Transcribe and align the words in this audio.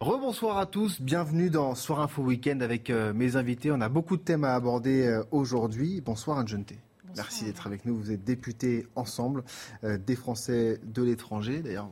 Rebonsoir 0.00 0.56
à 0.56 0.64
tous, 0.64 1.02
bienvenue 1.02 1.50
dans 1.50 1.74
Soir 1.74 2.00
Info 2.00 2.22
Week-end 2.22 2.60
avec 2.60 2.88
euh, 2.88 3.12
mes 3.12 3.36
invités. 3.36 3.70
On 3.70 3.82
a 3.82 3.90
beaucoup 3.90 4.16
de 4.16 4.22
thèmes 4.22 4.44
à 4.44 4.54
aborder 4.54 5.06
euh, 5.06 5.22
aujourd'hui. 5.30 6.00
Bonsoir 6.00 6.38
Anne 6.38 6.46
Merci 7.16 7.44
d'être 7.44 7.66
avec 7.66 7.84
nous. 7.84 7.94
Vous 7.98 8.10
êtes 8.10 8.24
député 8.24 8.86
ensemble 8.96 9.44
euh, 9.84 9.98
des 9.98 10.16
Français 10.16 10.80
de 10.82 11.02
l'étranger. 11.02 11.60
D'ailleurs, 11.60 11.90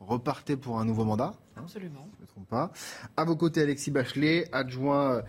repartez 0.00 0.56
pour 0.56 0.80
un 0.80 0.86
nouveau 0.86 1.04
mandat. 1.04 1.34
Hein, 1.54 1.60
Absolument. 1.64 2.08
je 2.14 2.16
ne 2.16 2.22
me 2.22 2.26
trompe 2.26 2.48
pas. 2.48 2.72
À 3.18 3.24
vos 3.24 3.36
côtés, 3.36 3.60
Alexis 3.60 3.90
Bachelet, 3.90 4.48
adjoint 4.52 5.20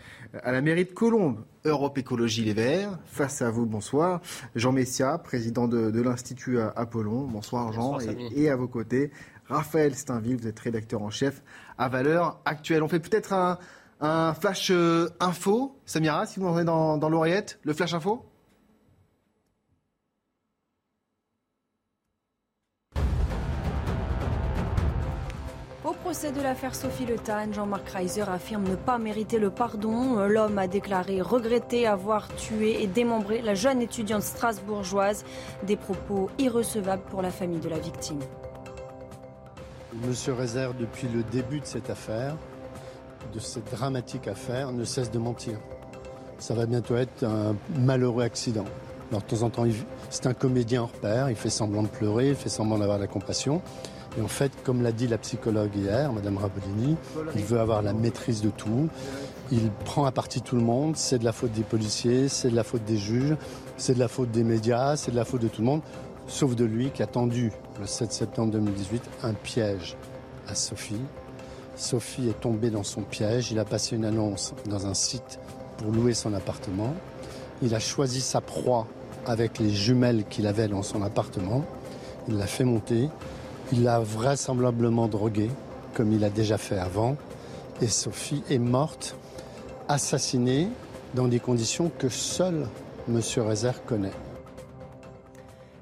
à 0.41 0.53
la 0.53 0.61
mairie 0.61 0.85
de 0.85 0.91
Colombes, 0.93 1.43
Europe 1.65 1.97
Écologie 1.97 2.45
Les 2.45 2.53
Verts. 2.53 2.97
Face 3.07 3.41
à 3.41 3.51
vous, 3.51 3.65
bonsoir. 3.65 4.21
Jean 4.55 4.71
Messia, 4.71 5.17
président 5.17 5.67
de, 5.67 6.01
l'Institut 6.01 6.61
Apollon. 6.61 7.27
Bonsoir 7.27 7.73
Jean. 7.73 7.99
et, 7.99 8.49
à 8.49 8.55
vos 8.55 8.69
côtés, 8.69 9.11
Raphaël 9.51 9.95
Steinville, 9.95 10.37
vous 10.37 10.47
êtes 10.47 10.59
rédacteur 10.59 11.01
en 11.01 11.09
chef 11.09 11.43
à 11.81 11.89
Valeurs 11.89 12.39
Actuelles. 12.45 12.83
On 12.83 12.87
fait 12.87 12.99
peut-être 12.99 13.33
un, 13.33 14.33
flash 14.33 14.69
euh, 14.71 15.09
info. 15.19 15.79
Samira, 15.85 16.25
si 16.25 16.39
vous 16.39 16.47
en 16.47 16.63
dans, 16.63 16.97
dans 16.97 17.09
l'oreillette, 17.09 17.59
le 17.63 17.73
flash 17.73 17.93
info 17.93 18.31
procès 26.11 26.31
de 26.31 26.41
l'affaire 26.41 26.75
Sophie 26.75 27.05
Le 27.05 27.15
Tan, 27.15 27.53
Jean-Marc 27.53 27.87
Reiser 27.89 28.23
affirme 28.23 28.67
ne 28.67 28.75
pas 28.75 28.97
mériter 28.97 29.39
le 29.39 29.49
pardon. 29.49 30.25
L'homme 30.27 30.57
a 30.57 30.67
déclaré 30.67 31.21
regretter 31.21 31.87
avoir 31.87 32.27
tué 32.35 32.81
et 32.81 32.87
démembré 32.87 33.41
la 33.41 33.53
jeune 33.53 33.81
étudiante 33.81 34.23
strasbourgeoise. 34.23 35.23
Des 35.63 35.77
propos 35.77 36.29
irrecevables 36.37 37.03
pour 37.09 37.21
la 37.21 37.29
famille 37.29 37.59
de 37.59 37.69
la 37.69 37.79
victime. 37.79 38.19
Monsieur 39.93 40.33
Reiser, 40.33 40.69
depuis 40.79 41.09
le 41.09 41.21
début 41.21 41.59
de 41.59 41.65
cette 41.65 41.89
affaire, 41.89 42.37
de 43.33 43.39
cette 43.39 43.69
dramatique 43.71 44.27
affaire, 44.27 44.71
ne 44.71 44.85
cesse 44.85 45.11
de 45.11 45.19
mentir. 45.19 45.59
Ça 46.39 46.53
va 46.53 46.65
bientôt 46.65 46.95
être 46.95 47.25
un 47.25 47.55
malheureux 47.77 48.23
accident. 48.23 48.63
Alors, 49.09 49.21
de 49.21 49.27
temps 49.27 49.43
en 49.43 49.49
temps, 49.49 49.65
c'est 50.09 50.27
un 50.27 50.33
comédien 50.33 50.83
hors 50.83 50.91
pair, 50.91 51.29
il 51.29 51.35
fait 51.35 51.49
semblant 51.49 51.83
de 51.83 51.89
pleurer, 51.89 52.29
il 52.29 52.35
fait 52.35 52.49
semblant 52.49 52.77
d'avoir 52.77 52.99
la 52.99 53.07
compassion. 53.07 53.61
Et 54.17 54.21
en 54.21 54.29
fait, 54.29 54.51
comme 54.63 54.81
l'a 54.81 54.93
dit 54.93 55.07
la 55.07 55.17
psychologue 55.17 55.75
hier, 55.75 56.13
Madame 56.13 56.37
Rabolini, 56.37 56.95
il 57.35 57.43
veut 57.43 57.59
avoir 57.59 57.81
la 57.81 57.91
maîtrise 57.91 58.41
de 58.41 58.49
tout. 58.49 58.87
Il 59.51 59.69
prend 59.83 60.05
à 60.05 60.11
partie 60.13 60.41
tout 60.41 60.55
le 60.55 60.61
monde. 60.61 60.95
C'est 60.95 61.19
de 61.19 61.25
la 61.25 61.33
faute 61.33 61.51
des 61.51 61.63
policiers, 61.63 62.29
c'est 62.29 62.49
de 62.49 62.55
la 62.55 62.63
faute 62.63 62.85
des 62.85 62.97
juges, 62.97 63.35
c'est 63.75 63.93
de 63.93 63.99
la 63.99 64.07
faute 64.07 64.31
des 64.31 64.45
médias, 64.45 64.95
c'est 64.95 65.11
de 65.11 65.17
la 65.17 65.25
faute 65.25 65.41
de 65.41 65.49
tout 65.49 65.61
le 65.61 65.67
monde, 65.67 65.81
sauf 66.27 66.55
de 66.55 66.63
lui 66.63 66.91
qui 66.91 67.03
a 67.03 67.07
tendu 67.07 67.51
le 67.81 67.87
7 67.87 68.11
septembre 68.11 68.51
2018 68.51 69.01
un 69.23 69.33
piège 69.33 69.97
à 70.47 70.53
Sophie. 70.53 71.01
Sophie 71.75 72.29
est 72.29 72.39
tombée 72.39 72.69
dans 72.69 72.83
son 72.83 73.01
piège. 73.01 73.51
Il 73.51 73.57
a 73.57 73.65
passé 73.65 73.95
une 73.95 74.05
annonce 74.05 74.53
dans 74.69 74.85
un 74.85 74.93
site 74.93 75.39
pour 75.77 75.91
louer 75.91 76.13
son 76.13 76.35
appartement. 76.35 76.93
Il 77.63 77.73
a 77.73 77.79
choisi 77.79 78.21
sa 78.21 78.39
proie 78.39 78.85
avec 79.25 79.57
les 79.57 79.71
jumelles 79.71 80.25
qu'il 80.29 80.45
avait 80.45 80.67
dans 80.67 80.83
son 80.83 81.01
appartement. 81.01 81.65
Il 82.27 82.37
l'a 82.37 82.45
fait 82.45 82.65
monter. 82.65 83.09
Il 83.71 83.81
l'a 83.81 83.99
vraisemblablement 83.99 85.07
droguée, 85.07 85.49
comme 85.95 86.13
il 86.13 86.23
a 86.23 86.29
déjà 86.29 86.59
fait 86.59 86.77
avant. 86.77 87.17
Et 87.81 87.87
Sophie 87.87 88.43
est 88.51 88.59
morte, 88.59 89.15
assassinée, 89.87 90.67
dans 91.15 91.27
des 91.27 91.39
conditions 91.39 91.91
que 91.97 92.09
seul 92.09 92.67
M. 93.09 93.19
Rezer 93.37 93.83
connaît. 93.85 94.13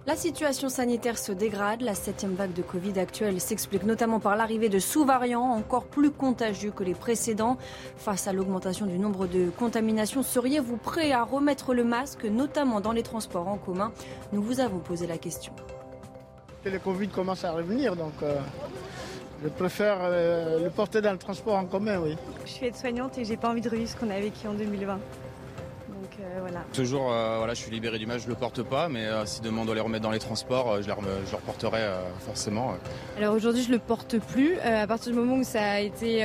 La 0.10 0.16
situation 0.16 0.70
sanitaire 0.70 1.20
se 1.20 1.32
dégrade. 1.32 1.84
La 1.84 1.94
septième 1.94 2.34
vague 2.34 2.54
de 2.54 2.64
Covid 2.64 3.00
actuelle 3.00 3.40
s'explique 3.40 3.84
notamment 3.84 4.20
par 4.20 4.36
l'arrivée 4.36 4.68
de 4.68 4.80
sous-variants 4.80 5.44
encore 5.44 5.86
plus 5.86 6.10
contagieux 6.10 6.72
que 6.72 6.84
les 6.84 6.96
précédents. 6.96 7.60
Face 7.96 8.26
à 8.28 8.34
l'augmentation 8.34 8.88
du 8.88 8.98
nombre 8.98 9.28
de 9.28 9.52
contaminations, 9.52 10.24
seriez-vous 10.24 10.78
prêt 10.78 11.12
à 11.12 11.22
remettre 11.22 11.76
le 11.76 11.84
masque, 11.84 12.26
notamment 12.26 12.82
dans 12.82 12.92
les 12.92 13.04
transports 13.04 13.48
en 13.48 13.58
commun? 13.58 13.92
Nous 14.34 14.42
vous 14.42 14.60
avons 14.60 14.80
posé 14.80 15.06
la 15.06 15.20
question 15.20 15.54
que 16.64 16.70
le 16.70 16.80
Covid 16.80 17.10
commence 17.10 17.46
à 17.46 17.52
revenir. 17.52 17.96
Donc, 17.96 18.14
euh, 18.24 18.40
je 19.44 19.48
préfère 19.48 20.00
euh, 20.02 20.60
le 20.64 20.72
porter 20.72 21.02
dans 21.02 21.12
le 21.12 21.20
transport 21.20 21.54
en 21.54 21.66
commun, 21.66 22.00
oui. 22.00 22.18
Je 22.46 22.50
suis 22.50 22.66
aide-soignante 22.66 23.20
et 23.20 23.26
j'ai 23.26 23.38
pas 23.38 23.52
envie 23.52 23.62
de 23.62 23.70
revivre 23.70 23.92
ce 23.92 23.96
qu'on 23.96 24.10
a 24.10 24.20
vécu 24.20 24.48
en 24.48 24.54
2020. 24.54 25.00
Euh, 26.30 26.40
voilà. 26.42 26.60
Toujours, 26.74 27.12
euh, 27.12 27.38
voilà, 27.38 27.54
je 27.54 27.62
suis 27.62 27.72
libéré 27.72 27.98
du 27.98 28.06
masque, 28.06 28.26
je 28.26 28.30
le 28.30 28.36
porte 28.36 28.62
pas, 28.64 28.90
mais 28.90 29.06
euh, 29.06 29.26
si 29.26 29.42
demain 29.42 29.62
on 29.62 29.66
doit 29.66 29.76
les 29.76 29.82
remettre 29.82 30.04
dans 30.04 30.12
les 30.12 30.20
transports, 30.20 30.82
je, 30.82 30.88
les 30.88 30.94
je 31.26 31.32
le 31.32 31.38
reporterai 31.38 31.82
forcément. 32.20 32.76
Alors 33.18 33.36
aujourd'hui, 33.36 33.64
je 33.64 33.72
le 33.72 33.80
porte 33.80 34.18
plus. 34.20 34.60
à 34.60 34.86
partir 34.88 35.12
du 35.12 35.18
moment 35.18 35.38
où 35.38 35.44
ça 35.44 35.62
a 35.62 35.80
été 35.80 36.24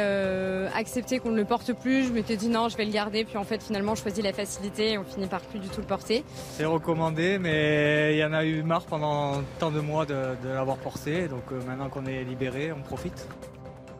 accepté 0.75 1.19
qu'on 1.19 1.31
ne 1.31 1.37
le 1.37 1.45
porte 1.45 1.73
plus, 1.73 2.09
je 2.09 2.13
m'étais 2.13 2.37
dit 2.37 2.49
non, 2.49 2.69
je 2.69 2.77
vais 2.77 2.85
le 2.85 2.93
garder. 2.93 3.25
Puis 3.25 3.37
en 3.37 3.45
fait, 3.45 3.63
finalement, 3.63 3.95
je 3.95 4.03
choisis 4.03 4.23
la 4.23 4.33
facilité 4.33 4.93
et 4.93 4.99
on 4.99 5.05
finit 5.05 5.27
par 5.27 5.41
plus 5.41 5.59
du 5.59 5.69
tout 5.69 5.81
le 5.81 5.87
porter. 5.87 6.25
C'est 6.53 6.65
recommandé, 6.65 7.39
mais 7.39 8.15
il 8.15 8.19
y 8.19 8.25
en 8.25 8.33
a 8.33 8.45
eu 8.45 8.63
marre 8.63 8.85
pendant 8.85 9.43
tant 9.59 9.71
de 9.71 9.81
mois 9.81 10.07
de, 10.07 10.15
de 10.43 10.49
l'avoir 10.49 10.77
porté. 10.79 11.29
Donc 11.29 11.51
maintenant 11.67 11.89
qu'on 11.89 12.07
est 12.07 12.25
libéré, 12.25 12.73
on 12.73 12.83
profite. 12.83 13.27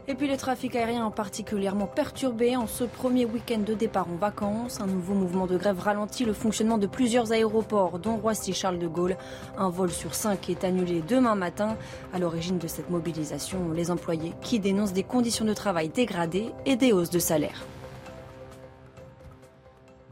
Et 0.07 0.15
puis 0.15 0.29
le 0.29 0.37
trafic 0.37 0.77
aérien 0.77 1.11
particulièrement 1.11 1.87
perturbé 1.87 2.57
en 2.57 2.67
ce 2.67 2.85
premier 2.85 3.25
week-end 3.25 3.61
de 3.61 3.73
départ 3.73 4.07
en 4.11 4.17
vacances. 4.17 4.79
Un 4.83 4.87
nouveau 4.87 5.15
mouvement 5.15 5.47
de 5.47 5.57
grève 5.57 5.79
ralentit 5.79 6.27
le 6.27 6.35
fonctionnement 6.35 6.77
de 6.77 6.87
plusieurs 6.87 7.33
aéroports, 7.33 7.99
dont 7.99 8.17
Roissy-Charles 8.17 8.79
de 8.79 8.87
Gaulle. 8.87 9.17
Un 9.57 9.71
vol 9.71 9.91
sur 9.91 10.15
cinq 10.15 10.51
est 10.51 10.63
annulé 10.63 11.03
demain 11.09 11.35
matin. 11.37 11.79
À 12.13 12.19
l'origine 12.19 12.59
de 12.59 12.69
cette 12.69 12.91
mobilisation, 12.91 13.73
les 13.73 13.91
employés 13.91 14.35
qui 14.43 14.61
dénoncent 14.61 14.93
des 14.93 15.05
conditions 15.05 15.47
de 15.47 15.55
travail 15.55 15.89
dégradées 15.89 16.53
et 16.67 16.77
des 16.77 16.93
hausses 16.93 17.11
de 17.11 17.19
salaire. 17.19 17.65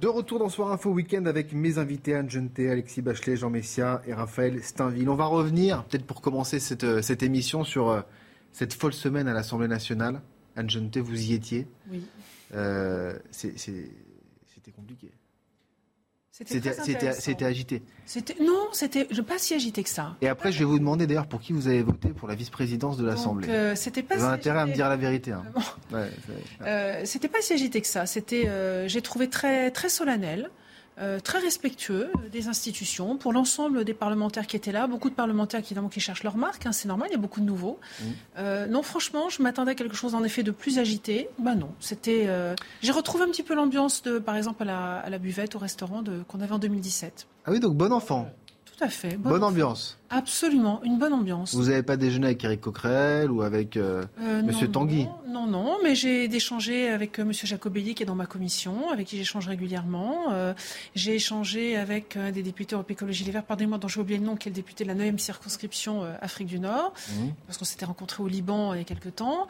De 0.01 0.09
retour 0.09 0.39
dans 0.39 0.49
Soir 0.49 0.73
Info 0.73 0.91
Week-end 0.91 1.27
avec 1.27 1.53
mes 1.53 1.77
invités 1.77 2.15
Anne 2.15 2.31
Genté, 2.31 2.71
Alexis 2.71 3.03
Bachelet, 3.03 3.37
Jean 3.37 3.51
Messia 3.51 4.01
et 4.07 4.15
Raphaël 4.15 4.63
Steinville. 4.63 5.11
On 5.11 5.15
va 5.17 5.27
revenir, 5.27 5.85
peut-être 5.85 6.07
pour 6.07 6.23
commencer 6.23 6.61
cette, 6.61 6.83
euh, 6.83 7.03
émission, 7.21 7.63
sur 7.63 7.91
euh, 7.91 8.01
cette 8.53 8.75
folle 8.75 8.93
semaine 8.93 9.29
à 9.29 9.33
l'Assemblée 9.33 9.69
nationale, 9.69 10.21
Anne 10.57 10.69
vous 10.97 11.23
y 11.23 11.35
étiez. 11.35 11.67
Oui. 11.91 12.07
Euh, 12.55 13.19
c'était 13.31 14.73
compliqué. 14.75 15.11
C'était 16.33 17.45
agité. 17.45 17.83
Non, 18.41 18.69
c'était 18.73 19.05
pas 19.05 19.39
si 19.39 19.53
agité 19.53 19.83
que 19.83 19.89
ça. 19.91 20.17
Et 20.23 20.29
après, 20.29 20.51
je 20.51 20.61
vais 20.61 20.65
vous 20.65 20.79
demander 20.79 21.07
d'ailleurs 21.07 21.27
pour 21.27 21.41
qui 21.41 21.53
vous 21.53 21.69
avez 21.69 21.83
voté 21.83 22.09
pour 22.09 22.27
la 22.27 22.35
vice-présidence 22.35 22.97
de 22.97 23.05
l'Assemblée. 23.05 23.49
Euh, 23.51 23.75
c'était 23.77 24.03
pas. 24.03 24.17
Vous 24.17 24.25
avez 24.25 24.35
intérêt 24.35 24.61
à 24.61 24.67
me 24.67 24.73
dire 24.73 24.89
la 24.89 24.97
vérité. 24.97 25.33
Hein. 25.33 25.45
Euh, 26.63 27.03
c'était 27.05 27.29
pas 27.29 27.43
si 27.43 27.53
agité 27.53 27.83
que 27.83 27.87
ça. 27.87 28.07
C'était, 28.07 28.49
euh, 28.49 28.89
j'ai 28.89 29.03
trouvé 29.03 29.29
très 29.29 29.71
très 29.71 29.91
solennel. 29.91 30.51
Euh, 30.99 31.21
très 31.21 31.39
respectueux 31.39 32.11
des 32.31 32.49
institutions, 32.49 33.17
pour 33.17 33.33
l'ensemble 33.33 33.85
des 33.85 33.95
parlementaires 33.95 34.47
qui 34.47 34.57
étaient 34.57 34.73
là. 34.73 34.87
Beaucoup 34.87 35.09
de 35.09 35.15
parlementaires 35.15 35.61
évidemment 35.61 35.89
qui 35.89 36.01
cherchent 36.01 36.23
leur 36.23 36.37
marque, 36.37 36.67
hein, 36.67 36.73
c'est 36.73 36.87
normal, 36.87 37.09
il 37.11 37.13
y 37.13 37.17
a 37.17 37.21
beaucoup 37.21 37.41
de 37.41 37.47
nouveaux. 37.47 37.81
Mmh. 37.81 38.05
Euh, 38.39 38.67
non, 38.67 38.83
franchement, 38.83 39.31
je 39.31 39.43
m'attendais 39.43 39.73
à 39.73 39.75
quelque 39.75 39.97
chose 39.97 40.15
en 40.15 40.23
effet 40.23 40.43
de 40.43 40.51
plus 40.51 40.79
agité. 40.79 41.31
Ben 41.39 41.55
non, 41.55 41.71
c'était. 41.81 42.25
Euh, 42.27 42.55
j'ai 42.83 42.93
retrouvé 42.93 43.25
un 43.25 43.29
petit 43.29 43.43
peu 43.43 43.55
l'ambiance 43.55 44.03
de, 44.03 44.19
par 44.19 44.37
exemple, 44.37 44.63
à 44.65 44.67
la, 44.67 44.97
à 44.99 45.09
la 45.09 45.19
buvette 45.19 45.55
au 45.55 45.59
restaurant 45.59 46.05
qu'on 46.29 46.41
avait 46.41 46.53
en 46.53 46.59
2017. 46.59 47.27
Ah 47.47 47.51
oui, 47.53 47.59
donc 47.59 47.75
bon 47.75 47.91
enfant. 47.91 48.29
Tout 48.83 48.89
à 48.89 48.91
fait. 48.91 49.17
Bonne, 49.17 49.45
ambiance. 49.45 49.97
Absolument, 50.11 50.83
une 50.83 50.99
bonne 50.99 51.13
ambiance. 51.13 51.55
Vous 51.55 51.67
n'avez 51.67 51.85
pas 51.85 51.97
déjeuné 51.97 52.27
avec 52.27 52.43
Eric 52.43 52.63
Coquerel 52.63 53.31
ou 53.31 53.43
avec 53.43 53.77
euh, 53.77 54.03
euh 54.21 54.43
Monsieur 54.43 54.67
Tanguy? 54.67 55.07
Non, 55.29 55.47
non, 55.47 55.79
mais 55.85 55.95
j'ai 55.95 56.25
échangé 56.25 56.89
avec 56.89 57.21
euh, 57.21 57.25
Monsieur 57.25 57.47
Jacobelli 57.47 57.95
qui 57.95 58.03
est 58.03 58.07
dans 58.07 58.17
ma 58.17 58.27
commission, 58.27 58.91
avec 58.91 59.07
qui 59.07 59.19
j'échange 59.19 59.47
régulièrement. 59.47 60.33
Euh, 60.33 60.53
j'ai 60.97 61.15
échangé 61.15 61.77
avec 61.77 62.19
des 62.35 62.43
députés 62.43 62.75
Europe 62.75 62.91
Écologie 62.91 63.23
Les 63.23 63.31
Verts, 63.31 63.45
pardonnez-moi, 63.45 63.79
dont 63.79 63.87
j'ai 63.87 64.01
oublié 64.01 64.19
le 64.19 64.27
nom, 64.27 64.35
qui 64.35 64.49
est 64.49 64.51
le 64.51 64.57
député 64.57 64.83
de 64.83 64.89
la 64.89 64.97
9e 64.97 65.19
circonscription 65.19 66.03
Afrique 66.21 66.49
du 66.49 66.59
Nord, 66.59 66.93
mmh. 67.09 67.29
parce 67.47 67.59
qu'on 67.59 67.65
s'était 67.65 67.85
rencontrés 67.85 68.25
au 68.25 68.29
Liban 68.29 68.75
il 68.75 68.79
y 68.79 68.81
a 68.81 68.85
quelques 68.85 69.15
temps. 69.15 69.47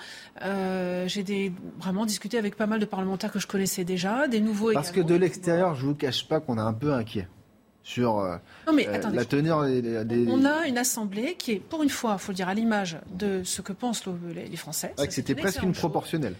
j'ai 1.06 1.52
vraiment 1.78 2.04
discuté 2.04 2.36
avec 2.36 2.56
pas 2.56 2.66
mal 2.66 2.80
de 2.80 2.84
parlementaires 2.84 3.32
que 3.32 3.38
je 3.38 3.46
connaissais 3.46 3.84
déjà, 3.84 4.28
des 4.28 4.40
nouveaux 4.40 4.74
Parce 4.74 4.90
que 4.90 5.00
de 5.00 5.14
l'extérieur, 5.14 5.74
je 5.74 5.84
ne 5.84 5.88
vous 5.88 5.96
cache 5.96 6.28
pas 6.28 6.40
qu'on 6.40 6.58
est 6.58 6.60
un 6.60 6.74
peu 6.74 6.92
inquiet. 6.92 7.28
Sur 7.84 8.18
euh, 8.20 8.36
Non, 8.66 8.72
mais 8.72 8.86
euh, 8.88 8.94
attendez, 8.94 9.16
la 9.16 9.24
teneur 9.24 9.64
des, 9.66 10.04
des- 10.04 10.26
On 10.30 10.44
a 10.44 10.66
une 10.66 10.78
assemblée 10.78 11.34
qui 11.38 11.52
est, 11.52 11.60
pour 11.60 11.82
une 11.82 11.88
fois, 11.88 12.16
il 12.18 12.22
faut 12.22 12.32
le 12.32 12.36
dire, 12.36 12.48
à 12.48 12.54
l'image 12.54 12.98
de 13.12 13.42
ce 13.44 13.60
que 13.62 13.72
pensent 13.72 14.06
le- 14.06 14.12
les, 14.34 14.56
Français. 14.56 14.94
C'est 14.98 15.10
c'était 15.10 15.34
presque 15.34 15.62
une 15.62 15.72
proportionnelle. 15.72 16.34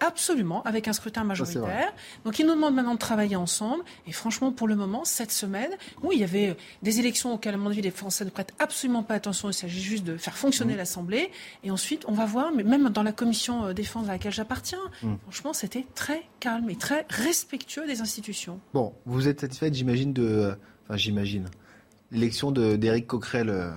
Absolument, 0.00 0.62
avec 0.64 0.88
un 0.88 0.92
scrutin 0.92 1.24
majoritaire. 1.24 1.92
Donc 2.24 2.38
ils 2.38 2.46
nous 2.46 2.54
demandent 2.54 2.74
maintenant 2.74 2.94
de 2.94 2.98
travailler 2.98 3.36
ensemble. 3.36 3.84
Et 4.06 4.12
franchement, 4.12 4.52
pour 4.52 4.68
le 4.68 4.74
moment, 4.76 5.04
cette 5.04 5.30
semaine, 5.30 5.70
oui, 6.02 6.16
il 6.16 6.20
y 6.20 6.24
avait 6.24 6.50
euh, 6.50 6.54
des 6.82 6.98
élections 6.98 7.32
auxquelles, 7.34 7.54
à 7.54 7.56
mon 7.56 7.70
avis, 7.70 7.80
les 7.80 7.90
Français 7.90 8.24
ne 8.24 8.30
prêtent 8.30 8.52
absolument 8.58 9.02
pas 9.02 9.14
attention. 9.14 9.48
Il 9.50 9.54
s'agit 9.54 9.80
juste 9.80 10.04
de 10.04 10.16
faire 10.16 10.34
Mmh. 10.34 10.36
fonctionner 10.36 10.76
l'Assemblée. 10.76 11.30
Et 11.64 11.70
ensuite, 11.70 12.04
on 12.08 12.12
va 12.12 12.26
voir, 12.26 12.52
mais 12.54 12.62
même 12.64 12.88
dans 12.90 13.02
la 13.02 13.12
commission 13.12 13.64
euh, 13.66 13.72
défense 13.72 14.08
à 14.08 14.12
laquelle 14.12 14.32
j'appartiens, 14.32 14.78
Mmh. 15.02 15.14
franchement, 15.22 15.52
c'était 15.52 15.86
très 15.94 16.22
calme 16.40 16.68
et 16.68 16.76
très 16.76 17.06
respectueux 17.08 17.86
des 17.86 18.00
institutions. 18.00 18.58
Bon, 18.74 18.92
vous 19.06 19.28
êtes 19.28 19.40
satisfaite, 19.40 19.74
j'imagine, 19.74 20.12
de. 20.12 20.22
euh, 20.22 20.54
Enfin, 20.88 20.96
j'imagine. 20.96 21.46
L'élection 22.10 22.50
d'Éric 22.50 23.06
Coquerel 23.06 23.72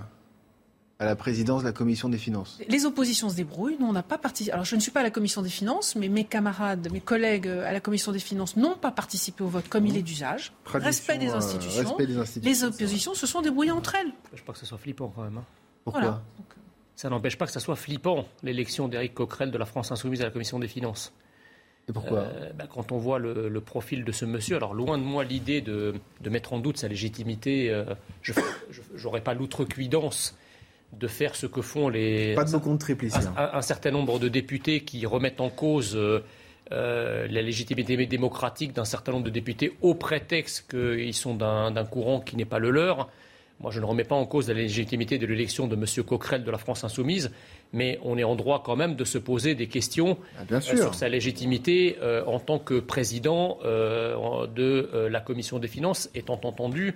à 0.98 1.06
la 1.06 1.16
présidence 1.18 1.62
de 1.62 1.68
la 1.68 1.74
commission 1.74 2.08
des 2.08 2.18
finances. 2.18 2.58
Les 2.70 2.86
oppositions 2.86 3.30
se 3.30 3.36
débrouillent. 3.36 3.76
Nous, 3.80 3.86
on 3.86 3.92
n'a 3.92 4.02
pas 4.04 4.18
participé. 4.18 4.54
Alors, 4.54 4.64
je 4.64 4.76
ne 4.76 4.80
suis 4.80 4.92
pas 4.92 5.02
à 5.02 5.04
la 5.04 5.10
commission 5.12 5.42
des 5.42 5.50
finances, 5.50 5.96
mais 5.98 6.08
mes 6.08 6.24
camarades, 6.24 6.88
mes 6.92 7.02
collègues 7.02 7.48
euh, 7.48 7.68
à 7.68 7.74
la 7.74 7.82
commission 7.82 8.14
des 8.14 8.20
finances 8.20 8.56
n'ont 8.56 8.78
pas 8.78 8.92
participé 8.92 9.44
au 9.44 9.48
vote 9.48 9.68
comme 9.68 9.86
il 9.86 9.98
est 9.98 10.02
d'usage. 10.02 10.54
Respect 10.66 11.18
des 11.18 11.30
euh, 11.32 11.36
institutions. 11.36 11.82
respect 11.84 12.08
des 12.08 12.18
institutions, 12.18 12.50
Les 12.50 12.64
oppositions 12.64 13.14
se 13.14 13.28
sont 13.28 13.42
débrouillées 13.42 13.72
entre 13.72 13.96
elles. 13.96 14.12
Je 14.34 14.42
pas 14.44 14.54
que 14.54 14.60
ce 14.60 14.66
soit 14.66 14.78
flippant 14.78 15.12
quand 15.14 15.24
même. 15.24 15.38
hein. 15.38 15.44
Pourquoi 15.84 16.02
Voilà. 16.02 16.24
Ça 16.96 17.10
n'empêche 17.10 17.38
pas 17.38 17.46
que 17.46 17.52
ça 17.52 17.60
soit 17.60 17.76
flippant, 17.76 18.26
l'élection 18.42 18.88
d'Éric 18.88 19.16
Coquerel 19.16 19.52
de 19.52 19.58
la 19.58 19.66
France 19.66 19.92
Insoumise 19.92 20.22
à 20.22 20.24
la 20.24 20.32
Commission 20.32 20.60
des 20.60 20.70
Finances. 20.70 21.12
Et 21.90 21.92
pourquoi 21.92 22.20
Euh, 22.20 22.54
bah, 22.54 22.68
quand 22.74 22.94
on 22.94 22.98
voit 22.98 23.20
le, 23.20 23.50
le 23.50 23.62
profil 23.62 24.06
de 24.06 24.12
ce 24.14 24.24
monsieur, 24.24 24.56
alors 24.56 24.74
loin 24.74 24.98
de 24.98 25.04
moi 25.04 25.26
l'idée 25.26 25.60
de, 25.60 25.94
de 26.22 26.30
mettre 26.30 26.54
en 26.54 26.60
doute 26.60 26.78
sa 26.78 26.88
légitimité, 26.88 27.70
euh, 27.70 27.84
je 28.22 28.32
n'aurais 29.04 29.20
pas 29.20 29.34
l'outrecuidance 29.34 30.38
de 30.94 31.08
faire 31.08 31.36
ce 31.36 31.46
que 31.46 31.62
font 31.62 31.90
les, 31.90 32.36
Pas 32.36 32.46
de 32.46 32.52
mots 32.52 32.60
contre 32.60 32.80
triple 32.86 33.06
ici. 33.06 33.18
un, 33.38 33.50
un 33.54 33.62
certain 33.62 33.92
nombre 33.92 34.18
de 34.20 34.28
députés 34.30 34.82
qui 34.82 35.06
remettent 35.06 35.42
en 35.42 35.50
cause 35.50 35.96
euh, 35.96 36.22
euh, 36.72 37.28
la 37.30 37.42
légitimité 37.42 37.98
démocratique 38.08 38.74
d'un 38.74 38.86
certain 38.86 39.12
nombre 39.12 39.26
de 39.26 39.30
députés 39.30 39.74
au 39.82 39.94
prétexte 39.94 40.70
qu'ils 40.72 41.14
sont 41.14 41.36
d'un 41.36 41.86
courant 41.86 42.20
qui 42.22 42.36
n'est 42.38 42.46
pas 42.46 42.60
le 42.60 42.70
leur. 42.72 43.10
Moi, 43.62 43.72
je 43.72 43.80
ne 43.80 43.86
remets 43.86 44.04
pas 44.04 44.16
en 44.16 44.26
cause 44.26 44.50
la 44.50 44.54
légitimité 44.56 45.18
de 45.18 45.26
l'élection 45.26 45.68
de 45.68 45.76
M. 45.76 45.86
Coquerel 46.06 46.44
de 46.44 46.52
la 46.52 46.58
France 46.58 46.84
Insoumise, 46.84 47.32
mais 47.72 47.98
on 48.04 48.18
est 48.18 48.24
en 48.26 48.36
droit 48.36 48.62
quand 48.66 48.76
même 48.76 48.96
de 48.96 49.06
se 49.06 49.18
poser 49.18 49.56
des 49.56 49.68
questions 49.68 50.18
Ah, 50.38 50.44
bien 50.44 50.58
euh, 50.58 50.62
sur 50.62 50.94
sa 50.94 51.08
légitimité 51.08 51.98
euh, 52.02 52.24
en 52.26 52.40
tant 52.40 52.60
que 52.60 52.80
président 52.82 53.58
en- 53.64 54.46
de 54.48 55.08
la 55.10 55.20
Commission 55.22 55.60
des 55.60 55.68
finances, 55.70 56.10
étant 56.16 56.40
entendu. 56.44 56.96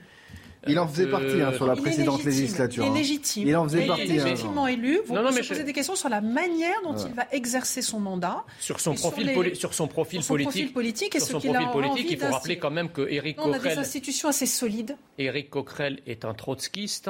Il 0.68 0.78
en 0.78 0.88
faisait 0.88 1.08
partie 1.08 1.42
hein, 1.42 1.54
sur 1.54 1.66
la 1.66 1.74
Il 1.74 1.80
est 1.80 1.82
précédente 1.82 2.24
législature. 2.24 2.84
Il 2.84 2.88
est 2.88 2.90
hein. 2.90 2.94
légitime. 2.94 3.48
Il 3.48 3.56
en 3.56 3.64
faisait 3.64 3.84
est 3.84 3.88
partie, 3.88 4.20
hein, 4.20 4.26
légitimement 4.26 4.68
élu. 4.68 5.00
Vous 5.06 5.16
Non, 5.16 5.24
posez 5.24 5.42
je- 5.44 5.62
des 5.62 5.74
questions 5.74 5.96
sur 5.96 6.10
la 6.10 6.20
manière 6.22 6.82
dont 6.84 6.96
il 6.98 7.14
va 7.14 7.28
exercer 7.32 7.82
son 7.82 8.00
mandat. 8.00 8.44
Sur 8.60 8.80
son 8.80 8.94
profil, 8.94 9.56
sur 9.56 9.74
son 9.74 9.88
profil 9.88 10.20
sur 10.20 10.28
son 10.28 10.34
politique, 10.34 10.52
profil 10.52 10.74
politique 10.74 11.16
et 11.16 11.20
sur 11.20 11.28
ce 11.28 11.32
son 11.34 11.40
profil 11.40 11.68
a 11.68 11.72
politique, 11.72 12.06
envie 12.06 12.14
il 12.14 12.20
faut 12.20 12.32
rappeler 12.34 12.58
quand 12.58 12.72
même 12.72 12.90
que 12.90 13.10
Éric 13.10 13.38
Non, 13.38 13.44
on 13.46 13.48
a 13.48 13.52
des 13.54 13.58
Coquerel, 13.60 13.80
institutions 13.80 14.30
assez 14.30 14.46
solides. 14.46 14.98
Éric 15.18 15.50
Coquerel 15.50 16.00
est 16.08 16.26
un 16.26 16.34
trotskiste. 16.34 17.10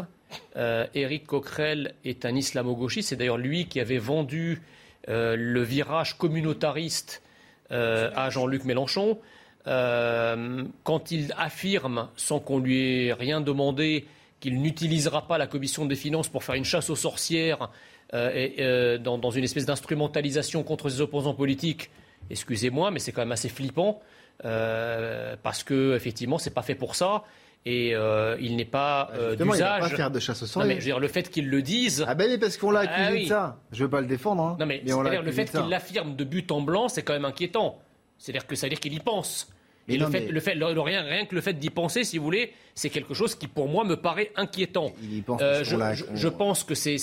Euh, 0.56 0.86
Éric 0.94 1.26
Coquerel 1.26 1.96
est 2.06 2.26
un 2.26 2.36
islamo-gauchiste. 2.36 3.10
C'est 3.10 3.16
d'ailleurs 3.16 3.38
lui 3.40 3.68
qui 3.68 3.80
avait 3.80 3.98
vendu 3.98 4.62
euh, 5.08 5.36
le 5.36 5.64
virage 5.64 6.18
communautariste 6.20 7.24
euh, 7.72 8.12
à 8.16 8.30
Jean-Luc 8.30 8.64
Mélenchon. 8.66 9.18
Euh, 9.68 10.64
quand 10.84 11.12
il 11.12 11.34
affirme, 11.38 12.08
sans 12.16 12.40
qu'on 12.40 12.60
lui 12.60 13.08
ait 13.08 13.14
rien 13.14 13.42
demandé, 13.42 14.08
qu'il 14.40 14.62
n'utilisera 14.62 15.28
pas 15.28 15.38
la 15.38 15.48
commission 15.48 15.86
des 15.86 15.96
finances 15.96 16.30
pour 16.30 16.44
faire 16.44 16.56
une 16.56 16.64
chasse 16.66 16.90
aux 16.90 16.96
sorcières 16.96 17.70
euh, 18.14 18.32
et, 18.34 18.56
euh, 18.60 18.98
dans, 18.98 19.18
dans 19.18 19.32
une 19.32 19.44
espèce 19.44 19.66
d'instrumentalisation 19.66 20.64
contre 20.64 20.90
ses 20.90 21.02
opposants 21.02 21.34
politiques, 21.34 21.90
excusez-moi, 22.30 22.90
mais 22.92 23.00
c'est 23.00 23.12
quand 23.12 23.22
même 23.22 23.32
assez 23.34 23.50
flippant 23.50 24.02
parce 24.42 25.64
que 25.64 25.96
effectivement, 25.96 26.38
c'est 26.38 26.54
pas 26.54 26.62
fait 26.62 26.76
pour 26.76 26.96
ça. 26.96 27.24
Et 27.66 27.94
euh, 27.94 28.38
il 28.40 28.56
n'est 28.56 28.64
pas 28.64 29.10
euh, 29.14 29.32
Justement, 29.32 29.54
il 29.54 29.58
d'usage. 29.58 29.82
pas 29.82 29.90
faire 29.90 30.12
de 30.12 30.20
chasse 30.22 30.42
aux 30.42 30.46
Non, 30.60 30.66
mais 30.66 30.76
sorciers. 30.76 30.76
je 30.76 30.80
veux 30.86 30.92
dire, 30.92 31.00
le 31.00 31.08
fait 31.10 31.30
qu'il 31.30 31.50
le 31.50 31.62
dise. 31.62 32.06
Ah 32.08 32.16
ben 32.16 32.30
oui, 32.32 32.38
parce 32.38 32.56
qu'on 32.56 32.72
l'a 32.72 32.80
accusé 32.82 33.06
Ah 33.06 33.12
oui. 33.12 33.24
de 33.24 33.28
ça. 33.28 33.58
Je 33.74 33.84
veux 33.84 33.90
pas 33.90 34.00
le 34.00 34.08
défendre, 34.08 34.42
hein. 34.42 34.56
Non, 34.58 34.66
mais, 34.66 34.82
on 34.94 35.02
l'a 35.02 35.10
c'est-à-dire 35.10 35.22
le 35.24 35.28
accusé 35.28 35.46
fait 35.46 35.60
qu'il 35.60 35.70
l'affirme 35.70 36.16
de 36.16 36.24
but 36.24 36.50
en 36.54 36.62
blanc, 36.62 36.88
c'est 36.88 37.04
quand 37.04 37.12
même 37.12 37.26
inquiétant. 37.26 37.78
C'est-à-dire 38.20 38.46
que 38.46 38.56
ça 38.56 38.68
veut 38.68 38.70
dire 38.70 38.80
qu'il 38.80 38.94
y 38.94 39.00
pense. 39.00 39.48
Le 39.88 40.06
fait, 40.06 40.20
mais- 40.20 40.32
le 40.32 40.40
fait, 40.40 40.54
le- 40.54 40.72
le- 40.72 40.82
rien, 40.82 41.02
rien 41.02 41.26
que 41.26 41.34
le 41.34 41.42
fait 41.42 41.54
d'y 41.54 41.72
penser, 41.72 42.04
si 42.04 42.20
vous 42.20 42.24
voulez, 42.24 42.54
c'est 42.76 42.92
quelque 42.92 43.16
chose 43.16 43.34
qui 43.34 43.48
pour 43.48 43.68
moi 43.68 43.84
me 43.86 43.96
paraît 43.96 44.32
inquiétant. 44.36 44.92
Il 45.02 45.18
y 45.18 45.22
pense 45.24 45.42
Euh, 45.42 45.64
je, 45.64 46.28
pense 46.28 46.64
que 46.64 46.76
c'est, 46.76 46.98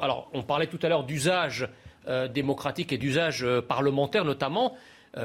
Alors, 0.00 0.30
on 0.32 0.44
parlait 0.44 0.68
tout 0.68 0.78
à 0.82 0.88
l'heure 0.88 1.02
d'usage 1.02 1.68
euh, 2.06 2.28
démocratique 2.28 2.92
et 2.92 2.98
d'usage 2.98 3.42
euh, 3.42 3.60
parlementaire 3.60 4.24
notamment. 4.24 4.76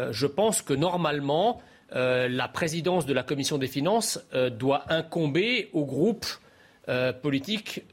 Je 0.09 0.25
pense 0.25 0.63
que 0.63 0.73
normalement, 0.73 1.61
la 1.91 2.47
présidence 2.47 3.05
de 3.05 3.13
la 3.13 3.21
commission 3.21 3.59
des 3.59 3.67
finances 3.67 4.19
doit 4.57 4.83
incomber 4.91 5.69
au 5.73 5.85
groupe 5.85 6.25
politique 7.21 7.83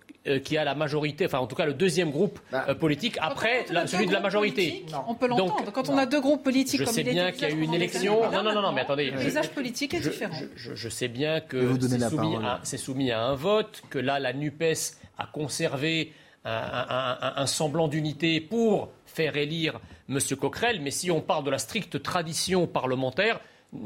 qui 0.45 0.57
a 0.57 0.65
la 0.65 0.75
majorité, 0.75 1.27
enfin 1.27 1.39
en 1.39 1.47
tout 1.49 1.57
cas 1.57 1.67
le 1.67 1.75
deuxième 1.75 2.11
groupe 2.11 2.39
Bah, 2.53 2.65
euh, 2.69 2.75
politique 2.75 3.17
après 3.21 3.67
la- 3.71 3.87
celui 3.89 4.07
de 4.07 4.13
la 4.13 4.21
majorité. 4.21 4.85
On 5.09 5.15
peut 5.15 5.27
l'entendre. 5.27 5.57
Donc, 5.65 5.73
Quand 5.73 5.89
on 5.89 5.99
a 5.99 6.07
deux 6.07 6.21
groupes 6.21 6.45
politiques 6.45 6.81
je 6.81 6.85
comme 6.85 6.95
sais 6.95 7.03
bien 7.03 7.33
qu'il 7.33 7.43
y 7.43 7.45
a 7.47 7.51
eu 7.51 7.61
une 7.61 7.75
élection. 7.75 8.31
Non, 8.31 8.43
non, 8.43 8.53
non, 8.55 8.63
non, 8.63 8.73
mais 8.73 8.83
attendez. 8.83 9.11
Le 9.11 9.19
paysage 9.19 9.51
politique 9.51 9.95
est 9.95 10.01
différent. 10.01 10.35
je- 10.35 10.47
je- 10.71 10.75
je 10.77 10.89
sais 10.89 11.09
bien 11.09 11.41
Je 11.51 11.57
vais 11.57 11.67
vous 11.67 11.75
que 11.77 11.81
donner 11.81 11.95
c'est 11.95 11.99
la 11.99 12.09
soumis, 12.11 12.33
parole. 12.35 12.47
à- 12.47 12.61
c'est 12.63 12.77
soumis 12.79 13.11
à 13.11 13.21
un 13.23 13.35
vote, 13.35 13.83
que 13.91 13.99
là, 13.99 14.21
la 14.21 14.33
NUPES 14.33 14.97
a 15.19 15.27
conservé 15.27 16.13
un, 16.45 16.51
un- 16.51 17.19
un- 17.21 17.33
un 17.43 17.47
semblant 17.47 17.89
d'unité 17.89 18.41
pour 18.41 18.91
faire 19.07 19.37
élire 19.37 19.81
M. 20.09 20.19
Coquerel. 20.41 20.81
Mais 20.83 20.91
si 20.91 21.11
on 21.11 21.21
parle 21.21 21.45
de 21.45 21.51
la 21.51 21.59
stricte 21.59 22.03
tradition 22.03 22.67
parlementaire, 22.67 23.41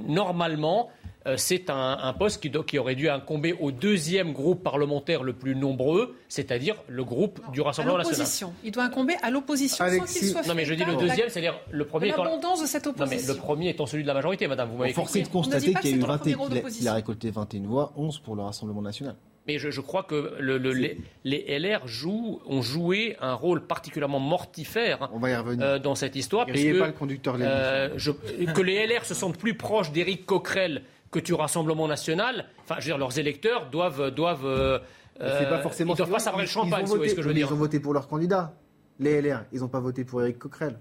normalement, 0.06 0.88
euh, 0.88 1.15
c'est 1.36 1.70
un, 1.70 1.98
un 2.02 2.12
poste 2.12 2.40
qui, 2.66 2.78
aurait 2.78 2.94
dû 2.94 3.08
incomber 3.08 3.54
au 3.58 3.72
deuxième 3.72 4.32
groupe 4.32 4.62
parlementaire 4.62 5.22
le 5.22 5.32
plus 5.32 5.56
nombreux, 5.56 6.16
c'est-à-dire 6.28 6.76
le 6.88 7.04
groupe 7.04 7.40
du 7.52 7.60
À 7.60 7.64
Rassemblement 7.64 7.98
national. 7.98 8.52
Il 8.64 8.70
doit 8.72 8.84
incomber 8.84 9.14
à 9.22 9.30
l'opposition 9.30 9.84
sans 9.84 10.04
qu'il 10.04 10.28
soit 10.28 10.46
Non, 10.46 10.54
mais 10.54 10.64
je 10.64 10.74
dis 10.74 10.84
le 10.84 10.94
deuxième, 10.96 11.26
de 11.26 11.32
c'est-à-dire 11.32 11.58
le 11.70 11.84
premier 11.86 12.08
de 12.08 12.12
étant. 12.12 12.24
l'abondance 12.24 12.62
de 12.62 12.66
cette 12.66 12.86
Non, 12.86 12.92
mais 12.98 13.02
opposition. 13.04 13.34
le 13.34 13.38
premier 13.40 13.68
étant 13.70 13.86
celui 13.86 14.02
de 14.02 14.08
la 14.08 14.14
majorité, 14.14 14.46
madame, 14.46 14.68
vous 14.70 14.76
m'avez 14.78 14.90
est 14.90 14.94
de 14.94 15.28
On 15.28 15.30
constater 15.30 15.60
qu'il 15.66 15.72
y 15.72 15.76
a 15.76 15.80
que 15.80 15.88
eu 15.88 15.90
c'est 15.90 16.04
un 16.04 16.06
21 16.06 16.36
premier 16.36 16.60
rôle 16.60 16.70
qu'il 16.72 16.88
a- 16.88 16.92
récolté 16.94 17.30
21 17.30 17.62
voix, 17.66 17.92
11 17.96 18.18
pour 18.20 18.36
le 18.36 18.42
Rassemblement 18.42 18.82
national. 18.82 19.16
Mais 19.48 19.58
je, 19.60 19.70
je 19.70 19.80
crois 19.80 20.02
que 20.02 20.34
le- 20.40 20.58
le- 20.58 20.72
les, 20.72 20.98
les 21.22 21.44
LR 21.60 21.86
jouent, 21.86 22.40
ont 22.46 22.62
joué 22.62 23.16
un 23.20 23.34
rôle 23.34 23.64
particulièrement 23.64 24.18
mortifère 24.18 25.08
On 25.14 25.18
va 25.20 25.30
y 25.30 25.36
revenir. 25.36 25.64
euh, 25.64 25.78
dans 25.78 25.94
cette 25.94 26.16
histoire. 26.16 26.46
Puisque, 26.46 26.76
pas 26.78 26.86
le 26.88 26.92
conducteur 26.92 27.36
euh, 27.40 27.90
je- 27.96 28.10
que 28.10 28.60
les 28.60 28.84
LR 28.86 29.04
se 29.04 29.14
sentent 29.14 29.38
plus 29.38 29.54
proches 29.54 29.92
d'Éric 29.92 30.26
Coquerel 30.26 30.82
que 31.20 31.26
du 31.26 31.34
Rassemblement 31.34 31.88
national. 31.88 32.46
Enfin, 32.62 32.76
je 32.78 32.84
veux 32.86 32.90
dire, 32.90 32.98
leurs 32.98 33.18
électeurs 33.18 33.68
doivent. 33.70 34.10
doivent 34.10 34.44
euh, 34.46 34.78
pas 35.18 35.24
euh, 35.24 35.62
forcément. 35.62 35.94
ils 35.94 35.96
doivent 35.96 36.10
pas 36.10 36.16
Ils- 36.18 36.20
savoir 36.20 36.42
le 36.42 36.48
ils 36.48 36.50
champagne, 36.50 36.84
voyez 36.84 37.02
voté- 37.04 37.08
ce 37.10 37.14
que 37.14 37.22
je 37.22 37.28
veux 37.28 37.34
dire. 37.34 37.46
Ils 37.50 37.52
ont 37.54 37.56
voté 37.56 37.80
pour 37.80 37.94
leur 37.94 38.06
candidat. 38.08 38.54
Les 38.98 39.20
LR, 39.20 39.44
ils 39.52 39.60
n'ont 39.60 39.68
pas 39.68 39.80
voté 39.80 40.04
pour 40.04 40.22
Éric 40.22 40.38
Coquerel. 40.38 40.78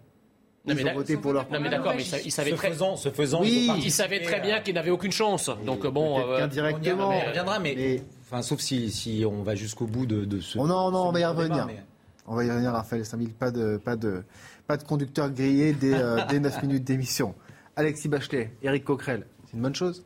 Non, 0.67 0.73
Ils 0.73 0.83
mais 0.83 0.91
ont 0.91 0.95
voté 0.95 1.15
pour 1.17 1.31
leur 1.33 1.43
Non, 1.43 1.49
mais 1.51 1.57
candidat. 1.57 1.77
d'accord, 1.77 1.93
mais 1.95 2.01
ils 2.01 2.05
sa- 2.05 2.19
ils 2.21 2.31
savaient 2.31 2.51
Ce 2.51 2.55
très, 2.55 2.69
faisant, 2.71 2.95
ce 2.95 3.09
faisant, 3.09 3.41
Oui. 3.41 3.69
ils 3.77 3.85
ils 3.85 3.91
savaient 3.91 4.21
très 4.21 4.39
bien 4.41 4.61
qu'ils 4.61 4.73
n'avaient 4.73 4.89
aucune 4.91 5.11
chance. 5.11 5.49
Donc 5.65 5.85
bon. 5.87 6.15
Peut-être 6.15 6.57
euh. 6.57 6.71
On 6.73 7.11
y 7.13 7.27
reviendra, 7.27 7.59
mais, 7.59 7.73
Mais- 7.77 8.01
enfin, 8.23 8.41
sauf 8.41 8.59
si, 8.61 8.89
si 8.91 9.23
on 9.29 9.43
va 9.43 9.53
jusqu'au 9.55 9.85
bout 9.85 10.05
de, 10.05 10.25
de 10.25 10.39
ce. 10.39 10.57
Oh 10.57 10.65
non, 10.65 10.89
non, 10.91 11.09
on 11.09 11.11
va 11.11 11.19
y 11.19 11.25
revenir. 11.25 11.49
débat, 11.49 11.65
mais- 11.67 11.83
On 12.27 12.35
va 12.35 12.43
y 12.43 12.49
revenir, 12.49 12.71
Raphaël 12.71 13.05
Saint-Mille. 13.05 13.29
Pas 13.33 13.51
de, 13.51 13.77
pas, 13.77 13.95
de, 13.95 14.23
pas 14.65 14.77
de 14.77 14.83
conducteur 14.83 15.29
grillé 15.29 15.73
dès, 15.73 15.93
euh, 15.93 16.17
dès 16.27 16.39
9 16.39 16.59
minutes 16.63 16.83
d'émission. 16.83 17.35
Alexis 17.75 18.07
Bachelet, 18.09 18.51
Éric 18.63 18.85
Coquerel, 18.85 19.27
c'est 19.45 19.53
une 19.57 19.61
bonne 19.61 19.75
chose 19.75 20.03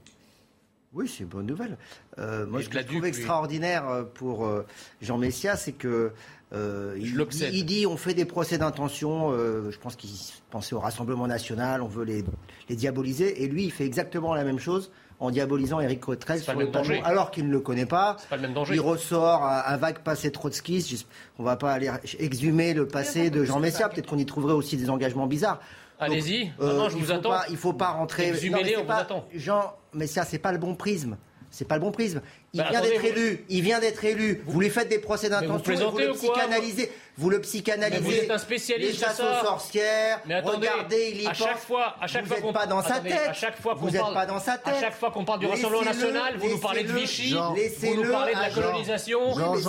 Oui, 0.93 1.07
c'est 1.07 1.23
une 1.23 1.29
bonne 1.29 1.45
nouvelle. 1.45 1.77
Euh, 2.17 2.47
moi, 2.47 2.63
ce 2.63 2.69
que 2.69 2.79
je 2.79 2.83
trouve 2.85 3.01
lui. 3.01 3.09
extraordinaire 3.09 3.87
euh, 3.87 4.03
pour 4.03 4.45
euh, 4.45 4.65
Jean 5.01 5.17
Messia, 5.19 5.55
c'est 5.55 5.71
que 5.73 6.11
euh, 6.51 6.95
il, 6.99 7.15
dit, 7.15 7.45
il 7.53 7.65
dit 7.65 7.85
on 7.85 7.95
fait 7.95 8.15
des 8.15 8.25
procès 8.25 8.57
d'intention. 8.57 9.31
je 9.33 9.77
pense 9.77 9.95
qu'il 9.95 10.09
pensait 10.49 10.73
au 10.73 10.79
Rassemblement 10.79 11.27
national, 11.27 11.83
on 11.83 11.87
veut 11.87 12.05
les, 12.05 12.23
les 12.69 12.75
diaboliser. 12.75 13.43
Et 13.43 13.47
lui, 13.47 13.65
il 13.65 13.71
fait 13.71 13.85
exactement 13.85 14.33
la 14.33 14.43
même 14.43 14.57
chose 14.59 14.91
en 15.19 15.29
diabolisant 15.31 15.79
Éric 15.79 16.01
pas 16.25 16.37
sur 16.39 16.57
le 16.57 16.67
danger. 16.67 17.01
alors 17.03 17.29
qu'il 17.29 17.45
ne 17.45 17.51
le 17.51 17.59
connaît 17.59 17.85
pas. 17.85 18.17
pas 18.29 18.37
le 18.37 18.41
même 18.41 18.53
danger. 18.53 18.73
Il 18.73 18.79
ressort 18.81 19.43
un, 19.43 19.63
un 19.65 19.77
vague 19.77 19.99
passé 19.99 20.31
trotskiste. 20.31 21.05
On 21.37 21.43
va 21.43 21.55
pas 21.55 21.73
aller 21.73 21.91
exhumer 22.17 22.73
le 22.73 22.87
passé 22.87 23.29
de 23.29 23.43
Jean 23.43 23.59
Messia. 23.59 23.89
Peut-être 23.89 24.07
qu'on 24.07 24.17
y 24.17 24.25
trouverait 24.25 24.53
aussi 24.53 24.75
des 24.77 24.89
engagements 24.89 25.27
bizarres. 25.27 25.59
Allez-y. 25.99 26.51
Euh, 26.61 26.73
Non, 26.73 26.83
non, 26.83 26.89
je 26.89 26.97
vous 26.97 27.11
attends. 27.11 27.29
Pas, 27.29 27.43
il 27.49 27.57
faut 27.57 27.73
pas 27.73 27.89
rentrer. 27.89 28.29
Exhumez-les, 28.29 28.71
mais 28.71 28.77
on 28.77 28.81
vous 28.81 28.87
pas- 28.87 28.95
attend. 28.95 29.27
Jean 29.35 29.73
Messia, 29.93 30.23
c'est 30.25 30.39
pas 30.39 30.51
le 30.51 30.57
bon 30.57 30.75
prisme. 30.75 31.17
C'est 31.51 31.67
pas 31.67 31.73
le 31.75 31.81
bon 31.81 31.91
prisme. 31.91 32.21
Il 32.53 32.61
Bah, 32.61 32.67
vient 32.69 32.81
d'être 32.81 32.99
vous- 33.01 33.07
élu. 33.07 33.43
Il 33.49 33.63
vient 33.63 33.79
d'être 33.79 34.05
élu. 34.05 34.43
Vous 34.45 34.59
lui 34.59 34.69
faites 34.69 34.87
des 34.87 34.99
procès 34.99 35.29
d'intention. 35.29 35.89
Vous 35.89 35.97
le 35.97 36.11
psychanalysez. 36.13 36.91
Vous 37.17 37.29
le 37.31 37.41
psychanalysez. 37.41 38.01
Mais 38.03 38.07
vous 38.07 38.15
êtes 38.23 38.29
un 38.29 38.37
spécialiste 38.37 38.91
Les 38.91 38.97
chasses 38.99 39.17
ça. 39.17 39.41
aux 39.41 39.45
sorcières. 39.45 40.21
Mais 40.27 40.35
attendez, 40.35 40.67
regardez, 40.69 41.09
il 41.15 41.23
y 41.23 41.25
à 41.25 41.29
pense. 41.29 41.39
chaque 41.39 41.57
fois, 41.57 41.95
à 41.99 42.05
chaque 42.05 42.21
vous 42.21 42.27
fois 42.27 42.37
n'êtes 42.37 42.45
qu'on 42.45 42.53
pas 42.53 42.67
dans 42.67 42.83
sa 42.83 42.99
tête. 42.99 43.13
à 43.29 43.33
chaque 43.33 43.59
fois 43.59 43.73
vous 43.73 43.89
n'êtes 43.89 43.99
parle- 43.99 44.13
pas 44.13 44.25
dans 44.27 44.39
sa 44.39 44.59
tête. 44.59 44.75
À 44.75 44.79
chaque 44.79 44.93
fois 44.93 45.09
qu'on 45.09 45.25
parle 45.25 45.39
du 45.39 45.47
Rassemblement 45.47 45.81
national, 45.81 46.37
vous 46.37 46.49
nous 46.49 46.59
parlez 46.59 46.83
de. 46.83 46.93
Vichy, 46.93 47.33
vous 47.33 47.95
nous 47.95 48.11
parlez 48.11 48.35
de 48.35 48.39
la 48.39 48.49
colonisation. 48.51 49.19
Jean, 49.35 49.53
mais 49.53 49.59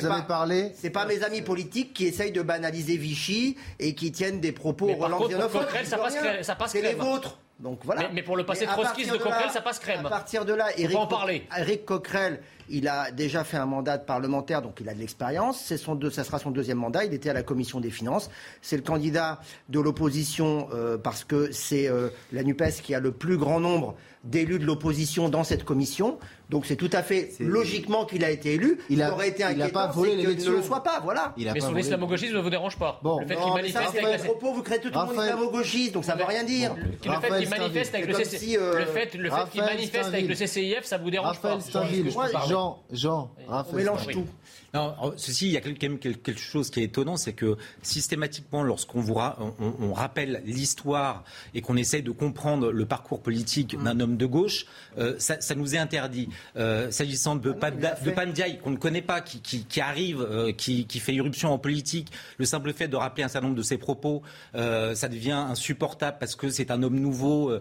vous 0.00 0.06
avez 0.06 0.20
pas- 0.20 0.20
parlé. 0.28 0.72
C'est 0.74 0.90
pas 0.90 1.06
mes 1.06 1.22
amis 1.22 1.40
politiques 1.40 1.94
qui 1.94 2.06
essayent 2.08 2.32
de 2.32 2.42
banaliser 2.42 2.98
Vichy 2.98 3.56
et 3.78 3.94
qui 3.94 4.12
tiennent 4.12 4.40
des 4.40 4.52
propos 4.52 4.86
Mais 4.86 4.98
ça 4.98 5.96
ça 6.42 6.54
passe 6.56 6.72
C'est 6.72 6.82
les 6.82 6.92
vôtres. 6.92 7.38
Donc 7.60 7.80
voilà. 7.84 8.02
Mais- 8.02 8.08
mais 8.14 8.22
pour 8.22 8.36
le 8.36 8.46
passé 8.46 8.64
trotskiste 8.64 9.08
partir 9.10 9.12
de 9.12 9.18
Coquerel, 9.18 9.46
là- 9.46 9.52
ça 9.52 9.60
passe 9.60 9.78
crème. 9.78 10.06
À 10.06 10.08
partir 10.08 10.44
de 10.46 10.54
là, 10.54 10.68
en 10.96 11.06
Co- 11.06 11.16
parler. 11.16 11.46
Éric 11.58 11.84
Coquerel, 11.84 12.40
il 12.70 12.88
a 12.88 13.10
déjà 13.10 13.44
fait 13.44 13.58
un 13.58 13.66
mandat 13.66 13.98
de 13.98 14.04
parlementaire, 14.04 14.62
donc 14.62 14.78
il 14.80 14.88
a 14.88 14.94
de 14.94 14.98
l'expérience. 14.98 15.60
C'est 15.62 15.76
son 15.76 15.94
deux, 15.94 16.10
ça 16.10 16.24
sera 16.24 16.38
son 16.38 16.50
deuxième 16.50 16.78
mandat. 16.78 17.04
Il 17.04 17.12
était 17.12 17.28
à 17.28 17.34
la 17.34 17.42
commission 17.42 17.78
des 17.80 17.90
finances. 17.90 18.30
C'est 18.62 18.76
le 18.76 18.82
candidat 18.82 19.40
de 19.68 19.78
l'opposition 19.78 20.68
euh, 20.72 20.96
parce 20.96 21.24
que 21.24 21.52
c'est 21.52 21.86
euh, 21.88 22.08
la 22.32 22.42
Nupes 22.42 22.62
qui 22.82 22.94
a 22.94 23.00
le 23.00 23.12
plus 23.12 23.36
grand 23.36 23.60
nombre 23.60 23.94
d'élus 24.22 24.58
de 24.58 24.66
l'opposition 24.66 25.28
dans 25.30 25.44
cette 25.44 25.64
commission. 25.64 26.18
Donc 26.50 26.66
c'est 26.66 26.76
tout 26.76 26.90
à 26.92 27.02
fait 27.02 27.30
logiquement 27.40 28.04
qu'il 28.04 28.22
a 28.24 28.30
été 28.30 28.54
élu. 28.54 28.78
Il 28.90 28.96
Il 28.98 29.02
a- 29.02 29.12
aurait 29.12 29.28
été 29.28 29.38
il 29.40 29.44
a 29.44 29.48
inquiétant 29.48 29.70
pas 29.72 29.86
volé 29.86 30.16
qu'il 30.16 30.44
ne 30.44 30.50
le 30.56 30.62
soit 30.62 30.82
pas. 30.82 31.00
Voilà. 31.02 31.32
Il 31.38 31.48
a 31.48 31.54
Mais 31.54 31.60
pas 31.60 31.66
son 31.66 31.76
islamo-gauchisme 31.76 32.34
ne 32.34 32.40
vous 32.40 32.50
dérange 32.50 32.76
pas. 32.76 33.00
Bon. 33.02 33.20
le 33.20 33.26
fait 33.26 33.36
qu'il 33.36 33.52
manifeste 33.52 33.94
avec 33.96 34.02
la 34.02 34.18
propos, 34.18 34.52
vous 34.52 34.62
créez 34.62 34.78
tout 34.80 34.88
le 34.88 34.94
monde 34.94 35.08
Raphaël- 35.08 35.34
islamo-gauchiste, 35.34 35.92
donc 35.94 36.04
ça 36.04 36.16
veut 36.16 36.24
rien 36.24 36.44
dire. 36.44 36.74
Le, 36.74 36.82
le 36.82 36.90
fait 37.00 37.08
Raphaël 37.08 37.40
qu'il 37.40 37.50
manifeste 37.50 37.94
avec 37.94 38.06
le, 38.08 38.14
C'est 38.14 38.24
CC 38.24 38.36
comme 38.36 38.46
si, 38.48 38.56
euh, 38.58 38.78
le 38.80 38.84
fait, 38.86 39.14
le 39.14 39.30
fait 39.30 39.50
qu'il 39.50 39.60
Raphaël 39.60 39.76
manifeste 39.76 40.08
avec 40.08 40.28
le 40.28 40.34
CCIF, 40.34 40.84
ça 40.84 40.98
vous 40.98 41.10
dérange 41.10 41.36
Raphaël 41.40 41.58
pas 41.72 41.82
Excuse-moi, 41.84 42.26
Jean, 42.48 42.82
Jean, 42.92 43.30
On 43.46 43.50
Raphaël 43.52 43.76
mélange 43.76 44.06
tout. 44.08 44.26
Non, 44.72 44.94
alors, 44.98 45.14
ceci, 45.16 45.46
il 45.46 45.52
y 45.52 45.56
a 45.56 45.60
quand 45.60 45.70
même 45.82 45.98
quel- 45.98 46.18
quelque 46.18 46.40
chose 46.40 46.70
qui 46.70 46.80
est 46.80 46.84
étonnant, 46.84 47.16
c'est 47.16 47.32
que 47.32 47.56
systématiquement, 47.82 48.62
lorsqu'on 48.62 49.00
vous 49.00 49.14
ra- 49.14 49.36
on, 49.58 49.74
on 49.80 49.92
rappelle 49.92 50.42
l'histoire 50.46 51.24
et 51.54 51.60
qu'on 51.60 51.76
essaye 51.76 52.02
de 52.02 52.12
comprendre 52.12 52.70
le 52.70 52.86
parcours 52.86 53.20
politique 53.20 53.76
Mm. 53.76 53.82
d'un 53.84 54.00
homme 54.00 54.16
de 54.16 54.26
gauche, 54.26 54.66
euh, 54.98 55.14
ça, 55.18 55.40
ça 55.40 55.54
nous 55.56 55.74
est 55.74 55.78
interdit. 55.78 56.28
Euh, 56.56 56.90
S'agissant 56.90 57.34
de, 57.36 57.52
Ah 57.60 57.70
de 57.70 58.10
Pandiaï, 58.10 58.58
qu'on 58.58 58.70
ne 58.70 58.76
connaît 58.76 59.02
pas, 59.02 59.20
qui, 59.20 59.40
qui- 59.40 59.64
qui 59.64 59.80
arrive, 59.80 60.20
euh, 60.20 60.52
qui, 60.52 60.86
qui 60.86 61.00
fait 61.00 61.14
irruption 61.14 61.52
en 61.52 61.58
politique, 61.58 62.12
le 62.38 62.44
simple 62.44 62.72
fait 62.72 62.86
de 62.88 62.96
rappeler 62.96 63.24
un 63.24 63.28
certain 63.28 63.48
nombre 63.48 63.58
de 63.58 63.62
ses 63.62 63.76
propos, 63.78 64.22
ça 64.54 65.08
devient 65.08 65.32
insupportable 65.32 66.16
parce 66.20 66.36
que 66.36 66.48
c'est 66.48 66.70
un 66.70 66.82
homme 66.84 66.98
nouveau, 67.00 67.52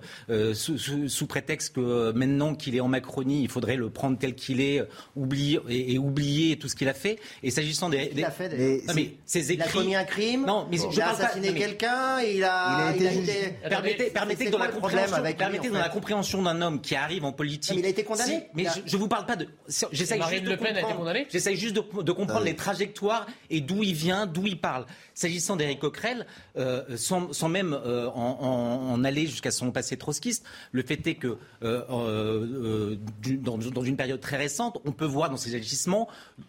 sous, 0.54 0.78
sous- 0.78 1.08
sous 1.10 1.26
prétexte 1.28 1.74
que 1.76 2.12
maintenant 2.12 2.54
qu'il 2.56 2.76
est 2.76 2.80
en 2.82 2.88
Macronie, 2.88 3.42
il 3.42 3.50
faudrait 3.50 3.78
le 3.78 3.90
prendre 3.90 4.18
tel 4.18 4.36
qu'il 4.36 4.62
est, 4.62 4.84
oublier 5.16 5.60
et, 5.70 5.94
et 5.94 5.98
oublier 5.98 6.58
tout 6.60 6.68
ce 6.68 6.76
qu'il 6.76 6.88
a 6.88 6.94
fait. 6.94 6.99
Et 7.44 7.52
s'agissant 7.52 7.90
des, 7.90 8.08
Il 8.12 8.16
des- 8.16 8.24
a 8.24 8.32
fait 8.32 8.50
des- 8.50 8.84
non, 8.88 8.94
mais 8.96 9.14
ses 9.26 9.54
Il 9.54 9.62
a 9.62 9.66
écrits. 9.66 9.80
commis 9.80 9.96
un 9.96 10.04
crime. 10.04 10.46
Non, 10.46 10.68
mais 10.70 10.78
je 10.78 10.84
il 10.92 11.02
a 11.02 11.10
assassiné 11.12 11.52
mais- 11.52 11.60
quelqu'un. 11.60 12.20
Il 12.22 12.44
a, 12.44 12.92
Il 12.94 12.94
a 12.94 12.96
été 12.96 13.12
jugé. 13.20 13.56
Permettez, 13.70 14.06
permettez 14.06 14.46
que 14.46 14.50
dans 14.52 14.58
la 14.58 14.68
compréhension, 14.68 15.16
avec 15.16 15.34
lui, 15.34 15.38
permettez 15.38 15.70
en 15.70 15.74
dans 15.74 15.78
la 15.80 15.84
fait 15.86 15.90
compréhension 15.92 16.42
d'un 16.44 16.62
homme 16.62 16.82
qui 16.82 16.96
arrive 16.96 17.24
en 17.26 17.32
politique. 17.32 17.72
Non, 17.72 17.76
mais 17.78 17.82
il 17.82 17.86
a 17.86 17.90
été 17.90 18.04
condamné. 18.04 18.32
Si, 18.34 18.40
mais 18.54 18.64
Il 18.64 18.68
a- 18.68 18.74
je, 18.74 18.80
je 18.92 18.98
vous 18.98 19.08
parle 19.08 19.26
pas 19.26 19.36
de. 19.36 19.48
J'essaye 19.92 20.22
juste 20.30 20.44
de 20.44 20.50
Le 20.50 20.58
Pen 20.58 20.68
a 20.68 20.72
été 20.72 20.82
comprendre- 20.82 21.14
J'essaye 21.32 21.56
juste 21.56 21.76
de, 21.76 22.02
de 22.02 22.12
comprendre 22.12 22.46
les 22.46 22.56
trajectoires 22.56 23.26
et 23.50 23.62
d'où 23.62 23.84
il 23.84 23.94
vient, 23.94 24.26
d'où 24.26 24.46
il 24.48 24.60
parle. 24.60 24.86
S'agissant 25.14 25.56
d'Éric 25.58 25.80
Coquerel, 25.80 26.26
euh, 26.58 26.84
sans, 26.96 27.34
sans 27.34 27.50
même 27.50 27.74
euh, 27.74 28.08
en, 28.10 28.38
en- 28.40 28.92
en 28.94 29.04
aller 29.04 29.28
jusqu'à 29.28 29.52
son 29.52 29.72
passé 29.72 29.98
trotskiste, 29.98 30.46
le 30.72 30.82
fait 30.84 31.06
est 31.08 31.16
que 31.16 31.28
euh, 31.28 31.38
euh, 31.62 31.84
euh, 31.92 32.96
du- 33.22 33.38
dans, 33.38 33.58
dans 33.58 33.84
une 33.84 33.98
période 33.98 34.22
très 34.22 34.38
récente, 34.38 34.78
on 34.86 34.92
peut 34.92 35.06
voir 35.06 35.30
dans 35.30 35.38
ses 35.38 35.56
agissements 35.56 36.08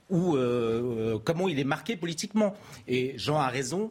où, 0.08 0.36
euh, 0.40 1.14
euh, 1.14 1.18
comment 1.22 1.48
il 1.48 1.58
est 1.58 1.64
marqué 1.64 1.96
politiquement. 1.96 2.54
Et 2.88 3.14
Jean 3.16 3.38
a 3.38 3.48
raison 3.48 3.90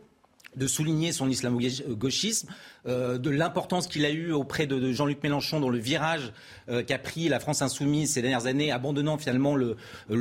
de 0.55 0.67
souligner 0.67 1.11
son 1.11 1.29
islamo-gauchisme, 1.29 2.49
euh, 2.87 3.17
de 3.17 3.29
l'importance 3.29 3.87
qu'il 3.87 4.05
a 4.05 4.09
eue 4.09 4.31
auprès 4.31 4.67
de, 4.67 4.91
Jean-Luc 4.91 5.21
Mélenchon 5.23 5.59
dans 5.59 5.69
le 5.69 5.77
virage 5.77 6.31
euh, 6.69 6.83
qu'a 6.83 6.97
pris 6.97 7.27
la 7.27 7.39
France 7.39 7.61
insoumise 7.61 8.13
ces 8.13 8.21
dernières 8.21 8.45
années, 8.45 8.71
abandonnant 8.71 9.17
finalement 9.17 9.55
le, 9.55 9.75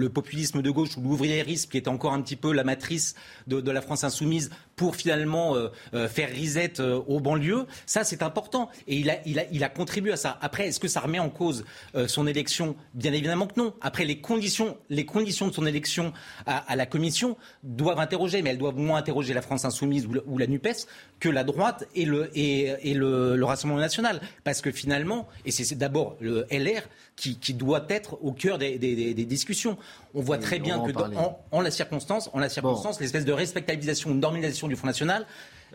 populisme 0.08 0.62
de 0.62 0.70
gauche 0.70 0.96
ou 0.96 1.02
l'ouvriérisme 1.02 1.70
qui 1.70 1.78
était 1.78 1.88
encore 1.88 2.12
un 2.12 2.22
petit 2.22 2.36
peu 2.36 2.52
la 2.52 2.64
matrice 2.64 3.14
de, 3.46 3.70
la 3.70 3.80
France 3.80 4.04
insoumise 4.04 4.50
pour 4.74 4.96
finalement 4.96 5.54
euh, 5.54 6.08
faire 6.08 6.30
risette 6.30 6.80
aux 6.80 7.20
banlieues. 7.20 7.66
Ça, 7.86 8.04
c'est 8.04 8.22
important. 8.22 8.70
Et 8.86 8.96
il 8.96 9.62
a, 9.64 9.68
contribué 9.68 10.12
à 10.12 10.16
ça. 10.16 10.38
Après, 10.40 10.68
est-ce 10.68 10.80
que 10.80 10.88
ça 10.88 11.00
remet 11.00 11.18
en 11.18 11.30
cause 11.30 11.64
son 12.06 12.26
élection? 12.26 12.76
Bien 12.94 13.12
évidemment 13.12 13.46
que 13.46 13.60
non. 13.60 13.74
Après, 13.80 14.04
les 14.04 14.20
conditions, 14.20 14.78
les 14.88 15.04
conditions 15.04 15.48
de 15.48 15.52
son 15.52 15.66
élection 15.66 16.12
à, 16.46 16.74
la 16.76 16.86
commission 16.86 17.36
doivent 17.62 18.00
interroger, 18.00 18.42
mais 18.42 18.50
elles 18.50 18.58
doivent 18.58 18.78
moins 18.78 18.98
interroger 18.98 19.34
la 19.34 19.42
France 19.42 19.64
insoumise 19.64 20.08
ou 20.26 20.38
la 20.38 20.46
NUPES 20.46 20.86
que 21.20 21.28
la 21.28 21.44
droite 21.44 21.86
et 21.94 22.04
le, 22.04 22.30
et, 22.36 22.47
et 22.48 22.94
le, 22.94 23.36
le 23.36 23.44
Rassemblement 23.44 23.80
national. 23.80 24.20
Parce 24.44 24.60
que 24.60 24.70
finalement, 24.72 25.28
et 25.44 25.50
c'est 25.50 25.74
d'abord 25.76 26.16
le 26.20 26.46
LR 26.50 26.82
qui, 27.16 27.38
qui 27.38 27.54
doit 27.54 27.84
être 27.88 28.18
au 28.22 28.32
cœur 28.32 28.58
des, 28.58 28.78
des- 28.78 28.94
des- 28.96 29.14
des 29.14 29.24
discussions. 29.24 29.76
On 30.14 30.20
voit 30.20 30.36
Oui, 30.36 30.42
très 30.42 30.58
on 30.60 30.62
bien 30.62 30.76
en 30.78 30.84
que 30.86 30.92
dans- 30.92 31.12
en, 31.16 31.38
en 31.50 31.60
la 31.60 31.70
circonstance, 31.70 32.30
en 32.32 32.38
la 32.38 32.48
circonstance, 32.48 33.00
l'espèce 33.00 33.24
de 33.24 33.32
respectabilisation, 33.32 34.14
normalisation 34.14 34.68
du 34.68 34.76
Front 34.76 34.86
National 34.86 35.26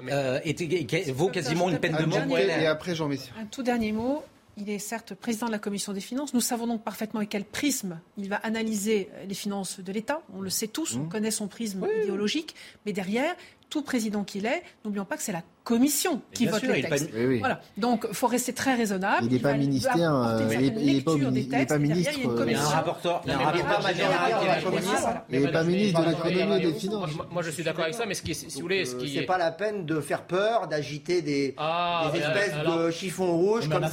euh, 0.09 0.39
est- 0.43 1.11
vaut 1.11 1.29
quasiment 1.29 1.69
une 1.69 1.79
peine 1.79 1.95
de 1.97 2.05
mort 2.05 2.23
pour 2.23 2.37
Et 2.37 2.65
après, 2.67 2.95
Jean 2.95 3.07
Messia. 3.07 3.31
Un 3.39 3.45
tout 3.45 3.63
dernier 3.63 3.91
mot. 3.91 4.23
Il 4.55 4.69
est 4.69 4.77
certes 4.77 5.15
président 5.15 5.47
de 5.47 5.51
la 5.51 5.57
commission 5.57 5.93
des 5.93 5.99
finances. 5.99 6.35
Nous 6.35 6.39
savons 6.39 6.67
donc 6.67 6.83
parfaitement 6.83 7.19
avec 7.21 7.29
quel 7.31 7.43
prisme 7.43 7.99
il 8.19 8.29
va 8.29 8.35
analyser 8.35 9.09
les 9.27 9.33
finances 9.33 9.79
de 9.79 9.91
l'État. 9.91 10.21
On 10.37 10.41
le 10.41 10.51
sait 10.51 10.67
tous, 10.67 10.95
on 10.95 11.05
connaît 11.09 11.31
son 11.31 11.47
prisme 11.47 11.83
idéologique. 12.03 12.53
Mais 12.85 12.93
derrière, 12.93 13.33
tout 13.71 13.81
président 13.81 14.23
qu'il 14.23 14.45
est, 14.45 14.61
n'oublions 14.85 15.05
pas 15.05 15.17
que 15.17 15.23
c'est 15.23 15.31
la 15.31 15.41
commission 15.63 16.21
qui 16.33 16.45
vote 16.45 16.59
sûr, 16.59 16.73
les 16.73 16.81
pas- 16.81 16.89
textes. 16.89 17.09
Oui, 17.15 17.25
oui. 17.25 17.39
Voilà. 17.39 17.61
Donc, 17.77 18.05
il 18.09 18.13
faut 18.15 18.27
rester 18.27 18.53
très 18.53 18.75
raisonnable. 18.75 19.25
Il 19.27 19.33
n'est 19.33 19.39
pas 19.39 19.53
ministère, 19.53 19.95
euh, 20.13 20.37
il 20.39 20.45
est- 20.45 20.49
certaine 20.49 20.79
il 20.79 20.97
est 20.97 21.01
pas 21.01 21.11
des 21.59 21.65
pas 21.65 21.77
ministre, 21.79 22.11
il 22.15 22.19
y 22.19 22.21
a 22.21 22.23
une 22.25 22.39
euh, 22.39 22.57
un 22.59 22.67
rapporteur, 22.67 23.21
il 23.25 23.29
y 23.29 23.33
a 23.33 23.35
un 23.35 23.43
rapporteur 23.43 23.79
pas 23.79 23.93
général 23.93 24.31
qui 24.39 24.47
est. 24.47 25.37
Il 25.37 25.41
n'est 25.41 25.51
pas 25.51 25.63
ministre 25.63 26.01
de 26.01 26.09
l'économie 26.09 26.55
et 26.55 26.59
des 26.59 26.67
Moi, 26.71 26.79
finances. 26.79 27.09
moi, 27.31 27.41
je 27.43 27.49
suis 27.51 27.63
d'accord 27.63 27.83
avec 27.83 27.95
ça, 27.95 28.05
mais 28.05 28.13
ce 28.13 28.21
qui 28.21 28.31
est, 28.31 28.33
si 28.33 28.47
vous 28.55 28.61
voulez, 28.61 28.85
ce 28.85 28.95
Euh, 28.95 28.99
qui 28.99 29.13
c'est 29.13 29.19
est- 29.23 29.25
pas 29.25 29.37
la 29.37 29.51
peine 29.51 29.85
de 29.85 30.01
faire 30.01 30.23
peur, 30.23 30.67
d'agiter 30.67 31.21
des, 31.21 31.53
Ah, 31.57 32.09
des 32.13 32.19
espèces 32.19 32.53
de 32.65 32.91
chiffons 32.91 33.37
rouges, 33.37 33.69
comme, 33.69 33.85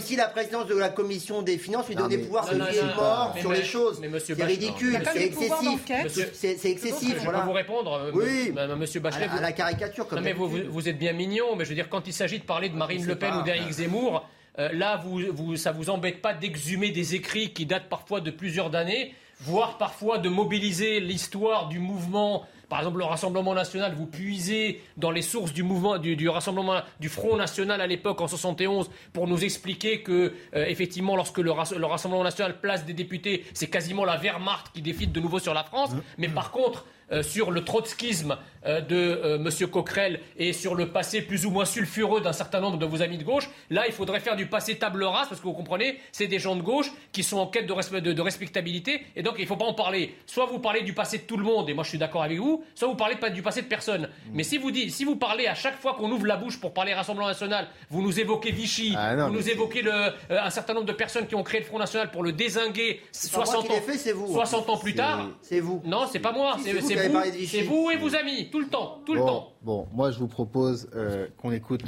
si, 0.00 0.16
la 0.16 0.28
présidence 0.28 0.66
de 0.66 0.74
la 0.76 0.88
commission 0.88 1.42
des 1.42 1.58
finances 1.58 1.86
lui 1.88 1.96
donnait 1.96 2.16
mais- 2.16 2.22
pouvoir 2.22 2.46
Non, 2.46 2.52
de 2.52 2.58
non, 2.58 2.64
vie 2.66 2.76
et 2.78 2.82
non, 2.82 2.88
de 2.88 2.94
mort 2.96 3.34
sur 3.40 3.52
les 3.52 3.62
choses. 3.64 4.00
C'est 4.24 4.42
ridicule, 4.42 4.98
c'est 5.12 5.22
excessif. 5.24 5.84
C'est 6.32 6.70
excessif, 6.70 7.16
Je 7.18 7.24
voilà. 7.24 7.40
peux 7.40 7.46
vous 7.46 7.52
répondre, 7.52 7.92
euh, 8.14 8.76
Monsieur 8.78 9.00
À 9.00 9.02
Bachelet. 9.02 9.26
à 9.36 9.40
la 9.40 9.52
caricature, 9.52 10.06
comme 10.06 10.24
vous. 10.36 10.77
Vous 10.78 10.88
êtes 10.88 10.98
bien 10.98 11.12
mignon, 11.12 11.56
mais 11.56 11.64
je 11.64 11.70
veux 11.70 11.74
dire 11.74 11.88
quand 11.88 12.06
il 12.06 12.12
s'agit 12.12 12.38
de 12.38 12.44
parler 12.44 12.68
de 12.68 12.76
Marine 12.76 13.02
je 13.02 13.08
Le 13.08 13.16
Pen 13.16 13.30
pas. 13.30 13.40
ou 13.40 13.42
d'Éric 13.42 13.68
Zemmour, 13.68 14.24
euh, 14.60 14.68
là 14.72 14.96
vous, 15.04 15.20
vous, 15.32 15.56
ça 15.56 15.72
vous 15.72 15.90
embête 15.90 16.22
pas 16.22 16.34
d'exhumer 16.34 16.90
des 16.90 17.16
écrits 17.16 17.52
qui 17.52 17.66
datent 17.66 17.88
parfois 17.88 18.20
de 18.20 18.30
plusieurs 18.30 18.72
années, 18.76 19.12
voire 19.40 19.76
parfois 19.76 20.18
de 20.18 20.28
mobiliser 20.28 21.00
l'histoire 21.00 21.66
du 21.68 21.80
mouvement. 21.80 22.46
Par 22.68 22.78
exemple, 22.80 22.98
le 22.98 23.04
Rassemblement 23.06 23.54
national, 23.54 23.94
vous 23.96 24.06
puisez 24.06 24.80
dans 24.96 25.10
les 25.10 25.22
sources 25.22 25.52
du 25.52 25.64
mouvement, 25.64 25.98
du, 25.98 26.14
du 26.14 26.28
Rassemblement, 26.28 26.82
du 27.00 27.08
Front 27.08 27.34
national 27.36 27.80
à 27.80 27.86
l'époque 27.88 28.20
en 28.20 28.28
71 28.28 28.88
pour 29.12 29.26
nous 29.26 29.42
expliquer 29.42 30.02
que, 30.02 30.32
euh, 30.54 30.64
effectivement, 30.66 31.16
lorsque 31.16 31.38
le, 31.38 31.50
le 31.76 31.86
Rassemblement 31.86 32.22
national 32.22 32.60
place 32.60 32.84
des 32.84 32.92
députés, 32.92 33.44
c'est 33.52 33.68
quasiment 33.68 34.04
la 34.04 34.16
Wehrmacht 34.16 34.70
qui 34.72 34.82
défile 34.82 35.10
de 35.10 35.18
nouveau 35.18 35.40
sur 35.40 35.54
la 35.54 35.64
France. 35.64 35.90
Mais 36.18 36.28
par 36.28 36.52
contre, 36.52 36.84
euh, 37.12 37.22
sur 37.22 37.50
le 37.50 37.64
trotskisme 37.64 38.36
euh, 38.66 38.80
de 38.80 38.96
euh, 38.96 39.38
Monsieur 39.38 39.66
Coquerel 39.66 40.20
et 40.36 40.52
sur 40.52 40.74
le 40.74 40.88
passé 40.88 41.22
plus 41.22 41.46
ou 41.46 41.50
moins 41.50 41.64
sulfureux 41.64 42.20
d'un 42.20 42.32
certain 42.32 42.60
nombre 42.60 42.76
de 42.78 42.86
vos 42.86 43.02
amis 43.02 43.18
de 43.18 43.24
gauche, 43.24 43.48
là, 43.70 43.86
il 43.86 43.92
faudrait 43.92 44.20
faire 44.20 44.36
du 44.36 44.46
passé 44.46 44.76
table 44.76 45.04
rase 45.04 45.28
parce 45.28 45.40
que 45.40 45.46
vous 45.46 45.52
comprenez, 45.52 45.98
c'est 46.12 46.26
des 46.26 46.38
gens 46.38 46.56
de 46.56 46.62
gauche 46.62 46.90
qui 47.12 47.22
sont 47.22 47.38
en 47.38 47.46
quête 47.46 47.66
de, 47.66 47.72
respe- 47.72 48.00
de- 48.00 48.12
de 48.12 48.22
respectabilité 48.22 49.02
et 49.16 49.22
donc 49.22 49.34
il 49.38 49.42
ne 49.42 49.46
faut 49.46 49.56
pas 49.56 49.64
en 49.64 49.74
parler. 49.74 50.14
Soit 50.26 50.46
vous 50.46 50.58
parlez 50.58 50.82
du 50.82 50.92
passé 50.92 51.18
de 51.18 51.22
tout 51.22 51.36
le 51.36 51.44
monde 51.44 51.70
et 51.70 51.74
moi 51.74 51.84
je 51.84 51.90
suis 51.90 51.98
d'accord 51.98 52.22
avec 52.22 52.38
vous, 52.38 52.64
soit 52.74 52.88
vous 52.88 52.94
parlez 52.96 53.16
pas 53.16 53.30
du 53.30 53.42
passé 53.42 53.62
de 53.62 53.66
personne. 53.68 54.08
Mais 54.32 54.42
si 54.42 54.58
vous 54.58 54.70
dites, 54.70 54.90
si 54.92 55.04
vous 55.04 55.16
parlez 55.16 55.46
à 55.46 55.54
chaque 55.54 55.80
fois 55.80 55.94
qu'on 55.94 56.10
ouvre 56.10 56.26
la 56.26 56.36
bouche 56.36 56.60
pour 56.60 56.72
parler 56.74 56.94
Rassemblement 56.94 57.28
National, 57.28 57.68
vous 57.90 58.02
nous 58.02 58.18
évoquez 58.20 58.50
Vichy, 58.50 58.94
Ah 58.96 59.14
non, 59.16 59.28
vous 59.28 59.34
nous 59.34 59.48
évoquez 59.48 59.82
le, 59.82 59.92
euh, 59.92 60.10
un 60.30 60.50
certain 60.50 60.74
nombre 60.74 60.86
de 60.86 60.92
personnes 60.92 61.26
qui 61.26 61.34
ont 61.34 61.42
créé 61.42 61.60
le 61.60 61.66
Front 61.66 61.78
National 61.78 62.10
pour 62.10 62.22
le 62.22 62.32
désinguer 62.32 63.00
pas 63.32 63.36
moi 63.38 63.46
60 63.46 63.66
qui 63.66 63.70
ans, 63.72 63.74
l'ai 63.74 63.80
fait, 63.80 63.98
c'est 63.98 64.12
vous. 64.12 64.32
60 64.32 64.68
ans 64.70 64.76
plus 64.78 64.94
tard. 64.94 65.28
C'est 65.42 65.60
vous. 65.60 65.80
Non, 65.84 66.06
c'est 66.10 66.18
pas 66.18 66.32
moi, 66.32 66.56
Si, 66.58 66.64
c'est 66.64 66.80
c'est 66.82 66.94
vous 66.98 67.02
c'est 67.02 67.08
vous, 67.08 67.14
parlé 67.14 67.30
de 67.32 67.36
Vichy. 67.36 67.56
c'est 67.56 67.62
vous 67.62 67.90
et 67.90 67.96
vos 67.96 68.14
amis, 68.14 68.48
tout 68.50 68.60
le 68.60 68.66
temps, 68.68 69.00
tout 69.06 69.14
le 69.14 69.20
Bon, 69.20 69.26
temps. 69.26 69.52
bon, 69.62 69.88
moi 69.92 70.10
je 70.10 70.18
vous 70.18 70.28
propose 70.28 70.88
euh, 70.94 71.26
qu'on 71.38 71.52
écoute 71.52 71.84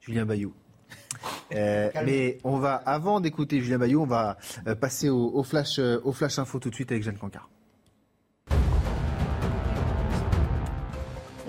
Julien 0.00 0.24
Bayou. 0.26 0.52
Euh, 1.54 1.90
mais 2.06 2.38
on 2.44 2.58
va, 2.58 2.76
avant 2.76 3.18
d'écouter 3.20 3.60
Julien 3.60 3.78
Bayou, 3.78 4.00
on 4.02 4.06
va 4.06 4.38
euh, 4.68 4.74
passer 4.76 5.08
au, 5.10 5.30
au 5.34 5.42
flash, 5.42 5.78
euh, 5.80 5.98
au 6.04 6.12
flash 6.12 6.38
info 6.38 6.60
tout 6.60 6.70
de 6.70 6.74
suite 6.74 6.92
avec 6.92 7.02
Jeanne 7.02 7.18
Cancard. 7.18 7.50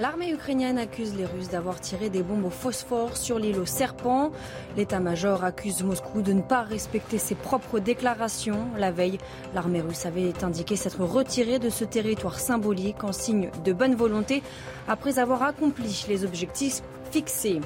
L'armée 0.02 0.32
ukrainienne 0.32 0.80
accuse 0.80 1.14
les 1.14 1.28
Russes 1.28 1.50
d'avoir 1.50 1.80
tiré 1.80 2.10
des 2.10 2.24
bombes 2.24 2.46
au 2.46 2.50
phosphore 2.50 3.16
sur 3.16 3.38
l'île 3.38 3.60
aux 3.60 3.68
serpents. 3.68 4.32
L'état-major 4.76 5.44
accuse 5.44 5.84
Moscou 5.84 6.24
de 6.24 6.34
ne 6.34 6.42
pas 6.42 6.64
respecter 6.64 7.20
ses 7.20 7.36
propres 7.36 7.78
déclarations. 7.78 8.66
La 8.80 8.90
veille, 8.90 9.20
l'armée 9.54 9.80
russe 9.80 10.08
avait 10.08 10.44
indiqué 10.44 10.76
s'être 10.76 11.04
retirée 11.04 11.60
de 11.60 11.70
ce 11.70 11.86
territoire 11.86 12.40
symbolique 12.40 13.04
en 13.04 13.12
signe 13.12 13.52
de 13.64 13.74
bonne 13.74 13.94
volonté 13.94 14.42
après 14.88 15.20
avoir 15.20 15.44
accompli 15.44 16.04
les 16.10 16.26
objectifs 16.26 16.82
fixés. 17.12 17.62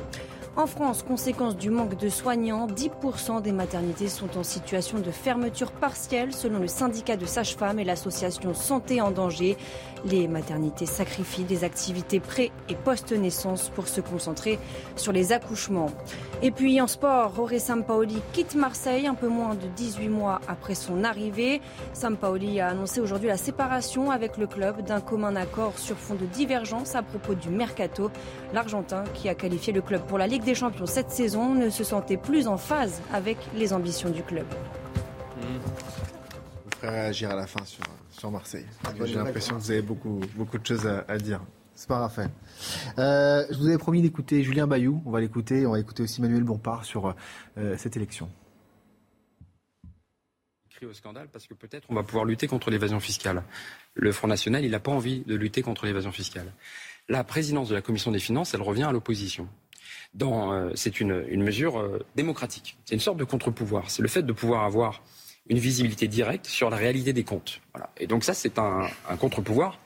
En 0.57 0.67
France, 0.67 1.03
conséquence 1.03 1.57
du 1.57 1.69
manque 1.69 1.97
de 1.97 2.07
soignants, 2.07 2.65
10% 2.67 3.41
des 3.41 3.51
maternités 3.51 4.07
sont 4.07 4.37
en 4.37 4.43
situation 4.43 4.99
de 4.99 5.11
fermeture 5.11 5.69
partielle 5.73 6.31
selon 6.33 6.59
le 6.59 6.67
syndicat 6.67 7.17
de 7.17 7.25
sages-femmes 7.25 7.77
et 7.79 7.83
l'association 7.83 8.53
Santé 8.53 9.01
en 9.01 9.11
danger. 9.11 9.57
Les 10.05 10.29
maternités 10.29 10.85
sacrifient 10.85 11.43
des 11.43 11.65
activités 11.65 12.21
pré- 12.21 12.53
et 12.69 12.75
post-naissance 12.75 13.69
pour 13.75 13.89
se 13.89 13.99
concentrer 13.99 14.57
sur 14.95 15.11
les 15.11 15.33
accouchements. 15.33 15.89
Et 16.41 16.51
puis 16.51 16.79
en 16.79 16.87
sport, 16.87 17.33
Jorge 17.35 17.57
Sampaoli 17.57 18.21
quitte 18.31 18.55
Marseille 18.55 19.07
un 19.07 19.15
peu 19.15 19.27
moins 19.27 19.55
de 19.55 19.67
18 19.75 20.07
mois 20.07 20.39
après 20.47 20.75
son 20.75 21.03
arrivée. 21.03 21.59
Sampaoli 21.93 22.61
a 22.61 22.69
annoncé 22.69 23.01
aujourd'hui 23.01 23.27
la 23.27 23.37
séparation 23.37 24.09
avec 24.09 24.37
le 24.37 24.47
club 24.47 24.83
d'un 24.85 25.01
commun 25.01 25.35
accord 25.35 25.77
sur 25.77 25.97
fond 25.97 26.15
de 26.15 26.25
divergence 26.27 26.95
à 26.95 27.01
propos 27.03 27.33
du 27.33 27.49
mercato. 27.49 28.09
L'Argentin, 28.53 29.03
qui 29.15 29.27
a 29.27 29.35
qualifié 29.35 29.73
le 29.73 29.81
club 29.81 30.01
pour 30.03 30.17
la 30.17 30.27
Ligue 30.27 30.44
des 30.45 30.55
Champions 30.55 30.85
cette 30.85 31.11
saison, 31.11 31.55
ne 31.55 31.69
se 31.69 31.83
sentait 31.83 32.17
plus 32.17 32.47
en 32.47 32.57
phase 32.57 33.01
avec 33.11 33.37
les 33.55 33.73
ambitions 33.73 34.09
du 34.09 34.23
club. 34.23 34.45
Je 35.41 35.47
vous 36.63 36.71
ferai 36.79 36.89
réagir 36.89 37.31
à 37.31 37.35
la 37.35 37.47
fin 37.47 37.65
sur, 37.65 37.83
sur 38.11 38.31
Marseille. 38.31 38.65
bonne 38.97 39.07
J'ai 39.07 39.15
l'impression 39.15 39.55
que 39.55 39.61
vous 39.61 39.71
avez 39.71 39.81
beaucoup, 39.81 40.21
beaucoup 40.35 40.57
de 40.57 40.65
choses 40.65 40.87
à, 40.87 41.03
à 41.07 41.17
dire. 41.17 41.41
C'est 41.75 41.89
pas 41.89 41.99
Raphaël. 41.99 42.29
Euh, 42.99 43.45
je 43.51 43.57
vous 43.57 43.67
avais 43.67 43.77
promis 43.77 44.01
d'écouter 44.01 44.43
Julien 44.43 44.65
Bayou. 44.65 45.01
On 45.05 45.11
va 45.11 45.19
l'écouter. 45.19 45.65
On 45.65 45.71
va 45.71 45.79
écouter 45.79 46.03
aussi 46.03 46.21
Manuel 46.21 46.43
Bompard 46.43 46.85
sur 46.85 47.13
euh, 47.57 47.75
cette 47.77 47.97
élection. 47.97 48.29
crie 50.75 50.85
au 50.85 50.93
scandale 50.93 51.27
parce 51.31 51.47
que 51.47 51.53
peut-être 51.53 51.85
on 51.89 51.95
va 51.95 52.03
pouvoir 52.03 52.25
lutter 52.25 52.47
contre 52.47 52.69
l'évasion 52.69 52.99
fiscale. 52.99 53.43
Le 53.93 54.11
Front 54.11 54.27
National, 54.27 54.63
il 54.63 54.71
n'a 54.71 54.79
pas 54.79 54.91
envie 54.91 55.21
de 55.25 55.35
lutter 55.35 55.61
contre 55.61 55.85
l'évasion 55.85 56.11
fiscale. 56.11 56.53
La 57.07 57.23
présidence 57.23 57.69
de 57.69 57.75
la 57.75 57.81
Commission 57.81 58.11
des 58.11 58.19
finances, 58.19 58.53
elle 58.53 58.61
revient 58.61 58.83
à 58.83 58.91
l'opposition. 58.91 59.47
Euh, 60.21 60.71
c'est 60.75 60.99
une, 60.99 61.43
mesure 61.43 61.79
euh, 61.79 62.05
démocratique. 62.15 62.77
C'est 62.85 62.95
une 62.95 63.01
sorte 63.01 63.17
de 63.17 63.23
contre-pouvoir. 63.23 63.89
C'est 63.89 64.01
le 64.01 64.07
fait 64.07 64.23
de 64.23 64.33
pouvoir 64.33 64.63
avoir 64.63 65.01
une 65.49 65.57
visibilité 65.57 66.07
directe 66.07 66.47
sur 66.47 66.69
la 66.69 66.77
réalité 66.77 67.13
des 67.13 67.23
comptes. 67.23 67.61
Et 67.97 68.07
donc 68.07 68.23
ça, 68.23 68.33
c'est 68.33 68.57
un, 68.57 68.87
un 69.09 69.17
contre-pouvoir 69.17 69.79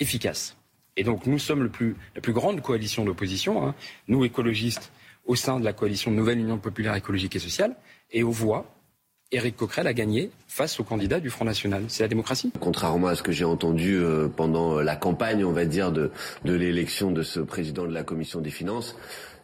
efficace. 0.00 0.56
Et 0.96 1.04
donc 1.04 1.26
nous 1.26 1.38
sommes 1.38 1.70
la 2.14 2.20
plus 2.20 2.32
grande 2.32 2.60
coalition 2.60 3.04
d'opposition, 3.04 3.66
hein, 3.66 3.74
nous 4.08 4.24
écologistes, 4.24 4.92
au 5.24 5.34
sein 5.34 5.58
de 5.58 5.64
la 5.64 5.72
coalition 5.72 6.10
Nouvelle 6.10 6.38
Union 6.38 6.58
populaire 6.58 6.94
écologique 6.94 7.36
et 7.36 7.38
sociale, 7.38 7.76
et 8.10 8.22
aux 8.22 8.30
voix, 8.30 8.66
Éric 9.32 9.56
Coquerel 9.56 9.88
a 9.88 9.92
gagné 9.92 10.30
face 10.46 10.78
au 10.78 10.84
candidat 10.84 11.18
du 11.18 11.30
Front 11.30 11.44
National. 11.44 11.84
C'est 11.88 12.04
la 12.04 12.08
démocratie. 12.08 12.52
Contrairement 12.60 13.08
à 13.08 13.16
ce 13.16 13.24
que 13.24 13.32
j'ai 13.32 13.44
entendu 13.44 13.96
euh, 13.96 14.28
pendant 14.28 14.80
la 14.80 14.94
campagne, 14.94 15.44
on 15.44 15.52
va 15.52 15.64
dire, 15.64 15.90
de 15.90 16.10
l'élection 16.44 17.10
de 17.10 17.22
ce 17.22 17.40
président 17.40 17.86
de 17.86 17.92
la 17.92 18.04
commission 18.04 18.40
des 18.40 18.50
finances, 18.50 18.96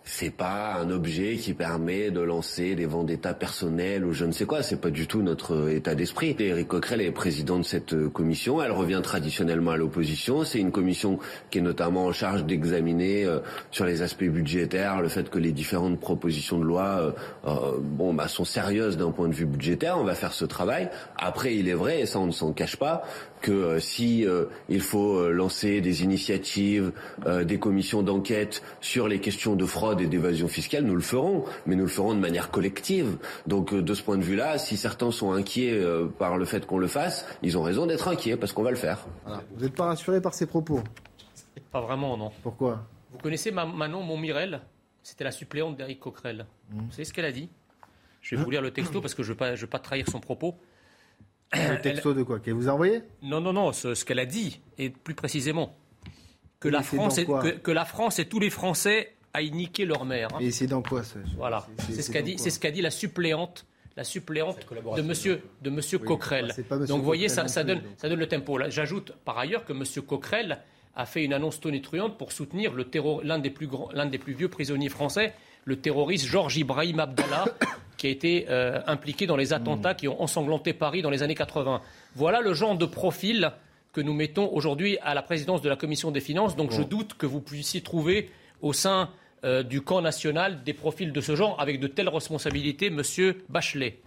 c'est 0.04 0.30
pas 0.30 0.74
un 0.80 0.90
objet 0.90 1.36
qui 1.36 1.54
permet 1.54 2.10
de 2.10 2.20
lancer 2.20 2.74
des 2.74 2.86
vendettas 2.86 3.34
personnels 3.34 4.04
ou 4.04 4.12
je 4.12 4.24
ne 4.24 4.32
sais 4.32 4.44
quoi. 4.44 4.62
C'est 4.62 4.80
pas 4.80 4.90
du 4.90 5.06
tout 5.06 5.22
notre 5.22 5.70
état 5.70 5.94
d'esprit. 5.94 6.36
Éric 6.38 6.68
Coquerel 6.68 7.00
est 7.00 7.12
président 7.12 7.58
de 7.58 7.64
cette 7.64 7.94
euh, 7.94 8.08
commission. 8.08 8.62
Elle 8.62 8.72
revient 8.72 9.00
traditionnellement 9.02 9.70
à 9.72 9.76
l'opposition. 9.76 10.44
C'est 10.44 10.58
une 10.58 10.72
commission 10.72 11.18
qui 11.50 11.58
est 11.58 11.62
notamment 11.62 12.06
en 12.06 12.12
charge 12.12 12.44
d'examiner 12.44 13.24
euh, 13.24 13.38
sur 13.70 13.84
les 13.84 14.02
aspects 14.02 14.24
budgétaires 14.24 15.00
le 15.00 15.08
fait 15.08 15.30
que 15.30 15.38
les 15.38 15.52
différentes 15.52 16.00
propositions 16.00 16.58
de 16.58 16.64
loi, 16.64 16.84
euh, 16.84 17.12
euh, 17.46 17.78
bon, 17.80 18.14
bah, 18.14 18.28
sont 18.28 18.44
sérieuses 18.44 18.96
d'un 18.96 19.10
point 19.10 19.28
de 19.28 19.34
vue 19.34 19.46
budgétaire. 19.46 19.98
On 19.98 20.04
va 20.04 20.14
faire 20.14 20.32
ce 20.32 20.44
travail. 20.44 20.90
Après, 21.16 21.54
il 21.54 21.68
est 21.68 21.74
vrai, 21.74 22.00
et 22.00 22.06
ça 22.06 22.18
on 22.18 22.26
ne 22.26 22.32
s'en 22.32 22.52
cache 22.52 22.76
pas, 22.76 23.02
que 23.42 23.52
euh, 23.52 23.80
si 23.80 24.26
euh, 24.26 24.46
il 24.70 24.80
faut 24.80 25.16
euh, 25.18 25.30
lancer 25.30 25.80
des 25.82 26.02
initiatives, 26.04 26.92
euh, 27.26 27.44
des 27.44 27.58
commissions 27.58 28.02
d'enquête 28.02 28.62
sur 28.80 29.08
les 29.08 29.20
questions 29.20 29.56
de 29.56 29.66
fraude 29.66 30.00
et 30.00 30.06
d'évasion 30.06 30.48
fiscale, 30.48 30.84
nous 30.84 30.94
le 30.94 31.02
ferons, 31.02 31.44
mais 31.66 31.74
nous 31.76 31.82
le 31.82 31.90
ferons 31.90 32.14
de 32.14 32.20
manière 32.20 32.50
collective. 32.50 33.18
Donc 33.46 33.74
euh, 33.74 33.82
de 33.82 33.92
ce 33.92 34.02
point 34.02 34.16
de 34.16 34.22
vue-là, 34.22 34.56
si 34.56 34.76
certains 34.78 35.10
sont 35.10 35.32
inquiets 35.32 35.72
euh, 35.72 36.06
par 36.06 36.38
le 36.38 36.46
fait 36.46 36.64
qu'on 36.64 36.78
le 36.78 36.86
fasse, 36.86 37.26
ils 37.42 37.58
ont 37.58 37.62
raison 37.62 37.84
d'être 37.86 38.08
inquiets 38.08 38.36
parce 38.38 38.52
qu'on 38.54 38.62
va 38.62 38.70
le 38.70 38.76
faire. 38.76 39.04
Voilà. 39.26 39.42
Vous 39.54 39.62
n'êtes 39.62 39.74
pas 39.74 39.86
rassuré 39.86 40.22
par 40.22 40.32
ces 40.32 40.46
propos? 40.46 40.80
Pas 41.70 41.80
vraiment, 41.80 42.16
non. 42.16 42.30
Pourquoi? 42.42 42.86
Vous 43.10 43.18
connaissez 43.18 43.50
Ma- 43.50 43.66
Manon 43.66 44.02
Montmirel? 44.02 44.62
C'était 45.02 45.24
la 45.24 45.32
suppléante 45.32 45.76
d'Éric 45.76 45.98
Coquerel. 46.00 46.46
Mmh. 46.70 46.78
Vous 46.78 46.90
savez 46.92 47.04
ce 47.04 47.12
qu'elle 47.12 47.24
a 47.24 47.32
dit? 47.32 47.48
Je 48.20 48.36
vais 48.36 48.42
vous 48.44 48.50
lire 48.50 48.62
le 48.62 48.70
texto 48.70 49.00
parce 49.00 49.14
que 49.14 49.24
je 49.24 49.32
ne 49.32 49.56
veux 49.56 49.66
pas 49.66 49.78
trahir 49.80 50.08
son 50.08 50.20
propos. 50.20 50.54
Le 51.52 51.80
texto 51.82 52.14
de 52.14 52.22
quoi 52.22 52.38
Qu'elle 52.40 52.54
vous 52.54 52.68
a 52.68 52.72
envoyé? 52.72 53.00
Non, 53.22 53.40
non, 53.40 53.52
non, 53.52 53.72
ce, 53.72 53.94
ce 53.94 54.04
qu'elle 54.04 54.18
a 54.18 54.26
dit, 54.26 54.60
et 54.78 54.90
plus 54.90 55.14
précisément, 55.14 55.76
que, 56.60 56.68
la 56.68 56.82
France 56.82 57.18
est- 57.18 57.26
que, 57.26 57.50
que 57.58 57.70
la 57.70 57.84
France 57.84 58.18
et 58.18 58.24
tous 58.26 58.38
les 58.40 58.50
Français 58.50 59.14
aillent 59.34 59.50
niquer 59.50 59.84
leur 59.84 60.04
mère. 60.04 60.28
hein. 60.34 60.38
Et 60.40 60.50
c'est 60.50 60.66
dans 60.66 60.82
quoi 60.82 61.02
ça 61.02 61.18
Voilà, 61.36 61.66
c'est- 61.90 62.02
ce 62.02 62.10
qu'a 62.10 62.22
dit, 62.22 62.34
quoi? 62.36 62.44
c'est 62.44 62.50
ce 62.50 62.60
qu'a 62.60 62.70
dit 62.70 62.82
la 62.82 62.90
suppléante, 62.90 63.66
la 63.96 64.04
suppléante 64.04 64.58
de 64.96 65.02
Monsieur 65.02 65.42
de 65.60 65.70
Monsieur 65.70 65.98
Oui, 65.98 66.06
Coquerel. 66.06 66.46
bah, 66.46 66.76
Monsieur 66.76 66.86
donc 66.86 66.98
vous 67.00 67.04
voyez, 67.04 67.26
Coquerel 67.28 67.48
ça, 67.48 67.54
ça 67.54 67.64
donne, 67.64 67.78
donc. 67.80 67.86
ça 67.98 68.08
donne 68.08 68.18
le 68.18 68.28
tempo. 68.28 68.56
Là, 68.58 68.70
J'ajoute 68.70 69.12
par 69.24 69.38
ailleurs 69.38 69.64
que 69.64 69.72
Monsieur 69.72 70.00
Coquerel 70.02 70.58
a 70.94 71.04
fait 71.06 71.24
une 71.24 71.32
annonce 71.32 71.60
tonitruante 71.60 72.16
pour 72.18 72.32
soutenir 72.32 72.72
l'un 73.24 73.38
des 73.38 73.50
plus 73.50 73.66
grands, 73.66 73.90
l'un 73.92 74.06
des 74.06 74.18
plus 74.18 74.34
vieux 74.34 74.48
prisonniers 74.48 74.88
français, 74.90 75.32
le 75.64 75.76
terroriste 75.76 76.26
Georges 76.26 76.56
Ibrahim 76.56 77.00
Abdallah, 77.00 77.44
qui 77.96 78.06
a 78.06 78.10
été 78.10 78.46
euh, 78.50 78.80
impliqué 78.86 79.26
dans 79.26 79.36
les 79.36 79.52
attentats 79.52 79.94
qui 79.94 80.08
ont 80.08 80.20
ensanglanté 80.20 80.72
Paris 80.72 81.02
dans 81.02 81.10
les 81.10 81.22
années 81.22 81.34
80. 81.34 81.80
Voilà 82.16 82.40
le 82.40 82.54
genre 82.54 82.76
de 82.76 82.86
profil 82.86 83.52
que 83.92 84.00
nous 84.00 84.14
mettons 84.14 84.50
aujourd'hui 84.52 84.98
à 85.02 85.14
la 85.14 85.22
présidence 85.22 85.62
de 85.62 85.68
la 85.68 85.76
Commission 85.76 86.10
des 86.10 86.20
finances. 86.20 86.56
Donc 86.56 86.72
je 86.72 86.82
doute 86.82 87.14
que 87.14 87.26
vous 87.26 87.40
puissiez 87.40 87.82
trouver 87.82 88.30
au 88.60 88.72
sein 88.72 89.10
euh, 89.44 89.62
du 89.62 89.82
camp 89.82 90.00
national 90.00 90.62
des 90.64 90.72
profils 90.72 91.12
de 91.12 91.20
ce 91.20 91.36
genre 91.36 91.60
avec 91.60 91.78
de 91.78 91.86
telles 91.86 92.08
responsabilités, 92.08 92.90
Monsieur 92.90 93.44
Bachelet. 93.48 94.00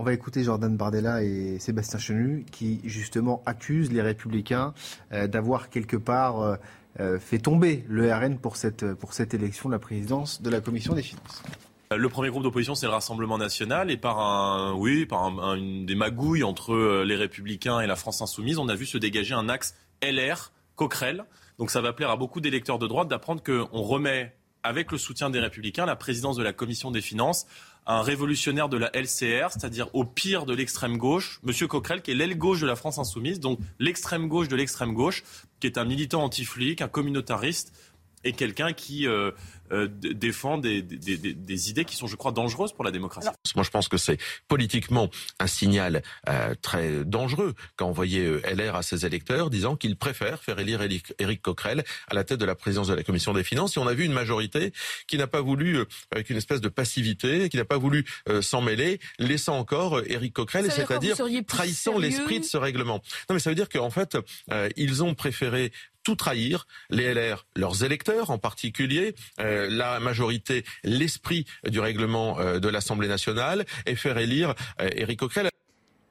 On 0.00 0.04
va 0.04 0.12
écouter 0.12 0.44
Jordan 0.44 0.76
Bardella 0.76 1.24
et 1.24 1.58
Sébastien 1.58 1.98
Chenu 1.98 2.44
qui 2.52 2.80
justement 2.84 3.42
accusent 3.46 3.92
les 3.92 4.02
Républicains 4.02 4.74
euh, 5.12 5.26
d'avoir 5.26 5.70
quelque 5.70 5.96
part 5.96 6.58
fait 7.20 7.38
tomber 7.38 7.84
le 7.88 8.12
RN 8.12 8.38
pour 8.38 8.56
cette, 8.56 8.94
pour 8.94 9.12
cette 9.12 9.34
élection 9.34 9.68
de 9.68 9.74
la 9.74 9.78
présidence 9.78 10.42
de 10.42 10.50
la 10.50 10.60
Commission 10.60 10.94
des 10.94 11.02
finances. 11.02 11.42
Le 11.96 12.08
premier 12.10 12.28
groupe 12.28 12.42
d'opposition, 12.42 12.74
c'est 12.74 12.86
le 12.86 12.92
Rassemblement 12.92 13.38
national, 13.38 13.90
et 13.90 13.96
par 13.96 14.18
un, 14.20 14.74
oui, 14.74 15.06
par 15.06 15.24
un- 15.24 15.84
des 15.84 15.94
magouilles 15.94 16.42
entre 16.44 16.74
euh, 16.74 17.04
les 17.04 17.16
Républicains 17.16 17.80
et 17.80 17.86
la 17.86 17.96
France 17.96 18.20
insoumise, 18.20 18.58
on 18.58 18.68
a 18.68 18.74
vu 18.74 18.84
se 18.84 18.98
dégager 18.98 19.32
un 19.34 19.48
axe 19.48 19.74
LR, 20.02 20.52
Coquerel. 20.76 21.24
Donc 21.58 21.70
ça 21.70 21.80
va 21.80 21.92
plaire 21.94 22.10
à 22.10 22.16
beaucoup 22.16 22.40
d'électeurs 22.40 22.78
de 22.78 22.86
droite 22.86 23.08
d'apprendre 23.08 23.42
qu'on 23.42 23.80
remet, 23.82 24.34
avec 24.62 24.92
le 24.92 24.98
soutien 24.98 25.30
des 25.30 25.40
Républicains, 25.40 25.86
la 25.86 25.96
présidence 25.96 26.36
de 26.36 26.42
la 26.42 26.52
Commission 26.52 26.90
des 26.90 27.00
finances 27.00 27.46
un 27.88 28.02
révolutionnaire 28.02 28.68
de 28.68 28.76
la 28.76 28.90
LCR, 28.94 29.50
c'est-à-dire 29.50 29.88
au 29.94 30.04
pire 30.04 30.44
de 30.44 30.54
l'extrême 30.54 30.98
gauche, 30.98 31.40
Monsieur 31.42 31.66
Coquerel, 31.66 32.02
qui 32.02 32.10
est 32.10 32.14
l'aile 32.14 32.36
gauche 32.36 32.60
de 32.60 32.66
la 32.66 32.76
France 32.76 32.98
insoumise, 32.98 33.40
donc 33.40 33.58
l'extrême 33.78 34.28
gauche 34.28 34.48
de 34.48 34.56
l'extrême 34.56 34.92
gauche, 34.92 35.24
qui 35.58 35.66
est 35.66 35.78
un 35.78 35.86
militant 35.86 36.22
anti-flic, 36.22 36.82
un 36.82 36.88
communautariste 36.88 37.72
et 38.24 38.32
quelqu'un 38.32 38.74
qui 38.74 39.06
euh, 39.06 39.30
euh, 39.72 39.88
défend 39.90 40.58
des, 40.58 40.82
des- 40.82 41.16
des- 41.16 41.34
des 41.34 41.70
idées 41.70 41.84
qui 41.84 41.96
sont, 41.96 42.06
je 42.06 42.16
crois, 42.16 42.32
dangereuses 42.32 42.72
pour 42.72 42.84
la 42.84 42.90
démocratie. 42.90 43.28
Moi, 43.54 43.64
je 43.64 43.70
pense 43.70 43.88
que 43.88 43.96
c'est 43.96 44.18
politiquement 44.48 45.10
un 45.38 45.46
signal 45.46 46.02
euh, 46.28 46.54
très 46.62 47.04
dangereux 47.04 47.54
qu'a 47.76 47.84
envoyé 47.84 48.24
euh, 48.24 48.40
LR 48.54 48.76
à 48.76 48.82
ses 48.82 49.04
électeurs, 49.06 49.50
disant 49.50 49.76
qu'ils 49.76 49.96
préfèrent 49.96 50.42
faire 50.42 50.58
élire 50.58 50.80
Éric, 51.18 51.42
Coquerel 51.42 51.84
à 52.08 52.14
la 52.14 52.24
tête 52.24 52.38
de 52.40 52.44
la 52.44 52.54
présidence 52.54 52.88
de 52.88 52.94
la 52.94 53.02
Commission 53.02 53.32
des 53.32 53.44
Finances. 53.44 53.76
Et 53.76 53.80
on 53.80 53.86
a 53.86 53.94
vu 53.94 54.04
une 54.04 54.12
majorité 54.12 54.72
qui 55.06 55.18
n'a 55.18 55.26
pas 55.26 55.40
voulu, 55.40 55.78
avec 56.10 56.30
une 56.30 56.36
espèce 56.36 56.60
de 56.60 56.68
passivité, 56.68 57.48
qui 57.48 57.56
n'a 57.56 57.64
pas 57.64 57.78
voulu 57.78 58.04
euh, 58.28 58.42
s'en 58.42 58.60
mêler, 58.62 59.00
laissant 59.18 59.58
encore 59.58 60.00
Éric 60.06 60.32
Coquerel, 60.34 60.64
c'est-à-dire 60.88 61.16
trahissant 61.46 61.98
l'esprit 61.98 62.40
de 62.40 62.44
ce 62.44 62.56
règlement. 62.56 63.02
Non, 63.28 63.34
mais 63.34 63.38
ça 63.38 63.50
veut 63.50 63.56
dire 63.56 63.68
qu'en 63.68 63.90
fait, 63.90 64.16
euh, 64.52 64.68
ils 64.76 65.02
ont 65.02 65.14
préféré 65.14 65.72
tout 66.08 66.16
trahir, 66.16 66.66
les 66.88 67.12
LR, 67.12 67.44
leurs 67.54 67.84
électeurs 67.84 68.30
en 68.30 68.38
particulier, 68.38 69.14
euh, 69.40 69.68
la 69.70 70.00
majorité, 70.00 70.64
l'esprit 70.84 71.44
du 71.68 71.80
règlement 71.80 72.38
euh, 72.40 72.58
de 72.60 72.68
l'Assemblée 72.68 73.08
nationale, 73.08 73.66
et 73.84 73.94
faire 73.94 74.16
élire 74.16 74.54
euh, 74.80 74.88
Éric 74.96 75.18
Coquerel. 75.18 75.50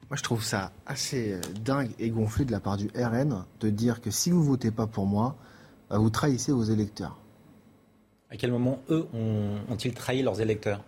Moi, 0.08 0.16
je 0.16 0.22
trouve 0.22 0.44
ça 0.44 0.70
assez 0.86 1.32
euh, 1.32 1.40
dingue 1.64 1.90
et 1.98 2.10
gonflé 2.10 2.44
de 2.44 2.52
la 2.52 2.60
part 2.60 2.76
du 2.76 2.88
RN 2.94 3.44
de 3.58 3.70
dire 3.70 4.00
que 4.00 4.12
si 4.12 4.30
vous 4.30 4.44
votez 4.44 4.70
pas 4.70 4.86
pour 4.86 5.04
moi, 5.06 5.36
vous 5.90 6.10
trahissez 6.10 6.52
vos 6.52 6.62
électeurs. 6.62 7.18
À 8.30 8.36
quel 8.36 8.52
moment, 8.52 8.80
eux, 8.90 9.04
ont- 9.14 9.58
ont-ils 9.68 9.94
trahi 9.94 10.22
leurs 10.22 10.40
électeurs? 10.40 10.84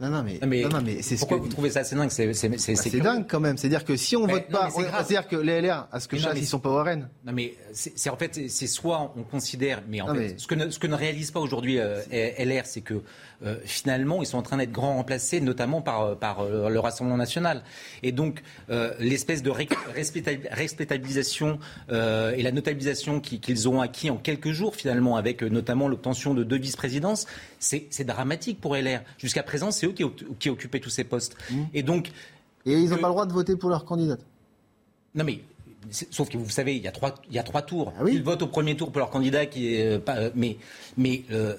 Non, 0.00 0.08
non, 0.10 0.22
mais, 0.24 0.40
mais, 0.46 0.62
non, 0.62 0.70
non, 0.70 0.82
mais 0.84 1.02
c'est 1.02 1.14
ce 1.16 1.20
pourquoi 1.20 1.38
que- 1.38 1.42
vous 1.44 1.48
trouvez 1.48 1.70
ça 1.70 1.80
assez 1.80 1.94
dingue? 1.94 2.10
C'est 2.10 2.26
Bah, 2.26 3.04
dingue 3.04 3.26
quand 3.28 3.38
même. 3.38 3.56
C'est-à-dire 3.56 3.84
que 3.84 3.96
si 3.96 4.16
on 4.16 4.26
Mais 4.26 4.32
vote 4.34 4.50
non, 4.50 4.58
pas, 4.58 4.70
c'est-à-dire 4.70 5.28
que 5.28 5.36
les 5.36 5.60
LR, 5.60 5.86
à 5.92 6.00
ce 6.00 6.08
que 6.08 6.16
je 6.16 6.28
ils 6.36 6.46
sont 6.46 6.58
pas 6.58 6.70
au 6.70 6.82
RN. 6.82 7.08
Non 7.24 7.32
mais 7.32 7.54
c'est 7.72 8.10
en 8.10 8.16
fait 8.16 8.48
c'est- 8.48 8.66
soit 8.66 9.12
on 9.16 9.22
considère 9.22 9.82
mais 9.88 10.00
en 10.00 10.12
fait 10.14 10.34
ce 10.38 10.46
que 10.48 10.54
ne, 10.56 10.68
ce 10.70 10.78
que 10.78 10.86
ne 10.88 10.94
réalise 10.96 11.30
pas 11.30 11.40
aujourd'hui 11.40 11.78
euh, 11.78 12.00
LR 12.10 12.66
c'est 12.66 12.80
que 12.80 13.02
euh, 13.44 13.56
finalement 13.64 14.22
ils 14.22 14.26
sont 14.26 14.38
en 14.38 14.42
train 14.42 14.56
d'être 14.58 14.72
grand 14.72 14.94
remplacés 14.94 15.40
notamment 15.40 15.82
par 15.82 16.02
euh, 16.02 16.14
par 16.14 16.40
euh, 16.40 16.68
le 16.68 16.78
Rassemblement 16.80 17.16
national. 17.16 17.62
Et 18.02 18.12
donc 18.12 18.42
l'espèce 19.00 19.42
de 19.42 19.50
respectabilisation 20.50 21.58
et 21.90 22.42
la 22.42 22.52
notabilisation 22.52 23.20
qui- 23.20 23.40
qu'ils 23.40 23.68
ont 23.68 23.80
acquis 23.80 24.10
en 24.10 24.16
quelques 24.16 24.50
jours 24.52 24.74
finalement 24.76 25.16
avec 25.16 25.42
notamment 25.42 25.88
l'obtention 25.88 26.34
de 26.34 26.44
deux 26.44 26.58
vice-présidences 26.58 27.26
c'est 27.58 28.04
dramatique 28.04 28.60
pour 28.60 28.76
LR 28.76 29.00
jusqu'à 29.18 29.42
présent 29.42 29.70
c'est 29.70 29.86
eux 29.86 29.92
qui, 29.92 30.04
qui 30.38 30.50
occupaient 30.50 30.80
tous 30.80 30.90
ces 30.90 31.04
postes. 31.04 31.36
Et 31.72 31.82
donc 31.82 32.08
Et 32.66 32.72
ils 32.72 32.88
n'ont 32.90 32.96
pas 32.98 33.08
le 33.08 33.14
droit 33.14 33.26
de 33.26 33.32
voter 33.32 33.56
pour 33.56 33.70
leur 33.70 33.84
candidate. 33.84 34.20
non 35.14 35.24
mais 35.24 35.40
sauf 35.90 36.30
que 36.30 36.38
vous 36.38 36.48
savez, 36.48 36.76
il 36.76 36.82
y 36.82 36.88
a 36.88 36.92
trois, 36.92 37.14
il 37.28 37.34
y 37.34 37.38
a 37.38 37.42
trois 37.42 37.60
tours. 37.60 37.92
Ah 37.98 38.04
Ils 38.10 38.22
votent 38.22 38.40
au 38.42 38.46
premier 38.46 38.74
tour 38.74 38.90
pour 38.90 39.00
leur 39.00 39.10
candidat 39.10 39.44
qui 39.44 39.74
est 39.74 39.96
euh, 39.96 39.98
pas, 39.98 40.16
euh, 40.16 40.30
mais 40.34 40.56
mais 40.96 41.24
euh, 41.30 41.54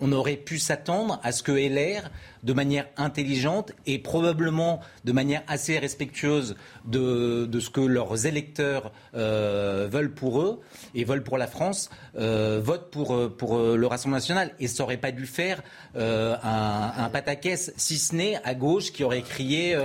on 0.00 0.12
aurait 0.12 0.36
pu 0.36 0.58
s'attendre 0.58 1.20
à 1.22 1.32
ce 1.32 1.42
que 1.42 1.52
LR, 1.52 2.10
de 2.42 2.52
manière 2.52 2.86
intelligente 2.96 3.72
et 3.86 3.98
probablement 3.98 4.80
de 5.04 5.12
manière 5.12 5.42
assez 5.48 5.78
respectueuse 5.78 6.56
de, 6.84 7.46
de 7.46 7.60
ce 7.60 7.70
que 7.70 7.80
leurs 7.80 8.26
électeurs 8.26 8.92
euh, 9.14 9.88
veulent 9.90 10.14
pour 10.14 10.40
eux 10.40 10.60
et 10.94 11.04
veulent 11.04 11.24
pour 11.24 11.38
la 11.38 11.46
France, 11.46 11.90
euh, 12.16 12.60
votent 12.62 12.90
pour, 12.90 13.14
euh, 13.14 13.28
pour 13.28 13.56
euh, 13.56 13.76
le 13.76 13.86
Rassemblement 13.86 14.16
national. 14.18 14.52
Et 14.60 14.68
ça 14.68 14.84
aurait 14.84 14.96
pas 14.96 15.12
dû 15.12 15.26
faire 15.26 15.62
un, 15.96 16.92
un 16.96 17.08
pataquès, 17.08 17.72
si 17.76 17.98
ce 17.98 18.14
n'est 18.14 18.40
à 18.44 18.54
gauche, 18.54 18.92
qui 18.92 19.04
aurait 19.04 19.22
crié... 19.22 19.76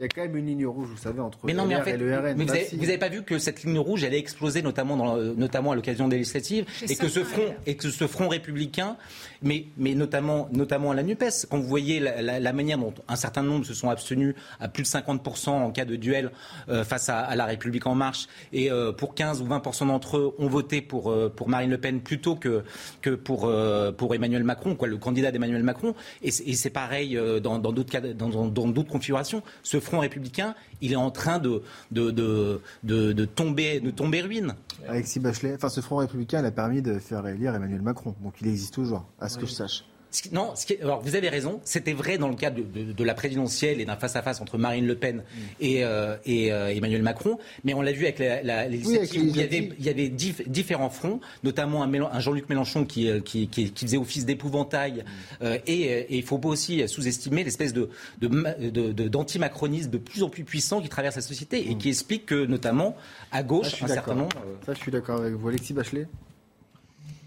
Il 0.00 0.02
y 0.02 0.04
a 0.04 0.08
quand 0.08 0.22
même 0.22 0.36
une 0.36 0.46
ligne 0.46 0.64
rouge, 0.66 0.86
vous 0.90 0.96
savez, 0.96 1.18
entre 1.20 1.38
mais 1.42 1.52
non, 1.54 1.66
mais 1.66 1.74
LR 1.74 1.80
en 1.80 1.84
fait, 1.84 1.94
et 1.94 1.96
le 1.96 2.16
RN. 2.16 2.22
mais 2.22 2.32
vous 2.34 2.44
Bah, 2.46 2.52
avez, 2.52 2.64
si. 2.66 2.76
vous 2.76 2.84
avez 2.84 2.98
pas 2.98 3.08
vu 3.08 3.22
que 3.24 3.36
cette 3.38 3.64
ligne 3.64 3.78
rouge, 3.80 4.04
elle 4.04 4.14
a 4.14 4.16
explosé 4.16 4.62
notamment, 4.62 4.96
dans, 4.96 5.16
notamment 5.16 5.72
à 5.72 5.74
l'occasion 5.74 6.06
des 6.06 6.18
législatives, 6.18 6.66
et 6.88 6.94
que 6.94 7.08
ce 7.08 7.24
front, 7.24 7.42
LR. 7.42 7.54
et 7.66 7.76
que 7.76 7.90
ce 7.90 8.06
front 8.06 8.28
républicain, 8.28 8.96
mais, 9.42 9.64
mais 9.76 9.94
notamment, 9.94 10.48
notamment 10.52 10.92
à 10.92 10.94
la 10.94 11.02
Nupes, 11.02 11.24
quand 11.50 11.58
vous 11.58 11.66
voyez 11.66 11.98
la, 11.98 12.22
la- 12.22 12.38
la 12.38 12.52
manière 12.52 12.78
dont 12.78 12.94
un 13.08 13.16
certain 13.16 13.42
nombre 13.42 13.64
se 13.66 13.74
sont 13.74 13.90
abstenus 13.90 14.36
à 14.60 14.68
plus 14.68 14.84
de 14.84 14.88
50% 14.88 15.50
en 15.50 15.70
cas 15.72 15.84
de 15.84 15.96
duel 15.96 16.30
euh, 16.68 16.84
face 16.84 17.08
à, 17.08 17.18
à 17.18 17.34
la 17.34 17.46
République 17.46 17.86
en 17.88 17.96
marche, 17.96 18.28
et 18.52 18.70
euh, 18.70 18.92
pour 18.92 19.14
15 19.16 19.42
ou 19.42 19.46
20% 19.46 19.88
d'entre 19.88 20.16
eux 20.18 20.34
ont 20.38 20.48
voté 20.48 20.80
pour 20.80 21.10
euh, 21.10 21.28
pour 21.28 21.48
Marine 21.48 21.70
Le 21.70 21.78
Pen 21.78 22.00
plutôt 22.00 22.36
que 22.36 22.62
que 23.02 23.10
pour 23.10 23.46
euh, 23.46 23.90
pour 23.90 24.14
Emmanuel 24.14 24.44
Macron, 24.44 24.76
quoi, 24.76 24.86
le 24.86 24.96
candidat 24.96 25.32
d'Emmanuel 25.32 25.64
Macron, 25.64 25.96
et 26.22 26.30
c'est 26.30 26.44
et 26.44 26.54
c'est 26.54 26.70
pareil 26.70 27.16
euh, 27.16 27.40
dans 27.40 27.58
dans 27.58 27.72
d'autres 27.72 27.90
cas, 27.90 28.00
dans 28.00 28.28
dans- 28.28 28.46
dans 28.68 28.84
configurations. 28.84 29.42
Ce 29.64 29.80
front 29.88 30.00
républicain, 30.00 30.54
il 30.80 30.92
est 30.92 30.96
en 30.96 31.10
train 31.10 31.38
de 31.38 31.62
de 31.90 32.10
de, 32.10 32.60
de, 32.84 33.12
de 33.12 33.24
tomber 33.24 33.80
de 33.80 33.90
tomber 33.90 34.20
ruine. 34.22 34.54
Alexis 34.88 35.20
Bachelet, 35.20 35.54
enfin 35.54 35.68
ce 35.68 35.80
Front 35.80 35.96
républicain, 35.96 36.40
il 36.40 36.46
a 36.46 36.50
permis 36.50 36.82
de 36.82 36.98
faire 36.98 37.26
élire 37.26 37.54
Emmanuel 37.54 37.82
Macron. 37.82 38.14
Donc 38.22 38.34
il 38.40 38.46
existe 38.46 38.74
toujours, 38.74 39.06
à 39.20 39.28
ce 39.28 39.38
que 39.38 39.46
je 39.46 39.52
sache. 39.52 39.84
Ce 40.10 40.22
qui- 40.22 40.32
Non, 40.34 40.56
ce 40.56 40.64
qui 40.64 40.72
est- 40.72 40.80
alors 40.82 41.02
vous 41.02 41.16
avez 41.16 41.28
raison. 41.28 41.60
C'était 41.64 41.92
vrai 41.92 42.16
dans 42.16 42.28
le 42.28 42.34
cadre 42.34 42.56
de, 42.56 42.62
de- 42.84 42.92
de 42.92 43.04
la 43.04 43.12
présidentielle 43.14 43.78
et 43.80 43.84
d'un 43.84 43.96
face-à-face 43.96 44.40
entre 44.40 44.56
Marine 44.56 44.86
Le 44.86 44.94
Pen 44.94 45.22
et, 45.60 45.84
euh, 45.84 46.16
et, 46.24 46.50
euh, 46.50 46.68
Emmanuel 46.74 47.02
Macron. 47.02 47.38
Mais 47.64 47.74
on 47.74 47.82
l'a 47.82 47.92
vu 47.92 48.04
avec 48.04 48.18
la, 48.18 48.42
la- 48.42 48.66
les 48.68 48.78
Oui, 48.86 48.96
avec 48.96 49.12
législatives 49.12 49.20
les 49.22 49.28
où 49.28 49.34
il 49.34 49.36
y 49.36 49.42
avait, 49.42 49.72
il 49.78 49.84
y 49.84 49.88
avait 49.90 50.08
dif- 50.08 50.48
différents 50.48 50.88
fronts, 50.88 51.20
notamment 51.44 51.82
un, 51.82 52.20
Jean-Luc 52.20 52.48
Mélenchon 52.48 52.86
qui, 52.86 53.10
euh, 53.10 53.20
qui, 53.20 53.48
qui- 53.48 53.70
qui 53.70 53.84
faisait 53.84 53.98
office 53.98 54.24
d'épouvantail. 54.24 55.04
Euh, 55.42 55.58
et, 55.66 55.82
et 55.82 56.16
il 56.16 56.22
faut 56.22 56.38
pas 56.38 56.48
aussi 56.48 56.88
sous-estimer 56.88 57.44
l'espèce 57.44 57.74
de, 57.74 57.90
de, 58.20 58.28
ma- 58.28 58.54
de- 58.54 58.92
de- 58.92 59.08
d'antimacronisme 59.08 59.90
de 59.90 59.98
plus 59.98 60.22
en 60.22 60.30
plus 60.30 60.44
puissant 60.44 60.80
qui 60.80 60.88
traverse 60.88 61.16
la 61.16 61.22
société 61.22 61.70
et 61.70 61.76
qui 61.76 61.88
explique 61.90 62.24
que, 62.24 62.46
notamment, 62.46 62.96
à 63.30 63.42
gauche, 63.42 63.68
je 63.70 63.74
suis 63.76 63.84
un 63.84 63.88
certain 63.88 64.14
nombre... 64.14 64.36
Ça, 64.64 64.72
je 64.72 64.78
suis 64.78 64.90
d'accord 64.90 65.20
avec 65.20 65.34
vous. 65.34 65.48
Alexis 65.48 65.74
Bachelet? 65.74 66.06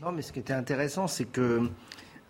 Non, 0.02 0.12
mais 0.12 0.24
ce 0.24 0.34
qui 0.34 0.40
était 0.40 0.54
intéressant, 0.54 1.08
c'est 1.08 1.26
que 1.26 1.70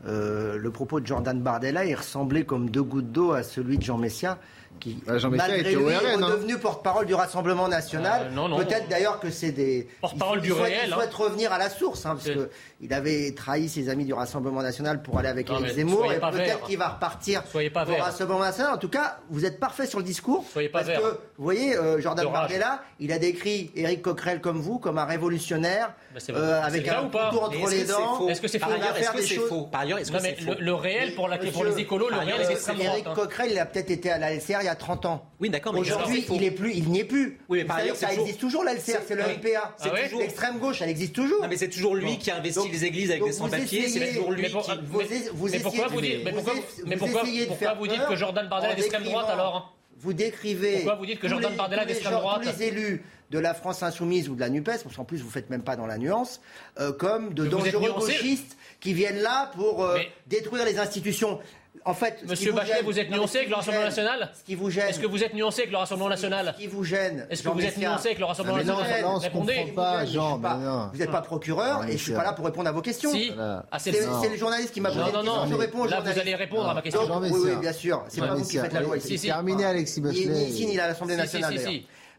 le 0.05 0.69
propos 0.69 0.99
de 0.99 1.07
Jordan 1.07 1.39
Bardella, 1.39 1.85
il 1.85 1.95
ressemblait 1.95 2.43
comme 2.43 2.69
deux 2.69 2.83
gouttes 2.83 3.11
d'eau 3.11 3.31
à 3.33 3.43
celui 3.43 3.77
de 3.77 3.83
Jean 3.83 3.97
Messia, 3.97 4.39
qui, 4.81 4.97
Ah, 5.07 5.13
malgré 5.29 5.61
lui, 5.73 5.83
est 5.85 5.95
hein. 5.95 6.17
redevenu 6.25 6.57
porte-parole 6.57 7.05
du 7.05 7.13
Rassemblement 7.13 7.69
National. 7.69 8.27
Euh, 8.27 8.29
non, 8.31 8.49
non. 8.49 8.57
Peut-être 8.57 8.89
d'ailleurs 8.89 9.19
que 9.21 9.29
c'est 9.29 9.51
des... 9.51 9.87
Porte-parole 10.01 10.39
il- 10.39 10.41
du 10.41 10.47
il 10.49 10.53
souhaite- 10.55 10.63
réel, 10.65 10.79
Il 10.87 10.91
hein. 10.93 10.95
souhaite 10.97 11.13
revenir 11.13 11.53
à 11.53 11.57
la 11.57 11.69
source, 11.69 12.05
hein, 12.05 12.15
parce 12.15 12.25
C'est- 12.25 12.35
qu'il 12.81 12.93
avait 12.93 13.31
trahi 13.33 13.69
ses 13.69 13.87
amis 13.87 14.03
du 14.05 14.13
Rassemblement 14.13 14.61
National 14.61 15.01
pour 15.01 15.17
aller 15.19 15.29
avec 15.29 15.49
Éric 15.49 15.67
Zemmour, 15.75 16.11
et 16.11 16.19
peut-être 16.19 16.33
vert. 16.35 16.61
qu'il 16.63 16.77
va 16.77 16.89
repartir 16.89 17.43
Soyez 17.49 17.69
pas 17.69 17.83
au 17.83 17.85
vert. 17.85 18.03
Rassemblement 18.03 18.39
National. 18.41 18.73
En 18.73 18.77
tout 18.77 18.89
cas, 18.89 19.19
vous 19.29 19.45
êtes 19.45 19.59
parfait 19.59 19.85
sur 19.85 19.99
le 19.99 20.03
discours. 20.05 20.43
Soyez 20.51 20.67
pas 20.69 20.79
parce 20.79 20.89
vert. 20.89 20.99
que, 21.01 21.05
vous 21.37 21.43
voyez, 21.43 21.77
euh, 21.77 22.01
Jordan. 22.01 22.27
Bardella, 22.31 22.81
il 22.99 23.11
a 23.11 23.19
décrit 23.19 23.71
Éric 23.75 24.01
Coquerel 24.01 24.41
comme 24.41 24.59
vous, 24.59 24.79
comme 24.79 24.97
un 24.97 25.05
révolutionnaire, 25.05 25.93
Bah, 26.13 26.19
c'est 26.19 26.33
euh, 26.33 26.61
avec 26.63 26.83
C'est 26.85 26.89
un 26.89 27.01
Mais 27.03 27.17
entre 27.17 27.69
les 27.69 27.83
que 27.83 27.87
dents. 27.91 28.27
Est-ce 28.27 28.41
que 28.41 28.47
c'est 28.47 28.59
Par 28.59 28.69
faux 28.69 28.75
Par 28.75 28.81
ailleurs, 28.83 28.95
faire 28.95 29.03
est-ce 29.03 29.11
que 29.11 29.17
des 29.17 29.23
c'est 29.27 29.35
choses- 29.35 29.49
faux 29.49 29.61
Par 29.71 29.81
ailleurs, 29.81 29.97
est-ce 29.99 30.11
que 30.11 30.17
Non, 30.17 30.23
mais 30.23 30.35
c'est 30.39 30.45
le, 30.45 30.53
faux 30.55 30.59
le 30.61 30.73
réel 30.73 31.15
pour, 31.15 31.27
les 31.29 31.79
écolos, 31.79 32.09
le 32.09 32.17
réel, 32.17 32.47
l'extrême 32.47 32.77
droite. 32.77 32.91
Éric 32.93 33.07
hein. 33.07 33.13
Coquerel, 33.15 33.51
il 33.51 33.59
a 33.59 33.65
peut-être 33.65 33.91
été 33.91 34.11
à 34.11 34.17
la 34.17 34.31
LCR 34.33 34.57
il 34.61 34.65
y 34.65 34.69
a 34.71 34.75
30 34.75 35.05
ans. 35.05 35.25
Oui, 35.39 35.49
d'accord, 35.49 35.75
Aujourd'hui, 35.77 36.25
il 36.31 36.43
est 36.43 36.51
plus, 36.51 36.73
il 36.73 36.89
n'y 36.89 36.99
est 37.01 37.03
plus. 37.05 37.39
Oui, 37.49 37.59
mais 37.59 37.65
par 37.65 37.77
ailleurs, 37.77 37.95
ça 37.95 38.07
c'est 38.07 38.13
toujours- 38.13 38.25
existe 38.25 38.39
toujours 38.41 38.63
la 38.63 38.73
LCR, 38.73 39.01
c'est 39.07 39.15
le 39.15 39.23
Oui. 39.23 39.33
MPA. 39.37 39.75
Ah 39.79 39.93
ouais 39.93 40.09
L'extrême 40.17 40.57
gauche, 40.59 40.81
elle 40.81 40.89
existe 40.89 41.13
toujours. 41.13 41.41
Non, 41.41 41.47
mais 41.47 41.57
c'est 41.57 41.69
toujours 41.69 41.95
lui 41.95 42.05
Bon. 42.05 42.15
qui 42.17 42.31
a 42.31 42.37
investi 42.37 42.59
Donc- 42.59 42.71
les 42.71 42.85
églises 42.85 43.11
avec 43.11 43.23
des 43.23 43.31
sans-papiers. 43.31 43.87
C'est 43.89 44.13
toujours 44.13 44.31
lui 44.31 44.41
Mais, 44.43 44.49
pour- 44.49 44.63
qui. 44.63 44.71
vous- 44.85 44.97
mais- 44.99 45.05
vous 45.33 45.47
mais 45.49 45.59
pourquoi 45.59 45.87
vous 45.87 46.01
dites, 46.01 46.23
mais 46.23 46.31
vous 46.31 46.35
pourquoi, 46.37 46.53
mais 46.85 46.95
vous 46.95 47.05
pourquoi, 47.05 47.21
essayez 47.23 47.41
de 47.41 47.45
pourquoi 47.49 47.67
faire 47.67 47.77
vous 47.77 47.87
dites 47.87 48.05
que 48.07 48.15
Jordan 48.15 48.47
Bardella 48.49 48.73
est 48.73 48.75
d'extrême 48.77 49.03
droite 49.03 49.27
alors 49.29 49.75
Vous 49.99 50.13
décrivez. 50.13 50.77
Pourquoi 50.77 50.95
vous 50.95 51.05
dites 51.05 51.17
que 51.19 51.27
tous 51.27 51.29
Jordan 51.29 51.51
les- 51.51 51.57
Bardella 51.57 51.81
les 51.83 51.87
d'extrême 51.89 52.13
droite 52.15 52.41
Tous 52.41 52.49
les 52.59 52.63
élus 52.65 53.03
de 53.29 53.37
la 53.39 53.53
France 53.53 53.83
insoumise 53.83 54.29
ou 54.29 54.35
de 54.35 54.39
la 54.39 54.49
NUPES, 54.49 54.83
parce 54.83 54.95
qu'en 54.95 55.05
plus 55.05 55.19
vous 55.21 55.29
faites 55.29 55.49
même 55.51 55.61
pas 55.61 55.75
dans 55.75 55.85
la 55.85 55.97
nuance, 55.99 56.41
euh, 56.79 56.91
comme 56.91 57.33
de 57.35 57.45
dangereux 57.45 57.91
gauchistes 57.93 58.57
qui 58.79 58.93
viennent 58.93 59.19
là 59.21 59.51
pour 59.55 59.83
euh, 59.85 59.99
détruire 60.27 60.65
les 60.65 60.79
institutions. 60.79 61.39
En 61.85 61.93
fait, 61.93 62.19
Monsieur 62.27 62.51
Bachelet, 62.51 62.75
gêne- 62.75 62.85
vous 62.85 62.99
êtes 62.99 63.09
nuancé 63.09 63.37
avec 63.39 63.47
qui 63.47 63.49
le 63.49 63.55
vous 63.55 63.59
Rassemblement 63.59 63.81
gêne- 63.89 63.89
national 64.05 64.31
Ce 64.37 64.43
qui 64.43 64.55
vous 64.55 64.69
gêne. 64.69 64.87
Est-ce 64.89 64.99
que 64.99 65.07
vous 65.07 65.23
êtes 65.23 65.33
nuancé 65.33 65.61
avec 65.61 65.71
le 65.71 65.77
Rassemblement 65.77 66.09
national 66.09 66.53
Ce 66.55 66.61
qui 66.61 66.67
vous 66.67 66.83
gêne. 66.83 67.27
Est-ce 67.29 67.43
que 67.43 67.49
vous 67.49 67.61
êtes 67.61 67.77
nuancé 67.77 68.07
avec 68.09 68.19
le 68.19 68.25
Rassemblement 68.25 68.57
national 68.57 69.01
non, 69.01 69.17
Répondez. 69.17 69.73
pas, 69.75 70.01
Je 70.01 70.05
suis 70.05 70.15
Jean, 70.15 70.37
pas- 70.39 70.57
mais 70.57 70.65
non. 70.65 70.89
Vous 70.93 70.99
n'êtes 70.99 71.11
pas 71.11 71.21
procureur 71.21 71.79
Non, 71.81 71.87
et 71.87 71.93
je 71.93 71.97
suis 71.97 72.11
c'est- 72.11 72.17
pas 72.17 72.23
là 72.23 72.33
pour 72.33 72.45
répondre 72.45 72.67
à 72.69 72.71
vos 72.71 72.81
questions. 72.81 73.11
Si. 73.11 73.31
Ah, 73.39 73.63
c'est 73.79 73.93
C'est 73.93 74.05
Non. 74.05 74.21
c'est 74.21 74.29
le 74.29 74.37
journaliste 74.37 74.73
qui 74.73 74.81
m'a 74.81 74.89
posé 74.89 74.99
Non, 74.99 75.05
non, 75.07 75.11
question, 75.21 75.35
non. 75.45 75.47
je 75.49 75.55
réponds 75.55 75.79
au 75.81 75.87
Là, 75.87 76.01
vous 76.01 76.19
allez 76.19 76.35
répondre 76.35 76.69
à 76.69 76.73
ma 76.73 76.81
question. 76.81 77.07
Donc, 77.07 77.23
Jean 77.25 77.33
oui, 77.33 77.55
bien 77.59 77.73
sûr. 77.73 78.03
C'est 78.09 78.21
pas 78.21 78.35
vous 78.35 78.45
qui 78.45 78.57
faites 78.57 78.73
la 78.73 78.81
loi. 78.81 78.97
Ici. 78.97 79.17
c'est 79.17 79.27
terminé, 79.27 79.65
Alexis 79.65 80.01
Bachelet. 80.01 80.25
ni 80.27 80.45
ici, 80.49 80.65
ni 80.67 80.77
à 80.79 80.87
l'Assemblée 80.87 81.15
nationale. 81.15 81.55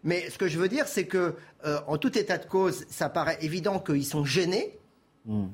Mais 0.04 0.28
ce 0.30 0.36
que 0.38 0.48
je 0.48 0.58
veux 0.58 0.68
dire, 0.68 0.88
c'est 0.88 1.04
que, 1.06 1.36
euh, 1.64 1.78
en 1.86 1.96
tout 1.98 2.18
état 2.18 2.36
de 2.36 2.46
cause, 2.46 2.84
ça 2.90 3.08
paraît 3.08 3.38
évident 3.42 3.78
qu'ils 3.78 4.04
sont 4.04 4.24
gênés. 4.24 4.76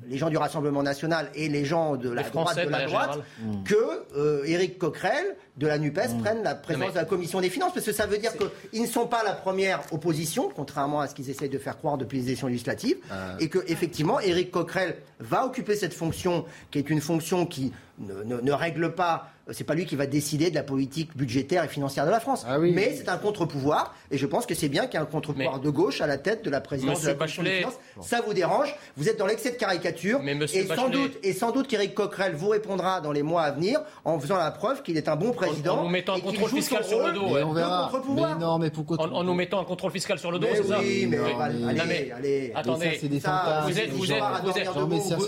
Les 0.07 0.17
gens 0.17 0.29
du 0.29 0.37
Rassemblement 0.37 0.81
national 0.81 1.29
et 1.35 1.47
les 1.47 1.63
gens 1.63 1.95
de 1.95 2.09
la 2.09 2.23
droite 2.23 2.55
de 2.57 2.69
la 2.69 2.87
générale. 2.87 3.19
que 3.65 3.75
euh, 4.17 4.43
Éric 4.45 4.79
Coquerel 4.79 5.35
de 5.57 5.67
la 5.67 5.77
NUPES 5.77 6.17
prenne 6.23 6.41
la 6.41 6.55
présidence 6.55 6.87
mais- 6.87 6.93
de 6.93 6.97
la 6.99 7.05
commission 7.05 7.39
des 7.39 7.49
finances 7.51 7.73
parce 7.73 7.85
que 7.85 7.91
ça 7.91 8.07
veut 8.07 8.17
dire 8.17 8.31
qu'ils 8.71 8.81
ne 8.81 8.87
sont 8.87 9.05
pas 9.05 9.21
la 9.23 9.33
première 9.33 9.81
opposition 9.91 10.49
contrairement 10.55 11.01
à 11.01 11.07
ce 11.07 11.13
qu'ils 11.13 11.29
essayent 11.29 11.49
de 11.49 11.59
faire 11.59 11.77
croire 11.77 11.97
depuis 11.99 12.17
les 12.19 12.25
élections 12.27 12.47
législatives 12.47 12.97
et 13.39 13.47
que 13.49 13.59
effectivement 13.67 14.19
Éric 14.19 14.49
Coquerel 14.49 14.95
va 15.19 15.45
occuper 15.45 15.75
cette 15.75 15.93
fonction 15.93 16.45
qui 16.71 16.79
est 16.79 16.89
une 16.89 17.01
fonction 17.01 17.45
qui 17.45 17.71
ne, 17.99 18.23
ne- 18.23 18.41
ne 18.41 18.51
règle 18.51 18.95
pas 18.95 19.29
c'est 19.51 19.63
pas 19.63 19.73
lui 19.75 19.85
qui 19.85 19.95
va 19.95 20.05
décider 20.05 20.49
de 20.49 20.55
la 20.55 20.63
politique 20.63 21.15
budgétaire 21.15 21.63
et 21.63 21.67
financière 21.67 22.05
de 22.05 22.11
la 22.11 22.19
France. 22.19 22.45
Ah 22.47 22.59
oui. 22.59 22.71
Mais 22.73 22.93
c'est 22.95 23.09
un 23.09 23.17
contre-pouvoir, 23.17 23.93
et 24.11 24.17
je 24.17 24.25
pense 24.25 24.45
que 24.45 24.55
c'est 24.55 24.69
bien 24.69 24.85
qu'il 24.85 24.93
y 24.95 24.97
ait 24.97 25.05
un 25.05 25.05
contre-pouvoir 25.05 25.57
Mais- 25.57 25.63
de 25.63 25.69
gauche 25.69 26.01
à 26.01 26.07
la 26.07 26.17
tête 26.17 26.43
de 26.43 26.49
la 26.49 26.61
présidence 26.61 26.97
Monsieur 26.97 27.07
de 27.09 27.13
la 27.13 27.17
Commission 27.19 27.43
des 27.43 27.49
Bachelet- 27.49 27.59
finances. 27.59 27.79
Ça 28.07 28.21
vous 28.25 28.33
dérange 28.33 28.75
Vous 28.97 29.07
êtes 29.09 29.17
dans 29.17 29.25
l'excès 29.25 29.51
de 29.51 29.55
caricature. 29.57 30.19
Mais 30.23 30.35
monsieur 30.35 30.61
et, 30.61 30.67
sans 30.67 30.75
Bachelet- 30.87 30.91
doute, 30.91 31.17
et 31.23 31.33
sans 31.33 31.51
doute 31.51 31.67
qu'Éric 31.67 31.93
Coquerel 31.95 32.33
vous 32.35 32.49
répondra 32.49 33.01
dans 33.01 33.11
les 33.11 33.23
mois 33.23 33.43
à 33.43 33.51
venir 33.51 33.79
en 34.05 34.19
faisant 34.19 34.37
la 34.37 34.51
preuve 34.51 34.81
qu'il 34.83 34.97
est 34.97 35.07
un 35.07 35.15
bon 35.15 35.31
président. 35.31 35.79
en 35.79 35.83
nous 35.83 35.89
mettant 35.89 36.15
un 36.15 36.19
contrôle 36.19 36.49
fiscal 36.49 36.83
sur 36.83 37.05
le 37.05 37.13
dos, 37.13 37.25
Mais 37.27 37.31
ouais. 37.33 37.43
on 37.43 37.49
de 37.53 37.59
verra. 37.59 37.89
contre-pouvoir. 37.91 38.35
Mais 38.37 38.45
non, 38.45 38.57
mais 38.59 38.69
pourquoi 38.69 38.97
En, 39.01 39.11
en 39.13 39.23
nous 39.23 39.33
mettant 39.33 39.59
un 39.61 39.65
contrôle 39.65 39.91
fiscal 39.91 40.19
sur 40.19 40.31
le 40.31 40.39
dos, 40.39 40.47
c'est 40.53 40.63
ça 40.63 40.79
oui, 40.79 41.05
mais 41.09 41.19
Oui. 41.19 41.31
on 41.33 41.37
va- 41.37 41.49
Non, 41.49 41.67
allez, 41.69 41.81
mais- 41.87 42.11
allez. 42.11 42.51
Attendez. 42.55 42.99
Ça, 43.21 43.63
vous 43.65 43.79
êtes, 43.79 43.89
vous 43.91 44.11
êtes, 44.11 44.21
vous 44.43 44.57
êtes, 44.57 44.67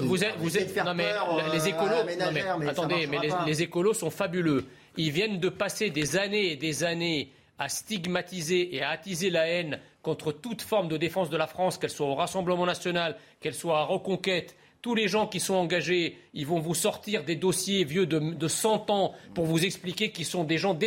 vous, 0.01 0.23
êtes, 0.23 0.35
vous 0.39 0.57
êtes- 0.57 0.85
non 0.85 0.93
mais 0.93 1.05
les- 1.53 1.67
écolos, 1.69 1.85
à 1.85 1.89
la 1.89 1.95
non 1.97 2.05
mais 2.05 2.15
ménagère, 2.15 2.57
mais 2.59 2.65
ça 2.65 2.71
attendez, 2.71 2.95
mais 2.95 3.17
marchera 3.17 3.21
les, 3.23 3.29
pas. 3.29 3.45
les 3.45 3.61
écolos 3.61 3.93
sont 3.93 4.09
fabuleux. 4.11 4.65
Ils 4.97 5.11
viennent 5.11 5.39
de 5.39 5.49
passer 5.49 5.89
des 5.89 6.17
années 6.17 6.51
et 6.51 6.55
des 6.55 6.83
années 6.83 7.31
à 7.57 7.69
stigmatiser 7.69 8.75
et 8.75 8.81
à 8.81 8.89
attiser 8.89 9.29
la 9.29 9.47
haine 9.47 9.79
contre 10.01 10.31
toute 10.31 10.61
forme 10.61 10.87
de 10.87 10.97
défense 10.97 11.29
de 11.29 11.37
la 11.37 11.47
France, 11.47 11.77
qu'elle 11.77 11.91
soit 11.91 12.07
au 12.07 12.15
Rassemblement 12.15 12.65
national, 12.65 13.17
qu'elle 13.39 13.53
soit 13.53 13.79
à 13.79 13.83
Reconquête. 13.83 14.55
Tous 14.81 14.95
les 14.95 15.07
gens 15.07 15.27
qui 15.27 15.39
sont 15.39 15.53
engagés, 15.53 16.17
ils 16.33 16.47
vont 16.47 16.59
vous 16.59 16.73
sortir 16.73 17.23
des 17.23 17.35
dossiers 17.35 17.83
vieux 17.83 18.07
de, 18.07 18.17
de 18.17 18.47
100 18.47 18.89
ans 18.89 19.13
pour 19.35 19.45
vous 19.45 19.63
expliquer 19.63 20.11
qu'ils 20.11 20.25
sont 20.25 20.43
des 20.43 20.57
gens 20.57 20.77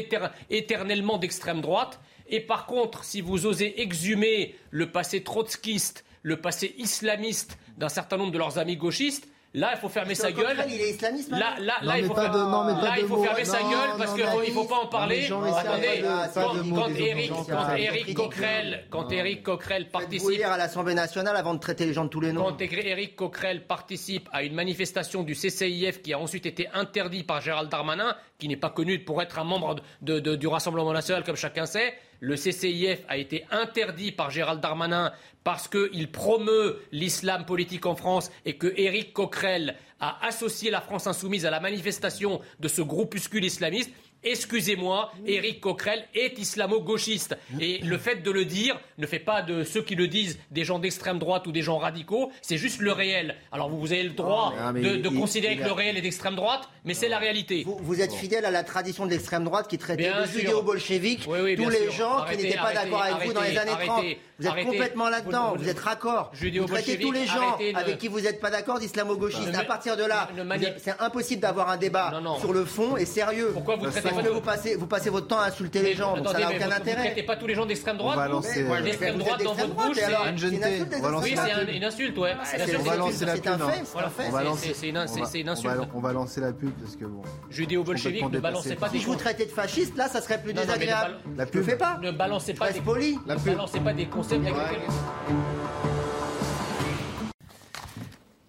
éternellement 0.50 1.16
d'extrême 1.18 1.60
droite. 1.60 2.00
Et 2.28 2.40
par 2.40 2.66
contre, 2.66 3.04
si 3.04 3.20
vous 3.20 3.46
osez 3.46 3.80
exhumer 3.80 4.56
le 4.70 4.90
passé 4.90 5.22
trotskiste, 5.22 6.04
le 6.22 6.40
passé 6.40 6.74
islamiste 6.78 7.56
d'un 7.78 7.88
certain 7.88 8.16
nombre 8.16 8.32
de 8.32 8.38
leurs 8.38 8.58
amis 8.58 8.76
gauchistes, 8.76 9.28
Là, 9.56 9.70
il 9.74 9.78
faut 9.78 9.88
fermer 9.88 10.16
sa 10.16 10.32
gueule. 10.32 10.56
Il 10.68 10.80
est 10.80 10.90
islamiste. 10.90 11.30
Là, 11.30 11.54
là, 11.60 11.74
là, 11.82 11.98
il 11.98 12.06
faut, 12.06 12.14
fermer 13.22 13.44
sa 13.44 13.60
gueule 13.62 13.90
parce 13.96 14.12
qu'il 14.14 14.24
ne 14.24 14.52
faut 14.52 14.64
pas 14.64 14.80
en 14.82 14.86
parler. 14.88 15.26
Attendez, 15.56 16.02
quand, 16.74 16.88
Eric, 16.96 17.30
Eric. 17.78 18.14
Coquerel, 18.16 18.84
quand 18.90 19.12
Eric 19.12 19.42
Coquerel 19.44 19.88
participe 19.90 20.42
à 20.44 20.56
l'Assemblée 20.56 20.94
nationale 20.94 21.36
avant 21.36 21.54
de 21.54 21.60
traiter 21.60 21.86
les 21.86 21.92
gens 21.92 22.04
de 22.04 22.08
tous 22.10 22.20
les 22.20 22.32
noms. 22.32 22.44
Quand 22.50 22.60
Éric 22.60 23.14
Coquerel 23.14 23.64
participe 23.66 24.28
à 24.32 24.42
une 24.42 24.54
manifestation 24.54 25.22
du 25.22 25.34
CCIF 25.34 26.02
qui 26.02 26.12
a 26.12 26.18
ensuite 26.18 26.46
été 26.46 26.68
interdite 26.74 27.26
par 27.26 27.40
Gérald 27.40 27.70
Darmanin, 27.70 28.16
qui 28.38 28.48
n'est 28.48 28.56
pas 28.56 28.70
connu 28.70 28.98
pour 29.04 29.22
être 29.22 29.38
un 29.38 29.44
membre 29.44 29.76
de- 30.02 30.18
de- 30.18 30.34
du 30.34 30.48
Rassemblement 30.48 30.92
national 30.92 31.22
comme 31.22 31.36
chacun 31.36 31.66
sait, 31.66 31.94
le 32.20 32.36
CCIF 32.36 33.00
a 33.08 33.16
été 33.16 33.44
interdit 33.50 34.12
par 34.12 34.30
Gérald 34.30 34.60
Darmanin 34.60 35.12
parce 35.44 35.68
qu'il 35.68 36.10
promeut 36.10 36.80
l'islam 36.90 37.44
politique 37.44 37.86
en 37.86 37.94
France 37.94 38.30
et 38.44 38.56
que 38.56 38.72
Éric 38.76 39.12
Coquerel 39.12 39.76
a 40.00 40.26
associé 40.26 40.70
la 40.70 40.80
France 40.80 41.06
insoumise 41.06 41.46
à 41.46 41.50
la 41.50 41.60
manifestation 41.60 42.40
de 42.60 42.68
ce 42.68 42.82
groupuscule 42.82 43.44
islamiste. 43.44 43.90
Excusez-moi, 44.24 45.12
Éric 45.26 45.60
Coquerel 45.60 46.04
est 46.14 46.38
islamo-gauchiste. 46.38 47.36
Et 47.60 47.78
le 47.78 47.98
fait 47.98 48.16
de 48.22 48.30
le 48.30 48.44
dire 48.44 48.78
ne 48.98 49.06
fait 49.06 49.18
pas 49.18 49.42
de 49.42 49.64
ceux 49.64 49.82
qui 49.82 49.94
le 49.94 50.08
disent 50.08 50.38
des 50.50 50.64
gens 50.64 50.78
d'extrême 50.78 51.18
droite 51.18 51.46
ou 51.46 51.52
des 51.52 51.62
gens 51.62 51.78
radicaux, 51.78 52.30
c'est 52.42 52.56
juste 52.56 52.80
le 52.80 52.92
réel. 52.92 53.36
Alors 53.52 53.68
vous, 53.68 53.78
vous 53.78 53.92
avez 53.92 54.02
le 54.02 54.10
droit 54.10 54.54
Ah, 54.58 54.72
mais 54.72 54.80
de, 54.80 54.96
de 54.96 55.08
il- 55.10 55.18
considérer 55.20 55.54
il 55.54 55.58
que 55.60 55.64
a- 55.64 55.68
le 55.68 55.72
réel 55.72 55.96
est 55.96 56.00
d'extrême 56.02 56.34
droite, 56.36 56.68
mais 56.84 56.94
c'est 56.94 57.08
la 57.08 57.18
réalité. 57.18 57.62
Vous, 57.64 57.78
vous 57.82 58.00
êtes 58.00 58.12
fidèle 58.12 58.44
à 58.44 58.50
la 58.50 58.64
tradition 58.64 59.06
de 59.06 59.10
l'extrême 59.10 59.44
droite 59.44 59.68
qui 59.68 59.78
traitait 59.78 60.04
Bien 60.04 60.22
de 60.22 60.26
sûr. 60.26 60.40
judéo-bolcheviques 60.40 61.24
Oui, 61.28 61.38
oui, 61.42 61.56
tous 61.56 61.68
les 61.68 61.82
sûr. 61.84 61.92
gens 61.92 62.18
Arrêtez, 62.18 62.38
qui 62.42 62.44
n'étaient 62.48 62.58
pas 62.58 62.72
d'accord 62.72 63.02
avec 63.02 63.26
vous 63.26 63.32
dans 63.32 63.42
les 63.42 63.56
arrêtez, 63.56 63.72
années 63.72 63.86
30. 63.86 64.04
Vous 64.38 64.46
êtes 64.46 64.52
arrêtez. 64.52 64.68
complètement 64.68 65.08
là-dedans, 65.08 65.52
Vous- 65.54 65.62
vous, 65.62 65.68
êtes 65.68 65.78
raccord. 65.78 66.32
Vous 66.34 66.66
traitez 66.66 66.98
tous 66.98 67.12
les 67.12 67.24
gens 67.26 67.56
de- 67.58 67.76
avec 67.76 67.98
qui 67.98 68.08
vous 68.08 68.20
n'êtes 68.20 68.40
pas 68.40 68.50
d'accord 68.50 68.80
d'islamo-gauchistes. 68.80 69.52
Ne- 69.52 69.58
À 69.58 69.62
partir 69.64 69.96
de 69.96 70.02
là, 70.04 70.28
ne 70.36 70.42
mani- 70.42 70.66
c'est 70.78 70.94
impossible 71.00 71.40
d'avoir 71.40 71.70
un 71.70 71.76
débat 71.76 72.10
Non, 72.12 72.20
non. 72.20 72.38
sur 72.40 72.52
le 72.52 72.64
fond 72.64 72.96
et 72.96 73.04
sérieux. 73.06 73.50
Pourquoi 73.52 73.76
vous 73.76 73.86
traitez 73.86 74.08
que 74.08 74.14
pas 74.14 74.22
de- 74.22 74.28
vous 74.30 74.40
passez, 74.40 74.74
vous 74.74 74.86
passez 74.88 75.10
votre 75.10 75.28
temps 75.28 75.38
à 75.38 75.46
insulter 75.46 75.82
les 75.82 75.94
gens, 75.94 76.16
donc 76.16 76.26
ça 76.28 76.38
n'a 76.38 76.48
aucun 76.48 76.58
vous- 76.58 76.64
Vous 76.64 76.72
intérêt. 76.72 77.04
traitez 77.04 77.22
pas 77.22 77.36
tous 77.36 77.46
les 77.46 77.54
gens 77.54 77.64
d'extrême 77.66 77.96
droite 77.96 78.18
euh, 78.18 78.80
L'extrême 78.80 79.14
êtes 79.14 79.18
droite 79.18 79.42
dans 79.44 79.54
votre 79.54 79.74
bouche, 79.74 79.98
et 79.98 80.00
c'est... 80.00 80.48
une 80.48 80.64
insulte 80.64 80.94
on 80.98 81.02
va 81.02 81.10
lancer 81.10 81.28
Oui, 81.30 81.34
la 81.36 81.42
pub. 81.58 81.68
une 81.68 81.84
insulte, 81.84 82.18
ouais. 82.18 82.34
c'est- 82.44 82.56
une 82.56 82.72
lancer 82.98 83.24
insulte. 83.24 83.46
On 85.94 86.00
va 86.00 86.12
lancer- 86.12 86.40
la 86.40 86.52
pub 86.52 86.70
parce 86.82 86.96
que 86.96 87.04
bon. 87.04 87.22
Judéo-bolchevique, 87.50 88.30
ne 88.30 88.38
balancez 88.40 88.74
pas 88.76 88.88
des 88.88 88.98
Si 88.98 89.04
je 89.04 89.08
vous 89.08 89.16
traitais 89.16 89.46
de 89.46 89.50
fasciste, 89.50 89.96
là, 89.96 90.08
ça 90.08 90.20
serait 90.20 90.40
plus 90.42 90.52
ne 90.54 90.60
désagréable. 90.60 91.18
pub. 91.46 91.64
fais 91.64 91.76
pas. 91.76 91.98
Ne 92.02 92.10
balancez 92.10 92.54
pas 92.54 92.72
des 92.72 92.80
poli. 92.80 93.18
La 93.26 93.36
ne 93.36 93.40
balancez 93.40 93.80
pas 93.80 93.92
des 93.92 94.06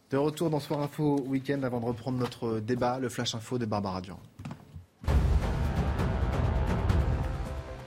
De 0.10 0.18
retour 0.18 0.50
dans 0.50 0.62
Soir 0.62 0.82
Info 0.82 1.20
Week-end 1.28 1.62
avant 1.64 1.82
de 1.82 1.86
reprendre 1.86 2.18
notre 2.18 2.60
débat, 2.60 2.98
le 3.00 3.10
Flash 3.10 3.36
Info 3.36 3.58
de 3.58 3.66
Barbara 3.66 4.00
Durand. 4.00 4.22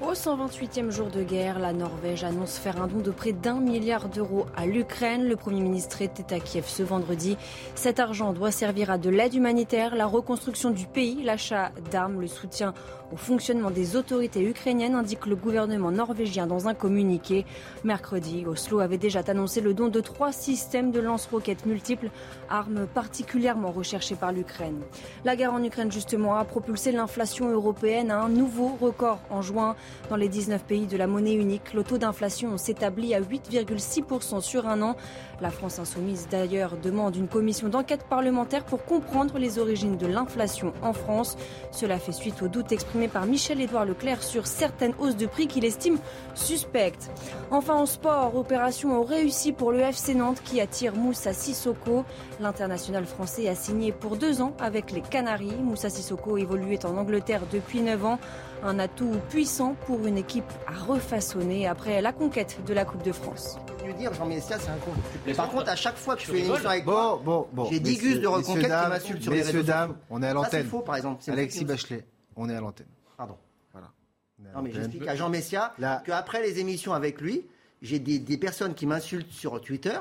Au 0.09 0.13
128e 0.13 0.91
jour 0.91 1.09
de 1.09 1.23
guerre, 1.23 1.59
la 1.59 1.75
Norvège 1.75 2.25
annonce 2.25 2.57
faire 2.57 2.81
un 2.81 2.87
don 2.87 3.01
de 3.01 3.11
près 3.11 3.33
d'un 3.33 3.61
milliard 3.61 4.09
d'euros 4.09 4.47
à 4.57 4.65
l'Ukraine. 4.65 5.29
Le 5.29 5.37
Premier 5.37 5.61
ministre 5.61 6.01
était 6.01 6.35
à 6.35 6.41
Kiev 6.41 6.65
ce 6.67 6.83
vendredi. 6.83 7.37
Cet 7.75 8.01
argent 8.01 8.33
doit 8.33 8.51
servir 8.51 8.91
à 8.91 8.97
de 8.97 9.11
l'aide 9.11 9.35
humanitaire, 9.35 9.95
la 9.95 10.07
reconstruction 10.07 10.71
du 10.71 10.87
pays, 10.87 11.23
l'achat 11.23 11.73
d'armes, 11.91 12.21
le 12.21 12.27
soutien 12.27 12.73
au 13.13 13.17
fonctionnement 13.17 13.71
des 13.71 13.97
autorités 13.97 14.43
ukrainiennes, 14.43 14.95
indique 14.95 15.27
le 15.27 15.37
gouvernement 15.37 15.91
norvégien 15.91 16.47
dans 16.47 16.69
un 16.69 16.75
communiqué. 16.75 17.45
Mercredi, 17.85 18.45
Oslo 18.47 18.81
avait 18.81 18.99
déjà 18.99 19.21
annoncé 19.27 19.61
le 19.61 19.75
don 19.75 19.89
de 19.89 20.01
trois 20.01 20.33
systèmes 20.33 20.91
de 20.91 21.01
lance-roquettes 21.01 21.67
multiples, 21.67 22.11
armes 22.51 22.87
particulièrement 22.87 23.71
recherchées 23.71 24.15
par 24.15 24.33
l'Ukraine. 24.33 24.81
La 25.25 25.37
guerre 25.37 25.55
en 25.55 25.63
Ukraine, 25.63 25.93
justement, 25.93 26.37
a 26.37 26.45
propulsé 26.45 26.93
l'inflation 26.93 27.51
européenne 27.51 28.11
à 28.11 28.21
un 28.21 28.29
nouveau 28.29 28.77
record 28.81 29.21
en 29.31 29.43
juin. 29.43 29.77
Dans 30.11 30.17
les 30.17 30.29
19 30.29 30.65
pays 30.65 30.87
de 30.87 30.97
la 30.97 31.07
monnaie 31.07 31.35
unique, 31.35 31.75
le 31.75 31.85
taux 31.85 31.99
d'inflation 31.99 32.57
s'établit 32.59 33.15
à 33.15 33.21
8,6% 33.21 34.41
sur 34.41 34.67
un 34.67 34.83
an. 34.83 34.97
La 35.41 35.51
France 35.51 35.79
insoumise, 35.79 36.27
d'ailleurs, 36.29 36.77
demande 36.77 37.15
une 37.15 37.29
commission 37.29 37.69
d'enquête 37.69 38.05
parlementaire 38.09 38.65
pour 38.65 38.85
comprendre 38.85 39.39
les 39.39 39.61
origines 39.61 39.97
de 39.97 40.07
l'inflation 40.09 40.73
en 40.83 40.93
France. 40.93 41.37
Cela 41.71 41.99
fait 41.99 42.13
suite 42.13 42.43
aux 42.43 42.49
doutes 42.49 42.73
exprimés 42.73 43.07
par 43.07 43.25
Michel-Édouard 43.25 43.85
Leclerc 43.85 44.25
sur 44.25 44.49
certaines 44.49 44.95
hausses 44.99 45.17
de 45.17 45.27
prix 45.27 45.47
qu'il 45.47 45.65
estime 45.65 45.99
suspectes. 46.35 47.11
Enfin, 47.53 47.75
en 47.75 47.87
sport, 47.87 48.35
opération 48.37 49.03
réussie 49.05 49.53
pour 49.53 49.71
le 49.71 49.79
FC 49.79 50.15
Nantes 50.15 50.43
qui 50.45 50.61
attire 50.61 50.97
Moussa 50.97 51.33
Sissoko. 51.33 52.05
L'international 52.41 53.07
français 53.07 53.49
a 53.49 53.55
signé 53.55 53.93
pour 53.93 54.17
deux 54.17 54.43
ans 54.43 54.55
avec 54.59 54.91
les 54.91 55.03
Canaries. 55.03 55.57
Moussa 55.63 55.89
Sissoko 55.89 56.37
évoluait 56.37 56.85
en 56.85 56.97
Angleterre 56.97 57.43
depuis 57.53 57.81
9 57.81 58.05
ans. 58.05 58.19
Un 58.65 58.79
atout 58.81 59.15
puissant 59.31 59.75
pour 59.87 60.05
une 60.07 60.19
équipe 60.19 60.51
à 60.67 60.73
refaçonner 60.73 61.67
après 61.69 62.03
la 62.03 62.13
conquête 62.13 62.59
de 62.67 62.75
la 62.75 62.85
Coupe 62.85 63.03
de 63.05 63.13
France. 63.13 63.57
Lui 63.85 63.95
dire, 63.95 64.13
Jean 64.15 64.27
Messia, 64.27 64.59
c'est 64.59 64.69
un 64.69 64.77
con. 64.79 64.91
Par 65.35 65.49
contre, 65.49 65.69
à 65.71 65.77
chaque 65.77 65.97
fois 65.97 66.17
que 66.17 66.23
je 66.23 66.27
fais 66.27 66.41
une 66.41 66.47
émission 66.47 66.69
avec 66.69 66.85
Bon, 66.85 66.93
toi, 66.93 67.21
bon, 67.25 67.49
bon. 67.53 67.65
j'ai 67.71 67.79
10 67.81 67.91
messieurs- 67.97 68.11
gus 68.15 68.21
de 68.21 68.27
reconquête 68.27 68.65
qui 68.65 68.69
m'insultent 68.91 69.23
sur 69.23 69.33
les 69.33 69.39
Messieurs, 69.39 69.53
réseaux 69.59 69.67
dames, 69.67 69.97
on 70.11 70.23
est 70.23 70.27
à 70.27 70.29
Ça, 70.31 70.35
c'est 70.35 70.43
l'antenne. 70.59 70.67
faux, 70.67 70.81
par 70.81 70.97
exemple. 70.97 71.23
Alexis. 71.31 71.65
Bachelet, 71.65 72.05
on 72.37 72.51
est 72.51 72.55
à 72.55 72.61
l'antenne. 72.61 72.87
Pardon. 73.17 73.37
Voilà. 73.73 73.89
Non, 74.39 74.45
mais 74.63 74.71
l'antenne. 74.71 74.73
j'explique 74.75 75.09
à 75.09 75.15
Jean 75.17 75.29
Messia 75.31 75.73
Là- 75.79 76.03
qu'après 76.05 76.43
les 76.43 76.59
émissions 76.59 76.93
avec 76.93 77.21
lui, 77.21 77.47
j'ai 77.81 78.01
des, 78.01 78.19
des 78.19 78.37
personnes 78.39 78.75
qui 78.75 78.87
m'insultent 78.87 79.33
sur 79.33 79.61
Twitter, 79.61 79.99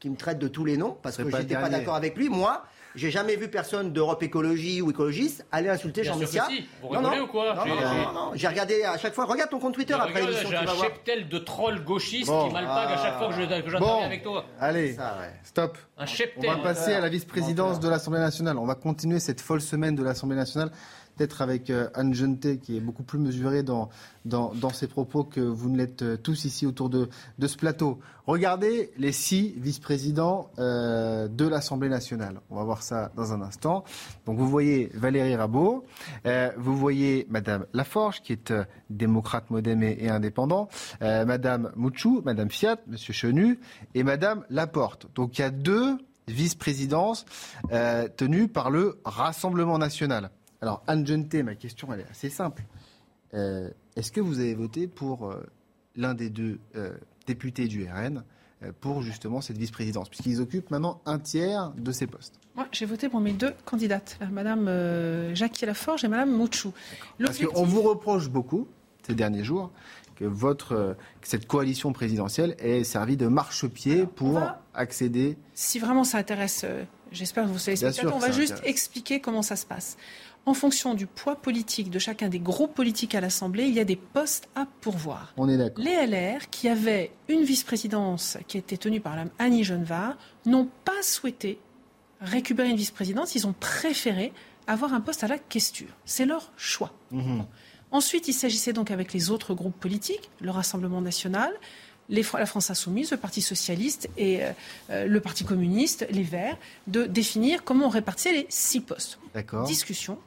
qui 0.00 0.08
me 0.08 0.16
traitent 0.16 0.38
de 0.38 0.48
tous 0.48 0.64
les 0.64 0.76
noms, 0.78 0.96
parce 1.02 1.18
que 1.18 1.22
pas 1.24 1.38
le 1.38 1.42
j'étais 1.42 1.54
pas 1.60 1.68
d'accord 1.68 1.94
avec 1.94 2.16
lui. 2.16 2.28
Moi, 2.30 2.64
j'ai 2.94 3.10
jamais 3.10 3.36
vu 3.36 3.48
personne 3.48 3.92
d'Europe 3.92 4.22
Écologie 4.22 4.80
ou 4.82 4.90
écologiste 4.90 5.44
aller 5.52 5.68
insulter 5.68 6.02
Bien 6.02 6.12
Jean 6.12 6.18
Messia. 6.18 6.46
si. 6.48 6.66
Vous 6.82 6.94
non, 6.94 7.02
non, 7.02 7.20
ou 7.22 7.26
quoi 7.26 7.54
non, 7.54 7.62
J'ai- 7.64 7.70
non, 7.70 7.76
j'ai- 7.78 7.84
non, 8.06 8.12
non, 8.12 8.30
j'ai 8.34 8.48
regardé 8.48 8.82
à 8.84 8.98
chaque 8.98 9.14
fois. 9.14 9.24
Regarde 9.26 9.50
ton 9.50 9.58
compte 9.58 9.74
Twitter 9.74 9.94
Mais 9.96 10.00
après 10.08 10.20
l'émission, 10.22 10.48
J'ai 10.48 10.56
tu 10.56 10.62
un 10.62 10.64
vas 10.64 10.72
voir. 10.74 10.84
cheptel 10.86 11.28
de 11.28 11.38
trolls 11.38 11.84
gauchistes 11.84 12.26
Bon. 12.28 12.48
qui 12.48 12.52
m'alpaguent 12.54 12.92
à 12.92 12.96
chaque 12.96 13.18
fois 13.18 13.28
que 13.28 13.34
j'interviens 13.34 13.78
Bon. 13.78 14.02
avec 14.04 14.22
toi. 14.22 14.44
Allez, 14.60 14.94
Ça, 14.94 15.16
ouais. 15.20 15.32
stop. 15.44 15.78
Un 15.96 16.04
On 16.04 16.06
cheptel. 16.06 16.50
va 16.50 16.56
passer 16.56 16.92
à 16.94 17.00
la 17.00 17.08
vice-présidence 17.08 17.80
de 17.80 17.88
l'Assemblée 17.88 18.20
nationale. 18.20 18.56
On 18.58 18.66
va 18.66 18.74
continuer 18.74 19.18
cette 19.20 19.40
folle 19.40 19.60
semaine 19.60 19.94
de 19.94 20.02
l'Assemblée 20.02 20.36
nationale, 20.36 20.70
peut-être 21.18 21.42
avec 21.42 21.68
euh, 21.70 21.88
Anne 21.94 22.14
Jeunté, 22.14 22.58
qui 22.58 22.76
est 22.76 22.80
beaucoup 22.80 23.02
plus 23.02 23.18
mesurée 23.18 23.64
dans, 23.64 23.90
ses 24.72 24.86
propos 24.86 25.24
que 25.24 25.40
vous 25.40 25.68
ne 25.68 25.76
l'êtes 25.76 26.02
euh, 26.02 26.16
tous 26.16 26.44
ici 26.44 26.64
autour 26.64 26.88
de, 26.88 27.08
ce 27.44 27.56
plateau. 27.56 27.98
Regardez 28.26 28.92
les 28.98 29.10
six 29.10 29.54
vice-présidents 29.56 30.50
euh, 30.58 31.26
de 31.26 31.46
l'Assemblée 31.46 31.88
nationale. 31.88 32.40
On 32.50 32.56
va 32.56 32.62
voir 32.62 32.82
ça 32.82 33.10
dans 33.16 33.32
un 33.32 33.42
instant. 33.42 33.84
Donc 34.26 34.38
vous 34.38 34.48
voyez 34.48 34.90
Valérie 34.94 35.34
Rabault, 35.34 35.84
vous 36.56 36.76
voyez 36.76 37.26
Madame 37.30 37.64
Laforge, 37.72 38.20
qui 38.22 38.32
est 38.34 38.52
démocrate, 38.90 39.50
modem 39.50 39.82
et, 39.82 39.96
et 40.00 40.10
indépendant, 40.10 40.68
Madame 41.00 41.72
Mouchou, 41.74 42.22
Madame 42.24 42.50
Fiat, 42.50 42.76
Monsieur 42.86 43.14
Chenu 43.14 43.58
et 43.94 44.02
Madame 44.02 44.44
Laporte. 44.50 45.06
Donc 45.14 45.38
il 45.38 45.42
y 45.42 45.44
a 45.44 45.50
deux 45.50 45.96
vice-présidences 46.28 47.24
tenues 48.16 48.48
par 48.48 48.70
le 48.70 49.00
Rassemblement 49.04 49.78
national. 49.78 50.30
Alors 50.60 50.82
Anne 50.86 51.06
Jenté, 51.06 51.42
ma 51.42 51.54
question 51.54 51.88
elle 51.92 52.00
est 52.00 52.10
assez 52.10 52.30
simple. 52.30 52.64
Euh, 53.34 53.70
Est-ce 53.96 54.10
que 54.12 54.20
vous 54.20 54.40
avez 54.40 54.54
voté 54.54 54.86
pour 54.88 55.26
euh, 55.30 55.44
l'un 55.96 56.14
des 56.14 56.30
deux 56.30 56.58
euh, 56.76 56.92
députés 57.26 57.68
du 57.68 57.84
RN 57.88 58.24
pour 58.80 59.02
justement 59.02 59.40
cette 59.40 59.56
vice-présidence, 59.56 60.08
puisqu'ils 60.08 60.40
occupent 60.40 60.70
maintenant 60.72 61.00
un 61.06 61.20
tiers 61.20 61.70
de 61.76 61.92
ces 61.92 62.08
postes? 62.08 62.34
Moi, 62.56 62.66
j'ai 62.72 62.86
voté 62.86 63.08
pour 63.08 63.20
mes 63.20 63.32
deux 63.32 63.54
candidates, 63.64 64.18
Madame 64.32 64.68
Jackie 65.34 65.64
Laforge 65.64 66.02
et 66.02 66.08
Madame 66.08 66.32
Mouchou. 66.32 66.72
Parce 67.24 67.38
qu'on 67.38 67.64
vous 67.64 67.82
reproche 67.82 68.28
beaucoup 68.28 68.66
ces 69.06 69.14
derniers 69.14 69.44
jours 69.44 69.70
que 70.16 70.24
votre 70.24 70.96
que 71.20 71.28
cette 71.28 71.46
coalition 71.46 71.92
présidentielle 71.92 72.56
ait 72.58 72.82
servi 72.82 73.16
de 73.16 73.28
marchepied 73.28 74.06
pour 74.06 74.32
va- 74.40 74.60
accéder. 74.74 75.38
Si 75.54 75.78
vraiment 75.78 76.02
ça 76.02 76.18
intéresse, 76.18 76.64
j'espère 77.12 77.44
que 77.44 77.50
vous 77.50 77.58
savez, 77.58 77.76
sûr 77.92 78.12
on 78.14 78.18
va 78.18 78.30
juste 78.30 78.60
expliquer 78.64 79.20
comment 79.20 79.42
ça 79.42 79.56
se 79.56 79.66
passe. 79.66 79.96
En 80.46 80.54
fonction 80.54 80.94
du 80.94 81.06
poids 81.06 81.36
politique 81.36 81.90
de 81.90 81.98
chacun 81.98 82.28
des 82.28 82.38
groupes 82.38 82.74
politiques 82.74 83.14
à 83.14 83.20
l'Assemblée, 83.20 83.64
il 83.64 83.74
y 83.74 83.80
a 83.80 83.84
des 83.84 83.96
postes 83.96 84.48
à 84.54 84.66
pourvoir. 84.80 85.34
On 85.36 85.48
est 85.48 85.58
d'accord. 85.58 85.84
Les 85.84 86.06
LR, 86.06 86.48
qui 86.50 86.68
avaient 86.68 87.10
une 87.28 87.42
vice-présidence 87.42 88.38
qui 88.46 88.56
était 88.56 88.78
tenue 88.78 89.00
par 89.00 89.12
Mme 89.12 89.30
Annie 89.38 89.64
Genevard, 89.64 90.16
n'ont 90.46 90.68
pas 90.84 91.02
souhaité 91.02 91.60
récupérer 92.20 92.70
une 92.70 92.76
vice-présidence. 92.76 93.34
Ils 93.34 93.46
ont 93.46 93.54
préféré 93.58 94.32
avoir 94.66 94.94
un 94.94 95.00
poste 95.00 95.24
à 95.24 95.28
la 95.28 95.38
questure. 95.38 95.88
C'est 96.04 96.26
leur 96.26 96.52
choix. 96.56 96.92
Mhm. 97.10 97.44
Ensuite, 97.90 98.28
il 98.28 98.34
s'agissait 98.34 98.72
donc 98.72 98.90
avec 98.90 99.12
les 99.12 99.30
autres 99.30 99.54
groupes 99.54 99.78
politiques, 99.78 100.30
le 100.40 100.50
Rassemblement 100.50 101.00
national, 101.00 101.52
les 102.08 102.24
la 102.32 102.46
France 102.46 102.70
insoumise, 102.70 103.10
le 103.10 103.16
Parti 103.16 103.42
socialiste 103.42 104.08
et 104.16 104.42
euh, 104.42 104.50
euh, 104.90 105.06
le 105.06 105.20
Parti 105.20 105.44
communiste, 105.44 106.06
les 106.10 106.22
Verts, 106.22 106.56
de 106.86 107.04
définir 107.04 107.64
comment 107.64 107.86
on 107.86 107.90
répartissait 107.90 108.32
les 108.32 108.46
six 108.48 108.80
postes. 108.80 109.18
D'accord. 109.34 109.64
Discussion, 109.64 110.18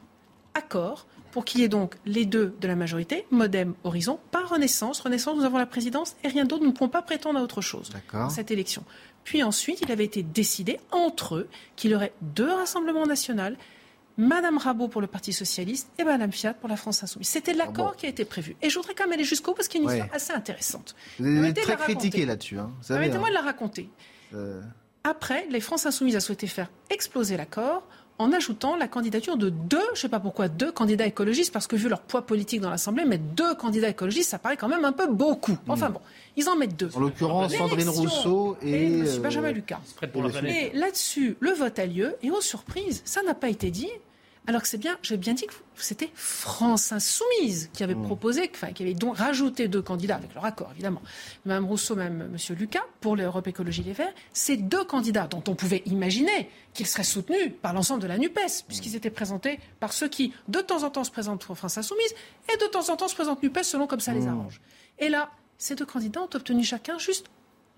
accord, 0.54 1.06
pour 1.32 1.44
qu'il 1.44 1.60
y 1.60 1.64
ait 1.64 1.68
donc 1.68 1.96
les 2.04 2.26
deux 2.26 2.54
de 2.60 2.68
la 2.68 2.76
majorité, 2.76 3.26
Modem, 3.30 3.74
Horizon, 3.84 4.20
pas 4.30 4.44
Renaissance. 4.44 5.00
Renaissance, 5.00 5.36
nous 5.36 5.44
avons 5.44 5.58
la 5.58 5.66
présidence 5.66 6.14
et 6.22 6.28
rien 6.28 6.44
d'autre, 6.44 6.62
nous 6.62 6.70
ne 6.70 6.76
pouvons 6.76 6.90
pas 6.90 7.02
prétendre 7.02 7.38
à 7.38 7.42
autre 7.42 7.62
chose 7.62 7.90
D'accord. 7.90 8.24
dans 8.24 8.30
cette 8.30 8.50
élection. 8.50 8.84
Puis 9.24 9.42
ensuite, 9.42 9.80
il 9.80 9.90
avait 9.90 10.04
été 10.04 10.22
décidé 10.22 10.78
entre 10.90 11.36
eux 11.36 11.48
qu'il 11.76 11.92
y 11.92 11.94
aurait 11.94 12.12
deux 12.20 12.50
rassemblements 12.50 13.06
nationaux 13.06 13.56
Madame 14.16 14.58
Rabot 14.58 14.88
pour 14.88 15.00
le 15.00 15.06
Parti 15.06 15.32
Socialiste 15.32 15.88
et 15.98 16.04
Madame 16.04 16.32
Fiat 16.32 16.54
pour 16.54 16.68
la 16.68 16.76
France 16.76 17.02
Insoumise. 17.02 17.28
C'était 17.28 17.54
l'accord 17.54 17.96
qui 17.96 18.06
a 18.06 18.08
été 18.08 18.24
prévu. 18.24 18.56
Et 18.62 18.70
je 18.70 18.78
voudrais 18.78 18.94
quand 18.94 19.04
même 19.04 19.12
aller 19.12 19.24
jusqu'au 19.24 19.52
bout 19.52 19.56
parce 19.56 19.68
qu'il 19.68 19.82
y 19.82 19.86
a 19.86 19.90
une 19.90 19.96
histoire 19.98 20.14
assez 20.14 20.32
intéressante. 20.32 20.94
Vous 21.18 21.44
êtes 21.44 21.60
très 21.60 21.76
critiqué 21.76 22.26
là-dessus. 22.26 22.58
Hein, 22.58 22.72
Permettez-moi 22.86 23.28
de 23.28 23.34
la 23.34 23.42
raconter. 23.42 23.88
Euh... 24.34 24.60
Après, 25.04 25.46
les 25.50 25.60
France 25.60 25.86
Insoumises 25.86 26.16
a 26.16 26.20
souhaité 26.20 26.46
faire 26.46 26.70
exploser 26.90 27.36
l'accord 27.36 27.82
en 28.22 28.32
ajoutant 28.32 28.76
la 28.76 28.88
candidature 28.88 29.36
de 29.36 29.50
deux, 29.50 29.78
je 29.88 29.92
ne 29.92 29.96
sais 29.96 30.08
pas 30.08 30.20
pourquoi, 30.20 30.48
deux 30.48 30.72
candidats 30.72 31.06
écologistes, 31.06 31.52
parce 31.52 31.66
que 31.66 31.76
vu 31.76 31.88
leur 31.88 32.00
poids 32.00 32.22
politique 32.22 32.60
dans 32.60 32.70
l'Assemblée, 32.70 33.04
mettre 33.04 33.24
deux 33.24 33.54
candidats 33.54 33.88
écologistes, 33.88 34.30
ça 34.30 34.38
paraît 34.38 34.56
quand 34.56 34.68
même 34.68 34.84
un 34.84 34.92
peu 34.92 35.06
beaucoup. 35.06 35.56
Enfin 35.68 35.90
bon, 35.90 36.00
ils 36.36 36.48
en 36.48 36.56
mettent 36.56 36.76
deux. 36.76 36.90
En 36.94 37.00
l'occurrence, 37.00 37.54
Sandrine 37.54 37.88
Rousseau 37.88 38.56
et, 38.62 38.70
et 38.70 38.98
M. 39.00 39.06
Benjamin 39.22 39.52
Lucas. 39.52 39.80
Et 40.44 40.70
là-dessus, 40.74 41.36
le 41.40 41.50
vote 41.52 41.78
a 41.78 41.86
lieu, 41.86 42.16
et 42.22 42.30
aux 42.30 42.40
surprises, 42.40 43.02
ça 43.04 43.22
n'a 43.22 43.34
pas 43.34 43.48
été 43.48 43.70
dit. 43.70 43.90
Alors 44.48 44.62
que 44.62 44.66
c'est 44.66 44.78
bien, 44.78 44.98
j'ai 45.02 45.16
bien 45.16 45.34
dit 45.34 45.46
que 45.46 45.52
c'était 45.76 46.10
France 46.14 46.90
Insoumise 46.90 47.70
qui 47.72 47.84
avait 47.84 47.94
mmh. 47.94 48.02
proposé, 48.02 48.50
enfin, 48.52 48.72
qui 48.72 48.82
avait 48.82 48.94
donc 48.94 49.16
rajouté 49.16 49.68
deux 49.68 49.82
candidats, 49.82 50.16
avec 50.16 50.34
leur 50.34 50.44
accord 50.44 50.70
évidemment, 50.72 51.00
Mme 51.44 51.64
Rousseau, 51.64 51.94
même 51.94 52.22
M. 52.22 52.56
Lucas, 52.56 52.82
pour 53.00 53.14
l'Europe 53.14 53.46
Écologie 53.46 53.84
Les 53.84 53.92
Verts, 53.92 54.12
ces 54.32 54.56
deux 54.56 54.84
candidats 54.84 55.28
dont 55.28 55.44
on 55.46 55.54
pouvait 55.54 55.82
imaginer 55.86 56.50
qu'ils 56.74 56.88
seraient 56.88 57.04
soutenus 57.04 57.52
par 57.62 57.72
l'ensemble 57.72 58.02
de 58.02 58.08
la 58.08 58.18
NUPES, 58.18 58.64
puisqu'ils 58.66 58.96
étaient 58.96 59.10
présentés 59.10 59.60
par 59.78 59.92
ceux 59.92 60.08
qui, 60.08 60.32
de 60.48 60.60
temps 60.60 60.82
en 60.82 60.90
temps, 60.90 61.04
se 61.04 61.12
présentent 61.12 61.44
pour 61.44 61.56
France 61.56 61.78
Insoumise, 61.78 62.14
et 62.52 62.56
de 62.56 62.66
temps 62.66 62.88
en 62.88 62.96
temps 62.96 63.08
se 63.08 63.14
présentent 63.14 63.44
NUPES 63.44 63.62
selon 63.62 63.86
comme 63.86 64.00
ça 64.00 64.12
les 64.12 64.22
mmh. 64.22 64.28
arrange. 64.28 64.60
Et 64.98 65.08
là, 65.08 65.30
ces 65.56 65.76
deux 65.76 65.86
candidats 65.86 66.20
ont 66.20 66.30
obtenu 66.34 66.64
chacun 66.64 66.98
juste 66.98 67.26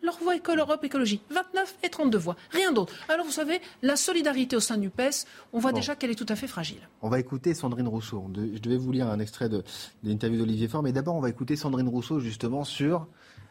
leur 0.05 0.19
voix 0.19 0.37
École 0.37 0.61
Europe 0.61 0.85
Écologie. 0.85 1.21
29 1.31 1.79
et 1.83 1.89
32 1.89 2.19
voix. 2.19 2.37
Rien 2.51 2.73
d'autre. 2.73 2.95
Alors 3.09 3.25
vous 3.25 3.33
savez, 3.33 3.61
la 3.83 3.97
solidarité 3.97 4.57
au 4.57 4.61
sein 4.61 4.77
du 4.77 4.91
PES, 4.91 5.27
on 5.53 5.59
voit 5.59 5.73
déjà 5.73 5.97
qu'elle 5.97 6.11
est 6.11 6.15
tout 6.15 6.27
à 6.29 6.37
fait 6.37 6.47
fragile. 6.47 6.89
On 7.03 7.09
va 7.09 7.19
écouter 7.19 7.55
Sandrine 7.55 7.89
Rousseau. 7.89 8.25
Je 8.35 8.61
devais 8.61 8.77
vous 8.77 8.93
lire 8.93 9.09
un 9.09 9.19
extrait 9.19 9.49
de, 9.49 9.65
l'interview 10.03 10.39
d'Olivier 10.39 10.69
Faure, 10.69 10.83
mais 10.83 10.93
d'abord 10.93 11.17
on 11.17 11.21
va 11.21 11.31
écouter 11.31 11.57
Sandrine 11.57 11.89
Rousseau 11.89 12.21
justement 12.21 12.65
sur 12.65 13.07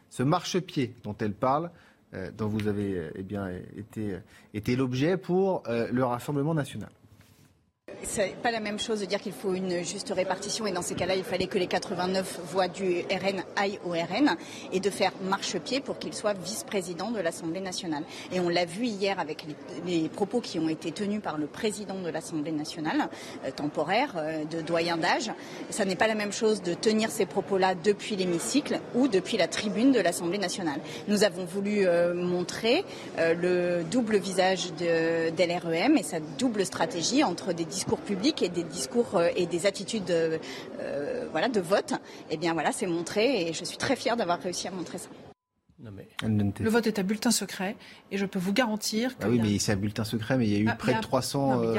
ce 0.10 0.24
marchepied 0.24 0.96
dont 1.04 1.16
elle 1.20 1.34
parle, 1.34 1.72
euh, 2.14 2.30
dont 2.32 2.48
vous 2.48 2.68
avez 2.68 2.98
euh, 2.98 3.12
eh 3.16 3.24
bien, 3.24 3.50
été, 3.76 4.18
été 4.54 4.76
l'objet 4.76 5.18
pour 5.18 5.64
euh, 5.68 5.88
le 5.92 6.04
Rassemblement 6.04 6.54
national. 6.54 6.92
C'est 8.04 8.36
pas 8.42 8.52
la 8.52 8.60
même 8.60 8.80
chose 8.80 9.00
de 9.00 9.06
dire 9.06 9.22
qu'il 9.22 9.32
faut 9.32 9.54
une 9.54 9.84
juste 9.84 10.12
répartition 10.16 10.66
et 10.68 10.72
dans 10.72 10.82
ces 10.82 10.96
cas-là, 10.96 11.16
il 11.16 11.24
fallait 11.24 11.48
que 11.48 11.58
les 11.58 11.68
89 11.68 12.42
voix 12.46 12.68
du 12.68 13.02
RN 13.10 13.44
aillent 13.56 13.80
au 13.86 13.92
RN 13.92 14.36
et 14.72 14.80
de 14.80 14.90
faire 14.90 15.12
marche-pied 15.24 15.80
pour 15.80 16.00
qu'il 16.00 16.14
soit 16.14 16.34
vice-président 16.34 17.12
de 17.12 17.20
l'Assemblée 17.20 17.62
nationale. 17.62 18.04
Et 18.32 18.40
on 18.40 18.50
l'a 18.50 18.66
vu 18.66 18.86
hier 18.86 19.20
avec 19.20 19.46
les, 19.86 20.10
propos 20.10 20.42
qui 20.42 20.60
ont 20.60 20.70
été 20.70 20.92
tenus 20.92 21.22
par 21.22 21.38
le 21.38 21.48
président 21.48 22.00
de 22.00 22.10
l'Assemblée 22.10 22.52
nationale, 22.52 23.10
euh, 23.46 23.52
temporaire, 23.52 24.16
euh, 24.18 24.44
de 24.46 24.62
doyen 24.62 24.98
d'âge. 24.98 25.32
Ça 25.70 25.86
n'est 25.86 25.96
pas 25.96 26.08
la 26.08 26.16
même 26.16 26.34
chose 26.34 26.62
de 26.62 26.74
tenir 26.74 27.10
ces 27.10 27.26
propos-là 27.26 27.76
depuis 27.76 28.16
l'hémicycle 28.16 28.80
ou 28.96 29.08
depuis 29.08 29.38
la 29.38 29.48
tribune 29.48 29.92
de 29.92 30.00
l'Assemblée 30.00 30.38
nationale. 30.38 30.80
Nous 31.08 31.24
avons 31.24 31.46
voulu 31.46 31.86
euh, 31.86 32.14
montrer 32.14 32.86
le 33.18 33.84
double 33.84 34.18
visage 34.18 34.74
de, 34.74 35.30
d'LREM 35.30 35.98
et 35.98 36.04
sa 36.04 36.20
double 36.20 36.66
stratégie 36.66 37.24
entre 37.24 37.54
des 37.54 37.66
discours 37.66 37.83
publics 37.86 38.42
et 38.42 38.50
des 38.50 38.64
discours 38.64 39.16
euh, 39.16 39.30
et 39.36 39.46
des 39.46 39.66
attitudes 39.66 40.12
euh, 40.12 40.38
euh, 40.80 41.28
voilà, 41.32 41.50
de 41.50 41.60
vote, 41.60 41.94
eh 42.30 42.38
bien 42.38 42.54
voilà, 42.54 42.72
c'est 42.72 42.88
montré 42.88 43.48
et 43.48 43.54
je 43.54 43.64
suis 43.64 43.78
très 43.78 43.96
fière 43.96 44.18
d'avoir 44.18 44.40
réussi 44.40 44.68
à 44.68 44.72
montrer 44.72 44.98
ça. 44.98 45.10
Le 45.80 46.70
vote 46.70 46.88
est 46.88 46.98
à 46.98 47.04
bulletin 47.04 47.32
secret 47.32 47.76
et 48.12 48.18
je 48.18 48.26
peux 48.26 48.40
vous 48.40 48.54
garantir 48.54 49.18
que. 49.18 49.26
Ah 49.26 49.30
oui, 49.30 49.40
mais 49.42 49.60
c'est 49.60 49.74
à 49.74 49.76
bulletin 49.76 50.06
secret, 50.06 50.38
mais 50.38 50.48
il 50.48 50.54
y 50.54 50.56
a 50.56 50.60
eu 50.60 50.68
ah, 50.70 50.76
près 50.76 50.94
de 50.94 51.02
300. 51.02 51.74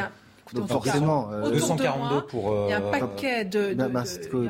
Donc 0.53 0.69
forcément, 0.69 1.31
242 1.53 2.17
euh, 2.17 2.21
pour. 2.21 2.67
il 2.67 2.71
y 2.71 2.73
a 2.75 2.79
un 2.79 2.83
euh, 2.83 2.91
paquet 2.91 3.45
de, 3.45 3.75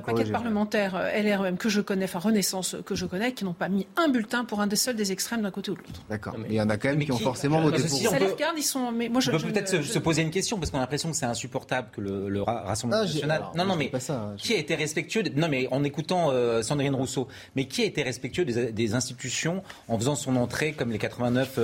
paquet 0.05 0.25
de 0.25 0.31
parlementaires 0.31 0.97
euh, 0.97 1.23
LREM 1.23 1.57
que 1.57 1.69
je 1.69 1.81
connais, 1.81 2.07
enfin 2.07 2.19
Renaissance 2.19 2.77
que 2.85 2.95
je 2.95 3.07
connais, 3.07 3.33
qui 3.33 3.45
n'ont 3.45 3.53
pas 3.53 3.69
mis 3.69 3.87
un 3.97 4.09
bulletin 4.09 4.45
pour 4.45 4.61
un 4.61 4.67
des 4.67 4.77
seuls 4.77 4.97
des 4.97 5.13
extrêmes 5.13 5.43
d'un 5.43 5.53
côté 5.53 5.71
ou 5.71 5.75
de 5.75 5.81
l'autre. 5.81 6.03
D'accord. 6.11 6.35
Mais 6.39 6.49
il 6.51 6.55
y 6.55 6.61
en 6.61 6.69
a 6.69 6.77
quand 6.77 6.89
même 6.89 7.05
qui, 7.05 7.13
ont 7.13 7.19
forcément 7.19 7.61
voté 7.61 7.83
pour. 7.83 7.99
Ça 7.99 8.19
les 8.19 8.27
regarde, 8.27 8.57
ils 8.59 8.63
sont. 8.63 8.91
Mais 8.91 9.09
moi, 9.09 9.21
je, 9.21 9.31
on 9.31 9.39
peut 9.39 9.53
peut-être 9.53 9.83
se, 9.83 9.99
poser 9.99 10.23
une 10.23 10.31
question 10.31 10.59
parce 10.59 10.71
qu'on 10.71 10.79
a 10.79 10.81
l'impression 10.81 11.11
que 11.11 11.17
c'est 11.17 11.27
insupportable 11.27 11.89
que 11.93 12.01
le, 12.01 12.43
Rassemblement 12.45 13.03
ah, 13.03 13.07
national. 13.07 13.43
non, 13.55 13.65
non, 13.65 13.77
mais 13.77 13.91
hein, 14.11 14.35
qui 14.37 14.53
a 14.55 14.59
été 14.59 14.75
respectueux 14.75 15.23
Non, 15.35 15.49
mais 15.49 15.69
en 15.71 15.83
écoutant 15.85 16.33
Sandrine 16.63 16.95
Rousseau, 16.95 17.29
mais 17.57 17.67
qui 17.67 17.83
a 17.83 17.85
été 17.87 18.03
respectueux 18.03 18.45
des, 18.45 18.95
institutions 18.95 19.63
en 19.89 19.99
faisant 19.99 20.15
son 20.15 20.37
entrée 20.37 20.73
comme 20.73 20.91
les 20.91 20.99
89 20.99 21.59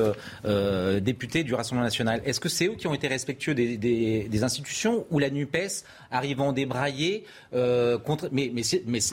députés 1.03 1.43
du 1.43 1.55
Rassemblement 1.55 1.85
national? 1.85 2.23
Est-ce 2.25 2.41
que 2.41 2.49
c'est 2.49 2.67
eux 2.67 2.77
qui 2.77 2.87
ont 2.87 2.95
été 2.95 3.09
respectueux 3.09 3.55
des 3.55 3.77
des, 3.77 4.20
institutions 4.43 5.07
où 5.11 5.19
la 5.19 5.31
NUPES 5.31 5.85
arrive 6.11 6.41
en 6.41 6.53
débrailler 6.53 7.25
euh, 7.55 7.99
contre. 7.99 8.29
Mais, 8.33 8.51
mais, 8.53 8.63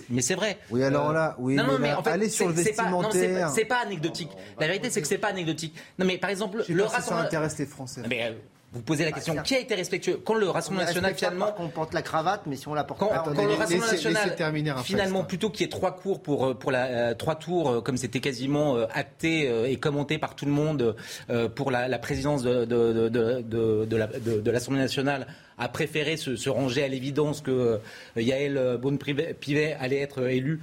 mais, 0.10 0.22
c'est 0.22 0.36
vrai. 0.36 0.58
Oui, 0.70 0.84
alors 0.84 1.14
là, 1.14 1.36
oui, 1.40 1.56
non, 1.56 1.78
mais, 1.80 1.94
en 1.94 2.04
fait, 2.04 2.12
allez 2.12 2.30
sur 2.30 2.48
le 2.48 2.54
vestimentaire. 2.54 3.50
C'est 3.50 3.66
pas, 3.66 3.80
anecdotique. 3.80 4.32
La 4.60 4.68
vérité, 4.68 4.90
c'est 4.90 5.02
que 5.02 5.08
c'est 5.08 5.18
pas 5.18 5.30
anecdotique. 5.30 5.76
Non, 6.00 6.06
mais 6.06 6.18
par 6.18 6.30
exemple, 6.30 6.64
le 6.68 6.84
rassemblement. 6.84 7.22
Ça 7.22 7.28
intéresse 7.28 7.58
les 7.58 7.66
Français. 7.66 8.02
Mais, 8.10 8.24
euh, 8.24 8.34
vous 8.78 8.84
posez 8.84 9.04
la 9.04 9.12
question, 9.12 9.36
qui 9.44 9.56
a 9.56 9.60
été 9.60 9.76
respectueux 9.76 10.22
Quand 10.24 10.36
le 10.36 10.50
Rassemblement 10.50 10.86
national 10.86 11.16
finalement, 11.16 11.56
on 11.60 11.68
porte 11.70 11.94
la 11.94 12.02
cravate, 12.02 12.42
mais 12.46 12.56
si 12.56 12.68
on 12.68 12.74
la 12.74 12.84
porte 12.84 13.00
quand, 13.00 13.08
pas, 13.08 13.24
quand 13.26 13.34
le 13.34 13.54
Rassemblement 13.54 13.92
national 13.92 14.36
finalement 14.84 15.24
plutôt 15.24 15.50
qu'il 15.50 15.62
y 15.62 15.66
ait 15.66 15.70
trois 15.70 15.96
cours 15.96 16.22
pour 16.22 16.46
euh, 16.46 16.54
pour 16.54 16.72
la 16.72 16.86
euh, 16.86 17.14
trois 17.16 17.36
tours, 17.36 17.70
euh, 17.70 17.82
comme 17.82 17.98
c'était 17.98 18.20
quasiment 18.20 18.78
acté 18.94 19.50
et 19.72 19.78
commenté 19.78 20.18
par 20.18 20.36
tout 20.36 20.46
le 20.46 20.52
monde 20.52 20.96
pour 21.56 21.72
la, 21.72 22.00
présidence 22.00 22.44
de 22.44 22.66
de, 22.66 23.10
de, 23.10 23.86
de, 23.86 24.52
l'Assemblée 24.52 24.80
nationale, 24.80 25.28
a 25.58 25.68
préféré 25.70 26.18
se, 26.18 26.50
ranger 26.50 26.84
à 26.84 26.88
l'évidence 26.88 27.42
que 27.42 27.80
Yael 28.16 28.78
Bonne-Pivet 28.80 29.76
allait 29.80 30.00
être 30.00 30.28
élu. 30.28 30.62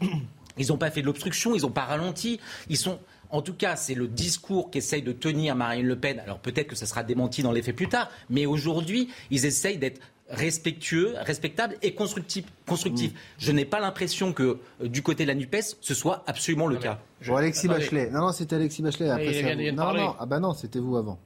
Ils 0.57 0.68
n'ont 0.68 0.79
pas 0.79 0.90
fait 0.90 1.00
de 1.00 1.07
l'obstruction, 1.07 1.55
ils 1.55 1.62
n'ont 1.62 1.70
pas 1.70 1.85
ralenti, 1.85 2.38
ils 2.68 2.77
sont 2.77 3.00
en 3.34 3.42
tout 3.42 3.52
cas, 3.52 3.74
c'est 3.74 3.94
le 3.94 4.06
discours 4.06 4.70
qu'essaye 4.70 5.02
de 5.02 5.10
tenir 5.10 5.56
Marine 5.56 5.86
Le 5.86 5.98
Pen. 5.98 6.20
Alors 6.20 6.38
peut-être 6.38 6.68
que 6.68 6.76
ça 6.76 6.86
sera 6.86 7.02
démenti 7.02 7.42
dans 7.42 7.50
les 7.50 7.62
faits 7.62 7.74
plus 7.74 7.88
tard, 7.88 8.08
mais 8.30 8.46
aujourd'hui, 8.46 9.10
ils 9.32 9.44
essayent 9.44 9.76
d'être 9.76 10.00
respectueux, 10.28 11.14
respectables 11.16 11.74
et 11.82 11.94
constructifs. 11.94 12.44
Constructif. 12.64 13.12
Mm. 13.12 13.16
Je 13.38 13.52
n'ai 13.52 13.64
pas 13.64 13.80
l'impression 13.80 14.32
que 14.32 14.60
euh, 14.80 14.88
du 14.88 15.02
côté 15.02 15.24
de 15.24 15.28
la 15.28 15.34
NUPES, 15.34 15.78
ce 15.80 15.94
soit 15.94 16.22
absolument 16.28 16.68
le 16.68 16.76
cas. 16.76 17.00
Bon, 17.26 17.34
Alexis 17.34 17.66
Bachelet. 17.66 18.08
Non, 18.10 18.20
non, 18.20 18.32
c'était 18.32 18.54
Alexis 18.54 18.82
Bachelet. 18.82 19.10
Après, 19.10 19.72
non, 19.72 19.92
non, 19.92 20.14
ah 20.16 20.26
bah 20.26 20.38
non, 20.38 20.54
c'était 20.54 20.78
vous 20.78 20.96
avant. 20.96 21.18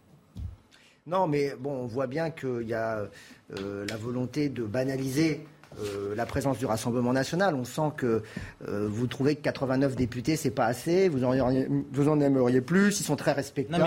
Non, 1.06 1.26
mais 1.26 1.54
bon, 1.60 1.72
on 1.72 1.86
voit 1.86 2.06
bien 2.06 2.30
qu'il 2.30 2.66
y 2.66 2.74
a 2.74 3.06
euh, 3.58 3.86
la 3.86 3.96
volonté 3.98 4.48
de 4.48 4.64
banaliser 4.64 5.46
euh, 5.80 6.14
la 6.14 6.26
présence 6.26 6.58
du 6.58 6.66
Rassemblement 6.66 7.12
national. 7.12 7.54
On 7.54 7.64
sent 7.64 7.92
que 7.96 8.22
euh, 8.66 8.88
vous 8.90 9.06
trouvez 9.06 9.36
que 9.36 9.42
89 9.42 9.96
députés, 9.96 10.36
c'est 10.36 10.50
pas 10.50 10.66
assez. 10.66 11.08
Vous 11.08 11.24
en, 11.24 11.34
vous 11.92 12.08
en 12.08 12.20
aimeriez 12.20 12.60
plus. 12.60 13.00
Ils 13.00 13.04
sont 13.04 13.16
très 13.16 13.32
respectables. 13.32 13.84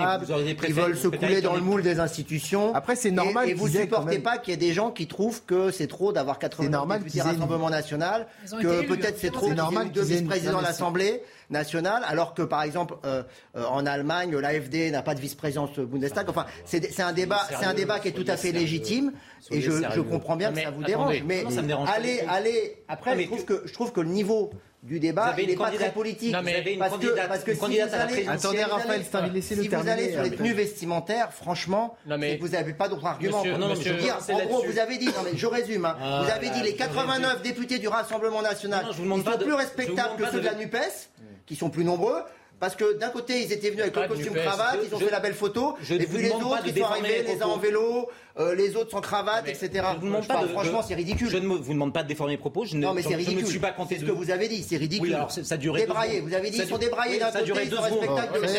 ils 0.68 0.74
veulent 0.74 0.96
se 0.96 1.08
couler 1.08 1.40
dans 1.40 1.54
le 1.54 1.60
moule 1.60 1.82
des 1.82 2.00
institutions. 2.00 2.74
Après, 2.74 2.96
c'est 2.96 3.10
normal. 3.10 3.48
Et, 3.48 3.54
vous 3.54 3.68
ne 3.68 3.72
supportez 3.74 4.18
pas 4.18 4.38
qu'il 4.38 4.52
y 4.52 4.54
ait 4.54 4.68
des 4.68 4.72
gens 4.72 4.90
qui 4.90 5.06
trouvent 5.06 5.42
que 5.44 5.70
c'est 5.70 5.86
trop 5.86 6.12
d'avoir 6.12 6.38
89 6.38 6.98
députés 6.98 7.22
Rassemblement 7.22 7.70
national, 7.70 8.26
que 8.60 8.86
peut-être 8.86 9.18
c'est 9.18 9.30
trop 9.30 9.52
normal 9.52 9.92
de 9.92 10.00
vice-président 10.00 10.58
de 10.58 10.64
l'Assemblée 10.64 11.22
nationale, 11.52 12.02
alors 12.06 12.34
que 12.34 12.42
par 12.42 12.62
exemple 12.62 12.94
euh, 13.04 13.22
en 13.54 13.86
Allemagne, 13.86 14.36
l'AFD 14.36 14.90
n'a 14.90 15.02
pas 15.02 15.14
de 15.14 15.20
vice-présidence 15.20 15.78
Bundestag. 15.78 16.28
Enfin, 16.28 16.46
c'est 16.64 17.00
un 17.00 17.12
débat, 17.12 17.42
c'est 17.48 17.66
un 17.66 17.74
débat 17.74 18.00
qui 18.00 18.08
est 18.08 18.12
tout 18.12 18.24
à 18.26 18.36
fait 18.36 18.52
légitime. 18.52 19.12
Et 19.50 19.60
je, 19.60 19.70
je, 19.70 20.00
comprends 20.00 20.36
bien 20.36 20.52
que 20.52 20.60
ça 20.60 20.70
vous 20.70 20.84
dérange. 20.84 21.22
Mais 21.24 21.44
allez, 21.86 22.20
allez. 22.28 22.82
Après, 22.88 23.18
je, 23.18 23.26
trouve 23.26 23.44
que, 23.44 23.62
je 23.64 23.72
trouve 23.72 23.92
que 23.92 24.00
le 24.00 24.08
niveau 24.08 24.50
du 24.82 24.98
débat, 24.98 25.34
n'est 25.36 25.54
pas 25.54 25.70
très 25.70 25.92
politique. 25.92 26.32
Non, 26.32 26.42
mais 26.42 26.56
avez 26.56 26.72
une 26.72 26.78
parce 26.80 26.98
que, 26.98 27.28
parce 27.28 27.44
que 27.44 27.54
si 27.54 27.60
vous 27.60 27.94
allez, 27.94 28.26
Attendez, 28.26 28.64
Raphaël, 28.64 29.04
si 29.40 29.68
vous 29.68 29.88
allez 29.88 30.12
sur 30.12 30.22
les 30.22 30.30
tenues 30.32 30.54
vestimentaires, 30.54 31.32
franchement, 31.32 31.96
vous 32.06 32.48
n'avez 32.48 32.72
pas 32.72 32.88
d'autres 32.88 33.06
arguments. 33.06 33.44
non, 33.44 33.58
non, 33.58 33.74
je 33.74 33.88
veux 33.88 34.00
dire, 34.00 34.18
en 34.28 34.46
gros, 34.46 34.64
vous 34.64 34.78
avez 34.78 34.98
dit, 34.98 35.06
non, 35.06 35.22
mais 35.24 35.36
je 35.36 35.46
résume, 35.46 35.84
hein, 35.84 35.96
ah, 36.00 36.22
vous 36.24 36.30
avez 36.30 36.50
dit 36.50 36.62
les 36.62 36.74
89 36.74 37.42
députés 37.42 37.78
du 37.78 37.88
Rassemblement 37.88 38.42
national, 38.42 38.86
ils 38.90 39.24
sont 39.24 39.38
plus 39.38 39.54
respectables 39.54 40.16
que 40.16 40.30
ceux 40.30 40.40
de 40.40 40.46
la 40.46 40.54
NUPES, 40.54 41.10
qui 41.46 41.56
sont 41.56 41.70
plus 41.70 41.84
nombreux. 41.84 42.22
Parce 42.62 42.76
que 42.76 42.96
d'un 42.96 43.08
côté, 43.08 43.42
ils 43.42 43.52
étaient 43.52 43.70
venus 43.70 43.82
avec 43.82 43.96
le 43.96 44.06
costume 44.06 44.34
cravate, 44.34 44.78
ils 44.88 44.94
ont 44.94 45.00
fait 45.00 45.10
la 45.10 45.18
belle 45.18 45.34
photo, 45.34 45.74
et 45.90 45.98
puis 46.06 46.22
les 46.22 46.30
autres, 46.30 46.62
ils 46.64 46.78
sont 46.78 46.84
arrivés, 46.84 47.24
les 47.26 47.42
uns 47.42 47.46
en 47.46 47.58
vélo, 47.58 48.08
euh, 48.38 48.54
les 48.54 48.76
autres 48.76 48.92
sans 48.92 49.00
cravate, 49.00 49.48
etc. 49.48 49.68
Je 49.94 49.98
vous 49.98 50.06
demande 50.06 50.28
pas 50.28 50.46
franchement, 50.46 50.80
c'est 50.80 50.94
ridicule. 50.94 51.28
Je 51.28 51.38
ne 51.38 51.48
vous 51.48 51.72
demande 51.72 51.92
pas 51.92 52.04
de 52.04 52.08
déformer 52.08 52.34
les 52.34 52.38
propos. 52.38 52.64
Je 52.64 52.76
ne, 52.76 52.82
non, 52.82 52.94
mais 52.94 53.02
c'est 53.02 53.16
ridicule. 53.16 53.40
Je 53.40 53.44
ne 53.46 53.50
suis 53.50 53.58
pas 53.58 53.74
C'est 53.88 53.98
ce 53.98 54.04
que 54.04 54.12
vous 54.12 54.30
avez 54.30 54.46
dit, 54.46 54.62
c'est 54.62 54.76
ridicule. 54.76 55.08
Oui, 55.08 55.14
alors 55.14 55.32
ça 55.32 55.40
a 55.40 55.56
Débraillé. 55.56 56.20
Vous 56.20 56.34
avez 56.34 56.50
dit 56.50 56.58
ils 56.58 56.68
sont 56.68 56.78
débraillés 56.78 57.18
d'un 57.18 57.32
côté, 57.32 57.52
ils 57.64 57.70
sont 57.72 57.82
respectables 57.82 58.32
de 58.32 58.38
l'autre. 58.38 58.52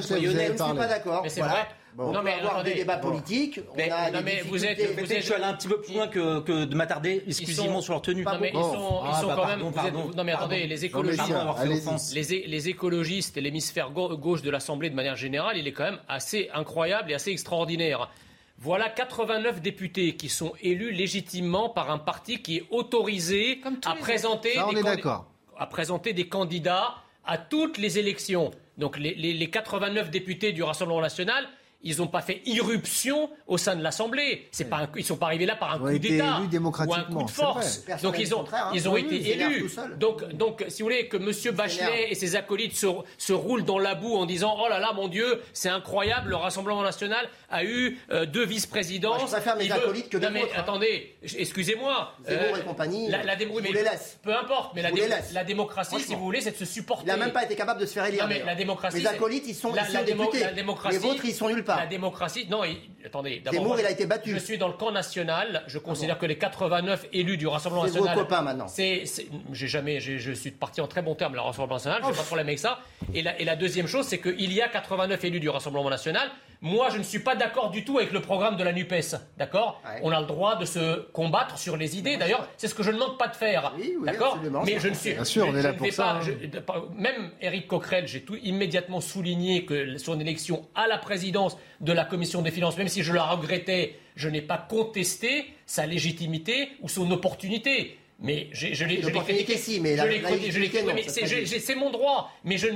Je 0.00 0.28
ne 0.28 0.56
suis 0.56 0.76
pas 0.76 0.86
d'accord. 0.86 1.24
C'est 1.26 1.40
vrai. 1.40 1.66
Bon. 1.94 2.12
Non, 2.12 2.22
mais 2.22 2.34
avoir 2.34 2.62
des 2.62 2.74
débats 2.74 2.98
politiques. 2.98 3.60
On 3.74 3.78
a 3.78 4.10
non, 4.10 4.18
des 4.18 4.24
mais 4.24 4.42
vous 4.42 4.64
êtes. 4.64 4.78
Je 4.78 5.20
suis 5.20 5.32
allé 5.32 5.44
un 5.44 5.54
petit 5.54 5.68
peu 5.68 5.80
plus 5.80 5.94
loin 5.94 6.08
que, 6.08 6.64
de 6.64 6.74
m'attarder 6.74 7.22
exclusivement 7.26 7.76
sont... 7.76 7.82
sur 7.82 7.92
leur 7.94 8.02
tenue. 8.02 8.24
Non, 8.24 8.38
mais 8.40 8.52
bon. 8.52 8.60
ils 8.60 8.74
sont, 8.74 9.00
ah, 9.02 9.22
bah, 9.26 9.36
quand 9.36 9.46
même. 9.46 9.60
Non, 10.16 10.24
mais 10.24 10.32
attendez, 10.32 10.66
les 10.66 10.84
écologistes, 12.68 13.36
et 13.36 13.40
l'hémisphère 13.40 13.90
gauche 13.90 14.42
de 14.42 14.50
l'Assemblée 14.50 14.90
de 14.90 14.94
manière 14.94 15.16
générale, 15.16 15.56
il 15.56 15.66
est 15.66 15.72
quand 15.72 15.84
même 15.84 16.00
assez 16.08 16.48
incroyable 16.54 17.10
et 17.10 17.14
assez 17.14 17.30
extraordinaire. 17.30 18.10
Voilà 18.58 18.90
89 18.90 19.62
députés 19.62 20.16
qui 20.16 20.28
sont 20.28 20.52
élus 20.60 20.92
légitimement 20.92 21.70
par 21.70 21.90
un 21.90 21.98
parti 21.98 22.42
qui 22.42 22.58
est 22.58 22.66
autorisé 22.70 23.62
à 23.86 23.94
présenter, 23.94 24.52
des 24.52 24.82
à 25.56 25.66
présenter 25.66 26.12
des 26.12 26.28
candidats 26.28 26.96
à 27.24 27.38
toutes 27.38 27.78
les 27.78 27.98
élections. 27.98 28.50
Donc 28.76 28.98
les, 28.98 29.14
les, 29.14 29.32
les 29.32 29.50
89 29.50 30.10
députés 30.10 30.52
du 30.52 30.62
Rassemblement 30.62 31.00
national 31.00 31.48
ils 31.82 31.98
n'ont 31.98 32.06
pas 32.06 32.20
fait 32.20 32.42
irruption 32.44 33.30
au 33.46 33.56
sein 33.56 33.74
de 33.74 33.82
l'Assemblée. 33.82 34.48
C'est 34.50 34.64
pas 34.64 34.88
ils 34.96 35.04
sont 35.04 35.16
pas 35.16 35.26
arrivés 35.26 35.46
là 35.46 35.56
par 35.56 35.74
un 35.74 35.78
coup 35.78 35.98
d'État 35.98 36.40
ou 36.86 36.94
un 36.94 37.04
coup 37.04 37.24
de 37.24 37.30
force. 37.30 37.84
Donc 38.02 38.18
ils 38.18 38.34
ont, 38.88 38.96
été 38.96 39.30
élus. 39.30 39.70
Donc, 39.98 40.24
donc, 40.34 40.64
si 40.68 40.82
vous 40.82 40.86
voulez, 40.86 41.08
que 41.08 41.16
M. 41.16 41.54
Bachelet 41.54 42.10
et 42.10 42.14
ses 42.14 42.36
acolytes 42.36 42.76
se, 42.76 43.32
roulent 43.32 43.64
dans 43.64 43.78
la 43.78 43.94
boue 43.94 44.16
en 44.16 44.26
disant 44.26 44.56
Oh 44.58 44.68
là 44.68 44.78
là, 44.78 44.92
mon 44.92 45.08
Dieu, 45.08 45.40
c'est 45.52 45.68
incroyable, 45.68 46.30
le 46.30 46.36
Rassemblement 46.36 46.82
national 46.82 47.28
a 47.50 47.64
eu 47.64 47.98
euh, 48.10 48.26
deux 48.26 48.44
vice-présidents. 48.44 49.18
Je 49.18 49.26
préfère 49.26 49.56
mes 49.56 49.70
acolytes 49.70 50.08
que 50.08 50.16
mais 50.30 50.42
hein. 50.42 50.46
attendez, 50.56 51.16
excusez-moi. 51.22 52.14
Zemmour 52.26 52.54
euh, 52.54 52.60
et 52.60 52.64
compagnie. 52.64 53.08
La, 53.08 53.22
la 53.22 53.34
les 53.34 53.72
laisse. 53.72 54.18
Peu 54.22 54.36
importe, 54.36 54.74
mais 54.74 54.82
la, 54.82 55.44
démocratie, 55.44 56.00
si 56.00 56.14
vous 56.14 56.24
voulez, 56.24 56.40
c'est 56.40 56.52
de 56.52 56.56
se 56.56 56.64
supporter. 56.64 57.04
Il 57.04 57.08
n'a 57.08 57.16
même 57.16 57.32
pas 57.32 57.44
été 57.44 57.56
capable 57.56 57.80
de 57.80 57.86
se 57.86 57.92
faire 57.92 58.06
élire. 58.06 58.28
La 58.46 58.54
démocratie. 58.54 58.98
Les 58.98 59.06
acolytes, 59.06 59.44
ils 59.46 59.54
sont, 59.54 59.72
la, 59.72 59.88
ils 59.88 60.06
les 60.06 60.98
vôtres, 60.98 61.24
ils 61.24 61.34
sont 61.34 61.48
nulle 61.48 61.64
part. 61.64 61.78
La 61.78 61.86
démocratie, 61.86 62.46
non, 62.48 62.64
il, 62.64 62.78
attendez. 63.04 63.42
Zemmour, 63.50 63.78
il 63.78 63.86
a 63.86 63.90
été 63.90 64.06
battu. 64.06 64.30
Je 64.30 64.38
suis 64.38 64.58
dans 64.58 64.68
le 64.68 64.74
camp 64.74 64.92
national. 64.92 65.64
Je 65.66 65.78
ah 65.78 65.80
considère 65.80 66.18
que 66.18 66.26
les 66.26 66.38
89 66.38 67.06
élus 67.12 67.36
du 67.36 67.46
Rassemblement 67.46 67.84
national. 67.84 68.10
C'est 68.10 68.14
vos 68.14 68.22
copains 68.22 68.42
maintenant. 68.42 68.66
J'ai 69.52 69.68
jamais, 69.68 70.00
je 70.00 70.32
suis 70.32 70.50
parti 70.50 70.80
en 70.80 70.86
très 70.86 71.02
bon 71.02 71.14
terme, 71.14 71.34
le 71.34 71.40
Rassemblement 71.40 71.76
national. 71.76 72.00
J'ai 72.02 72.10
oh. 72.10 72.14
pas 72.14 72.20
de 72.20 72.26
problème 72.26 72.46
avec 72.46 72.58
ça. 72.58 72.80
Et 73.14 73.22
la 73.22 73.56
deuxième 73.56 73.86
chose, 73.86 74.06
c'est 74.06 74.20
qu'il 74.20 74.52
y 74.52 74.62
a 74.62 74.68
89 74.68 75.24
élus 75.24 75.40
du 75.40 75.48
Rassemblement 75.48 75.90
national. 75.90 76.30
Moi, 76.62 76.90
je 76.90 76.98
ne 76.98 77.02
suis 77.02 77.20
pas 77.20 77.34
d'accord 77.36 77.70
du 77.70 77.84
tout 77.84 77.98
avec 77.98 78.12
le 78.12 78.20
programme 78.20 78.56
de 78.56 78.64
la 78.64 78.72
NUPES. 78.72 79.16
D'accord. 79.38 79.80
On 80.02 80.10
a 80.10 80.20
le 80.20 80.26
droit 80.26 80.56
de 80.56 80.66
se 80.66 81.00
combattre 81.12 81.58
sur 81.58 81.76
les 81.76 81.96
idées. 81.96 82.16
D'ailleurs, 82.16 82.48
c'est 82.56 82.68
ce 82.68 82.74
que 82.74 82.82
je 82.82 82.90
ne 82.90 82.98
manque 82.98 83.18
pas 83.18 83.28
de 83.28 83.36
faire. 83.36 83.72
Oui, 83.78 83.94
oui, 83.98 84.06
d'accord 84.06 84.38
Mais 84.66 84.78
je 84.78 84.88
ne 84.88 84.94
suis. 84.94 85.14
Bien 85.14 85.24
sûr, 85.24 85.46
on 85.48 85.56
est 85.56 85.62
là 85.62 85.72
pour 85.72 85.90
ça. 85.92 86.20
Même 86.96 87.30
Eric 87.40 87.66
Coquerel, 87.66 88.06
j'ai 88.06 88.22
tout 88.22 88.36
immédiatement 88.36 89.00
souligné 89.00 89.64
que 89.64 89.96
son 89.96 90.20
élection 90.20 90.66
à 90.74 90.86
la 90.86 90.98
présidence 90.98 91.56
de 91.80 91.92
la 91.92 92.04
Commission 92.04 92.42
des 92.42 92.50
finances, 92.50 92.76
même 92.76 92.88
si 92.88 93.02
je 93.02 93.12
la 93.12 93.24
regrettais, 93.24 93.96
je 94.16 94.28
n'ai 94.28 94.42
pas 94.42 94.58
contesté 94.58 95.54
sa 95.64 95.86
légitimité 95.86 96.68
ou 96.82 96.88
son 96.88 97.10
opportunité. 97.10 97.96
Mais 98.22 98.48
je 98.52 98.84
l'ai 98.84 99.00
critiqué. 99.00 99.56
Si, 99.56 99.80
mais 99.80 99.96
je 99.96 100.04
l'ai 100.04 100.20
critiqué. 100.20 101.46
C'est 101.46 101.74
mon 101.74 101.90
droit. 101.90 102.30
Mais 102.44 102.58
je 102.58 102.68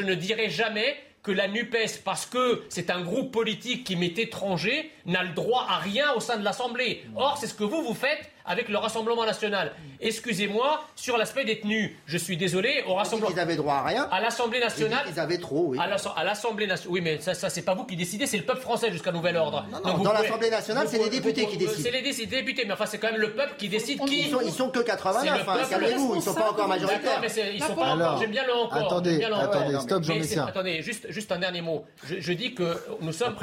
ne 0.00 0.14
dirai 0.14 0.50
jamais 0.50 0.96
que 1.22 1.32
la 1.32 1.48
NUPES, 1.48 2.02
parce 2.04 2.26
que 2.26 2.64
c'est 2.68 2.90
un 2.90 3.02
groupe 3.02 3.32
politique 3.32 3.84
qui 3.84 3.96
m'est 3.96 4.18
étranger, 4.18 4.90
n'a 5.06 5.22
le 5.22 5.34
droit 5.34 5.66
à 5.68 5.78
rien 5.78 6.12
au 6.14 6.20
sein 6.20 6.36
de 6.36 6.44
l'Assemblée. 6.44 7.04
Or, 7.16 7.36
c'est 7.38 7.46
ce 7.46 7.54
que 7.54 7.64
vous, 7.64 7.82
vous 7.82 7.94
faites 7.94 8.30
avec 8.48 8.68
le 8.68 8.78
Rassemblement 8.78 9.24
national. 9.24 9.72
Excusez-moi, 10.00 10.82
sur 10.96 11.16
l'aspect 11.18 11.44
des 11.44 11.60
tenues, 11.60 11.96
je 12.06 12.16
suis 12.16 12.36
désolé, 12.36 12.82
au 12.86 12.94
Rassemblement... 12.94 13.30
Ils 13.30 13.40
avaient 13.40 13.56
droit 13.56 13.74
à 13.74 13.82
rien. 13.84 14.08
À 14.10 14.20
l'Assemblée 14.20 14.60
nationale... 14.60 15.04
Ils 15.08 15.20
avaient 15.20 15.38
trop, 15.38 15.66
oui. 15.68 15.78
À 15.78 16.24
l'Assemblée 16.24 16.66
nationale... 16.66 16.92
Oui, 16.92 17.00
mais 17.02 17.18
ça, 17.20 17.34
ça 17.34 17.50
c'est 17.50 17.62
pas 17.62 17.74
vous 17.74 17.84
qui 17.84 17.96
décidez, 17.96 18.26
c'est 18.26 18.38
le 18.38 18.44
peuple 18.44 18.60
français 18.60 18.90
jusqu'à 18.90 19.12
nouvel 19.12 19.36
ordre. 19.36 19.64
Dans 19.84 20.12
l'Assemblée 20.12 20.50
nationale, 20.50 20.86
c'est 20.88 20.98
les 20.98 21.10
députés 21.10 21.46
qui 21.46 21.58
décident. 21.58 21.82
C'est 21.82 21.90
les 21.90 22.26
députés, 22.26 22.64
mais 22.66 22.72
enfin, 22.72 22.86
c'est 22.86 22.98
quand 22.98 23.12
même 23.12 23.20
le 23.20 23.32
peuple 23.32 23.54
qui 23.58 23.68
décide 23.68 24.00
qui... 24.06 24.22
Ils 24.22 24.30
sont, 24.30 24.40
ils 24.40 24.52
sont 24.52 24.70
que 24.70 24.80
80 24.80 25.20
enfin, 25.34 25.58
calmez-vous, 25.68 26.16
ils 26.16 26.22
sont 26.22 26.34
pas 26.34 26.50
encore 26.50 26.68
majoritaires. 26.68 27.20
mais 27.20 27.28
ils 27.54 27.62
sont 27.62 27.74
pas 27.74 27.94
encore... 27.94 28.18
J'aime 28.18 28.30
bien 28.30 28.46
le 28.46 28.54
encore. 28.54 28.78
Attendez, 28.78 29.22
attendez, 29.24 29.78
stop, 29.80 30.02
jean 30.02 30.46
Attendez, 30.48 30.82
juste 30.82 31.32
un 31.32 31.38
dernier 31.38 31.60
mot. 31.60 31.84
Je 32.04 32.32
dis 32.32 32.54
que 32.54 32.76
nous 33.00 33.12
sommes... 33.12 33.36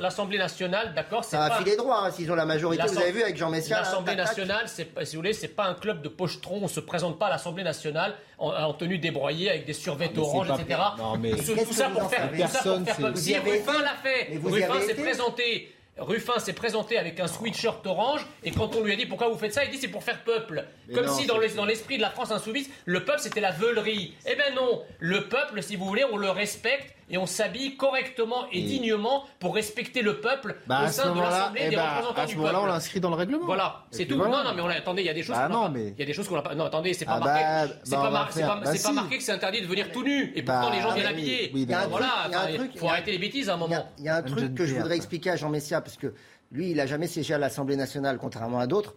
L'Assemblée 0.00 0.38
nationale, 0.38 0.92
d'accord, 0.94 1.24
c'est 1.24 1.36
pas... 1.36 1.48
Ça 1.48 1.54
a 1.54 1.58
filé 1.58 1.76
droit, 1.76 2.02
hein, 2.04 2.10
s'ils 2.10 2.30
ont 2.32 2.34
la 2.34 2.44
majorité, 2.44 2.82
vous 2.88 2.98
avez 2.98 3.12
vu 3.12 3.22
avec 3.22 3.36
jean 3.36 3.51
L'Assemblée 3.52 4.14
nationale, 4.14 4.66
si 4.68 4.84
vous 4.84 5.16
voulez, 5.20 5.32
c'est 5.32 5.48
pas 5.48 5.66
un 5.66 5.74
club 5.74 6.02
de 6.02 6.08
pochetrons. 6.08 6.60
On 6.62 6.68
se 6.68 6.80
présente 6.80 7.18
pas 7.18 7.26
à 7.26 7.30
l'Assemblée 7.30 7.64
nationale 7.64 8.14
en, 8.38 8.50
en 8.50 8.72
tenue 8.74 8.98
débroyée 8.98 9.50
avec 9.50 9.64
des 9.64 9.72
survêtements 9.72 10.22
orange, 10.22 10.48
etc. 10.60 10.80
Mais... 11.20 11.32
tout, 11.32 11.72
ça 11.72 11.88
pour 11.88 12.10
faire, 12.10 12.30
personne. 12.30 12.86
Si 13.14 13.36
Ruffin 13.36 13.82
l'a 13.82 13.94
fait, 14.02 14.38
Ruffin 14.42 14.80
s'est 14.80 14.94
présenté. 14.94 15.74
Ruffin 15.98 16.38
s'est 16.38 16.54
présenté 16.54 16.96
avec 16.96 17.20
un 17.20 17.26
sweatshirt 17.26 17.86
orange 17.86 18.26
et 18.42 18.50
quand 18.50 18.74
on 18.74 18.82
lui 18.82 18.94
a 18.94 18.96
dit 18.96 19.04
pourquoi 19.04 19.28
vous 19.28 19.36
faites 19.36 19.52
ça, 19.52 19.62
il 19.62 19.70
dit 19.70 19.76
c'est 19.76 19.88
pour 19.88 20.02
faire 20.02 20.24
peuple. 20.24 20.64
Comme 20.94 21.06
si 21.06 21.26
dans 21.26 21.36
l'esprit 21.66 21.98
de 21.98 22.02
la 22.02 22.08
France 22.10 22.30
insoumise, 22.30 22.70
le 22.86 23.04
peuple 23.04 23.20
c'était 23.20 23.42
la 23.42 23.50
veulerie. 23.50 24.14
Eh 24.26 24.34
ben 24.34 24.54
non, 24.54 24.82
le 25.00 25.28
peuple, 25.28 25.62
si 25.62 25.76
vous 25.76 25.84
voulez, 25.84 26.04
on 26.10 26.16
le 26.16 26.30
respecte 26.30 26.94
et 27.12 27.18
on 27.18 27.26
s'habille 27.26 27.76
correctement 27.76 28.46
et, 28.50 28.62
dignement 28.62 29.24
pour 29.38 29.54
respecter 29.54 30.00
le 30.00 30.20
peuple 30.20 30.56
au 30.64 30.68
bah, 30.68 30.88
sein 30.88 31.14
de 31.14 31.20
l'Assemblée 31.20 31.60
eh 31.66 31.70
des 31.70 31.76
bah, 31.76 31.96
représentants 31.96 32.24
du 32.24 32.36
peuple. 32.36 32.56
On 32.96 33.00
dans 33.00 33.10
le 33.10 33.16
règlement. 33.16 33.44
Voilà, 33.46 33.84
c'est 33.90 34.06
tout. 34.06 34.16
Non, 34.16 34.30
non, 34.30 34.54
mais 34.54 34.76
attendez, 34.76 35.02
il 35.02 35.06
y 35.06 35.10
a 35.10 35.14
des 35.14 35.22
choses. 35.22 35.36
Bah 35.36 35.48
non, 35.48 35.68
mais... 35.68 35.88
Il 35.88 35.98
y 35.98 36.02
a 36.02 36.06
des 36.06 36.14
choses 36.14 36.26
qu'on 36.26 36.36
Non, 36.54 36.64
attendez, 36.64 36.94
c'est 36.94 37.04
pas 37.04 37.20
ah 37.20 37.24
marqué. 37.24 37.74
c'est 37.84 37.94
pas, 37.94 38.02
pas, 38.02 38.92
marqué 38.92 39.18
que 39.18 39.22
c'est 39.22 39.32
interdit 39.32 39.60
de 39.60 39.66
venir 39.66 39.92
tout 39.92 40.02
nu. 40.02 40.32
Et 40.34 40.42
pourtant, 40.42 40.70
les 40.70 40.80
gens 40.80 40.92
viennent 40.92 41.06
habillés. 41.06 41.52
Voilà, 41.90 42.48
il 42.50 42.78
faut 42.78 42.88
arrêter 42.88 43.12
les 43.12 43.18
bêtises 43.18 43.48
à 43.50 43.54
un 43.54 43.58
moment. 43.58 43.92
Il 43.98 44.04
y 44.04 44.08
a 44.08 44.16
un 44.16 44.22
truc 44.22 44.54
que 44.54 44.64
je 44.64 44.74
voudrais 44.74 44.96
expliquer 44.96 45.30
à 45.30 45.36
Jean 45.36 45.50
Messia, 45.50 45.80
parce 45.80 45.96
que 45.96 46.14
lui, 46.50 46.70
il 46.70 46.76
n'a 46.76 46.86
jamais 46.86 47.06
siégé 47.06 47.34
à 47.34 47.38
l'Assemblée 47.38 47.76
nationale, 47.76 48.18
contrairement 48.18 48.58
à 48.58 48.66
d'autres. 48.66 48.94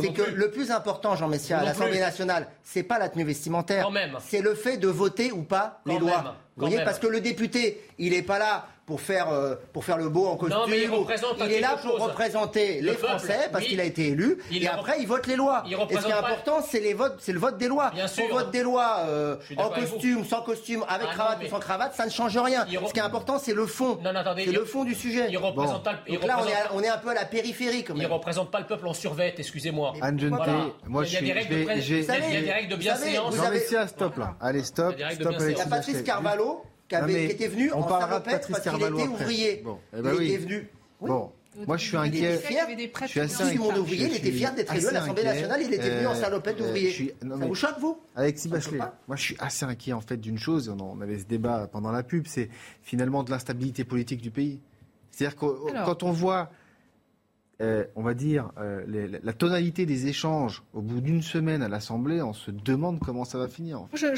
C'est 0.00 0.12
que 0.12 0.22
le 0.22 0.50
plus 0.50 0.70
important, 0.70 1.16
Jean 1.16 1.28
Messia, 1.28 1.58
à 1.58 1.64
l'Assemblée 1.64 2.00
nationale, 2.00 2.46
c'est 2.62 2.82
pas 2.82 2.98
la 2.98 3.08
tenue 3.08 3.24
vestimentaire, 3.24 3.88
c'est 4.20 4.40
le 4.40 4.54
fait 4.54 4.76
de 4.76 4.88
voter 4.88 5.32
ou 5.32 5.42
pas 5.42 5.80
les 5.86 5.98
lois. 5.98 6.36
Vous 6.56 6.66
voyez, 6.66 6.82
parce 6.84 6.98
que 6.98 7.06
le 7.06 7.20
député, 7.20 7.82
il 7.98 8.12
n'est 8.12 8.22
pas 8.22 8.38
là 8.38 8.66
pour 8.86 9.00
faire, 9.00 9.30
euh, 9.30 9.56
pour 9.72 9.84
faire 9.84 9.98
le 9.98 10.08
beau 10.08 10.28
en 10.28 10.36
costume. 10.36 10.60
Non, 10.60 10.66
mais 10.68 10.78
il, 10.78 11.52
est 11.52 11.60
là 11.60 11.76
pour 11.82 11.98
représenter 11.98 12.80
les 12.80 12.94
Français 12.94 13.48
parce 13.50 13.64
qu'il 13.64 13.80
a 13.80 13.84
été 13.84 14.08
élu. 14.08 14.38
Et 14.52 14.66
après, 14.68 15.00
il 15.00 15.08
vote 15.08 15.26
les 15.26 15.34
lois. 15.34 15.64
Et 15.68 15.74
ce 15.74 16.04
qui 16.04 16.10
est 16.10 16.12
important, 16.12 16.62
c'est 16.62 16.80
les 16.80 16.94
votes, 16.94 17.16
c'est 17.18 17.32
le 17.32 17.40
vote 17.40 17.58
des 17.58 17.66
lois. 17.66 17.90
Bien 17.90 18.06
On 18.30 18.34
vote 18.34 18.50
des 18.52 18.62
lois 18.62 18.98
euh, 19.06 19.36
en 19.56 19.70
costume, 19.70 20.24
sans 20.24 20.42
costume, 20.42 20.84
avec 20.88 21.08
ah, 21.10 21.14
cravate 21.14 21.38
ou 21.44 21.48
sans 21.48 21.58
cravate, 21.58 21.94
ça 21.94 22.06
ne 22.06 22.10
change 22.10 22.38
rien. 22.38 22.64
Ce 22.66 22.92
qui 22.92 23.00
est 23.00 23.02
important, 23.02 23.38
c'est 23.38 23.54
le 23.54 23.66
fond. 23.66 23.98
C'est 24.36 24.52
le 24.52 24.64
fond 24.64 24.84
du 24.84 24.94
sujet. 24.94 25.26
Il 25.30 25.38
représente 25.38 25.84
bon. 25.84 25.90
le... 26.06 26.12
Donc 26.14 26.24
là, 26.24 26.38
on, 26.40 26.46
est 26.46 26.52
on 26.74 26.82
est, 26.82 26.88
un 26.88 26.98
peu 26.98 27.10
à 27.10 27.14
la 27.14 27.24
périphérie. 27.24 27.82
Quand 27.82 27.94
même. 27.94 28.06
Il 28.08 28.12
représente 28.12 28.50
pas 28.50 28.60
le 28.60 28.66
peuple 28.66 28.86
en 28.86 28.94
survette, 28.94 29.40
excusez-moi. 29.40 29.94
moi, 30.86 31.04
il 31.04 31.12
y 31.12 31.16
a 31.16 31.20
des 31.20 31.32
règles 31.32 32.68
de 32.68 32.76
bienséance. 32.76 33.34
Jean-Messia, 33.34 33.88
stop 33.88 34.16
là. 34.16 34.36
Allez, 34.40 34.62
stop. 34.62 34.94
Il 34.96 35.50
y 35.50 35.68
Patrice 35.68 36.02
Carvalho 36.02 36.62
qui, 36.88 36.94
était 36.94 37.48
venu 37.48 37.72
en 37.72 37.88
salopette 37.88 38.48
parce 38.50 38.62
qu'il 38.62 38.82
était 38.82 39.08
ouvrier. 39.08 39.64
Eh 39.64 39.96
il 39.96 40.02
ben 40.02 40.20
était 40.20 40.36
venu. 40.36 40.68
Bon. 41.00 41.32
Moi, 41.66 41.76
je 41.76 41.86
suis 41.86 41.96
inquiet. 41.96 42.38
Je 43.02 43.06
suis 43.06 43.20
assez 43.20 43.42
inquiet. 43.42 43.96
Il 43.96 44.16
était 44.16 44.32
fier 44.32 44.54
d'être 44.54 44.74
élu 44.74 44.86
à 44.88 44.92
l'Assemblée 44.92 45.24
nationale. 45.24 45.62
Il 45.62 45.72
était 45.72 45.90
venu 45.90 46.06
en 46.06 46.12
euh, 46.12 46.20
salopette 46.20 46.60
euh, 46.60 46.66
d'ouvrier. 46.66 47.14
Ça 47.20 47.46
vous 47.46 47.54
choque, 47.54 47.78
vous 47.80 47.98
Alexis 48.14 48.48
Bachelet, 48.48 48.78
moi, 48.78 49.16
je 49.16 49.22
suis 49.22 49.36
assez 49.38 49.64
inquiet, 49.64 49.92
en 49.92 50.00
fait, 50.00 50.16
d'une 50.18 50.38
chose. 50.38 50.68
On 50.68 51.00
avait 51.00 51.18
ce 51.18 51.24
débat 51.24 51.68
pendant 51.70 51.92
la 51.92 52.02
pub. 52.02 52.26
C'est 52.26 52.50
finalement 52.82 53.22
de 53.22 53.30
l'instabilité 53.30 53.84
politique 53.84 54.20
du 54.20 54.30
pays. 54.30 54.60
C'est-à-dire 55.10 55.36
que 55.36 55.46
euh, 55.46 55.84
quand 55.84 56.02
on 56.02 56.12
voit 56.12 56.50
euh, 57.62 57.84
on 57.96 58.02
va 58.02 58.12
dire, 58.12 58.50
euh, 58.58 58.84
la 59.22 59.32
tonalité 59.32 59.86
des 59.86 60.08
échanges 60.08 60.62
au 60.74 60.82
bout 60.82 61.00
d'une 61.00 61.22
semaine 61.22 61.62
à 61.62 61.68
l'Assemblée, 61.68 62.20
on 62.20 62.34
se 62.34 62.50
demande 62.50 63.00
comment 63.00 63.24
ça 63.24 63.38
va 63.38 63.48
finir. 63.48 63.80
Je, 63.94 64.08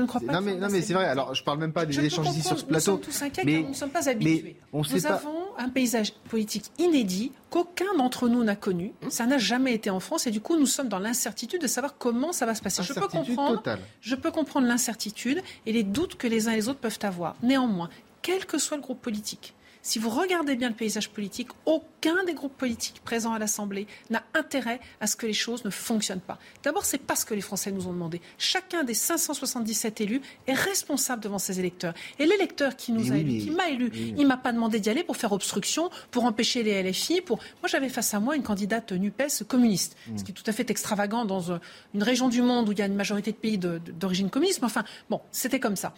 ne 0.00 0.06
crois 0.06 0.20
pas. 0.20 0.40
Non, 0.40 0.68
mais, 0.68 0.82
c'est 0.82 0.94
vrai. 0.94 1.04
Alors, 1.04 1.32
je 1.34 1.44
parle 1.44 1.60
même 1.60 1.72
pas 1.72 1.86
des 1.86 2.00
échanges 2.00 2.30
ici 2.30 2.42
sur 2.42 2.58
ce 2.58 2.64
plateau. 2.64 2.96
Nous 2.96 3.12
sommes 3.12 3.12
tous 3.12 3.22
inquiets, 3.22 3.62
nous 3.62 3.68
ne 3.68 3.74
sommes 3.74 3.90
pas 3.90 4.08
habitués. 4.08 4.56
Nous 4.72 5.06
avons 5.06 5.56
un 5.56 5.68
paysage 5.68 6.14
politique 6.28 6.64
inédit 6.78 7.30
qu'aucun 7.50 7.94
d'entre 7.96 8.28
nous 8.28 8.42
n'a 8.42 8.56
connu. 8.56 8.92
Hum. 9.04 9.10
Ça 9.10 9.24
n'a 9.26 9.38
jamais 9.38 9.72
été 9.72 9.90
en 9.90 10.00
France 10.00 10.26
et 10.26 10.32
du 10.32 10.40
coup, 10.40 10.56
nous 10.56 10.66
sommes 10.66 10.88
dans 10.88 10.98
l'incertitude 10.98 11.60
de 11.60 11.68
savoir 11.68 11.96
comment 11.96 12.32
ça 12.32 12.44
va 12.44 12.56
se 12.56 12.62
passer. 12.62 12.82
Je 12.82 12.92
peux 12.92 13.06
comprendre. 13.06 13.62
Je 14.00 14.16
peux 14.16 14.32
comprendre 14.32 14.66
l'incertitude 14.66 15.42
et 15.64 15.72
les 15.72 15.84
doutes 15.84 16.16
que 16.16 16.26
les 16.26 16.48
uns 16.48 16.52
et 16.52 16.56
les 16.56 16.68
autres 16.68 16.80
peuvent 16.80 16.98
avoir. 17.02 17.36
Néanmoins, 17.44 17.88
quel 18.22 18.46
que 18.46 18.58
soit 18.58 18.76
le 18.76 18.82
groupe 18.82 19.00
politique, 19.00 19.54
si 19.82 19.98
vous 19.98 20.10
regardez 20.10 20.56
bien 20.56 20.68
le 20.68 20.74
paysage 20.74 21.10
politique, 21.10 21.48
aucun 21.64 22.24
des 22.24 22.34
groupes 22.34 22.56
politiques 22.56 23.00
présents 23.04 23.32
à 23.32 23.38
l'Assemblée 23.38 23.86
n'a 24.10 24.22
intérêt 24.34 24.80
à 25.00 25.06
ce 25.06 25.16
que 25.16 25.26
les 25.26 25.32
choses 25.32 25.64
ne 25.64 25.70
fonctionnent 25.70 26.20
pas. 26.20 26.38
D'abord, 26.62 26.84
c'est 26.84 26.98
pas 26.98 27.16
ce 27.16 27.24
que 27.24 27.34
les 27.34 27.40
Français 27.40 27.72
nous 27.72 27.86
ont 27.86 27.92
demandé. 27.92 28.20
Chacun 28.38 28.84
des 28.84 28.94
577 28.94 30.00
élus 30.02 30.20
est 30.46 30.54
responsable 30.54 31.22
devant 31.22 31.38
ses 31.38 31.58
électeurs. 31.58 31.94
Et 32.18 32.26
l'électeur 32.26 32.76
qui 32.76 32.92
nous 32.92 33.12
a 33.12 33.16
élus, 33.16 33.44
qui 33.44 33.50
m'a 33.50 33.68
élu, 33.68 33.90
il 34.16 34.26
m'a 34.26 34.36
pas 34.36 34.52
demandé 34.52 34.80
d'y 34.80 34.90
aller 34.90 35.04
pour 35.04 35.16
faire 35.16 35.32
obstruction, 35.32 35.90
pour 36.10 36.24
empêcher 36.24 36.62
les 36.62 36.82
LFI. 36.82 37.22
Pour... 37.22 37.38
Moi, 37.62 37.68
j'avais 37.68 37.88
face 37.88 38.12
à 38.12 38.20
moi 38.20 38.36
une 38.36 38.42
candidate 38.42 38.92
NUPES 38.92 39.44
communiste, 39.48 39.96
mmh. 40.08 40.18
ce 40.18 40.24
qui 40.24 40.32
est 40.32 40.34
tout 40.34 40.44
à 40.46 40.52
fait 40.52 40.70
extravagant 40.70 41.24
dans 41.24 41.50
euh, 41.50 41.58
une 41.94 42.02
région 42.02 42.28
du 42.28 42.42
monde 42.42 42.68
où 42.68 42.72
il 42.72 42.78
y 42.78 42.82
a 42.82 42.86
une 42.86 42.94
majorité 42.94 43.32
de 43.32 43.36
pays 43.36 43.58
d'origine 43.58 44.30
communiste. 44.30 44.60
Mais 44.60 44.66
enfin, 44.66 44.84
bon, 45.08 45.20
c'était 45.32 45.60
comme 45.60 45.76
ça 45.76 45.94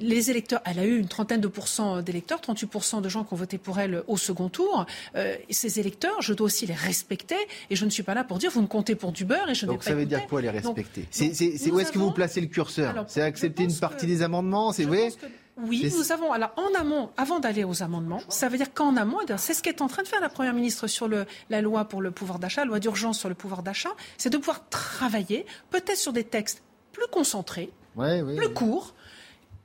les 0.00 0.30
électeurs, 0.30 0.60
elle 0.64 0.78
a 0.78 0.84
eu 0.84 0.98
une 0.98 1.08
trentaine 1.08 1.40
de 1.40 1.48
pourcents 1.48 2.02
d'électeurs, 2.02 2.40
38% 2.40 3.02
de 3.02 3.08
gens 3.08 3.24
qui 3.24 3.34
ont 3.34 3.36
voté 3.36 3.58
pour 3.58 3.78
elle 3.78 4.02
au 4.06 4.16
second 4.16 4.48
tour. 4.48 4.86
Euh, 5.16 5.36
ces 5.50 5.80
électeurs, 5.80 6.20
je 6.20 6.32
dois 6.32 6.46
aussi 6.46 6.66
les 6.66 6.74
respecter 6.74 7.36
et 7.70 7.76
je 7.76 7.84
ne 7.84 7.90
suis 7.90 8.02
pas 8.02 8.14
là 8.14 8.24
pour 8.24 8.38
dire 8.38 8.50
vous 8.50 8.62
ne 8.62 8.66
comptez 8.66 8.94
pour 8.94 9.12
du 9.12 9.24
beurre 9.24 9.50
et 9.50 9.54
je 9.54 9.66
n'ai 9.66 9.70
pas 9.70 9.74
Donc 9.74 9.84
ça 9.84 9.94
veut 9.94 10.06
dire 10.06 10.26
quoi 10.26 10.40
les 10.40 10.50
respecter 10.50 11.06
C'est 11.10 11.70
où 11.70 11.80
est-ce 11.80 11.92
que 11.92 11.98
vous 11.98 12.12
placez 12.12 12.40
le 12.40 12.46
curseur 12.46 13.04
C'est 13.08 13.22
accepter 13.22 13.64
une 13.64 13.76
partie 13.76 14.06
des 14.06 14.22
amendements 14.22 14.72
C'est 14.72 14.84
vrai 14.84 15.10
oui, 15.58 15.92
nous 15.94 16.12
avons. 16.12 16.32
Alors, 16.32 16.50
en 16.56 16.80
amont, 16.80 17.10
avant 17.18 17.38
d'aller 17.38 17.62
aux 17.62 17.82
amendements, 17.82 18.20
ça 18.30 18.48
veut 18.48 18.56
dire 18.56 18.72
qu'en 18.72 18.96
amont, 18.96 19.18
eh 19.28 19.34
c'est 19.36 19.52
ce 19.52 19.62
qu'est 19.62 19.82
en 19.82 19.86
train 19.86 20.02
de 20.02 20.08
faire 20.08 20.22
la 20.22 20.30
Première 20.30 20.54
ministre 20.54 20.86
sur 20.86 21.08
le, 21.08 21.26
la 21.50 21.60
loi 21.60 21.84
pour 21.84 22.00
le 22.00 22.10
pouvoir 22.10 22.38
d'achat, 22.38 22.62
la 22.62 22.68
loi 22.68 22.80
d'urgence 22.80 23.18
sur 23.18 23.28
le 23.28 23.34
pouvoir 23.34 23.62
d'achat, 23.62 23.90
c'est 24.16 24.30
de 24.30 24.38
pouvoir 24.38 24.66
travailler, 24.70 25.44
peut-être 25.70 25.98
sur 25.98 26.14
des 26.14 26.24
textes 26.24 26.62
plus 26.92 27.06
concentrés, 27.10 27.70
plus 27.96 28.54
courts, 28.54 28.94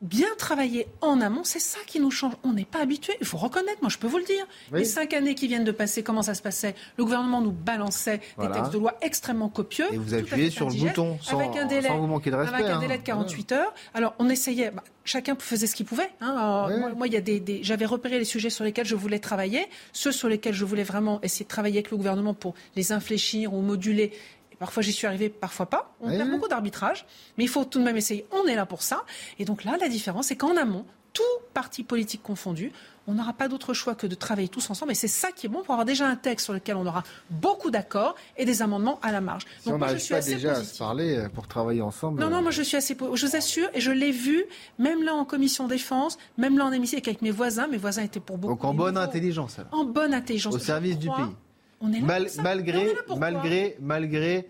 bien 0.02 0.28
travailler 0.38 0.88
en 1.02 1.22
amont, 1.22 1.44
c'est 1.44 1.60
ça 1.60 1.80
qui 1.88 2.00
nous 2.00 2.12
change. 2.12 2.34
On 2.44 2.54
n'est 2.54 2.66
pas 2.66 2.80
habitué. 2.80 3.14
Il 3.20 3.26
faut 3.26 3.38
reconnaître, 3.38 3.80
moi 3.82 3.90
je 3.90 3.98
peux 3.98 4.08
vous 4.08 4.18
le 4.18 4.24
dire. 4.24 4.46
Les 4.72 4.86
cinq 4.86 5.14
années 5.14 5.36
qui 5.36 5.48
viennent 5.48 5.64
de 5.64 5.72
passer, 5.72 6.04
comment 6.04 6.22
ça 6.22 6.36
se 6.36 6.42
passait? 6.42 6.76
Le 6.98 7.04
gouvernement 7.04 7.42
nous 7.42 7.52
balançait 7.52 8.22
des 8.40 8.50
textes 8.52 8.74
de 8.74 8.78
loi 8.78 8.96
extrêmement 9.02 9.50
copieux. 9.50 9.88
Et 9.92 9.98
vous 9.98 10.14
appuyez 10.14 10.50
sur 10.50 10.70
le 10.70 10.76
bouton 10.76 11.18
sans, 11.22 11.40
avec 11.40 11.56
un 11.58 11.66
délai, 11.66 11.90
vous 11.90 12.08
manquer 12.08 12.32
de 12.32 12.36
respect. 12.36 12.56
Avec 12.56 12.68
un 12.68 12.80
délai 12.80 12.98
de 12.98 13.04
48 13.04 13.52
heures. 13.54 13.74
Alors 13.94 14.14
on 14.20 14.30
essayait, 14.30 14.72
bah, 14.72 14.84
chacun 15.04 15.36
faisait 15.40 15.68
ce 15.68 15.76
qu'il 15.76 15.86
pouvait. 15.86 16.10
Hein. 16.22 16.70
Moi, 16.96 17.08
il 17.08 17.14
y 17.14 17.18
a 17.18 17.22
des, 17.22 17.62
j'avais 17.64 17.86
repéré 17.86 18.20
les 18.20 18.26
sujets 18.26 18.50
sur 18.50 18.64
lesquels 18.64 18.86
je 18.86 18.96
voulais 18.96 19.20
travailler, 19.20 19.68
ceux 19.94 20.12
sur 20.12 20.28
lesquels 20.28 20.54
je 20.54 20.66
voulais 20.66 20.84
vraiment 20.84 21.20
essayer 21.24 21.46
de 21.46 21.50
travailler 21.50 21.78
avec 21.78 21.92
le 21.92 21.98
gouvernement 21.98 22.34
pour 22.34 22.54
les 22.76 22.92
infléchir 22.92 23.54
ou 23.54 23.62
moduler 23.62 24.12
Parfois 24.60 24.84
j'y 24.84 24.94
suis 24.94 25.08
arrivé, 25.08 25.30
parfois 25.30 25.68
pas. 25.68 25.94
On 26.02 26.10
perd 26.10 26.30
beaucoup 26.30 26.48
d'arbitrage, 26.48 27.06
mais 27.38 27.44
il 27.44 27.50
faut 27.50 27.66
tout 27.66 27.80
de 27.80 27.84
même 27.84 27.98
essayer. 27.98 28.26
On 28.32 28.48
est 28.48 28.56
là 28.56 28.66
pour 28.66 28.82
ça. 28.82 29.04
Et 29.40 29.46
donc 29.46 29.64
là, 29.64 29.78
la 29.80 29.88
différence, 29.88 30.28
c'est 30.28 30.36
qu'en 30.36 30.58
amont, 30.58 30.86
tout 31.14 31.24
parti 31.54 31.84
politique 31.84 32.22
confondu, 32.22 32.72
on 33.08 33.14
n'aura 33.14 33.34
pas 33.34 33.48
d'autre 33.48 33.74
choix 33.74 33.96
que 33.96 34.06
de 34.06 34.14
travailler 34.14 34.50
tous 34.50 34.70
ensemble. 34.70 34.92
Et 34.92 34.96
c'est 34.96 35.08
ça 35.08 35.32
qui 35.32 35.46
est 35.48 35.50
bon 35.50 35.64
pour 35.64 35.74
avoir 35.74 35.86
déjà 35.86 36.08
un 36.08 36.16
texte 36.16 36.46
sur 36.46 36.54
lequel 36.54 36.76
on 36.76 36.86
aura 36.86 37.04
beaucoup 37.30 37.72
d'accords 37.72 38.16
et 38.36 38.46
des 38.46 38.62
amendements 38.62 39.00
à 39.02 39.12
la 39.12 39.22
marge. 39.22 39.46
Donc 39.66 39.76
on 39.76 39.78
moi, 39.80 39.88
je 39.94 39.98
suis 39.98 40.14
pas 40.14 40.22
déjà 40.22 40.52
à 40.52 40.64
se 40.64 40.78
parler 40.78 41.16
euh, 41.16 41.30
pour 41.30 41.48
travailler 41.48 41.82
ensemble. 41.82 42.20
Non, 42.20 42.30
non, 42.30 42.42
moi 42.42 42.52
je 42.52 42.62
suis 42.62 42.78
assez. 42.78 42.96
Je 43.14 43.26
vous 43.26 43.36
assure, 43.36 43.70
et 43.74 43.82
je 43.82 43.92
l'ai 43.92 44.12
vu, 44.12 44.46
même 44.78 45.04
là 45.04 45.16
en 45.16 45.26
commission 45.26 45.68
défense, 45.68 46.18
même 46.38 46.58
là 46.58 46.66
en 46.66 46.72
hémicycle 46.72 47.10
avec 47.10 47.22
mes 47.22 47.32
voisins. 47.32 47.68
Mes 47.68 47.78
voisins 47.78 48.04
étaient 48.04 48.20
pour 48.20 48.38
beaucoup. 48.38 48.54
Donc 48.54 48.64
en 48.64 48.74
bonne 48.74 48.98
intelligence. 48.98 49.58
En 49.72 49.86
bonne 49.86 50.14
intelligence. 50.14 50.54
Au 50.54 50.60
service 50.60 51.00
du 51.00 51.08
pays. 51.08 51.36
On 51.82 51.94
est 51.94 52.02
malgré, 52.02 52.96
malgré, 53.18 53.78
malgré 53.80 54.48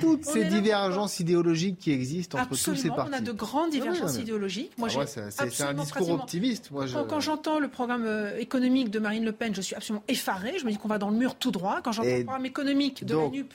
toutes 0.00 0.24
ces 0.24 0.44
divergences 0.44 1.20
idéologiques 1.20 1.78
qui 1.78 1.92
existent 1.92 2.38
entre 2.38 2.50
tous 2.50 2.74
ces 2.74 2.88
partis. 2.88 3.10
On 3.10 3.16
a 3.16 3.20
de 3.20 3.32
grandes 3.32 3.70
divergences 3.70 4.18
idéologiques. 4.18 4.72
Moi, 4.78 4.88
ah 4.96 5.06
c'est 5.06 5.62
un 5.62 5.74
discours 5.74 6.10
optimiste. 6.10 6.70
Moi, 6.70 6.86
Quand, 7.08 7.20
j'entends 7.20 7.58
le 7.58 7.68
programme 7.68 8.04
euh, 8.06 8.38
économique 8.38 8.90
de 8.90 8.98
Marine 8.98 9.24
Le 9.24 9.32
Pen, 9.32 9.54
je 9.54 9.60
suis 9.60 9.74
absolument 9.74 10.04
effaré. 10.08 10.58
Je 10.58 10.64
me 10.64 10.70
dis 10.70 10.78
qu'on 10.78 10.88
va 10.88 10.98
dans 10.98 11.10
le 11.10 11.16
mur 11.16 11.34
tout 11.34 11.50
droit. 11.50 11.80
Quand 11.82 11.92
j'entends 11.92 12.08
le 12.08 12.24
programme 12.24 12.46
économique 12.46 13.04
de 13.04 13.16
la 13.16 13.28
NUP, 13.28 13.52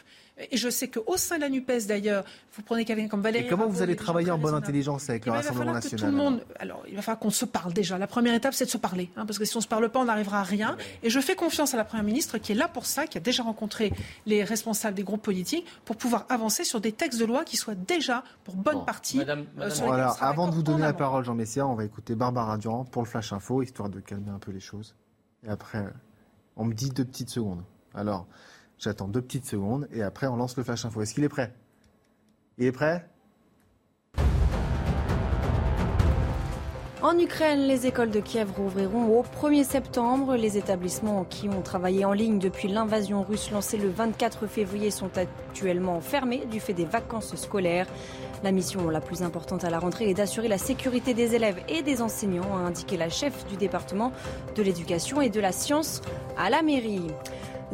et 0.52 0.58
je 0.58 0.70
sais 0.70 0.88
qu'au 0.88 1.16
sein 1.16 1.36
de 1.36 1.42
la 1.42 1.50
NUPES, 1.50 1.86
d'ailleurs, 1.88 2.24
vous 2.56 2.64
prenez 2.64 2.86
quelqu'un 2.86 3.08
comme 3.08 3.22
Valérie. 3.22 3.46
Et 3.46 3.50
comment 3.50 3.68
vous 3.68 3.84
allez 3.84 3.96
travailler 3.96 4.32
en 4.32 4.40
bonne 4.40 4.56
intelligence 4.56 5.08
avec 5.10 5.28
le 5.28 5.32
Rassemblement 5.32 5.74
national 5.74 6.00
tout 6.00 6.06
le 6.06 6.12
monde, 6.12 6.42
alors, 6.60 6.84
il 6.88 6.96
va 6.96 7.04
falloir 7.04 7.20
qu'on 7.20 7.30
se 7.30 7.46
parle 7.46 7.72
déjà. 7.72 8.00
La 8.00 8.08
première 8.08 8.34
étape, 8.34 8.54
c'est 8.56 8.66
de 8.66 8.70
se 8.70 8.78
parler. 8.78 9.10
Hein, 9.16 9.28
parce 9.28 9.38
que 9.38 9.46
si 9.46 9.56
on 9.56 9.60
ne 9.60 9.64
se 9.64 9.68
parle 9.68 9.90
pas, 9.90 10.00
on 10.00 10.06
n'arrivera 10.06 10.40
à 10.40 10.44
rien. 10.44 10.76
Et 11.04 11.12
je 11.12 11.20
fais 11.20 11.36
confiance 11.36 11.76
à 11.76 11.78
la 11.78 11.86
Première 11.86 12.04
ministre 12.04 12.40
qui 12.40 12.52
est 12.52 12.56
là 12.56 12.68
pour 12.68 12.88
ça, 12.88 13.06
qui 13.06 13.18
a 13.20 13.22
déjà 13.22 13.44
rencontré 13.44 13.94
les 14.26 14.44
responsables 14.44 14.96
des 14.96 15.04
groupes 15.04 15.22
politiques 15.22 15.68
pour 15.86 15.98
pouvoir 15.98 16.26
avancer 16.30 16.64
sur 16.64 16.82
des 16.82 16.92
textes 16.92 17.20
de 17.20 17.26
loi 17.26 17.44
qui 17.44 17.58
soient 17.58 17.76
déjà, 17.76 18.24
pour 18.44 18.56
bonne 18.56 18.86
partie, 18.86 19.18
Madame, 19.18 19.46
euh, 19.60 19.70
Alors, 19.92 20.18
avant 20.22 20.48
de 20.48 20.56
vous 20.56 20.64
donner 20.64 20.82
la 20.82 20.94
parole, 20.94 21.24
Jean 21.24 21.36
Messia, 21.36 21.68
on 21.68 21.76
va 21.76 21.86
écouter 21.86 22.16
Barbara 22.16 22.58
Durand 22.58 22.86
pour 22.86 23.04
le 23.04 23.08
Flash 23.08 23.34
Info, 23.34 23.62
histoire 23.62 23.90
de 23.90 24.00
calmer 24.00 24.32
un 24.32 24.40
peu 24.40 24.52
les 24.52 24.60
choses. 24.60 24.96
Et 25.46 25.50
après, 25.50 25.86
on 26.56 26.66
me 26.66 26.74
dit 26.74 26.90
deux 26.90 27.06
petites 27.06 27.30
secondes. 27.30 27.64
Alors, 27.94 28.26
J'attends 28.84 29.08
deux 29.08 29.22
petites 29.22 29.46
secondes 29.46 29.88
et 29.94 30.04
après 30.04 30.28
on 30.28 30.36
lance 30.36 30.58
le 30.58 30.64
flash 30.64 30.84
info. 30.84 31.02
Est-ce 31.02 31.14
qu'il 31.14 31.24
est 31.24 31.30
prêt? 31.30 31.54
Il 32.58 32.66
est 32.66 32.74
prêt? 32.74 33.08
En 37.02 37.18
Ukraine, 37.18 37.62
les 37.62 37.88
écoles 37.88 38.12
de 38.12 38.20
Kiev 38.20 38.52
rouvriront 38.52 39.20
au 39.20 39.24
1er 39.24 39.64
septembre. 39.64 40.36
Les 40.36 40.58
établissements 40.58 41.24
qui 41.24 41.48
ont 41.48 41.62
travaillé 41.62 42.04
en 42.04 42.12
ligne 42.12 42.40
depuis 42.40 42.68
l'invasion 42.68 43.24
russe 43.24 43.52
lancée 43.52 43.78
le 43.78 43.90
24 43.90 44.48
février 44.48 44.92
sont 44.92 45.18
actuellement 45.18 46.02
fermés 46.02 46.46
du 46.52 46.60
fait 46.60 46.74
des 46.74 46.86
vacances 46.86 47.36
scolaires. 47.38 47.88
La 48.44 48.52
mission 48.52 48.90
la 48.90 49.00
plus 49.00 49.22
importante 49.22 49.64
à 49.64 49.70
la 49.70 49.80
rentrée 49.80 50.10
est 50.10 50.14
d'assurer 50.14 50.50
la 50.50 50.58
sécurité 50.58 51.14
des 51.14 51.36
élèves 51.36 51.62
et 51.70 51.84
des 51.84 52.02
enseignants, 52.02 52.58
a 52.58 52.60
indiqué 52.60 52.98
la 52.98 53.10
chef 53.10 53.46
du 53.48 53.56
département 53.56 54.12
de 54.56 54.62
l'éducation 54.62 55.22
et 55.22 55.30
de 55.30 55.40
la 55.40 55.54
science 55.54 56.02
à 56.38 56.50
la 56.50 56.62
mairie. 56.62 57.08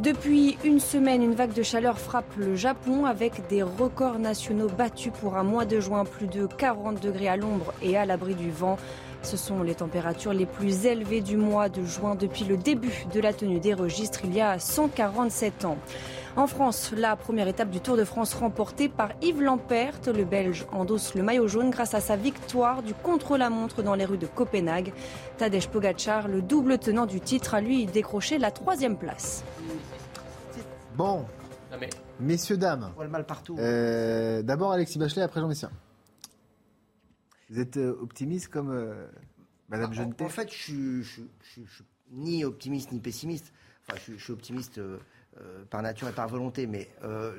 Depuis 0.04 0.58
une 0.64 0.80
semaine, 0.80 1.22
une 1.22 1.34
vague 1.34 1.52
de 1.52 1.62
chaleur 1.62 2.00
frappe 2.00 2.34
le 2.38 2.56
Japon 2.56 3.04
avec 3.04 3.48
des 3.50 3.64
records 3.64 4.18
nationaux 4.18 4.70
battus 4.70 5.12
pour 5.20 5.36
un 5.36 5.44
mois 5.44 5.66
de 5.66 5.82
juin, 5.82 6.06
plus 6.06 6.28
de 6.28 6.46
40 6.46 7.04
degrés 7.04 7.28
à 7.28 7.36
l'ombre 7.36 7.74
et 7.82 7.98
à 7.98 8.06
l'abri 8.06 8.34
du 8.34 8.50
vent. 8.50 8.78
Ce 9.24 9.36
sont 9.36 9.62
les 9.62 9.76
températures 9.76 10.32
les 10.32 10.46
plus 10.46 10.86
élevées 10.86 11.20
du 11.20 11.36
mois 11.36 11.68
de 11.68 11.84
juin 11.84 12.16
depuis 12.16 12.46
le 12.46 12.56
début 12.56 13.06
de 13.14 13.20
la 13.20 13.34
tenue 13.34 13.60
des 13.60 13.74
registres 13.74 14.22
il 14.24 14.34
y 14.34 14.40
a 14.40 14.58
147 14.58 15.66
ans. 15.66 15.78
En 16.38 16.48
France, 16.48 16.94
la 16.96 17.18
première 17.18 17.50
étape 17.50 17.70
du 17.70 17.82
Tour 17.82 17.98
de 17.98 18.06
France 18.06 18.34
remportée 18.34 18.88
par 18.88 19.10
Yves 19.22 19.42
Lampert. 19.42 19.96
Le 20.08 20.24
Belge 20.24 20.66
endosse 20.72 21.16
le 21.16 21.24
maillot 21.24 21.50
jaune 21.50 21.72
grâce 21.72 21.94
à 21.94 22.00
sa 22.00 22.16
victoire 22.16 22.84
du 22.84 22.94
contre-la-montre 22.94 23.84
dans 23.84 23.96
les 23.96 24.06
rues 24.06 24.18
de 24.18 24.28
Copenhague. 24.28 24.94
Tadej 25.38 25.68
Pogacar, 25.68 26.30
le 26.30 26.42
double 26.42 26.78
tenant 26.78 27.06
du 27.06 27.20
titre, 27.20 27.56
a 27.56 27.62
lui 27.62 27.86
décroché 27.88 28.38
la 28.38 28.52
troisième 28.52 28.96
place. 28.96 29.44
Bon. 31.00 31.26
Messieurs, 32.20 32.58
dames. 32.58 32.92
On 32.98 33.04
le 33.04 33.08
mal 33.08 33.26
partout. 33.26 33.56
Euh, 33.58 34.42
d'abord 34.42 34.74
Alexis 34.74 35.00
Bachelet, 35.00 35.22
après 35.22 35.40
Jean 35.40 35.48
Messia. 35.48 35.72
Vous 37.50 37.58
êtes 37.58 37.78
euh, 37.78 37.98
optimiste 38.02 38.50
comme 38.50 38.70
euh, 38.70 39.08
Madame 39.70 39.94
ah, 39.98 40.02
en, 40.02 40.26
En 40.26 40.28
fait, 40.28 40.52
je 40.52 41.02
suis, 41.02 41.30
ni 42.12 42.44
optimiste 42.44 42.92
ni 42.92 43.00
pessimiste. 43.00 43.54
Enfin, 43.88 43.98
je, 44.06 44.22
suis 44.22 44.34
optimiste 44.34 44.82
par 45.70 45.82
nature 45.82 46.10
et 46.10 46.12
par 46.12 46.28
volonté, 46.28 46.68
mais 46.68 46.90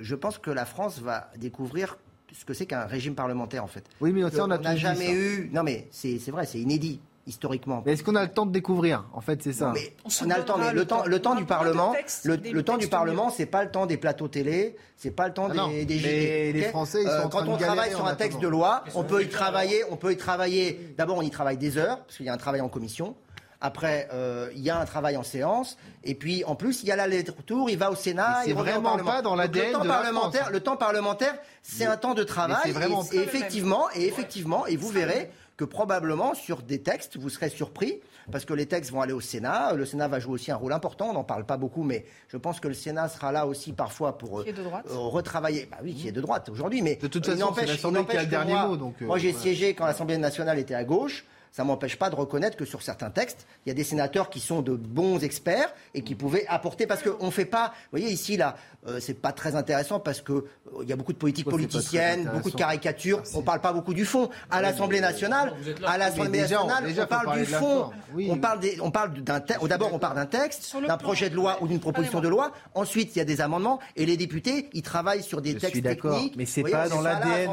je 0.00 0.14
pense 0.14 0.38
que 0.38 0.50
la 0.50 0.64
France 0.64 0.98
va 1.00 1.30
découvrir 1.36 1.98
ce 2.32 2.46
que 2.46 2.54
c'est 2.54 2.64
qu'un 2.64 2.86
régime 2.86 3.14
parlementaire 3.14 3.62
en 3.62 3.68
fait. 3.68 3.84
Oui, 4.00 4.14
mais 4.14 4.24
on 4.40 4.46
n'a 4.46 4.76
jamais 4.76 5.12
eu. 5.12 5.50
Non, 5.52 5.64
mais 5.64 5.86
c'est 5.90 6.30
vrai, 6.30 6.46
c'est 6.46 6.60
inédit 6.60 6.98
historiquement. 7.30 7.82
Est-ce 7.86 8.04
qu'on 8.04 8.16
a 8.16 8.22
le 8.22 8.32
temps 8.32 8.44
de 8.44 8.52
découvrir 8.52 9.06
En 9.14 9.20
fait, 9.20 9.42
c'est 9.42 9.52
ça. 9.52 9.72
on, 10.04 10.30
a 10.30 10.38
le 10.38 10.44
temps, 10.44 10.58
mais 10.58 10.72
le, 10.72 10.84
temps, 10.84 11.04
le 11.06 11.22
temps 11.22 11.34
du 11.34 11.46
Parlement, 11.46 11.94
le, 12.24 12.62
temps 12.62 12.76
du 12.76 12.88
Parlement, 12.88 13.30
c'est 13.30 13.46
pas 13.46 13.64
le 13.64 13.70
temps 13.70 13.86
des 13.86 13.96
plateaux 13.96 14.28
télé, 14.28 14.76
c'est 14.96 15.10
pas 15.10 15.28
le 15.28 15.34
temps 15.34 15.48
ah 15.50 15.68
des, 15.68 15.84
des 15.84 16.52
Les 16.52 16.62
Français, 16.64 17.02
ils 17.02 17.08
sont 17.08 17.26
euh, 17.26 17.28
quand 17.28 17.48
on 17.48 17.56
travaille 17.56 17.90
sur 17.90 18.06
un 18.06 18.14
texte 18.14 18.40
de 18.40 18.48
loi, 18.48 18.84
on 18.94 19.04
peut 19.04 19.22
y 19.22 19.28
travailler. 19.28 19.82
On 19.90 19.96
peut 19.96 20.12
y 20.12 20.16
travailler. 20.16 20.94
D'abord, 20.98 21.16
on 21.18 21.22
y 21.22 21.30
travaille 21.30 21.56
des 21.56 21.78
heures 21.78 21.98
parce 22.04 22.16
qu'il 22.16 22.26
y 22.26 22.28
a 22.28 22.34
un 22.34 22.38
travail 22.38 22.60
en 22.60 22.68
commission. 22.68 23.16
Après, 23.62 24.08
euh, 24.12 24.48
il 24.54 24.62
y 24.62 24.70
a 24.70 24.78
un 24.78 24.86
travail 24.86 25.18
en 25.18 25.22
séance. 25.22 25.76
Et 26.02 26.14
puis, 26.14 26.44
en 26.44 26.54
plus, 26.54 26.82
il 26.82 26.88
y 26.88 26.92
a 26.92 26.96
la 26.96 27.06
lettre 27.06 27.34
tour, 27.44 27.68
il 27.68 27.76
va 27.76 27.90
au 27.90 27.94
Sénat. 27.94 28.40
C'est 28.44 28.54
vraiment 28.54 28.96
pas 28.98 29.20
dans 29.20 29.36
l'ADN 29.36 29.82
de 29.82 29.86
parlementaire. 29.86 30.50
Le 30.50 30.60
temps 30.60 30.76
parlementaire, 30.76 31.34
c'est 31.62 31.84
un 31.84 31.98
temps 31.98 32.14
de 32.14 32.24
travail. 32.24 32.72
Et, 32.72 33.16
et, 33.16 33.20
effectivement, 33.20 33.88
et 33.94 34.06
effectivement, 34.06 34.66
et 34.66 34.76
vous 34.76 34.88
verrez 34.88 35.30
que 35.60 35.64
probablement 35.66 36.32
sur 36.34 36.62
des 36.62 36.80
textes, 36.80 37.18
vous 37.18 37.28
serez 37.28 37.50
surpris, 37.50 38.00
parce 38.32 38.46
que 38.46 38.54
les 38.54 38.64
textes 38.64 38.90
vont 38.92 39.02
aller 39.02 39.12
au 39.12 39.20
Sénat. 39.20 39.74
Le 39.74 39.84
Sénat 39.84 40.08
va 40.08 40.18
jouer 40.18 40.32
aussi 40.32 40.50
un 40.50 40.56
rôle 40.56 40.72
important, 40.72 41.10
on 41.10 41.12
n'en 41.12 41.22
parle 41.22 41.44
pas 41.44 41.58
beaucoup, 41.58 41.82
mais 41.82 42.06
je 42.28 42.38
pense 42.38 42.60
que 42.60 42.68
le 42.68 42.72
Sénat 42.72 43.08
sera 43.08 43.30
là 43.30 43.46
aussi 43.46 43.74
parfois 43.74 44.16
pour 44.16 44.40
euh, 44.40 44.44
retravailler. 44.88 45.68
Bah 45.70 45.76
oui, 45.82 45.92
qui 45.92 46.08
est 46.08 46.12
de 46.12 46.20
droite 46.22 46.48
aujourd'hui, 46.48 46.80
mais 46.80 46.96
de 46.96 47.08
toute 47.08 47.26
façon, 47.26 47.52
c'est 47.54 47.66
l'Assemblée 47.66 48.06
qui 48.06 48.16
a 48.16 48.22
le 48.22 48.28
dernier 48.28 48.54
mot. 48.54 48.78
Donc, 48.78 48.94
euh, 49.02 49.04
moi, 49.04 49.18
j'ai 49.18 49.34
siégé 49.34 49.74
quand 49.74 49.84
l'Assemblée 49.84 50.16
nationale 50.16 50.58
était 50.58 50.74
à 50.74 50.84
gauche 50.84 51.26
ça 51.52 51.62
ne 51.62 51.68
m'empêche 51.68 51.96
pas 51.96 52.10
de 52.10 52.14
reconnaître 52.14 52.56
que 52.56 52.64
sur 52.64 52.82
certains 52.82 53.10
textes, 53.10 53.46
il 53.64 53.70
y 53.70 53.72
a 53.72 53.74
des 53.74 53.84
sénateurs 53.84 54.30
qui 54.30 54.40
sont 54.40 54.62
de 54.62 54.74
bons 54.74 55.22
experts 55.24 55.74
et 55.94 56.02
qui 56.02 56.14
pouvaient 56.14 56.46
apporter. 56.48 56.86
Parce 56.86 57.02
qu'on 57.02 57.26
ne 57.26 57.30
fait 57.30 57.44
pas. 57.44 57.72
Vous 57.90 57.98
voyez, 57.98 58.10
ici, 58.10 58.36
là, 58.36 58.56
euh, 58.86 58.98
c'est 59.00 59.14
pas 59.14 59.32
très 59.32 59.56
intéressant 59.56 60.00
parce 60.00 60.20
qu'il 60.20 60.34
euh, 60.34 60.84
y 60.86 60.92
a 60.92 60.96
beaucoup 60.96 61.12
de 61.12 61.18
politiques 61.18 61.48
politiciennes, 61.48 62.30
beaucoup 62.32 62.50
de 62.50 62.56
caricatures. 62.56 63.22
On 63.34 63.40
ne 63.40 63.44
parle 63.44 63.60
pas 63.60 63.72
beaucoup 63.72 63.94
du 63.94 64.04
fond. 64.04 64.30
À 64.50 64.62
l'Assemblée 64.62 65.00
nationale, 65.00 65.52
à 65.86 65.98
l'Assemblée 65.98 66.40
nationale, 66.40 66.84
on 66.86 67.06
parle 67.06 67.38
du 67.38 67.46
fond. 67.46 67.90
On 68.28 68.38
parle, 68.38 68.60
on 68.80 68.90
parle 68.90 69.14
d'un 69.14 69.40
texte. 69.40 69.66
D'abord, 69.66 69.92
on 69.92 69.98
parle 69.98 70.16
d'un 70.16 70.26
texte, 70.26 70.76
d'un 70.86 70.96
projet 70.96 71.30
de 71.30 71.34
loi 71.34 71.58
ou 71.60 71.68
d'une 71.68 71.80
proposition 71.80 72.20
de 72.20 72.28
loi. 72.28 72.52
Ensuite, 72.74 73.14
il 73.16 73.18
y 73.18 73.22
a 73.22 73.24
des 73.24 73.40
amendements 73.40 73.80
et 73.96 74.06
les 74.06 74.16
députés, 74.16 74.70
ils 74.72 74.82
travaillent 74.82 75.22
sur 75.22 75.42
des 75.42 75.56
textes 75.56 75.82
techniques. 75.82 76.36
Mais 76.36 76.46
c'est 76.46 76.62
pas 76.62 76.88
dans 76.88 77.00
l'ADN. 77.00 77.50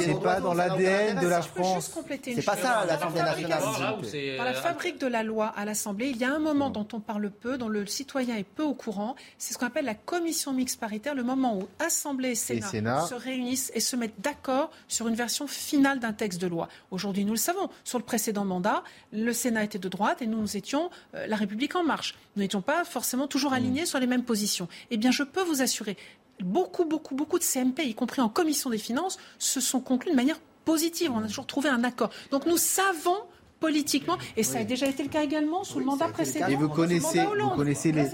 C'est 0.00 0.20
pas 0.20 0.40
dans 0.40 0.54
l'ADN 0.54 1.20
de 1.20 1.28
la 1.28 1.42
France. 1.42 1.94
C'est 2.22 2.44
pas 2.44 2.56
ça. 2.56 2.84
l'Assemblée 3.12 3.48
nationale. 3.48 4.36
Dans 4.38 4.44
la 4.44 4.54
fabrique 4.54 5.00
de 5.00 5.06
la 5.06 5.22
loi 5.22 5.46
à 5.46 5.64
l'Assemblée, 5.64 6.10
il 6.10 6.16
y 6.16 6.24
a 6.24 6.32
un 6.32 6.38
moment 6.38 6.70
dont 6.70 6.86
on 6.92 7.00
parle 7.00 7.30
peu, 7.30 7.58
dont 7.58 7.68
le 7.68 7.86
citoyen 7.86 8.36
est 8.36 8.44
peu 8.44 8.62
au 8.62 8.74
courant. 8.74 9.16
C'est 9.38 9.54
ce 9.54 9.58
qu'on 9.58 9.66
appelle 9.66 9.84
la 9.84 9.94
commission 9.94 10.52
mixte 10.52 10.80
paritaire, 10.80 11.14
le 11.14 11.22
moment 11.22 11.58
où 11.58 11.68
Assemblée 11.78 12.30
et 12.30 12.34
Sénat, 12.34 12.66
Sénat. 12.66 13.06
se 13.06 13.14
réunissent 13.14 13.70
et 13.74 13.80
se 13.80 13.96
mettent 13.96 14.20
d'accord 14.20 14.70
sur 14.88 15.08
une 15.08 15.14
version 15.14 15.46
finale 15.46 16.00
d'un 16.00 16.12
texte 16.12 16.40
de 16.40 16.46
loi. 16.46 16.68
Aujourd'hui, 16.90 17.24
nous 17.24 17.32
le 17.32 17.38
savons, 17.38 17.68
sur 17.84 17.98
le 17.98 18.04
précédent 18.04 18.44
mandat, 18.44 18.82
le 19.12 19.32
Sénat 19.32 19.64
était 19.64 19.78
de 19.78 19.88
droite 19.88 20.22
et 20.22 20.26
nous, 20.26 20.40
nous 20.40 20.56
étions 20.56 20.90
euh, 21.14 21.26
la 21.26 21.36
République 21.36 21.76
en 21.76 21.84
marche. 21.84 22.14
Nous 22.36 22.42
n'étions 22.42 22.62
pas 22.62 22.84
forcément 22.84 23.26
toujours 23.26 23.52
alignés 23.52 23.86
sur 23.86 23.98
les 23.98 24.06
mêmes 24.06 24.24
positions. 24.24 24.68
Eh 24.90 24.96
bien, 24.96 25.10
je 25.10 25.22
peux 25.22 25.42
vous 25.42 25.62
assurer, 25.62 25.96
beaucoup, 26.40 26.84
beaucoup, 26.84 27.14
beaucoup 27.14 27.38
de 27.38 27.44
CMP, 27.44 27.80
y 27.84 27.94
compris 27.94 28.20
en 28.20 28.28
commission 28.28 28.70
des 28.70 28.78
finances, 28.78 29.18
se 29.38 29.60
sont 29.60 29.80
conclus 29.80 30.10
de 30.10 30.16
manière 30.16 30.38
positive. 30.64 31.10
On 31.12 31.22
a 31.22 31.28
toujours 31.28 31.46
trouvé 31.46 31.68
un 31.68 31.84
accord. 31.84 32.10
Donc 32.30 32.46
nous 32.46 32.56
savons 32.58 33.18
politiquement, 33.64 34.18
et 34.36 34.42
ça 34.42 34.58
a 34.58 34.64
déjà 34.64 34.86
été 34.86 35.02
le 35.02 35.08
cas 35.08 35.22
également 35.22 35.64
sous 35.64 35.78
le 35.78 35.84
mandat 35.84 36.08
précédent. 36.08 36.46
Et 36.48 36.56
vous 36.56 36.68
connaissez, 36.68 37.20
vous 37.24 37.50
connaissez 37.56 37.92
les, 37.92 38.04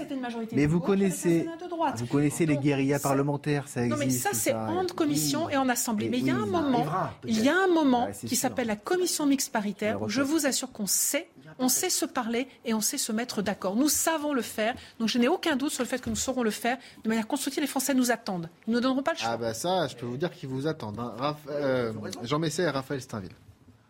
mais 0.53 0.65
vous 0.65 0.79
connaissez, 0.79 1.47
vous 1.97 2.05
connaissez 2.07 2.45
les 2.45 2.57
guérillas 2.57 2.99
ça- 2.99 3.09
parlementaires, 3.09 3.67
ça 3.67 3.81
existe. 3.85 3.99
non, 3.99 4.05
mais 4.05 4.11
ça, 4.11 4.29
c'est 4.33 4.53
en 4.53 4.85
commission 4.95 5.45
Oui. 5.47 5.53
et 5.53 5.57
en 5.57 5.67
assemblée. 5.69 6.09
Mais 6.09 6.19
il 6.19 6.27
y 6.27 6.29
a 6.31 6.35
oui, 6.35 6.41
un 6.41 6.45
moment, 6.45 6.77
arrivera, 6.79 7.13
il 7.25 7.41
y 7.43 7.49
a 7.49 7.55
un 7.57 7.67
moment 7.67 8.07
qui 8.25 8.35
s'appelle 8.35 8.67
la 8.67 8.75
commission 8.75 9.25
mixte 9.25 9.51
paritaire 9.51 10.01
où 10.01 10.09
je 10.09 10.21
vous 10.21 10.45
assure 10.45 10.71
qu'on 10.71 10.87
sait, 10.87 11.27
on 11.59 11.67
sait 11.69 11.89
se 11.89 12.05
parler 12.05 12.47
et 12.65 12.73
on 12.73 12.81
sait 12.81 12.97
se 12.97 13.11
mettre 13.11 13.41
d'accord. 13.41 13.75
Nous 13.75 13.89
savons 13.89 14.33
le 14.33 14.41
faire. 14.41 14.73
Donc 14.99 15.09
je 15.09 15.17
n'ai 15.17 15.27
aucun 15.27 15.55
doute 15.55 15.71
sur 15.71 15.83
le 15.83 15.87
fait 15.87 16.01
que 16.01 16.09
nous 16.09 16.15
saurons 16.15 16.43
le 16.43 16.49
faire 16.51 16.77
de 17.03 17.09
manière 17.09 17.27
constructive. 17.27 17.61
Les 17.61 17.67
Français 17.67 17.93
nous 17.93 18.09
attendent. 18.11 18.49
Ils 18.67 18.71
ne 18.71 18.75
nous 18.75 18.81
donneront 18.81 19.03
pas 19.03 19.11
le 19.13 19.17
choix. 19.17 19.29
Ah 19.33 19.37
bah 19.37 19.53
ça, 19.53 19.87
je 19.87 19.95
peux 19.95 20.05
vous 20.05 20.17
dire 20.17 20.31
qu'ils 20.31 20.49
vous 20.49 20.65
attendent. 20.67 20.99
hein. 20.99 21.13
Raph- 21.19 21.49
euh, 21.49 21.91
Jean 22.23 22.39
Messet 22.39 22.63
et 22.63 22.69
Raphaël 22.69 23.01
Steinville. 23.01 23.31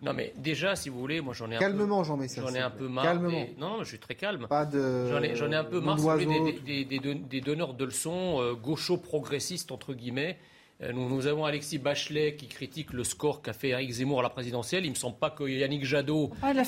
Non, 0.02 0.14
mais 0.14 0.34
déjà, 0.36 0.76
si 0.76 0.90
vous 0.90 1.00
voulez, 1.00 1.22
moi 1.22 1.34
j'en 1.36 1.52
ai 1.52 1.56
un 1.56 1.60
Calmement, 1.60 2.00
peu, 2.02 2.08
Jean 2.08 2.18
J'en 2.18 2.54
ai 2.56 2.60
un 2.60 2.70
peu 2.72 2.88
marre. 2.88 3.04
Calmement. 3.06 3.30
des- 3.30 3.56
Non, 3.60 3.78
je 3.84 3.86
suis 3.86 4.00
très 4.00 4.16
calme. 4.16 4.48
Pas 4.48 4.66
de. 4.66 5.08
J'en 5.10 5.22
ai, 5.52 5.56
un 5.56 5.64
peu 5.64 5.80
marre, 5.80 5.98
des, 6.18 6.26
des- 6.26 6.86
des- 6.86 6.86
des 6.86 7.00
don- 7.00 7.22
des 7.30 7.42
donneurs 7.42 7.74
de 7.76 7.86
leçons 7.86 8.42
euh, 8.42 8.54
gaucho-progressistes, 8.56 9.72
entre 9.72 9.94
guillemets. 9.94 10.38
Euh, 10.84 10.92
Nous, 10.94 11.08
nous 11.10 11.28
avons 11.28 11.46
Alexis 11.46 11.78
Bachelet 11.78 12.36
qui 12.36 12.48
critique 12.48 12.92
le 12.94 13.04
score 13.04 13.42
qu'a 13.44 13.54
fait 13.54 13.70
Eric 13.70 13.92
Zemmour 13.92 14.20
à 14.22 14.24
la 14.24 14.30
présidentielle. 14.30 14.84
Il 14.86 14.90
me 14.90 14.96
semble 14.96 15.16
pas 15.18 15.30
que 15.30 15.44
Yannick 15.44 15.86
Jadot 15.86 16.32
est, 16.44 16.54
la 16.54 16.62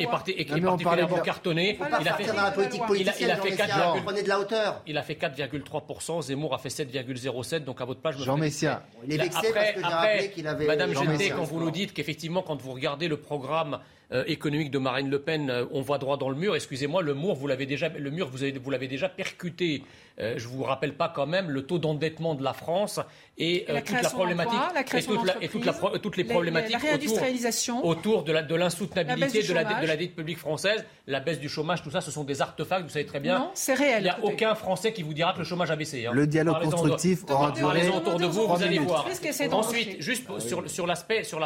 est- 0.00 0.06
parti- 0.06 0.32
particulièrement 0.34 0.76
de 1.16 1.22
cartonné. 1.24 1.76
Il 2.00 2.08
a 2.08 2.14
fait, 2.14 2.24
dans 2.26 2.34
la 2.34 2.50
politique 2.52 2.82
il 2.96 3.08
a, 3.08 3.12
il 3.20 3.30
a 3.30 3.36
fait 3.36 3.48
Jean 3.50 3.56
Messia. 3.56 3.66
4, 3.94 4.04
Prenez 4.04 4.22
de 4.22 4.28
la 4.28 4.38
hauteur. 4.40 4.82
il 4.86 4.96
a 4.96 5.02
fait 5.02 5.14
4,3%, 5.16 6.22
Zemmour 6.22 6.54
a 6.54 6.58
fait 6.58 6.68
7,07%, 6.68 7.64
donc 7.64 7.80
à 7.80 7.84
votre 7.84 8.00
page, 8.00 8.14
je 8.14 8.20
me 8.20 8.24
Jean 8.26 8.34
fais- 8.36 8.40
Messia. 8.42 8.82
Il 9.06 9.14
est 9.14 9.18
vexé 9.18 9.38
après- 9.38 9.52
parce 9.52 9.72
que 9.72 9.80
j'ai 9.80 9.84
après, 9.86 10.12
rappelé 10.12 10.30
qu'il 10.30 10.46
avait. 10.46 10.66
Madame 10.66 10.94
Jeté, 10.94 11.30
quand 11.30 11.42
vous 11.44 11.60
nous 11.60 11.70
dites 11.72 11.92
qu'effectivement, 11.92 12.42
quand 12.42 12.60
vous 12.60 12.72
regardez 12.72 13.08
le 13.08 13.16
programme 13.16 13.80
euh, 14.10 14.24
économique 14.26 14.70
de 14.70 14.78
Marine 14.78 15.10
Le 15.10 15.18
Pen, 15.20 15.50
euh, 15.50 15.66
on 15.70 15.82
voit 15.82 15.98
droit 15.98 16.16
dans 16.16 16.30
le 16.30 16.34
mur. 16.36 16.56
Excusez-moi, 16.56 17.02
le 17.02 17.12
mur, 17.14 17.34
vous 17.34 17.46
l'avez 17.46 17.66
déjà, 17.66 17.90
le 17.90 18.10
mur, 18.10 18.26
vous, 18.30 18.42
avez- 18.42 18.52
vous 18.58 18.70
l'avez 18.70 18.88
déjà 18.88 19.06
percuté. 19.10 19.82
Euh, 20.20 20.34
je 20.36 20.48
vous 20.48 20.64
rappelle 20.64 20.94
pas 20.94 21.08
quand 21.14 21.26
même 21.26 21.48
le 21.48 21.62
taux 21.62 21.78
d'endettement 21.78 22.34
de 22.34 22.42
la 22.42 22.52
France 22.52 22.98
et, 23.36 23.62
Et 23.70 23.72
la 23.72 23.78
euh, 23.78 23.82
toute 23.86 24.02
la 24.02 24.10
problématique 24.10 24.58
la 24.74 24.80
et, 24.80 25.02
toute 25.04 25.24
la- 25.24 25.42
et 25.44 25.48
toute 25.48 25.64
la 25.64 25.72
pro- 25.72 25.80
d'entreprises, 25.82 26.02
toutes 26.02 26.16
les 26.16 26.22
les- 26.24 26.28
problématiques 26.28 26.72
la 26.72 26.78
autour, 26.78 26.88
réindustrialisation. 26.90 27.86
autour 27.86 28.24
de 28.24 28.32
la 28.32 28.42
de 28.42 28.54
La 28.54 28.64
l'insoutenabilité 28.64 29.42
de 29.44 29.52
la, 29.54 29.62
dette- 29.62 29.68
chômage. 29.68 29.82
de 29.82 29.86
la 29.86 29.96
dette 29.96 30.16
publique 30.16 30.38
française, 30.38 30.84
la 31.06 31.20
baisse 31.20 31.38
du 31.38 31.48
chômage, 31.48 31.82
tout 31.84 31.90
ça, 31.90 32.00
ce 32.00 32.10
sont 32.10 32.24
des 32.24 32.42
artefacts. 32.42 32.82
Vous 32.82 32.88
savez 32.90 33.06
très 33.06 33.20
bien. 33.20 33.38
Non, 33.38 33.50
c'est 33.54 33.74
réel. 33.74 33.98
Il 34.00 34.02
n'y 34.04 34.08
a 34.08 34.18
aucun 34.24 34.54
Français 34.56 34.92
qui 34.92 35.04
vous 35.04 35.14
dira 35.14 35.32
que 35.34 35.38
le 35.38 35.44
chômage 35.44 35.70
a 35.70 35.76
baissé. 35.76 36.06
hein. 36.06 36.10
Le 36.12 36.26
dialogue 36.26 36.54
Parlez-en- 36.54 36.70
constructif 36.72 37.20
aura 37.30 37.50
duré 37.52 37.62
Parlez-en 37.62 37.96
autour 37.98 38.18
de 38.18 38.26
vous, 38.26 38.46
vous 38.48 38.62
allez 38.62 38.78
voir. 38.80 39.06
Ensuite, 39.52 40.00
juste 40.02 40.26
sur, 40.40 40.68
sur 40.68 40.86
l'aspect 40.86 41.22
sur 41.22 41.38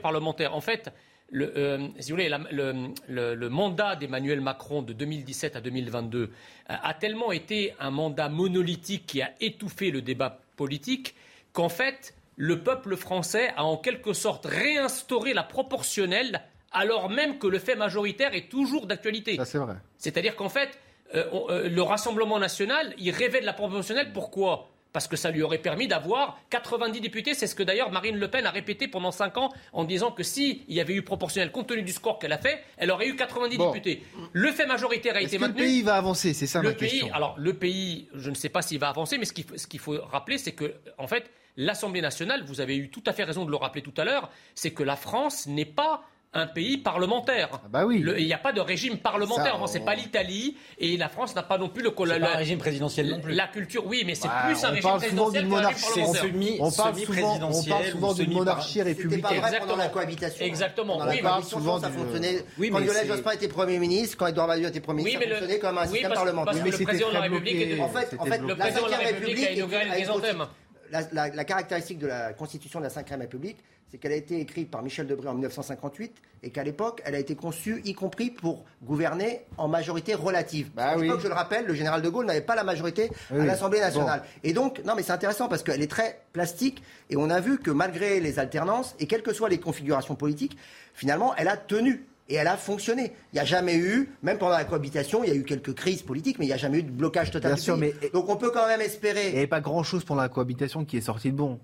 parlementaire, 0.00 0.54
en 0.56 0.60
fait, 0.60 0.90
le, 1.30 1.52
euh, 1.58 1.88
si 1.98 2.10
vous 2.10 2.16
voulez, 2.16 2.30
la- 2.30 2.40
le, 2.50 2.72
le- 3.06 3.34
le 3.34 3.48
mandat 3.50 3.96
d'Emmanuel 3.96 4.40
Macron 4.40 4.80
de 4.80 4.94
2017 4.94 5.56
à 5.56 5.60
2022 5.60 6.18
euh, 6.18 6.28
a 6.68 6.94
tellement 6.94 7.32
été 7.32 7.74
un 7.80 7.90
mandat 7.90 8.28
monolithique 8.28 9.06
qui 9.06 9.22
a 9.22 9.30
étouffé 9.40 9.90
le 9.90 10.02
débat 10.02 10.40
politique 10.56 11.14
qu'en 11.52 11.68
fait, 11.68 12.14
le 12.36 12.62
peuple 12.62 12.96
français 12.96 13.52
a 13.56 13.64
en 13.64 13.76
quelque 13.76 14.12
sorte 14.12 14.46
réinstauré 14.46 15.34
la 15.34 15.42
proportionnelle 15.42 16.42
alors 16.70 17.08
même 17.08 17.38
que 17.38 17.46
le 17.46 17.58
fait 17.58 17.74
majoritaire 17.74 18.34
est 18.34 18.50
toujours 18.50 18.86
d'actualité. 18.86 19.36
Ça, 19.36 19.44
c'est 19.46 19.58
vrai. 19.58 19.76
C'est-à-dire 19.96 20.36
qu'en 20.36 20.50
fait, 20.50 20.78
euh, 21.14 21.24
on- 21.32 21.48
euh, 21.50 21.68
le 21.68 21.80
Rassemblement 21.82 22.38
national, 22.38 22.94
il 22.98 23.10
rêvait 23.10 23.40
de 23.40 23.46
la 23.46 23.54
proportionnelle. 23.54 24.12
Pourquoi? 24.12 24.68
Parce 24.92 25.06
que 25.06 25.16
ça 25.16 25.30
lui 25.30 25.42
aurait 25.42 25.58
permis 25.58 25.86
d'avoir 25.86 26.38
90 26.50 27.00
députés. 27.00 27.34
C'est 27.34 27.46
ce 27.46 27.54
que 27.54 27.62
d'ailleurs 27.62 27.92
Marine 27.92 28.16
Le 28.16 28.28
Pen 28.28 28.46
a 28.46 28.50
répété 28.50 28.88
pendant 28.88 29.10
5 29.12 29.36
ans 29.36 29.52
en 29.72 29.84
disant 29.84 30.10
que 30.10 30.22
s'il 30.22 30.62
y 30.68 30.80
avait 30.80 30.94
eu 30.94 31.02
proportionnelle, 31.02 31.52
compte 31.52 31.68
tenu 31.68 31.82
du 31.82 31.92
score 31.92 32.18
qu'elle 32.18 32.32
a 32.32 32.38
fait, 32.38 32.62
elle 32.78 32.90
aurait 32.90 33.06
eu 33.06 33.14
90 33.16 33.56
Bon. 33.58 33.70
députés. 33.70 34.02
Le 34.32 34.50
fait 34.50 34.66
majoritaire 34.66 35.14
a 35.16 35.20
été 35.20 35.36
que 35.36 35.42
le 35.42 35.48
maintenu. 35.48 35.62
pays 35.62 35.82
va 35.82 35.96
avancer? 35.96 36.32
C'est 36.32 36.46
ça 36.46 36.62
le 36.62 36.70
ma 36.70 36.74
pays, 36.74 36.88
question. 36.90 37.14
alors 37.14 37.34
le 37.38 37.52
pays, 37.54 38.08
je 38.14 38.30
ne 38.30 38.34
sais 38.34 38.48
pas 38.48 38.62
s'il 38.62 38.78
va 38.78 38.88
avancer, 38.88 39.18
mais 39.18 39.24
ce 39.26 39.32
qu'il 39.34 39.44
faut, 39.44 39.56
ce 39.58 39.66
qu'il 39.66 39.80
faut 39.80 40.00
rappeler, 40.10 40.38
c'est 40.38 40.52
que, 40.52 40.74
en 40.96 41.06
fait, 41.06 41.30
l'Assemblée 41.56 42.00
nationale, 42.00 42.42
vous 42.44 42.60
avez 42.60 42.76
eu 42.76 42.88
tout 42.88 43.02
à 43.06 43.12
fait 43.12 43.24
raison 43.24 43.44
de 43.44 43.50
le 43.50 43.56
rappeler 43.56 43.82
tout 43.82 43.94
à 43.98 44.04
l'heure, 44.04 44.30
c'est 44.54 44.70
que 44.70 44.82
la 44.82 44.96
France 44.96 45.46
n'est 45.46 45.64
pas 45.64 46.02
un 46.34 46.46
pays 46.46 46.76
parlementaire. 46.76 47.48
bah 47.70 47.86
oui. 47.86 48.00
Le- 48.00 48.20
Il 48.20 48.26
n'y 48.26 48.34
a 48.34 48.38
pas 48.38 48.52
de 48.52 48.60
régime 48.60 48.98
parlementaire. 48.98 49.56
Enfin, 49.56 49.66
c'est 49.66 49.80
on- 49.80 49.84
pas 49.84 49.94
l'Italie 49.94 50.56
et 50.78 50.96
la 50.96 51.08
France 51.08 51.34
n'a 51.34 51.42
pas 51.42 51.56
non 51.56 51.68
plus 51.68 51.82
le 51.82 51.90
la- 52.04 52.20
pas 52.20 52.34
un 52.34 52.36
régime 52.36 52.58
présidentiel 52.58 53.08
non 53.08 53.20
plus. 53.20 53.32
La 53.34 53.46
culture, 53.48 53.86
oui, 53.86 54.02
mais 54.06 54.14
c'est 54.14 54.28
Bah, 54.28 54.42
plus 54.44 54.62
un 54.64 54.68
on 54.68 54.70
régime 54.72 54.82
parle 54.82 55.00
souvent 55.00 55.30
présidentiel 55.30 55.42
d'une 55.44 55.50
qu'un 55.52 55.56
régime 55.56 55.70
monarchie. 55.72 55.84
parlementaire. 55.94 56.22
semi- 56.22 56.56
On 56.60 56.70
parle 56.70 56.98
souvent, 56.98 57.34
on 57.34 57.64
parle 57.64 57.84
souvent 57.86 58.10
ou 58.10 58.14
d'une 58.14 58.32
monarchie 58.32 58.72
C'était 58.74 58.82
pas 58.82 58.88
républicaine. 58.88 59.22
vrai 59.22 59.32
pendant 59.38 59.46
Exactement. 59.48 59.76
la 59.76 59.88
cohabitation. 59.88 60.44
Exactement. 60.44 60.92
Pendant 60.94 61.04
la 61.06 61.10
Oui, 61.12 61.16
mais- 61.16 61.22
cohabitation, 61.28 61.58
souvent 61.58 61.80
ça 61.80 61.90
fonctionnait. 61.90 62.44
Oui, 62.58 62.70
Quand 62.70 62.78
mais 62.80 62.86
Lionel 62.86 63.06
Jospin 63.06 63.30
était 63.32 63.48
Premier 63.48 63.78
ministre, 63.78 64.16
quand 64.18 64.26
Edouard 64.26 64.46
Balladur 64.48 64.68
était 64.68 64.80
Premier 64.80 65.02
Oui, 65.02 65.10
ministre, 65.16 65.20
mais 65.20 65.24
ça 65.26 65.30
le- 65.30 65.46
fonctionnait 65.46 65.60
comme 65.60 65.78
un 65.78 65.82
oui, 65.82 65.88
système 65.88 66.08
parce- 66.10 66.14
parlementaire. 66.24 66.44
parce 66.62 66.70
que 66.76 66.78
le 66.78 66.84
président 66.84 67.08
de 67.08 67.14
la 67.14 67.20
République 67.20 67.60
était- 67.60 67.80
En 67.80 67.88
fait. 67.88 68.08
Le 68.12 68.54
président 68.56 68.86
de 68.86 68.90
la 68.90 68.98
République 68.98 69.46
a 69.46 69.52
inauguré 69.52 69.84
les 69.98 70.10
anthèmes. 70.10 70.46
La, 70.90 71.00
la- 71.12 71.28
la 71.28 71.44
caractéristique 71.44 71.98
de 71.98 72.06
la 72.06 72.32
constitution 72.32 72.80
de 72.80 72.84
la 72.84 72.90
Ve 72.90 73.04
République, 73.20 73.58
c'est 73.90 73.96
qu'elle 73.98 74.12
a 74.12 74.16
été 74.16 74.38
écrite 74.38 74.70
par 74.70 74.82
Michel 74.82 75.06
Debré 75.06 75.28
en 75.28 75.32
1958 75.32 76.12
et 76.42 76.50
qu'à 76.50 76.62
l'époque, 76.62 77.00
elle 77.06 77.14
a 77.14 77.18
été 77.18 77.34
conçue, 77.34 77.80
y 77.86 77.94
compris 77.94 78.30
pour 78.30 78.64
gouverner 78.82 79.46
en 79.56 79.66
majorité 79.66 80.14
relative. 80.14 80.70
Bah 80.74 80.88
à 80.90 80.96
l'époque, 80.96 81.16
oui. 81.16 81.22
je 81.22 81.28
le 81.28 81.34
rappelle, 81.34 81.64
le 81.66 81.72
général 81.74 82.02
de 82.02 82.08
Gaulle 82.10 82.26
n'avait 82.26 82.42
pas 82.42 82.54
la 82.54 82.64
majorité 82.64 83.10
Oui. 83.30 83.40
à 83.40 83.44
l'Assemblée 83.46 83.80
nationale. 83.80 84.22
Et 84.44 84.52
donc, 84.52 84.82
non, 84.84 84.94
mais 84.94 85.02
c'est 85.02 85.12
intéressant 85.12 85.48
parce 85.48 85.62
qu'elle 85.62 85.80
est 85.82 85.90
très 85.90 86.20
plastique 86.34 86.82
et 87.08 87.16
on 87.16 87.30
a 87.30 87.40
vu 87.40 87.58
que 87.58 87.70
malgré 87.70 88.20
les 88.20 88.38
alternances 88.38 88.94
et 89.00 89.06
quelles 89.06 89.22
que 89.22 89.32
soient 89.32 89.48
les 89.48 89.58
configurations 89.60 90.14
politiques, 90.16 90.58
finalement, 90.94 91.34
elle 91.36 91.48
a 91.48 91.56
tenu. 91.56 92.04
Et 92.30 92.34
elle 92.34 92.46
a 92.46 92.56
fonctionné. 92.56 93.12
Il 93.32 93.36
n'y 93.36 93.40
a 93.40 93.44
jamais 93.44 93.76
eu, 93.76 94.10
même 94.22 94.36
pendant 94.38 94.56
la 94.56 94.64
cohabitation, 94.64 95.24
il 95.24 95.30
y 95.30 95.32
a 95.32 95.36
eu 95.36 95.44
quelques 95.44 95.74
crises 95.74 96.02
politiques, 96.02 96.38
mais 96.38 96.44
il 96.44 96.48
n'y 96.48 96.54
a 96.54 96.58
jamais 96.58 96.78
eu 96.80 96.82
de 96.82 96.90
blocage 96.90 97.30
total. 97.30 97.52
Bien 97.52 97.56
du 97.56 97.62
sûr, 97.62 97.78
pays. 97.78 97.94
mais- 98.02 98.10
Donc 98.10 98.28
on 98.28 98.36
peut 98.36 98.50
quand 98.50 98.66
même 98.66 98.80
espérer. 98.82 99.28
Il 99.28 99.32
n'y 99.32 99.38
avait 99.38 99.46
pas 99.46 99.60
grand-chose 99.60 100.04
pendant 100.04 100.20
la 100.22 100.28
cohabitation 100.28 100.84
qui 100.84 100.98
est 100.98 101.00
sorti 101.02 101.32
de 101.32 101.36
bon. 101.36 101.58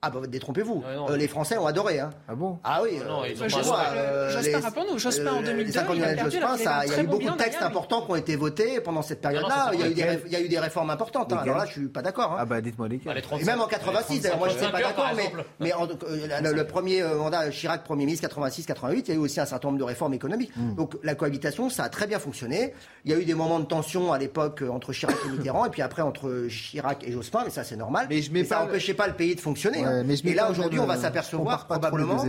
Ah 0.00 0.10
bah 0.10 0.20
détrompez-vous. 0.28 0.84
Ah 0.86 0.94
non. 0.94 1.10
Euh, 1.10 1.16
les 1.16 1.26
Français 1.26 1.58
ont 1.58 1.66
adoré. 1.66 1.98
Hein. 1.98 2.10
Ah 2.28 2.36
bon? 2.36 2.60
Ah 2.62 2.80
oui. 2.84 3.00
Non, 3.04 3.24
euh, 3.24 3.28
ils 3.30 3.42
ont 3.42 3.46
euh, 3.46 4.30
Jospin, 4.30 4.60
rappelons-nous, 4.60 4.96
Jospin, 4.96 5.32
en 5.32 5.38
euh, 5.42 5.42
2002, 5.46 5.64
les 5.64 5.72
cinq 5.72 5.90
ans 5.90 5.92
de 5.94 5.98
il 5.98 6.04
a 6.04 6.14
perdu, 6.14 6.30
Jospin, 6.38 6.56
ça- 6.56 6.86
il 6.86 6.92
y 6.92 6.94
a 6.94 7.00
eu 7.02 7.06
beau 7.08 7.18
beaucoup 7.18 7.32
de 7.32 7.36
textes 7.36 7.62
importants 7.62 8.02
qui 8.02 8.10
ont 8.12 8.16
été 8.16 8.36
votés 8.36 8.80
pendant 8.80 9.02
cette 9.02 9.24
non, 9.24 9.30
période-là. 9.30 9.70
Il 9.72 9.80
y, 9.80 9.82
a 9.82 9.86
eu 9.86 9.94
des 9.94 10.02
lesquels 10.02 10.18
réf- 10.18 10.22
il 10.26 10.32
y 10.32 10.36
a 10.36 10.40
eu 10.40 10.48
des 10.48 10.58
réformes 10.60 10.90
importantes. 10.90 11.32
hein. 11.32 11.40
Alors 11.42 11.58
là, 11.58 11.64
je 11.66 11.72
suis 11.72 11.88
pas 11.88 12.02
d'accord. 12.02 12.30
hein. 12.32 12.36
Ah 12.38 12.44
bah 12.44 12.60
dites-moi 12.60 12.86
lesquels. 12.86 13.10
Ah, 13.10 13.14
les 13.14 13.18
Et 13.18 13.22
35 13.22 13.46
même 13.46 13.60
en 13.60 13.66
86, 13.66 14.20
d'ailleurs, 14.20 14.38
moi 14.38 14.48
je 14.48 14.54
ne 14.54 14.58
suis 14.60 14.66
35 14.68 14.82
pas 14.82 14.88
d'accord, 14.88 15.10
mais, 15.58 15.72
en- 15.72 15.88
euh, 15.88 16.40
le, 16.42 16.52
le 16.52 16.64
premier 16.66 17.02
mandat 17.02 17.50
Chirac, 17.50 17.82
Premier 17.82 18.06
ministre, 18.06 18.28
86-88, 18.28 19.02
il 19.06 19.08
y 19.08 19.10
a 19.10 19.14
eu 19.14 19.18
aussi 19.18 19.40
un 19.40 19.46
certain 19.46 19.66
nombre 19.66 19.80
de 19.80 19.84
réformes 19.84 20.14
économiques. 20.14 20.52
Hmm. 20.56 20.74
Donc 20.76 20.96
la 21.02 21.16
cohabitation, 21.16 21.70
ça 21.70 21.82
a 21.82 21.88
très 21.88 22.06
bien 22.06 22.20
fonctionné. 22.20 22.72
Il 23.04 23.10
y 23.10 23.14
a 23.14 23.18
eu 23.18 23.24
des 23.24 23.34
moments 23.34 23.58
de 23.58 23.64
tension 23.66 24.12
à 24.12 24.18
l'époque 24.18 24.62
entre 24.70 24.92
Chirac 24.92 25.16
et 25.26 25.28
Mitterrand, 25.30 25.64
et 25.64 25.70
puis 25.70 25.82
après 25.82 26.02
entre 26.02 26.46
Chirac 26.48 27.02
et 27.04 27.10
Jospin, 27.10 27.42
mais 27.44 27.50
ça 27.50 27.64
c'est 27.64 27.74
normal. 27.76 28.06
Mais 28.08 28.22
je 28.22 28.30
mets 28.32 28.44
ça 28.44 28.58
pas- 28.58 28.66
n'empêchait 28.66 28.94
pas 28.94 29.08
le 29.08 29.14
pays 29.14 29.34
de 29.34 29.40
fonctionner. 29.40 29.87
Hein. 29.88 30.04
mais 30.06 30.30
Et 30.30 30.34
là 30.34 30.50
aujourd'hui, 30.50 30.78
on 30.80 30.86
va 30.86 30.94
euh, 30.96 31.00
s'apercevoir 31.00 31.66
probablement, 31.66 32.22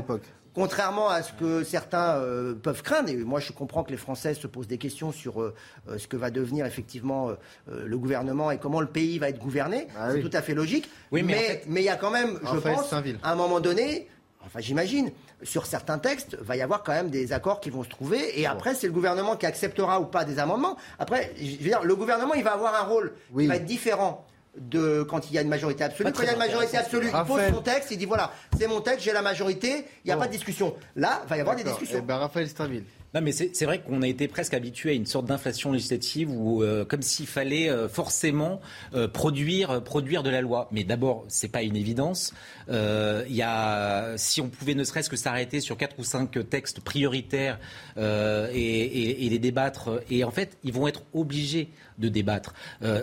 contrairement 0.53 1.09
à 1.09 1.21
ce 1.21 1.31
que 1.33 1.63
certains 1.63 2.15
euh, 2.15 2.53
peuvent 2.55 2.81
craindre, 2.81 3.09
et 3.09 3.15
moi 3.17 3.39
je 3.39 3.51
comprends 3.51 3.83
que 3.83 3.91
les 3.91 3.97
Français 3.97 4.33
se 4.33 4.47
posent 4.47 4.67
des 4.67 4.77
questions 4.79 5.11
sur 5.11 5.41
euh, 5.41 5.53
euh, 5.87 5.97
ce 5.97 6.07
que 6.07 6.17
va 6.17 6.31
devenir 6.31 6.65
effectivement 6.65 7.29
euh, 7.29 7.33
euh, 7.71 7.85
le 7.85 7.97
gouvernement 7.97 8.49
et 8.51 8.57
comment 8.57 8.81
le 8.81 8.87
pays 8.87 9.19
va 9.19 9.29
être 9.29 9.39
gouverné, 9.39 9.87
Ah 9.97 10.09
c'est 10.11 10.17
oui. 10.17 10.29
tout 10.29 10.35
à 10.35 10.41
fait 10.41 10.53
logique. 10.55 10.89
Oui, 11.11 11.23
mais 11.23 11.33
en 11.33 11.37
mais 11.37 11.43
fait- 11.43 11.63
mais 11.67 11.81
il 11.81 11.85
y 11.85 11.89
a 11.89 11.95
quand 11.95 12.11
même, 12.11 12.39
je 12.43 12.57
pense, 12.59 12.91
à 12.93 13.31
un 13.31 13.35
moment 13.35 13.59
donné, 13.59 14.07
enfin 14.45 14.59
j'imagine, 14.59 15.11
sur 15.43 15.65
certains 15.65 15.99
textes, 15.99 16.35
va 16.41 16.57
y 16.57 16.61
avoir 16.61 16.83
quand 16.83 16.91
même 16.91 17.09
des 17.09 17.31
accords 17.31 17.61
qui 17.61 17.69
vont 17.69 17.83
se 17.85 17.89
trouver. 17.89 18.37
Et 18.41 18.45
après, 18.45 18.75
c'est 18.75 18.87
le 18.87 18.93
gouvernement 18.93 19.37
qui 19.37 19.45
acceptera 19.45 20.01
ou 20.01 20.05
pas 20.05 20.25
des 20.25 20.37
amendements. 20.39 20.75
Après, 20.97 21.31
je 21.37 21.51
veux 21.51 21.57
dire, 21.63 21.81
le 21.83 21.95
gouvernement, 21.95 22.33
il 22.33 22.43
va 22.43 22.53
avoir 22.53 22.75
un 22.75 22.83
rôle 22.85 23.13
Oui. 23.31 23.43
qui 23.43 23.47
va 23.49 23.55
être 23.55 23.65
différent 23.65 24.25
de 24.57 25.03
quand 25.03 25.29
il 25.29 25.33
y 25.35 25.37
a 25.37 25.41
une 25.41 25.47
majorité 25.49 25.83
absolue. 25.83 26.11
Quand 26.11 26.21
il 26.21 26.25
y 26.25 26.29
a 26.29 26.33
une 26.33 26.39
majorité 26.39 26.77
intéressant, 26.77 26.97
absolue, 26.97 27.11
il 27.13 27.27
pose 27.27 27.41
son 27.55 27.61
texte, 27.61 27.91
il 27.91 27.97
dit 27.97 28.05
voilà, 28.05 28.31
c'est 28.57 28.67
mon 28.67 28.81
texte, 28.81 29.05
j'ai 29.05 29.13
la 29.13 29.21
majorité, 29.21 29.85
il 30.03 30.07
n'y 30.07 30.11
a 30.11 30.15
Bon. 30.15 30.21
pas 30.21 30.27
de 30.27 30.31
discussion. 30.33 30.75
Là, 30.95 31.21
va 31.27 31.37
y 31.37 31.39
avoir 31.39 31.55
des 31.55 31.63
discussions. 31.63 31.99
Eh 31.99 32.05
ben, 32.05 32.17
Raphaël 32.17 32.49
Steinville. 32.49 32.83
Non, 33.15 33.21
mais 33.21 33.31
c'est 33.31 33.65
vrai 33.65 33.81
qu'on 33.81 34.03
a 34.03 34.07
été 34.07 34.27
presque 34.27 34.53
habitué 34.53 34.91
à 34.91 34.93
une 34.93 35.07
sorte 35.07 35.25
d'inflation 35.25 35.71
législative 35.71 36.29
où, 36.29 36.61
euh, 36.61 36.85
comme 36.85 37.01
s'il 37.01 37.25
fallait 37.25 37.67
euh, 37.67 37.89
forcément 37.89 38.61
euh, 38.93 39.07
produire, 39.07 39.83
produire 39.83 40.21
de 40.21 40.29
la 40.29 40.41
loi. 40.41 40.69
Mais 40.71 40.83
d'abord, 40.83 41.25
c'est 41.27 41.47
pas 41.47 41.63
une 41.63 41.75
évidence. 41.75 42.33
Il 42.69 43.35
y 43.35 43.41
a, 43.41 44.13
si 44.17 44.41
on 44.41 44.49
pouvait 44.49 44.75
ne 44.75 44.83
serait-ce 44.83 45.09
que 45.09 45.15
s'arrêter 45.15 45.59
sur 45.59 45.75
quatre 45.75 45.97
ou 45.97 46.03
cinq 46.03 46.37
textes 46.49 46.81
prioritaires 46.81 47.59
et, 47.97 49.27
les 49.29 49.39
débattre, 49.39 50.01
et 50.11 50.23
en 50.23 50.29
fait, 50.29 50.57
ils 50.63 50.71
vont 50.71 50.87
être 50.87 51.01
obligés 51.13 51.69
de 51.97 52.09
débattre. 52.09 52.53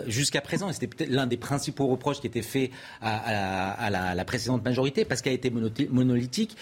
Jusqu'à 0.07 0.39
présent, 0.39 0.69
et 0.69 0.73
c'était 0.73 0.87
peut-être 0.87 1.09
l'un 1.09 1.27
des 1.27 1.35
principaux 1.35 1.87
reproches 1.87 2.21
qui 2.21 2.27
était 2.27 2.41
fait 2.41 2.71
à, 3.01 3.89
la, 3.89 4.25
précédente 4.25 4.63
majorité, 4.63 5.03
parce 5.03 5.21
qu'elle 5.21 5.33
été 5.33 5.51
monolithique, 5.89 6.55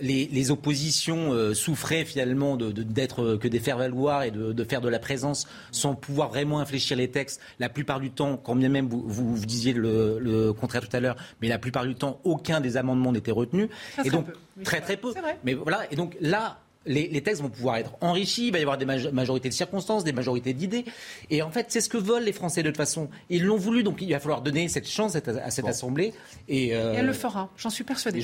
les, 0.00 0.50
oppositions 0.50 1.54
souffraient 1.54 2.06
finalement 2.06 2.56
d'être 2.82 3.36
que 3.36 3.48
des 3.48 3.60
faire-valoir 3.60 4.22
et 4.22 4.30
de, 4.30 4.64
faire 4.64 4.80
de 4.80 4.88
la 4.88 4.98
présence 4.98 5.46
sans 5.70 5.94
pouvoir 5.94 6.28
vraiment 6.28 6.60
infléchir 6.60 6.96
les 6.96 7.08
textes. 7.08 7.40
La 7.58 7.68
plupart 7.68 8.00
du 8.00 8.10
temps, 8.10 8.36
quand 8.36 8.56
bien 8.56 8.68
même 8.68 8.88
vous, 8.88 9.02
vous, 9.06 9.46
disiez 9.46 9.72
le, 9.72 10.52
contraire 10.52 10.86
tout 10.86 10.96
à 10.96 11.00
l'heure, 11.00 11.16
mais 11.40 11.48
la 11.48 11.58
plupart 11.58 11.84
du 11.84 11.94
temps, 11.94 12.20
aucun 12.24 12.60
des 12.60 12.76
amendements 12.76 13.12
n'était 13.12 13.30
retenu. 13.30 13.68
et 14.04 14.10
donc, 14.10 14.26
très 14.64 14.80
très 14.80 14.96
peu. 14.96 15.12
Mais 15.44 15.54
voilà, 15.54 15.90
et 15.90 15.96
donc 15.96 16.16
là, 16.20 16.58
les, 16.88 17.22
textes 17.22 17.42
vont 17.42 17.50
pouvoir 17.50 17.76
être 17.76 17.92
enrichis, 18.00 18.48
il 18.48 18.52
va 18.52 18.58
y 18.58 18.62
avoir 18.62 18.78
des 18.78 18.84
majorités 18.84 19.48
de 19.48 19.54
circonstances, 19.54 20.04
des 20.04 20.12
majorités 20.12 20.52
d'idées. 20.52 20.84
Et 21.30 21.42
en 21.42 21.50
fait, 21.50 21.66
c'est 21.68 21.80
ce 21.80 21.88
que 21.88 21.98
veulent 21.98 22.24
les 22.24 22.32
Français 22.32 22.62
de 22.62 22.68
toute 22.68 22.76
façon. 22.76 23.08
Ils 23.28 23.44
l'ont 23.44 23.56
voulu, 23.56 23.82
donc 23.82 24.00
il 24.00 24.10
va 24.10 24.20
falloir 24.20 24.42
donner 24.42 24.68
cette 24.68 24.88
chance 24.88 25.16
à 25.16 25.50
cette 25.50 25.66
Assemblée. 25.66 26.14
Et, 26.48 26.74
euh, 26.74 26.94
elle 26.96 27.06
le 27.06 27.12
fera, 27.12 27.50
j'en 27.56 27.70
suis 27.70 27.84
persuadée. 27.84 28.20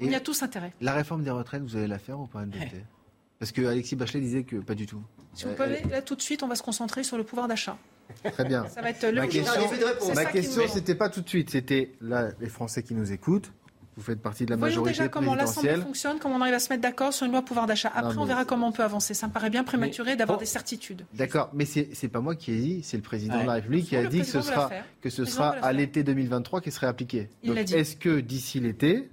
il 0.00 0.10
y 0.10 0.14
a 0.14 0.20
tous 0.20 0.42
intérêt. 0.42 0.72
La 0.80 0.94
réforme 0.94 1.24
des 1.24 1.30
retraites, 1.30 1.62
vous 1.62 1.76
allez 1.76 1.88
la 1.88 1.98
faire 1.98 2.20
ou 2.20 2.26
pas 2.26 2.44
Parce 3.38 3.52
que 3.52 3.62
Alexis 3.66 3.96
Bachelet 3.96 4.20
disait 4.20 4.44
que 4.44 4.56
pas 4.56 4.74
du 4.74 4.86
tout. 4.86 5.02
Si 5.34 5.44
vous 5.44 5.50
euh, 5.50 5.54
pouvez, 5.54 5.82
là 5.90 6.02
tout 6.02 6.14
de 6.14 6.22
suite, 6.22 6.42
on 6.42 6.48
va 6.48 6.54
se 6.54 6.62
concentrer 6.62 7.02
sur 7.02 7.16
le 7.16 7.24
pouvoir 7.24 7.48
d'achat. 7.48 7.76
Très 8.32 8.44
bien. 8.44 8.66
Ça 8.68 8.80
va 8.80 8.90
être 8.90 9.04
le 9.06 9.20
ma 9.20 9.26
question, 9.26 10.14
ma 10.14 10.24
question, 10.26 10.62
c'était 10.68 10.94
pas 10.94 11.08
tout 11.08 11.20
de 11.20 11.28
suite, 11.28 11.50
c'était 11.50 11.92
là 12.00 12.30
les 12.40 12.48
Français 12.48 12.82
qui 12.82 12.94
nous 12.94 13.12
écoutent. 13.12 13.52
Vous 13.96 14.02
faites 14.02 14.20
partie 14.20 14.44
de 14.44 14.50
la 14.50 14.56
Voyons 14.56 14.82
majorité 14.82 14.98
déjà 14.98 15.08
comment 15.08 15.34
l'Assemblée 15.36 15.76
fonctionne, 15.76 16.18
comment 16.18 16.36
on 16.36 16.40
arrive 16.40 16.54
à 16.54 16.58
se 16.58 16.68
mettre 16.68 16.82
d'accord 16.82 17.12
sur 17.12 17.26
une 17.26 17.32
loi 17.32 17.42
pouvoir 17.42 17.66
d'achat. 17.66 17.92
Après, 17.94 18.18
on 18.18 18.24
verra 18.24 18.44
comment 18.44 18.68
on 18.68 18.72
peut 18.72 18.82
avancer. 18.82 19.14
Ça 19.14 19.28
me 19.28 19.32
paraît 19.32 19.50
bien 19.50 19.62
prématuré 19.62 20.16
d'avoir 20.16 20.38
des 20.38 20.46
certitudes. 20.46 21.06
D'accord, 21.14 21.50
mais 21.52 21.64
c'est 21.64 21.90
n'est 22.02 22.08
pas 22.08 22.20
moi 22.20 22.34
qui 22.34 22.52
ai 22.52 22.56
dit, 22.56 22.82
c'est 22.82 22.96
le 22.96 23.02
président 23.02 23.40
de 23.40 23.46
la 23.46 23.54
République 23.54 23.86
qui 23.86 23.96
a 23.96 24.04
dit 24.06 24.20
que 24.20 24.26
ce 24.26 24.40
sera, 24.40 24.70
que 25.00 25.10
ce 25.10 25.24
sera 25.24 25.50
à 25.50 25.72
l'été 25.72 26.02
2023 26.02 26.60
qui 26.60 26.70
serait 26.70 26.88
appliqué. 26.88 27.28
Est-ce 27.44 27.96
que 27.96 28.20
d'ici 28.20 28.58
l'été, 28.60 29.08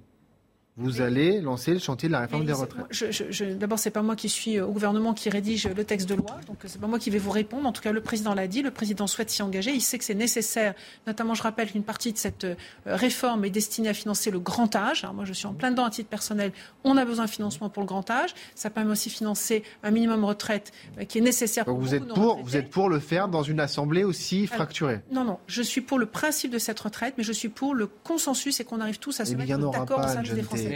vous 0.82 1.01
allez 1.01 1.41
lancer 1.41 1.73
le 1.73 1.79
chantier 1.79 2.09
de 2.09 2.13
la 2.13 2.21
réforme 2.21 2.45
des 2.45 2.53
retraites. 2.53 2.86
Je, 2.89 3.05
je, 3.11 3.45
D'abord, 3.53 3.79
c'est 3.79 3.91
pas 3.91 4.01
moi 4.01 4.15
qui 4.15 4.29
suis 4.29 4.59
au 4.59 4.71
gouvernement 4.71 5.13
qui 5.13 5.29
rédige 5.29 5.67
le 5.67 5.84
texte 5.84 6.09
de 6.09 6.15
loi, 6.15 6.39
donc 6.47 6.57
c'est 6.65 6.82
pas 6.82 6.88
moi 6.88 6.99
qui 6.99 7.09
vais 7.09 7.19
vous 7.19 7.32
répondre. 7.32 7.67
En 7.67 7.71
tout 7.71 7.82
cas, 7.82 7.91
le 7.91 8.01
président 8.01 8.34
l'a 8.34 8.47
dit, 8.47 8.61
le 8.61 8.71
président 8.71 9.07
souhaite 9.07 9.29
s'y 9.29 9.41
engager. 9.41 9.71
Il 9.71 9.82
sait 9.82 9.97
que 9.97 10.03
c'est 10.03 10.15
nécessaire. 10.15 10.73
Notamment, 11.07 11.34
je 11.34 11.43
rappelle 11.43 11.71
qu'une 11.71 11.84
partie 11.84 12.11
de 12.11 12.17
cette 12.17 12.43
euh, 12.43 12.55
réforme 12.86 13.45
est 13.45 13.49
destinée 13.49 13.89
à 13.89 13.93
financer 13.93 14.32
le 14.32 14.39
grand 14.39 14.75
âge. 14.75 15.05
moi, 15.13 15.25
je 15.25 15.34
suis 15.34 15.47
en 15.47 15.53
plein 15.53 15.71
dedans 15.71 15.86
à 15.86 15.89
titre 15.89 16.09
personnel. 16.09 16.51
On 16.84 16.97
a 16.97 17.05
besoin 17.05 17.25
de 17.25 17.29
financement 17.29 17.69
pour 17.69 17.84
le 17.84 17.88
grand 17.88 18.09
âge. 18.09 18.34
Ça 18.55 18.69
permet 18.69 18.91
aussi 18.91 19.09
de 19.09 19.13
financer 19.13 19.63
un 19.84 19.91
minimum 19.91 20.25
retraite 20.25 20.71
euh, 20.99 21.05
qui 21.05 21.19
est 21.19 21.21
nécessaire. 21.21 21.65
Donc 21.65 21.79
vous 21.79 21.95
êtes 21.95 22.07
pour, 22.07 22.41
vous 22.43 22.55
êtes 22.57 22.69
pour 22.69 22.89
le 22.89 22.99
faire 22.99 23.27
dans 23.27 23.43
une 23.43 23.59
assemblée 23.59 24.03
aussi 24.03 24.47
fracturée. 24.47 25.01
non, 25.11 25.23
non, 25.23 25.38
je 25.47 25.61
suis 25.61 25.82
pour 25.82 25.99
le 25.99 26.05
principe 26.05 26.51
de 26.51 26.57
cette 26.59 26.79
retraite, 26.79 27.15
mais 27.17 27.23
je 27.23 27.32
suis 27.32 27.49
pour 27.49 27.75
le 27.75 27.88
consensus 27.88 28.59
et 28.59 28.63
qu'on 28.65 28.79
arrive 28.79 28.99
tous 28.99 29.19
à 29.19 29.25
se 29.25 29.36
mettre 29.36 29.57
d'accord 29.71 29.99
au 29.99 30.07
sein 30.07 30.21
des 30.21 30.41
Français. 30.43 30.70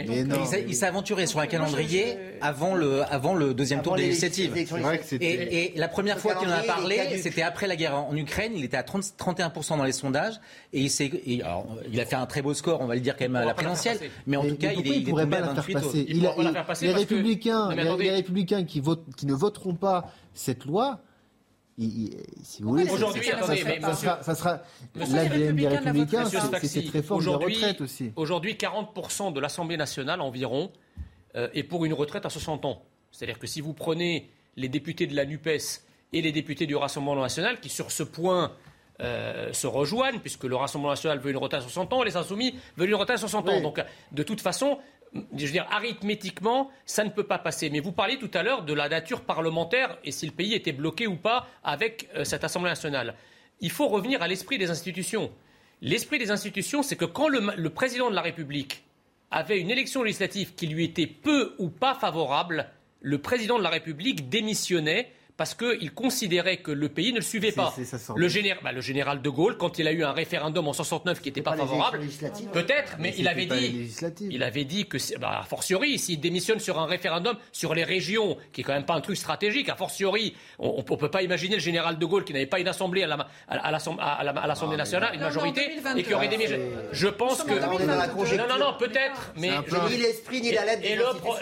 Il 0.68 0.74
s'est 0.74 0.86
aventuré 0.86 1.26
sur 1.26 1.40
un 1.40 1.46
calendrier 1.46 2.16
avant 2.40 2.74
le, 2.74 3.02
avant 3.02 3.34
le 3.34 3.54
deuxième 3.54 3.82
tour 3.82 3.96
des 3.96 4.06
législatives. 4.06 4.52
Et, 5.20 5.72
la 5.76 5.88
première 5.88 6.18
fois 6.18 6.34
qu'il 6.34 6.48
en 6.48 6.52
a 6.52 6.62
parlé, 6.62 7.18
c'était 7.18 7.42
après 7.42 7.66
la 7.66 7.76
guerre 7.76 7.94
en 7.94 8.16
Ukraine. 8.16 8.52
Il 8.54 8.64
était 8.64 8.76
à 8.76 8.82
30, 8.82 9.02
31% 9.18 9.78
dans 9.78 9.84
les 9.84 9.92
sondages. 9.92 10.40
Et 10.72 10.82
il, 10.82 11.44
il 11.90 12.00
a 12.00 12.06
fait 12.06 12.16
un 12.16 12.26
très 12.26 12.42
beau 12.42 12.54
score, 12.54 12.80
on 12.80 12.86
va 12.86 12.94
le 12.94 13.00
dire 13.00 13.16
quand 13.16 13.24
même 13.24 13.36
à 13.36 13.44
la 13.44 13.54
présidentielle. 13.54 13.98
Mais 14.26 14.36
en 14.36 14.44
tout 14.44 14.56
cas, 14.56 14.72
il, 14.72 14.86
est, 14.86 14.96
il 14.98 15.08
pourrait 15.08 15.28
pas 15.28 15.40
la 15.40 15.54
faire 15.54 16.66
passer. 16.66 16.86
Les 16.86 16.92
républicains, 16.92 17.74
les 17.74 18.10
républicains 18.10 18.64
qui, 18.64 18.80
votent, 18.80 19.04
qui 19.16 19.26
ne 19.26 19.34
voteront 19.34 19.74
pas 19.74 20.12
cette 20.34 20.64
loi, 20.64 21.00
si 21.78 22.62
vous 22.62 22.70
voulez, 22.70 22.90
aujourd'hui, 22.90 23.22
ça, 23.22 23.94
sera, 23.94 24.22
ça, 24.22 24.34
sera, 24.34 24.62
l'ADN 24.94 25.56
des 25.56 25.68
Républicains, 25.68 26.24
c'est 26.24 26.66
cette 26.66 26.88
réforme 26.90 27.24
de 27.24 27.28
retraite 27.28 27.80
aussi. 27.82 28.12
Aujourd'hui, 28.16 28.54
40% 28.54 29.32
de 29.32 29.40
l'Assemblée 29.40 29.76
nationale 29.76 30.20
environ 30.20 30.70
euh, 31.34 31.48
est 31.52 31.64
pour 31.64 31.84
une 31.84 31.92
retraite 31.92 32.24
à 32.24 32.30
60 32.30 32.64
ans. 32.64 32.82
C'est-à-dire 33.12 33.38
que 33.38 33.46
si 33.46 33.60
vous 33.60 33.74
prenez 33.74 34.30
les 34.56 34.68
députés 34.68 35.06
de 35.06 35.14
la 35.14 35.26
NUPES 35.26 35.82
et 36.14 36.22
les 36.22 36.32
députés 36.32 36.66
du 36.66 36.76
Rassemblement 36.76 37.20
national, 37.20 37.60
qui 37.60 37.68
sur 37.68 37.90
ce 37.90 38.02
point 38.02 38.52
euh, 39.00 39.52
se 39.52 39.66
rejoignent, 39.66 40.20
puisque 40.20 40.44
le 40.44 40.56
Rassemblement 40.56 40.92
national 40.92 41.18
veut 41.18 41.30
une 41.30 41.36
retraite 41.36 41.60
à 41.60 41.64
60 41.64 41.92
ans, 41.92 42.02
et 42.02 42.06
les 42.06 42.16
Insoumis 42.16 42.54
veulent 42.78 42.88
une 42.88 42.94
retraite 42.94 43.16
à 43.16 43.20
60 43.20 43.48
ans. 43.50 43.60
Donc, 43.60 43.84
de 44.12 44.22
toute 44.22 44.40
façon, 44.40 44.78
je 45.36 45.46
veux 45.46 45.60
arithmétiquement, 45.70 46.70
ça 46.84 47.04
ne 47.04 47.10
peut 47.10 47.24
pas 47.24 47.38
passer. 47.38 47.70
Mais 47.70 47.80
vous 47.80 47.92
parliez 47.92 48.18
tout 48.18 48.30
à 48.34 48.42
l'heure 48.42 48.62
de 48.64 48.72
la 48.72 48.88
nature 48.88 49.22
parlementaire 49.22 49.98
et 50.04 50.12
si 50.12 50.26
le 50.26 50.32
pays 50.32 50.54
était 50.54 50.72
bloqué 50.72 51.06
ou 51.06 51.16
pas 51.16 51.46
avec 51.64 52.08
euh, 52.14 52.24
cette 52.24 52.44
Assemblée 52.44 52.70
nationale. 52.70 53.14
Il 53.60 53.70
faut 53.70 53.88
revenir 53.88 54.22
à 54.22 54.28
l'esprit 54.28 54.58
des 54.58 54.70
institutions. 54.70 55.30
L'esprit 55.82 56.18
des 56.18 56.30
institutions, 56.30 56.82
c'est 56.82 56.96
que 56.96 57.04
quand 57.04 57.28
le, 57.28 57.68
président 57.70 58.10
de 58.10 58.14
la 58.14 58.22
République 58.22 58.84
avait 59.30 59.60
une 59.60 59.70
élection 59.70 60.02
législative 60.02 60.54
qui 60.54 60.66
lui 60.66 60.84
était 60.84 61.06
peu 61.06 61.54
ou 61.58 61.68
pas 61.68 61.94
favorable, 61.94 62.68
le 63.00 63.18
président 63.18 63.58
de 63.58 63.62
la 63.62 63.68
République 63.70 64.28
démissionnait 64.28 65.12
parce 65.36 65.54
qu'il 65.54 65.92
considérait 65.92 66.58
que 66.58 66.70
le 66.70 66.88
pays 66.88 67.12
ne 67.12 67.18
le 67.18 67.22
suivait 67.22 67.52
pas. 67.52 67.74
le, 68.16 68.28
général, 68.28 68.60
bah, 68.64 68.72
le 68.72 68.80
général 68.80 69.20
de 69.20 69.28
Gaulle, 69.28 69.56
quand 69.58 69.78
il 69.78 69.86
a 69.86 69.92
eu 69.92 70.02
un 70.02 70.12
référendum 70.12 70.66
en 70.66 70.72
69 70.72 71.20
qui 71.20 71.28
n'était 71.28 71.42
pas, 71.42 71.56
favorable, 71.56 72.00
peut-être, 72.52 72.96
mais, 72.98 73.14
il 73.18 73.28
avait 73.28 73.46
dit, 73.46 73.90
il 74.30 74.42
avait 74.42 74.64
dit 74.64 74.86
que, 74.86 74.96
bah, 75.18 75.40
a 75.40 75.44
fortiori, 75.44 75.98
s'il 75.98 76.20
démissionne 76.20 76.58
sur 76.58 76.78
un 76.78 76.86
référendum 76.86 77.36
sur 77.52 77.74
les 77.74 77.84
régions, 77.84 78.38
qui 78.52 78.62
est 78.62 78.64
quand 78.64 78.72
même 78.72 78.86
pas 78.86 78.94
un 78.94 79.00
truc 79.00 79.16
stratégique, 79.16 79.68
a 79.68 79.76
fortiori, 79.76 80.34
on, 80.58 80.78
ne 80.78 80.96
peut 80.96 81.10
pas 81.10 81.22
imaginer 81.22 81.56
le 81.56 81.60
général 81.60 81.98
de 81.98 82.06
Gaulle 82.06 82.24
qui 82.24 82.32
n'avait 82.32 82.46
pas 82.46 82.58
une 82.58 82.68
assemblée 82.68 83.02
à 83.02 83.70
l'Assemblée 83.70 84.02
à, 84.02 84.12
à, 84.12 84.42
ah, 84.42 84.76
nationale, 84.76 85.14
une 85.14 85.20
majorité, 85.20 85.70
et 85.96 86.02
qui 86.02 86.14
aurait 86.14 86.28
démissionné. 86.28 86.64
Je 86.92 87.08
pense 87.08 87.42
que 87.42 87.52
non, 88.36 88.48
non, 88.48 88.58
non, 88.58 88.74
peut-être, 88.78 89.32
mais 89.36 89.50
ni 89.90 89.96
l'esprit 89.98 90.40
ni 90.40 90.52
la 90.52 90.64
lettre. 90.64 90.82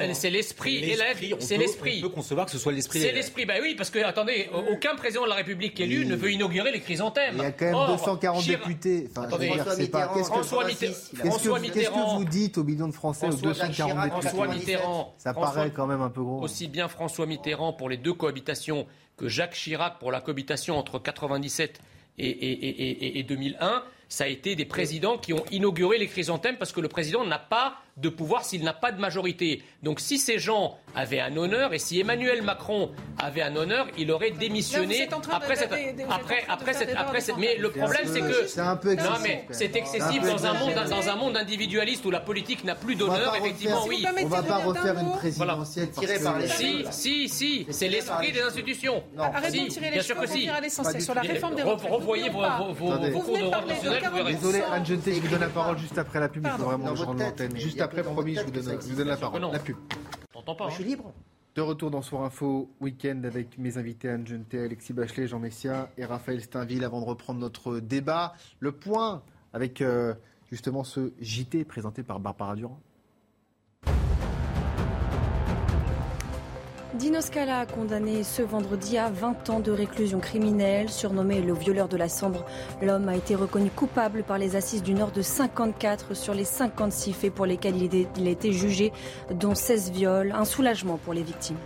Et 0.00 0.14
c'est 0.14 0.30
l'esprit 0.30 0.78
et 0.78 0.96
la 0.96 1.12
lettre, 1.12 1.36
c'est 1.38 1.56
l'esprit. 1.56 1.98
On 1.98 2.08
peut 2.08 2.14
concevoir 2.14 2.46
que 2.46 2.52
ce 2.52 2.58
soit 2.58 2.72
l'esprit. 2.72 3.00
C'est 3.00 3.12
l'esprit, 3.12 3.46
bah 3.46 3.54
oui 3.62 3.76
parce 3.84 3.90
que, 3.90 4.08
attendez, 4.08 4.48
aucun 4.70 4.94
président 4.94 5.24
de 5.24 5.28
la 5.28 5.34
République 5.34 5.78
élu 5.78 6.06
ne 6.06 6.16
veut 6.16 6.32
inaugurer 6.32 6.72
les 6.72 6.80
chrysanthèmes. 6.80 7.34
Il 7.36 7.42
y 7.42 7.44
a 7.44 7.52
quand 7.52 7.66
même 7.66 7.86
240 7.88 8.46
députés. 8.46 9.10
attendez, 9.14 9.50
François 10.24 10.64
Mitterrand. 10.64 10.94
Qu'est-ce 11.22 11.90
que 11.90 12.16
vous 12.16 12.24
dites 12.24 12.56
aux 12.56 12.64
millions 12.64 12.88
de 12.88 12.94
Français, 12.94 13.26
aux 13.28 13.36
240 13.36 14.04
députés 14.04 14.28
François 14.28 14.48
Mitterrand. 14.48 15.14
Ça 15.18 15.34
paraît 15.34 15.70
quand 15.70 15.86
même 15.86 16.00
un 16.00 16.08
peu 16.08 16.22
gros. 16.22 16.42
Aussi 16.42 16.68
bien 16.68 16.88
François 16.88 17.26
Mitterrand 17.26 17.74
pour 17.74 17.90
les 17.90 17.98
deux 17.98 18.14
cohabitations 18.14 18.86
que 19.18 19.28
Jacques 19.28 19.54
Chirac 19.54 19.98
pour 19.98 20.10
la 20.10 20.22
cohabitation 20.22 20.78
entre 20.78 20.98
97 20.98 21.78
et, 22.16 23.18
et 23.18 23.22
2001 23.22 23.82
ça 24.14 24.24
a 24.24 24.28
été 24.28 24.54
des 24.54 24.64
présidents 24.64 25.18
qui 25.18 25.32
ont 25.32 25.44
inauguré 25.50 25.98
les 25.98 26.06
chrysanthèmes 26.06 26.56
parce 26.56 26.70
que 26.70 26.80
le 26.80 26.86
président 26.86 27.24
n'a 27.24 27.40
pas 27.40 27.78
de 27.96 28.08
pouvoir 28.08 28.44
s'il 28.44 28.64
n'a 28.64 28.72
pas 28.72 28.90
de 28.92 29.00
majorité. 29.00 29.62
Donc 29.82 30.00
si 30.00 30.18
ces 30.18 30.38
gens 30.38 30.78
avaient 30.96 31.20
un 31.20 31.36
honneur 31.36 31.74
et 31.74 31.78
si 31.78 32.00
Emmanuel 32.00 32.42
Macron 32.42 32.90
avait 33.18 33.42
un 33.42 33.54
honneur, 33.54 33.86
il 33.98 34.10
aurait 34.10 34.32
démissionné 34.32 35.08
après 35.30 35.56
cette 35.56 35.72
après 36.10 36.44
après 36.48 36.72
cette 36.72 36.94
après 36.96 37.20
cette 37.20 37.38
mais 37.38 37.56
le 37.56 37.70
problème 37.70 38.02
c'est 38.06 38.20
que 38.20 38.46
c'est 38.46 38.60
un 38.60 38.76
peu 38.76 38.92
excessif. 38.92 39.14
Non 39.14 39.20
mais 39.22 39.46
c'est 39.50 39.76
excessif 39.76 40.22
dans 40.22 40.46
un 40.46 40.54
monde 40.54 40.74
dans 40.74 41.08
un 41.08 41.16
monde 41.16 41.36
individualiste 41.36 42.04
où 42.04 42.10
la 42.10 42.20
politique 42.20 42.64
n'a 42.64 42.74
plus 42.74 42.96
d'honneur 42.96 43.34
effectivement 43.36 43.84
oui. 43.86 44.04
On 44.22 44.26
va 44.26 44.42
pas 44.42 44.58
refaire 44.58 44.98
une 44.98 45.12
présidentielle 45.12 45.90
tirée 45.90 46.20
par 46.20 46.38
les 46.38 46.48
Si 46.48 46.84
si 46.90 47.28
si, 47.28 47.66
c'est 47.70 47.88
l'esprit 47.88 48.32
des 48.32 48.42
institutions. 48.42 49.02
Arrêtons 49.18 49.64
de 49.64 49.68
tirer 49.68 49.90
les 49.90 50.02
cheveux, 50.02 50.20
on 50.56 50.60
l'essentiel 50.60 51.02
sur 51.02 51.14
la 51.14 51.20
réforme 51.20 51.54
des 51.56 51.62
retraites. 51.62 51.92
Revoyez 51.92 52.28
vos 52.28 52.40
cours 53.20 53.36
de 53.38 53.42
droit 53.42 53.64
Désolé 54.26 54.62
Anne 54.62 54.84
je 54.84 54.94
vous 54.94 55.28
donne 55.28 55.40
la 55.40 55.48
parole 55.48 55.78
juste 55.78 55.98
après 55.98 56.20
la 56.20 56.28
pub, 56.28 56.44
il 56.44 56.50
faut 56.50 56.64
vraiment 56.64 56.92
que 56.92 56.96
je 56.96 57.04
l'antenne 57.04 57.32
après, 57.80 58.02
promis, 58.02 58.34
je 58.34 58.42
vous 58.42 58.50
donne, 58.50 58.80
je 58.80 58.88
vous 58.88 58.96
donne 58.96 59.08
la 59.08 59.16
parole. 59.16 59.42
La 59.52 59.58
pub. 59.58 59.76
T'entends 60.32 60.54
pas 60.54 60.68
Je 60.68 60.74
suis 60.74 60.84
libre. 60.84 61.12
De 61.54 61.60
retour 61.60 61.90
dans 61.92 62.02
Soir 62.02 62.24
Info 62.24 62.68
Week-end 62.80 63.22
avec 63.24 63.58
mes 63.58 63.78
invités 63.78 64.08
Anne 64.08 64.26
Alexis 64.52 64.92
Bachelet, 64.92 65.28
Jean 65.28 65.38
Messia 65.38 65.88
et 65.96 66.04
Raphaël 66.04 66.40
Steinville 66.40 66.82
avant 66.82 67.00
de 67.00 67.06
reprendre 67.06 67.38
notre 67.38 67.78
débat. 67.78 68.34
Le 68.58 68.72
point 68.72 69.22
avec 69.52 69.80
euh, 69.80 70.14
justement 70.50 70.82
ce 70.82 71.12
JT 71.20 71.64
présenté 71.64 72.02
par 72.02 72.18
Barbara 72.18 72.56
Durand. 72.56 72.80
Dino 76.94 77.20
Scala, 77.20 77.66
condamné 77.66 78.22
ce 78.22 78.40
vendredi 78.40 78.98
à 78.98 79.10
20 79.10 79.50
ans 79.50 79.58
de 79.58 79.72
réclusion 79.72 80.20
criminelle, 80.20 80.88
surnommé 80.88 81.40
le 81.40 81.52
violeur 81.52 81.88
de 81.88 81.96
la 81.96 82.08
Sambre, 82.08 82.44
l'homme 82.80 83.08
a 83.08 83.16
été 83.16 83.34
reconnu 83.34 83.68
coupable 83.70 84.22
par 84.22 84.38
les 84.38 84.54
assises 84.54 84.84
du 84.84 84.94
Nord 84.94 85.10
de 85.10 85.20
54 85.20 86.14
sur 86.14 86.34
les 86.34 86.44
56 86.44 87.12
faits 87.12 87.34
pour 87.34 87.46
lesquels 87.46 87.82
il 87.82 88.28
été 88.28 88.52
jugé, 88.52 88.92
dont 89.32 89.56
16 89.56 89.90
viols, 89.90 90.32
un 90.36 90.44
soulagement 90.44 90.96
pour 90.96 91.14
les 91.14 91.24
victimes. 91.24 91.58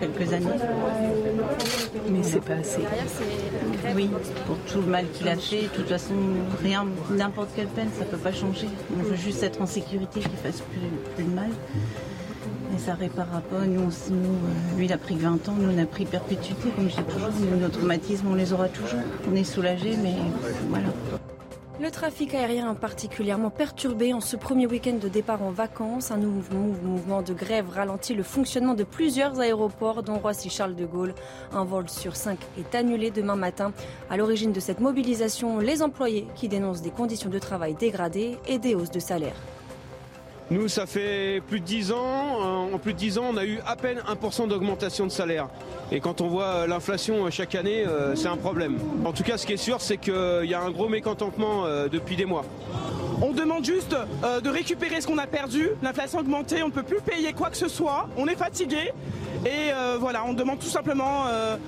Quelques 0.00 0.32
années. 0.32 0.46
Mais 2.10 2.22
c'est 2.22 2.40
pas 2.40 2.54
assez. 2.54 2.80
Oui, 3.94 4.10
pour 4.46 4.56
tout 4.58 4.80
le 4.80 4.86
mal 4.86 5.06
qu'il 5.12 5.28
a 5.28 5.36
fait, 5.36 5.62
de 5.62 5.68
toute 5.68 5.88
façon, 5.88 6.14
rien, 6.62 6.86
n'importe 7.10 7.50
quelle 7.54 7.66
peine, 7.68 7.88
ça 7.98 8.04
peut 8.04 8.16
pas 8.16 8.32
changer. 8.32 8.68
On 8.98 9.02
veut 9.02 9.16
juste 9.16 9.42
être 9.42 9.60
en 9.60 9.66
sécurité, 9.66 10.20
qu'il 10.20 10.30
fasse 10.30 10.60
plus, 10.62 11.24
de 11.24 11.30
mal. 11.30 11.50
Et 12.74 12.78
ça 12.78 12.94
réparera 12.94 13.40
pas. 13.40 13.66
Nous, 13.66 13.80
on- 13.80 14.14
nous, 14.14 14.24
euh, 14.24 14.78
lui, 14.78 14.86
il 14.86 14.92
a 14.92 14.98
pris 14.98 15.16
20 15.16 15.46
ans, 15.48 15.54
nous, 15.58 15.70
on 15.70 15.82
a 15.82 15.84
pris 15.86 16.06
perpétuité, 16.06 16.70
comme 16.74 16.88
je 16.88 16.96
dis 16.96 17.02
toujours. 17.02 17.28
Nous, 17.38 17.60
nos 17.60 17.68
traumatismes, 17.68 18.28
on 18.30 18.34
les 18.34 18.52
aura 18.52 18.68
toujours. 18.68 19.00
On 19.30 19.34
est 19.36 19.44
soulagés, 19.44 19.96
mais 20.02 20.14
voilà. 20.70 20.86
Le 21.80 21.90
trafic 21.90 22.34
aérien 22.34 22.74
particulièrement 22.74 23.48
perturbé 23.50 24.12
en 24.12 24.20
ce 24.20 24.36
premier 24.36 24.66
week-end 24.66 24.98
de 25.00 25.08
départ 25.08 25.42
en 25.42 25.50
vacances. 25.50 26.10
Un 26.10 26.18
nouveau 26.18 26.58
mouvement 26.82 27.22
de 27.22 27.32
grève 27.32 27.70
ralentit 27.70 28.14
le 28.14 28.22
fonctionnement 28.22 28.74
de 28.74 28.84
plusieurs 28.84 29.40
aéroports, 29.40 30.02
dont 30.02 30.18
Roissy-Charles 30.18 30.76
de 30.76 30.84
Gaulle. 30.84 31.14
Un 31.52 31.64
vol 31.64 31.88
sur 31.88 32.14
cinq 32.14 32.38
est 32.58 32.74
annulé 32.74 33.10
demain 33.10 33.36
matin. 33.36 33.72
À 34.10 34.16
l'origine 34.16 34.52
de 34.52 34.60
cette 34.60 34.80
mobilisation, 34.80 35.58
les 35.58 35.82
employés 35.82 36.26
qui 36.36 36.48
dénoncent 36.48 36.82
des 36.82 36.90
conditions 36.90 37.30
de 37.30 37.38
travail 37.38 37.74
dégradées 37.74 38.38
et 38.46 38.58
des 38.58 38.74
hausses 38.74 38.90
de 38.90 39.00
salaire. 39.00 39.34
Nous, 40.52 40.68
ça 40.68 40.84
fait 40.84 41.40
plus 41.48 41.60
de 41.60 41.64
10 41.64 41.92
ans. 41.92 41.96
euh, 41.96 42.74
En 42.74 42.78
plus 42.78 42.92
de 42.92 42.98
10 42.98 43.16
ans, 43.16 43.24
on 43.32 43.38
a 43.38 43.44
eu 43.46 43.60
à 43.66 43.74
peine 43.74 44.02
1% 44.06 44.48
d'augmentation 44.48 45.06
de 45.06 45.10
salaire. 45.10 45.48
Et 45.90 45.98
quand 45.98 46.20
on 46.20 46.28
voit 46.28 46.44
euh, 46.44 46.66
l'inflation 46.66 47.24
euh, 47.24 47.30
chaque 47.30 47.54
année, 47.54 47.86
c'est 48.16 48.28
un 48.28 48.36
problème. 48.36 48.78
En 49.06 49.12
tout 49.12 49.22
cas, 49.22 49.38
ce 49.38 49.46
qui 49.46 49.54
est 49.54 49.56
sûr, 49.56 49.80
c'est 49.80 49.96
qu'il 49.96 50.44
y 50.44 50.52
a 50.52 50.60
un 50.60 50.70
gros 50.70 50.90
mécontentement 50.90 51.64
depuis 51.90 52.16
des 52.16 52.26
mois. 52.26 52.44
On 53.22 53.32
demande 53.32 53.64
juste 53.64 53.96
de 54.22 54.48
récupérer 54.50 55.00
ce 55.00 55.06
qu'on 55.06 55.16
a 55.16 55.26
perdu. 55.26 55.70
L'inflation 55.82 56.18
a 56.18 56.20
augmenté, 56.20 56.62
on 56.62 56.66
ne 56.66 56.72
peut 56.72 56.82
plus 56.82 57.00
payer 57.00 57.32
quoi 57.32 57.48
que 57.48 57.56
ce 57.56 57.68
soit. 57.68 58.08
On 58.18 58.26
est 58.26 58.36
fatigué. 58.36 58.92
Et 59.46 59.70
voilà, 60.00 60.24
on 60.26 60.34
demande 60.34 60.58
tout 60.58 60.66
simplement 60.66 61.24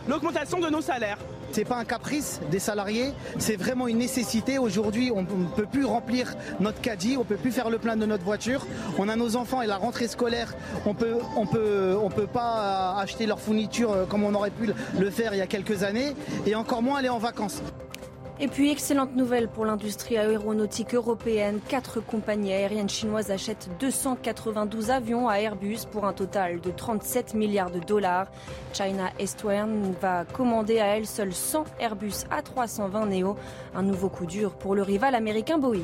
l'augmentation 0.08 0.60
de 0.60 0.68
nos 0.68 0.82
salaires. 0.82 1.18
C'est 1.54 1.64
pas 1.64 1.76
un 1.76 1.84
caprice 1.84 2.40
des 2.50 2.58
salariés, 2.58 3.12
c'est 3.38 3.54
vraiment 3.54 3.86
une 3.86 3.98
nécessité. 3.98 4.58
Aujourd'hui, 4.58 5.12
on 5.14 5.22
ne 5.22 5.46
peut 5.54 5.66
plus 5.70 5.84
remplir 5.84 6.34
notre 6.58 6.80
caddie, 6.80 7.16
on 7.16 7.22
peut 7.22 7.36
plus 7.36 7.52
faire 7.52 7.70
le 7.70 7.78
plein 7.78 7.96
de 7.96 8.04
notre 8.06 8.24
voiture. 8.24 8.66
On 8.98 9.08
a 9.08 9.14
nos 9.14 9.36
enfants 9.36 9.62
et 9.62 9.68
la 9.68 9.76
rentrée 9.76 10.08
scolaire, 10.08 10.52
on 10.84 10.94
peut, 10.94 11.18
on 11.36 11.46
peut, 11.46 11.96
peut 12.16 12.26
pas 12.26 12.96
acheter 12.98 13.26
leurs 13.26 13.38
fournitures 13.38 13.92
euh, 13.92 14.04
comme 14.04 14.24
on 14.24 14.34
aurait 14.34 14.50
pu 14.50 14.72
le 14.98 15.10
faire 15.10 15.32
il 15.32 15.38
y 15.38 15.42
a 15.42 15.46
quelques 15.46 15.84
années, 15.84 16.16
et 16.44 16.56
encore 16.56 16.82
moins 16.82 16.98
aller 16.98 17.08
en 17.08 17.18
vacances. 17.18 17.62
Et 18.40 18.48
puis, 18.48 18.68
excellente 18.68 19.14
nouvelle 19.14 19.48
pour 19.48 19.64
l'industrie 19.64 20.18
aéronautique 20.18 20.92
européenne. 20.92 21.60
Quatre 21.68 22.00
compagnies 22.00 22.52
aériennes 22.52 22.88
chinoises 22.88 23.30
achètent 23.30 23.70
292 23.78 24.90
avions 24.90 25.28
à 25.28 25.36
Airbus 25.36 25.86
pour 25.92 26.04
un 26.04 26.12
total 26.12 26.60
de 26.60 26.72
37 26.72 27.34
milliards 27.34 27.70
de 27.70 27.78
dollars. 27.78 28.26
China 28.72 29.10
Eastern 29.20 29.92
va 30.00 30.24
commander 30.24 30.80
à 30.80 30.96
elle 30.96 31.06
seule 31.06 31.32
100 31.32 31.64
Airbus 31.78 32.24
A320 32.28 33.08
Neo. 33.08 33.36
Un 33.72 33.82
nouveau 33.82 34.08
coup 34.08 34.26
dur 34.26 34.54
pour 34.56 34.74
le 34.74 34.82
rival 34.82 35.14
américain 35.14 35.56
Boeing. 35.56 35.80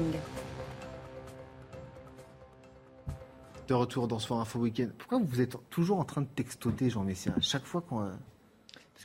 De 3.69 3.75
retour 3.75 4.09
dans 4.09 4.19
Soir 4.19 4.41
Info 4.41 4.59
Week-end. 4.59 4.89
Pourquoi 4.99 5.21
vous 5.25 5.41
êtes 5.41 5.57
toujours 5.71 6.01
en 6.01 6.05
train 6.05 6.23
de 6.23 6.27
textoter, 6.27 6.91
Jean 6.91 7.05
Messia? 7.05 7.33
À 7.37 7.41
chaque 7.41 7.65
fois 7.65 7.81
qu'on. 7.81 8.11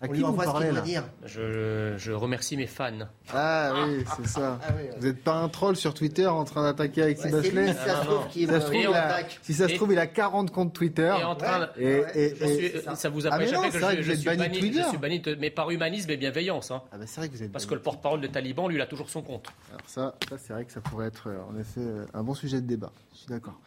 À 0.01 0.07
qui 0.07 0.13
lui 0.15 0.21
vous 0.23 0.27
envoie 0.27 0.43
ce 0.43 0.49
parlez 0.51 0.65
qu'il 0.67 0.75
là 0.75 0.81
doit 0.81 0.87
dire. 0.89 1.03
Je, 1.25 1.93
je 1.97 2.11
remercie 2.11 2.57
mes 2.57 2.67
fans. 2.67 2.91
Ah 3.33 3.71
oui, 3.87 4.03
c'est 4.17 4.27
ça. 4.27 4.59
Ah 4.61 4.73
oui, 4.75 4.89
Vous 4.99 5.07
n'êtes 5.07 5.23
pas 5.23 5.35
un 5.35 5.47
troll 5.47 5.75
sur 5.77 5.93
Twitter 5.93 6.27
en 6.27 6.43
train 6.43 6.63
d'attaquer 6.63 7.03
Alexis 7.03 7.25
Ouais, 7.27 7.31
Bachelet 7.31 7.61
lui, 7.67 7.69
si 7.69 7.75
ça 7.75 8.01
se 8.01 8.05
trouve, 8.05 8.23
ça 8.25 8.31
se 8.61 8.73
il 8.73 8.87
a- 8.93 9.05
attaque. 9.05 9.39
Si 9.41 9.53
ça 9.53 9.67
se 9.69 9.73
Et- 9.73 9.75
trouve, 9.77 9.93
il 9.93 9.99
a 9.99 10.07
40 10.07 10.51
comptes 10.51 10.73
Twitter. 10.73 11.15
Et 11.19 11.23
en 11.23 11.35
train 11.35 11.59
de- 11.77 11.81
Et- 11.81 12.03
et- 12.13 12.35
Je 12.35 12.43
et- 12.43 12.69
suis- 12.71 12.81
ça 12.95 13.09
vous 13.09 13.25
a 13.25 13.29
Ah, 13.29 13.31
pas 13.31 13.37
mais 13.37 13.45
non, 13.45 13.51
échappé 13.63 13.67
que 13.67 13.73
que 13.73 13.79
je 13.79 14.01
vous 14.05 14.11
êtes 14.11 14.17
suis 14.19 14.25
banni 14.37 14.59
Twitter. 14.59 14.81
je 14.83 14.87
suis 14.89 14.97
banni, 14.97 15.19
de- 15.21 15.35
mais 15.35 15.49
par 15.49 15.71
humanisme 15.71 16.09
et 16.11 16.17
bienveillance. 16.17 16.71
hein. 16.71 16.81
Ah 16.91 16.97
bah 16.97 17.05
c'est 17.07 17.21
vrai 17.21 17.29
que 17.29 17.33
vous 17.33 17.43
êtes 17.43 17.51
Parce 17.53 17.63
banni. 17.63 17.69
que 17.69 17.75
le 17.75 17.81
porte-parole 17.81 18.19
de 18.21 18.27
Taliban, 18.27 18.67
lui, 18.67 18.75
il 18.75 18.81
a 18.81 18.87
toujours 18.87 19.09
son 19.09 19.21
compte. 19.21 19.47
Alors 19.71 19.81
ça, 19.87 20.15
ça 20.29 20.37
c'est 20.37 20.51
vrai 20.53 20.65
que 20.65 20.73
ça 20.73 20.81
pourrait 20.81 21.07
être 21.07 21.29
euh, 21.29 21.37
en 21.49 21.57
effet 21.57 21.79
euh, 21.79 22.05
un 22.13 22.23
bon 22.23 22.33
sujet 22.33 22.59
de 22.59 22.67
débat. 22.67 22.91
Je 23.13 23.19
suis 23.19 23.27
d'accord. 23.27 23.59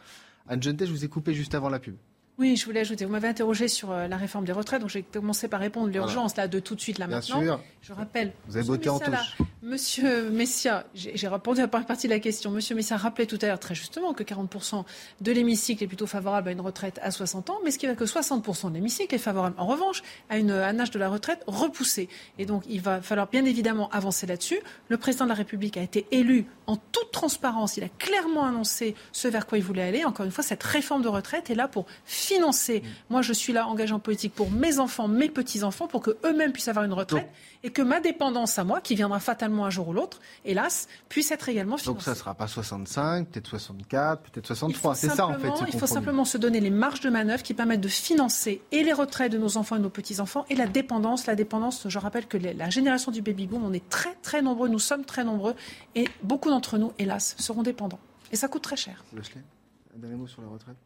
Anne 0.47 0.61
Gentet, 0.61 0.85
je 0.85 0.91
vous 0.91 1.03
ai 1.03 1.07
coupé 1.07 1.33
juste 1.33 1.55
avant 1.55 1.69
la 1.69 1.79
pub. 1.79 1.95
Oui, 2.39 2.55
je 2.55 2.63
voulais 2.63 2.79
ajouter. 2.79 3.03
Vous 3.03 3.11
m'avez 3.11 3.27
interrogé 3.27 3.67
sur 3.67 3.91
euh, 3.91 4.07
la 4.07 4.15
réforme 4.15 4.45
des 4.45 4.53
retraites, 4.53 4.79
donc 4.79 4.89
j'ai 4.89 5.03
commencé 5.03 5.49
par 5.49 5.59
répondre 5.59 5.89
l'urgence 5.89 6.37
là 6.37 6.47
de 6.47 6.59
tout 6.59 6.73
de 6.73 6.79
suite 6.79 6.97
là 6.97 7.05
Bien 7.05 7.17
maintenant. 7.17 7.41
sûr. 7.41 7.59
Je 7.81 7.91
rappelle. 7.91 8.31
Vous 8.47 8.55
avez 8.55 8.65
botté 8.65 8.87
en 8.87 8.97
là, 8.99 9.17
touche. 9.17 9.45
Monsieur 9.61 10.29
Messia, 10.29 10.85
j'ai 10.93 11.27
répondu 11.27 11.59
à 11.59 11.63
la 11.63 11.67
première 11.67 11.85
partie 11.85 12.07
de 12.07 12.13
la 12.13 12.19
question. 12.19 12.49
Monsieur 12.49 12.75
Messia 12.75 12.95
rappelait 12.95 13.25
tout 13.25 13.37
à 13.41 13.47
l'heure 13.47 13.59
très 13.59 13.75
justement 13.75 14.13
que 14.13 14.23
40% 14.23 14.85
de 15.19 15.31
l'hémicycle 15.33 15.83
est 15.83 15.87
plutôt 15.87 16.07
favorable 16.07 16.47
à 16.47 16.51
une 16.53 16.61
retraite 16.61 16.97
à 17.03 17.11
60 17.11 17.49
ans, 17.49 17.57
mais 17.65 17.71
ce 17.71 17.77
qui 17.77 17.87
va 17.87 17.95
que 17.95 18.05
60% 18.05 18.69
de 18.69 18.73
l'hémicycle 18.73 19.13
est 19.13 19.17
favorable 19.17 19.55
en 19.57 19.65
revanche 19.65 20.01
à 20.29 20.37
une, 20.37 20.51
un 20.51 20.79
âge 20.79 20.91
de 20.91 20.99
la 20.99 21.09
retraite 21.09 21.43
repoussé. 21.45 22.07
Et 22.37 22.45
donc 22.45 22.63
il 22.69 22.79
va 22.79 23.01
falloir 23.01 23.27
bien 23.27 23.43
évidemment 23.43 23.89
avancer 23.89 24.27
là-dessus. 24.27 24.59
Le 24.87 24.95
président 24.97 25.25
de 25.25 25.29
la 25.29 25.35
République 25.35 25.75
a 25.75 25.81
été 25.81 26.05
élu 26.11 26.45
en 26.67 26.77
toute 26.77 27.11
transparence. 27.11 27.75
Il 27.75 27.83
a 27.83 27.89
clairement 27.89 28.45
annoncé 28.45 28.95
ce 29.11 29.27
vers 29.27 29.45
quoi 29.45 29.57
il 29.57 29.63
voulait 29.63 29.83
aller. 29.83 30.05
Encore 30.05 30.25
une 30.25 30.31
fois, 30.31 30.43
cette 30.43 30.63
réforme 30.63 31.01
de 31.01 31.09
retraite 31.09 31.49
est 31.49 31.55
là 31.55 31.67
pour 31.67 31.85
financer. 32.29 32.83
Moi, 33.09 33.21
je 33.21 33.33
suis 33.33 33.53
là 33.53 33.67
engagé 33.67 33.93
en 33.93 33.99
politique 33.99 34.33
pour 34.33 34.51
mes 34.51 34.79
enfants, 34.79 35.07
mes 35.07 35.29
petits-enfants, 35.29 35.87
pour 35.87 36.01
que 36.01 36.11
eux-mêmes 36.25 36.51
puissent 36.51 36.67
avoir 36.67 36.85
une 36.85 36.93
retraite 36.93 37.29
et 37.63 37.71
que 37.71 37.81
ma 37.81 37.99
dépendance 37.99 38.57
à 38.57 38.63
moi, 38.63 38.79
qui 38.81 38.95
viendra 38.95 39.19
fatalement 39.19 39.65
un 39.65 39.69
jour 39.69 39.89
ou 39.89 39.93
l'autre, 39.93 40.19
hélas, 40.45 40.87
puisse 41.09 41.31
être 41.31 41.49
également 41.49 41.77
financée. 41.77 41.93
Donc 41.93 42.03
ça 42.03 42.15
sera 42.15 42.33
pas 42.33 42.47
65, 42.47 43.27
peut-être 43.27 43.47
64, 43.47 44.21
peut-être 44.21 44.45
Il 44.45 44.55
63. 44.55 44.93
faut 44.93 44.99
C'est 44.99 45.09
ça 45.09 45.27
en 45.27 45.37
fait. 45.37 45.49
ce 45.57 45.63
Il 45.73 45.79
faut 45.79 45.87
simplement 45.87 46.23
se 46.23 46.37
donner 46.37 46.61
les 46.61 46.69
marges 46.69 47.01
de 47.01 47.09
manœuvre 47.09 47.43
qui 47.43 47.53
permettent 47.53 47.81
de 47.81 47.89
financer 47.89 48.61
et 48.71 48.83
les 48.83 48.93
retraites 48.93 49.31
de 49.31 49.37
nos 49.37 49.57
enfants 49.57 49.75
et 49.75 49.79
de 49.79 49.83
nos 49.83 49.89
petits-enfants 49.89 50.45
et 50.49 50.55
la 50.55 50.67
dépendance. 50.67 51.25
La 51.25 51.35
dépendance, 51.35 51.87
je 51.89 51.99
rappelle 51.99 52.27
que 52.27 52.37
la 52.37 52.69
génération 52.69 53.11
du 53.11 53.21
baby-boom, 53.21 53.63
on 53.63 53.73
est 53.73 53.87
très 53.89 54.15
très 54.21 54.41
nombreux, 54.41 54.69
nous 54.69 54.79
sommes 54.79 55.03
très 55.03 55.23
nombreux 55.23 55.55
et 55.95 56.07
beaucoup 56.23 56.49
d'entre 56.49 56.77
nous, 56.77 56.93
hélas, 56.97 57.35
seront 57.39 57.63
dépendants. 57.63 57.99
Et 58.31 58.35
ça 58.35 58.47
coûte 58.47 58.61
très 58.61 58.77
cher. 58.77 59.03
Un 59.15 59.99
dernier 59.99 60.15
mot 60.15 60.27
sur 60.27 60.41
la 60.41 60.47
retraite? 60.47 60.77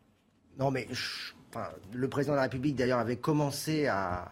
Non, 0.60 0.72
mais 0.72 0.88
je- 0.92 1.32
enfin, 1.54 1.68
le 1.94 2.08
président 2.08 2.34
de 2.34 2.38
la 2.38 2.44
République, 2.44 2.76
d'ailleurs, 2.76 3.00
avait 3.00 3.16
commencé 3.18 3.88
à 3.88 4.32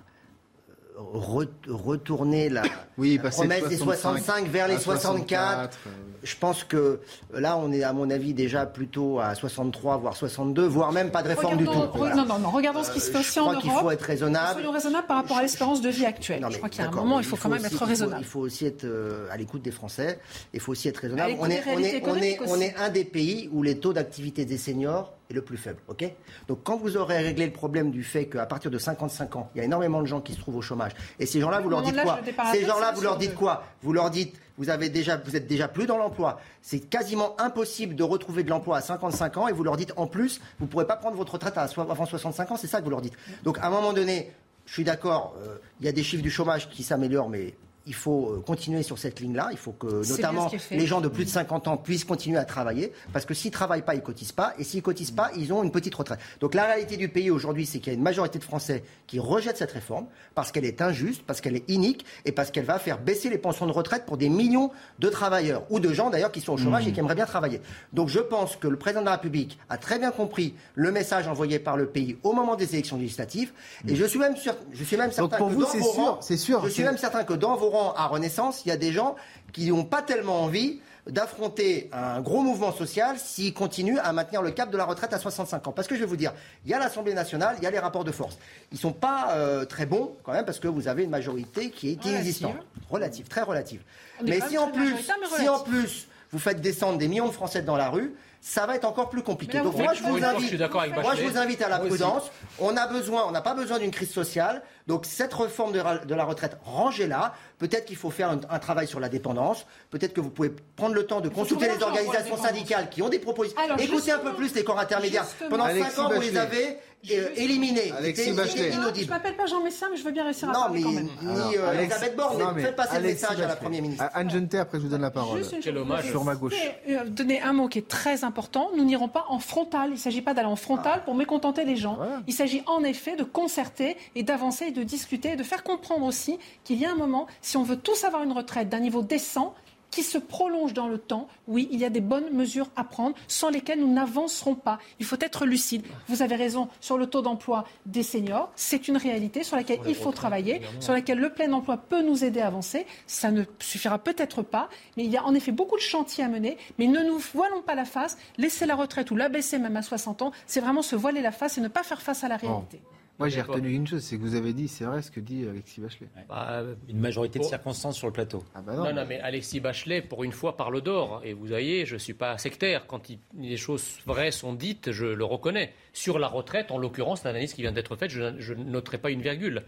euh, 0.97 1.01
re- 1.17 1.47
retourner 1.69 2.49
la, 2.49 2.63
Oui, 2.97 3.17
promesse 3.17 3.63
de 3.63 3.69
des 3.69 3.77
65 3.77 4.47
vers 4.47 4.67
les 4.67 4.75
à 4.75 4.79
64. 4.79 5.73
64, 5.73 5.79
euh, 5.87 5.89
Je 6.23 6.35
pense 6.37 6.63
que 6.65 6.99
là, 7.33 7.57
on 7.57 7.71
est, 7.71 7.81
à 7.83 7.93
mon 7.93 8.09
avis, 8.11 8.33
déjà 8.35 8.65
plutôt 8.67 9.19
à 9.19 9.33
63, 9.33 9.97
voire 9.97 10.15
62, 10.15 10.67
voire 10.67 10.91
même 10.91 11.09
pas 11.09 11.23
de 11.23 11.29
réforme 11.29 11.57
du 11.57 11.63
tout. 11.63 11.71
Regardons- 11.71 11.97
Voilà. 11.97 12.15
Non, 12.15 12.25
non, 12.25 12.39
non, 12.39 12.49
regardons 12.51 12.83
ce 12.83 12.91
qui 12.91 12.99
se 12.99 13.09
fait 13.09 13.17
Euh, 13.17 13.21
aussi 13.21 13.33
je 13.35 13.39
en 13.39 13.43
crois 13.43 13.53
Europe. 13.55 13.63
qu'il 13.63 13.71
faut 13.81 13.91
être 13.91 14.01
raisonnable. 14.01 14.53
Soyons 14.53 14.71
raisonnables 14.71 15.07
par 15.07 15.17
rapport 15.17 15.37
à 15.37 15.41
l'espérance 15.41 15.81
de 15.81 15.89
vie 15.89 16.05
actuelle. 16.05 16.45
je 16.51 16.57
crois 16.57 16.69
qu'il 16.69 16.81
y 16.81 16.85
a 16.85 16.89
un 16.89 16.91
moment, 16.91 17.17
mais 17.17 17.23
il 17.23 17.25
faut 17.27 17.37
quand 17.37 17.49
même 17.49 17.57
aussi- 17.59 17.65
être 17.67 17.73
il 17.73 17.77
faut- 17.79 17.85
raisonnable. 17.85 18.21
Il 18.21 18.27
faut 18.27 18.39
aussi 18.41 18.65
être 18.67 18.83
euh, 18.83 19.27
à 19.31 19.37
l'écoute 19.37 19.61
des 19.63 19.71
Français. 19.71 20.19
Il 20.53 20.59
faut 20.59 20.73
aussi 20.73 20.89
être 20.89 20.97
raisonnable. 20.97 21.33
On 21.39 21.49
est, 21.49 21.63
on, 21.67 21.79
est, 21.79 22.03
on, 22.05 22.15
est, 22.17 22.39
on 22.47 22.59
est 22.61 22.75
un 22.75 22.89
des 22.89 23.05
pays 23.05 23.49
où 23.51 23.63
les 23.63 23.79
taux 23.79 23.93
d'activité 23.93 24.45
des 24.45 24.57
seniors 24.59 25.13
est 25.31 25.33
le 25.33 25.41
plus 25.41 25.57
faible. 25.57 25.79
ok? 25.87 26.05
Donc 26.47 26.59
quand 26.63 26.77
vous 26.77 26.97
aurez 26.97 27.19
réglé 27.19 27.45
le 27.45 27.51
problème 27.51 27.91
du 27.91 28.03
fait 28.03 28.27
qu'à 28.27 28.45
partir 28.45 28.71
de 28.71 28.77
55 28.77 29.35
ans, 29.35 29.49
il 29.55 29.59
y 29.59 29.61
a 29.61 29.63
énormément 29.63 30.01
de 30.01 30.07
gens 30.07 30.21
qui 30.21 30.33
se 30.33 30.39
trouvent 30.39 30.57
au 30.57 30.61
chômage. 30.61 30.91
Et 31.19 31.25
ces 31.25 31.39
gens-là, 31.39 31.59
vous 31.59 31.69
leur 31.69 31.81
dites 31.81 31.91
de 31.91 31.97
l'âge 31.97 32.05
quoi 32.05 32.21
de 32.21 32.25
départ 32.25 32.47
à 32.47 32.51
Ces 32.51 32.61
gens-là, 32.61 32.73
retraite, 32.75 32.95
vous 32.95 33.01
leur 33.01 33.17
dites 33.17 33.35
quoi 33.35 33.63
Vous 33.81 33.93
leur 33.93 34.09
dites, 34.09 34.35
vous, 34.57 34.69
avez 34.69 34.89
déjà, 34.89 35.17
vous 35.17 35.35
êtes 35.35 35.47
déjà 35.47 35.67
plus 35.67 35.87
dans 35.87 35.97
l'emploi. 35.97 36.39
C'est 36.61 36.79
quasiment 36.79 37.39
impossible 37.39 37.95
de 37.95 38.03
retrouver 38.03 38.43
de 38.43 38.49
l'emploi 38.49 38.77
à 38.77 38.81
55 38.81 39.37
ans. 39.37 39.47
Et 39.47 39.53
vous 39.53 39.63
leur 39.63 39.77
dites, 39.77 39.93
en 39.95 40.07
plus, 40.07 40.39
vous 40.59 40.65
ne 40.65 40.69
pourrez 40.69 40.87
pas 40.87 40.97
prendre 40.97 41.17
votre 41.17 41.33
retraite 41.33 41.57
avant 41.57 42.05
65 42.05 42.51
ans. 42.51 42.57
C'est 42.57 42.67
ça 42.67 42.79
que 42.79 42.83
vous 42.83 42.91
leur 42.91 43.01
dites. 43.01 43.15
Donc 43.43 43.57
à 43.59 43.67
un 43.67 43.69
moment 43.69 43.93
donné, 43.93 44.31
je 44.65 44.73
suis 44.73 44.83
d'accord, 44.83 45.35
euh, 45.41 45.57
il 45.79 45.85
y 45.85 45.89
a 45.89 45.91
des 45.91 46.03
chiffres 46.03 46.23
du 46.23 46.29
chômage 46.29 46.69
qui 46.69 46.83
s'améliorent, 46.83 47.29
mais 47.29 47.55
il 47.91 47.93
faut 47.93 48.29
euh, 48.37 48.39
continuer 48.39 48.83
sur 48.83 48.97
cette 48.97 49.19
ligne-là. 49.19 49.49
Il 49.51 49.57
faut 49.57 49.73
que, 49.73 50.01
notamment, 50.11 50.47
les 50.71 50.87
gens 50.87 51.01
de 51.01 51.09
plus 51.09 51.25
de 51.25 51.29
50 51.29 51.67
ans 51.67 51.75
puissent 51.75 52.05
continuer 52.05 52.37
à 52.37 52.45
travailler. 52.45 52.93
Parce 53.11 53.25
que 53.25 53.33
s'ils 53.33 53.51
ne 53.51 53.53
travaillent 53.53 53.81
pas, 53.81 53.95
ils 53.95 53.97
ne 53.99 54.03
cotisent 54.05 54.31
pas. 54.31 54.53
Et 54.57 54.63
s'ils 54.63 54.79
ne 54.79 54.83
cotisent 54.85 55.11
pas, 55.11 55.29
ils 55.35 55.51
ont 55.51 55.61
une 55.61 55.71
petite 55.71 55.93
retraite. 55.93 56.19
Donc 56.39 56.53
la 56.53 56.63
réalité 56.63 56.95
du 56.95 57.09
pays 57.09 57.29
aujourd'hui, 57.29 57.65
c'est 57.65 57.79
qu'il 57.79 57.91
y 57.91 57.95
a 57.95 57.97
une 57.97 58.01
majorité 58.03 58.39
de 58.39 58.45
Français 58.45 58.85
qui 59.07 59.19
rejettent 59.19 59.57
cette 59.57 59.73
réforme 59.73 60.05
parce 60.35 60.53
qu'elle 60.53 60.63
est 60.63 60.81
injuste, 60.81 61.23
parce 61.27 61.41
qu'elle 61.41 61.57
est 61.57 61.69
inique 61.69 62.05
et 62.23 62.31
parce 62.31 62.49
qu'elle 62.49 62.63
va 62.63 62.79
faire 62.79 62.97
baisser 62.97 63.29
les 63.29 63.37
pensions 63.37 63.65
de 63.67 63.73
retraite 63.73 64.05
pour 64.05 64.15
des 64.15 64.29
millions 64.29 64.71
de 64.99 65.09
travailleurs 65.09 65.63
ou 65.69 65.81
de 65.81 65.91
gens 65.91 66.09
d'ailleurs 66.09 66.31
qui 66.31 66.39
sont 66.39 66.53
au 66.53 66.57
chômage 66.57 66.87
et 66.87 66.93
qui 66.93 66.99
aimeraient 67.01 67.15
bien 67.15 67.25
travailler. 67.25 67.59
Donc 67.91 68.07
je 68.07 68.19
pense 68.19 68.55
que 68.55 68.69
le 68.69 68.77
président 68.77 69.01
de 69.01 69.07
la 69.07 69.13
République 69.13 69.59
a 69.69 69.77
très 69.77 69.99
bien 69.99 70.11
compris 70.11 70.53
le 70.75 70.91
message 70.93 71.27
envoyé 71.27 71.59
par 71.59 71.75
le 71.75 71.87
pays 71.87 72.15
au 72.23 72.31
moment 72.31 72.55
des 72.55 72.73
élections 72.73 72.95
législatives. 72.97 73.51
Et 73.85 73.95
je 73.95 74.05
suis 74.05 74.19
même 74.19 74.37
sûr, 74.37 74.55
je 74.71 74.83
suis 74.85 74.95
même 74.95 75.11
certain 75.11 75.37
pour 75.37 75.49
que 75.49 75.53
vous, 75.53 75.61
dans 75.63 75.67
c'est 75.67 75.79
vos 75.79 75.91
sûr, 75.93 76.03
rangs- 76.03 76.17
c'est 76.21 76.37
sûr, 76.37 76.61
Je 76.63 76.69
suis 76.69 76.83
même 76.83 76.97
certain 76.97 77.23
que 77.25 77.33
dans 77.33 77.55
vos 77.57 77.69
rangs 77.69 77.80
à 77.89 78.07
Renaissance, 78.07 78.61
il 78.65 78.69
y 78.69 78.71
a 78.71 78.77
des 78.77 78.91
gens 78.91 79.15
qui 79.53 79.67
n'ont 79.69 79.83
pas 79.83 80.01
tellement 80.01 80.43
envie 80.43 80.79
d'affronter 81.07 81.89
un 81.91 82.21
gros 82.21 82.41
mouvement 82.43 82.71
social 82.71 83.17
s'ils 83.17 83.53
continuent 83.53 83.97
à 84.03 84.13
maintenir 84.13 84.41
le 84.41 84.51
cap 84.51 84.69
de 84.69 84.77
la 84.77 84.85
retraite 84.85 85.13
à 85.13 85.19
65 85.19 85.67
ans. 85.67 85.71
Parce 85.71 85.87
que 85.87 85.95
je 85.95 86.01
vais 86.01 86.05
vous 86.05 86.15
dire, 86.15 86.31
il 86.63 86.71
y 86.71 86.73
a 86.73 86.79
l'Assemblée 86.79 87.13
nationale, 87.13 87.55
il 87.57 87.63
y 87.63 87.67
a 87.67 87.71
les 87.71 87.79
rapports 87.79 88.03
de 88.03 88.11
force. 88.11 88.37
Ils 88.71 88.77
sont 88.77 88.93
pas 88.93 89.31
euh, 89.31 89.65
très 89.65 89.85
bons 89.87 90.15
quand 90.23 90.31
même 90.31 90.45
parce 90.45 90.59
que 90.59 90.67
vous 90.67 90.87
avez 90.87 91.03
une 91.03 91.09
majorité 91.09 91.71
qui 91.71 91.87
est 91.87 91.91
Relative. 91.93 92.11
inexistante. 92.11 92.55
Relative, 92.89 93.27
très 93.27 93.41
relative. 93.41 93.81
Mais 94.23 94.39
si 94.47 94.57
en 94.57 94.69
plus, 94.69 94.95
si 95.37 95.49
en 95.49 95.59
plus 95.59 96.07
vous 96.31 96.39
faites 96.39 96.61
descendre 96.61 96.99
des 96.99 97.07
millions 97.07 97.27
de 97.27 97.33
Français 97.33 97.63
dans 97.63 97.77
la 97.77 97.89
rue, 97.89 98.13
ça 98.43 98.65
va 98.65 98.75
être 98.75 98.85
encore 98.85 99.09
plus 99.09 99.21
compliqué. 99.21 99.57
là, 99.59 99.63
Donc 99.63 99.77
moi, 99.77 99.93
je 99.93 100.01
vous 100.01 100.23
invite, 100.23 100.49
je 100.51 101.01
moi, 101.01 101.13
je 101.15 101.23
vous 101.23 101.37
invite 101.37 101.61
à 101.61 101.69
la 101.69 101.77
prudence. 101.79 102.31
On 102.59 102.75
a 102.75 102.87
besoin, 102.87 103.25
on 103.27 103.31
n'a 103.31 103.41
pas 103.41 103.53
besoin 103.53 103.77
d'une 103.77 103.91
crise 103.91 104.11
sociale. 104.11 104.63
Donc 104.87 105.05
cette 105.05 105.31
réforme 105.33 105.71
de, 105.71 106.13
la 106.15 106.23
retraite, 106.23 106.57
rangez-la. 106.65 107.35
Peut-être 107.59 107.85
qu'il 107.85 107.95
faut 107.97 108.09
faire 108.09 108.31
un, 108.31 108.39
un 108.49 108.57
travail 108.59 108.87
sur 108.87 108.99
la 108.99 109.09
dépendance. 109.09 109.67
Peut-être 109.91 110.13
que 110.13 110.21
vous 110.21 110.31
pouvez 110.31 110.49
prendre 110.75 110.95
le 110.95 111.05
temps 111.05 111.21
de 111.21 111.29
consulter 111.29 111.67
les 111.67 111.83
organisations 111.83 112.35
syndicales 112.37 112.89
qui 112.89 113.03
ont 113.03 113.09
des 113.09 113.19
propositions. 113.19 113.61
Alors, 113.61 113.79
Écoutez 113.79 114.11
un 114.11 114.17
peu 114.19 114.33
plus 114.33 114.55
les 114.55 114.63
corps 114.63 114.79
intermédiaires. 114.79 115.23
justement- 115.25 115.49
Pendant 115.51 115.65
Alexis 115.65 115.95
5 115.95 116.01
ans, 116.01 116.09
vous 116.13 116.21
les 116.21 116.37
avez 116.37 116.77
euh, 117.11 117.29
éliminés. 117.35 117.91
Alexis 117.97 118.31
Bachelet. 118.33 118.71
c'était 118.71 119.03
Je 119.03 119.09
m'appelle 119.09 119.35
pas 119.35 119.45
Jean 119.47 119.61
Messin, 119.63 119.87
mais 119.91 119.97
je 119.97 120.03
veux 120.03 120.11
bien 120.11 120.23
réussir 120.23 120.49
à 120.49 120.53
Non, 120.53 120.59
mais 120.73 120.81
quand 120.81 120.91
même. 120.91 121.09
ni 121.21 121.57
euh, 121.57 121.69
Alex- 121.69 121.95
Elisabeth 121.95 122.15
Borne, 122.15 122.39
non, 122.39 122.51
mais 122.55 122.61
faites 122.61 122.75
passer 122.75 122.97
le 122.97 123.07
message 123.07 123.39
à 123.39 123.47
la. 123.47 123.55
Première 123.55 123.81
ministre. 123.81 124.05
Anne 124.13 124.29
Gentet, 124.29 124.57
après 124.59 124.77
je 124.79 124.83
vous 124.83 124.89
donne 124.89 125.01
la 125.01 125.11
parole. 125.11 125.37
Juste 125.39 125.53
une 125.53 125.59
Quel 125.61 125.77
hommage. 125.77 126.09
Sur 126.09 126.23
ma 126.23 126.35
gauche. 126.35 126.53
euh, 126.89 127.05
donner 127.05 127.41
un 127.41 127.53
mot 127.53 127.67
qui 127.67 127.79
est 127.79 127.87
très 127.87 128.23
important. 128.23 128.69
Nous 128.77 128.83
n'irons 128.85 129.07
pas 129.07 129.25
en 129.29 129.39
frontal. 129.39 129.89
Il 129.89 129.93
ne 129.93 129.97
s'agit 129.97 130.21
pas 130.21 130.33
d'aller 130.33 130.47
en 130.47 130.55
frontal 130.55 131.03
pour 131.03 131.15
mécontenter 131.15 131.65
les 131.65 131.75
gens. 131.75 131.97
Il 132.27 132.33
s'agit 132.33 132.63
en 132.67 132.83
effet 132.83 133.15
de 133.15 133.23
concerter 133.23 133.97
et 134.15 134.23
d'avancer 134.23 134.65
et 134.65 134.71
de 134.71 134.83
discuter 134.83 135.31
et 135.31 135.35
de 135.35 135.43
faire 135.43 135.63
comprendre 135.63 136.05
aussi 136.05 136.37
qu'il 136.63 136.77
y 136.79 136.85
a 136.85 136.91
un 136.91 136.95
moment, 136.95 137.27
si 137.41 137.57
on 137.57 137.63
veut 137.63 137.77
tous 137.77 138.03
avoir 138.03 138.23
une 138.23 138.31
retraite 138.31 138.69
d'un 138.69 138.79
niveau 138.79 139.01
décent, 139.01 139.53
qui 139.91 140.03
se 140.03 140.17
prolonge 140.17 140.73
dans 140.73 140.87
le 140.87 140.97
temps, 140.97 141.27
oui, 141.47 141.67
il 141.71 141.79
y 141.79 141.85
a 141.85 141.89
des 141.89 142.01
bonnes 142.01 142.31
mesures 142.31 142.69
à 142.75 142.83
prendre 142.83 143.15
sans 143.27 143.49
lesquelles 143.49 143.79
nous 143.79 143.93
n'avancerons 143.93 144.55
pas. 144.55 144.79
Il 144.99 145.05
faut 145.05 145.17
être 145.19 145.45
lucide. 145.45 145.85
Vous 146.07 146.21
avez 146.21 146.35
raison 146.35 146.69
sur 146.79 146.97
le 146.97 147.05
taux 147.05 147.21
d'emploi 147.21 147.65
des 147.85 148.03
seniors. 148.03 148.51
C'est 148.55 148.87
une 148.87 148.97
réalité 148.97 149.43
sur 149.43 149.57
laquelle 149.57 149.79
il 149.87 149.95
faut 149.95 150.11
travailler, 150.11 150.61
sur 150.79 150.93
laquelle 150.93 151.19
le 151.19 151.31
plein 151.31 151.51
emploi 151.51 151.77
peut 151.77 152.01
nous 152.01 152.23
aider 152.23 152.39
à 152.39 152.47
avancer. 152.47 152.85
Ça 153.05 153.31
ne 153.31 153.43
suffira 153.59 153.99
peut-être 153.99 154.41
pas, 154.41 154.69
mais 154.97 155.03
il 155.03 155.11
y 155.11 155.17
a 155.17 155.25
en 155.25 155.35
effet 155.35 155.51
beaucoup 155.51 155.75
de 155.75 155.81
chantiers 155.81 156.23
à 156.23 156.29
mener. 156.29 156.57
Mais 156.79 156.87
ne 156.87 157.01
nous 157.01 157.19
voilons 157.33 157.61
pas 157.61 157.75
la 157.75 157.85
face. 157.85 158.17
Laisser 158.37 158.65
la 158.65 158.75
retraite 158.75 159.11
ou 159.11 159.15
l'abaisser 159.15 159.59
même 159.59 159.75
à 159.75 159.81
60 159.81 160.21
ans, 160.21 160.31
c'est 160.47 160.61
vraiment 160.61 160.81
se 160.81 160.95
voiler 160.95 161.21
la 161.21 161.31
face 161.31 161.57
et 161.57 161.61
ne 161.61 161.67
pas 161.67 161.83
faire 161.83 162.01
face 162.01 162.23
à 162.23 162.29
la 162.29 162.37
réalité. 162.37 162.81
Moi, 163.19 163.29
j'ai 163.29 163.41
retenu 163.41 163.71
une 163.73 163.85
chose, 163.85 164.01
c'est 164.01 164.17
que 164.17 164.21
vous 164.21 164.33
avez 164.35 164.51
dit, 164.53 164.67
c'est 164.67 164.83
vrai 164.83 165.01
ce 165.03 165.11
que 165.11 165.19
dit 165.19 165.45
Alexis 165.47 165.79
Bachelet. 165.79 166.07
Bah, 166.27 166.63
Une 166.89 166.99
majorité 166.99 167.37
de 167.37 167.43
circonstances 167.43 167.95
sur 167.97 168.07
le 168.07 168.13
plateau. 168.13 168.43
Ah 168.55 168.61
bah 168.61 168.73
Non, 168.75 168.85
non. 168.85 168.93
non, 168.93 169.05
mais 169.07 169.19
Alexis 169.19 169.59
Bachelet, 169.59 170.01
pour 170.01 170.23
une 170.23 170.31
fois, 170.31 170.57
parle 170.57 170.81
d'or. 170.81 171.21
Et 171.23 171.33
vous 171.33 171.45
voyez, 171.45 171.85
je 171.85 171.93
ne 171.93 171.99
suis 171.99 172.13
pas 172.15 172.37
sectaire. 172.39 172.87
Quand 172.87 173.09
il- 173.09 173.19
les 173.37 173.57
choses 173.57 173.99
vraies 174.07 174.31
sont 174.31 174.53
dites, 174.53 174.91
je 174.91 175.05
le 175.05 175.23
reconnais. 175.23 175.73
Sur 175.93 176.17
la 176.17 176.27
retraite, 176.27 176.71
en 176.71 176.77
l'occurrence, 176.79 177.23
l'analyse 177.23 177.53
qui 177.53 177.61
vient 177.61 177.71
d'être 177.71 177.95
faite, 177.95 178.09
je, 178.09 178.39
je 178.39 178.53
ne 178.55 178.63
noterai 178.63 178.97
pas 178.97 179.11
une 179.11 179.21
virgule. 179.21 179.63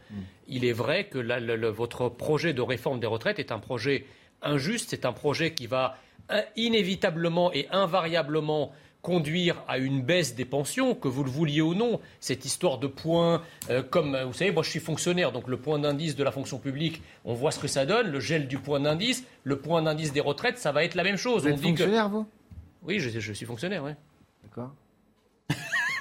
Il 0.47 0.65
est 0.65 0.73
vrai 0.73 1.05
que 1.05 1.19
la- 1.19 1.39
le- 1.39 1.55
le- 1.55 1.69
votre 1.69 2.09
projet 2.09 2.53
de 2.53 2.61
réforme 2.61 2.99
des 2.99 3.07
retraites 3.07 3.37
est 3.39 3.51
un 3.51 3.59
projet 3.59 4.05
injuste. 4.41 4.89
C'est 4.89 5.05
un 5.05 5.13
projet 5.13 5.53
qui 5.53 5.67
va 5.67 5.95
in- 6.29 6.43
inévitablement 6.55 7.51
et 7.53 7.67
invariablement 7.71 8.71
conduire 9.03 9.61
à 9.67 9.77
une 9.77 10.01
baisse 10.01 10.33
des 10.33 10.45
pensions, 10.45 10.95
que 10.95 11.07
vous 11.07 11.23
le 11.23 11.29
vouliez 11.29 11.61
ou 11.61 11.75
non. 11.75 11.99
Cette 12.19 12.45
histoire 12.45 12.79
de 12.79 12.87
points, 12.87 13.43
euh, 13.69 13.83
comme 13.83 14.15
euh, 14.15 14.25
vous 14.25 14.33
savez, 14.33 14.49
moi 14.49 14.63
je 14.63 14.69
suis 14.69 14.79
fonctionnaire, 14.79 15.31
donc 15.31 15.47
le 15.47 15.57
point 15.57 15.77
d'indice 15.77 16.15
de 16.15 16.23
la 16.23 16.31
fonction 16.31 16.57
publique, 16.57 17.03
on 17.25 17.33
voit 17.33 17.51
ce 17.51 17.59
que 17.59 17.67
ça 17.67 17.85
donne, 17.85 18.07
le 18.07 18.19
gel 18.19 18.47
du 18.47 18.57
point 18.57 18.79
d'indice, 18.79 19.25
le 19.43 19.59
point 19.59 19.83
d'indice 19.83 20.13
des 20.13 20.21
retraites, 20.21 20.57
ça 20.57 20.71
va 20.71 20.83
être 20.85 20.95
la 20.95 21.03
même 21.03 21.17
chose. 21.17 21.43
Vous 21.43 21.49
on 21.49 21.51
êtes 21.51 21.57
dit 21.57 21.61
que... 21.61 21.67
fonctionnaire, 21.67 22.09
vous? 22.09 22.25
Oui, 22.81 22.99
je, 22.99 23.19
je 23.19 23.33
suis 23.33 23.45
fonctionnaire, 23.45 23.83
oui. 23.83 23.91
D'accord. 24.43 24.73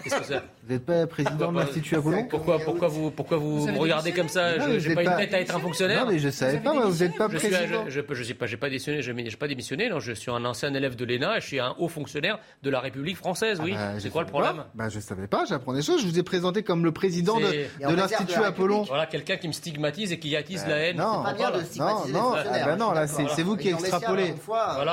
Qu'est-ce 0.03 0.17
que 0.17 0.25
ça 0.25 0.45
Vous 0.65 0.73
n'êtes 0.73 0.87
pas 0.87 1.07
président 1.09 1.51
de 1.51 1.59
l'Institut 1.59 1.97
Apollon 1.97 2.25
pourquoi, 2.31 2.59
pourquoi 2.61 2.87
vous, 2.87 3.11
pourquoi 3.11 3.37
vous, 3.37 3.61
Vous 3.63 3.69
me 3.73 3.79
regardez 3.79 4.13
comme 4.13 4.29
ça 4.29 4.57
Non, 4.59 4.79
Je 4.79 4.89
n'ai 4.89 4.95
pas 4.95 5.03
une 5.03 5.09
pas- 5.11 5.17
tête 5.17 5.35
à 5.35 5.41
être 5.41 5.57
un 5.57 5.59
fonctionnaire 5.59 6.05
Non, 6.07 6.13
mais 6.13 6.19
je 6.21 6.29
savais 6.29 6.53
avez 6.53 6.61
pas, 6.61 6.73
vous 6.87 7.03
n'êtes 7.05 7.17
pas 7.17 7.29
je 7.33 7.39
suis, 7.39 7.49
président. 7.49 7.85
je, 7.89 8.01
je, 8.09 8.15
je 8.15 8.23
sais 8.23 8.35
pas, 8.35 8.47
j'ai 8.47 8.57
pas 8.57 8.69
démissionné, 8.69 9.03
j'ai 9.03 9.31
j'ai 9.31 9.37
pas 9.37 9.49
démissionné, 9.49 9.89
non, 9.89 9.99
je 9.99 10.13
suis 10.13 10.31
un 10.31 10.45
ancien 10.45 10.73
élève 10.73 10.95
de 10.95 11.05
l'ENA 11.05 11.39
et 11.39 11.41
je 11.41 11.47
suis 11.47 11.59
un 11.59 11.75
haut 11.79 11.89
fonctionnaire 11.89 12.39
de 12.63 12.71
la 12.71 12.79
République 12.79 13.17
française, 13.17 13.61
oui. 13.63 13.73
Ah 13.77 13.89
bah, 13.89 13.93
je 13.97 14.01
c'est 14.05 14.11
quoi 14.11 14.23
le 14.23 14.29
savais 14.29 14.39
problème? 14.39 14.57
Pas. 14.63 14.71
bah, 14.75 14.89
Je 14.89 15.01
savais 15.01 15.27
pas, 15.27 15.45
j'apprends 15.47 15.73
des 15.75 15.83
choses. 15.83 16.01
Je 16.03 16.07
vous 16.07 16.19
ai 16.19 16.23
présenté 16.23 16.63
comme 16.63 16.85
le 16.85 16.93
président 16.93 17.41
de, 17.41 17.95
l'Institut 17.97 18.45
Apollon. 18.45 18.83
Voilà, 18.85 19.07
quelqu'un 19.07 19.39
qui 19.39 19.49
me 19.49 19.53
stigmatise 19.53 20.13
et 20.13 20.19
qui 20.21 20.37
attise 20.37 20.65
la 20.69 20.77
haine. 20.77 20.97
Non, 20.97 21.25
pas 21.25 21.33
bien 21.35 21.51
de 21.51 21.59
non, 21.59 21.65
stigmatiser 21.65 22.13
non, 22.13 22.35
ah 22.37 22.65
bah 22.67 22.77
non, 22.77 22.91
je 22.91 22.95
là, 22.95 23.07
suis 23.09 23.25
c'est 23.35 23.43
vous 23.43 23.57
qui 23.57 23.69
extrapolez. 23.69 24.35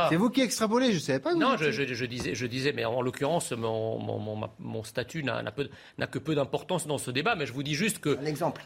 C'est 0.10 0.16
vous 0.16 0.30
qui 0.32 0.42
extrapolez, 0.42 0.94
je 0.94 1.00
savais 1.00 1.20
pas. 1.20 1.36
Non, 1.36 1.58
je, 1.58 1.70
je- 1.70 1.94
je 1.94 2.06
disais, 2.06 2.34
je 2.34 2.46
disais, 2.48 2.74
mais 2.76 2.86
en 2.86 3.02
l'occurrence, 3.04 3.52
mon, 3.52 4.00
mon- 4.00 4.18
mon- 4.18 4.36
ma- 4.36 4.50
mon 4.60 4.84
statut 4.84 5.24
n'a 5.24 5.44
n'a 5.44 5.52
peu- 5.64 5.70
n'a 5.98 6.08
que 6.08 6.20
peu 6.20 6.36
d'importance 6.36 6.88
dans 6.88 6.98
ce 6.98 7.12
débat, 7.12 7.36
mais 7.36 7.46
je 7.46 7.54
vous 7.54 7.64
dis 7.64 7.76
juste 7.76 8.00
que 8.00 8.18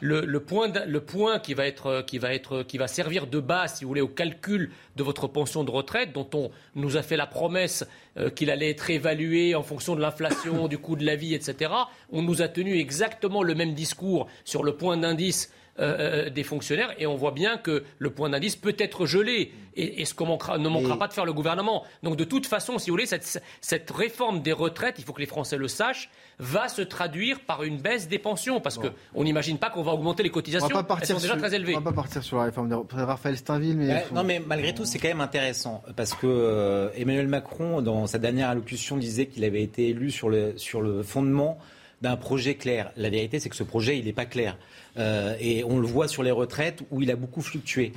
le, 0.02 0.22
le 0.26 0.40
point, 0.40 0.72
le 0.86 1.02
point 1.02 1.40
qui 1.40 1.54
va 1.54 1.66
être, 1.68 2.04
qui 2.06 2.18
va 2.18 2.34
être, 2.34 2.64
qui 2.64 2.78
va 2.78 2.88
servir 2.88 3.28
de 3.28 3.40
base, 3.40 3.76
si 3.76 3.84
vous 3.84 3.90
voulez, 3.90 4.02
au 4.02 4.08
calcul 4.08 4.72
de 4.96 5.04
votre 5.04 5.28
pension 5.28 5.64
de 5.64 5.72
retraite, 5.72 6.14
dont 6.14 6.30
on 6.34 6.52
nous 6.76 6.98
a 6.98 7.02
fait 7.02 7.18
la 7.18 7.28
promesse 7.28 7.86
euh, 8.18 8.30
qu'il 8.30 8.50
allait 8.52 8.70
être 8.70 8.90
évalué 8.90 9.56
en 9.56 9.64
fonction 9.64 9.96
de 9.96 10.02
l'inflation, 10.02 10.68
du 10.74 10.78
coût 10.78 10.96
de 10.96 11.06
la 11.06 11.16
vie, 11.16 11.34
etc. 11.34 11.72
On 12.12 12.22
nous 12.22 12.42
a 12.42 12.48
tenu 12.48 12.78
exactement 12.78 13.44
le 13.44 13.56
même 13.56 13.74
discours 13.74 14.28
sur 14.46 14.64
le 14.64 14.76
point 14.76 14.98
d'indice. 14.98 15.52
euh, 15.80 16.28
euh, 16.28 16.30
des 16.30 16.44
fonctionnaires 16.44 16.94
et 17.00 17.08
on 17.08 17.16
voit 17.16 17.32
bien 17.32 17.58
que 17.58 17.84
le 17.98 18.12
point 18.12 18.30
d'indice 18.30 18.56
peut 18.56 18.76
être 18.78 19.08
gelé 19.08 19.52
et, 19.76 20.02
et 20.02 20.06
ce 20.06 20.14
qu'on 20.14 20.28
manquera- 20.28 20.60
ne 20.60 20.70
manquera 20.70 20.94
Et- 20.94 21.00
pas 21.00 21.08
de 21.08 21.14
faire 21.14 21.26
le 21.26 21.34
gouvernement. 21.34 21.84
Donc 22.04 22.16
de 22.16 22.24
toute 22.26 22.46
façon, 22.46 22.78
si 22.78 22.92
vous 22.92 22.94
voulez, 22.94 23.08
cette, 23.08 23.42
cette 23.60 23.90
réforme 23.90 24.44
des 24.44 24.52
retraites, 24.54 24.98
il 25.00 25.04
faut 25.04 25.14
que 25.14 25.20
les 25.20 25.26
Français 25.26 25.58
le 25.58 25.68
sachent, 25.68 26.12
va 26.40 26.68
se 26.68 26.82
traduire 26.82 27.40
par 27.42 27.64
une 27.64 27.78
baisse 27.78 28.08
des 28.08 28.20
pensions 28.20 28.60
parce 28.60 28.78
que 28.78 28.88
on 29.16 29.24
n'imagine 29.24 29.58
pas 29.58 29.70
qu'on 29.70 29.84
va 29.84 29.92
augmenter 29.94 30.24
les 30.24 30.30
On 30.30 30.34
cotisations. 30.34 30.68
va 30.68 30.74
pas 30.76 30.80
Elles 30.82 30.86
partir 30.88 31.16
sont 31.16 31.22
déjà 31.22 31.34
sur, 31.34 31.42
très 31.42 31.56
élevées. 31.56 31.76
on 31.76 31.80
va 31.80 31.92
pas 31.92 31.96
partir 31.96 32.24
sur 32.24 32.38
la 32.38 32.44
réforme 32.46 32.70
de 32.70 32.76
Raphaël 32.96 33.38
Steinville, 33.38 33.78
mais. 33.78 33.88
Ouais, 33.88 34.00
faut- 34.10 34.16
non, 34.16 34.24
mais 34.24 34.42
malgré 34.46 34.74
tout, 34.74 34.86
c'est 34.86 34.98
quand 35.00 35.08
même 35.10 35.22
intéressant 35.22 35.84
parce 35.96 36.14
que 36.14 36.26
euh, 36.28 36.90
Emmanuel 36.96 37.28
Macron, 37.28 37.82
dans 37.82 38.08
sa 38.08 38.18
dernière 38.18 38.50
allocution, 38.50 38.98
disait 38.98 39.28
qu'il 39.28 39.44
avait 39.44 39.62
été 39.64 39.90
élu 39.90 40.12
sur 40.12 40.30
le, 40.30 40.54
sur 40.58 40.82
le 40.82 41.04
fondement 41.04 41.58
d'un 42.02 42.18
projet 42.18 42.56
clair. 42.56 42.92
La 42.98 43.10
vérité, 43.10 43.40
c'est 43.40 43.48
que 43.50 43.56
ce 43.56 43.64
projet, 43.64 43.98
il 43.98 44.06
n'est 44.06 44.12
pas 44.14 44.26
clair. 44.26 44.58
Euh, 44.98 45.36
et 45.40 45.64
on 45.64 45.80
le 45.80 45.88
voit 45.88 46.08
sur 46.10 46.22
les 46.22 46.32
retraites 46.32 46.82
où 46.92 47.02
il 47.02 47.10
a 47.10 47.16
beaucoup 47.16 47.42
fluctué. 47.42 47.94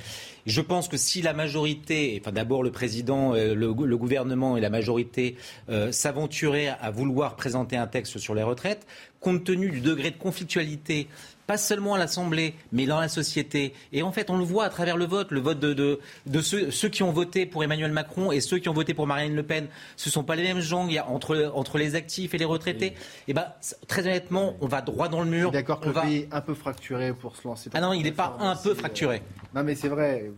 Je 0.46 0.60
pense 0.60 0.86
que 0.88 0.96
si 0.96 1.22
la 1.22 1.32
majorité, 1.32 2.18
enfin 2.22 2.30
d'abord 2.32 2.62
le 2.62 2.70
président, 2.70 3.34
euh, 3.34 3.54
le, 3.54 3.74
gou- 3.74 3.84
le 3.84 3.96
gouvernement 3.96 4.56
et 4.56 4.60
la 4.60 4.70
majorité 4.70 5.36
euh, 5.68 5.90
s'aventuraient 5.90 6.68
à 6.80 6.90
vouloir 6.92 7.34
présenter 7.34 7.76
un 7.76 7.88
texte 7.88 8.18
sur 8.18 8.34
les 8.34 8.44
retraites, 8.44 8.86
compte 9.20 9.42
tenu 9.42 9.70
du 9.70 9.80
degré 9.80 10.12
de 10.12 10.16
conflictualité 10.16 11.08
pas 11.46 11.56
seulement 11.58 11.94
à 11.94 11.98
l'Assemblée, 11.98 12.54
mais 12.72 12.86
dans 12.86 12.98
la 13.00 13.08
société. 13.08 13.72
Et 13.92 14.02
en 14.02 14.10
fait, 14.12 14.30
on 14.30 14.36
le 14.38 14.44
voit 14.44 14.64
à 14.64 14.68
travers 14.68 14.96
le 14.96 15.04
vote, 15.04 15.30
le 15.30 15.40
vote 15.40 15.60
de, 15.60 15.72
de, 15.74 16.00
de 16.26 16.40
ceux, 16.40 16.70
ceux 16.70 16.88
qui 16.88 17.02
ont 17.02 17.12
voté 17.12 17.46
pour 17.46 17.62
Emmanuel 17.62 17.92
Macron 17.92 18.32
et 18.32 18.40
ceux 18.40 18.58
qui 18.58 18.68
ont 18.68 18.72
voté 18.72 18.94
pour 18.94 19.06
Marine 19.06 19.34
Le 19.34 19.42
Pen. 19.42 19.68
Ce 19.96 20.08
ne 20.08 20.12
sont 20.12 20.24
pas 20.24 20.34
les 20.36 20.42
mêmes 20.42 20.60
gens 20.60 20.86
il 20.88 20.94
y 20.94 20.98
a, 20.98 21.06
entre, 21.08 21.52
entre 21.54 21.78
les 21.78 21.94
actifs 21.94 22.34
et 22.34 22.38
les 22.38 22.44
retraités. 22.44 22.94
Et 23.28 23.34
ben, 23.34 23.46
c- 23.60 23.76
très 23.86 24.02
honnêtement, 24.02 24.56
on 24.60 24.66
va 24.66 24.80
droit 24.82 25.08
dans 25.08 25.20
le 25.22 25.30
mur. 25.30 25.50
D'accord 25.52 25.78
que 25.80 25.84
On 25.86 25.88
le 25.88 25.94
va- 25.94 26.02
pays 26.02 26.16
est 26.22 26.28
un 26.32 26.40
peu 26.40 26.54
fracturé 26.54 27.12
pour 27.12 27.36
se 27.36 27.46
lancer. 27.46 27.70
dans 27.70 27.78
Ah 27.78 27.80
non, 27.80 27.92
il 27.92 28.02
n'est 28.02 28.12
pas 28.12 28.30
réforme 28.30 28.42
un 28.48 28.56
peu 28.56 28.70
aussi, 28.70 28.78
fracturé. 28.80 29.16
euh, 29.16 29.48
Non, 29.54 29.62
mais 29.64 29.74
c'est 29.76 29.88
vrai, 29.88 30.30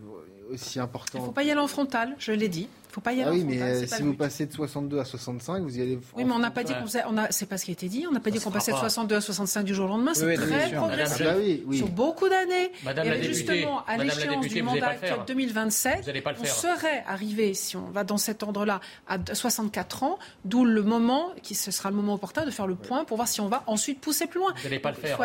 aussi 0.51 0.79
Il 0.79 0.81
ne 1.19 1.25
faut 1.25 1.31
pas 1.31 1.43
y 1.43 1.51
aller 1.51 1.59
en 1.59 1.67
frontal, 1.67 2.15
je 2.19 2.31
l'ai 2.31 2.49
dit. 2.49 2.67
Il 2.89 2.91
ne 2.91 2.93
faut 2.95 3.01
pas 3.01 3.13
y 3.13 3.21
aller 3.21 3.29
Ah 3.29 3.33
oui, 3.33 3.43
en 3.43 3.45
mais 3.45 3.57
frontal. 3.59 3.87
pas 3.89 3.95
si 3.97 4.01
vous 4.03 4.11
but. 4.13 4.17
passez 4.17 4.45
de 4.47 4.51
62 4.53 4.99
à 4.99 5.05
65, 5.05 5.61
vous 5.61 5.77
y 5.77 5.81
allez. 5.83 5.99
Oui, 6.15 6.23
mais 6.25 6.31
on 6.33 6.39
n'a 6.39 6.49
pas 6.49 6.63
dit 6.63 6.73
Ouais. 6.73 6.79
qu'on 6.79 6.87
faisait. 6.87 7.03
On 7.07 7.17
a, 7.19 7.29
c'est 7.31 7.45
pas 7.45 7.59
ce 7.59 7.65
qui 7.65 7.71
a 7.71 7.73
été 7.73 7.87
dit. 7.87 8.05
On 8.09 8.11
n'a 8.11 8.19
pas 8.19 8.31
dit 8.31 8.39
qu'on 8.39 8.49
passait 8.49 8.71
de 8.71 8.77
fera 8.77 8.85
pas. 8.87 8.89
62 8.89 9.15
à 9.15 9.21
65 9.21 9.63
du 9.63 9.75
jour 9.75 9.85
au 9.85 9.89
lendemain. 9.89 10.13
C'est 10.15 10.25
Oui, 10.25 10.35
très 10.35 10.71
progressif. 10.71 11.17
Ah 11.21 11.23
bah 11.33 11.35
oui, 11.37 11.63
oui. 11.67 11.77
Sur 11.77 11.87
beaucoup 11.89 12.27
d'années. 12.27 12.71
Madame 12.83 13.05
et 13.05 13.09
la 13.11 13.15
députée, 13.17 13.33
justement, 13.35 13.79
à 13.85 13.91
Madame 13.91 14.07
l'échéance 14.07 14.35
députée, 14.41 14.47
du 14.55 14.61
vous 14.61 14.69
allez 14.69 14.79
mandat 14.79 14.87
pas 14.87 14.93
le 14.93 14.99
faire. 14.99 15.19
actuel 15.19 15.35
2027, 15.37 16.03
Vous 16.03 16.09
allez 16.09 16.21
pas 16.21 16.31
le 16.31 16.37
on 16.41 16.45
serait 16.45 17.03
arrivé, 17.07 17.53
si 17.53 17.77
on 17.77 17.91
va 17.91 18.03
dans 18.03 18.17
cet 18.17 18.41
ordre-là, 18.41 18.81
à 19.07 19.17
64 19.33 20.01
ans, 20.03 20.17
d'où 20.45 20.65
le 20.65 20.81
moment, 20.81 21.29
qui 21.43 21.53
ce 21.53 21.69
sera 21.69 21.91
le 21.91 21.95
moment 21.95 22.15
opportun 22.15 22.43
de 22.43 22.51
faire 22.51 22.65
le 22.65 22.75
point 22.75 23.05
pour 23.05 23.17
voir 23.17 23.27
si 23.27 23.39
on 23.39 23.49
va 23.49 23.63
ensuite 23.67 24.01
pousser 24.01 24.25
plus 24.25 24.39
loin. 24.39 24.51
Vous 24.57 24.63
n'allez 24.63 24.79
pas 24.79 24.89
le 24.89 24.97
faire. 24.97 25.19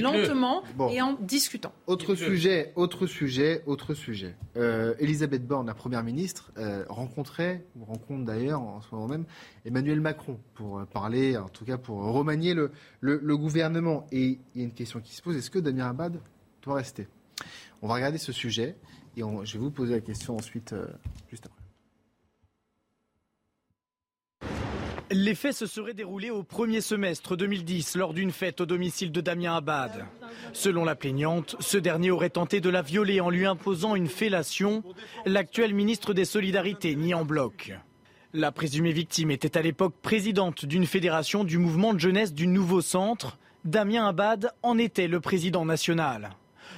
Lentement 0.00 0.62
Bon. 0.76 0.88
et 0.90 1.00
en 1.02 1.14
discutant. 1.20 1.72
Autre 1.86 2.14
sujet, 2.14 2.72
autre 2.76 3.06
sujet, 3.06 3.62
autre 3.66 3.94
sujet. 3.94 4.34
Euh, 4.56 4.94
Elisabeth 4.98 5.46
Borne, 5.46 5.66
la 5.66 5.74
première 5.74 6.02
ministre, 6.02 6.52
euh, 6.58 6.84
rencontrait, 6.88 7.64
ou 7.76 7.84
rencontre 7.84 8.24
d'ailleurs 8.24 8.60
en 8.60 8.80
ce 8.80 8.94
moment 8.94 9.08
même, 9.08 9.24
Emmanuel 9.64 10.00
Macron 10.00 10.38
pour 10.54 10.78
euh, 10.78 10.84
parler, 10.84 11.36
en 11.36 11.48
tout 11.48 11.64
cas 11.64 11.78
pour 11.78 11.98
remanier 12.02 12.54
le, 12.54 12.70
le, 13.00 13.20
le 13.22 13.36
gouvernement. 13.36 14.06
Et 14.12 14.38
il 14.54 14.60
y 14.60 14.60
a 14.60 14.64
une 14.64 14.72
question 14.74 15.00
qui 15.00 15.14
se 15.14 15.22
pose 15.22 15.36
est-ce 15.36 15.50
que 15.50 15.58
Damien 15.58 15.88
Abad 15.90 16.20
doit 16.62 16.74
rester? 16.76 17.08
On 17.82 17.88
va 17.88 17.94
regarder 17.94 18.18
ce 18.18 18.32
sujet 18.32 18.76
et 19.16 19.22
on- 19.22 19.44
je 19.44 19.54
vais 19.54 19.58
vous 19.64 19.70
poser 19.70 19.94
la 19.94 20.00
question 20.00 20.36
ensuite, 20.36 20.72
euh, 20.72 20.86
juste 21.30 21.46
après. 21.46 21.58
Les 25.16 25.36
faits 25.36 25.54
se 25.54 25.66
seraient 25.66 25.94
déroulés 25.94 26.30
au 26.30 26.42
premier 26.42 26.80
semestre 26.80 27.36
2010 27.36 27.94
lors 27.94 28.14
d'une 28.14 28.32
fête 28.32 28.60
au 28.60 28.66
domicile 28.66 29.12
de 29.12 29.20
Damien 29.20 29.54
Abad. 29.54 30.06
Selon 30.52 30.84
la 30.84 30.96
plaignante, 30.96 31.54
ce 31.60 31.78
dernier 31.78 32.10
aurait 32.10 32.30
tenté 32.30 32.60
de 32.60 32.68
la 32.68 32.82
violer 32.82 33.20
en 33.20 33.30
lui 33.30 33.46
imposant 33.46 33.94
une 33.94 34.08
fellation. 34.08 34.82
L'actuel 35.24 35.72
ministre 35.72 36.14
des 36.14 36.24
Solidarités 36.24 36.96
nie 36.96 37.14
en 37.14 37.24
bloc. 37.24 37.78
La 38.32 38.50
présumée 38.50 38.90
victime 38.90 39.30
était 39.30 39.56
à 39.56 39.62
l'époque 39.62 39.94
présidente 40.02 40.64
d'une 40.64 40.84
fédération 40.84 41.44
du 41.44 41.58
mouvement 41.58 41.94
de 41.94 42.00
jeunesse 42.00 42.34
du 42.34 42.48
nouveau 42.48 42.80
centre. 42.80 43.38
Damien 43.64 44.08
Abad 44.08 44.50
en 44.64 44.78
était 44.78 45.06
le 45.06 45.20
président 45.20 45.64
national. 45.64 46.30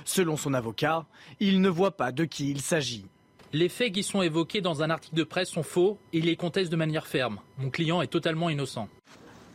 Selon 0.04 0.36
son 0.36 0.52
avocat, 0.52 1.06
il 1.40 1.62
ne 1.62 1.70
voit 1.70 1.96
pas 1.96 2.12
de 2.12 2.26
qui 2.26 2.50
il 2.50 2.60
s'agit. 2.60 3.06
Les 3.52 3.68
faits 3.68 3.92
qui 3.92 4.02
sont 4.02 4.22
évoqués 4.22 4.60
dans 4.60 4.82
un 4.82 4.90
article 4.90 5.14
de 5.14 5.24
presse 5.24 5.50
sont 5.50 5.62
faux 5.62 5.98
et 6.12 6.18
il 6.18 6.24
les 6.26 6.36
conteste 6.36 6.70
de 6.70 6.76
manière 6.76 7.06
ferme. 7.06 7.38
Mon 7.58 7.70
client 7.70 8.02
est 8.02 8.08
totalement 8.08 8.50
innocent. 8.50 8.88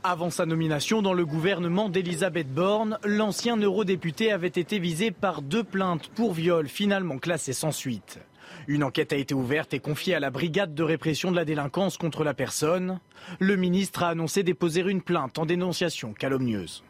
Avant 0.03 0.31
sa 0.31 0.45
nomination 0.45 1.01
dans 1.01 1.13
le 1.13 1.25
gouvernement 1.25 1.89
d'Elisabeth 1.89 2.51
Borne, 2.51 2.97
l'ancien 3.03 3.57
eurodéputé 3.57 4.31
avait 4.31 4.47
été 4.47 4.79
visé 4.79 5.11
par 5.11 5.41
deux 5.41 5.63
plaintes 5.63 6.07
pour 6.15 6.33
viol 6.33 6.67
finalement 6.67 7.19
classées 7.19 7.53
sans 7.53 7.71
suite. 7.71 8.19
Une 8.67 8.83
enquête 8.83 9.13
a 9.13 9.17
été 9.17 9.33
ouverte 9.33 9.73
et 9.73 9.79
confiée 9.79 10.15
à 10.15 10.19
la 10.19 10.31
brigade 10.31 10.73
de 10.73 10.83
répression 10.83 11.29
de 11.29 11.35
la 11.35 11.45
délinquance 11.45 11.97
contre 11.97 12.23
la 12.23 12.33
personne. 12.33 12.99
Le 13.39 13.55
ministre 13.55 14.03
a 14.03 14.09
annoncé 14.09 14.41
déposer 14.41 14.81
une 14.81 15.01
plainte 15.01 15.37
en 15.37 15.45
dénonciation 15.45 16.13
calomnieuse. 16.13 16.83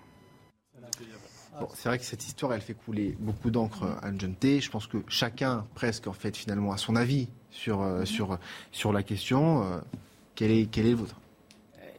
Bon, 1.59 1.67
c'est 1.73 1.89
vrai 1.89 1.99
que 1.99 2.05
cette 2.05 2.25
histoire, 2.25 2.53
elle 2.53 2.61
fait 2.61 2.73
couler 2.73 3.15
beaucoup 3.19 3.51
d'encre 3.51 3.83
à 4.01 4.11
Njunte. 4.11 4.61
Je 4.61 4.69
pense 4.69 4.87
que 4.87 4.97
chacun, 5.07 5.65
presque, 5.75 6.07
en 6.07 6.13
fait, 6.13 6.35
finalement, 6.35 6.71
a 6.71 6.77
son 6.77 6.95
avis 6.95 7.27
sur, 7.51 7.81
euh, 7.81 8.05
sur, 8.05 8.37
sur 8.71 8.93
la 8.93 9.03
question. 9.03 9.63
Euh, 9.63 9.77
quel, 10.35 10.51
est, 10.51 10.65
quel 10.71 10.85
est 10.85 10.91
le 10.91 10.95
vôtre? 10.95 11.15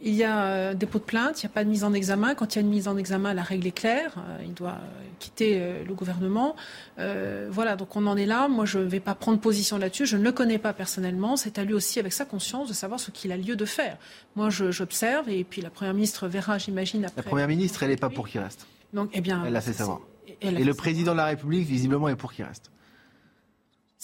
Il 0.05 0.15
y 0.15 0.25
a 0.25 0.75
dépôt 0.75 0.99
de 0.99 1.05
plainte, 1.05 1.43
il 1.43 1.47
n'y 1.47 1.53
a 1.53 1.55
pas 1.55 1.63
de 1.63 1.71
mise 1.71 1.85
en 1.85 1.93
examen. 1.93 2.35
Quand 2.35 2.55
il 2.55 2.59
y 2.59 2.59
a 2.59 2.63
une 2.63 2.71
mise 2.71 2.89
en 2.89 2.97
examen, 2.97 3.35
la 3.35 3.45
règle 3.45 3.69
est 3.69 3.73
claire. 3.73 4.15
Euh, 4.19 4.43
il 4.45 4.53
doit 4.53 4.79
quitter 5.21 5.61
euh, 5.61 5.85
le 5.85 5.95
gouvernement. 5.95 6.57
Euh, 6.99 7.47
voilà, 7.49 7.77
donc 7.77 7.95
on 7.95 8.09
en 8.09 8.17
est 8.17 8.27
là. 8.27 8.49
Moi, 8.49 8.65
je 8.65 8.81
ne 8.81 8.85
vais 8.85 8.99
pas 8.99 9.15
prendre 9.15 9.39
position 9.39 9.79
là-dessus. 9.79 10.07
Je 10.07 10.17
ne 10.17 10.25
le 10.25 10.33
connais 10.33 10.59
pas 10.59 10.73
personnellement. 10.73 11.37
C'est 11.37 11.57
à 11.57 11.63
lui 11.63 11.73
aussi, 11.73 12.01
avec 12.01 12.13
sa 12.13 12.25
conscience, 12.25 12.69
de 12.69 12.75
savoir 12.75 12.99
ce 12.99 13.13
qu'il 13.13 13.31
a 13.31 13.37
lieu 13.37 13.55
de 13.55 13.65
faire. 13.65 13.97
Moi, 14.35 14.51
j'observe 14.51 15.29
et 15.29 15.45
puis 15.45 15.63
la 15.63 15.71
Première 15.71 15.95
ministre 15.95 16.27
verra, 16.27 16.59
j'imagine, 16.59 17.05
après. 17.05 17.19
La 17.19 17.23
Première 17.23 17.49
ministre, 17.49 17.85
elle 17.85 17.91
n'est 17.91 17.97
pas 17.97 18.11
pour 18.11 18.27
qu'il 18.27 18.41
reste. 18.41 18.67
Donc, 18.93 19.11
eh 19.13 19.21
bien, 19.21 19.45
elle 19.45 19.53
l'a 19.53 19.61
fait 19.61 19.73
savoir. 19.73 20.01
Et, 20.41 20.49
et 20.49 20.65
le 20.65 20.75
président 20.75 21.13
de 21.13 21.17
la 21.17 21.27
République, 21.27 21.67
visiblement, 21.67 22.09
est 22.09 22.17
pour 22.17 22.33
qu'il 22.33 22.45
reste. 22.45 22.71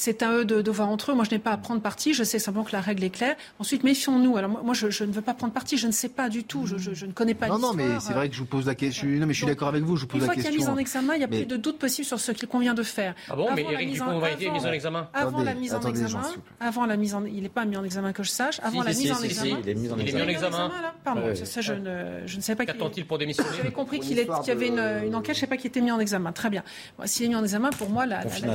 C'est 0.00 0.22
à 0.22 0.32
eux 0.32 0.44
de, 0.44 0.70
voir 0.70 0.88
entre 0.90 1.10
eux. 1.10 1.14
Moi, 1.16 1.24
je 1.24 1.34
n'ai 1.34 1.40
pas 1.40 1.50
à 1.50 1.56
prendre 1.56 1.82
parti. 1.82 2.14
Je 2.14 2.22
sais 2.22 2.38
simplement 2.38 2.64
que 2.64 2.70
la 2.70 2.80
règle 2.80 3.02
est 3.02 3.10
claire. 3.10 3.34
Ensuite, 3.58 3.82
méfions-nous. 3.82 4.36
Alors, 4.36 4.48
moi, 4.48 4.72
je, 4.72 4.86
ne 5.02 5.10
veux 5.10 5.22
pas 5.22 5.34
prendre 5.34 5.52
parti. 5.52 5.76
Je 5.76 5.88
ne 5.88 5.92
sais 5.92 6.08
pas 6.08 6.28
du 6.28 6.44
tout. 6.44 6.66
Je, 6.66 7.04
ne 7.04 7.10
connais 7.10 7.34
pas 7.34 7.48
Non, 7.48 7.58
non, 7.58 7.74
mais 7.74 7.98
c'est 7.98 8.12
vrai 8.12 8.28
que 8.28 8.34
je 8.36 8.38
vous 8.38 8.46
pose 8.46 8.66
la 8.66 8.76
question. 8.76 9.08
Non, 9.08 9.26
mais 9.26 9.34
je 9.34 9.38
suis 9.38 9.46
d'accord 9.46 9.66
avec 9.66 9.82
vous. 9.82 9.96
Je 9.96 10.02
vous 10.02 10.06
pose 10.06 10.20
une 10.20 10.26
fois 10.26 10.34
qu'il 10.34 10.44
y 10.44 10.46
a 10.46 10.52
mise 10.52 10.68
en 10.68 10.76
examen, 10.76 11.14
il 11.16 11.18
n'y 11.18 11.24
a 11.24 11.28
plus 11.28 11.46
de 11.46 11.56
doute 11.56 11.80
possible 11.80 12.06
sur 12.06 12.20
ce 12.20 12.30
qu'il 12.30 12.46
convient 12.46 12.74
de 12.74 12.84
faire. 12.84 13.16
Ah 13.28 13.34
bon, 13.34 13.48
mais 13.56 13.62
Éric 13.62 13.94
Dupond 13.94 14.20
va 14.20 14.30
été 14.30 14.48
mis 14.50 14.60
en 14.60 14.70
examen 14.70 15.08
Avant 15.12 15.42
la 15.42 15.54
mise 15.54 15.74
en 15.74 15.80
examen. 15.80 16.22
Avant 16.60 16.86
la 16.86 16.96
mise 16.96 17.14
en. 17.16 17.24
Il 17.24 17.42
n'est 17.42 17.48
pas 17.48 17.64
mis 17.64 17.76
en 17.76 17.82
examen 17.82 18.12
que 18.12 18.22
je 18.22 18.30
sache. 18.30 18.60
Avant 18.62 18.84
la 18.84 18.92
mise 18.92 19.10
en 19.10 19.20
examen. 19.20 19.58
Il 19.64 19.68
est 19.68 19.74
mis 19.74 19.90
en 19.90 20.28
examen. 20.28 20.70
Pardon, 21.02 21.34
ça, 21.34 21.60
je 21.60 21.72
ne 21.72 22.40
savais 22.40 22.56
pas. 22.56 22.66
Qu'attend-il 22.66 23.04
pour 23.04 23.18
démissionner 23.18 23.50
J'avais 23.56 23.72
compris 23.72 23.98
qu'il 23.98 24.16
y 24.16 24.50
avait 24.50 24.68
une 24.68 25.16
enquête. 25.16 25.34
Je 25.34 25.40
ne 25.40 25.40
sais 25.40 25.46
pas 25.48 25.56
qui 25.56 25.66
était 25.66 25.80
mis 25.80 25.90
en 25.90 25.98
examen. 25.98 26.30
Très 26.30 26.50
bien. 26.50 26.62
S'il 27.04 27.26
est 27.26 27.28
mis 27.30 27.34
en 27.34 27.42
examen, 27.42 27.70
pour 27.70 27.90
moi, 27.90 28.06
la 28.06 28.22
décision 28.22 28.46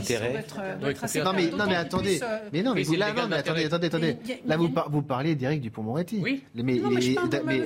doit 0.80 0.90
être 0.90 1.04
assez. 1.04 1.33
Non, 1.34 1.66
mais 1.68 1.76
attendez. 1.76 2.20
Mais 2.52 2.62
non, 2.62 2.74
mais 2.74 2.84
là, 2.98 3.14
non, 3.14 3.28
mais 3.30 3.38
attendez, 3.38 3.66
attendez, 3.66 3.88
attendez. 3.88 4.18
Là, 4.46 4.58
vous, 4.58 4.70
vous 4.90 5.02
parlez 5.02 5.36
d'Éric 5.36 5.62
Dupont-Moretti. 5.62 6.20
Oui. 6.22 6.44
Mais, 6.56 6.76
non, 6.76 6.90
mais 6.90 7.16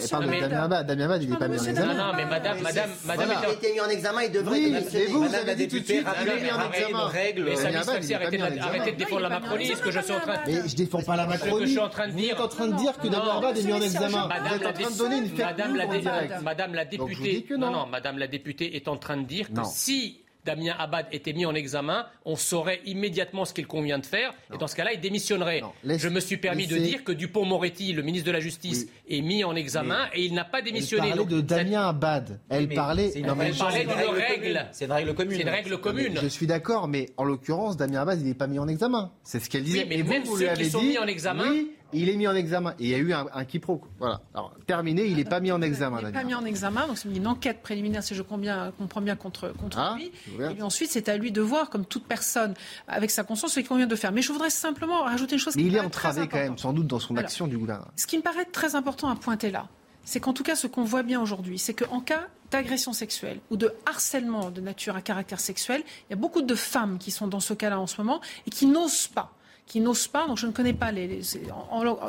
parle 0.10 0.26
de 0.26 0.40
Damien 0.40 0.64
Abad. 0.64 0.88
Damien 0.88 1.06
Abad, 1.06 1.24
il 1.24 1.30
n'est 1.30 1.38
pas 1.38 1.48
mis 1.48 1.60
en 1.60 1.64
examen. 1.64 1.94
Non, 1.94 2.06
non, 2.06 2.14
mais 2.16 2.26
madame, 2.26 2.62
madame, 2.62 2.90
madame. 3.06 3.30
Il 3.42 3.46
a 3.46 3.54
été 3.54 3.74
mis 3.74 3.80
en 3.80 3.90
examen, 3.90 4.24
il 4.24 4.32
devrait 4.32 4.58
oui, 4.58 4.72
démissionner. 4.72 5.06
Et 5.06 5.08
vous, 5.08 5.24
vous 5.24 5.36
avez 5.36 5.56
dit 5.56 5.68
tout 5.68 5.80
de 5.80 5.86
suite, 5.86 6.06
il 6.22 6.30
est 6.30 6.42
mis 6.42 6.52
en 6.52 6.72
examen. 6.72 7.12
Mais 7.38 7.52
examen. 7.52 8.62
Arrêtez 8.62 8.92
de 8.92 8.98
défendre 8.98 9.22
la 9.22 9.30
Macronie, 9.30 9.68
ce 9.68 9.82
que 9.82 9.92
je 9.92 10.00
suis 10.00 10.14
en 10.14 10.20
train 10.20 10.34
de 10.46 10.52
Mais 10.52 10.68
je 10.68 10.76
défends 10.76 11.02
pas 11.02 11.16
la 11.16 11.26
Macronie. 11.26 11.66
je 11.66 11.72
suis 11.72 11.80
en 11.80 11.90
train 11.90 12.08
de 12.08 12.14
dire. 12.14 12.36
Vous 12.36 12.42
êtes 12.42 12.46
en 12.46 12.48
train 12.48 12.68
de 12.68 12.76
dire 12.76 12.98
que 12.98 13.08
Damien 13.08 13.38
Abad 13.38 13.58
est 13.58 13.64
mis 13.64 13.74
en 13.74 13.82
examen. 13.82 14.28
Vous 14.28 14.56
êtes 14.56 14.66
en 14.66 14.74
train 14.74 14.92
de 14.92 14.98
donner 14.98 15.18
une 15.18 16.44
Madame 16.44 16.74
la 16.74 16.86
députée. 16.86 17.46
Non, 17.58 17.72
non, 17.72 17.86
madame 17.88 18.18
la 18.18 18.28
députée 18.28 18.76
est 18.76 18.88
en 18.88 18.98
train 18.98 19.18
de 19.18 19.26
dire 19.26 19.48
que 19.52 19.62
si 19.66 20.22
Damien 20.48 20.76
Abad 20.80 21.08
était 21.12 21.34
mis 21.34 21.46
en 21.46 21.54
examen, 21.54 22.06
on 22.24 22.38
saurait 22.38 22.80
immédiatement 22.86 23.44
ce 23.44 23.54
qu'il 23.54 23.68
convient 23.68 24.00
de 24.00 24.06
faire. 24.06 24.34
Et 24.54 24.58
dans 24.58 24.68
ce 24.68 24.78
cas-là, 24.78 24.94
il 24.94 25.02
démissionnerait. 25.02 25.62
Je 25.84 26.08
me 26.08 26.22
suis 26.22 26.38
permis 26.38 26.68
de 26.68 26.78
dire 26.78 27.04
que 27.04 27.12
Dupont-Moretti, 27.12 27.92
le 27.92 28.02
ministre 28.02 28.28
de 28.28 28.32
la 28.32 28.40
Justice, 28.40 28.88
est 29.10 29.22
mis 29.22 29.44
en 29.44 29.56
examen 29.56 30.08
et 30.14 30.24
il 30.24 30.34
n'a 30.34 30.46
pas 30.46 30.62
démissionné. 30.62 31.10
Elle 31.10 31.18
parlait 31.18 31.36
de 31.36 31.42
Damien 31.42 31.90
Abad. 31.90 32.40
Elle 32.50 32.70
parlait, 32.70 33.12
d'une 33.12 33.30
règle. 33.30 34.68
C'est 34.72 34.86
une 34.86 34.92
règle 34.94 35.14
commune. 35.14 35.36
C'est 35.36 35.44
une 35.44 35.50
règle 35.50 35.78
commune. 35.80 36.20
Je 36.22 36.28
suis 36.28 36.48
d'accord, 36.48 36.88
mais 36.88 37.10
en 37.18 37.26
l'occurrence, 37.26 37.76
Damien 37.76 38.02
Abad, 38.02 38.22
il 38.22 38.28
n'est 38.28 38.34
pas 38.34 38.48
mis 38.48 38.60
en 38.60 38.70
examen. 38.70 39.12
C'est 39.24 39.40
ce 39.40 39.50
qu'elle 39.50 39.64
disait. 39.64 39.86
Oui, 39.90 39.98
mais 39.98 40.04
même 40.04 40.24
ceux 40.26 40.54
qui 40.54 40.70
sont 40.70 40.82
mis 40.82 40.98
en 40.98 41.08
examen. 41.08 41.52
Il 41.94 42.10
est 42.10 42.16
mis 42.16 42.28
en 42.28 42.36
examen. 42.36 42.74
Et 42.80 42.86
il 42.86 42.90
y 42.90 42.96
a 42.96 42.98
eu 42.98 43.14
un, 43.14 43.28
un 43.34 43.46
quiproquo. 43.46 43.88
Voilà. 44.00 44.22
Alors, 44.34 44.54
terminé, 44.66 45.06
il 45.06 45.18
n'est 45.18 45.26
pas 45.26 45.40
mis 45.40 45.52
en 45.52 45.62
examen. 45.62 46.00
Il 46.00 46.06
n'est 46.08 46.12
pas 46.12 46.24
mis 46.24 46.36
en 46.36 46.46
examen, 46.46 46.88
donc 46.88 46.98
c'est 46.98 47.10
une 47.10 47.28
enquête 47.28 47.62
préliminaire, 47.62 48.04
si 48.04 48.16
je 48.16 48.22
comprends 48.22 48.38
bien, 48.38 48.72
comprends 48.78 49.02
bien 49.02 49.16
contre, 49.16 49.54
contre 49.54 49.80
ah, 49.80 49.96
lui. 49.98 50.12
Et 50.40 50.54
puis 50.54 50.62
ensuite, 50.62 50.92
c'est 50.92 51.10
à 51.10 51.18
lui 51.18 51.32
de 51.32 51.42
voir, 51.42 51.70
comme 51.70 51.86
toute 51.86 52.06
personne, 52.06 52.54
avec 52.88 53.12
sa 53.12 53.24
conscience, 53.24 53.54
ce 53.54 53.60
qu'il 53.60 53.70
convient 53.70 53.88
de 53.88 53.96
faire. 53.96 54.12
Mais 54.12 54.22
je 54.22 54.32
voudrais 54.32 54.50
simplement 54.50 55.04
rajouter 55.04 55.36
une 55.36 55.42
chose 55.42 55.56
Mais 55.56 55.64
qui 55.64 55.68
il 55.70 55.76
est 55.76 55.80
entravé 55.80 56.28
quand 56.28 56.38
même, 56.38 56.58
sans 56.58 56.74
doute, 56.74 56.88
dans 56.88 57.00
son 57.00 57.16
action 57.18 57.48
du 57.48 57.58
gouvernement. 57.58 57.92
Ce 57.96 58.08
qui 58.08 58.18
me 58.18 58.24
paraît 58.24 58.46
très 58.46 58.76
important 58.76 59.10
à 59.10 59.16
pointer 59.16 59.52
là, 59.52 59.68
c'est 60.04 60.20
qu'en 60.22 60.34
tout 60.34 60.44
cas, 60.44 60.56
ce 60.56 60.68
qu'on 60.68 60.84
voit 60.84 61.04
bien 61.04 61.22
aujourd'hui, 61.22 61.60
c'est 61.60 61.74
qu'en 61.74 62.00
cas 62.00 62.28
d'agression 62.50 62.94
sexuelle 62.94 63.40
ou 63.52 63.58
de 63.58 63.74
harcèlement 63.86 64.52
de 64.52 64.62
nature 64.62 64.96
à 64.96 65.02
caractère 65.02 65.40
sexuel, 65.40 65.84
il 65.86 66.12
y 66.12 66.14
a 66.14 66.16
beaucoup 66.16 66.42
de 66.42 66.56
femmes 66.56 66.98
qui 66.98 67.12
sont 67.12 67.28
dans 67.28 67.42
ce 67.42 67.54
cas-là 67.54 67.80
en 67.80 67.88
ce 67.88 68.00
moment 68.00 68.22
et 68.46 68.50
qui 68.50 68.68
n'osent 68.68 69.08
pas 69.08 69.34
qui 69.68 69.82
n'osent 69.82 70.08
pas. 70.08 70.26
Donc 70.28 70.38
je 70.38 70.48
ne 70.48 70.52
connais 70.52 70.74
pas 70.74 70.92
les, 70.92 71.22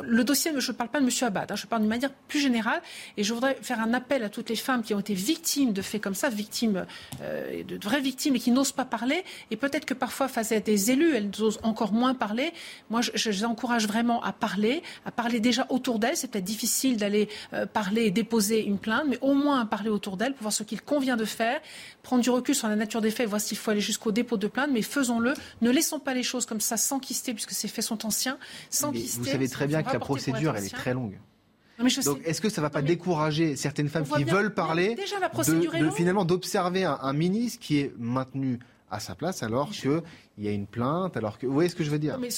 le 0.03 0.23
dossier. 0.23 0.51
Je 0.57 0.71
ne 0.71 0.77
parle 0.77 0.89
pas 0.89 0.99
de 0.99 1.05
M. 1.05 1.11
Abad. 1.21 1.51
Hein, 1.51 1.55
je 1.55 1.67
parle 1.67 1.81
d'une 1.81 1.89
manière 1.89 2.11
plus 2.27 2.39
générale. 2.39 2.81
Et 3.17 3.23
je 3.23 3.33
voudrais 3.33 3.55
faire 3.61 3.79
un 3.79 3.93
appel 3.93 4.23
à 4.23 4.29
toutes 4.29 4.49
les 4.49 4.55
femmes 4.55 4.81
qui 4.81 4.93
ont 4.93 4.99
été 4.99 5.13
victimes 5.13 5.73
de 5.73 5.81
faits 5.81 6.01
comme 6.01 6.15
ça, 6.15 6.29
victimes, 6.29 6.85
euh, 7.21 7.63
de 7.63 7.77
vraies 7.83 8.01
victimes 8.01 8.35
et 8.35 8.39
qui 8.39 8.51
n'osent 8.51 8.71
pas 8.71 8.85
parler. 8.85 9.23
Et 9.51 9.57
peut-être 9.57 9.85
que 9.85 9.93
parfois 9.93 10.27
face 10.27 10.51
à 10.51 10.59
des 10.59 10.91
élus, 10.91 11.13
elles 11.15 11.29
osent 11.41 11.59
encore 11.63 11.91
moins 11.91 12.13
parler. 12.13 12.53
Moi, 12.89 13.01
je, 13.01 13.29
les 13.29 13.45
encourage 13.45 13.87
vraiment 13.87 14.23
à 14.23 14.31
parler, 14.31 14.81
à 15.05 15.11
parler 15.11 15.39
déjà 15.39 15.67
autour 15.69 15.99
d'elles. 15.99 16.17
C'est 16.17 16.31
peut-être 16.31 16.45
difficile 16.45 16.97
d'aller 16.97 17.29
euh, 17.53 17.65
parler 17.65 18.05
et 18.05 18.11
déposer 18.11 18.63
une 18.65 18.77
plainte, 18.77 19.05
mais 19.07 19.17
au 19.21 19.33
moins 19.33 19.61
à 19.61 19.65
parler 19.65 19.89
autour 19.89 20.17
d'elles 20.17 20.33
pour 20.33 20.43
voir 20.43 20.53
ce 20.53 20.63
qu'il 20.63 20.81
convient 20.81 21.17
de 21.17 21.25
faire, 21.25 21.59
prendre 22.03 22.23
du 22.23 22.29
recul 22.29 22.55
sur 22.55 22.67
la 22.67 22.75
nature 22.75 23.01
des 23.01 23.11
faits, 23.11 23.27
voir 23.27 23.41
s'il 23.41 23.57
faut 23.57 23.71
aller 23.71 23.81
jusqu'au 23.81 24.11
dépôt 24.11 24.37
de 24.37 24.47
plainte. 24.47 24.69
Mais 24.71 24.81
faisons-le. 24.81 25.33
Ne 25.61 25.71
laissons 25.71 25.99
pas 25.99 26.13
les 26.13 26.23
choses 26.23 26.45
comme 26.45 26.61
ça 26.61 26.77
s'enquister, 26.77 27.33
puisque 27.33 27.49
que 27.49 27.55
ces 27.55 27.67
faits 27.67 27.85
sont 27.85 28.05
anciens, 28.05 28.37
sans 28.69 28.91
Vous 28.91 29.25
savez 29.25 29.49
très 29.49 29.67
bien 29.67 29.83
que 29.83 29.93
la 29.93 29.99
procédure, 29.99 30.55
elle 30.55 30.65
est 30.65 30.75
très 30.75 30.93
longue. 30.93 31.19
Donc, 32.03 32.21
est-ce 32.25 32.41
que 32.41 32.49
ça 32.49 32.59
ne 32.61 32.65
va 32.65 32.69
pas 32.69 32.81
décourager 32.81 33.55
certaines 33.55 33.87
femmes 33.87 34.05
qui 34.05 34.25
veulent 34.25 34.53
parler 34.53 34.95
de, 34.95 35.89
finalement 35.91 36.25
d'observer 36.25 36.83
un, 36.83 37.13
ministre 37.13 37.59
qui 37.59 37.79
est 37.79 37.93
maintenu 37.97 38.59
à 38.91 38.99
sa 38.99 39.15
place 39.15 39.43
alors 39.43 39.71
qu'il 39.71 40.01
y 40.39 40.47
a 40.47 40.51
une 40.51 40.67
plainte, 40.67 41.15
alors 41.15 41.37
que 41.37 41.47
vous 41.47 41.53
voyez 41.53 41.69
ce 41.69 41.75
que 41.75 41.83
je 41.83 41.89
veux 41.89 41.99
dire? 41.99 42.17
mais 42.19 42.29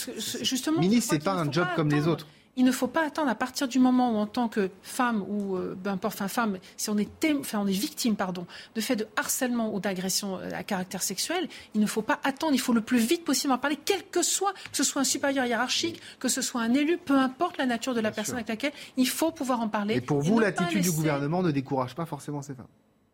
justement, 0.43 0.80
ministre, 0.80 1.14
c'est 1.14 1.24
pas 1.24 1.34
un 1.34 1.51
job 1.51 1.66
comme 1.76 1.89
les 1.89 2.07
autres 2.07 2.28
il 2.58 2.66
ne 2.66 2.72
faut 2.72 2.88
pas 2.88 3.06
attendre 3.06 3.30
à 3.30 3.36
partir 3.36 3.68
du 3.68 3.80
moment 3.80 4.14
où, 4.14 4.18
en 4.18 4.28
tant 4.28 4.47
que 4.47 4.70
femme 4.84 5.24
ou 5.28 5.56
euh, 5.56 5.78
peu 5.82 5.89
importe, 5.89 6.16
enfin 6.16 6.28
femme, 6.28 6.58
si 6.78 6.89
on 6.89 6.97
est, 6.97 7.10
enfin, 7.39 7.60
on 7.60 7.68
est 7.68 7.72
victime, 7.72 8.16
pardon, 8.16 8.45
de 8.76 8.82
fait 8.82 8.95
de 8.95 9.08
harcèlement 9.16 9.74
ou 9.74 9.80
d'agression 9.80 10.38
euh, 10.38 10.52
à 10.54 10.64
caractère 10.64 11.04
sexuel, 11.04 11.47
il 11.74 11.82
ne 11.82 11.86
faut 11.86 12.02
pas 12.02 12.20
attendre. 12.24 12.54
Il 12.54 12.60
faut 12.60 12.74
le 12.74 12.82
plus 12.82 12.99
vite 12.99 13.24
possible 13.24 13.54
en 13.54 13.58
parler, 13.58 13.80
quel 13.84 14.04
que 14.06 14.22
soit, 14.22 14.54
que 14.72 14.78
ce 14.78 14.84
soit 14.84 15.02
un 15.02 15.06
supérieur 15.06 15.45
hiérarchique, 15.45 16.02
que 16.20 16.28
ce 16.28 16.41
soit 16.41 16.62
un 16.62 16.74
élu, 16.74 16.97
peu 16.97 17.18
importe 17.18 17.58
la 17.58 17.66
nature 17.66 17.93
de 17.93 18.02
la 18.02 18.12
personne 18.12 18.36
avec 18.36 18.49
laquelle, 18.49 18.74
il 18.97 19.08
faut 19.08 19.32
pouvoir 19.32 19.62
en 19.62 19.70
parler. 19.70 19.95
Et 19.95 20.02
pour 20.02 20.22
vous, 20.22 20.39
l'attitude 20.39 20.82
du 20.82 20.91
gouvernement 20.91 21.41
ne 21.41 21.52
décourage 21.52 21.95
pas 21.95 22.06
forcément 22.06 22.41
ces 22.41 22.54
femmes? 22.54 22.68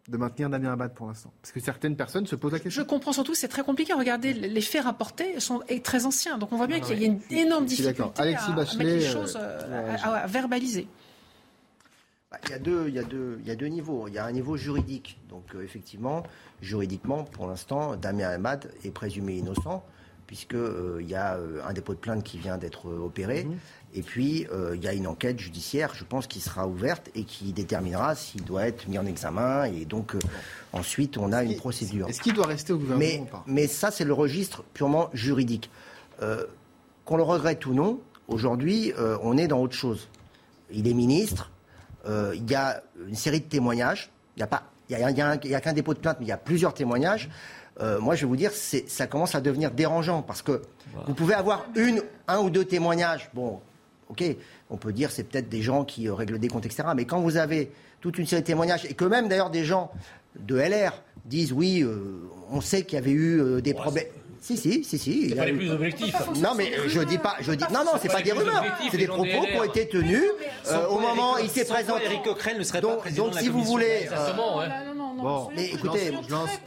De 0.08 0.18
maintenir 0.18 0.50
Damien 0.50 0.74
Abad 0.74 0.94
pour 0.94 1.08
l'instant 1.08 1.34
Parce 1.42 1.52
que 1.52 1.60
certaines 1.60 1.96
personnes 1.96 2.26
se 2.28 2.36
posent 2.36 2.54
la 2.54 2.60
question. 2.60 2.82
Je 2.82 2.88
comprends 2.88 3.12
surtout, 3.12 3.36
c'est 3.36 3.48
très 3.48 3.64
compliqué. 3.64 3.94
Regardez, 3.94 4.34
les 4.34 4.62
faits 4.62 4.84
rapportés 4.84 5.40
sont 5.40 5.62
très 5.84 6.06
anciens. 6.06 6.38
Donc 6.38 6.52
on 6.54 6.58
voit 6.58 6.68
bien 6.68 6.80
qu'il 6.80 7.00
y 7.00 7.04
a 7.04 7.08
une 7.08 7.20
énorme 7.30 7.66
difficulté 7.66 8.04
Alexis 8.22 8.52
à, 8.52 8.56
Bachelet, 8.56 8.84
mettre 8.84 8.96
les 8.96 9.12
choses 9.12 9.38
euh, 9.40 9.96
à, 10.02 10.28
verbaliser. 10.28 10.88
Il, 12.46 12.52
y 12.52 12.54
a 12.54 12.60
deux, 12.60 12.86
il, 12.88 12.94
y 12.94 13.00
a 13.00 13.04
deux, 13.04 13.38
il 13.42 13.48
y 13.48 13.52
a 13.52 13.56
deux 13.56 13.68
niveaux. 13.68 14.08
Il 14.08 14.14
y 14.14 14.18
a 14.18 14.26
un 14.26 14.32
niveau 14.32 14.56
juridique. 14.56 15.20
Donc 15.30 15.44
euh, 15.56 15.64
effectivement, 15.64 16.24
juridiquement, 16.62 17.24
pour 17.24 17.48
l'instant, 17.48 17.96
Damien 17.98 18.30
Abad 18.30 18.72
est 18.84 18.92
présumé 18.92 19.38
innocent 19.38 19.84
puisqu'il 20.26 20.58
euh, 20.58 21.02
y 21.04 21.16
a 21.16 21.40
un 21.66 21.72
dépôt 21.72 21.94
de 21.94 22.00
plainte 22.00 22.22
qui 22.22 22.38
vient 22.38 22.58
d'être 22.58 22.90
opéré. 22.90 23.46
Mhm. 23.46 23.58
Et 23.94 24.02
puis, 24.02 24.48
euh, 24.52 24.76
il 24.76 24.84
y 24.84 24.88
a 24.88 24.94
une 24.94 25.08
enquête 25.08 25.40
judiciaire, 25.40 25.94
je 25.96 26.04
pense, 26.04 26.28
qui 26.28 26.40
sera 26.40 26.68
ouverte 26.68 27.10
et 27.16 27.24
qui 27.24 27.54
déterminera 27.54 28.16
s'il 28.16 28.44
doit 28.44 28.68
être 28.68 28.88
mis 28.88 28.98
en 28.98 29.06
examen. 29.06 29.64
Et 29.64 29.86
donc, 29.86 30.16
euh, 30.16 30.20
ensuite, 30.74 31.18
on 31.18 31.32
a 31.32 31.44
une 31.44 31.56
procédure. 31.56 32.08
Est-ce 32.10 32.22
qu'il 32.22 32.34
doit 32.34 32.48
rester 32.48 32.74
au 32.74 32.78
gouvernement 32.78 33.00
mais, 33.00 33.20
ou 33.22 33.26
pas? 33.26 33.44
Mais 33.48 33.68
ça, 33.68 33.90
c'est 33.90 34.04
le 34.04 34.14
registre 34.14 34.64
purement 34.74 35.10
juridique. 35.14 35.72
Euh, 36.22 36.46
qu'on 37.06 37.18
le 37.18 37.24
regrette 37.24 37.66
ou 37.66 37.74
non, 37.74 38.02
aujourd'hui, 38.28 38.92
on 39.22 39.38
est 39.38 39.48
dans 39.48 39.62
autre 39.62 39.76
chose. 39.76 40.10
Il 40.72 40.90
est 40.90 40.94
ministre, 40.94 41.50
il 42.06 42.52
y 42.52 42.56
a 42.56 42.84
une 43.08 43.16
série 43.16 43.40
de 43.40 43.46
témoignages. 43.46 44.12
Il 44.36 44.40
n'y 44.40 44.44
a, 44.44 44.48
pas, 44.48 44.64
il 44.90 45.00
y 45.00 45.22
a, 45.22 45.30
a 45.30 45.62
qu'un 45.62 45.72
dépôt 45.72 45.94
de 45.94 46.00
plainte, 46.00 46.18
mais 46.20 46.26
il 46.26 46.30
y 46.30 46.34
a 46.34 46.38
plusieurs 46.38 46.74
témoignages. 46.74 47.30
moi, 48.02 48.16
je 48.16 48.22
vais 48.22 48.28
vous 48.28 48.36
dire, 48.36 48.52
ça 48.52 49.08
commence 49.08 49.36
à 49.36 49.42
devenir 49.42 49.72
dérangeant 49.72 50.22
parce 50.22 50.42
que 50.42 50.62
vous 51.06 51.14
pouvez 51.14 51.34
avoir 51.34 51.66
une, 51.78 52.04
un 52.28 52.40
ou 52.40 52.50
deux 52.50 52.66
témoignages. 52.66 53.30
Bon, 53.34 53.62
ok, 54.10 54.24
on 54.70 54.78
peut 54.78 54.94
dire 54.94 55.12
c'est 55.12 55.24
peut-être 55.24 55.50
des 55.50 55.62
gens 55.62 55.86
qui 55.86 56.08
euh, 56.08 56.14
règlent 56.14 56.40
des 56.40 56.48
comptes, 56.48 56.66
etc. 56.66 56.90
Mais 56.96 57.06
quand 57.06 57.20
vous 57.20 57.38
avez 57.38 57.72
toute 58.02 58.18
une 58.18 58.26
série 58.26 58.42
de 58.42 58.48
témoignages, 58.48 58.86
et 58.86 58.94
que 58.94 59.06
même 59.06 59.28
d'ailleurs 59.28 59.50
des 59.50 59.64
gens 59.64 59.92
de 60.40 60.56
LR 60.56 61.02
disent 61.26 61.52
oui, 61.52 61.84
euh, 61.84 62.30
on 62.52 62.62
sait 62.62 62.84
qu'il 62.84 62.96
y 62.96 63.02
avait 63.02 63.12
eu 63.12 63.42
euh, 63.42 63.62
des 63.62 63.74
problèmes. 63.74 64.08
Si, 64.40 64.56
si, 64.56 64.84
si, 64.84 64.98
si. 64.98 65.30
C'est 65.30 65.36
pas 65.36 65.46
les 65.46 65.54
plus 65.54 65.72
objectifs. 65.72 66.16
Non, 66.38 66.52
mais 66.56 66.72
je 66.88 67.02
dis 67.02 67.18
pas, 67.18 67.36
je 67.42 67.52
dis, 67.52 67.66
non, 67.74 67.84
non, 67.84 67.94
c'est 68.02 68.08
pas 68.08 68.22
des 68.22 68.32
rumeurs. 68.32 68.64
C'est 68.90 68.98
des 68.98 69.08
propos 69.08 69.26
qui 69.26 69.58
ont 69.58 69.64
été 69.64 69.88
tenus 69.88 70.24
euh, 70.68 70.88
au 70.88 71.00
moment 71.00 71.34
où 71.34 71.40
il 71.44 71.50
s'est 71.50 71.66
présenté. 71.66 72.06
Éric 72.06 72.24
Coquerel 72.24 72.58
ne 72.58 72.64
serait 72.64 72.80
pas 72.80 72.88
Donc, 72.88 73.00
président 73.00 73.24
donc 73.24 73.32
de 73.32 73.36
la 73.38 73.42
si 73.42 73.50
vous 73.50 73.64
voulez. 73.64 74.08
Bon, 75.18 75.50
mais 75.56 75.66
écoutez, 75.70 76.12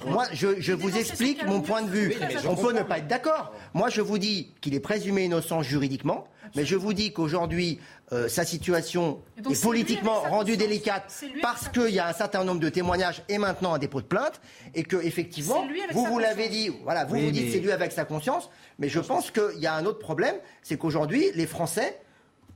moi 0.07 0.25
je, 0.33 0.61
je 0.61 0.73
vous 0.73 0.97
explique 0.97 1.45
mon 1.47 1.61
point 1.61 1.83
de 1.83 1.91
vue. 1.91 2.15
On 2.49 2.57
peut 2.57 2.73
ne 2.73 2.83
pas 2.83 2.99
être 2.99 3.07
d'accord. 3.09 3.53
Moi 3.75 3.89
je 3.91 4.01
vous 4.01 4.19
dis 4.19 4.53
qu'il 4.61 4.75
est 4.75 4.81
présumé 4.81 5.25
innocent 5.25 5.63
juridiquement, 5.63 6.27
mais 6.57 6.65
je 6.65 6.77
vous 6.77 6.93
dis 6.93 7.13
qu'aujourd'hui 7.13 7.79
euh, 8.13 8.29
sa 8.29 8.45
situation 8.45 9.21
donc, 9.41 9.53
est 9.53 9.63
politiquement 9.63 10.21
rendue 10.23 10.57
délicate 10.57 11.13
parce 11.43 11.69
qu'il 11.69 11.91
y 11.91 12.01
a 12.01 12.09
un 12.09 12.13
certain 12.13 12.43
nombre 12.43 12.61
de 12.61 12.69
témoignages 12.69 13.23
et 13.29 13.39
maintenant 13.39 13.73
un 13.75 13.79
dépôt 13.79 14.01
de 14.01 14.07
plainte 14.07 14.41
et 14.75 14.83
que 14.83 14.97
effectivement 14.97 15.65
vous 15.93 16.05
vous 16.07 16.19
l'avez 16.19 16.49
dit, 16.49 16.71
voilà, 16.83 17.05
vous 17.05 17.15
Oui, 17.15 17.27
vous 17.27 17.31
dites 17.31 17.45
mais- 17.47 17.53
c'est 17.53 17.61
lui 17.61 17.71
avec 17.71 17.93
sa 17.93 18.05
conscience, 18.05 18.51
mais 18.81 18.89
je 18.89 18.99
pense 18.99 19.31
qu'il 19.31 19.61
y 19.61 19.67
a 19.69 19.75
un 19.75 19.87
autre 19.87 20.01
problème, 20.01 20.35
c'est 20.63 20.77
qu'aujourd'hui 20.77 21.27
les 21.37 21.47
Français 21.47 22.01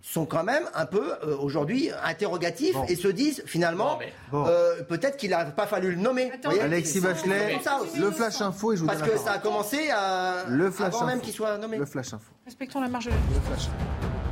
sont 0.06 0.26
quand 0.26 0.44
même 0.44 0.64
un 0.74 0.85
peu 0.85 1.12
euh, 1.24 1.35
aujourd'hui 1.39 1.90
interrogatifs 2.05 2.74
Bon. 2.74 2.85
et 2.85 2.94
se 2.94 3.09
disent 3.09 3.43
finalement 3.47 3.93
Non, 3.93 3.98
mais- 3.98 4.12
Bon. 4.31 4.44
euh, 4.47 4.82
peut-être 4.82 5.16
qu'il 5.16 5.31
n'a 5.31 5.47
pas 5.47 5.66
fallu 5.66 5.93
le 5.93 5.97
nommer. 5.97 6.31
Attends, 6.31 6.51
Vous 6.51 6.56
voyez, 6.56 6.60
Alexis 6.60 7.01
Bachelet, 7.01 7.59
le 7.98 8.10
flash 8.10 8.40
info 8.43 8.72
et 8.72 8.76
je 8.76 8.82
vous 8.82 8.86
Parce 8.86 9.01
que 9.02 9.16
ça 9.16 9.32
a 9.32 9.39
commencé 9.39 9.89
à... 9.90 10.44
Le 10.48 10.70
flash 10.70 10.94
avant 10.94 11.06
même 11.06 11.16
info. 11.16 11.24
qu'il 11.24 11.32
soit 11.35 11.56
nommé. 11.56 11.78
Le 11.78 11.86
flash 11.86 12.12
info. 12.12 12.31
Respectons 12.44 12.81
la 12.82 12.89
marge 12.89 13.06
de 13.06 13.10
Le 13.10 13.40
flash. 13.47 13.68
L'armée 13.68 14.23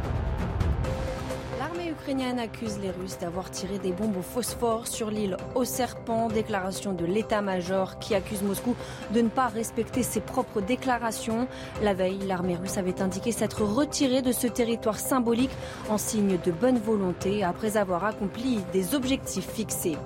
ukrainienne 2.03 2.41
accuse 2.41 2.81
les 2.83 2.91
Russes 2.91 3.19
d'avoir 3.20 3.49
tiré 3.53 3.79
des 3.79 3.93
bombes 3.93 4.16
au 4.16 4.23
phosphore 4.23 4.89
sur 4.89 5.09
l'île 5.09 5.37
au 5.55 5.65
serpent. 5.65 6.27
Déclaration 6.27 6.95
de 6.95 7.05
l'état-major 7.05 8.01
qui 8.01 8.16
accuse 8.16 8.43
Moscou 8.43 8.74
de 9.12 9.20
ne 9.20 9.29
pas 9.29 9.47
respecter 9.47 10.03
ses 10.03 10.20
propres 10.20 10.61
déclarations. 10.61 11.47
La 11.81 11.95
veille, 11.95 12.19
l'armée 12.27 12.57
russe 12.57 12.77
avait 12.77 13.01
indiqué 13.01 13.31
s'être 13.31 13.62
retirée 13.62 14.20
de 14.20 14.33
ce 14.33 14.49
territoire 14.49 14.99
symbolique 14.99 15.53
en 15.91 15.97
signe 15.97 16.39
de 16.45 16.51
bonne 16.51 16.79
volonté 16.79 17.45
après 17.45 17.77
avoir 17.77 18.05
accompli 18.05 18.59
des 18.73 18.97
objectifs 18.97 19.49
fixés. 19.49 19.97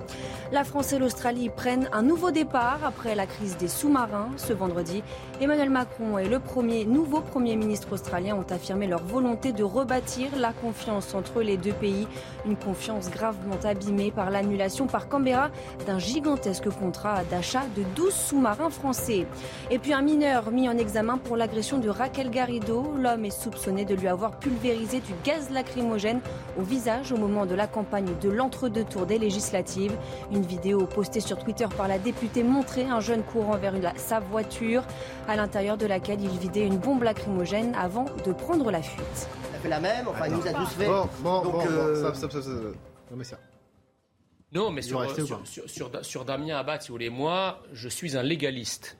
La 0.51 0.63
France 0.63 0.93
et 0.93 0.99
l'Australie 0.99 1.49
prennent 1.49 1.89
un 1.91 2.03
nouveau 2.03 2.31
départ 2.31 2.79
après 2.85 3.15
la 3.15 3.25
crise 3.25 3.57
des 3.57 3.67
sous-marins. 3.67 4.29
Ce 4.37 4.53
vendredi, 4.53 5.03
Emmanuel 5.41 5.69
Macron 5.69 6.19
et 6.19 6.29
le 6.29 6.39
premier, 6.39 6.85
nouveau 6.85 7.21
Premier 7.21 7.55
ministre 7.57 7.91
australien 7.91 8.35
ont 8.35 8.53
affirmé 8.53 8.87
leur 8.87 9.03
volonté 9.03 9.51
de 9.51 9.63
rebâtir 9.63 10.29
la 10.37 10.53
confiance 10.53 11.13
entre 11.15 11.41
les 11.41 11.57
deux 11.57 11.73
pays. 11.73 11.86
Une 12.45 12.55
confiance 12.55 13.09
gravement 13.09 13.57
abîmée 13.63 14.11
par 14.11 14.29
l'annulation 14.29 14.87
par 14.87 15.07
Canberra 15.09 15.49
d'un 15.85 15.99
gigantesque 15.99 16.69
contrat 16.69 17.23
d'achat 17.29 17.63
de 17.75 17.83
12 17.95 18.13
sous-marins 18.13 18.69
français. 18.69 19.25
Et 19.71 19.79
puis 19.79 19.93
un 19.93 20.01
mineur 20.01 20.51
mis 20.51 20.67
en 20.69 20.77
examen 20.77 21.17
pour 21.17 21.37
l'agression 21.37 21.77
de 21.77 21.89
Raquel 21.89 22.29
Garrido. 22.29 22.93
L'homme 22.97 23.25
est 23.25 23.29
soupçonné 23.41 23.85
de 23.85 23.95
lui 23.95 24.07
avoir 24.07 24.31
pulvérisé 24.37 24.99
du 24.99 25.13
gaz 25.23 25.49
lacrymogène 25.49 26.19
au 26.59 26.63
visage 26.63 27.11
au 27.11 27.17
moment 27.17 27.45
de 27.45 27.55
la 27.55 27.67
campagne 27.67 28.07
de 28.21 28.29
l'entre-deux 28.29 28.83
tours 28.83 29.05
des 29.05 29.17
législatives. 29.19 29.93
Une 30.31 30.41
vidéo 30.43 30.85
postée 30.85 31.19
sur 31.19 31.37
Twitter 31.37 31.67
par 31.75 31.87
la 31.87 31.99
députée 31.99 32.43
montrait 32.43 32.85
un 32.85 32.99
jeune 32.99 33.23
courant 33.23 33.57
vers 33.57 33.75
une- 33.75 33.91
sa 33.95 34.19
voiture, 34.19 34.83
à 35.27 35.35
l'intérieur 35.35 35.77
de 35.77 35.85
laquelle 35.85 36.21
il 36.21 36.37
vidait 36.39 36.65
une 36.65 36.77
bombe 36.77 37.03
lacrymogène 37.03 37.73
avant 37.79 38.05
de 38.25 38.31
prendre 38.33 38.69
la 38.71 38.81
fuite. 38.81 39.27
A 39.55 39.59
fait 39.59 39.69
la 39.69 39.79
même, 39.79 40.07
enfin 40.07 40.25
il 40.27 40.33
nous 40.33 40.47
a 40.47 40.51
tous 40.53 40.69
fait. 40.73 40.85
Bon, 40.87 41.07
bon, 41.21 41.41
Donc, 41.41 41.43
bon, 41.45 41.51
bon, 41.59 41.65
euh, 41.69 41.76
stop, 41.95 42.15
stop, 42.15 42.31
stop, 42.31 42.41
stop. 42.43 42.75
Non, 43.11 43.17
mais 43.17 43.23
ça. 43.23 43.39
Non, 44.53 44.71
mais 44.71 44.81
Ils 44.81 44.85
sur, 46.03 46.25
Damien 46.25 46.57
Abad, 46.57 46.81
si 46.81 46.87
vous 46.89 46.93
voulez, 46.93 47.09
moi, 47.09 47.61
je 47.73 47.89
suis 47.89 48.15
un 48.17 48.23
légaliste. 48.23 48.97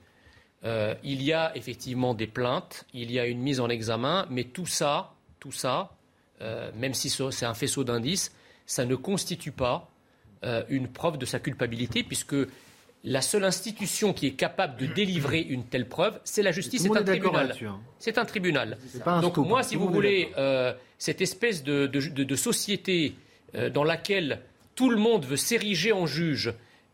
Euh, 0.65 0.95
il 1.03 1.21
y 1.23 1.31
a 1.33 1.55
effectivement 1.55 2.13
des 2.13 2.27
plaintes, 2.27 2.85
il 2.93 3.11
y 3.11 3.19
a 3.19 3.25
une 3.27 3.39
mise 3.39 3.59
en 3.59 3.69
examen, 3.69 4.25
mais 4.29 4.43
tout 4.43 4.65
ça, 4.65 5.13
tout 5.39 5.51
ça, 5.51 5.91
euh, 6.41 6.71
même 6.75 6.93
si 6.93 7.09
ce- 7.09 7.31
c'est 7.31 7.45
un 7.45 7.53
faisceau 7.53 7.83
d'indices, 7.83 8.33
ça 8.65 8.83
ne 8.85 8.95
constitue 8.95 9.51
pas 9.51 9.89
euh, 10.43 10.63
une 10.69 10.87
preuve 10.87 11.17
de 11.17 11.25
sa 11.25 11.39
culpabilité, 11.39 12.03
puisque 12.03 12.35
la 13.03 13.21
seule 13.21 13.43
institution 13.43 14.13
qui 14.13 14.27
est 14.27 14.33
capable 14.33 14.77
de 14.79 14.85
délivrer 14.85 15.39
une 15.41 15.63
telle 15.65 15.87
preuve, 15.87 16.19
c'est 16.23 16.43
la 16.43 16.51
justice, 16.51 16.83
le 16.83 16.93
c'est 16.93 16.99
un 16.99 17.03
tribunal. 17.03 17.55
hein. 17.65 17.79
C'est 17.97 18.17
un 18.19 18.25
tribunal. 18.25 18.77
Donc 19.21 19.37
moi, 19.37 19.59
hein. 19.59 19.63
si 19.63 19.75
Tout 19.75 19.81
vous 19.81 19.89
voulez, 19.89 20.31
euh, 20.37 20.73
cette 20.97 21.21
espèce 21.21 21.63
de, 21.63 21.87
de- 21.87 21.99
de- 22.09 22.23
de 22.23 22.35
société 22.35 23.15
euh, 23.55 23.69
dans 23.69 23.83
laquelle 23.83 24.41
tout 24.75 24.89
le 24.89 24.97
monde 24.97 25.25
veut 25.25 25.37
s'ériger 25.37 25.91
en 25.91 26.05
juge, 26.05 26.53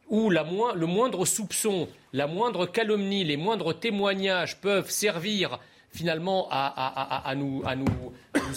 où 0.09 0.29
la 0.29 0.43
moins- 0.43 0.73
le 0.75 0.85
moindre 0.85 1.25
soupçon, 1.25 1.87
la 2.13 2.27
moindre 2.27 2.65
calomnie, 2.65 3.23
les 3.23 3.37
moindres 3.37 3.77
témoignages 3.77 4.57
peuvent 4.61 4.89
servir 4.89 5.59
finalement 5.91 6.47
à, 6.49 6.65
à- 6.67 7.27
à- 7.27 7.29
à 7.29 7.35
nous, 7.35 7.63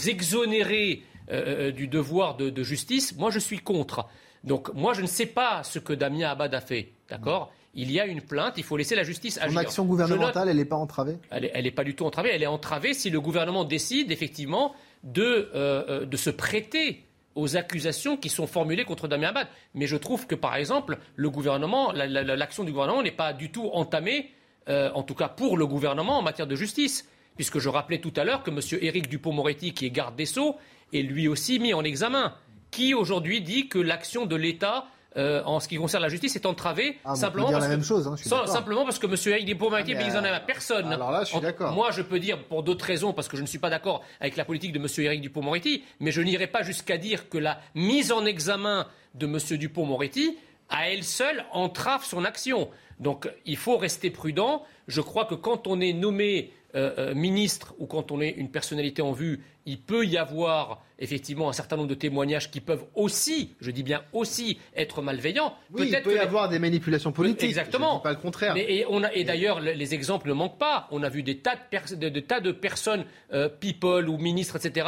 exonérer 0.07 1.03
euh, 1.31 1.69
euh, 1.69 1.73
du 1.73 1.89
devoir 1.89 2.37
de, 2.37 2.51
de 2.51 2.63
justice, 2.63 3.17
moi 3.17 3.31
je 3.31 3.39
suis 3.39 3.59
contre. 3.59 4.07
Donc 4.45 4.73
moi 4.75 4.95
je 4.95 5.03
ne 5.03 5.07
sais 5.07 5.27
pas 5.27 5.63
ce 5.65 5.79
que 5.79 5.93
Damien 5.93 6.29
Abad 6.31 6.55
a 6.55 6.61
fait, 6.61 6.89
d'accord? 7.11 7.53
Il 7.75 7.91
y 7.93 8.01
a 8.01 8.07
une 8.07 8.23
plainte, 8.23 8.55
il 8.57 8.65
faut 8.65 8.77
laisser 8.79 8.95
la 8.95 9.03
justice 9.03 9.35
Son 9.35 9.43
agir. 9.43 9.59
action 9.59 9.83
Je 9.85 9.89
gouvernementale, 9.89 10.45
note- 10.45 10.51
elle 10.51 10.57
n'est 10.57 10.65
pas 10.65 10.77
entravée? 10.77 11.17
Elle 11.31 11.65
n'est 11.65 11.71
pas 11.71 11.85
du 11.85 11.95
tout 11.95 12.05
entravée. 12.07 12.31
Elle 12.33 12.43
est 12.43 12.47
entravée 12.47 12.95
si 12.95 13.11
le 13.11 13.21
gouvernement 13.21 13.65
décide 13.65 14.11
effectivement 14.13 14.75
de, 15.07 15.23
euh, 15.55 15.85
euh, 15.89 16.05
de 16.05 16.17
se 16.17 16.31
prêter 16.31 17.05
aux 17.35 17.57
accusations 17.57 18.17
qui 18.17 18.29
sont 18.29 18.47
formulées 18.47 18.85
contre 18.85 19.09
Damien 19.09 19.29
Abad. 19.29 19.47
Mais 19.75 19.87
je 19.87 19.97
trouve 19.97 20.27
que, 20.27 20.35
par 20.35 20.57
exemple, 20.57 20.99
l'action 21.17 22.65
du 22.65 22.73
gouvernement 22.73 23.03
n'est 23.03 23.11
pas 23.11 23.33
du 23.33 23.51
tout 23.51 23.71
entamée, 23.73 24.33
euh, 24.69 24.91
en 24.95 25.03
tout 25.03 25.15
cas 25.15 25.29
pour 25.29 25.57
le 25.57 25.67
gouvernement, 25.67 26.19
en 26.19 26.23
matière 26.23 26.47
de 26.47 26.57
justice. 26.57 27.09
Puisque 27.37 27.59
je 27.59 27.69
rappelais 27.69 28.01
tout 28.01 28.13
à 28.17 28.25
l'heure 28.25 28.43
que 28.43 28.51
M. 28.51 28.61
Éric 28.81 29.09
Dupont-Moretti, 29.09 29.75
qui 29.75 29.87
est 29.87 29.91
garde 29.91 30.17
des 30.17 30.27
Sceaux, 30.27 30.57
est 30.93 31.03
lui 31.03 31.29
aussi 31.29 31.59
mis 31.59 31.75
en 31.75 31.85
examen. 31.85 32.35
Qui 32.71 32.95
aujourd'hui 32.95 33.43
dit 33.43 33.69
que 33.69 33.79
l'action 33.79 34.27
de 34.27 34.35
l'État 34.35 34.87
euh, 35.17 35.43
en 35.45 35.61
ce 35.61 35.69
qui 35.69 35.77
concerne 35.77 36.03
la 36.03 36.09
justice 36.09 36.37
est 36.37 36.47
entravée 36.47 36.99
Ah, 37.05 37.15
simplement, 37.17 37.51
parce 37.51 37.61
la 37.63 37.67
que, 37.67 37.73
même 37.73 37.83
chose, 37.85 38.07
hein, 38.07 38.17
sans- 38.17 38.47
simplement 38.47 38.85
parce 38.85 38.99
que 38.99 39.07
M. 39.07 39.45
Dupont-Moretti 39.45 39.95
Ah, 39.97 40.05
examen. 40.05 40.41
Personne. 40.47 40.93
alors 40.93 41.11
là, 41.11 41.21
je 41.23 41.27
suis 41.29 41.37
En- 41.37 41.41
d'accord. 41.41 41.73
Moi, 41.73 41.91
je 41.91 42.03
peux 42.03 42.19
dire 42.21 42.43
pour 42.45 42.63
d'autres 42.63 42.85
raisons, 42.85 43.13
parce 43.13 43.29
que 43.29 43.37
je 43.37 43.43
ne 43.43 43.47
suis 43.47 43.59
pas 43.59 43.71
d'accord 43.71 44.03
avec 44.21 44.37
la 44.37 44.45
politique 44.45 44.73
de 44.73 44.79
M. 44.79 44.87
Éric 44.99 45.21
Dupont-Moretti, 45.23 45.85
mais 46.01 46.11
je 46.11 46.21
n'irai 46.21 46.47
pas 46.47 46.63
jusqu'à 46.63 46.99
dire 46.99 47.29
que 47.29 47.39
la 47.39 47.61
mise 47.75 48.13
en 48.13 48.25
examen 48.27 48.87
de 49.15 49.27
M. 49.27 49.39
Dupont-Moretti, 49.59 50.37
à 50.69 50.91
elle 50.91 51.05
seule, 51.05 51.45
entrave 51.53 52.05
son 52.05 52.25
action. 52.25 52.69
Donc, 53.01 53.29
il 53.45 53.57
faut 53.57 53.77
rester 53.77 54.11
prudent. 54.11 54.65
Je 54.89 55.01
crois 55.01 55.25
que 55.27 55.35
quand 55.35 55.67
on 55.67 55.81
est 55.81 55.93
nommé 55.93 56.53
euh, 56.75 56.93
euh, 56.99 57.15
ministre 57.15 57.75
ou 57.79 57.87
quand 57.87 58.11
on 58.13 58.21
est 58.21 58.31
une 58.31 58.51
personnalité 58.51 59.01
en 59.01 59.13
vue, 59.13 59.43
il 59.67 59.79
peut 59.81 60.05
y 60.07 60.17
avoir 60.17 60.83
effectivement 60.99 61.51
un 61.51 61.53
certain 61.53 61.77
nombre 61.77 61.89
de 61.91 61.95
témoignages 61.95 62.51
qui 62.51 62.61
peuvent 62.63 62.87
aussi, 62.95 63.55
je 63.61 63.71
dis 63.71 63.83
bien 63.83 64.03
aussi, 64.15 64.59
être 64.75 65.03
malveillants. 65.03 65.55
Oui, 65.73 65.91
il 65.93 66.03
peut 66.03 66.15
y 66.15 66.19
avoir 66.19 66.49
des 66.49 66.59
manipulations 66.59 67.13
politiques. 67.13 67.51
Exactement. 67.51 67.95
Je 67.95 67.99
dis 67.99 68.03
pas 68.05 68.11
le 68.13 68.17
contraire. 68.17 68.55
Mais- 68.55 68.65
et 68.73 68.87
on 68.89 69.03
a- 69.05 69.13
et 69.13 69.25
d'ailleurs, 69.25 69.61
le- 69.61 69.73
les 69.73 69.93
exemples 69.93 70.29
ne 70.29 70.33
manquent 70.33 70.57
pas. 70.59 70.89
On 70.91 71.03
a 71.03 71.11
vu 71.11 71.23
des 71.23 71.37
tas 71.39 71.55
de, 71.57 71.61
pers- 71.71 71.99
de- 71.99 72.09
de 72.09 72.21
tas 72.21 72.41
de 72.41 72.51
personnes, 72.51 73.05
euh, 73.35 73.51
people 73.51 74.09
ou 74.09 74.17
ministres, 74.17 74.57
etc. 74.57 74.87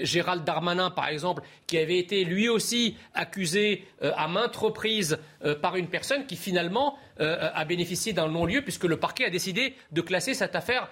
Gérald 0.00 0.44
Darmanin, 0.44 0.90
par 0.90 1.08
exemple, 1.08 1.42
qui 1.66 1.78
avait 1.78 1.98
été 1.98 2.22
lui 2.24 2.48
aussi 2.48 2.94
accusé 3.14 3.84
euh, 4.02 4.12
à 4.16 4.28
maintes 4.28 4.54
reprises 4.54 5.18
euh, 5.44 5.56
par 5.56 5.74
une 5.74 5.88
personne 5.88 6.26
qui 6.26 6.36
finalement 6.36 6.96
a 7.22 7.66
bénéficié 7.66 8.14
d'un 8.14 8.28
non-lieu 8.28 8.62
puisque 8.62 8.84
le 8.84 8.96
parquet 8.96 9.26
a 9.26 9.30
décidé 9.30 9.74
de 9.92 10.00
classer 10.00 10.32
cette 10.32 10.56
affaire 10.56 10.88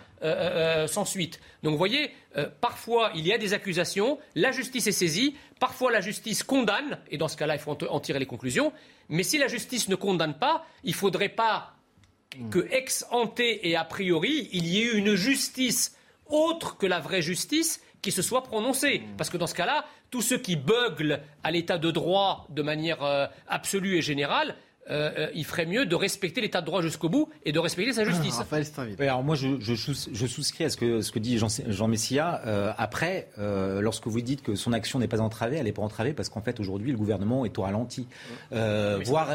sans 0.86 1.06
suite. 1.06 1.40
Donc 1.62 1.72
vous 1.72 1.78
voyez, 1.78 2.10
euh, 2.38 2.48
parfois 2.60 3.12
il 3.14 3.26
y 3.26 3.32
a 3.32 3.38
des 3.38 3.52
accusations, 3.52 4.18
la 4.34 4.52
justice 4.52 4.86
est 4.86 4.92
saisie, 4.92 5.36
parfois 5.60 5.90
la 5.90 6.00
justice 6.00 6.42
condamne, 6.42 6.98
et 7.10 7.18
dans 7.18 7.28
ce 7.28 7.36
cas-là 7.36 7.54
il 7.54 7.60
faut 7.60 7.76
en 7.84 8.00
tirer 8.00 8.18
les 8.18 8.26
conclusions, 8.26 8.72
mais 9.08 9.22
si 9.22 9.38
la 9.38 9.48
justice 9.48 9.88
ne 9.88 9.96
condamne 9.96 10.38
pas, 10.38 10.64
il 10.84 10.90
ne 10.90 10.96
faudrait 10.96 11.28
pas 11.28 11.74
que 12.50 12.66
ex 12.70 13.04
ante 13.10 13.40
et 13.40 13.76
a 13.76 13.84
priori, 13.84 14.48
il 14.52 14.66
y 14.66 14.80
ait 14.80 14.84
eu 14.84 14.98
une 14.98 15.14
justice 15.14 15.96
autre 16.26 16.76
que 16.76 16.86
la 16.86 17.00
vraie 17.00 17.22
justice 17.22 17.82
qui 18.02 18.12
se 18.12 18.22
soit 18.22 18.42
prononcée. 18.42 19.02
Parce 19.16 19.30
que 19.30 19.36
dans 19.36 19.46
ce 19.46 19.54
cas-là, 19.54 19.84
tous 20.10 20.22
ceux 20.22 20.38
qui 20.38 20.56
beuglent 20.56 21.20
à 21.42 21.50
l'état 21.50 21.78
de 21.78 21.90
droit 21.90 22.46
de 22.50 22.62
manière 22.62 23.02
euh, 23.02 23.26
absolue 23.48 23.96
et 23.96 24.02
générale, 24.02 24.56
euh, 24.90 25.10
euh, 25.18 25.26
il 25.34 25.44
ferait 25.44 25.66
mieux 25.66 25.86
de 25.86 25.94
respecter 25.94 26.40
l'état 26.40 26.60
de 26.60 26.66
droit 26.66 26.82
jusqu'au 26.82 27.08
bout 27.08 27.28
et 27.44 27.52
de 27.52 27.58
respecter 27.58 27.92
sa 27.92 28.04
justice. 28.04 28.36
Raphaël 28.38 28.64
Steinville. 28.64 28.96
Oui, 28.98 29.06
alors 29.06 29.22
moi, 29.22 29.34
je, 29.36 29.60
je, 29.60 29.74
sous- 29.74 30.08
je 30.12 30.26
souscris 30.26 30.64
à 30.64 30.70
ce 30.70 30.76
que, 30.76 31.00
ce 31.00 31.12
que 31.12 31.18
dit 31.18 31.38
Jean, 31.38 31.48
Jean 31.68 31.88
Messia. 31.88 32.40
Euh, 32.46 32.72
après, 32.78 33.28
euh, 33.38 33.80
lorsque 33.80 34.06
vous 34.06 34.20
dites 34.20 34.42
que 34.42 34.54
son 34.54 34.72
action 34.72 34.98
n'est 34.98 35.08
pas 35.08 35.20
entravée, 35.20 35.56
elle 35.56 35.64
n'est 35.64 35.72
pas 35.72 35.82
entravée 35.82 36.12
parce 36.12 36.28
qu'en 36.28 36.40
fait, 36.42 36.58
aujourd'hui, 36.60 36.90
le 36.92 36.98
gouvernement 36.98 37.44
est 37.44 37.58
au 37.58 37.62
ralenti. 37.62 38.06
Euh, 38.52 38.98
voire, 39.04 39.28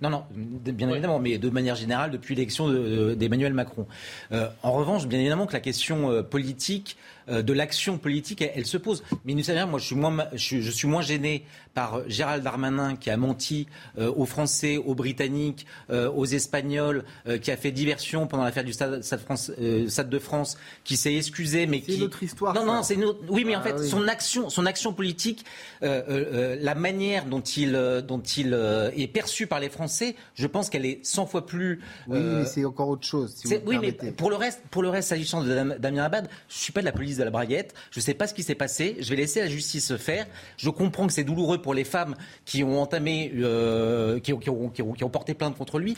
non, 0.00 0.10
non, 0.10 0.24
bien 0.34 0.88
évidemment, 0.90 1.18
mais 1.18 1.38
de 1.38 1.50
manière 1.50 1.74
générale, 1.76 2.10
depuis 2.10 2.34
l'élection 2.34 2.68
de- 2.68 2.74
de- 2.78 3.14
d'Emmanuel 3.14 3.52
Macron. 3.54 3.86
Euh, 4.32 4.48
en 4.62 4.72
revanche, 4.72 5.06
bien 5.06 5.18
évidemment 5.18 5.46
que 5.46 5.52
la 5.52 5.60
question 5.60 6.10
euh, 6.10 6.22
politique, 6.22 6.96
de 7.28 7.52
l'action 7.52 7.98
politique, 7.98 8.42
elle, 8.42 8.52
elle 8.56 8.66
se 8.66 8.76
pose. 8.76 9.02
Mais 9.24 9.34
vous 9.34 9.42
savez, 9.42 9.64
moi, 9.64 9.78
je 9.78 9.86
suis 9.86 9.96
moins, 9.96 10.16
je, 10.32 10.38
suis- 10.38 10.62
je 10.62 10.70
suis 10.70 10.88
moins 10.88 11.02
gêné 11.02 11.44
par 11.74 11.94
euh, 11.96 12.04
Gérald 12.08 12.42
Darmanin 12.44 12.96
qui 12.96 13.10
a 13.10 13.16
menti 13.16 13.66
euh, 13.98 14.12
aux 14.14 14.26
Français 14.26 14.76
au 14.76 14.92
aux 14.92 14.94
Britanniques, 14.94 15.66
aux 15.90 16.26
Espagnols, 16.26 17.02
qui 17.40 17.50
a 17.50 17.56
fait 17.56 17.70
diversion 17.72 18.26
pendant 18.26 18.44
l'affaire 18.44 18.62
du 18.64 18.74
Stade, 18.74 19.02
France, 19.24 19.50
Stade, 19.88 20.10
de 20.10 20.18
France, 20.18 20.58
qui 20.84 20.96
s'est 20.98 21.14
excusé, 21.14 21.66
mais 21.66 21.80
qui. 21.80 21.94
C'est 21.94 21.98
notre 22.00 22.22
histoire. 22.22 22.54
Non, 22.54 22.66
non, 22.66 22.82
c'est 22.82 22.94
une 22.94 23.04
autre... 23.04 23.20
Oui, 23.30 23.44
mais 23.46 23.56
en 23.56 23.60
Ah 23.60 23.62
fait, 23.62 23.74
oui. 23.80 23.88
son 23.88 24.06
action, 24.06 24.50
son 24.50 24.66
action 24.66 24.92
politique, 24.92 25.46
euh, 25.82 26.02
euh, 26.10 26.56
la 26.60 26.74
manière 26.74 27.24
dont 27.24 27.40
il, 27.40 27.74
euh, 27.74 28.02
dont 28.02 28.20
il 28.20 28.52
euh, 28.52 28.90
est 28.94 29.06
perçu 29.06 29.46
par 29.46 29.60
les 29.60 29.70
Français, 29.70 30.14
je 30.34 30.46
pense 30.46 30.68
qu'elle 30.68 30.84
est 30.84 31.00
100 31.06 31.24
fois 31.26 31.46
plus. 31.46 31.80
Oui, 32.06 32.18
euh, 32.18 32.40
mais 32.40 32.44
c'est 32.46 32.66
encore 32.66 32.88
autre 32.90 33.06
chose. 33.06 33.32
Si 33.34 33.46
vous 33.48 33.60
oui, 33.64 33.78
mais 33.80 33.92
pour 33.92 34.28
le 34.28 34.36
reste, 34.36 34.60
pour 34.70 34.82
le 34.82 34.90
reste, 34.90 35.08
s'agissant 35.08 35.42
de 35.42 35.54
Dam- 35.54 35.76
Damien 35.78 36.04
Abad, 36.04 36.28
je 36.50 36.58
suis 36.58 36.72
pas 36.72 36.80
de 36.80 36.86
la 36.86 36.92
police 36.92 37.11
de 37.18 37.24
la 37.24 37.30
braguette. 37.30 37.74
Je 37.90 38.00
sais 38.00 38.14
pas 38.14 38.26
ce 38.26 38.34
qui 38.34 38.42
s'est 38.42 38.54
passé. 38.54 38.96
Je 39.00 39.10
vais 39.10 39.16
laisser 39.16 39.40
la 39.40 39.48
justice 39.48 39.86
se 39.86 39.96
faire. 39.96 40.26
Je 40.56 40.70
comprends 40.70 41.06
que 41.06 41.12
c'est 41.12 41.24
douloureux 41.24 41.60
pour 41.60 41.74
les 41.74 41.84
femmes 41.84 42.14
qui 42.44 42.64
ont 42.64 42.80
entamé, 42.80 43.32
euh, 43.36 44.20
qui 44.20 44.32
ont 44.32 45.10
porté 45.10 45.34
plainte 45.34 45.56
contre 45.56 45.78
lui. 45.78 45.96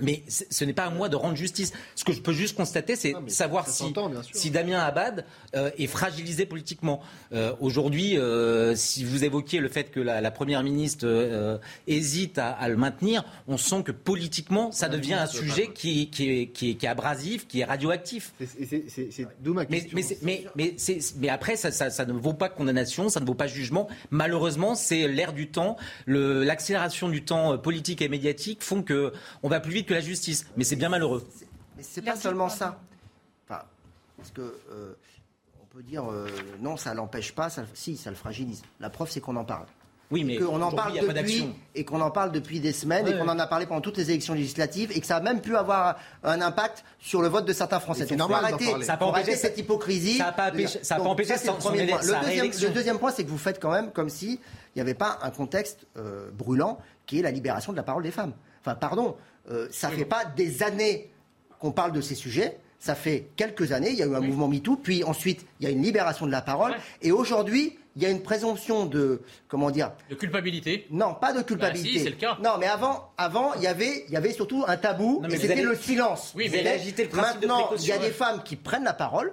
Mais 0.00 0.24
ce 0.28 0.64
n'est 0.64 0.72
pas 0.72 0.86
à 0.86 0.90
moi 0.90 1.08
de 1.08 1.14
rendre 1.14 1.36
justice. 1.36 1.72
Ce 1.94 2.02
que 2.04 2.12
je 2.12 2.20
peux 2.20 2.32
juste 2.32 2.56
constater, 2.56 2.96
c'est 2.96 3.14
savoir 3.28 3.68
si, 3.68 3.84
si 4.32 4.50
Damien 4.50 4.80
Abad 4.80 5.24
euh, 5.54 5.70
est 5.78 5.86
fragilisé 5.86 6.46
politiquement. 6.46 7.00
Euh, 7.32 7.52
Aujourd'hui, 7.60 8.18
euh, 8.18 8.74
si 8.74 9.04
vous 9.04 9.22
évoquiez 9.24 9.60
le 9.60 9.68
fait 9.68 9.92
que 9.92 10.00
la, 10.00 10.20
la 10.20 10.30
première 10.32 10.64
ministre 10.64 11.60
hésite 11.86 12.38
à, 12.38 12.50
à 12.50 12.68
le 12.68 12.76
maintenir, 12.76 13.24
on 13.46 13.56
sent 13.56 13.84
que 13.84 13.92
politiquement, 13.92 14.72
ça 14.72 14.88
devient 14.88 15.14
un 15.14 15.26
sujet 15.26 15.68
qui, 15.72 16.10
qui, 16.10 16.30
est, 16.40 16.46
qui, 16.48 16.70
est, 16.70 16.74
qui 16.74 16.86
est 16.86 16.88
abrasif, 16.88 17.46
qui 17.46 17.60
est 17.60 17.64
radioactif. 17.64 18.32
C'est- 18.40 19.28
d'où 19.40 19.54
ma 19.54 19.62
Mais, 19.68 19.80
question. 19.80 19.92
mais, 19.96 20.02
c'est- 20.02 20.18
mais, 20.22 20.44
mais, 20.56 20.74
c'est- 20.76 21.14
mais 21.18 21.28
après, 21.28 21.54
ça, 21.56 21.70
ça, 21.70 21.90
ça 21.90 22.04
ne 22.04 22.12
vaut 22.12 22.34
pas 22.34 22.48
condamnation, 22.48 23.08
ça 23.08 23.20
ne 23.20 23.26
vaut 23.26 23.34
pas 23.34 23.46
jugement. 23.46 23.88
Malheureusement, 24.10 24.74
c'est 24.74 25.06
l'ère 25.06 25.32
du 25.32 25.48
temps, 25.48 25.76
l'accélération 26.08 27.08
du 27.08 27.22
temps 27.24 27.56
politique 27.58 28.02
et 28.02 28.08
médiatique 28.08 28.62
font 28.62 28.82
que 28.82 29.12
on 29.44 29.48
va 29.48 29.60
plus 29.60 29.72
vite 29.72 29.83
que 29.84 29.94
la 29.94 30.00
justice. 30.00 30.46
Mais 30.56 30.64
c'est 30.64 30.76
bien 30.76 30.88
malheureux. 30.88 31.26
Mais 31.76 31.82
c'est 31.82 32.02
pas 32.02 32.16
seulement 32.16 32.48
ça. 32.48 32.80
Enfin, 33.48 33.62
parce 34.16 34.30
que 34.30 34.40
euh, 34.70 34.94
on 35.62 35.66
peut 35.66 35.82
dire 35.82 36.10
euh, 36.10 36.28
non, 36.60 36.76
ça 36.76 36.94
l'empêche 36.94 37.34
pas. 37.34 37.50
Ça, 37.50 37.64
si, 37.74 37.96
ça 37.96 38.10
le 38.10 38.16
fragilise. 38.16 38.62
La 38.80 38.90
preuve, 38.90 39.10
c'est 39.10 39.20
qu'on 39.20 39.36
en 39.36 39.44
parle. 39.44 39.66
Oui, 40.10 40.22
mais 40.22 40.36
qu'on 40.36 40.60
en 40.60 40.70
parle 40.70 40.92
il 40.92 40.96
y 40.96 40.98
a 40.98 41.02
pas 41.06 41.14
depuis 41.14 41.40
d'action. 41.40 41.54
et 41.74 41.84
qu'on 41.86 42.00
en 42.02 42.10
parle 42.10 42.30
depuis 42.30 42.60
des 42.60 42.72
semaines 42.72 43.08
et 43.08 43.16
qu'on 43.16 43.26
en 43.26 43.38
a 43.38 43.46
parlé 43.46 43.64
pendant 43.66 43.80
toutes 43.80 43.96
les 43.96 44.10
élections 44.10 44.34
législatives 44.34 44.92
et 44.94 45.00
que 45.00 45.06
ça 45.06 45.16
a 45.16 45.20
même 45.20 45.40
pu 45.40 45.56
avoir 45.56 45.96
un 46.22 46.40
impact 46.42 46.84
sur 47.00 47.22
le 47.22 47.28
vote 47.28 47.46
de 47.46 47.52
certains 47.54 47.80
Français. 47.80 48.02
C'est 48.06 48.14
Donc, 48.14 48.30
normal. 48.30 48.54
Ça 48.82 48.92
a 48.92 48.96
pas 48.98 49.06
faut 49.06 49.10
empêché 49.10 49.34
cette 49.34 49.58
hypocrisie. 49.58 50.18
ça 50.18 50.26
a 50.28 50.32
pas 50.32 50.50
empêché- 50.50 50.84
ça 50.84 50.96
a 50.96 50.98
pas 50.98 51.04
Donc, 51.04 51.12
empêché 51.14 51.34
premier 51.58 51.86
point. 51.86 51.98
deuxième, 52.00 52.46
le 52.46 52.74
deuxième 52.74 52.98
point, 52.98 53.10
c'est 53.12 53.24
que 53.24 53.30
vous 53.30 53.38
faites 53.38 53.58
quand 53.60 53.72
même 53.72 53.90
comme 53.92 54.10
si 54.10 54.34
il 54.34 54.76
n'y 54.76 54.82
avait 54.82 54.94
pas 54.94 55.18
un 55.22 55.30
contexte 55.30 55.86
euh, 55.96 56.30
brûlant 56.30 56.78
qui 57.06 57.18
est 57.18 57.22
la 57.22 57.30
libération 57.30 57.72
de 57.72 57.76
la 57.78 57.82
parole 57.82 58.02
des 58.02 58.10
femmes. 58.12 58.34
Enfin, 58.60 58.74
pardon, 58.76 59.16
euh, 59.50 59.68
ça 59.70 59.90
fait 59.90 60.04
pas 60.04 60.24
des 60.24 60.62
années 60.62 61.10
qu'on 61.58 61.72
parle 61.72 61.92
de 61.92 62.00
ces 62.00 62.14
sujets. 62.14 62.58
Ça 62.78 62.94
fait 62.94 63.28
quelques 63.36 63.72
années, 63.72 63.90
il 63.90 63.96
y 63.96 64.02
a 64.02 64.06
eu 64.06 64.14
un 64.14 64.20
mouvement 64.20 64.46
MeToo, 64.48 64.76
puis 64.76 65.04
ensuite 65.04 65.46
il 65.60 65.64
y 65.64 65.66
a 65.66 65.70
une 65.70 65.82
libération 65.82 66.26
de 66.26 66.30
la 66.32 66.42
parole, 66.42 66.74
et 67.00 67.12
aujourd'hui 67.12 67.78
il 67.96 68.02
y 68.02 68.06
a 68.06 68.10
une 68.10 68.22
présomption 68.22 68.84
de 68.86 69.22
comment 69.48 69.70
dire 69.70 69.92
De 70.10 70.16
culpabilité. 70.16 70.86
Non, 70.90 71.14
pas 71.14 71.32
de 71.32 71.40
culpabilité. 71.42 71.88
Bah 71.90 71.98
si, 71.98 72.04
c'est 72.04 72.10
le 72.10 72.16
cas. 72.16 72.36
Non, 72.42 72.58
mais 72.58 72.66
avant, 72.66 73.12
avant 73.16 73.54
il 73.54 73.62
y 73.62 73.66
avait, 73.68 74.04
il 74.08 74.12
y 74.12 74.16
avait 74.16 74.32
surtout 74.32 74.64
un 74.66 74.76
tabou, 74.76 75.20
Non, 75.22 75.28
mais 75.30 75.36
c'était 75.38 75.52
avez- 75.54 75.62
le 75.62 75.76
silence. 75.76 76.32
Oui, 76.36 76.48
Vous 76.48 76.54
mais 76.54 76.60
avez 76.60 76.70
agité 76.70 77.04
le 77.04 77.08
principe 77.08 77.40
de 77.40 77.46
Maintenant, 77.46 77.70
il 77.78 77.86
y 77.86 77.92
a 77.92 77.98
des 77.98 78.10
femmes 78.10 78.42
qui 78.44 78.56
prennent 78.56 78.84
la 78.84 78.92
parole, 78.94 79.32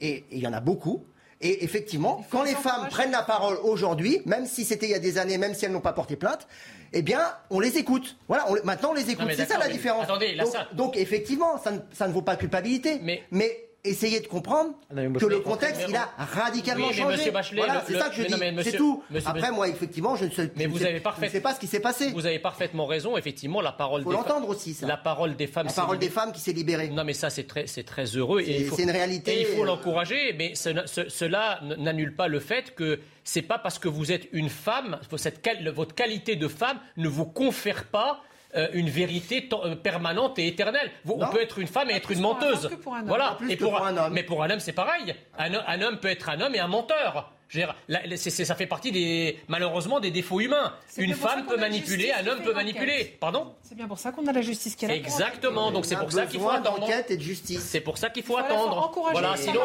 et 0.00 0.10
et 0.10 0.24
il 0.32 0.38
y 0.40 0.46
en 0.46 0.52
a 0.52 0.60
beaucoup. 0.60 1.04
Et 1.42 1.64
effectivement, 1.64 2.24
quand 2.30 2.44
les 2.44 2.54
femmes 2.54 2.88
prennent 2.88 3.10
la 3.10 3.22
parole 3.22 3.56
aujourd'hui, 3.64 4.22
même 4.26 4.46
si 4.46 4.64
c'était 4.64 4.86
il 4.86 4.92
y 4.92 4.94
a 4.94 4.98
des 5.00 5.18
années, 5.18 5.38
même 5.38 5.54
si 5.54 5.64
elles 5.64 5.72
n'ont 5.72 5.80
pas 5.80 5.92
porté 5.92 6.14
plainte, 6.16 6.46
eh 6.92 7.02
bien, 7.02 7.20
on 7.50 7.58
les 7.58 7.78
écoute. 7.78 8.16
Voilà, 8.28 8.46
on 8.48 8.54
les- 8.54 8.62
maintenant 8.62 8.90
on 8.90 8.94
les 8.94 9.10
écoute. 9.10 9.26
C'est 9.34 9.46
ça 9.46 9.58
la 9.58 9.66
mais 9.66 9.72
différence. 9.72 10.04
attendez, 10.04 10.34
là, 10.34 10.44
donc, 10.44 10.52
ça- 10.52 10.68
donc, 10.72 10.96
effectivement, 10.96 11.58
ça 11.62 11.72
ne, 11.72 11.78
ça 11.92 12.06
ne 12.06 12.12
vaut 12.12 12.22
pas 12.22 12.36
culpabilité. 12.36 13.00
Mais, 13.30 13.68
essayez 13.84 14.20
de 14.20 14.26
comprendre 14.28 14.74
moi, 14.92 15.18
que 15.20 15.26
le 15.26 15.40
contexte, 15.40 15.82
il 15.88 15.96
a 15.96 16.08
radicalement 16.16 16.88
Oui, 16.88 16.94
changé. 16.94 17.30
Bachelet, 17.30 17.56
voilà, 17.64 17.82
c'est 17.86 17.98
ça 17.98 18.08
que 18.10 18.14
je 18.16 18.22
dis. 18.22 18.34
c'est 18.64 18.76
tout. 18.76 19.02
monsieur- 19.10 19.28
Après, 19.28 19.50
moi, 19.50 19.68
effectivement, 19.68 20.14
je 20.16 20.26
ne 20.26 20.30
sais, 20.30 20.50
Mais 20.56 20.64
je 20.64 20.68
vous 20.68 20.74
ne 20.76 20.80
sais- 20.80 20.88
avez 20.88 21.00
parfait- 21.00 21.22
je 21.22 21.26
ne 21.26 21.32
sais 21.32 21.40
pas 21.40 21.54
ce 21.54 21.60
qui 21.60 21.66
s'est 21.66 21.80
passé. 21.80 22.10
Vous 22.12 22.26
avez 22.26 22.38
parfaitement 22.38 22.86
raison. 22.86 23.16
Effectivement, 23.16 23.60
la 23.60 23.72
parole 23.72 24.02
Faut 24.02 24.12
l'entendre 24.12 24.48
aussi, 24.48 24.74
ça. 24.74 24.86
La 24.86 24.96
parole 24.96 25.34
des 25.36 25.46
femmes. 25.46 25.66
La 25.66 25.72
parole 25.72 25.98
des 25.98 26.10
femmes 26.10 26.32
qui 26.32 26.40
s'est 26.40 26.52
libérée. 26.52 26.88
Non, 26.88 27.04
mais 27.04 27.12
ça, 27.14 27.30
c'est 27.30 27.44
très, 27.44 27.66
c'est 27.66 27.82
très 27.84 28.04
heureux. 28.16 28.40
et 28.40 28.44
C'est- 28.68 28.82
une 28.82 28.90
réalité, 28.90 29.34
Et 29.34 29.40
il 29.40 29.46
faut 29.46 29.62
euh, 29.62 29.66
l'encourager. 29.66 30.32
Mais 30.38 30.54
ce- 30.54 30.86
ce- 30.86 31.08
cela 31.08 31.60
n'annule 31.78 32.14
pas 32.14 32.28
le 32.28 32.40
fait 32.40 32.74
que 32.74 33.00
c'est 33.24 33.42
pas 33.42 33.58
parce 33.58 33.78
que 33.78 33.88
vous 33.88 34.12
êtes 34.12 34.28
une 34.32 34.48
femme, 34.48 34.98
cette 35.16 35.42
votre 35.74 35.94
qualité 35.94 36.36
de 36.36 36.48
femme 36.48 36.78
ne 36.96 37.08
vous 37.08 37.26
confère 37.26 37.84
pas. 37.86 38.20
Euh, 38.54 38.68
une 38.72 38.88
vérité 38.90 39.48
euh, 39.52 39.74
permanente 39.76 40.38
et 40.38 40.46
éternelle. 40.46 40.90
Vous- 41.04 41.18
on 41.20 41.26
peut 41.28 41.40
être 41.40 41.58
une 41.58 41.66
femme 41.66 41.90
et 41.90 41.94
être 41.94 42.10
une 42.10 42.20
menteuse. 42.20 42.66
un. 42.66 43.02
Voilà. 43.06 43.36
Plus 43.38 43.50
Et 43.50 43.56
que 43.56 43.64
pour, 43.64 43.72
pour 43.76 43.86
un 43.86 43.96
homme. 43.96 44.12
Mais 44.12 44.22
pour 44.22 44.42
un 44.42 44.50
homme, 44.50 44.60
c'est 44.60 44.72
pareil. 44.72 45.14
Un 45.38 45.82
homme 45.82 45.98
peut 45.98 46.08
être 46.08 46.28
un 46.28 46.40
homme 46.40 46.54
et 46.54 46.60
un 46.60 46.68
menteur. 46.68 47.32
Je 47.52 47.58
veux 47.58 47.64
dire, 47.66 47.76
là, 47.88 48.00
c'est- 48.16 48.30
c'est- 48.30 48.46
ça 48.46 48.54
fait 48.54 48.66
partie 48.66 48.90
des 48.92 49.38
malheureusement 49.46 50.00
des 50.00 50.10
défauts 50.10 50.40
humains. 50.40 50.72
C'est 50.88 51.02
Une 51.02 51.12
femme 51.12 51.44
peut 51.44 51.58
manipuler, 51.58 52.10
un 52.10 52.26
homme 52.26 52.40
peut 52.42 52.54
manipuler. 52.54 53.14
Pardon 53.20 53.52
C'est 53.62 53.74
bien 53.74 53.86
pour 53.86 53.98
ça 53.98 54.10
qu'on 54.10 54.26
a 54.26 54.32
la 54.32 54.40
justice 54.40 54.74
qui 54.74 54.86
est 54.86 54.88
là. 54.88 54.94
Exactement, 54.94 55.70
donc 55.70 55.84
c'est 55.84 55.96
pour 55.96 56.10
ça 56.10 56.22
qu'il 56.24 56.40
faut 56.40 56.46
besoin 56.46 56.60
attendre. 56.60 56.80
d'enquête 56.80 57.10
et 57.10 57.18
de 57.18 57.22
justice. 57.22 57.60
C'est 57.62 57.80
pour 57.82 57.98
ça 57.98 58.08
qu'il 58.08 58.22
faut 58.22 58.38
attendre. 58.38 58.90
Voilà, 59.12 59.36
sinon. 59.36 59.60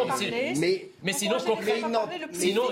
Mais 0.57 0.89
mais 1.01 1.13
sinon, 1.13 1.37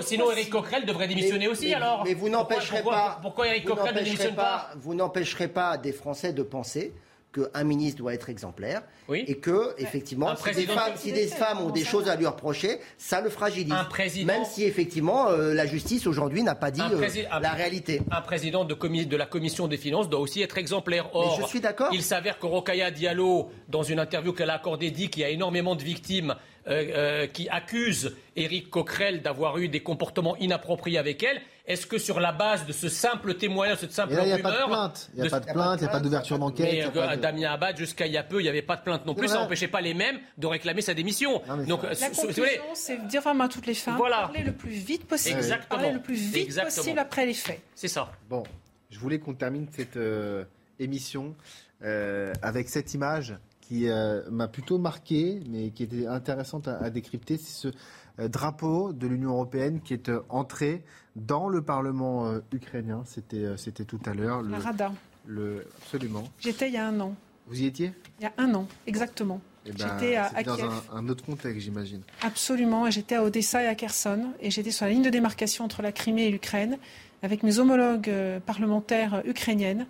sinon. 0.02 0.30
Eric 0.32 0.50
Coquerel 0.50 0.84
devrait 0.84 1.08
démissionner 1.08 1.48
aussi 1.48 1.68
mais- 1.68 1.74
alors. 1.74 2.04
Mais 2.04 2.12
vous 2.12 2.28
n'empêcherez 2.28 2.82
pas. 2.82 3.18
Pourquoi, 3.22 3.48
Eric 3.48 3.64
Coquerel 3.64 3.94
ne 3.94 4.00
démissionne 4.02 4.34
pas 4.34 4.70
Vous 4.76 4.94
n'empêcherez 4.94 5.48
pas 5.48 5.78
des 5.78 5.92
Français 5.92 6.34
de 6.34 6.42
penser 6.42 6.92
qu'un 7.32 7.64
ministre 7.64 7.98
doit 7.98 8.14
être 8.14 8.30
exemplaire 8.30 8.82
Oui. 9.08 9.24
et 9.26 9.36
que 9.36 9.74
effectivement, 9.78 10.34
si 10.36 10.54
des, 10.54 10.66
femmes, 10.66 10.92
si 10.96 11.12
des 11.12 11.30
ont 11.60 11.70
des 11.70 11.84
choses 11.84 12.08
à 12.08 12.16
lui 12.16 12.26
reprocher, 12.26 12.78
ça 12.98 13.20
le 13.20 13.28
fragilise. 13.30 13.72
Un 13.72 13.84
président- 13.84 14.32
Même 14.32 14.44
si 14.44 14.64
effectivement 14.64 15.28
euh, 15.28 15.52
la 15.54 15.66
justice 15.66 16.06
aujourd'hui 16.06 16.42
n'a 16.42 16.54
pas 16.54 16.70
dit 16.70 16.80
euh, 16.80 16.96
prési- 16.98 17.26
la 17.40 17.50
réalité. 17.52 18.00
Un 18.10 18.20
président 18.22 18.64
de, 18.64 18.74
commis- 18.74 19.06
de 19.06 19.16
la 19.16 19.26
commission 19.26 19.68
des 19.68 19.76
finances 19.76 20.08
doit 20.08 20.20
aussi 20.20 20.40
être 20.42 20.56
exemplaire. 20.58 21.10
Or, 21.14 21.38
je 21.40 21.46
suis 21.46 21.60
d'accord. 21.60 21.90
Il 21.92 22.02
s'avère 22.02 22.38
que 22.38 22.46
Rokhaya 22.46 22.90
Diallo, 22.90 23.50
dans 23.68 23.82
une 23.82 23.98
interview 23.98 24.32
qu'elle 24.32 24.50
a 24.50 24.54
accordée, 24.54 24.90
dit 24.90 25.10
qu'il 25.10 25.22
y 25.22 25.24
a 25.24 25.30
énormément 25.30 25.76
de 25.76 25.82
victimes 25.82 26.34
euh, 26.68 26.84
euh, 26.94 27.26
qui 27.26 27.48
accusent 27.48 28.16
Éric 28.34 28.70
Coquerel 28.70 29.22
d'avoir 29.22 29.58
eu 29.58 29.68
des 29.68 29.80
comportements 29.80 30.36
inappropriés 30.38 30.98
avec 30.98 31.22
elle. 31.22 31.40
Est-ce 31.66 31.84
que 31.86 31.98
sur 31.98 32.20
la 32.20 32.30
base 32.30 32.64
de 32.64 32.72
ce 32.72 32.88
simple 32.88 33.34
témoignage, 33.34 33.78
cette 33.78 33.92
simple 33.92 34.14
là, 34.14 34.22
il 34.22 34.26
n'y 34.26 34.32
a 34.32 34.38
pas 34.38 34.50
de 34.52 34.54
rumeur, 34.54 34.68
plainte. 34.68 35.10
Il 35.14 35.16
n'y 35.16 35.22
a 35.22 35.24
de- 35.24 35.30
pas 35.30 35.40
de 35.40 35.44
plainte, 35.52 35.80
il 35.80 35.82
n'y 35.82 35.88
a 35.88 35.92
pas 35.92 36.00
d'ouverture 36.00 36.38
d'enquête. 36.38 36.68
Mais 36.72 36.84
euh, 36.96 37.16
de- 37.16 37.20
Damien 37.20 37.50
Abad, 37.50 37.76
jusqu'à 37.76 38.06
il 38.06 38.12
y 38.12 38.16
a 38.16 38.22
peu, 38.22 38.38
il 38.40 38.44
n'y 38.44 38.48
avait 38.48 38.62
pas 38.62 38.76
de 38.76 38.82
plainte 38.82 39.04
non 39.04 39.14
plus. 39.16 39.26
Ça 39.26 39.34
n'empêchait 39.40 39.66
pas 39.66 39.80
les 39.80 39.92
mêmes 39.94 40.18
de 40.38 40.46
réclamer 40.46 40.80
sa 40.80 40.94
démission. 40.94 41.42
mais 41.58 41.66
Donc, 41.66 41.80
ça- 41.82 41.88
euh, 41.88 41.94
La 42.00 42.10
conclusion, 42.10 42.44
c'est 42.74 43.06
dire 43.08 43.20
vraiment 43.22 43.44
à 43.44 43.48
toutes 43.48 43.66
les 43.66 43.74
femmes, 43.74 43.96
Voilà. 43.96 44.18
parler 44.18 44.44
le 44.44 44.52
plus 44.52 44.70
vite 44.70 45.06
possible, 45.08 45.38
Exactement. 45.38 45.80
parler 45.80 45.92
le 45.92 46.00
plus 46.00 46.14
vite 46.14 46.36
Exactement. 46.36 46.76
possible 46.76 46.98
après 47.00 47.26
les 47.26 47.34
faits. 47.34 47.60
c'est 47.74 47.88
ça. 47.88 48.12
Bon, 48.30 48.44
je 48.90 48.98
voulais 49.00 49.18
qu'on 49.18 49.34
termine 49.34 49.66
cette 49.72 49.96
euh, 49.96 50.44
émission 50.78 51.34
euh, 51.82 52.32
avec 52.42 52.68
cette 52.68 52.94
image 52.94 53.34
qui 53.60 53.88
euh, 53.88 54.22
m'a 54.30 54.46
plutôt 54.46 54.78
marqué, 54.78 55.40
mais 55.48 55.70
qui 55.70 55.82
était 55.82 56.06
intéressante 56.06 56.68
à, 56.68 56.78
à 56.78 56.90
décrypter. 56.90 57.36
C'est 57.36 57.68
ce 57.68 57.74
drapeau 58.18 58.92
de 58.92 59.06
l'Union 59.06 59.30
européenne 59.30 59.80
qui 59.82 59.92
est 59.94 60.08
euh, 60.08 60.20
entré 60.28 60.84
dans 61.16 61.48
le 61.48 61.62
Parlement 61.62 62.26
euh, 62.26 62.40
ukrainien. 62.52 63.02
C'était 63.06 63.44
euh, 63.44 63.56
c'était 63.56 63.84
tout 63.84 64.00
à 64.06 64.14
l'heure. 64.14 64.42
Le, 64.42 64.50
La 64.50 64.58
Rada. 64.58 64.92
le- 65.26 65.66
absolument. 65.82 66.24
J'étais 66.38 66.68
il 66.68 66.74
y 66.74 66.78
a 66.78 66.86
un 66.86 66.98
an. 67.00 67.14
Vous 67.48 67.60
y 67.60 67.66
étiez? 67.66 67.92
Il 68.18 68.24
y 68.24 68.26
a 68.26 68.32
un 68.38 68.54
an, 68.54 68.66
exactement. 68.86 69.40
Eh 69.66 69.72
ben, 69.72 69.78
J'étais 70.00 70.16
à, 70.16 70.30
dans 70.44 70.56
Kiev. 70.56 70.70
un, 70.92 70.96
un 70.96 71.08
autre 71.08 71.24
contexte, 71.24 71.60
j'imagine. 71.60 72.02
Absolument. 72.22 72.90
J'étais 72.90 73.16
à 73.16 73.22
Odessa 73.24 73.62
et 73.62 73.66
à 73.66 73.74
Kherson. 73.74 74.32
Et 74.40 74.50
j'étais 74.50 74.70
sur 74.70 74.84
la 74.86 74.92
ligne 74.92 75.02
de 75.02 75.10
démarcation 75.10 75.64
entre 75.64 75.82
la 75.82 75.92
Crimée 75.92 76.26
et 76.26 76.30
l'Ukraine 76.30 76.78
avec 77.22 77.42
mes 77.42 77.58
homologues 77.58 78.08
euh, 78.08 78.40
parlementaires 78.40 79.14
euh, 79.14 79.22
ukrainiennes. 79.30 79.86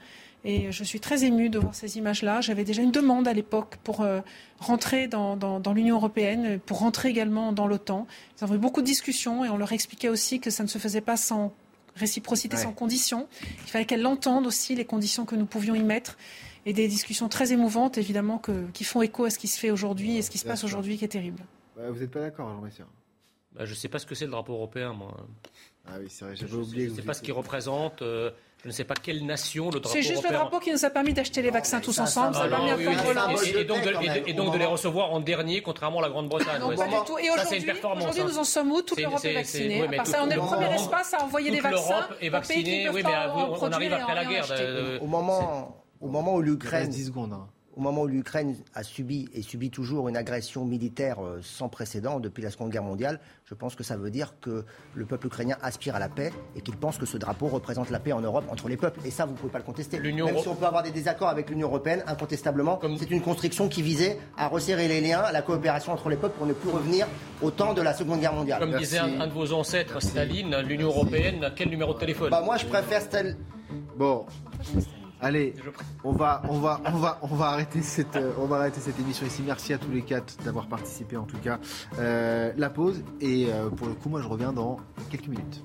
Et 0.48 0.70
je 0.70 0.84
suis 0.84 1.00
très 1.00 1.24
émue 1.24 1.48
de 1.50 1.58
voir 1.58 1.74
ces 1.74 1.98
images-là. 1.98 2.40
J'avais 2.40 2.62
déjà 2.62 2.80
une 2.80 2.92
demande 2.92 3.26
à 3.26 3.32
l'époque 3.32 3.78
pour 3.82 4.02
euh, 4.02 4.20
rentrer 4.60 5.08
dans, 5.08 5.36
dans- 5.36 5.58
dans 5.58 5.72
l'Union 5.72 5.96
européenne, 5.96 6.60
pour 6.60 6.78
rentrer 6.78 7.08
également 7.08 7.50
dans 7.52 7.66
l'OTAN. 7.66 8.06
Nous 8.38 8.44
avons 8.44 8.54
eu 8.54 8.58
beaucoup 8.58 8.80
de 8.80 8.86
discussions 8.86 9.44
et 9.44 9.48
on 9.48 9.56
leur 9.56 9.72
expliquait 9.72 10.08
aussi 10.08 10.38
que 10.38 10.50
ça 10.50 10.62
ne 10.62 10.68
se 10.68 10.78
faisait 10.78 11.00
pas 11.00 11.16
sans 11.16 11.52
réciprocité, 11.96 12.56
Ouais. 12.56 12.62
sans 12.62 12.72
conditions. 12.72 13.26
Il 13.64 13.70
fallait 13.70 13.86
qu'elles 13.86 14.02
l'entendent 14.02 14.46
aussi, 14.46 14.76
les 14.76 14.84
conditions 14.84 15.24
que 15.24 15.34
nous 15.34 15.46
pouvions 15.46 15.74
y 15.74 15.82
mettre. 15.82 16.16
Et 16.64 16.72
des 16.72 16.86
discussions 16.88 17.28
très 17.28 17.52
émouvantes, 17.52 17.96
évidemment, 17.98 18.38
que- 18.38 18.66
qui 18.72 18.84
font 18.84 19.02
écho 19.02 19.24
à 19.24 19.30
ce 19.30 19.38
qui 19.38 19.48
se 19.48 19.58
fait 19.58 19.70
aujourd'hui 19.70 20.16
et 20.16 20.22
ce 20.22 20.30
qui 20.30 20.38
se 20.38 20.44
passe 20.44 20.62
aujourd'hui, 20.64 20.96
qui 20.98 21.04
est 21.04 21.08
terrible. 21.08 21.42
Bah, 21.76 21.90
vous 21.90 21.98
n'êtes 22.00 22.10
pas 22.10 22.20
d'accord, 22.20 22.48
Jean 22.50 22.60
Messia 22.60 22.84
Bah, 23.54 23.64
je 23.64 23.70
ne 23.70 23.76
sais 23.76 23.88
pas 23.88 23.98
ce 23.98 24.06
que 24.06 24.14
c'est 24.14 24.24
le 24.26 24.32
drapeau 24.32 24.52
européen, 24.54 24.92
moi. 24.92 25.16
Ah 25.86 25.92
oui, 26.00 26.06
c'est 26.08 26.24
vrai, 26.24 26.34
Je 26.36 26.40
j'avais 26.42 26.56
ne 26.56 26.62
oublié. 26.62 26.86
que 26.88 26.94
sais 26.94 27.00
vous 27.00 27.06
pas 27.06 27.14
ce 27.14 27.22
qu'il 27.22 27.32
représente. 27.34 28.02
euh, 28.02 28.30
je 28.66 28.70
ne 28.72 28.74
sais 28.74 28.82
pas 28.84 28.94
quelle 29.00 29.24
nation 29.24 29.66
le 29.70 29.78
drapeau 29.78 29.90
C'est 29.96 30.02
juste 30.02 30.24
le 30.28 30.34
drapeau 30.34 30.58
qui 30.58 30.72
nous 30.72 30.84
a 30.84 30.90
permis 30.90 31.12
d'acheter 31.12 31.40
les 31.40 31.50
vaccins 31.50 31.78
tous 31.78 31.92
ça, 31.92 32.02
ensemble. 32.02 32.34
ça, 32.34 32.42
Ah 32.46 32.48
non, 32.48 32.64
oui, 32.76 32.84
oui, 32.88 32.94
et- 33.54 33.60
et, 33.60 33.64
donc 33.64 33.80
de, 33.84 34.28
et 34.28 34.32
donc 34.32 34.52
de 34.52 34.58
les 34.58 34.64
recevoir 34.64 35.12
en 35.12 35.20
dernier, 35.20 35.62
contrairement 35.62 36.00
à 36.00 36.02
la 36.02 36.08
Grande-Bretagne. 36.08 36.58
Non, 36.60 36.70
Oui, 36.70 36.74
pas 36.76 36.90
ça, 36.90 36.98
du 36.98 37.06
tout. 37.06 37.16
Et 37.18 37.30
aujourd'hui, 37.30 37.70
aujourd'hui, 37.84 38.20
hein. 38.22 38.24
nous 38.26 38.38
en 38.38 38.44
sommes 38.44 38.72
où 38.72 38.82
Toute 38.82 39.00
l'Europe 39.00 39.24
est 39.24 39.34
vaccinée. 39.34 39.82
oui, 39.82 39.86
mais 39.88 39.98
tout- 39.98 40.06
ça, 40.06 40.18
on 40.24 40.28
est 40.30 40.34
le 40.34 40.40
premier 40.40 40.74
espace 40.74 41.14
à 41.14 41.22
envoyer 41.22 41.50
des 41.52 41.58
Toute 41.58 41.70
vaccins 41.70 41.88
l'Europe 41.90 42.16
est 42.20 42.28
vaccinée. 42.28 42.88
Oui, 42.92 43.02
mais 43.04 43.10
on 43.60 43.70
arrive 43.72 43.92
après 43.92 44.14
la 44.16 44.24
guerre. 44.24 44.46
euh, 44.50 44.98
Au 45.00 45.06
moment, 45.06 45.82
Au 46.00 46.08
moment 46.08 46.34
où 46.34 46.42
l'Ukraine 46.42 46.88
10 46.90 47.06
secondes. 47.06 47.34
Au 47.76 47.82
moment 47.82 48.02
où 48.02 48.06
l'Ukraine 48.06 48.56
a 48.74 48.82
subi 48.82 49.28
et 49.34 49.42
subit 49.42 49.68
toujours 49.68 50.08
une 50.08 50.16
agression 50.16 50.64
militaire 50.64 51.22
euh, 51.22 51.40
sans 51.42 51.68
précédent 51.68 52.20
depuis 52.20 52.42
la 52.42 52.50
Seconde 52.50 52.70
Guerre 52.70 52.82
mondiale, 52.82 53.20
je 53.44 53.52
pense 53.52 53.74
que 53.74 53.84
ça 53.84 53.98
veut 53.98 54.08
dire 54.10 54.32
que 54.40 54.64
le 54.94 55.04
peuple 55.04 55.26
ukrainien 55.26 55.58
aspire 55.60 55.94
à 55.94 55.98
la 55.98 56.08
paix 56.08 56.32
et 56.56 56.62
qu'il 56.62 56.74
pense 56.74 56.96
que 56.96 57.04
ce 57.04 57.18
drapeau 57.18 57.48
représente 57.48 57.90
la 57.90 58.00
paix 58.00 58.12
en 58.12 58.22
Europe 58.22 58.46
entre 58.50 58.70
les 58.70 58.78
peuples. 58.78 59.00
Et 59.04 59.10
ça, 59.10 59.26
vous 59.26 59.32
ne 59.32 59.36
pouvez 59.36 59.52
pas 59.52 59.58
le 59.58 59.64
contester. 59.64 60.00
Même 60.00 60.38
si 60.38 60.48
on 60.48 60.54
peut 60.54 60.64
avoir 60.64 60.84
des 60.84 60.90
désaccords 60.90 61.28
avec 61.28 61.50
l'Union 61.50 61.68
européenne, 61.68 62.02
incontestablement, 62.06 62.80
c'est 62.98 63.10
une 63.10 63.20
construction 63.20 63.68
qui 63.68 63.82
visait 63.82 64.18
à 64.38 64.48
resserrer 64.48 64.88
les 64.88 65.02
liens, 65.02 65.30
la 65.30 65.42
coopération 65.42 65.92
entre 65.92 66.08
les 66.08 66.16
peuples 66.16 66.38
pour 66.38 66.46
ne 66.46 66.54
plus 66.54 66.70
revenir 66.70 67.06
au 67.42 67.50
temps 67.50 67.74
de 67.74 67.82
la 67.82 67.92
Seconde 67.92 68.20
Guerre 68.20 68.32
mondiale. 68.32 68.58
Comme 68.58 68.78
disait 68.78 69.00
un, 69.00 69.26
de 69.26 69.32
vos 69.32 69.52
ancêtres, 69.52 70.00
Staline, 70.00 70.56
l'Union 70.60 70.88
européenne, 70.88 71.52
quel 71.54 71.68
numéro 71.68 71.92
de 71.92 71.98
téléphone? 71.98 72.30
Bah, 72.30 72.40
Moi, 72.42 72.56
je 72.56 72.64
préfère 72.64 73.02
Staline. 73.02 73.36
Bon. 73.98 74.24
Allez, 75.20 75.54
on 76.04 76.12
va, 76.12 76.42
on 76.48 76.58
va, 76.58 76.80
on 76.84 76.98
va, 76.98 77.18
on 77.22 77.34
va 77.34 77.46
arrêter 77.46 77.80
cette, 77.80 78.16
euh, 78.16 78.32
on 78.38 78.46
va 78.46 78.56
arrêter 78.56 78.80
cette 78.80 79.00
émission 79.00 79.26
ici. 79.26 79.42
Merci 79.46 79.72
à 79.72 79.78
tous 79.78 79.90
les 79.90 80.02
quatre 80.02 80.36
d'avoir 80.44 80.68
participé 80.68 81.16
en 81.16 81.24
tout 81.24 81.38
cas. 81.38 81.58
Euh, 81.98 82.52
la 82.56 82.68
pause 82.68 83.02
et 83.20 83.46
euh, 83.50 83.70
pour 83.70 83.86
le 83.86 83.94
coup, 83.94 84.10
moi 84.10 84.20
je 84.20 84.28
reviens 84.28 84.52
dans 84.52 84.76
quelques 85.10 85.28
minutes. 85.28 85.64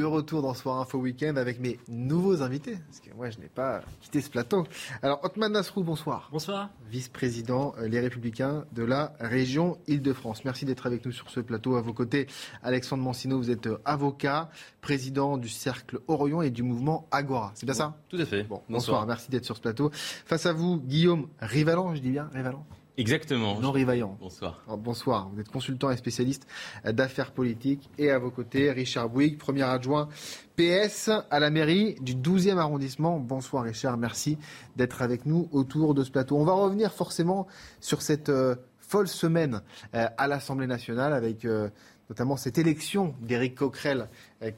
De 0.00 0.04
retour 0.06 0.40
dans 0.40 0.54
Soir 0.54 0.80
Info 0.80 0.96
Week-end 0.96 1.36
avec 1.36 1.60
mes 1.60 1.78
nouveaux 1.86 2.40
invités. 2.40 2.78
Parce 2.88 3.00
que 3.00 3.14
moi, 3.14 3.28
je 3.28 3.38
n'ai 3.38 3.48
pas 3.48 3.82
quitté 4.00 4.22
ce 4.22 4.30
plateau. 4.30 4.66
Alors, 5.02 5.22
Otman 5.22 5.52
Nasrou, 5.52 5.84
bonsoir. 5.84 6.30
Bonsoir. 6.32 6.70
Vice-président 6.88 7.74
euh, 7.78 7.86
Les 7.86 8.00
Républicains 8.00 8.64
de 8.72 8.82
la 8.82 9.12
région 9.20 9.76
Île-de-France. 9.88 10.46
Merci 10.46 10.64
d'être 10.64 10.86
avec 10.86 11.04
nous 11.04 11.12
sur 11.12 11.28
ce 11.28 11.40
plateau. 11.40 11.76
À 11.76 11.82
vos 11.82 11.92
côtés, 11.92 12.28
Alexandre 12.62 13.02
Mancino, 13.02 13.36
vous 13.36 13.50
êtes 13.50 13.66
euh, 13.66 13.78
avocat, 13.84 14.48
président 14.80 15.36
du 15.36 15.50
Cercle 15.50 16.00
Orion 16.08 16.40
et 16.40 16.50
du 16.50 16.62
mouvement 16.62 17.06
Agora. 17.10 17.52
C'est 17.54 17.66
bien 17.66 17.74
ça? 17.74 17.94
Tout 18.08 18.16
à 18.16 18.24
fait. 18.24 18.44
Bon, 18.44 18.62
bonsoir. 18.70 19.06
Merci 19.06 19.30
d'être 19.30 19.44
sur 19.44 19.56
ce 19.56 19.60
plateau. 19.60 19.90
Face 19.92 20.46
à 20.46 20.54
vous, 20.54 20.80
Guillaume 20.80 21.28
Rivalan, 21.40 21.94
je 21.94 22.00
dis 22.00 22.10
bien 22.10 22.30
Rivalan? 22.32 22.64
Exactement. 23.00 23.58
Non 23.60 23.72
Rivaillant. 23.72 24.18
Bonsoir. 24.20 24.62
bonsoir. 24.76 25.30
Vous 25.32 25.40
êtes 25.40 25.48
consultant 25.48 25.90
et 25.90 25.96
spécialiste 25.96 26.46
d'affaires 26.84 27.32
politiques. 27.32 27.88
Et 27.96 28.10
à 28.10 28.18
vos 28.18 28.30
côtés, 28.30 28.70
Richard 28.70 29.08
Bouygues, 29.08 29.38
premier 29.38 29.62
adjoint 29.62 30.10
PS 30.56 31.10
à 31.30 31.40
la 31.40 31.48
mairie 31.48 31.94
du 32.02 32.14
12e 32.14 32.58
arrondissement. 32.58 33.18
Bonsoir 33.18 33.64
Richard, 33.64 33.96
merci 33.96 34.36
d'être 34.76 35.00
avec 35.00 35.24
nous 35.24 35.48
autour 35.50 35.94
de 35.94 36.04
ce 36.04 36.10
plateau. 36.10 36.36
On 36.36 36.44
va 36.44 36.52
revenir 36.52 36.92
forcément 36.92 37.46
sur 37.80 38.02
cette 38.02 38.28
euh, 38.28 38.56
folle 38.80 39.08
semaine 39.08 39.62
euh, 39.94 40.06
à 40.18 40.26
l'Assemblée 40.26 40.66
nationale 40.66 41.14
avec 41.14 41.46
euh, 41.46 41.70
notamment 42.10 42.36
cette 42.36 42.58
élection 42.58 43.14
d'Éric 43.22 43.54
Coquerel 43.54 44.08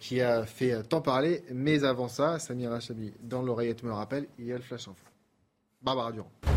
qui 0.01 0.21
a 0.21 0.47
fait 0.47 0.83
tant 0.83 1.01
parler. 1.01 1.45
Mais 1.53 1.85
avant 1.85 2.09
ça, 2.09 2.41
Samira 2.41 2.81
Chabi, 2.81 3.13
dans 3.23 3.43
l'oreillette 3.43 3.85
me 3.85 3.93
rappelle, 3.93 4.27
il 4.41 4.47
y 4.47 4.53
a 4.53 4.57
le 4.57 4.63
flash 4.63 4.89
info. 4.89 5.05
Barbara 5.81 6.11
Durand. 6.11 6.52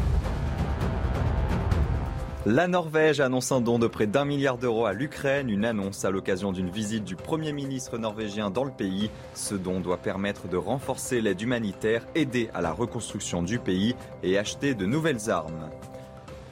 La 2.47 2.67
Norvège 2.67 3.21
annonce 3.21 3.51
un 3.51 3.59
don 3.59 3.79
de 3.79 3.87
près 3.87 4.05
d'un 4.05 4.23
milliard 4.23 4.59
d'euros 4.59 4.85
à 4.85 4.93
l'Ukraine, 4.93 5.49
une 5.49 5.65
annonce 5.65 6.05
à 6.05 6.11
l'occasion 6.11 6.51
d'une 6.51 6.69
visite 6.69 7.03
du 7.03 7.15
Premier 7.15 7.51
ministre 7.53 7.97
norvégien 7.97 8.51
dans 8.51 8.63
le 8.63 8.69
pays. 8.69 9.09
Ce 9.33 9.55
don 9.55 9.79
doit 9.79 9.97
permettre 9.97 10.47
de 10.47 10.55
renforcer 10.55 11.21
l'aide 11.21 11.41
humanitaire, 11.41 12.05
aider 12.13 12.51
à 12.53 12.61
la 12.61 12.71
reconstruction 12.71 13.41
du 13.41 13.57
pays 13.57 13.95
et 14.21 14.37
acheter 14.37 14.75
de 14.75 14.85
nouvelles 14.85 15.31
armes. 15.31 15.71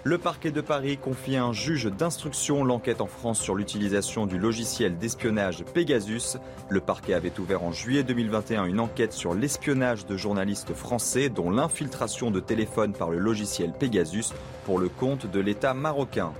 Le 0.05 0.17
parquet 0.17 0.51
de 0.51 0.59
Paris 0.59 0.97
confie 0.97 1.37
à 1.37 1.45
un 1.45 1.53
juge 1.53 1.85
d'instruction 1.85 2.65
l'enquête 2.65 2.99
en 2.99 3.07
France 3.07 3.39
sur 3.39 3.55
l'utilisation 3.55 4.25
du 4.25 4.37
logiciel 4.37 4.97
d'espionnage 4.97 5.63
Pegasus. 5.73 6.37
Le 6.67 6.81
parquet 6.81 7.13
avait 7.13 7.39
ouvert 7.39 7.63
en 7.63 7.71
juillet 7.71 8.03
2021 8.03 8.65
une 8.65 8.81
enquête 8.81 9.13
sur 9.13 9.33
l'espionnage 9.33 10.05
de 10.05 10.17
journalistes 10.17 10.73
français 10.73 11.29
dont 11.29 11.49
l'infiltration 11.49 12.31
de 12.31 12.41
téléphones 12.41 12.91
par 12.91 13.11
le 13.11 13.17
logiciel 13.17 13.71
Pegasus 13.71 14.33
pour 14.65 14.77
le 14.77 14.89
compte 14.89 15.31
de 15.31 15.39
l'État 15.39 15.73
marocain. 15.73 16.33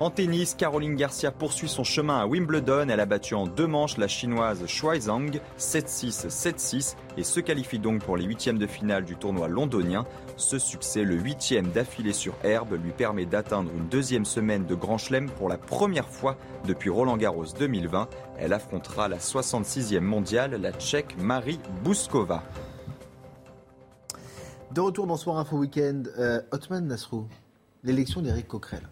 En 0.00 0.10
tennis, 0.10 0.54
Caroline 0.54 0.96
Garcia 0.96 1.30
poursuit 1.30 1.68
son 1.68 1.84
chemin 1.84 2.18
à 2.18 2.26
Wimbledon. 2.26 2.88
Elle 2.88 2.98
a 2.98 3.06
battu 3.06 3.34
en 3.34 3.46
deux 3.46 3.68
manches 3.68 3.98
la 3.98 4.08
chinoise 4.08 4.66
Shuai 4.66 5.02
Zhang 5.02 5.40
7-6, 5.58 6.28
7-6 6.28 6.96
et 7.16 7.22
se 7.22 7.38
qualifie 7.38 7.78
donc 7.78 8.02
pour 8.02 8.16
les 8.16 8.24
huitièmes 8.24 8.58
de 8.58 8.66
finale 8.66 9.04
du 9.04 9.14
tournoi 9.14 9.46
londonien. 9.46 10.04
Ce 10.36 10.58
succès, 10.58 11.04
le 11.04 11.14
huitième 11.14 11.68
d'affilée 11.70 12.12
sur 12.12 12.34
herbe, 12.42 12.72
lui 12.82 12.90
permet 12.90 13.26
d'atteindre 13.26 13.70
une 13.76 13.86
deuxième 13.86 14.24
semaine 14.24 14.66
de 14.66 14.74
Grand 14.74 14.98
Chelem 14.98 15.30
pour 15.30 15.48
la 15.48 15.58
première 15.58 16.08
fois 16.08 16.36
depuis 16.66 16.90
Roland 16.90 17.16
Garros 17.16 17.46
2020. 17.56 18.08
Elle 18.38 18.54
affrontera 18.54 19.06
la 19.08 19.18
66e 19.18 20.00
mondiale, 20.00 20.60
la 20.60 20.72
Tchèque 20.72 21.16
Marie 21.20 21.60
Bouskova. 21.84 22.42
De 24.72 24.80
retour 24.80 25.06
dans 25.06 25.16
Soir 25.16 25.36
Info 25.36 25.58
Weekend, 25.58 26.12
euh, 26.18 26.40
Otman 26.50 26.88
Nasrou, 26.88 27.28
l'élection 27.84 28.22
d'Éric 28.22 28.48
Coquerel 28.48 28.88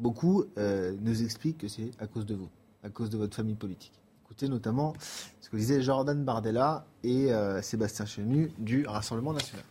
beaucoup 0.00 0.44
euh, 0.58 0.94
nous 1.00 1.22
expliquent 1.22 1.58
que 1.58 1.68
c'est 1.68 1.90
à 2.00 2.06
cause 2.06 2.26
de 2.26 2.34
vous, 2.34 2.48
à 2.82 2.88
cause 2.88 3.10
de 3.10 3.18
votre 3.18 3.36
famille 3.36 3.54
politique. 3.54 3.92
Écoutez 4.24 4.48
notamment 4.48 4.94
ce 5.40 5.50
que 5.50 5.56
disaient 5.56 5.82
Jordan 5.82 6.24
Bardella 6.24 6.86
et 7.04 7.32
euh, 7.32 7.60
Sébastien 7.62 8.06
Chenu 8.06 8.52
du 8.58 8.86
Rassemblement 8.86 9.32
national. 9.32 9.64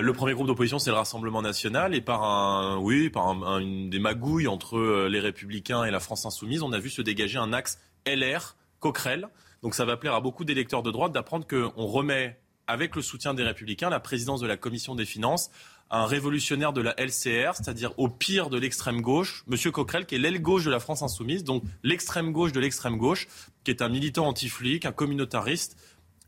Le 0.00 0.12
premier 0.14 0.32
groupe 0.32 0.46
d'opposition, 0.46 0.78
c'est 0.78 0.88
le 0.88 0.96
Rassemblement 0.96 1.42
national, 1.42 1.94
et 1.94 2.00
par 2.00 2.24
un, 2.24 2.78
oui, 2.78 3.10
par 3.10 3.28
une, 3.58 3.90
des 3.90 3.98
magouilles 3.98 4.48
entre 4.48 4.78
euh, 4.78 5.08
les 5.08 5.20
Républicains 5.20 5.84
et 5.84 5.90
la 5.90 6.00
France 6.00 6.24
insoumise, 6.24 6.62
on 6.62 6.72
a 6.72 6.78
vu 6.78 6.88
se 6.88 7.02
dégager 7.02 7.38
un 7.38 7.52
axe 7.52 7.78
LR 8.06 8.56
Coquerel. 8.80 9.28
Donc 9.62 9.74
ça 9.74 9.84
va 9.84 9.98
plaire 9.98 10.14
à 10.14 10.22
beaucoup 10.22 10.44
d'électeurs 10.44 10.82
de 10.82 10.90
droite 10.90 11.12
d'apprendre 11.12 11.46
qu'on 11.46 11.86
remet, 11.86 12.40
avec 12.66 12.96
le 12.96 13.02
soutien 13.02 13.34
des 13.34 13.42
Républicains, 13.42 13.90
la 13.90 14.00
présidence 14.00 14.40
de 14.40 14.46
la 14.46 14.56
Commission 14.56 14.94
des 14.94 15.04
finances 15.04 15.50
un 15.92 16.06
révolutionnaire 16.06 16.72
de 16.72 16.80
la 16.80 16.94
LCR, 16.98 17.54
c'est-à-dire 17.54 17.92
au 17.98 18.08
pire 18.08 18.48
de 18.48 18.58
l'extrême 18.58 19.02
gauche, 19.02 19.44
M. 19.50 19.70
Coquerel, 19.70 20.06
qui 20.06 20.14
est 20.14 20.18
l'aile 20.18 20.40
gauche 20.40 20.64
de 20.64 20.70
la 20.70 20.80
France 20.80 21.02
insoumise, 21.02 21.44
donc 21.44 21.62
l'extrême 21.82 22.32
gauche 22.32 22.52
de 22.52 22.60
l'extrême 22.60 22.96
gauche, 22.96 23.28
qui 23.62 23.70
est 23.70 23.82
un 23.82 23.90
militant 23.90 24.26
anti-flic, 24.26 24.86
un 24.86 24.92
communautariste, 24.92 25.76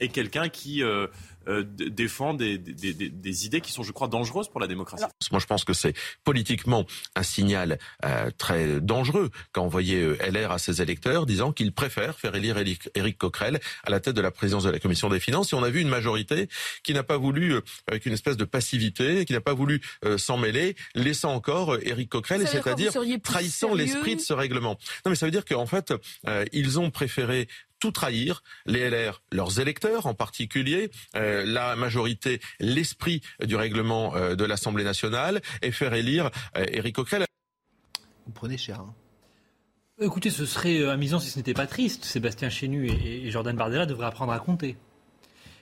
et 0.04 0.08
quelqu'un 0.08 0.48
qui 0.48 0.82
euh, 0.82 1.06
euh, 1.48 1.62
défend 1.66 2.32
des, 2.32 2.56
des, 2.56 2.94
des, 2.94 3.08
des, 3.10 3.46
idées 3.46 3.60
qui 3.60 3.72
sont, 3.72 3.82
je 3.82 3.92
crois, 3.92 4.08
dangereuses 4.08 4.48
pour 4.48 4.60
la 4.60 4.66
démocratie. 4.66 5.04
Moi, 5.30 5.40
je 5.40 5.46
pense 5.46 5.64
que 5.64 5.74
c'est 5.74 5.94
politiquement 6.24 6.86
un 7.16 7.22
signal 7.22 7.78
euh, 8.04 8.30
très 8.38 8.80
dangereux 8.80 9.30
voyait 9.66 10.02
euh, 10.02 10.16
LR 10.30 10.52
à 10.52 10.58
ses 10.58 10.82
électeurs 10.82 11.26
disant 11.26 11.52
qu'ils 11.52 11.72
préfèrent 11.72 12.18
faire 12.18 12.34
élire 12.34 12.56
Éric 12.94 13.18
Coquerel 13.18 13.60
à 13.82 13.90
la 13.90 14.00
tête 14.00 14.14
de 14.14 14.20
la 14.20 14.30
présidence 14.30 14.64
de 14.64 14.70
la 14.70 14.78
commission 14.78 15.08
des 15.08 15.20
finances. 15.20 15.52
Et 15.52 15.56
on 15.56 15.62
a 15.62 15.70
vu 15.70 15.80
une 15.80 15.88
majorité 15.88 16.48
qui 16.82 16.92
n'a 16.94 17.02
pas 17.02 17.16
voulu, 17.16 17.54
avec 17.88 18.06
une 18.06 18.12
espèce 18.12 18.36
de 18.36 18.44
passivité, 18.44 19.24
qui 19.24 19.32
n'a 19.32 19.40
pas 19.40 19.54
voulu 19.54 19.80
s'en 20.16 20.36
mêler, 20.36 20.76
laissant 20.94 21.34
encore 21.34 21.76
Éric 21.82 22.10
Coquerel, 22.10 22.46
c'est-à-dire 22.46 22.92
trahissant 23.22 23.74
l'esprit 23.74 24.16
de 24.16 24.20
ce 24.20 24.32
règlement. 24.32 24.78
Non, 25.04 25.10
mais 25.10 25.14
ça 25.14 25.26
veut 25.26 25.32
dire 25.32 25.44
qu'en 25.44 25.66
fait, 25.66 25.92
ils 26.52 26.78
ont 26.78 26.90
préféré 26.90 27.48
tout 27.84 27.92
trahir, 27.92 28.42
les 28.64 28.88
LR, 28.88 29.20
leurs 29.30 29.60
électeurs 29.60 30.06
en 30.06 30.14
particulier, 30.14 30.90
euh, 31.16 31.44
la 31.44 31.76
majorité, 31.76 32.40
l'esprit 32.58 33.20
du 33.44 33.56
règlement 33.56 34.16
euh, 34.16 34.36
de 34.36 34.44
l'Assemblée 34.46 34.84
nationale, 34.84 35.42
et 35.60 35.70
faire 35.70 35.92
élire 35.92 36.30
euh, 36.56 36.64
Éric 36.72 36.94
Coquerel. 36.94 37.26
Vous 38.24 38.32
prenez 38.32 38.56
cher. 38.56 38.80
Hein. 38.80 38.94
Écoutez, 40.00 40.30
ce 40.30 40.46
serait 40.46 40.82
amusant 40.88 41.18
si 41.18 41.28
ce 41.28 41.38
n'était 41.38 41.52
pas 41.52 41.66
triste. 41.66 42.06
Sébastien 42.06 42.48
Chenu 42.48 42.88
et, 42.88 43.30
Jordan 43.30 43.54
Bardella 43.54 43.84
devraient 43.84 44.06
apprendre 44.06 44.32
à 44.32 44.38
compter. 44.38 44.78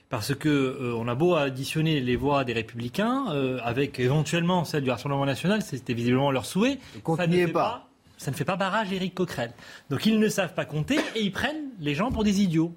Parce 0.07 0.33
que 0.33 0.93
on 0.95 1.09
a 1.09 1.15
beau 1.15 1.35
additionner 1.35 1.99
les 1.99 2.15
voix 2.15 2.45
des 2.45 2.53
Républicains, 2.53 3.25
avec 3.63 3.99
éventuellement 3.99 4.63
celle 4.63 4.83
du 4.83 4.91
Rassemblement 4.91 5.25
national, 5.25 5.61
c'était 5.61 5.93
visiblement 5.93 6.31
leur 6.31 6.45
souhait. 6.45 6.79
Ne 6.95 7.47
pas 7.47 7.89
ça 8.17 8.31
ne 8.31 8.35
fait 8.35 8.45
pas 8.45 8.55
barrage 8.55 8.91
Éric 8.91 9.15
Coquerel. 9.15 9.51
Donc 9.89 10.05
ils 10.05 10.19
ne 10.19 10.29
savent 10.29 10.53
pas 10.53 10.65
compter 10.65 10.97
et 11.15 11.21
ils 11.21 11.31
prennent 11.31 11.69
les 11.79 11.95
gens 11.95 12.11
pour 12.11 12.23
des 12.23 12.41
idiots. 12.41 12.73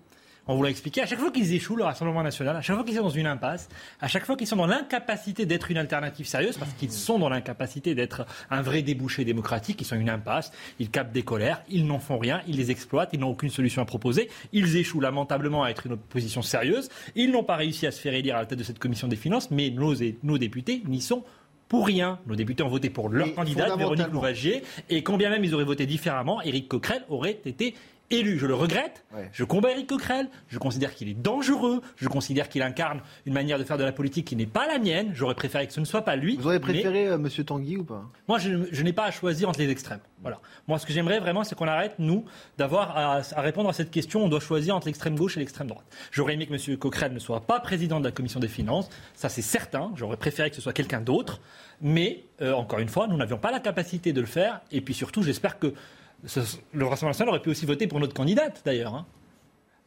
On 0.49 0.55
vous 0.55 0.63
l'a 0.63 0.71
expliqué, 0.71 1.03
à 1.03 1.07
chaque 1.07 1.19
fois 1.19 1.33
qu'ils 1.33 1.53
échouent 1.55 1.75
le 1.75 1.83
Rassemblement 1.83 2.23
national, 2.23 2.55
à 2.55 2.63
chaque 2.63 2.77
fois 2.77 2.85
qu'ils 2.85 2.95
sont 2.95 3.03
dans 3.03 3.09
une 3.09 3.27
impasse, 3.27 3.69
à 4.01 4.07
chaque 4.07 4.25
fois 4.25 4.37
qu'ils 4.37 4.47
sont 4.47 4.55
dans 4.55 4.69
l'incapacité 4.69 5.45
d'être 5.45 5.73
une 5.73 5.77
alternative 5.77 6.25
sérieuse, 6.25 6.57
parce 6.57 6.73
qu'ils 6.75 6.93
sont 6.93 7.19
dans 7.19 7.29
l'incapacité 7.29 7.97
d'être 7.97 8.27
un 8.49 8.63
vrai 8.63 8.83
débouché 8.83 9.25
démocratique, 9.25 9.81
ils 9.81 9.85
sont 9.85 9.97
une 9.97 10.09
impasse, 10.09 10.53
ils 10.79 10.89
captent 10.89 11.13
des 11.13 11.25
colères, 11.25 11.63
ils 11.69 11.85
n'en 11.85 11.99
font 11.99 12.17
rien, 12.17 12.43
ils 12.47 12.57
les 12.57 12.71
exploitent, 12.71 13.11
ils 13.13 13.19
n'ont 13.19 13.31
aucune 13.31 13.51
solution 13.51 13.83
à 13.83 13.87
proposer, 13.87 14.31
ils 14.53 14.77
échouent 14.77 15.01
lamentablement 15.01 15.65
à 15.65 15.71
être 15.71 15.87
une 15.87 15.95
opposition 15.95 16.43
sérieuse, 16.43 16.91
ils 17.17 17.33
n'ont 17.33 17.43
pas 17.43 17.57
réussi 17.57 17.85
à 17.89 17.91
se 17.91 18.01
faire 18.01 18.15
élire 18.15 18.37
à 18.37 18.41
la 18.41 18.47
tête 18.47 18.61
de 18.61 18.65
cette 18.65 18.79
commission 18.79 19.09
des 19.09 19.17
finances, 19.17 19.51
mais 19.51 19.71
nos, 19.71 19.95
nos 20.23 20.39
députés 20.39 20.81
n'y 20.87 21.01
sont 21.01 21.25
pour 21.69 21.87
rien. 21.87 22.19
Nos 22.27 22.37
députés 22.37 22.63
ont 22.63 22.69
voté 22.69 22.91
pour 22.91 23.09
leur 23.09 23.35
candidat, 23.35 23.75
Véronique 23.77 24.13
Louvagier, 24.13 24.63
et 24.89 25.03
quand 25.03 25.17
bien 25.17 25.31
même 25.31 25.45
ils 25.45 25.55
auraient 25.55 25.65
voté 25.65 25.87
différemment, 25.87 26.43
Éric 26.43 26.69
Coquerel 26.69 27.05
aurait 27.09 27.41
été 27.45 27.75
élu, 28.11 28.39
je 28.39 28.47
le 28.47 28.55
regrette. 28.55 29.05
Je 29.33 29.45
combats 29.45 29.71
Eric 29.71 29.89
Coquerel. 29.89 30.29
Je 30.49 30.59
considère 30.59 30.95
qu'il 30.95 31.09
est 31.09 31.15
dangereux. 31.15 31.81
Je 31.97 32.09
considère 32.09 32.49
qu'il 32.49 32.63
incarne 32.63 33.01
une 33.25 33.33
manière 33.33 33.59
de 33.59 33.65
faire 33.65 33.79
de 33.79 33.85
la 33.85 33.93
politique 33.93 34.27
qui 34.27 34.37
n'est 34.37 34.47
pas 34.47 34.67
la 34.67 34.79
mienne. 34.79 35.11
J'aurais 35.15 35.35
préféré 35.35 35.67
que 35.67 35.73
ce 35.73 35.81
ne 35.81 35.85
soit 35.85 36.03
pas 36.03 36.17
lui. 36.17 36.37
Vous 36.37 36.47
auriez 36.47 36.61
préféré 36.61 37.05
M. 37.05 37.13
Euh, 37.13 37.19
Monsieur 37.19 37.45
Tanguy 37.45 37.77
ou 37.77 37.85
pas? 37.85 38.05
Moi, 38.29 38.39
je, 38.39 38.83
n'ai 38.83 38.93
pas 38.93 39.05
à 39.05 39.11
choisir 39.11 39.49
entre 39.49 39.61
les 39.61 39.71
extrêmes. 39.71 40.01
Voilà. 40.23 40.41
Moi, 40.69 40.79
ce 40.79 40.87
que 40.87 40.93
j'aimerais 40.93 41.21
vraiment, 41.21 41.45
c'est 41.45 41.55
qu'on 41.55 41.69
arrête, 41.69 41.95
nous, 41.99 42.25
d'avoir 42.59 42.97
à, 42.97 43.21
répondre 43.41 43.69
à 43.69 43.73
cette 43.73 43.91
question. 43.91 44.25
On 44.25 44.29
doit 44.29 44.41
choisir 44.41 44.75
entre 44.77 44.87
l'extrême 44.87 45.17
gauche 45.17 45.37
et 45.37 45.41
l'extrême 45.41 45.67
droite. 45.67 45.87
J'aurais 46.11 46.35
aimé 46.35 46.47
que 46.47 46.55
M. 46.55 46.77
Coquerel 46.79 47.13
ne 47.13 47.19
soit 47.19 47.41
pas 47.41 47.61
président 47.61 48.01
de 48.01 48.05
la 48.05 48.13
commission 48.13 48.41
des 48.41 48.49
finances. 48.49 48.89
Ça, 49.15 49.29
c'est 49.29 49.43
certain. 49.43 49.93
J'aurais 49.97 50.17
préféré 50.17 50.51
que 50.51 50.57
ce 50.57 50.63
soit 50.63 50.73
quelqu'un 50.73 51.01
d'autre. 51.01 51.41
Mais, 51.81 52.25
euh, 52.41 52.53
encore 52.53 52.79
une 52.79 52.89
fois, 52.89 53.07
nous 53.07 53.17
n'avions 53.17 53.39
pas 53.39 53.51
la 53.51 53.61
capacité 53.61 54.13
de 54.13 54.21
le 54.21 54.27
faire. 54.27 54.61
Et 54.73 54.81
puis 54.81 54.95
surtout, 54.95 55.23
j'espère 55.23 55.59
que 55.59 55.75
le 56.23 56.87
Rassemblement 56.87 57.11
national 57.11 57.29
aurait 57.31 57.43
pu 57.43 57.51
aussi 57.51 57.67
voter 57.67 57.87
pour 57.87 58.01
notre 58.01 58.15
candidate, 58.15 58.63
d'ailleurs. 58.65 58.95
Hein. 58.95 59.07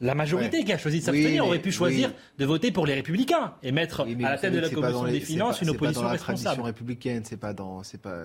La 0.02 0.16
majorité 0.16 0.64
qui 0.64 0.72
a 0.72 0.78
choisi 0.78 1.00
de 1.00 1.04
s'abstenir 1.04 1.46
aurait 1.46 1.60
pu 1.60 1.72
choisir 1.72 2.12
de 2.38 2.46
voter 2.46 2.72
pour 2.72 2.86
les 2.86 2.94
Républicains 2.94 3.54
et 3.64 3.72
mettre 3.72 4.02
à 4.02 4.06
la 4.06 4.38
tête 4.38 4.54
de 4.54 4.60
la 4.60 4.70
Commission 4.70 5.04
des 5.04 5.20
finances 5.20 5.62
une 5.62 5.70
opposition 5.70 6.02
pas 6.02 6.08
dans 6.08 6.14
la 6.14 6.24
responsable. 6.24 6.62
républicaine, 6.62 7.24
c'est 7.26 7.38
pas 7.38 7.54
dans, 7.54 7.84
c'est 7.84 8.02
pas. 8.02 8.24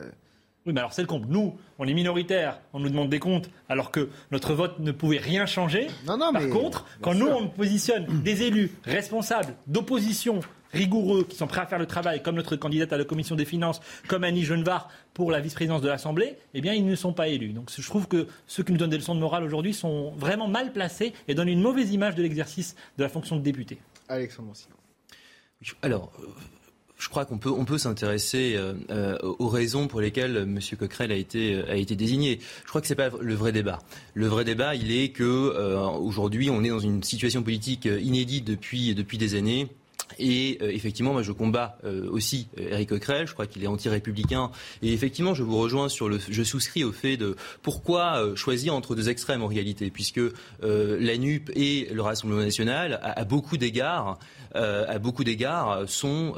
Oui, 0.66 0.72
mais 0.72 0.80
alors 0.80 0.92
c'est 0.94 1.02
le 1.02 1.08
compte. 1.08 1.28
Nous, 1.28 1.58
on 1.78 1.86
est 1.86 1.92
minoritaire, 1.92 2.60
on 2.72 2.80
nous 2.80 2.88
demande 2.88 3.10
des 3.10 3.18
comptes, 3.18 3.50
alors 3.68 3.90
que 3.90 4.08
notre 4.30 4.54
vote 4.54 4.78
ne 4.78 4.92
pouvait 4.92 5.18
rien 5.18 5.44
changer. 5.44 5.88
Non, 6.06 6.16
non, 6.16 6.32
Par 6.32 6.48
contre, 6.48 6.86
quand 7.02 7.14
nous, 7.14 7.26
on 7.26 7.48
positionne 7.48 8.06
des 8.22 8.42
élus 8.44 8.70
responsables 8.84 9.54
d'opposition 9.66 10.40
rigoureux, 10.74 11.24
qui 11.24 11.36
sont 11.36 11.46
prêts 11.46 11.60
à 11.60 11.66
faire 11.66 11.78
le 11.78 11.86
travail, 11.86 12.22
comme 12.22 12.34
notre 12.34 12.56
candidate 12.56 12.92
à 12.92 12.98
la 12.98 13.04
commission 13.04 13.36
des 13.36 13.44
finances, 13.44 13.80
comme 14.08 14.24
Annie 14.24 14.44
Genevard 14.44 14.88
pour 15.14 15.30
la 15.30 15.40
vice-présidence 15.40 15.80
de 15.80 15.88
l'Assemblée, 15.88 16.34
eh 16.52 16.60
bien, 16.60 16.74
ils 16.74 16.84
ne 16.84 16.96
sont 16.96 17.12
pas 17.12 17.28
élus. 17.28 17.52
Donc, 17.52 17.70
je 17.76 17.86
trouve 17.86 18.08
que 18.08 18.26
ceux 18.46 18.62
qui 18.64 18.72
nous 18.72 18.78
donnent 18.78 18.90
des 18.90 18.98
leçons 18.98 19.14
de 19.14 19.20
morale 19.20 19.44
aujourd'hui 19.44 19.72
sont 19.72 20.10
vraiment 20.16 20.48
mal 20.48 20.72
placés 20.72 21.14
et 21.28 21.34
donnent 21.34 21.48
une 21.48 21.62
mauvaise 21.62 21.92
image 21.92 22.16
de 22.16 22.22
l'exercice 22.22 22.74
de 22.98 23.04
la 23.04 23.08
fonction 23.08 23.36
de 23.36 23.42
député. 23.42 23.78
Alexandre 24.08 24.52
Alors, 25.82 26.12
euh, 26.20 26.26
je 26.98 27.08
crois 27.08 27.24
qu'on 27.24 27.38
peut, 27.38 27.50
on 27.50 27.64
peut 27.64 27.78
s'intéresser 27.78 28.54
euh, 28.56 28.74
euh, 28.90 29.16
aux 29.38 29.48
raisons 29.48 29.86
pour 29.86 30.00
lesquelles 30.00 30.36
M. 30.36 30.58
Coquerel 30.78 31.12
a 31.12 31.16
été, 31.16 31.62
a 31.68 31.76
été 31.76 31.96
désigné. 31.96 32.40
Je 32.64 32.68
crois 32.68 32.80
que 32.80 32.86
ce 32.86 32.92
n'est 32.92 32.96
pas 32.96 33.16
le 33.20 33.34
vrai 33.34 33.52
débat. 33.52 33.78
Le 34.14 34.26
vrai 34.26 34.44
débat, 34.44 34.74
il 34.74 34.92
est 34.92 35.10
que 35.10 35.24
aujourd'hui, 35.98 36.50
on 36.50 36.64
est 36.64 36.70
dans 36.70 36.80
une 36.80 37.02
situation 37.02 37.42
politique 37.42 37.84
inédite 37.84 38.44
depuis, 38.44 38.94
depuis 38.94 39.18
des 39.18 39.36
années 39.36 39.68
et 40.18 40.58
euh, 40.62 40.70
effectivement, 40.70 41.12
moi, 41.12 41.22
je 41.22 41.32
combats 41.32 41.78
euh, 41.84 42.08
aussi 42.10 42.48
Éric 42.56 42.90
Coquerel. 42.90 43.26
Je 43.26 43.32
crois 43.32 43.46
qu'il 43.46 43.62
est 43.62 43.66
anti-républicain. 43.66 44.50
Et 44.82 44.92
effectivement, 44.92 45.34
je 45.34 45.42
vous 45.42 45.56
rejoins 45.56 45.88
sur 45.88 46.08
le. 46.08 46.18
Je 46.28 46.42
souscris 46.42 46.84
au 46.84 46.92
fait 46.92 47.16
de 47.16 47.36
pourquoi 47.62 48.18
euh, 48.18 48.36
choisir 48.36 48.74
entre 48.74 48.94
deux 48.94 49.08
extrêmes 49.08 49.42
en 49.42 49.46
réalité, 49.46 49.90
puisque 49.90 50.20
la 50.62 51.16
NUP 51.16 51.50
et 51.54 51.88
le 51.92 52.02
Rassemblement 52.02 52.42
national, 52.42 53.00
à, 53.02 53.24
beaucoup 53.24 53.56
d'égards, 53.56 54.18
à 54.54 54.98
beaucoup 54.98 55.24
d'égards, 55.24 55.84
sont, 55.86 56.34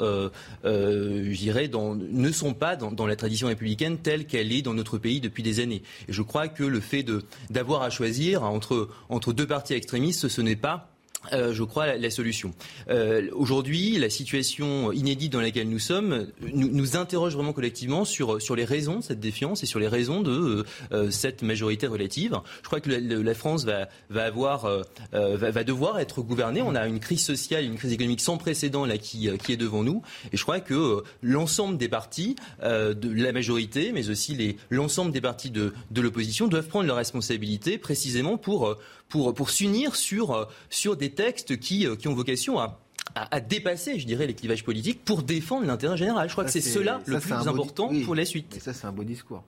ne 0.64 2.32
sont 2.32 2.54
pas 2.54 2.76
dans, 2.76 2.92
dans, 2.92 3.06
la 3.06 3.16
tradition 3.16 3.48
républicaine 3.48 3.98
telle 3.98 4.26
qu'elle 4.26 4.52
est 4.52 4.62
dans 4.62 4.74
notre 4.74 4.98
pays 4.98 5.20
depuis 5.20 5.42
des 5.42 5.60
années. 5.60 5.82
Et 6.08 6.12
je 6.12 6.22
crois 6.22 6.48
que 6.48 6.64
le 6.64 6.80
fait 6.80 7.02
de 7.02 7.24
d'avoir 7.50 7.82
à 7.82 7.90
choisir 7.90 8.42
entre 8.42 8.88
entre 9.08 9.32
deux 9.32 9.46
partis 9.46 9.74
extrémistes, 9.74 10.28
ce 10.28 10.40
n'est 10.40 10.56
pas 10.56 10.95
euh, 11.32 11.52
je 11.52 11.62
crois, 11.62 11.86
la, 11.86 11.96
la 11.96 12.10
solution. 12.10 12.54
Euh, 12.88 13.28
Aujourd'hui, 13.32 13.98
la 13.98 14.10
situation 14.10 14.92
inédite 14.92 15.32
dans 15.32 15.40
laquelle 15.40 15.68
nous 15.68 15.78
sommes 15.78 16.26
nous, 16.52 16.68
nous, 16.68 16.96
interroge 16.96 17.34
vraiment 17.34 17.52
collectivement 17.52 18.04
sur, 18.04 18.40
sur 18.40 18.56
les 18.56 18.64
raisons 18.64 18.98
de 18.98 19.04
cette 19.04 19.20
défiance 19.20 19.62
et 19.62 19.66
sur 19.66 19.78
les 19.78 19.88
raisons 19.88 20.22
de 20.22 20.64
euh, 20.92 21.10
cette 21.10 21.42
majorité 21.42 21.86
relative. 21.86 22.38
Je 22.62 22.66
crois 22.66 22.80
que 22.80 22.90
la, 22.90 22.98
la 22.98 23.34
France 23.34 23.64
va, 23.64 23.88
va, 24.10 24.24
avoir, 24.24 24.64
euh, 24.64 24.82
va, 25.12 25.50
va, 25.50 25.64
devoir 25.64 25.98
être 25.98 26.22
gouvernée. 26.22 26.62
On 26.62 26.74
a 26.74 26.86
une 26.86 27.00
crise 27.00 27.24
sociale, 27.24 27.64
une 27.64 27.76
crise 27.76 27.92
économique 27.92 28.20
sans 28.20 28.36
précédent 28.36 28.84
là, 28.86 28.98
qui, 28.98 29.28
qui 29.38 29.52
est 29.52 29.56
devant 29.56 29.82
nous. 29.82 30.02
Et 30.32 30.36
je 30.36 30.42
crois 30.42 30.60
que 30.60 31.02
l'ensemble 31.22 31.76
des 31.78 31.88
partis, 31.88 32.36
de 32.62 33.22
la 33.22 33.32
majorité, 33.32 33.92
mais 33.92 34.08
aussi 34.10 34.56
l'ensemble 34.70 35.12
des 35.12 35.20
partis 35.20 35.50
de, 35.50 35.72
de 35.90 36.00
l'opposition 36.00 36.48
doivent 36.48 36.68
prendre 36.68 36.86
leurs 36.86 36.96
responsabilités 36.96 37.78
précisément 37.78 38.36
pour 38.38 38.76
pour, 39.08 39.34
pour 39.34 39.50
s'unir 39.50 39.96
sur, 39.96 40.32
euh, 40.32 40.44
sur 40.70 40.96
des 40.96 41.10
textes 41.10 41.58
qui, 41.58 41.86
euh, 41.86 41.96
qui 41.96 42.08
ont 42.08 42.14
vocation 42.14 42.58
à, 42.58 42.80
à, 43.14 43.40
dépasser, 43.40 43.98
je 43.98 44.06
dirais, 44.06 44.26
les 44.26 44.34
clivages 44.34 44.64
politiques 44.64 45.04
pour 45.04 45.22
défendre 45.22 45.66
l'intérêt 45.66 45.96
général. 45.96 46.28
Je 46.28 46.34
crois 46.34 46.44
que 46.44 46.50
c'est 46.50 46.60
cela 46.60 47.00
le 47.06 47.20
plus 47.20 47.32
important 47.32 47.90
pour 48.04 48.14
la 48.14 48.24
suite. 48.24 48.56
Et 48.56 48.60
ça, 48.60 48.72
c'est 48.72 48.86
un 48.86 48.92
beau 48.92 49.04
discours. 49.04 49.44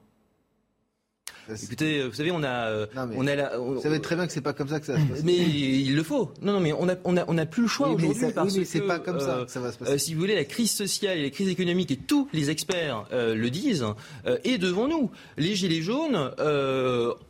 Écoutez, 1.62 2.02
vous 2.06 2.12
savez, 2.14 2.30
on 2.30 2.42
a, 2.42 2.68
euh, 2.68 2.86
on 3.16 3.26
a 3.26 3.34
la, 3.34 3.56
Vous 3.56 3.80
savez 3.80 4.00
très 4.00 4.16
bien 4.16 4.26
que 4.26 4.32
c'est 4.32 4.40
pas 4.40 4.52
comme 4.52 4.68
ça 4.68 4.80
que 4.80 4.86
ça 4.86 4.96
se 4.96 5.04
passe. 5.04 5.22
Mais 5.24 5.36
il 5.36 5.94
le 5.96 6.02
faut. 6.02 6.30
Non, 6.42 6.52
non, 6.52 6.60
mais 6.60 6.72
on 6.72 6.88
a, 6.88 6.94
on 7.04 7.16
a, 7.16 7.24
on 7.26 7.38
a 7.38 7.46
plus 7.46 7.62
le 7.62 7.68
choix 7.68 7.88
aujourd'hui 7.88 8.32
parce 8.34 8.54
mais 8.54 8.64
c'est 8.64 8.82
pas 8.82 8.98
comme 8.98 9.20
ça 9.20 9.44
que 9.46 9.50
ça 9.50 9.60
va 9.60 9.72
se 9.72 9.78
passer. 9.78 9.92
Euh, 9.92 9.98
si 9.98 10.14
vous 10.14 10.20
voulez, 10.20 10.34
la 10.34 10.44
crise 10.44 10.70
sociale 10.72 11.18
et 11.18 11.22
la 11.22 11.30
crise 11.30 11.48
économique 11.48 11.90
et 11.90 11.96
tous 11.96 12.28
les 12.32 12.50
experts 12.50 13.06
euh, 13.12 13.34
le 13.34 13.50
disent 13.50 13.86
est 14.44 14.58
devant 14.58 14.88
nous. 14.88 15.10
Les 15.36 15.54
gilets 15.54 15.80
jaunes, 15.80 16.30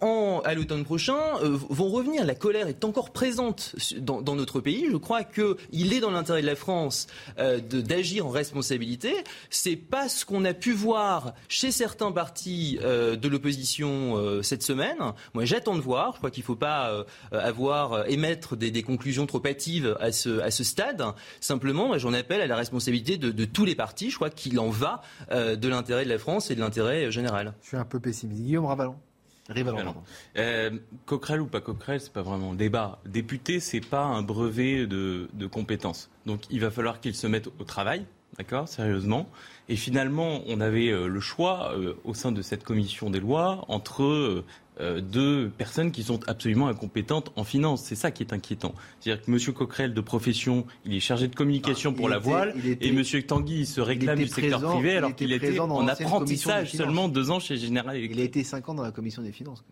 en, 0.01 0.43
à 0.45 0.55
l'automne 0.55 0.85
prochain, 0.85 1.19
vont 1.43 1.89
revenir. 1.89 2.25
La 2.25 2.35
colère 2.35 2.69
est 2.69 2.85
encore 2.85 3.11
présente 3.11 3.77
dans, 3.99 4.21
dans 4.21 4.35
notre 4.35 4.61
pays. 4.61 4.87
Je 4.91 4.97
crois 4.97 5.23
que 5.23 5.57
il 5.73 5.93
est 5.93 6.01
dans 6.01 6.11
l'intérêt 6.11 6.43
de 6.43 6.47
la 6.47 6.57
France 6.57 7.07
d'agir 7.71 8.27
en 8.27 8.31
responsabilité. 8.31 9.13
C'est 9.51 9.77
pas 9.77 10.09
ce 10.09 10.25
qu'on 10.25 10.45
a 10.45 10.55
pu 10.55 10.73
voir 10.73 11.35
chez 11.49 11.71
certains 11.71 12.13
partis 12.13 12.79
de 12.83 13.29
l'opposition 13.29 14.08
euh, 14.17 14.43
cette 14.43 14.63
semaine. 14.63 14.97
Moi, 15.35 15.45
j'attends 15.45 15.77
de 15.77 15.81
voir. 15.81 16.13
Je 16.13 16.19
crois 16.19 16.31
qu'il 16.31 16.43
ne 16.43 16.47
faut 16.47 16.57
pas 16.57 16.91
euh, 16.91 17.05
avoir 17.33 17.93
euh, 17.93 18.05
émettre 18.05 18.57
des, 18.57 18.83
conclusions 18.83 19.27
trop 19.27 19.45
hâtives 19.47 19.97
à 20.01 20.13
ce, 20.13 20.41
à 20.41 20.51
ce 20.51 20.65
stade. 20.65 21.03
Simplement, 21.41 21.99
j'en 21.99 22.13
appelle 22.13 22.41
à 22.41 22.47
la 22.47 22.57
responsabilité 22.57 23.19
de, 23.19 23.45
tous 23.45 23.65
les 23.65 23.75
partis. 23.75 24.11
Je 24.11 24.17
crois 24.17 24.31
qu'il 24.31 24.59
en 24.61 24.71
va 24.71 25.03
de 25.31 25.69
l'intérêt 25.69 26.05
de 26.05 26.09
la 26.09 26.19
France 26.19 26.51
et 26.51 26.55
de 26.55 26.61
l'intérêt 26.61 27.11
général. 27.11 27.55
Je 27.63 27.69
suis 27.69 27.77
un 27.77 27.85
peu 27.85 28.01
pessimiste. 28.01 28.43
Guillaume 28.43 28.67
Ravalon. 28.67 28.97
Euh, 30.37 30.71
Coquerel 31.07 31.41
ou 31.41 31.47
pas 31.47 31.61
Coquerel, 31.61 32.01
c'est 32.01 32.13
pas 32.13 32.23
vraiment 32.23 32.53
un 32.53 32.55
débat. 32.55 33.01
Député, 33.07 33.61
c'est 33.61 33.81
pas 33.81 34.05
un 34.05 34.23
brevet 34.23 34.87
de, 34.87 35.29
de 35.33 35.47
compétences. 35.47 36.11
Donc 36.27 36.43
il 36.51 36.61
va 36.61 36.71
falloir 36.71 37.01
qu'il 37.01 37.15
se 37.15 37.27
mette 37.27 37.49
au 37.59 37.65
travail, 37.65 38.05
d'accord, 38.39 38.69
sérieusement. 38.69 39.29
Et 39.69 39.77
finalement, 39.77 40.41
on 40.47 40.61
avait 40.61 40.89
euh, 40.89 41.09
le 41.09 41.21
choix 41.21 41.73
euh, 41.75 41.95
au 42.05 42.15
sein 42.15 42.33
de 42.33 42.41
cette 42.41 42.65
commission 42.65 43.11
des 43.11 43.21
lois 43.21 43.65
entre 43.69 44.03
euh, 44.81 45.01
deux 45.01 45.51
personnes 45.59 45.91
qui 45.91 46.05
sont 46.05 46.21
absolument 46.29 46.69
incompétentes 46.69 47.33
en 47.37 47.45
finance. 47.45 47.83
C'est 47.83 47.97
ça 47.97 48.11
qui 48.11 48.23
est 48.23 48.33
inquiétant. 48.33 48.75
C'est-à-dire 49.01 49.25
que 49.25 49.31
M. 49.31 49.55
Coquerel, 49.55 49.93
de 49.93 50.01
profession, 50.01 50.65
il 50.85 50.95
est 50.95 51.01
chargé 51.01 51.29
de 51.29 51.35
communication 51.35 51.93
ah, 51.93 51.97
pour 51.97 52.09
la 52.09 52.19
voile, 52.19 52.55
et 52.65 52.89
M. 52.89 53.03
Tanguy 53.27 53.67
se 53.67 53.81
réclame 53.81 54.19
du 54.19 54.29
secteur 54.29 54.63
privé 54.63 54.97
alors 54.97 55.15
qu'il 55.15 55.33
était, 55.33 55.59
en 55.59 55.87
apprentissage 55.89 56.73
seulement 56.73 57.09
deux 57.09 57.31
ans 57.31 57.41
chez 57.41 57.57
Général 57.57 57.97
Electric. 57.97 58.19
Il 58.19 58.23
a 58.23 58.25
été 58.25 58.45
cinq 58.45 58.69
ans 58.69 58.75
dans 58.75 58.85
la 58.85 58.93
commission 58.93 59.21
des 59.23 59.33
finances. 59.33 59.65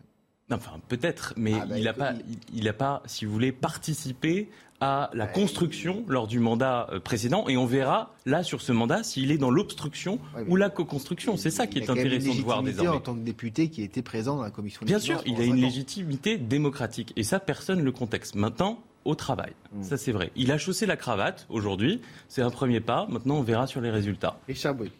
Enfin, 0.49 0.79
peut-être, 0.87 1.33
mais 1.35 1.53
ah, 1.53 1.65
bah, 1.65 1.77
il 1.77 1.83
n'a 1.83 1.93
pas, 1.93 2.13
il, 2.53 2.73
pas, 2.73 3.03
si 3.05 3.25
vous 3.25 3.33
voulez, 3.33 3.51
participé 3.51 4.49
à 4.79 5.09
la 5.13 5.25
construction 5.25 6.03
lors 6.07 6.27
du 6.27 6.39
mandat 6.39 6.87
euh, 6.91 6.99
précédent 6.99 7.47
et 7.47 7.57
on 7.57 7.65
verra 7.65 8.13
là 8.25 8.43
sur 8.43 8.61
ce 8.61 8.71
mandat 8.71 9.03
s'il 9.03 9.31
est 9.31 9.37
dans 9.37 9.49
l'obstruction 9.49 10.19
ou 10.47 10.55
la 10.55 10.69
co-construction. 10.69 11.37
C'est 11.37 11.49
ça 11.49 11.65
qui 11.67 11.79
est 11.79 11.89
intéressant 11.89 12.35
de 12.35 12.41
voir 12.41 12.63
désormais. 12.63 12.91
en 12.91 12.99
tant 12.99 13.15
que 13.15 13.19
député 13.19 13.69
qui 13.69 13.81
était 13.81 14.01
présent 14.01 14.35
dans 14.35 14.43
la 14.43 14.51
commission. 14.51 14.81
Bien 14.85 14.99
sûr, 14.99 15.21
il 15.25 15.39
a 15.41 15.43
une 15.43 15.55
légitimité 15.55 16.37
démocratique 16.37 17.13
et 17.15 17.23
ça 17.23 17.39
personne 17.39 17.79
ne 17.79 17.83
le 17.83 17.91
contexte. 17.91 18.35
Maintenant, 18.35 18.79
au 19.05 19.15
travail. 19.15 19.53
Hmm. 19.71 19.83
Ça, 19.83 19.97
c'est 19.97 20.11
vrai. 20.11 20.31
Il 20.35 20.51
a 20.51 20.57
chaussé 20.57 20.85
la 20.85 20.97
cravate 20.97 21.47
aujourd'hui. 21.49 22.01
C'est 22.27 22.41
un 22.41 22.49
premier 22.49 22.81
pas. 22.81 23.07
Maintenant, 23.09 23.37
on 23.37 23.41
verra 23.41 23.65
sur 23.65 23.81
les 23.81 23.89
résultats. 23.89 24.37
Richard 24.47 24.75
Boy. 24.75 24.91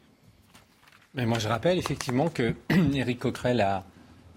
Mais 1.13 1.25
moi, 1.25 1.39
je 1.39 1.47
rappelle 1.47 1.77
effectivement 1.77 2.29
que 2.29 2.55
Éric 2.93 3.19
Coquerel 3.19 3.61
a 3.61 3.83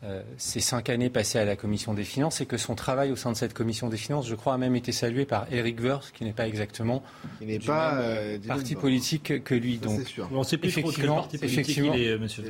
euh, 0.02 0.22
ces 0.39 0.60
cinq 0.60 0.89
années 0.89 1.10
passées 1.10 1.39
à 1.39 1.44
la 1.44 1.56
commission 1.56 1.93
des 1.93 2.05
finances 2.05 2.40
et 2.40 2.47
que 2.47 2.56
son 2.56 2.74
travail 2.74 3.12
au 3.12 3.16
sein 3.16 3.32
de 3.32 3.36
cette 3.36 3.52
commission 3.52 3.90
des 3.90 3.98
finances, 3.98 4.27
je 4.27 4.35
crois, 4.35 4.55
a 4.55 4.56
même 4.56 4.74
été 4.74 4.93
salué 4.93 5.27
par 5.27 5.47
Eric 5.52 5.78
Woerth, 5.78 6.12
qui 6.14 6.24
n'est 6.24 6.32
pas 6.32 6.48
exactement 6.48 7.02
qui 7.39 7.44
n'est 7.44 7.59
pas 7.59 7.97
euh, 7.97 8.39
parti 8.39 8.77
politique 8.77 9.44
que 9.44 9.55
lui. 9.55 9.77
Donc, 9.77 10.01
on 10.32 10.43
sait 10.43 10.56
plus 10.56 10.68
effectivement, 10.68 11.16
parti 11.16 11.39
effectivement, 11.43 11.93
il 11.93 12.02
est, 12.02 12.18
monsieur 12.18 12.43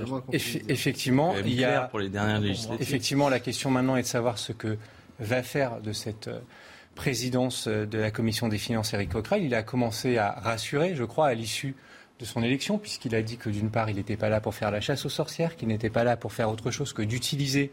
effectivement, 0.69 1.35
il 1.45 1.55
y 1.55 1.65
a 1.65 1.83
pour 1.83 1.99
les 1.99 2.09
dernières 2.09 2.41
effectivement 2.79 3.29
la 3.29 3.41
question 3.41 3.73
maintenant 3.73 3.97
est 3.97 4.03
de 4.03 4.07
savoir 4.07 4.39
ce 4.39 4.53
que 4.53 4.79
va 5.19 5.43
faire 5.43 5.81
de 5.81 5.93
cette 5.93 6.29
euh, 6.29 6.39
présidence 6.95 7.67
de 7.67 7.99
la 7.99 8.13
commission 8.13 8.47
des 8.47 8.59
finances 8.59 8.95
Eric 8.95 9.11
Coquerel. 9.11 9.43
Il 9.43 9.57
a 9.57 9.65
commencé 9.65 10.19
à 10.19 10.31
rassurer, 10.31 10.95
je 10.95 11.05
crois, 11.05 11.27
à 11.27 11.35
l'issue 11.35 11.75
de 12.21 12.25
son 12.27 12.43
élection, 12.43 12.79
puisqu'il 12.79 13.15
a 13.15 13.23
dit 13.23 13.37
que 13.39 13.49
d'une 13.49 13.71
part, 13.71 13.89
il 13.89 13.97
n'était 13.97 14.17
pas 14.17 14.29
là 14.29 14.41
pour 14.41 14.55
faire 14.55 14.71
la 14.71 14.81
chasse 14.81 15.05
aux 15.07 15.11
sorcières, 15.11 15.57
qu'il 15.57 15.69
n'était 15.69 15.91
pas 15.91 16.05
là 16.05 16.17
pour 16.17 16.33
faire 16.33 16.51
autre 16.51 16.71
chose 16.71 16.93
que 16.93 17.03
d'utiliser 17.03 17.73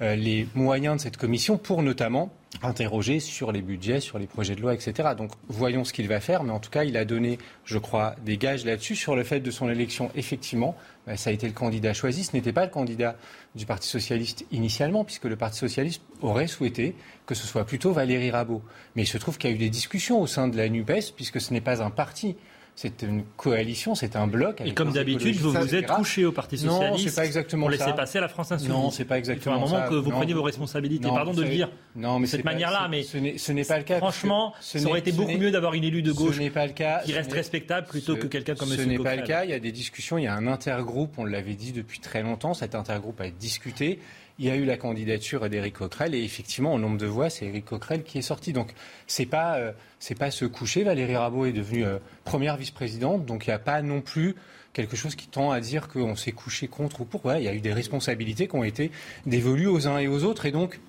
euh, 0.00 0.16
les 0.16 0.48
moyens 0.54 0.96
de 0.96 1.00
cette 1.02 1.18
commission 1.18 1.58
pour 1.58 1.82
notamment 1.82 2.32
interroger 2.62 3.20
sur 3.20 3.52
les 3.52 3.62
budgets, 3.62 4.00
sur 4.00 4.18
les 4.18 4.26
projets 4.26 4.54
de 4.54 4.60
loi, 4.60 4.74
etc. 4.74 5.10
Donc 5.16 5.32
voyons 5.48 5.84
ce 5.84 5.92
qu'il 5.92 6.08
va 6.08 6.20
faire, 6.20 6.42
mais 6.42 6.52
en 6.52 6.58
tout 6.58 6.70
cas, 6.70 6.84
il 6.84 6.96
a 6.96 7.04
donné, 7.04 7.38
je 7.64 7.78
crois, 7.78 8.16
des 8.24 8.36
gages 8.36 8.64
là-dessus 8.64 8.96
sur 8.96 9.14
le 9.14 9.24
fait 9.24 9.40
de 9.40 9.50
son 9.50 9.68
élection. 9.68 10.10
Effectivement, 10.14 10.74
bah, 11.06 11.16
ça 11.16 11.30
a 11.30 11.32
été 11.32 11.46
le 11.46 11.52
candidat 11.52 11.92
choisi. 11.92 12.24
Ce 12.24 12.34
n'était 12.34 12.52
pas 12.52 12.64
le 12.64 12.70
candidat 12.70 13.16
du 13.54 13.66
Parti 13.66 13.88
socialiste 13.88 14.46
initialement, 14.50 15.04
puisque 15.04 15.24
le 15.24 15.36
Parti 15.36 15.58
socialiste 15.58 16.02
aurait 16.20 16.46
souhaité 16.46 16.94
que 17.26 17.34
ce 17.34 17.46
soit 17.46 17.64
plutôt 17.64 17.92
Valérie 17.92 18.30
Rabault. 18.30 18.62
Mais 18.96 19.02
il 19.02 19.06
se 19.06 19.18
trouve 19.18 19.38
qu'il 19.38 19.50
y 19.50 19.52
a 19.52 19.56
eu 19.56 19.58
des 19.58 19.70
discussions 19.70 20.20
au 20.20 20.26
sein 20.26 20.48
de 20.48 20.56
la 20.56 20.68
NUPES, 20.68 21.12
puisque 21.14 21.40
ce 21.40 21.52
n'est 21.52 21.60
pas 21.60 21.82
un 21.82 21.90
parti 21.90 22.36
c'est 22.74 23.02
une 23.02 23.22
coalition, 23.36 23.94
c'est 23.94 24.16
un 24.16 24.26
bloc. 24.26 24.60
Et 24.64 24.72
comme 24.72 24.92
d'habitude, 24.92 25.36
vous 25.36 25.52
vous 25.52 25.74
êtes 25.74 25.86
couché 25.88 26.24
au 26.24 26.32
Parti 26.32 26.56
Socialiste. 26.56 26.90
Non, 26.90 26.96
c'est 27.10 27.14
pas 27.14 27.26
exactement 27.26 27.66
pour 27.68 27.76
ça. 27.76 27.84
laisser 27.84 27.96
passer 27.96 28.18
à 28.18 28.20
la 28.22 28.28
France 28.28 28.50
Insoumise. 28.50 28.72
Non, 28.74 28.90
c'est 28.90 29.04
pas 29.04 29.18
exactement 29.18 29.54
ça. 29.54 29.60
Il 29.60 29.60
faut 29.60 29.64
un 29.66 29.68
moment 29.70 29.84
ça. 29.84 29.88
que 29.90 29.94
vous 30.02 30.10
non, 30.10 30.16
preniez 30.16 30.34
vos 30.34 30.42
responsabilités. 30.42 31.06
non, 31.06 31.14
Pardon 31.14 31.32
de 31.34 31.42
le 31.42 31.48
dire 31.50 31.70
non, 31.94 32.18
mais 32.18 32.26
de 32.26 32.30
cette 32.30 32.44
manière-là, 32.44 32.88
mais 32.90 33.02
ce 33.02 33.18
n'est- 33.18 33.36
ce 33.38 33.52
pas 33.68 33.76
le 33.78 33.84
cas. 33.84 33.98
Franchement, 33.98 34.54
ça 34.60 34.78
ce 34.78 34.86
aurait 34.86 35.00
été 35.00 35.12
ce 35.12 35.16
beaucoup 35.16 35.36
mieux 35.36 35.50
d'avoir 35.50 35.74
une 35.74 35.84
élue 35.84 36.02
de 36.02 36.12
gauche 36.12 36.36
Ce 36.36 36.40
n'est 36.40 36.50
pas 36.50 36.66
le 36.66 36.72
cas. 36.72 37.00
qui 37.04 37.10
ce 37.12 37.16
reste 37.16 37.32
respectable 37.32 37.86
plutôt 37.86 38.14
ce- 38.16 38.20
que 38.20 38.26
quelqu'un 38.26 38.54
comme 38.54 38.68
Ce 38.68 38.80
M. 38.80 38.88
n'est 38.88 38.98
pas 38.98 39.16
le 39.16 39.22
cas. 39.22 39.44
Il 39.44 39.50
y 39.50 39.54
a 39.54 39.60
des 39.60 39.72
discussions. 39.72 40.16
Il 40.16 40.24
y 40.24 40.26
a 40.26 40.34
un 40.34 40.46
intergroupe. 40.46 41.18
On 41.18 41.24
l'avait 41.24 41.54
dit 41.54 41.72
depuis 41.72 42.00
très 42.00 42.22
longtemps. 42.22 42.54
Cet 42.54 42.74
intergroupe 42.74 43.20
a 43.20 43.28
discuté. 43.30 43.98
Il 44.38 44.46
y 44.46 44.50
a 44.50 44.56
eu 44.56 44.64
la 44.64 44.76
candidature 44.76 45.48
d'Éric 45.48 45.74
Coquerel 45.74 46.14
et 46.14 46.22
effectivement, 46.24 46.74
au 46.74 46.78
nombre 46.78 46.98
de 46.98 47.06
voix, 47.06 47.30
c'est 47.30 47.46
Éric 47.46 47.66
Coquerel 47.66 48.02
qui 48.02 48.18
est 48.18 48.22
sorti. 48.22 48.52
Donc, 48.52 48.72
c'est 49.06 49.26
pas 49.26 49.56
euh, 49.56 49.72
pas 50.18 50.30
se 50.30 50.44
coucher. 50.44 50.84
Valérie 50.84 51.16
Rabault 51.16 51.46
est 51.46 51.52
devenue 51.52 51.84
euh, 51.84 51.98
première 52.24 52.56
vice-présidente. 52.56 53.26
Donc, 53.26 53.46
il 53.46 53.50
n'y 53.50 53.54
a 53.54 53.58
pas 53.58 53.82
non 53.82 54.00
plus 54.00 54.34
quelque 54.72 54.96
chose 54.96 55.14
qui 55.14 55.28
tend 55.28 55.50
à 55.50 55.60
dire 55.60 55.88
qu'on 55.88 56.16
s'est 56.16 56.32
couché 56.32 56.66
contre 56.66 57.02
ou 57.02 57.04
pour. 57.04 57.22
Il 57.34 57.42
y 57.42 57.48
a 57.48 57.54
eu 57.54 57.60
des 57.60 57.72
responsabilités 57.72 58.48
qui 58.48 58.56
ont 58.56 58.64
été 58.64 58.90
dévolues 59.26 59.66
aux 59.66 59.86
uns 59.86 59.98
et 59.98 60.08
aux 60.08 60.24
autres. 60.24 60.46
Et 60.46 60.52
donc, 60.52 60.80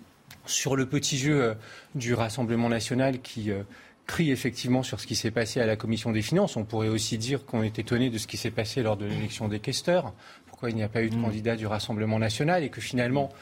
sur 0.45 0.75
le 0.75 0.85
petit 0.85 1.17
jeu 1.17 1.41
euh, 1.41 1.53
du 1.95 2.13
Rassemblement 2.13 2.69
national 2.69 3.21
qui 3.21 3.51
crie 4.05 4.31
effectivement 4.31 4.83
sur 4.83 4.99
ce 4.99 5.07
qui 5.07 5.15
s'est 5.15 5.31
passé 5.31 5.61
à 5.61 5.65
la 5.65 5.75
Commission 5.75 6.11
des 6.11 6.21
finances, 6.21 6.57
on 6.57 6.65
pourrait 6.65 6.89
aussi 6.89 7.17
dire 7.17 7.45
qu'on 7.45 7.63
est 7.63 7.79
étonné 7.79 8.09
de 8.09 8.17
ce 8.17 8.27
qui 8.27 8.37
s'est 8.37 8.51
passé 8.51 8.83
lors 8.83 8.97
de 8.97 9.05
l'élection 9.05 9.47
des 9.47 9.59
questeurs. 9.59 10.13
Pourquoi 10.63 10.77
il 10.77 10.77
n'y 10.77 10.83
a 10.83 10.87
pas 10.87 11.03
eu 11.03 11.09
de 11.09 11.21
candidat 11.21 11.57
du 11.57 11.67
Rassemblement 11.67 12.19
national 12.19 12.63
et 12.63 12.69
que 12.69 12.79
finalement, 12.79 13.33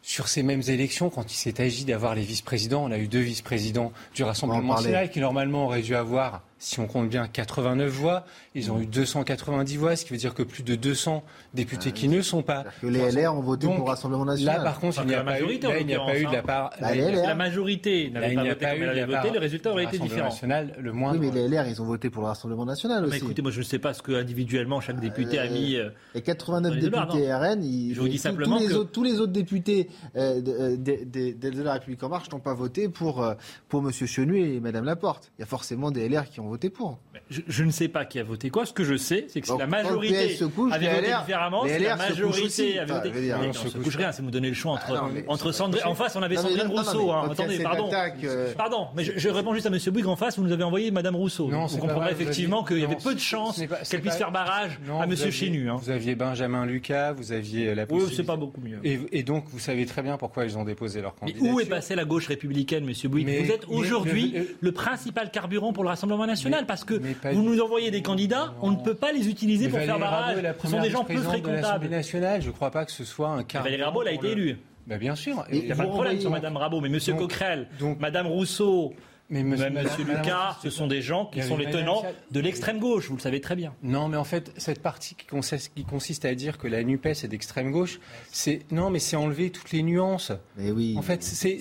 sur 0.00 0.28
ces 0.28 0.42
mêmes 0.42 0.62
élections, 0.66 1.10
quand 1.10 1.30
il 1.30 1.36
s'est 1.36 1.60
agi 1.60 1.84
d'avoir 1.84 2.14
les 2.14 2.22
vice-présidents, 2.22 2.84
on 2.84 2.90
a 2.90 2.96
eu 2.96 3.06
deux 3.06 3.20
vice-présidents 3.20 3.92
du 4.14 4.24
Rassemblement 4.24 4.76
national 4.76 5.10
qui 5.10 5.20
normalement 5.20 5.66
auraient 5.66 5.82
dû 5.82 5.94
avoir, 5.94 6.40
si 6.64 6.80
on 6.80 6.86
compte 6.86 7.10
bien, 7.10 7.26
89 7.28 7.90
voix. 7.90 8.24
Ils 8.54 8.72
ont 8.72 8.80
eu 8.80 8.86
290 8.86 9.76
voix, 9.76 9.96
ce 9.96 10.04
qui 10.06 10.12
veut 10.12 10.16
dire 10.18 10.32
que 10.32 10.42
plus 10.42 10.62
de 10.62 10.74
200 10.76 11.22
députés 11.52 11.92
qui 11.92 12.08
ne 12.08 12.22
sont 12.22 12.42
pas. 12.42 12.64
Que 12.80 12.86
les 12.86 13.10
LR 13.12 13.34
ont 13.34 13.40
voté 13.42 13.66
Donc, 13.66 13.76
pour 13.76 13.84
le 13.84 13.90
Rassemblement 13.90 14.24
national. 14.24 14.58
Là, 14.58 14.64
par 14.64 14.80
contre, 14.80 15.00
il 15.02 15.08
n'y 15.08 15.14
a 15.14 15.18
la 15.18 15.24
pas 15.24 15.40
eu, 15.40 15.42
là, 15.58 15.78
il 15.80 15.86
n'y 15.86 15.94
a 15.94 16.00
pas 16.00 16.18
eu 16.18 16.24
de 16.24 16.32
la 16.32 16.42
part. 16.42 16.70
Bah, 16.80 16.88
là, 16.88 16.94
il 16.94 17.00
y 17.00 17.04
a- 17.04 17.10
les 17.10 17.16
LR. 17.18 17.26
La 17.26 17.34
majorité 17.34 18.10
n'avait 18.10 18.30
il 18.30 18.34
pas 18.36 18.42
n'y 18.42 18.48
a 18.48 18.52
voté 18.54 18.64
pas 18.66 18.74
la 18.76 19.06
voté, 19.06 19.12
part 19.12 19.32
le 19.34 19.38
résultat 19.40 19.70
aurait 19.72 19.82
du 19.82 19.88
été 19.88 19.98
Rassemblement 19.98 20.28
différent. 20.28 20.28
national, 20.30 20.74
le 20.80 20.90
Oui, 20.90 20.96
moindre. 20.96 21.20
mais 21.20 21.30
les 21.30 21.48
LR, 21.48 21.68
ils 21.68 21.82
ont 21.82 21.84
voté 21.84 22.08
pour 22.08 22.22
le 22.22 22.28
Rassemblement 22.28 22.64
national 22.64 23.02
Bah, 23.02 23.08
aussi. 23.08 23.18
écoutez, 23.18 23.42
moi 23.42 23.50
je 23.50 23.58
ne 23.58 23.64
sais 23.64 23.78
pas 23.78 23.92
ce 23.92 24.00
que 24.00 24.12
individuellement 24.12 24.80
chaque 24.80 25.00
député 25.00 25.38
a 25.38 25.48
mis. 25.48 25.76
euh, 25.76 25.90
Et 26.14 26.22
89 26.22 26.70
dans 26.70 26.76
les 26.76 26.80
débats, 26.82 27.06
députés 27.06 27.28
non. 27.28 27.38
RN, 27.40 27.62
ils- 27.62 27.94
Je 27.94 28.00
vous 28.00 28.08
dis 28.08 28.16
tous- 28.16 28.22
simplement 28.22 28.56
tous, 28.56 28.62
les 28.62 28.68
que- 28.68 28.74
autres, 28.74 28.90
tous 28.90 29.02
les 29.04 29.20
autres 29.20 29.32
députés 29.32 29.90
euh, 30.16 30.40
de, 30.40 30.50
euh, 30.52 31.62
la 31.64 31.72
République 31.74 32.02
en 32.02 32.08
marche 32.08 32.30
n'ont 32.30 32.40
pas 32.40 32.54
voté 32.54 32.88
pour, 32.88 33.22
euh, 33.22 33.34
pour 33.68 33.80
M. 33.86 33.90
Chenu 33.92 34.38
et 34.40 34.60
Mme 34.60 34.84
Laporte. 34.84 35.30
Il 35.38 35.42
y 35.42 35.44
a 35.44 35.46
forcément 35.46 35.90
des 35.90 36.06
LR 36.08 36.30
qui 36.30 36.40
ont 36.40 36.46
voté 36.48 36.53
pour. 36.70 36.98
Je, 37.30 37.40
je 37.48 37.64
ne 37.64 37.70
sais 37.70 37.88
pas 37.88 38.04
qui 38.04 38.18
a 38.18 38.22
voté 38.22 38.50
quoi. 38.50 38.66
Ce 38.66 38.72
que 38.72 38.84
je 38.84 38.96
sais, 38.96 39.24
c'est 39.28 39.40
que 39.40 39.46
si 39.46 39.52
Donc, 39.52 39.60
la 39.60 39.66
majorité 39.66 40.28
se 40.34 40.44
couche, 40.44 40.72
avait 40.72 40.92
voté 40.94 41.08
LR 41.08 41.20
différemment, 41.20 41.64
la 41.64 41.96
majorité 41.96 42.42
aussi. 42.46 42.78
avait 42.78 42.92
voté. 42.92 43.10
veux 43.10 43.20
dire, 43.22 43.38
Mais 43.40 43.46
non, 43.46 43.52
se 43.54 43.78
couche. 43.78 43.96
rien, 43.96 44.12
c'est 44.12 44.22
vous 44.22 44.30
donner 44.30 44.48
le 44.48 44.54
choix 44.54 44.72
entre, 44.72 44.86
Ah, 44.90 45.08
non, 45.14 45.22
entre 45.28 45.52
se 45.52 45.58
Sandrine. 45.58 45.82
En 45.86 45.94
face, 45.94 46.14
on 46.16 46.22
avait 46.22 46.34
Non, 46.34 46.42
Sandrine 46.42 46.68
non, 46.68 46.74
non, 46.74 46.82
Rousseau. 46.82 47.10
hein. 47.12 47.28
Attendez, 47.30 47.58
pardon. 47.60 47.86
attaque, 47.88 48.24
euh, 48.24 48.52
Pardon, 48.54 48.88
mais 48.94 49.04
je, 49.04 49.12
je 49.16 49.28
réponds 49.30 49.54
juste 49.54 49.66
à 49.66 49.70
M. 49.70 49.78
Bouygues 49.92 50.06
en 50.06 50.16
face. 50.16 50.36
Vous 50.38 50.44
nous 50.44 50.52
avez 50.52 50.64
envoyé 50.64 50.90
Mme 50.90 51.16
Rousseau. 51.16 51.48
Non, 51.50 51.62
vous 51.66 51.74
c'est 51.74 51.80
comprendrez 51.80 52.12
effectivement 52.12 52.62
qu'il 52.62 52.78
y 52.80 52.84
avait 52.84 52.96
peu 52.96 53.14
de 53.14 53.18
ce- 53.18 53.24
chances 53.24 53.56
c'est 53.56 53.68
qu'elle 53.90 54.00
puisse 54.02 54.16
faire 54.16 54.30
barrage 54.32 54.78
à 55.00 55.04
M. 55.04 55.16
Chénu. 55.16 55.70
hein. 55.70 55.76
Vous 55.80 55.90
aviez 55.90 56.14
Benjamin 56.14 56.66
Lucas, 56.66 57.12
vous 57.14 57.32
aviez 57.32 57.74
la 57.74 57.86
Oui, 57.90 58.02
c'est 58.14 58.22
pas 58.24 58.36
beaucoup 58.36 58.60
mieux. 58.60 58.80
Et, 58.84 59.22
donc, 59.22 59.44
vous 59.48 59.58
savez 59.58 59.86
très 59.86 60.02
bien 60.02 60.18
pourquoi 60.18 60.44
ils 60.44 60.58
ont 60.58 60.64
déposé 60.64 61.00
leur 61.00 61.14
Mais 61.22 61.32
candidature. 61.32 61.54
où 61.54 61.60
est 61.60 61.64
passée 61.64 61.94
la 61.94 62.04
gauche 62.04 62.26
républicaine, 62.26 62.84
Monsieur 62.84 63.08
Bouygues 63.08 63.44
Vous 63.44 63.50
êtes 63.50 63.64
aujourd'hui 63.68 64.34
le 64.60 64.72
principal 64.72 65.30
carburant 65.30 65.72
pour 65.72 65.82
le 65.84 65.88
Rassemblement 65.88 66.26
national 66.26 66.43
Mais- 66.50 66.64
parce 66.66 66.84
que 66.84 66.94
vous 67.32 67.42
nous 67.42 67.60
envoyez 67.60 67.90
des 67.90 68.02
candidats, 68.02 68.54
on 68.62 68.70
ne 68.70 68.76
peut 68.76 68.94
pas 68.94 69.12
les 69.12 69.28
utiliser 69.28 69.66
Mais 69.66 69.70
pour 69.70 69.78
faire 69.80 69.98
Valérie 69.98 70.10
barrage. 70.10 70.42
la 70.42 70.54
Ce 70.54 70.68
sont 70.68 70.80
des 70.80 70.90
gens 70.90 71.04
peu 71.04 71.12
vice-présidente 71.14 71.42
de 71.50 71.56
fréquentables. 71.56 71.88
nationale. 71.88 72.42
Je 72.42 72.48
ne 72.48 72.52
crois 72.52 72.70
pas 72.70 72.84
que 72.84 72.92
ce 72.92 73.04
soit 73.04 73.28
un 73.28 73.42
carburant. 73.42 73.64
Valérie 73.64 73.82
Rabault 73.82 74.00
a 74.02 74.12
été 74.12 74.28
élue. 74.32 74.58
Bah, 74.86 74.98
bien 74.98 75.14
sûr. 75.14 75.44
Il 75.50 75.64
n'y 75.64 75.72
a 75.72 75.76
pas 75.76 75.84
de 75.84 75.88
problème 75.90 76.20
sur 76.20 76.30
Madame 76.30 76.56
Rabault, 76.56 76.80
mais 76.80 76.88
Monsieur 76.90 77.12
donc- 77.14 77.22
Coquerel, 77.30 77.68
donc- 77.78 77.98
Madame 78.00 78.26
Rousseau, 78.26 78.92
Mais 79.30 79.38
même 79.42 79.48
monsieur- 79.52 79.70
Madame- 79.70 79.96
Lucas, 79.98 80.14
Madame- 80.22 80.54
ce 80.62 80.70
sont 80.70 80.86
des 80.86 81.00
gens 81.00 81.26
qui 81.26 81.42
sont 81.42 81.56
les 81.56 81.70
tenants 81.70 82.02
de 82.30 82.40
l'extrême 82.40 82.78
gauche, 82.78 83.08
vous 83.08 83.16
le 83.16 83.20
savez 83.22 83.40
très 83.40 83.56
bien. 83.56 83.74
Non, 83.82 84.08
mais 84.08 84.16
en 84.18 84.24
fait, 84.24 84.52
cette 84.58 84.82
partie 84.82 85.14
qui 85.14 85.26
consiste, 85.26 85.72
qui 85.74 85.84
consiste 85.84 86.24
à 86.26 86.34
dire 86.34 86.58
que 86.58 86.68
la 86.68 86.82
NUPES 86.84 87.24
est 87.24 87.28
d'extrême 87.28 87.70
gauche, 87.70 88.00
c'est 88.30 88.60
non, 88.70 88.90
mais 88.90 88.98
c'est 88.98 89.16
enlever 89.16 89.50
toutes 89.50 89.72
les 89.72 89.82
nuances. 89.82 90.30
Mais 90.56 90.70
oui. 90.70 90.94
En 90.98 91.02
fait, 91.02 91.22
c'est 91.22 91.58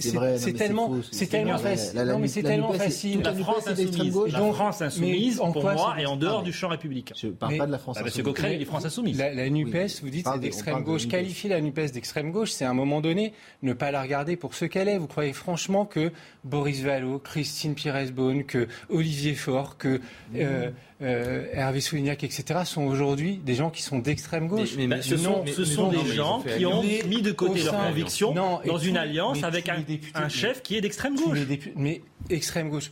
tellement, 0.58 0.92
c'est 1.12 1.28
tellement 1.28 1.58
facile. 1.58 2.04
Non, 2.06 2.20
mais 2.20 2.28
c'est 2.28 2.44
tellement 2.44 2.74
facile. 2.74 3.22
La 3.22 3.34
France 3.34 3.68
insoumise, 3.68 4.14
gauche. 4.14 4.32
la 4.32 4.40
France 4.40 4.82
insoumise, 4.82 5.38
pour 5.38 5.54
quoi 5.54 5.74
moi, 5.74 5.96
est 6.00 6.06
en 6.06 6.18
dehors 6.18 6.44
du 6.44 6.52
champ 6.52 6.68
républicain. 6.68 7.16
Je 7.18 7.28
parle 7.30 7.58
pas 7.58 7.66
de 7.66 7.72
la 7.72 7.78
France. 7.80 7.96
Bah, 7.98 8.04
Monsieur 8.04 8.22
insoumise. 8.24 8.36
Coquerel, 8.36 8.56
il 8.58 8.62
est 8.62 8.66
France 8.66 8.86
insoumise. 8.86 9.18
La, 9.18 9.50
NUPES, 9.50 10.02
vous 10.02 10.10
dites 10.10 10.28
c'est 10.28 10.36
de- 10.38 10.42
d'extrême 10.42 10.84
gauche. 10.84 11.08
Qualifier 11.08 11.50
la 11.50 11.62
NUPES 11.62 11.92
d'extrême 11.94 12.32
gauche, 12.32 12.52
c'est 12.52 12.66
à 12.66 12.70
un 12.70 12.74
moment 12.74 13.00
donné 13.02 13.34
ne 13.62 13.74
pas 13.74 13.92
la 13.92 14.02
regarder 14.02 14.36
pour 14.36 14.54
ce 14.54 14.66
qu'elle 14.66 14.90
est. 14.90 14.98
Vous 14.98 15.08
croyez 15.08 15.34
franchement 15.34 15.86
que 15.86 16.12
Boris 16.44 16.82
Vallaud, 16.82 17.20
Christine 17.54 17.76
Pires-Beaune, 17.76 18.46
que 18.46 18.68
Olivier 18.90 19.36
Faure, 19.36 19.78
que 19.78 20.02
euh, 20.36 20.72
euh, 21.04 21.46
Hervé 21.54 21.82
Soulignac, 21.82 22.24
etc. 22.24 22.62
sont 22.66 22.82
aujourd'hui 22.84 23.38
des 23.38 23.54
gens 23.54 23.70
qui 23.70 23.84
sont 23.84 24.00
d'extrême 24.00 24.48
gauche 24.48 24.72
Mais- 24.76 24.88
mais- 24.88 24.96
Bah, 24.96 25.02
ce 25.04 25.18
sont, 25.18 25.30
Non, 25.30 25.46
ce 25.46 25.60
mais 25.62 25.66
sont 25.68 25.92
non, 25.92 26.04
des 26.04 26.14
gens 26.14 26.42
qui 26.58 26.66
ont 26.66 26.82
mis 26.84 27.22
de 27.22 27.32
côté 27.32 27.62
leurs 27.64 27.78
convictions 27.78 28.34
dans 28.34 28.78
une 28.80 28.98
alliance 28.98 29.44
avec 29.44 29.70
un, 29.70 29.84
un 30.16 30.30
chef 30.30 30.64
qui 30.64 30.78
est 30.78 30.82
d'extrême 30.82 31.16
gauche. 31.16 31.38
mais 31.76 32.02
extrême 32.32 32.70
gauche. 32.70 32.92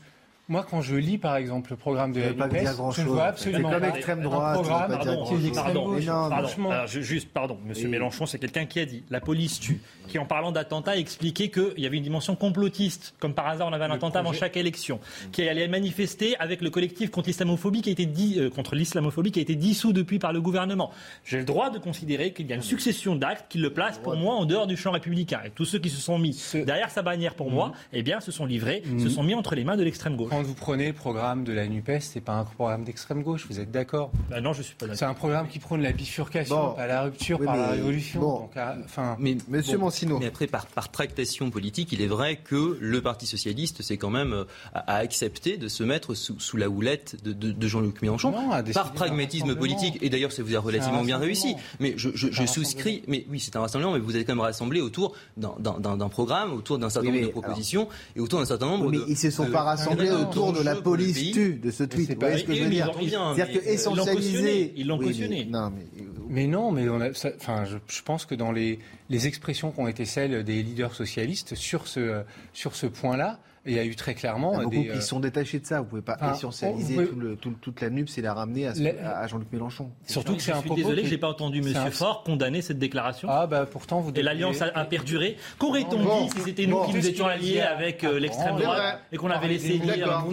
Moi, 0.52 0.65
quand 0.69 0.82
je 0.82 0.98
lis, 0.98 1.18
par 1.18 1.38
exemple, 1.38 1.72
le 1.72 1.78
programme 1.78 2.11
de 2.11 2.19
la 2.19 2.34
pas 2.34 2.49
je 2.91 3.02
ne 3.03 3.07
vois 3.07 3.23
absolument 3.23 3.69
pas 3.69 3.88
extrême 3.88 4.19
un 4.19 4.23
droite, 4.23 4.53
programme 4.56 4.91
Pardon, 4.91 5.23
qui 5.26 5.34
est 5.34 5.38
d'extrême 5.38 5.64
pardon, 5.73 5.91
non, 5.94 6.30
pardon. 6.30 6.69
Alors, 6.72 6.88
je- 6.88 6.99
juste, 6.99 7.30
pardon, 7.30 7.57
Monsieur 7.65 7.88
Et- 7.88 7.90
Mélenchon, 7.90 8.26
c'est 8.26 8.38
quelqu'un 8.38 8.65
qui 8.65 8.82
a 8.82 8.86
dit 8.86 9.03
la 9.10 9.22
police 9.22 9.61
tue, 9.61 9.80
qui 10.10 10.19
en 10.19 10.26
parlant 10.26 10.52
d'attentat 10.52 10.98
expliquait 10.98 11.48
qu'il 11.48 11.80
y 11.80 11.86
avait 11.86 11.95
une 11.95 12.03
dimension 12.03 12.36
complotiste. 12.36 13.14
Comme 13.19 13.34
par 13.34 13.48
hasard, 13.48 13.69
on 13.69 13.72
avait 13.72 13.86
un 13.86 13.91
attentat 13.91 14.19
avant 14.19 14.34
chaque 14.34 14.57
élection, 14.57 14.99
qui 15.32 15.48
allait 15.48 15.69
manifester 15.69 16.36
avec 16.38 16.60
le 16.61 16.69
collectif 16.69 17.11
contre 17.11 17.30
l'islamophobie 17.30 17.82
qui 17.82 17.88
a 17.88 17.94
été 17.94 18.06
dit, 18.06 18.36
euh, 18.38 18.49
contre 18.49 18.76
l'islamophobie 18.76 19.32
qui 19.32 19.40
a 19.40 19.44
été 19.44 19.56
dissous 19.56 19.94
depuis 19.94 20.19
par 20.19 20.34
le 20.34 20.41
gouvernement. 20.41 20.91
J'ai 21.23 21.38
le 21.38 21.45
droit 21.45 21.69
de 21.69 21.80
considérer 21.80 22.34
qu'il 22.34 22.48
y 22.48 22.52
a 22.52 22.57
une 22.57 22.61
succession 22.61 23.15
d'actes 23.15 23.45
qui 23.48 23.57
le 23.57 23.69
placent 23.72 23.99
pour 23.99 24.18
moi 24.18 24.36
en 24.36 24.44
dehors 24.44 24.68
du 24.68 24.76
champ 24.76 24.91
républicain. 24.91 25.40
Et 25.45 25.49
tous 25.52 25.64
ceux 25.64 25.80
qui 25.80 25.90
se 25.90 26.02
sont 26.02 26.19
mis 26.19 26.38
derrière 26.65 26.90
sa 26.90 27.03
bannière 27.03 27.36
pour 27.36 27.49
moi, 27.49 27.72
eh 27.94 28.03
bien, 28.03 28.19
se 28.19 28.34
sont 28.34 28.45
livrés, 28.45 28.84
se 28.99 29.07
sont 29.07 29.23
mis 29.23 29.34
entre 29.34 29.56
les 29.56 29.64
mains 29.64 29.78
de 29.78 29.84
l'extrême 29.84 30.18
gauche. 30.18 30.34
Quand 30.41 30.47
vous 30.47 30.53
prenez 30.55 30.88
le 30.88 30.93
programme 30.93 31.43
de 31.43 31.53
la 31.53 31.68
NUPES, 31.68 31.99
c'est 32.01 32.19
pas 32.19 32.34
un 32.34 32.45
programme 32.45 32.84
d'extrême 32.84 33.22
gauche, 33.22 33.45
vous 33.47 33.59
êtes 33.59 33.69
d'accord? 33.69 34.11
Bah 34.27 34.41
non, 34.41 34.53
je 34.53 34.63
suis 34.63 34.73
pas 34.73 34.88
d'accord. 34.88 34.97
C'est 34.97 35.05
un 35.05 35.13
programme 35.13 35.47
qui 35.47 35.59
prône 35.59 35.84
la 35.84 35.91
bifurcation, 35.91 36.55
Bon. 36.55 36.72
pas 36.72 36.88
la 36.88 37.03
rupture, 37.03 37.39
Oui, 37.39 37.45
par 37.45 37.55
la 37.57 37.68
révolution. 37.68 38.19
bon. 38.22 38.39
Donc, 38.39 38.51
enfin, 38.85 39.15
Mais, 39.19 39.38
Monsieur 39.47 39.77
bon, 39.77 39.85
Mancino. 39.85 40.18
Mais 40.18 40.26
après, 40.26 40.47
par, 40.47 40.65
par 40.65 40.89
tractation 40.89 41.51
politique, 41.51 41.91
il 41.91 42.01
est 42.01 42.07
vrai 42.07 42.38
que 42.38 42.76
le 42.81 43.01
Parti 43.03 43.27
socialiste 43.27 43.84
s'est 43.84 43.97
quand 43.97 44.09
même 44.09 44.34
euh, 44.34 44.45
a, 44.73 44.95
accepté 44.95 45.57
de 45.57 45.68
se 45.68 45.84
mettre 45.84 46.15
sous, 46.15 46.39
sous 46.39 46.57
la 46.57 46.69
houlette 46.69 47.23
de, 47.23 47.34
de- 47.34 47.51
de 47.51 47.68
Jean-Luc 47.68 48.01
Mélenchon 48.01 48.31
Non, 48.31 48.49
par 48.73 48.93
pragmatisme 48.93 49.53
politique. 49.55 49.99
Et 50.01 50.09
d'ailleurs, 50.09 50.31
ça 50.31 50.41
vous 50.41 50.55
a 50.55 50.59
relativement 50.59 51.03
bien 51.03 51.19
réussi. 51.19 51.55
Mais 51.80 51.93
je, 51.97 52.09
souscris. 52.47 53.03
Mais 53.07 53.27
oui, 53.30 53.39
c'est 53.39 53.55
un 53.55 53.61
rassemblement. 53.61 53.93
Mais 53.93 53.99
vous 53.99 54.18
êtes 54.18 54.26
quand 54.26 54.34
même 54.34 54.39
rassemblé 54.41 54.81
autour 54.81 55.13
d'un- 55.38 56.09
programme, 56.09 56.51
autour 56.53 56.80
d'un 56.80 56.89
certain 56.89 57.09
Oui, 57.09 57.22
nombre 57.22 57.27
de 57.27 57.31
propositions 57.39 57.88
et 58.15 58.19
autour 58.19 58.39
d'un 58.39 58.45
certain 58.45 58.65
nombre 58.65 58.88
Oui, 58.88 58.97
de. 58.97 59.03
mais 59.05 59.11
ils 59.11 59.18
se 59.18 59.30
sont 59.30 59.45
de- 59.45 59.51
pas 59.51 59.61
rassemblés 59.61 60.09
de- 60.09 60.15
autour 60.15 60.31
de 60.32 60.64
la 60.64 60.76
police 60.76 61.32
tue 61.32 61.53
de 61.56 61.72
ce 61.72 61.84
tweet. 61.84 62.08
c'est 62.08 62.14
Vous 62.14 62.20
pas- 62.20 62.28
voyez 62.30 62.41
ce 62.41 62.48
que 62.48 62.53
je 62.56 62.64
veux 62.64 62.70
mais 62.70 62.76
dire 62.76 62.91
C'est-à-dire 62.94 63.48
que 63.48 63.60
mais, 63.66 63.68
euh, 63.68 63.74
ils 63.74 63.95
l'ont 63.95 64.06
cautionné, 64.06 64.12
essentialiser. 64.14 64.74
ils 64.78 64.88
l'ont 64.88 64.98
Oui, 64.98 65.06
mais- 65.06 65.12
cautionné. 65.12 65.45
Non, 65.45 65.70
mais 65.72 65.86
Mais 66.30 66.48
non, 66.48 66.72
mais 66.72 66.88
on 66.90 67.02
a, 67.02 67.14
ça- 67.14 67.32
enfin, 67.38 67.66
je, 67.66 67.78
je 67.94 68.02
pense 68.03 68.26
que 68.26 68.36
dans 68.36 68.52
les, 68.53 68.80
les 69.10 69.28
expressions 69.28 69.72
qui 69.72 69.80
ont 69.82 69.88
été 69.90 70.06
celles 70.06 70.44
des 70.45 70.64
leaders 70.64 70.95
socialistes 70.95 71.56
sur 71.56 71.88
ce, 71.88 72.24
sur 72.53 72.74
ce 72.76 72.88
point-là, 72.88 73.40
il 73.66 73.74
y 73.74 73.80
a 73.80 73.86
eu 73.86 73.96
très 73.96 74.16
clairement. 74.16 74.54
Ah, 74.60 74.66
des, 74.66 74.92
ils 74.94 75.02
sont 75.02 75.20
détachés 75.20 75.60
de 75.60 75.66
ça. 75.66 75.80
Vous 75.80 75.86
ne 75.86 75.90
pouvez 75.90 76.02
pas 76.02 76.18
enfin, 76.20 76.34
essentialiser 76.34 76.96
pouvez... 76.96 77.08
tout 77.08 77.20
le, 77.20 77.36
tout, 77.36 77.54
toute 77.62 77.82
la 77.82 77.90
NUPS 77.90 78.18
et 78.18 78.22
la 78.22 78.34
ramener 78.34 78.68
à, 78.68 79.20
à 79.20 79.28
Jean-Luc 79.28 79.52
Mélenchon. 79.52 79.92
Surtout 80.08 80.36
que 80.36 80.42
c'est 80.42 80.52
un 80.52 80.62
propos. 80.62 80.76
Désolé, 80.76 81.06
j'ai 81.06 81.18
pas 81.18 81.30
entendu 81.30 81.60
M. 81.60 81.92
Faure 81.92 82.24
condamner 82.24 82.62
cette 82.62 82.80
déclaration. 82.80 83.28
Ah 83.30 83.46
bah 83.46 83.66
pourtant 83.66 84.02
vous. 84.02 84.12
Et 84.16 84.24
l'alliance 84.24 84.62
a, 84.62 84.72
a, 84.74 84.86
perduré. 84.86 85.38
Qu'aurait-on 85.60 86.04
bon, 86.04 86.26
dit 86.26 86.32
si 86.32 86.42
c'était 86.42 86.66
nous 86.66 86.82
qui 86.86 86.94
nous 86.94 87.08
étions 87.08 87.28
alliés 87.28 87.62
avec 87.62 88.04
euh, 88.04 88.20
l'extrême 88.20 88.58
droite 88.58 89.02
et 89.12 89.18
qu'on 89.18 89.30
avait 89.30 89.48
laissé 89.48 89.78
dire 89.78 90.26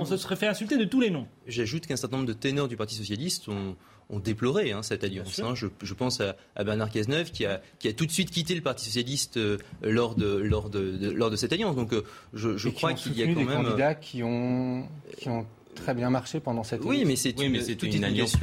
On 0.00 0.04
se 0.04 0.16
serait 0.16 0.36
fait 0.36 0.48
insulter 0.48 0.76
de 0.76 0.84
tous 0.84 1.00
les 1.00 1.10
noms. 1.10 1.26
J'ajoute 1.46 1.86
qu'un 1.86 1.96
certain 1.96 2.16
nombre 2.16 2.28
de 2.28 2.32
ténors 2.32 2.68
du 2.68 2.76
Parti 2.76 2.94
socialiste 2.94 3.48
ont 3.48 3.76
ont 4.10 4.18
déploré 4.18 4.72
hein, 4.72 4.82
cette 4.82 5.04
alliance. 5.04 5.38
Hein. 5.38 5.54
Je, 5.54 5.66
je, 5.82 5.94
pense 5.94 6.20
à, 6.20 6.36
à, 6.56 6.64
Bernard 6.64 6.90
Cazeneuve 6.90 7.30
qui 7.30 7.46
a, 7.46 7.60
qui 7.78 7.88
a 7.88 7.92
tout 7.92 8.06
de 8.06 8.10
suite 8.10 8.30
quitté 8.30 8.54
le 8.54 8.60
Parti 8.60 8.84
socialiste 8.84 9.36
euh, 9.36 9.58
lors, 9.82 10.14
de, 10.14 10.36
lors, 10.36 10.70
de, 10.70 10.96
de, 10.96 11.10
lors 11.10 11.30
de 11.30 11.36
cette 11.36 11.52
alliance. 11.52 11.76
Donc 11.76 11.92
euh, 11.92 12.04
je, 12.34 12.56
je 12.56 12.68
crois 12.68 12.94
qu'il 12.94 13.16
y 13.16 13.22
a 13.22 13.26
quand 13.26 13.40
des 13.40 13.44
même 13.44 13.64
candidats 13.64 13.94
qui 13.94 14.22
ont, 14.22 14.86
qui 15.18 15.28
ont 15.28 15.46
très 15.74 15.94
bien 15.94 16.10
marché 16.10 16.40
pendant 16.40 16.62
cette 16.62 16.84
Oui, 16.84 17.04
mais 17.06 17.16
c'est 17.16 17.38
oui, 17.38 17.46
une, 17.46 17.52
mais 17.52 17.60
c'est 17.60 17.76
toute 17.76 17.94
une, 17.94 18.04
alliance 18.04 18.36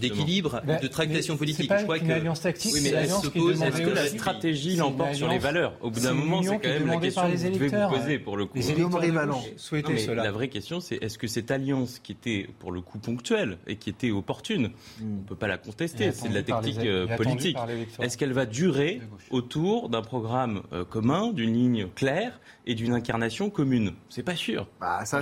d'équilibre, 0.00 0.62
bah, 0.64 0.76
de 0.76 0.86
tractation 0.86 1.36
politique. 1.36 1.68
Pas 1.68 1.78
je 1.78 1.82
crois 1.84 1.98
une 1.98 2.08
que 2.08 2.12
alliance 2.12 2.40
tactique. 2.40 2.72
Oui, 2.74 2.80
mais 2.82 2.90
elle 2.90 3.10
se 3.10 3.28
pose. 3.28 3.62
Est-ce 3.62 3.82
que 3.82 3.90
la 3.90 4.06
stratégie 4.06 4.76
l'emporte 4.76 5.14
sur 5.14 5.28
les 5.28 5.38
valeurs 5.38 5.74
Au 5.80 5.90
bout 5.90 6.00
d'un 6.00 6.14
moment, 6.14 6.42
c'est 6.42 6.58
quand 6.58 6.68
même 6.68 6.86
la 6.86 6.96
question 6.96 7.22
que 7.22 7.36
vous 7.36 7.54
devez 7.54 7.68
vous 7.68 7.88
poser 7.88 8.18
pour 8.18 8.36
le 8.36 8.46
coup. 8.46 8.56
Les 8.56 8.70
électeurs 8.70 9.42
souhaitaient 9.56 9.98
cela. 9.98 10.24
La 10.24 10.32
vraie 10.32 10.48
question, 10.48 10.80
c'est 10.80 10.96
est-ce 10.96 11.18
que 11.18 11.26
cette 11.26 11.50
alliance 11.50 11.98
qui 11.98 12.12
était 12.12 12.48
pour 12.58 12.72
le 12.72 12.80
coup 12.80 12.98
ponctuelle 12.98 13.58
et 13.66 13.76
qui 13.76 13.90
était 13.90 14.10
opportune, 14.10 14.70
on 15.00 15.04
ne 15.04 15.22
peut 15.22 15.36
pas 15.36 15.48
la 15.48 15.58
contester. 15.58 16.12
C'est 16.12 16.28
de 16.28 16.34
la 16.34 16.42
technique 16.42 16.80
politique. 17.16 17.56
Est-ce 18.00 18.16
qu'elle 18.16 18.32
va 18.32 18.46
durer 18.46 19.00
autour 19.30 19.88
d'un 19.88 20.02
programme 20.02 20.62
commun, 20.90 21.32
d'une 21.32 21.52
ligne 21.52 21.86
claire 21.94 22.40
et 22.66 22.74
d'une 22.74 22.92
incarnation 22.92 23.50
commune 23.50 23.92
C'est 24.08 24.22
pas 24.22 24.36
sûr. 24.36 24.66
Bah, 24.80 25.00
ça, 25.04 25.20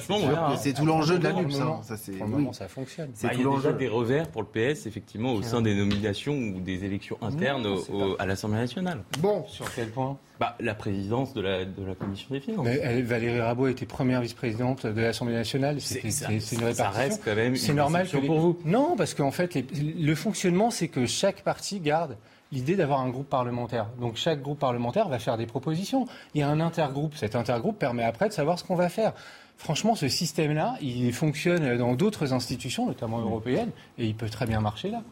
c'est 0.59 0.73
tout 0.75 0.85
l'enjeu 0.85 1.19
de 1.19 1.25
la 1.25 1.33
NUP. 1.33 1.53
Ça, 1.53 1.97
pour 2.19 2.27
le 2.27 2.33
moment, 2.33 2.53
ça 2.53 2.69
fonctionne. 2.69 3.11
Bah, 3.23 3.31
il 3.33 3.41
y 3.43 3.47
a 3.47 3.57
déjà 3.57 3.73
des 3.73 3.89
revers 3.89 4.29
pour 4.29 4.43
le 4.43 4.49
PS, 4.49 4.87
effectivement, 4.87 5.33
au 5.33 5.43
sein 5.43 5.63
des 5.63 5.75
nominations 5.75 6.35
ou 6.35 6.61
des 6.61 6.85
élections 6.85 7.19
internes 7.23 7.63
Non, 7.63 7.77
au, 7.91 8.13
au, 8.13 8.17
à 8.19 8.27
l'Assemblée 8.27 8.59
nationale. 8.59 9.03
Bon. 9.21 9.45
Sur 9.47 9.73
quel 9.75 9.89
point? 9.91 10.19
Bah, 10.41 10.57
La 10.61 10.75
présidence 10.75 11.35
de 11.35 11.41
la, 11.41 11.65
de 11.65 11.85
la 11.85 11.95
Commission 11.95 12.29
des 12.31 12.41
finances. 12.41 12.65
Mais 12.65 12.79
elle, 12.83 13.03
Valérie 13.05 13.41
Rabault 13.41 13.69
était 13.69 13.87
première 13.87 14.21
vice-présidente 14.21 14.87
de 14.87 15.01
l'Assemblée 15.01 15.35
nationale. 15.35 15.81
C'est 15.81 16.01
une 16.01 16.11
répartition. 16.11 16.73
Ça 16.75 16.91
reste 16.91 17.23
quand 17.25 17.35
même 17.35 17.57
C'est 17.57 17.71
une 17.71 17.77
normal 17.77 18.07
pour 18.09 18.21
les... 18.21 18.29
vous. 18.29 18.59
Non, 18.65 18.95
parce 18.97 19.15
qu'en 19.15 19.31
fait, 19.31 19.55
les, 19.55 19.63
le 19.73 20.15
fonctionnement, 20.15 20.71
c'est 20.71 20.89
que 20.89 21.07
chaque 21.07 21.43
parti 21.43 21.81
garde 21.81 22.17
l'idée 22.53 22.77
d'avoir 22.77 23.01
un 23.01 23.11
groupe 23.11 23.29
parlementaire. 23.29 23.89
Donc 24.01 24.17
chaque 24.17 24.43
groupe 24.43 24.59
parlementaire 24.59 25.09
va 25.09 25.19
faire 25.19 25.37
des 25.37 25.47
propositions. 25.47 26.07
Il 26.35 26.41
y 26.41 26.43
a 26.43 26.49
un 26.49 26.61
intergroupe. 26.61 27.15
Cet 27.17 27.35
intergroupe 27.37 27.79
permet 27.79 28.05
après 28.05 28.29
de 28.29 28.33
savoir 28.35 28.59
ce 28.59 28.65
qu'on 28.65 28.77
va 28.77 28.89
faire. 28.89 29.13
Franchement, 29.57 29.95
ce 29.95 30.09
système-là, 30.09 30.77
il 30.81 31.13
fonctionne 31.13 31.77
dans 31.77 31.95
d'autres 31.95 32.33
institutions, 32.33 32.87
notamment 32.87 33.19
européennes, 33.19 33.71
et 33.99 34.07
il 34.07 34.15
peut 34.15 34.31
très 34.31 34.47
bien 34.47 34.61
marcher 34.61 34.91
là. 34.91 35.03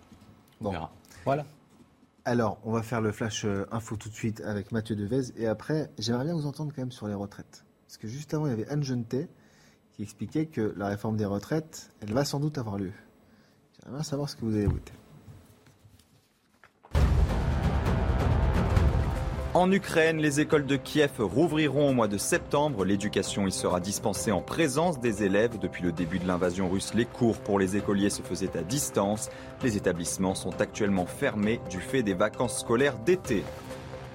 Bon. 0.60 0.72
Voilà. 1.24 1.44
Alors, 2.24 2.58
on 2.64 2.72
va 2.72 2.82
faire 2.82 3.00
le 3.00 3.12
flash 3.12 3.44
info 3.70 3.96
tout 3.96 4.08
de 4.08 4.14
suite 4.14 4.40
avec 4.40 4.72
Mathieu 4.72 4.96
Devez. 4.96 5.32
Et 5.36 5.46
après, 5.46 5.90
j'aimerais 5.98 6.24
bien 6.24 6.34
vous 6.34 6.46
entendre 6.46 6.72
quand 6.74 6.82
même 6.82 6.92
sur 6.92 7.08
les 7.08 7.14
retraites. 7.14 7.64
Parce 7.86 7.98
que 7.98 8.08
juste 8.08 8.34
avant, 8.34 8.46
il 8.46 8.50
y 8.50 8.52
avait 8.52 8.68
Anne 8.68 8.82
Genetet 8.82 9.28
qui 9.92 10.02
expliquait 10.02 10.46
que 10.46 10.74
la 10.76 10.88
réforme 10.88 11.16
des 11.16 11.24
retraites, 11.24 11.90
elle 12.00 12.12
va 12.12 12.24
sans 12.24 12.38
doute 12.38 12.58
avoir 12.58 12.78
lieu. 12.78 12.92
J'aimerais 13.80 13.98
bien 13.98 14.04
savoir 14.04 14.28
ce 14.28 14.36
que 14.36 14.44
vous 14.44 14.54
avez 14.54 14.66
voté. 14.66 14.92
En 19.56 19.72
Ukraine, 19.72 20.18
les 20.18 20.40
écoles 20.40 20.66
de 20.66 20.76
Kiev 20.76 21.12
rouvriront 21.18 21.88
au 21.88 21.92
mois 21.94 22.08
de 22.08 22.18
septembre. 22.18 22.84
L'éducation 22.84 23.46
y 23.46 23.50
sera 23.50 23.80
dispensée 23.80 24.30
en 24.30 24.42
présence 24.42 25.00
des 25.00 25.22
élèves. 25.22 25.58
Depuis 25.58 25.82
le 25.82 25.92
début 25.92 26.18
de 26.18 26.28
l'invasion 26.28 26.68
russe, 26.68 26.92
les 26.92 27.06
cours 27.06 27.38
pour 27.38 27.58
les 27.58 27.74
écoliers 27.74 28.10
se 28.10 28.20
faisaient 28.20 28.54
à 28.54 28.60
distance. 28.60 29.30
Les 29.62 29.78
établissements 29.78 30.34
sont 30.34 30.60
actuellement 30.60 31.06
fermés 31.06 31.58
du 31.70 31.80
fait 31.80 32.02
des 32.02 32.12
vacances 32.12 32.60
scolaires 32.60 32.98
d'été. 32.98 33.44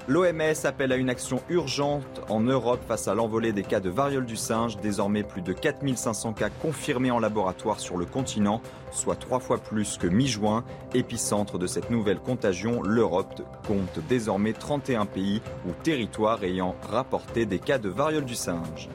L'OMS 0.08 0.66
appelle 0.66 0.92
à 0.92 0.96
une 0.96 1.12
action 1.12 1.42
urgente 1.50 2.22
en 2.28 2.40
Europe 2.40 2.82
face 2.88 3.08
à 3.08 3.14
l'envolée 3.14 3.52
des 3.52 3.62
cas 3.62 3.80
de 3.80 3.90
variole 3.90 4.26
du 4.26 4.36
singe. 4.36 4.78
Désormais, 4.78 5.22
plus 5.22 5.44
de 5.44 5.54
4500 5.54 6.34
cas 6.34 6.50
confirmés 6.50 7.12
en 7.12 7.20
laboratoire 7.20 7.80
sur 7.80 7.98
le 7.98 8.06
continent, 8.06 8.62
soit 8.92 9.16
trois 9.16 9.40
fois 9.40 9.60
plus 9.60 9.98
que 9.98 10.08
mi-juin. 10.08 10.64
Épicentre 10.96 11.60
de 11.60 11.68
cette 11.68 11.92
nouvelle 11.92 12.20
contagion, 12.20 12.82
l'Europe 12.82 13.42
compte 13.68 14.00
désormais 14.10 14.54
31 14.54 15.06
pays 15.06 15.40
ou 15.68 15.72
territoires 15.84 16.44
ayant 16.44 16.76
rapporté 16.90 17.46
des 17.46 17.60
cas 17.60 17.78
de 17.78 17.90
variole 17.90 18.26
du 18.26 18.36
singe. 18.36 18.90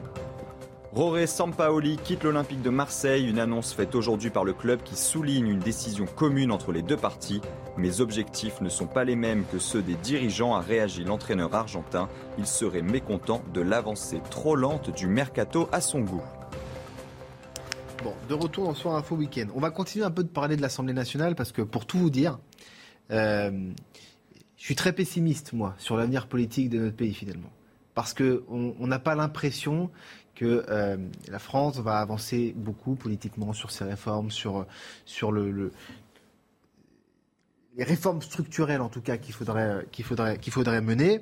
Roré 0.97 1.27
Sampaoli 1.27 1.97
quitte 1.97 2.23
l'Olympique 2.23 2.63
de 2.63 2.71
Marseille, 2.71 3.29
une 3.29 3.37
annonce 3.37 3.71
faite 3.71 3.93
aujourd'hui 3.93 4.31
par 4.31 4.43
le 4.43 4.53
club 4.53 4.81
qui 4.81 4.95
souligne 4.95 5.45
une 5.45 5.59
décision 5.59 6.07
commune 6.07 6.51
entre 6.51 6.71
les 6.71 6.81
deux 6.81 6.97
parties. 6.97 7.39
Mes 7.77 8.01
objectifs 8.01 8.61
ne 8.61 8.69
sont 8.69 8.87
pas 8.87 9.03
les 9.03 9.15
mêmes 9.15 9.45
que 9.45 9.59
ceux 9.59 9.83
des 9.83 9.93
dirigeants, 9.93 10.55
a 10.55 10.59
réagi 10.59 11.03
l'entraîneur 11.03 11.53
argentin. 11.53 12.09
Il 12.39 12.47
serait 12.47 12.81
mécontent 12.81 13.43
de 13.53 13.61
l'avancée 13.61 14.23
trop 14.31 14.55
lente 14.55 14.89
du 14.89 15.05
mercato 15.05 15.69
à 15.71 15.81
son 15.81 15.99
goût. 15.99 16.23
Bon, 18.03 18.15
de 18.27 18.33
retour 18.33 18.63
dans 18.63 18.73
Soir 18.73 18.95
Info 18.95 19.15
Week-end. 19.15 19.49
On 19.53 19.59
va 19.59 19.69
continuer 19.69 20.03
un 20.03 20.09
peu 20.09 20.23
de 20.23 20.29
parler 20.29 20.55
de 20.55 20.63
l'Assemblée 20.63 20.93
nationale 20.93 21.35
parce 21.35 21.51
que 21.51 21.61
pour 21.61 21.85
tout 21.85 21.99
vous 21.99 22.09
dire, 22.09 22.39
euh, 23.11 23.51
je 24.55 24.63
suis 24.63 24.73
très 24.73 24.93
pessimiste, 24.93 25.53
moi, 25.53 25.75
sur 25.77 25.95
l'avenir 25.95 26.25
politique 26.25 26.71
de 26.71 26.79
notre 26.79 26.95
pays 26.95 27.13
finalement. 27.13 27.51
Parce 27.93 28.15
qu'on 28.15 28.87
n'a 28.87 28.99
pas 28.99 29.15
l'impression 29.15 29.91
que 30.37 30.63
euh, 30.69 30.97
la 31.29 31.39
France 31.39 31.77
va 31.79 31.99
avancer 31.99 32.53
beaucoup 32.55 32.95
politiquement 32.95 33.53
sur 33.53 33.71
ses 33.71 33.85
réformes, 33.85 34.29
sur, 34.29 34.67
le 35.31 35.71
les 37.75 37.83
réformes 37.83 38.21
structurelles 38.21 38.81
en 38.81 38.89
tout 38.89 39.01
cas 39.01 39.17
qu'il 39.17 39.33
faudrait, 39.33 39.85
faudrait 40.49 40.81
mener. 40.81 41.21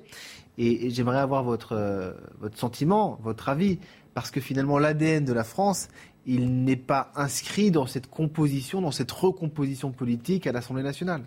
Et, 0.58 0.90
j'aimerais 0.90 1.20
avoir 1.20 1.44
votre, 1.44 1.74
euh, 1.74 2.14
votre 2.40 2.58
sentiment, 2.58 3.18
votre 3.24 3.48
avis, 3.50 3.80
parce 4.14 4.32
que 4.32 4.42
finalement 4.42 4.78
l'ADN 4.80 5.24
de 5.24 5.34
la 5.34 5.46
France, 5.46 5.88
il 6.26 6.64
n'est 6.64 6.76
pas 6.76 7.12
inscrit 7.16 7.72
dans 7.72 7.86
cette 7.86 8.08
composition, 8.08 8.82
dans 8.82 8.92
cette 8.92 9.12
recomposition 9.12 9.92
politique 9.92 10.46
à 10.46 10.52
l'Assemblée 10.52 10.84
nationale. 10.84 11.24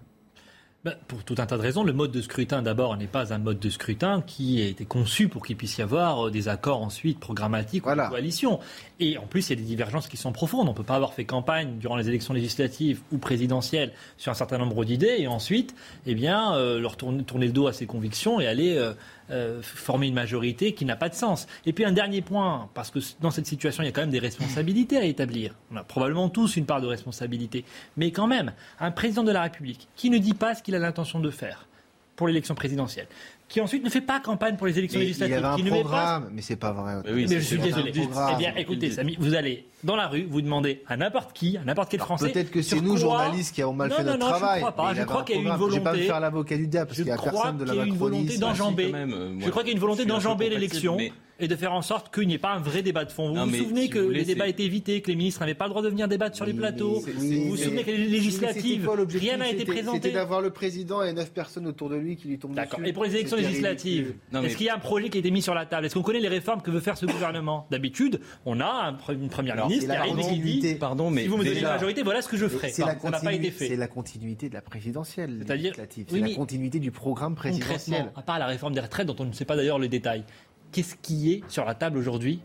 Ben, 0.84 0.94
pour 1.08 1.24
tout 1.24 1.34
un 1.38 1.46
tas 1.46 1.56
de 1.56 1.62
raisons. 1.62 1.82
Le 1.82 1.92
mode 1.92 2.12
de 2.12 2.22
scrutin, 2.22 2.62
d'abord, 2.62 2.96
n'est 2.96 3.08
pas 3.08 3.34
un 3.34 3.38
mode 3.38 3.58
de 3.58 3.68
scrutin 3.68 4.22
qui 4.24 4.62
a 4.62 4.66
été 4.66 4.84
conçu 4.84 5.26
pour 5.26 5.44
qu'il 5.44 5.56
puisse 5.56 5.76
y 5.76 5.82
avoir 5.82 6.30
des 6.30 6.46
accords 6.46 6.82
ensuite 6.82 7.18
programmatiques 7.18 7.82
voilà. 7.82 8.04
ou 8.04 8.06
de 8.06 8.10
coalition. 8.12 8.60
Et 9.00 9.18
en 9.18 9.26
plus, 9.26 9.48
il 9.48 9.50
y 9.50 9.52
a 9.54 9.56
des 9.56 9.66
divergences 9.66 10.06
qui 10.06 10.16
sont 10.16 10.30
profondes. 10.30 10.68
On 10.68 10.70
ne 10.70 10.76
peut 10.76 10.84
pas 10.84 10.94
avoir 10.94 11.14
fait 11.14 11.24
campagne 11.24 11.78
durant 11.80 11.96
les 11.96 12.08
élections 12.08 12.32
législatives 12.32 13.00
ou 13.10 13.18
présidentielles 13.18 13.92
sur 14.18 14.30
un 14.30 14.36
certain 14.36 14.58
nombre 14.58 14.84
d'idées 14.84 15.16
et 15.18 15.26
ensuite, 15.26 15.74
eh 16.06 16.14
bien, 16.14 16.54
euh, 16.54 16.78
leur 16.78 16.96
tourner, 16.96 17.24
tourner, 17.24 17.46
le 17.46 17.52
dos 17.52 17.66
à 17.66 17.72
ses 17.72 17.86
convictions 17.86 18.38
et 18.38 18.46
aller 18.46 18.76
euh, 18.76 18.92
euh, 19.30 19.60
former 19.60 20.06
une 20.06 20.14
majorité 20.14 20.72
qui 20.72 20.86
n'a 20.86 20.96
pas 20.96 21.10
de 21.10 21.14
sens. 21.14 21.48
Et 21.66 21.74
puis 21.74 21.84
un 21.84 21.92
dernier 21.92 22.22
point, 22.22 22.70
parce 22.72 22.90
que 22.90 22.98
dans 23.20 23.30
cette 23.30 23.46
situation, 23.46 23.82
il 23.82 23.86
y 23.86 23.88
a 23.90 23.92
quand 23.92 24.00
même 24.00 24.10
des 24.10 24.18
responsabilités 24.18 24.96
à 24.96 25.04
établir. 25.04 25.54
On 25.70 25.76
a 25.76 25.84
probablement 25.84 26.30
tous 26.30 26.56
une 26.56 26.64
part 26.64 26.80
de 26.80 26.86
responsabilité. 26.86 27.64
Mais 27.98 28.10
quand 28.10 28.26
même, 28.26 28.52
un 28.80 28.90
président 28.90 29.24
de 29.24 29.32
la 29.32 29.42
République 29.42 29.88
qui 29.96 30.08
ne 30.08 30.16
dit 30.16 30.32
pas 30.32 30.54
ce 30.54 30.62
qu'il 30.68 30.74
a 30.74 30.78
l'intention 30.78 31.18
de 31.18 31.30
faire 31.30 31.66
pour 32.14 32.28
l'élection 32.28 32.54
présidentielle, 32.54 33.06
qui 33.48 33.58
ensuite 33.62 33.82
ne 33.82 33.88
fait 33.88 34.02
pas 34.02 34.20
campagne 34.20 34.56
pour 34.56 34.66
les 34.66 34.78
élections 34.78 34.98
mais 34.98 35.06
législatives, 35.06 35.36
il 35.36 35.40
y 35.40 35.44
avait 35.46 35.54
un 35.54 35.56
qui 35.56 35.62
programme, 35.62 36.24
ne 36.24 36.24
met 36.24 36.26
pas... 36.26 36.34
mais 36.34 36.42
c'est 36.42 36.56
pas 36.56 36.72
vrai. 36.72 36.96
Mais, 37.06 37.12
oui, 37.12 37.26
mais 37.26 37.36
je 37.36 37.40
suis 37.40 37.58
désolé. 37.58 37.90
Eh 37.94 38.36
bien, 38.36 38.52
écoutez, 38.54 38.90
Samy, 38.90 39.16
vous 39.18 39.34
allez 39.34 39.66
dans 39.82 39.96
la 39.96 40.08
rue, 40.08 40.26
vous 40.28 40.42
demandez 40.42 40.82
à 40.86 40.98
n'importe 40.98 41.32
qui, 41.32 41.56
à 41.56 41.64
n'importe 41.64 41.90
quel 41.90 42.00
Français. 42.00 42.30
Peut-être 42.30 42.50
que 42.50 42.60
c'est 42.60 42.82
nous, 42.82 42.90
quoi... 42.90 42.98
journalistes, 42.98 43.54
qui 43.54 43.62
avons 43.62 43.72
mal 43.72 43.88
non, 43.88 43.96
fait 43.96 44.04
non, 44.04 44.10
notre 44.10 44.26
non, 44.26 44.30
travail. 44.30 44.60
Je 44.60 44.66
ne 44.66 44.70
crois 44.70 44.84
pas. 44.84 44.94
Je 44.94 45.02
crois 45.04 45.22
qu'il 45.22 45.36
y 45.36 45.38
a 45.38 45.40
eu 45.40 45.44
une 45.46 45.52
volonté. 45.52 45.74
Je 45.74 45.78
vais 45.78 45.84
pas 45.84 45.92
me 45.94 46.02
faire 46.02 46.20
l'avocat 46.20 46.56
du 46.58 46.66
diable 46.66 46.86
parce 46.88 46.96
qu'il 46.96 47.06
n'y 47.06 47.12
a 47.12 47.16
personne 47.16 47.56
de 47.56 47.64
la 47.64 47.74
Macronie. 47.74 47.88
Je 47.88 47.96
crois 47.96 48.10
qu'il 48.10 48.18
y 48.18 48.20
a 48.20 48.26
une 48.26 48.28
volonté 48.28 48.38
d'enjamber. 48.38 48.92
Je 49.40 49.50
crois 49.50 49.62
qu'il 49.62 49.70
y 49.70 49.72
a 49.72 49.74
une 49.74 49.80
volonté 49.80 50.04
d'enjamber 50.04 50.50
l'élection 50.50 50.98
et 51.40 51.46
de 51.48 51.54
faire 51.56 51.72
en 51.72 51.82
sorte 51.82 52.12
qu'il 52.12 52.26
n'y 52.26 52.34
ait 52.34 52.38
pas 52.38 52.52
un 52.54 52.58
vrai 52.60 52.82
débat 52.82 53.04
de 53.04 53.12
fond. 53.12 53.28
Vous 53.28 53.34
Non, 53.34 53.46
vous 53.46 53.54
souvenez 53.54 53.82
si 53.82 53.90
que 53.90 53.98
vous 54.00 54.10
les 54.10 54.24
débats 54.24 54.48
étaient 54.48 54.64
évités, 54.64 55.00
que 55.02 55.08
les 55.10 55.16
ministres 55.16 55.40
n'avaient 55.40 55.54
pas 55.54 55.64
le 55.66 55.70
droit 55.70 55.82
de 55.82 55.88
venir 55.88 56.08
débattre 56.08 56.34
sur 56.36 56.44
les 56.44 56.52
plateaux. 56.52 57.00
Vous 57.00 57.44
vous 57.50 57.56
souvenez 57.56 57.84
que 57.84 57.90
les 57.90 58.06
législatives, 58.06 58.84
quoi 58.84 58.96
rien 59.08 59.36
n'a 59.36 59.48
été 59.50 59.64
présenté. 59.64 59.98
C'était 60.02 60.14
d'avoir 60.14 60.40
le 60.40 60.50
président 60.50 61.02
et 61.02 61.12
neuf 61.12 61.30
personnes 61.32 61.66
autour 61.66 61.88
de 61.90 61.96
lui 61.96 62.16
qui 62.16 62.28
lui 62.28 62.38
tombent 62.38 62.52
dessus. 62.54 62.64
D'accord. 62.68 62.80
Et 62.84 62.92
pour 62.92 63.04
les 63.04 63.14
élections 63.14 63.36
législatives, 63.36 64.14
mais- 64.32 64.44
est-ce 64.46 64.56
qu'il 64.56 64.66
y 64.66 64.68
a 64.68 64.74
un 64.74 64.78
projet 64.80 65.08
qui 65.08 65.18
a 65.18 65.20
été 65.20 65.30
mis 65.30 65.42
sur 65.42 65.54
la 65.54 65.66
table? 65.66 65.86
Est-ce 65.86 65.94
qu'on 65.94 66.02
connaît 66.02 66.20
les 66.20 66.28
réformes 66.28 66.62
que 66.62 66.70
veut 66.70 66.80
faire 66.80 66.96
ce 66.96 67.06
gouvernement? 67.06 67.66
D'habitude, 67.70 68.20
on 68.44 68.60
a 68.60 68.96
une 69.10 69.28
première 69.28 69.54
Alors, 69.54 69.68
ministre 69.68 69.90
qui 69.90 69.96
arrive 69.96 70.18
et 70.18 70.22
qui 70.22 70.38
dit. 70.40 70.74
Pardon, 70.74 71.10
mais 71.10 71.22
si 71.22 71.28
vous 71.28 71.36
me 71.36 71.44
donnez 71.44 71.60
la 71.60 71.70
majorité, 71.74 72.02
voilà 72.02 72.22
ce 72.22 72.28
que 72.28 72.36
je 72.36 72.48
ferai. 72.48 72.70
C'est 72.70 72.84
la, 72.84 72.98
ça 72.98 73.10
n'a 73.10 73.20
pas 73.20 73.32
été 73.32 73.50
fait. 73.50 73.68
c'est 73.68 73.76
la 73.76 73.88
continuité 73.88 74.48
de 74.48 74.54
la 74.54 74.60
présidentielle. 74.62 75.42
C'est-à-dire- 75.46 75.74
C'est 76.08 76.18
la 76.20 76.34
continuité 76.34 76.78
du 76.80 76.90
programme 76.90 77.34
présidentiel. 77.34 78.10
À 78.16 78.22
part 78.22 78.38
la 78.38 78.46
réforme 78.46 78.74
des 78.74 78.80
retraites 78.80 79.06
dont 79.06 79.16
on 79.20 79.24
ne 79.24 79.32
sait 79.32 79.44
pas 79.44 79.56
d'ailleurs 79.56 79.78
les 79.78 79.88
détails, 79.88 80.24
qu'est-ce 80.72 80.96
qui 81.00 81.32
est 81.32 81.42
sur 81.48 81.64
la 81.64 81.74
table 81.74 81.98
aujourd'hui 81.98 82.40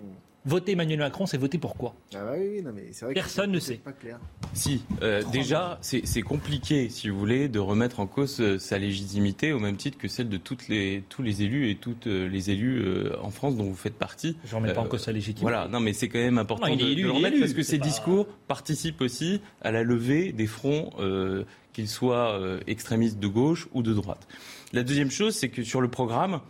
Voter 0.45 0.73
Emmanuel 0.73 0.99
Macron, 0.99 1.25
c'est 1.25 1.37
voter 1.37 1.57
pour 1.57 1.77
quoi 1.77 1.95
Ah 2.13 2.17
bah 2.21 2.33
oui, 2.37 2.61
non, 2.61 2.71
mais 2.75 2.87
c'est 2.91 3.05
vrai 3.05 3.13
que 3.13 3.19
Personne 3.21 3.49
ne 3.49 3.59
sait. 3.59 3.75
pas 3.75 3.93
clair. 3.93 4.19
Si, 4.51 4.83
euh, 5.01 5.23
déjà, 5.31 5.79
c'est 5.81 6.21
compliqué, 6.21 6.89
si 6.89 7.07
vous 7.07 7.17
voulez, 7.17 7.47
de 7.47 7.59
remettre 7.59 8.01
en 8.01 8.07
cause 8.07 8.41
euh, 8.41 8.59
sa 8.59 8.77
légitimité 8.77 9.53
au 9.53 9.59
même 9.59 9.77
titre 9.77 9.97
que 9.97 10.09
celle 10.09 10.27
de 10.27 10.35
toutes 10.35 10.67
les, 10.67 11.01
tous 11.07 11.21
les 11.21 11.43
élus 11.43 11.69
et 11.71 11.75
toutes 11.75 12.07
euh, 12.07 12.27
les 12.27 12.49
élus 12.51 12.81
euh, 12.83 13.15
en 13.21 13.29
France 13.29 13.55
dont 13.55 13.63
vous 13.63 13.73
faites 13.75 13.93
partie. 13.97 14.35
Je 14.43 14.53
remets 14.53 14.73
pas 14.73 14.81
en 14.81 14.85
cause 14.87 15.03
sa 15.03 15.13
légitimité. 15.13 15.43
Voilà, 15.43 15.69
non, 15.69 15.79
mais 15.79 15.93
c'est 15.93 16.09
quand 16.09 16.19
même 16.19 16.37
important 16.37 16.67
Non, 16.67 16.73
il 16.73 16.81
est 16.81 16.85
de, 16.87 16.91
élu, 16.91 17.01
de 17.03 17.07
le 17.07 17.13
remettre 17.13 17.35
élu, 17.35 17.39
parce 17.39 17.53
que 17.53 17.63
ces 17.63 17.79
pas- 17.79 17.85
discours 17.85 18.27
participent 18.49 18.99
aussi 18.99 19.39
à 19.61 19.71
la 19.71 19.83
levée 19.83 20.33
des 20.33 20.47
fronts, 20.47 20.89
euh, 20.99 21.45
qu'ils 21.71 21.87
soient 21.87 22.37
euh, 22.37 22.59
extrémistes 22.67 23.17
de 23.17 23.27
gauche 23.27 23.69
ou 23.73 23.81
de 23.81 23.93
droite. 23.93 24.27
La 24.73 24.83
deuxième 24.83 25.09
chose, 25.09 25.35
c'est 25.37 25.47
que 25.47 25.63
sur 25.63 25.79
le 25.79 25.87
programme, 25.87 26.41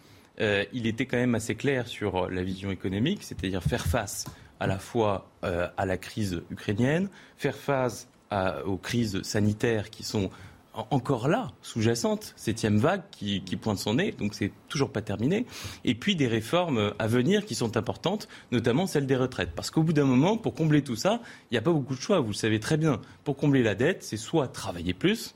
euh, 0.41 0.65
il 0.73 0.87
était 0.87 1.05
quand 1.05 1.17
même 1.17 1.35
assez 1.35 1.55
clair 1.55 1.87
sur 1.87 2.29
la 2.29 2.43
vision 2.43 2.71
économique, 2.71 3.23
c'est-à-dire 3.23 3.61
faire 3.63 3.85
face 3.85 4.25
à 4.59 4.67
la 4.67 4.79
fois 4.79 5.29
euh, 5.43 5.67
à 5.77 5.85
la 5.85 5.97
crise 5.97 6.41
ukrainienne, 6.49 7.09
faire 7.37 7.55
face 7.55 8.07
à- 8.31 8.65
aux 8.65 8.77
crises 8.77 9.21
sanitaires 9.23 9.89
qui 9.89 10.03
sont 10.03 10.29
en- 10.73 10.87
encore 10.89 11.27
là, 11.27 11.51
sous-jacentes, 11.61 12.33
septième 12.35 12.77
vague 12.77 13.03
qui, 13.11 13.41
qui 13.43 13.57
pointe 13.57 13.77
son 13.77 13.93
nez, 13.95 14.11
donc 14.11 14.33
c'est 14.33 14.51
toujours 14.69 14.91
pas 14.91 15.03
terminé, 15.03 15.45
et 15.85 15.93
puis 15.93 16.15
des 16.15 16.27
réformes 16.27 16.93
à 16.97 17.05
venir 17.05 17.45
qui 17.45 17.53
sont 17.53 17.77
importantes, 17.77 18.27
notamment 18.51 18.87
celle 18.87 19.05
des 19.05 19.15
retraites. 19.15 19.51
Parce 19.55 19.69
qu'au 19.69 19.83
bout 19.83 19.93
d'un 19.93 20.05
moment, 20.05 20.35
pour 20.37 20.55
combler 20.55 20.81
tout 20.81 20.95
ça, 20.95 21.19
il 21.51 21.53
n'y 21.53 21.57
a 21.59 21.61
pas 21.61 21.71
beaucoup 21.73 21.93
de 21.95 22.01
choix, 22.01 22.19
vous 22.21 22.29
le 22.29 22.33
savez 22.33 22.59
très 22.59 22.77
bien. 22.77 22.99
Pour 23.23 23.35
combler 23.37 23.61
la 23.61 23.75
dette, 23.75 24.01
c'est 24.01 24.17
soit 24.17 24.47
travailler 24.47 24.95
plus, 24.95 25.35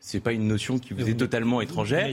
c'est 0.00 0.20
pas 0.20 0.32
une 0.32 0.46
notion 0.48 0.78
qui 0.78 0.94
vous 0.94 1.00
est 1.10 1.14
totalement 1.18 1.60
étrangère, 1.60 2.06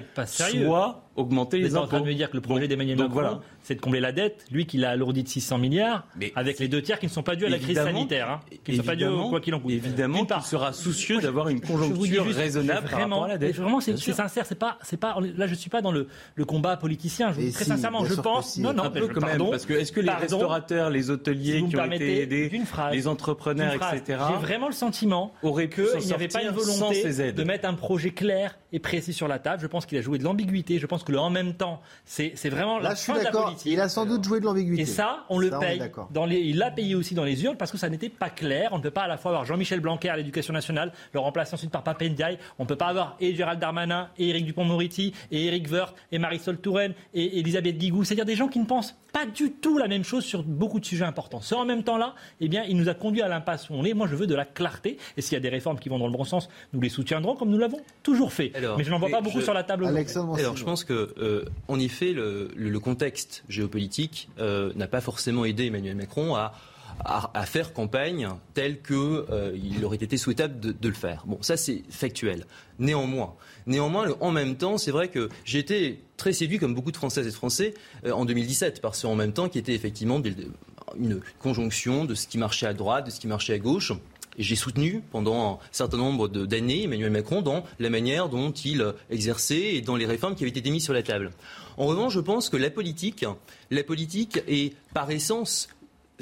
soit 0.65 1.09
augmenter 1.15 1.57
Vous 1.57 1.63
les 1.63 1.69
êtes 1.71 1.77
en 1.77 1.87
train 1.87 1.97
impôts. 1.97 2.05
de 2.05 2.11
me 2.11 2.15
dire 2.15 2.29
que 2.29 2.37
le 2.37 2.41
projet 2.41 2.67
d'Emmanuel 2.67 2.97
Macron, 2.97 3.13
voilà. 3.13 3.39
c'est 3.63 3.75
de 3.75 3.81
combler 3.81 3.99
la 3.99 4.11
dette, 4.11 4.45
lui 4.51 4.65
qui 4.65 4.77
l'a 4.77 4.91
alourdi 4.91 5.23
de 5.23 5.27
600 5.27 5.57
milliards, 5.57 6.05
avec 6.35 6.59
les 6.59 6.67
deux 6.67 6.81
tiers 6.81 6.99
qui 6.99 7.07
ne 7.07 7.11
sont 7.11 7.23
pas 7.23 7.35
dus 7.35 7.45
à 7.45 7.49
la 7.49 7.59
crise 7.59 7.75
sanitaire, 7.77 8.29
hein, 8.29 8.39
qui 8.63 8.71
ne 8.71 8.77
sont 8.77 8.83
pas 8.83 8.95
dus 8.95 9.03
au 9.03 9.07
évidemment, 9.07 9.29
quoi 9.29 9.41
qu'il 9.41 9.53
en 9.55 9.59
coûte. 9.59 9.71
Évidemment 9.71 10.25
qu'il 10.25 10.41
sera 10.43 10.73
soucieux 10.73 11.19
d'avoir 11.19 11.49
une 11.49 11.57
Je 11.57 11.63
vous 11.65 11.77
dis 11.77 11.87
conjoncture 11.89 12.23
juste, 12.25 12.37
raisonnable 12.39 12.81
je- 12.85 12.91
par 12.91 12.99
vraiment, 12.99 13.15
rapport 13.17 13.25
à 13.25 13.33
la 13.33 13.37
dette. 13.37 13.55
Vraiment, 13.55 13.81
c'est 13.81 13.97
sincère. 13.97 14.45
C'est 14.45 14.57
pas, 14.57 14.77
c'est 14.83 14.97
pas. 14.99 15.17
Là, 15.37 15.47
je 15.47 15.55
suis 15.55 15.69
pas 15.69 15.81
dans 15.81 15.91
le, 15.91 16.07
le 16.35 16.45
combat 16.45 16.77
politicien. 16.77 17.31
Je, 17.33 17.41
très 17.51 17.63
si, 17.63 17.69
sincèrement, 17.69 18.05
je 18.05 18.13
pense. 18.15 18.53
si. 18.53 18.61
Non, 18.61 18.73
non, 18.73 18.83
Un 18.83 18.89
peu 18.89 19.07
je- 19.07 19.13
quand 19.13 19.25
même, 19.25 19.49
parce 19.49 19.65
que 19.65 19.73
est-ce 19.73 19.91
que 19.91 19.99
les 19.99 20.07
pardon, 20.07 20.21
restaurateurs, 20.21 20.89
les 20.89 21.09
hôteliers 21.09 21.63
qui 21.69 21.75
ont 21.77 21.91
été 21.91 22.21
aidés, 22.21 22.51
les 22.91 23.07
entrepreneurs, 23.07 23.73
etc., 23.73 24.19
J'ai 24.29 24.37
vraiment 24.45 24.67
le 24.67 24.73
sentiment 24.73 25.33
auraient 25.43 25.67
pu 25.67 25.85
s'en 25.85 25.97
qu'il 25.97 26.07
n'y 26.07 26.13
avait 26.13 26.27
pas 26.27 26.41
une 26.41 26.53
sortir 26.53 26.73
sans 26.73 26.91
ces 26.93 27.01
volonté 27.01 27.23
aides. 27.29 27.35
de 27.35 27.43
mettre 27.43 27.67
un 27.67 27.73
projet 27.73 28.11
clair 28.11 28.57
et 28.73 28.79
précis 28.79 29.13
sur 29.13 29.27
la 29.27 29.39
table. 29.39 29.61
Je 29.61 29.67
pense 29.67 29.85
qu'il 29.85 29.97
a 29.97 30.01
joué 30.01 30.17
de 30.17 30.23
l'ambiguïté. 30.23 30.79
Je 30.79 30.85
pense 30.85 31.03
que 31.03 31.11
le 31.11 31.19
en 31.19 31.29
même 31.29 31.53
temps, 31.53 31.81
c'est 32.05 32.33
vraiment 32.49 32.77
Là, 32.79 32.89
la 32.89 32.95
je 32.95 32.99
suis 33.01 33.13
fin 33.13 33.19
de 33.19 33.23
la 33.23 33.31
politique. 33.31 33.65
Il 33.71 33.79
a 33.79 33.89
sans 33.89 34.05
doute 34.05 34.23
joué 34.23 34.39
de 34.39 34.45
l'ambiguïté. 34.45 34.81
Et 34.83 34.85
ça, 34.85 35.25
on 35.29 35.37
le 35.39 35.49
Ça, 35.49 35.57
est 35.57 35.59
paye. 35.59 35.79
d'accord. 35.79 36.09
Dans 36.11 36.25
les, 36.25 36.39
il 36.39 36.57
l'a 36.57 36.71
payé 36.71 36.95
aussi 36.95 37.13
dans 37.15 37.23
les 37.23 37.43
urnes 37.43 37.57
parce 37.57 37.71
que 37.71 37.77
ça 37.77 37.89
n'était 37.89 38.09
pas 38.09 38.29
clair. 38.29 38.69
On 38.71 38.77
ne 38.77 38.83
peut 38.83 38.91
pas 38.91 39.03
à 39.03 39.07
la 39.07 39.17
fois 39.17 39.31
avoir 39.31 39.45
Jean-Michel 39.45 39.79
Blanquer 39.79 40.09
à 40.09 40.17
l'éducation 40.17 40.53
nationale, 40.53 40.91
le 41.13 41.19
remplacer 41.19 41.53
ensuite 41.53 41.71
par 41.71 41.83
Papendiaï. 41.83 42.37
On 42.59 42.63
ne 42.63 42.67
peut 42.67 42.75
pas 42.75 42.87
avoir 42.87 43.15
et 43.19 43.35
Gérald 43.35 43.59
Darmanin, 43.59 44.09
et 44.17 44.29
Éric 44.29 44.45
Dupont-Moretti, 44.45 45.13
et 45.31 45.45
Éric 45.47 45.69
Woerth, 45.71 45.95
et 46.11 46.19
Marisol 46.19 46.57
Touraine, 46.57 46.93
et 47.13 47.39
Elisabeth 47.39 47.77
Guigou. 47.77 48.03
C'est-à-dire 48.03 48.25
des 48.25 48.35
gens 48.35 48.47
qui 48.47 48.59
ne 48.59 48.65
pensent 48.65 48.95
pas 49.13 49.25
du 49.25 49.51
tout 49.51 49.77
la 49.77 49.87
même 49.87 50.03
chose 50.03 50.23
sur 50.23 50.43
beaucoup 50.43 50.79
de 50.79 50.85
sujets 50.85 51.05
importants. 51.05 51.41
Ce 51.41 51.53
en 51.53 51.65
même 51.65 51.83
temps-là, 51.83 52.15
eh 52.39 52.47
bien, 52.47 52.63
il 52.67 52.77
nous 52.77 52.87
a 52.89 52.93
conduit 52.93 53.21
à 53.21 53.27
l'impasse 53.27 53.69
où 53.69 53.73
on 53.73 53.83
est. 53.83 53.93
Moi, 53.93 54.07
je 54.07 54.15
veux 54.15 54.27
de 54.27 54.35
la 54.35 54.45
clarté. 54.45 54.97
Et 55.17 55.21
s'il 55.21 55.33
y 55.33 55.37
a 55.37 55.41
des 55.41 55.49
réformes 55.49 55.79
qui 55.79 55.89
vont 55.89 55.99
dans 55.99 56.07
le 56.07 56.13
bon 56.13 56.23
sens, 56.23 56.47
nous 56.73 56.79
les 56.81 56.89
soutiendrons 56.89 57.35
comme 57.35 57.49
nous 57.49 57.57
l'avons 57.57 57.81
toujours 58.03 58.31
fait. 58.31 58.51
Alors, 58.63 58.77
Mais 58.77 58.83
je 58.83 58.89
n'en 58.91 58.99
vois 58.99 59.09
pas 59.09 59.21
beaucoup 59.21 59.39
je- 59.39 59.43
sur 59.45 59.53
la 59.53 59.63
table. 59.63 59.85
Alors, 60.39 60.55
je 60.57 60.63
pense 60.63 60.83
que, 60.83 61.13
euh, 61.17 61.45
en 61.67 61.79
effet, 61.79 62.13
le, 62.13 62.49
le- 62.55 62.69
le 62.69 62.79
contexte 62.79 63.43
géopolitique 63.49 64.29
euh, 64.39 64.71
n'a 64.75 64.87
pas 64.87 65.01
forcément 65.01 65.45
aidé 65.45 65.65
Emmanuel 65.67 65.95
Macron 65.95 66.35
à, 66.35 66.53
à, 67.03 67.31
à 67.33 67.45
faire 67.45 67.73
campagne 67.73 68.27
telle 68.53 68.81
que 68.81 69.25
euh, 69.31 69.55
il 69.55 69.83
aurait 69.85 69.97
été 69.97 70.17
souhaitable 70.17 70.59
de, 70.59 70.71
de 70.71 70.87
le 70.87 70.93
faire. 70.93 71.23
Bon, 71.25 71.37
ça 71.41 71.57
c'est 71.57 71.83
factuel. 71.89 72.45
Néanmoins, 72.79 73.33
néanmoins, 73.65 74.05
le- 74.05 74.15
en 74.21 74.31
même 74.31 74.55
temps, 74.55 74.77
c'est 74.77 74.91
vrai 74.91 75.07
que 75.07 75.29
j'ai 75.45 75.59
été 75.59 75.99
très 76.17 76.33
séduit, 76.33 76.59
comme 76.59 76.75
beaucoup 76.75 76.91
de 76.91 76.97
Françaises 76.97 77.25
et 77.25 77.31
de 77.31 77.35
Français, 77.35 77.73
euh, 78.05 78.11
en 78.11 78.25
2017, 78.25 78.81
par 78.81 78.93
ce 78.95 79.07
en 79.07 79.15
même 79.15 79.33
temps 79.33 79.49
qui 79.49 79.57
était 79.57 79.73
effectivement 79.73 80.21
une 80.99 81.21
conjonction 81.39 82.05
de 82.05 82.13
ce 82.15 82.27
qui 82.27 82.37
marchait 82.37 82.65
à 82.67 82.73
droite, 82.73 83.05
de 83.07 83.11
ce 83.11 83.19
qui 83.19 83.27
marchait 83.27 83.53
à 83.53 83.59
gauche. 83.59 83.93
Et 84.37 84.43
j'ai 84.43 84.55
soutenu 84.55 85.01
pendant 85.11 85.53
un 85.53 85.57
certain 85.71 85.97
nombre 85.97 86.27
de- 86.27 86.45
d'années 86.45 86.83
Emmanuel 86.83 87.11
Macron 87.11 87.41
dans 87.41 87.63
la 87.79 87.89
manière 87.89 88.29
dont 88.29 88.51
il 88.51 88.81
euh, 88.81 88.93
exerçait 89.09 89.75
et 89.75 89.81
dans 89.81 89.95
les 89.95 90.05
réformes 90.05 90.35
qui 90.35 90.43
avaient 90.43 90.57
été 90.57 90.69
mises 90.71 90.83
sur 90.85 90.93
la 90.93 91.03
table. 91.03 91.31
En 91.77 91.85
revanche, 91.85 92.13
je 92.13 92.19
pense 92.19 92.49
que 92.49 92.57
la 92.57 92.69
politique, 92.69 93.25
la 93.71 93.83
politique 93.83 94.41
est 94.47 94.73
par 94.93 95.11
essence 95.11 95.67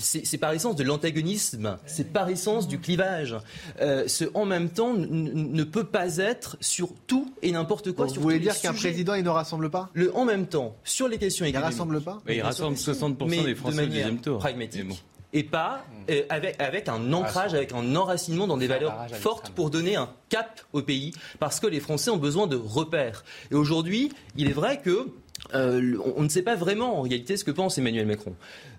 c'est 0.02 0.38
par 0.38 0.53
essence 0.53 0.77
de 0.77 0.84
l'antagonisme, 0.86 1.77
c'est 1.86 2.14
par 2.14 2.30
essence 2.30 2.69
du 2.69 2.80
clivage. 2.80 3.36
Euh, 3.81 4.07
ce 4.07 4.23
en 4.34 4.45
même 4.45 4.69
temps 4.69 4.94
ne 4.94 5.64
peut 5.65 5.84
pas 5.84 6.15
être 6.19 6.56
sur 6.61 6.94
tout 7.06 7.34
et 7.41 7.52
n'importe 7.52 7.91
quoi. 7.91 8.06
Donc, 8.06 8.14
sur 8.14 8.22
vous 8.22 8.30
voulez 8.30 8.40
dire 8.40 8.57
qu'un 8.61 8.72
président, 8.73 9.14
il 9.15 9.26
ne 9.26 9.30
rassemble 9.30 9.69
pas? 9.69 9.90
Le 9.94 10.15
en 10.15 10.23
même 10.23 10.48
temps, 10.48 10.77
sur 10.86 11.10
les 11.10 11.18
questions 11.18 11.44
Il 11.45 11.49
économiques. 11.49 11.73
rassemble 11.73 11.99
pas? 11.99 12.22
Mais 12.26 12.38
il 12.38 12.41
rassemble 12.41 12.77
60% 12.77 13.27
mais 13.27 13.44
des 13.44 13.49
de 13.49 13.56
Français 13.56 13.73
au 13.73 13.81
manière 13.81 13.90
deuxième 14.06 14.22
tour. 14.22 14.38
pragmatique. 14.38 14.84
Mais 14.84 14.90
bon. 14.90 14.98
Et 15.31 15.43
pas 15.43 15.85
euh, 16.10 16.23
avec, 16.30 16.60
avec 16.60 16.89
un 16.89 17.14
ancrage, 17.14 17.53
avec 17.53 17.72
un 17.72 17.95
enracinement 17.95 18.47
dans 18.47 18.57
des 18.57 18.68
valeurs 18.68 19.07
fortes 19.11 19.51
pour 19.51 19.69
donner 19.69 19.95
un 19.95 20.10
cap 20.30 20.61
au 20.73 20.81
pays, 20.81 21.14
parce 21.39 21.60
que 21.60 21.68
les 21.68 21.80
Français 21.80 22.10
ont 22.10 22.18
besoin 22.18 22.47
de 22.47 22.56
repères. 22.56 23.23
Et 23.51 23.56
aujourd'hui, 23.56 24.11
il 24.35 24.49
est 24.49 24.53
vrai 24.53 24.81
que 24.81 25.07
euh, 25.53 25.97
on 26.15 26.23
ne 26.23 26.30
sait 26.30 26.41
pas 26.41 26.56
vraiment 26.56 26.99
en 26.99 27.01
réalité 27.01 27.38
ce 27.38 27.43
que 27.43 27.51
pense 27.51 27.77
Emmanuel 27.77 28.06
Macron. 28.06 28.35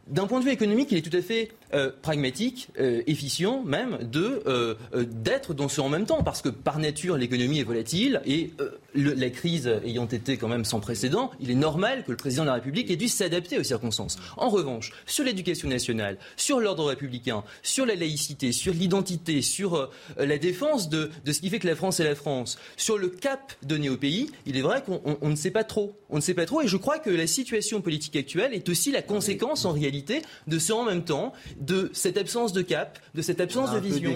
D'un 0.07 0.27
point 0.27 0.41
de 0.41 0.45
vue 0.45 0.51
économique, 0.51 0.91
il 0.91 0.99
est 0.99 1.09
tout 1.09 1.17
à 1.17 1.23
fait 1.23 1.53
euh, 1.75 1.91
pragmatique, 2.03 2.69
euh, 2.79 3.03
efficient 3.07 3.63
même, 3.63 3.99
de 4.03 4.43
euh, 4.47 4.75
d'être 4.95 5.55
dans 5.55 5.69
ce 5.69 5.81
en 5.81 5.89
même 5.89 6.07
temps, 6.07 6.23
parce 6.23 6.43
que 6.43 6.49
par 6.49 6.79
nature 6.79 7.17
l'économie 7.17 7.61
est 7.61 7.65
volatile 7.65 8.21
et 8.27 8.51
la 8.95 9.31
crise 9.31 9.71
ayant 9.85 10.07
été 10.07 10.37
quand 10.37 10.49
même 10.49 10.65
sans 10.65 10.81
précédent, 10.81 11.31
il 11.41 11.51
est 11.51 11.55
normal 11.55 12.05
que 12.05 12.11
le 12.11 12.17
président 12.17 12.43
de 12.43 12.49
la 12.49 12.55
République 12.55 12.91
ait 12.91 12.97
dû 12.97 13.09
s'adapter 13.09 13.59
aux 13.59 13.63
circonstances. 13.63 14.19
En 14.37 14.49
revanche, 14.49 14.93
sur 15.07 15.25
l'éducation 15.25 15.69
nationale, 15.69 16.19
sur 16.37 16.61
l'ordre 16.61 16.85
républicain, 16.87 17.45
sur 17.63 17.87
la 17.87 17.95
laïcité, 17.95 18.53
sur 18.53 18.73
l'identité, 18.75 19.43
sur 19.43 19.91
la 20.19 20.39
défense 20.39 20.89
de, 20.89 21.11
de 21.25 21.33
ce 21.33 21.41
qui 21.41 21.51
fait 21.51 21.59
que 21.61 21.69
la 21.69 21.77
France 21.77 22.01
est 22.01 22.05
la 22.05 22.15
France, 22.15 22.59
sur 22.77 22.99
le 22.99 23.09
cap 23.09 23.53
donné 23.63 23.89
au 23.89 23.97
pays, 23.97 24.31
il 24.47 24.57
est 24.57 24.63
vrai 24.63 24.83
qu'on 24.85 25.01
on- 25.05 25.19
on 25.23 25.29
ne 25.29 25.37
sait 25.37 25.51
pas 25.51 25.65
trop. 25.65 25.97
On 26.09 26.17
ne 26.17 26.21
sait 26.21 26.35
pas 26.35 26.47
trop 26.47 26.61
et 26.63 26.67
je 26.69 26.77
crois 26.77 26.99
que 26.99 27.11
la 27.11 27.27
situation 27.29 27.81
politique 27.81 28.17
actuelle 28.17 28.53
est 28.55 28.69
aussi 28.69 28.91
la 28.91 29.03
conséquence 29.03 29.65
en 29.65 29.73
réalité 29.73 30.23
de 30.49 30.59
ce 30.59 30.73
en 30.73 30.85
même 30.85 31.05
temps, 31.05 31.33
de 31.61 31.91
cette 31.93 32.17
absence 32.17 32.53
de 32.53 32.63
cap, 32.63 32.99
de 33.15 33.23
cette 33.23 33.41
absence 33.41 33.73
de 33.73 33.79
vision. 33.79 34.11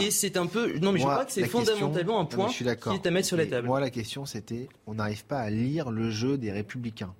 Et 0.00 0.10
c'est 0.10 0.36
un 0.36 0.46
peu. 0.46 0.78
Non, 0.78 0.92
mais 0.92 0.98
je 0.98 1.04
crois 1.04 1.24
que 1.24 1.32
c'est 1.32 1.42
question- 1.42 1.60
fondamentalement 1.60 2.18
un 2.18 2.22
Non, 2.22 2.28
point 2.28 2.48
je 2.48 2.52
suis 2.54 2.64
qui 2.64 2.70
est 2.94 3.06
à 3.06 3.10
mettre 3.10 3.26
sur 3.28 3.36
la 3.36 3.46
table. 3.46 3.66
Moi, 3.66 3.80
la 3.80 3.90
question, 3.90 4.24
c'était 4.26 4.68
on 4.86 4.94
n'arrive 4.94 5.24
pas 5.26 5.38
à 5.40 5.50
lire 5.50 5.90
le 5.90 6.10
jeu 6.10 6.38
des 6.38 6.50
Républicains. 6.50 7.14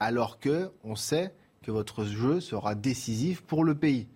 Alors 0.00 0.40
que 0.40 0.70
on 0.82 0.96
sait 0.96 1.32
que 1.62 1.70
votre 1.70 2.04
jeu 2.04 2.40
sera 2.40 2.74
décisif 2.74 3.42
pour 3.42 3.64
le 3.64 3.74
pays. 3.74 4.06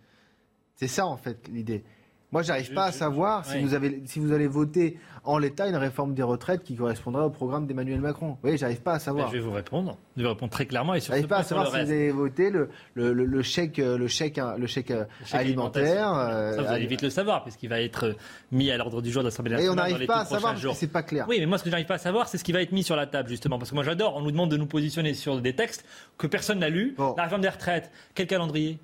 C'est 0.76 0.88
ça, 0.88 1.06
en 1.06 1.16
fait, 1.16 1.48
l'idée. 1.52 1.84
Moi, 2.30 2.42
j'arrive 2.42 2.74
pas 2.74 2.84
à 2.86 2.92
savoir 2.92 3.44
si, 3.46 3.58
vous 3.60 3.72
avez, 3.72 4.02
si 4.04 4.18
vous 4.20 4.32
allez 4.32 4.46
voter 4.46 4.98
en 5.24 5.38
l'état 5.38 5.66
une 5.66 5.76
réforme 5.76 6.12
des 6.14 6.22
retraites 6.22 6.62
qui 6.62 6.74
correspondra 6.76 7.24
au 7.26 7.30
programme 7.30 7.66
d'Emmanuel 7.66 8.00
Macron. 8.00 8.28
Vous 8.28 8.36
voyez, 8.42 8.56
j'arrive 8.58 8.80
pas 8.82 8.92
à 8.94 8.98
savoir. 8.98 9.26
Ben, 9.26 9.32
je 9.32 9.38
vais 9.38 9.44
vous 9.44 9.52
répondre. 9.52 9.96
Je 10.16 10.22
vais 10.22 10.28
répondre 10.28 10.50
très 10.52 10.66
clairement 10.66 10.92
et 10.94 11.00
sur 11.00 11.14
ce 11.14 11.22
pas 11.22 11.38
à 11.38 11.40
et 11.40 11.44
savoir 11.44 11.66
si 11.68 11.72
vous 11.72 11.78
avez 11.90 12.10
voté 12.10 12.50
le, 12.50 12.68
le, 12.94 13.12
le, 13.14 13.24
le 13.24 13.42
chèque, 13.42 13.78
euh, 13.78 13.96
le 13.96 14.08
chèque, 14.08 14.38
le 14.58 14.66
chèque, 14.66 14.90
euh, 14.90 15.04
chèque 15.24 15.40
alimentaire. 15.40 16.12
euh, 16.14 16.54
Ça, 16.56 16.62
vous 16.62 16.68
allez 16.68 16.86
vite 16.86 17.02
le 17.02 17.10
savoir, 17.10 17.42
puisqu'il 17.44 17.68
va 17.68 17.80
être 17.80 18.14
mis 18.52 18.70
à 18.70 18.76
l'ordre 18.76 19.00
du 19.02 19.10
jour 19.10 19.22
de 19.22 19.28
l'Assemblée 19.28 19.52
Et 19.52 19.54
nationale. 19.56 19.72
on 19.72 19.76
dans 19.76 19.90
n'arrive 19.90 20.06
pas 20.06 20.20
à 20.20 20.24
savoir 20.26 20.52
parce 20.52 20.64
que 20.64 20.72
c'est 20.74 20.86
pas 20.92 21.02
clair. 21.02 21.24
Oui, 21.28 21.36
mais 21.40 21.46
moi, 21.46 21.56
ce 21.58 21.64
que 21.64 21.70
j'arrive 21.70 21.86
pas 21.86 21.94
à 21.94 21.98
savoir, 21.98 22.28
c'est 22.28 22.36
ce 22.38 22.44
qui 22.44 22.52
va 22.52 22.60
être 22.62 22.72
mis 22.72 22.82
sur 22.82 22.96
la 22.96 23.06
table, 23.06 23.28
justement. 23.30 23.58
Parce 23.58 23.70
que 23.70 23.74
moi, 23.74 23.84
j'adore, 23.84 24.16
on 24.16 24.20
nous 24.22 24.30
demande 24.32 24.50
de 24.50 24.56
nous 24.58 24.66
positionner 24.66 25.14
sur 25.14 25.40
des 25.40 25.54
textes 25.54 25.84
que 26.18 26.26
personne 26.26 26.58
n'a 26.58 26.68
lus. 26.68 26.94
La 27.16 27.22
réforme 27.24 27.42
des 27.42 27.48
retraites, 27.48 27.90
quel 28.14 28.26
calendrier? 28.26 28.78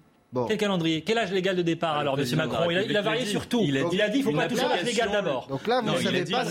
Quel 0.48 0.56
calendrier 0.58 1.02
Quel 1.02 1.18
âge 1.18 1.32
légal 1.32 1.56
de 1.56 1.62
départ 1.62 1.96
alors, 1.96 2.16
Monsieur 2.16 2.36
président 2.36 2.48
de 2.48 2.52
la 2.52 2.58
Macron 2.58 2.70
il 2.70 2.76
a, 2.76 2.82
il 2.82 2.84
a 2.96 3.00
République 3.00 3.04
varié 3.04 3.24
sur 3.26 3.46
tout. 3.48 3.60
Il 3.64 3.76
a 3.76 3.82
dit 3.82 3.88
il 3.92 4.02
a 4.02 4.08
dit 4.08 4.18
il 4.18 4.24
faut 4.24 4.32
pas 4.32 4.48
toucher 4.48 4.68
l'âge 4.68 4.84
légal 4.84 5.10
d'abord. 5.10 5.46
Donc 5.48 5.66
là, 5.66 5.80
vous 5.80 5.86
ne 5.88 5.92
il 5.92 5.98
a 5.98 6.02
savez 6.02 6.24
dit 6.24 6.32
pas 6.32 6.44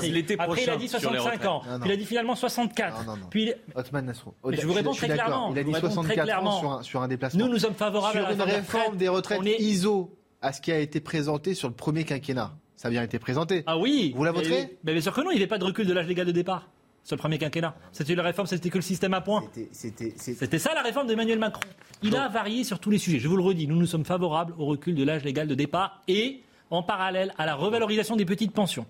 l'été 0.00 0.36
Après, 0.38 0.62
il 0.62 0.70
a 0.70 0.76
dit 0.76 0.88
sur 0.88 0.98
les 1.10 1.18
65 1.18 1.44
ans. 1.46 1.62
Puis 1.80 1.90
il 1.90 1.92
a 1.92 1.96
dit 1.96 2.04
finalement 2.04 2.34
64. 2.34 2.98
Non, 2.98 3.12
non, 3.12 3.16
non. 3.18 3.26
Puis 3.30 3.52
Othman 3.74 4.04
Nasrou. 4.06 4.34
Mais 4.44 4.56
je 4.56 4.66
vous 4.66 4.72
réponds 4.72 4.92
très 4.92 5.08
clairement. 5.08 5.50
Il 5.52 5.58
a 5.58 5.62
dit 5.62 5.70
vous 5.70 5.74
réponds 5.74 6.02
très 6.02 6.14
64 6.14 6.46
ans 6.46 6.58
sur 6.60 6.70
un, 6.72 6.82
sur 6.82 7.02
un 7.02 7.08
déplacement. 7.08 7.44
Nous, 7.44 7.50
nous 7.52 7.58
sommes 7.58 7.74
favorables 7.74 8.12
sur 8.18 8.26
à 8.26 8.28
la 8.30 8.34
une 8.34 8.42
réforme 8.42 8.96
des 8.96 9.08
retraites 9.08 9.38
On 9.40 9.44
est- 9.46 9.60
ISO 9.60 10.16
à 10.42 10.52
ce 10.52 10.60
qui 10.60 10.72
a 10.72 10.78
été 10.78 11.00
présenté 11.00 11.54
sur 11.54 11.68
le 11.68 11.74
premier 11.74 12.04
quinquennat. 12.04 12.52
Ça 12.76 12.88
a 12.88 12.90
bien 12.90 13.02
été 13.02 13.18
présenté. 13.18 13.62
Ah 13.66 13.78
oui 13.78 14.12
Vous 14.14 14.24
la 14.24 14.32
Mais- 14.32 14.38
voterez 14.38 14.78
mais 14.84 14.92
Bien 14.92 15.00
sûr 15.00 15.14
que 15.14 15.20
non, 15.22 15.30
il 15.30 15.34
n'y 15.36 15.40
avait 15.40 15.46
pas 15.46 15.58
de 15.58 15.64
recul 15.64 15.86
de 15.86 15.92
l'âge 15.94 16.06
légal 16.06 16.26
de 16.26 16.32
départ. 16.32 16.68
Sur 17.04 17.16
le 17.16 17.20
premier 17.20 17.38
quinquennat. 17.38 17.76
C'était 17.92 18.14
la 18.14 18.22
réforme, 18.22 18.46
c'était 18.48 18.70
que 18.70 18.78
le 18.78 18.82
système 18.82 19.12
à 19.12 19.20
points. 19.20 19.44
C'était 19.72 20.58
ça 20.58 20.72
la 20.74 20.82
réforme 20.82 21.06
d'Emmanuel 21.06 21.38
Macron. 21.38 21.60
Il 22.02 22.16
a 22.16 22.28
varié 22.28 22.64
sur 22.64 22.78
tous 22.78 22.90
les 22.90 22.98
sujets. 22.98 23.18
Je 23.18 23.28
vous 23.28 23.36
le 23.36 23.42
redis, 23.42 23.68
nous 23.68 23.76
nous 23.76 23.86
sommes 23.86 24.06
favorables 24.06 24.54
au 24.58 24.64
recul 24.64 24.94
de 24.94 25.04
l'âge 25.04 25.22
légal 25.22 25.46
de 25.46 25.54
départ 25.54 26.02
et 26.08 26.40
en 26.70 26.82
parallèle 26.82 27.34
à 27.36 27.44
la 27.44 27.54
revalorisation 27.54 28.16
des 28.16 28.24
petites 28.24 28.52
pensions. 28.52 28.86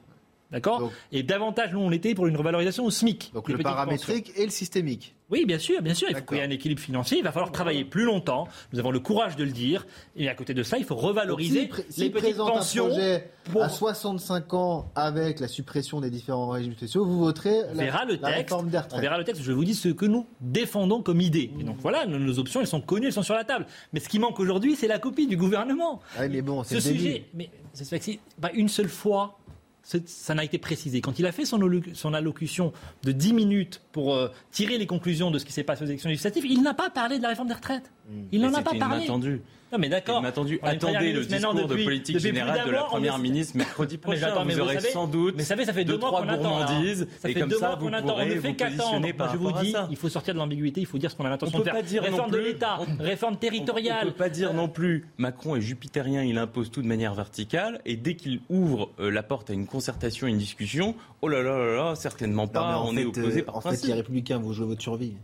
D'accord? 0.52 0.92
Et 1.10 1.24
davantage, 1.24 1.72
nous, 1.72 1.80
on 1.80 1.88
l'était 1.88 2.14
pour 2.14 2.28
une 2.28 2.36
revalorisation 2.36 2.84
au 2.84 2.90
SMIC. 2.90 3.32
Donc 3.34 3.48
le 3.48 3.58
paramétrique 3.58 4.30
et 4.36 4.44
le 4.44 4.50
systémique. 4.50 5.16
Oui, 5.30 5.46
bien 5.46 5.58
sûr, 5.58 5.80
bien 5.82 5.94
sûr. 5.94 6.08
Il 6.10 6.16
faut 6.16 6.22
qu'il 6.24 6.36
y 6.36 6.40
ait 6.40 6.44
un 6.44 6.50
équilibre 6.50 6.80
financier. 6.80 7.18
Il 7.18 7.24
va 7.24 7.32
falloir 7.32 7.50
travailler 7.50 7.84
plus 7.84 8.04
longtemps. 8.04 8.46
Nous 8.72 8.78
avons 8.78 8.90
le 8.90 9.00
courage 9.00 9.36
de 9.36 9.44
le 9.44 9.50
dire. 9.50 9.86
Et 10.16 10.28
à 10.28 10.34
côté 10.34 10.52
de 10.54 10.62
ça, 10.62 10.76
il 10.78 10.84
faut 10.84 10.94
revaloriser 10.94 11.62
Donc, 11.62 11.68
pré- 11.70 11.84
les 11.96 12.10
petites 12.10 12.36
pensions. 12.36 12.86
un 12.86 12.88
projet 12.90 13.30
pour- 13.50 13.62
à 13.62 13.68
65 13.68 14.54
ans 14.54 14.90
avec 14.94 15.40
la 15.40 15.48
suppression 15.48 16.00
des 16.00 16.10
différents 16.10 16.48
régimes 16.50 16.74
spéciaux, 16.74 17.04
vous 17.04 17.18
voterez 17.18 17.62
On 17.70 17.74
la, 17.74 17.84
verra 17.84 18.04
le 18.04 18.12
la 18.14 18.18
texte. 18.28 18.36
réforme 18.52 18.68
des 18.68 18.78
On 18.92 19.00
verra 19.00 19.18
le 19.18 19.24
texte. 19.24 19.42
Je 19.42 19.52
vous 19.52 19.64
dis 19.64 19.74
ce 19.74 19.88
que 19.88 20.06
nous 20.06 20.26
défendons 20.40 21.02
comme 21.02 21.20
idée. 21.20 21.50
Et 21.58 21.64
donc 21.64 21.76
voilà, 21.80 22.06
nos, 22.06 22.18
nos 22.18 22.38
options, 22.38 22.60
elles 22.60 22.66
sont 22.66 22.80
connues, 22.80 23.06
elles 23.06 23.12
sont 23.12 23.22
sur 23.22 23.34
la 23.34 23.44
table. 23.44 23.66
Mais 23.92 24.00
ce 24.00 24.08
qui 24.08 24.18
manque 24.18 24.38
aujourd'hui, 24.40 24.76
c'est 24.76 24.88
la 24.88 24.98
copie 24.98 25.26
du 25.26 25.36
gouvernement. 25.36 26.00
Ah, 26.18 26.28
mais 26.28 26.42
bon, 26.42 26.62
c'est 26.64 26.80
ce 26.80 26.88
sujet, 26.92 27.24
mais 27.34 27.46
que 27.46 27.50
c'est 27.84 28.20
pas 28.40 28.52
une 28.52 28.68
seule 28.68 28.88
fois. 28.88 29.38
Ça 29.84 30.34
n'a 30.34 30.44
été 30.44 30.58
précisé. 30.58 31.00
Quand 31.00 31.18
il 31.18 31.26
a 31.26 31.32
fait 31.32 31.44
son, 31.44 31.58
alloc- 31.60 31.94
son 31.94 32.14
allocution 32.14 32.72
de 33.02 33.12
10 33.12 33.32
minutes 33.34 33.82
pour 33.92 34.14
euh, 34.14 34.28
tirer 34.50 34.78
les 34.78 34.86
conclusions 34.86 35.30
de 35.30 35.38
ce 35.38 35.44
qui 35.44 35.52
s'est 35.52 35.62
passé 35.62 35.82
aux 35.84 35.86
élections 35.86 36.08
législatives, 36.08 36.46
il 36.46 36.62
n'a 36.62 36.72
pas 36.74 36.88
parlé 36.90 37.18
de 37.18 37.22
la 37.22 37.28
réforme 37.28 37.48
des 37.48 37.54
retraites. 37.54 37.92
Il 38.32 38.40
n'en 38.40 38.54
a 38.54 38.62
pas 38.62 38.72
parlé. 38.78 39.04
inattendu. 39.04 39.42
Non, 39.74 39.80
mais 39.80 39.88
d'accord. 39.88 40.20
Inattendu. 40.20 40.60
On 40.62 40.66
a 40.68 40.72
une 40.74 40.78
première 40.78 41.00
Attendez 41.00 41.12
le 41.12 41.24
discours 41.26 41.54
de 41.66 41.74
politique 41.84 42.18
générale 42.20 42.64
de 42.64 42.70
la 42.70 42.84
on 42.86 42.88
première 42.90 43.18
ministre 43.18 43.56
mercredi 43.56 43.94
Mais 43.96 44.00
prochain. 44.00 44.20
j'attends, 44.20 44.44
mais 44.44 44.52
vous 44.54 44.60
vous 44.60 44.64
aurez 44.66 44.74
savez- 44.78 44.90
sans 44.92 45.08
doute 45.08 45.34
mais 45.36 45.42
ça 45.42 45.56
fait, 45.56 45.64
ça 45.64 45.72
fait 45.72 45.84
deux, 45.84 45.94
deux 45.94 45.98
mois 45.98 46.10
trois 46.10 46.22
qu'on 46.22 46.28
attend. 46.28 46.42
gourmandises. 46.60 47.08
Ça 47.18 47.28
et 47.28 47.32
fait 47.32 47.40
comme 47.40 47.48
deux 47.48 47.58
mois 47.58 47.76
qu'on 47.76 47.92
attend. 47.92 48.16
On 48.20 48.24
ne 48.26 48.34
fait 48.40 48.54
qu'attendre. 48.54 49.08
je 49.32 49.36
vous 49.36 49.52
dis, 49.60 49.74
il 49.90 49.96
faut 49.96 50.08
sortir 50.08 50.32
de 50.34 50.38
l'ambiguïté. 50.38 50.80
Il 50.80 50.86
faut 50.86 50.98
dire 50.98 51.10
ce 51.10 51.16
qu'on 51.16 51.24
a 51.24 51.28
l'intention 51.30 51.56
On 51.56 51.58
de 51.58 51.64
peut 51.64 51.70
faire. 51.72 51.80
pas 51.80 51.86
dire 51.86 52.02
non 52.02 52.08
réforme 52.10 52.30
de 52.30 52.38
l'État, 52.38 52.78
réforme 53.00 53.34
On 53.34 53.36
territoriale. 53.36 54.06
ne 54.06 54.10
peut 54.12 54.16
pas 54.16 54.28
dire 54.28 54.54
non 54.54 54.68
plus 54.68 55.06
Macron 55.18 55.56
est 55.56 55.60
jupitérien, 55.60 56.22
il 56.22 56.38
impose 56.38 56.70
tout 56.70 56.80
de 56.82 56.86
manière 56.86 57.14
verticale, 57.14 57.80
et 57.84 57.96
dès 57.96 58.14
qu'il 58.14 58.40
ouvre 58.48 58.90
euh, 59.00 59.10
la 59.10 59.24
porte 59.24 59.50
à 59.50 59.54
une 59.54 59.66
concertation, 59.66 60.28
une 60.28 60.38
discussion, 60.38 60.94
oh 61.20 61.28
là 61.28 61.42
là 61.42 61.58
là 61.58 61.74
là, 61.74 61.94
certainement 61.96 62.46
pas, 62.46 62.76
en 62.78 62.90
on 62.90 62.92
fait, 62.92 63.02
est 63.02 63.04
opposé 63.06 63.40
euh, 63.40 63.44
par 63.44 63.56
En 63.56 63.60
fait, 63.60 63.68
principe. 63.70 63.88
les 63.88 63.94
Républicains, 63.94 64.38
vous 64.38 64.52
jouez 64.52 64.66
votre 64.66 64.82
survie. 64.82 65.14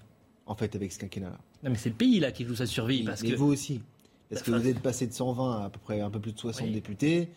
En 0.46 0.56
fait, 0.56 0.74
avec 0.74 0.90
ce 0.90 0.98
quinquennat-là. 0.98 1.38
Non, 1.62 1.70
mais 1.70 1.76
c'est 1.76 1.90
le 1.90 1.94
pays 1.94 2.18
là 2.18 2.32
qui 2.32 2.44
joue 2.44 2.56
sa 2.56 2.66
survie. 2.66 3.04
Parce 3.04 3.22
Mais 3.22 3.30
que 3.30 3.36
vous 3.36 3.52
aussi. 3.52 3.80
Parce 4.30 4.42
que 4.42 4.50
vous 4.50 4.68
êtes 4.68 4.80
passé 4.80 5.06
de 5.06 5.12
120 5.12 5.62
à 5.62 5.64
à 5.64 5.70
peu 5.70 5.78
près 5.78 6.00
un 6.00 6.10
peu 6.10 6.20
plus 6.20 6.32
de 6.32 6.38
60 6.38 6.70
députés. 6.70 7.30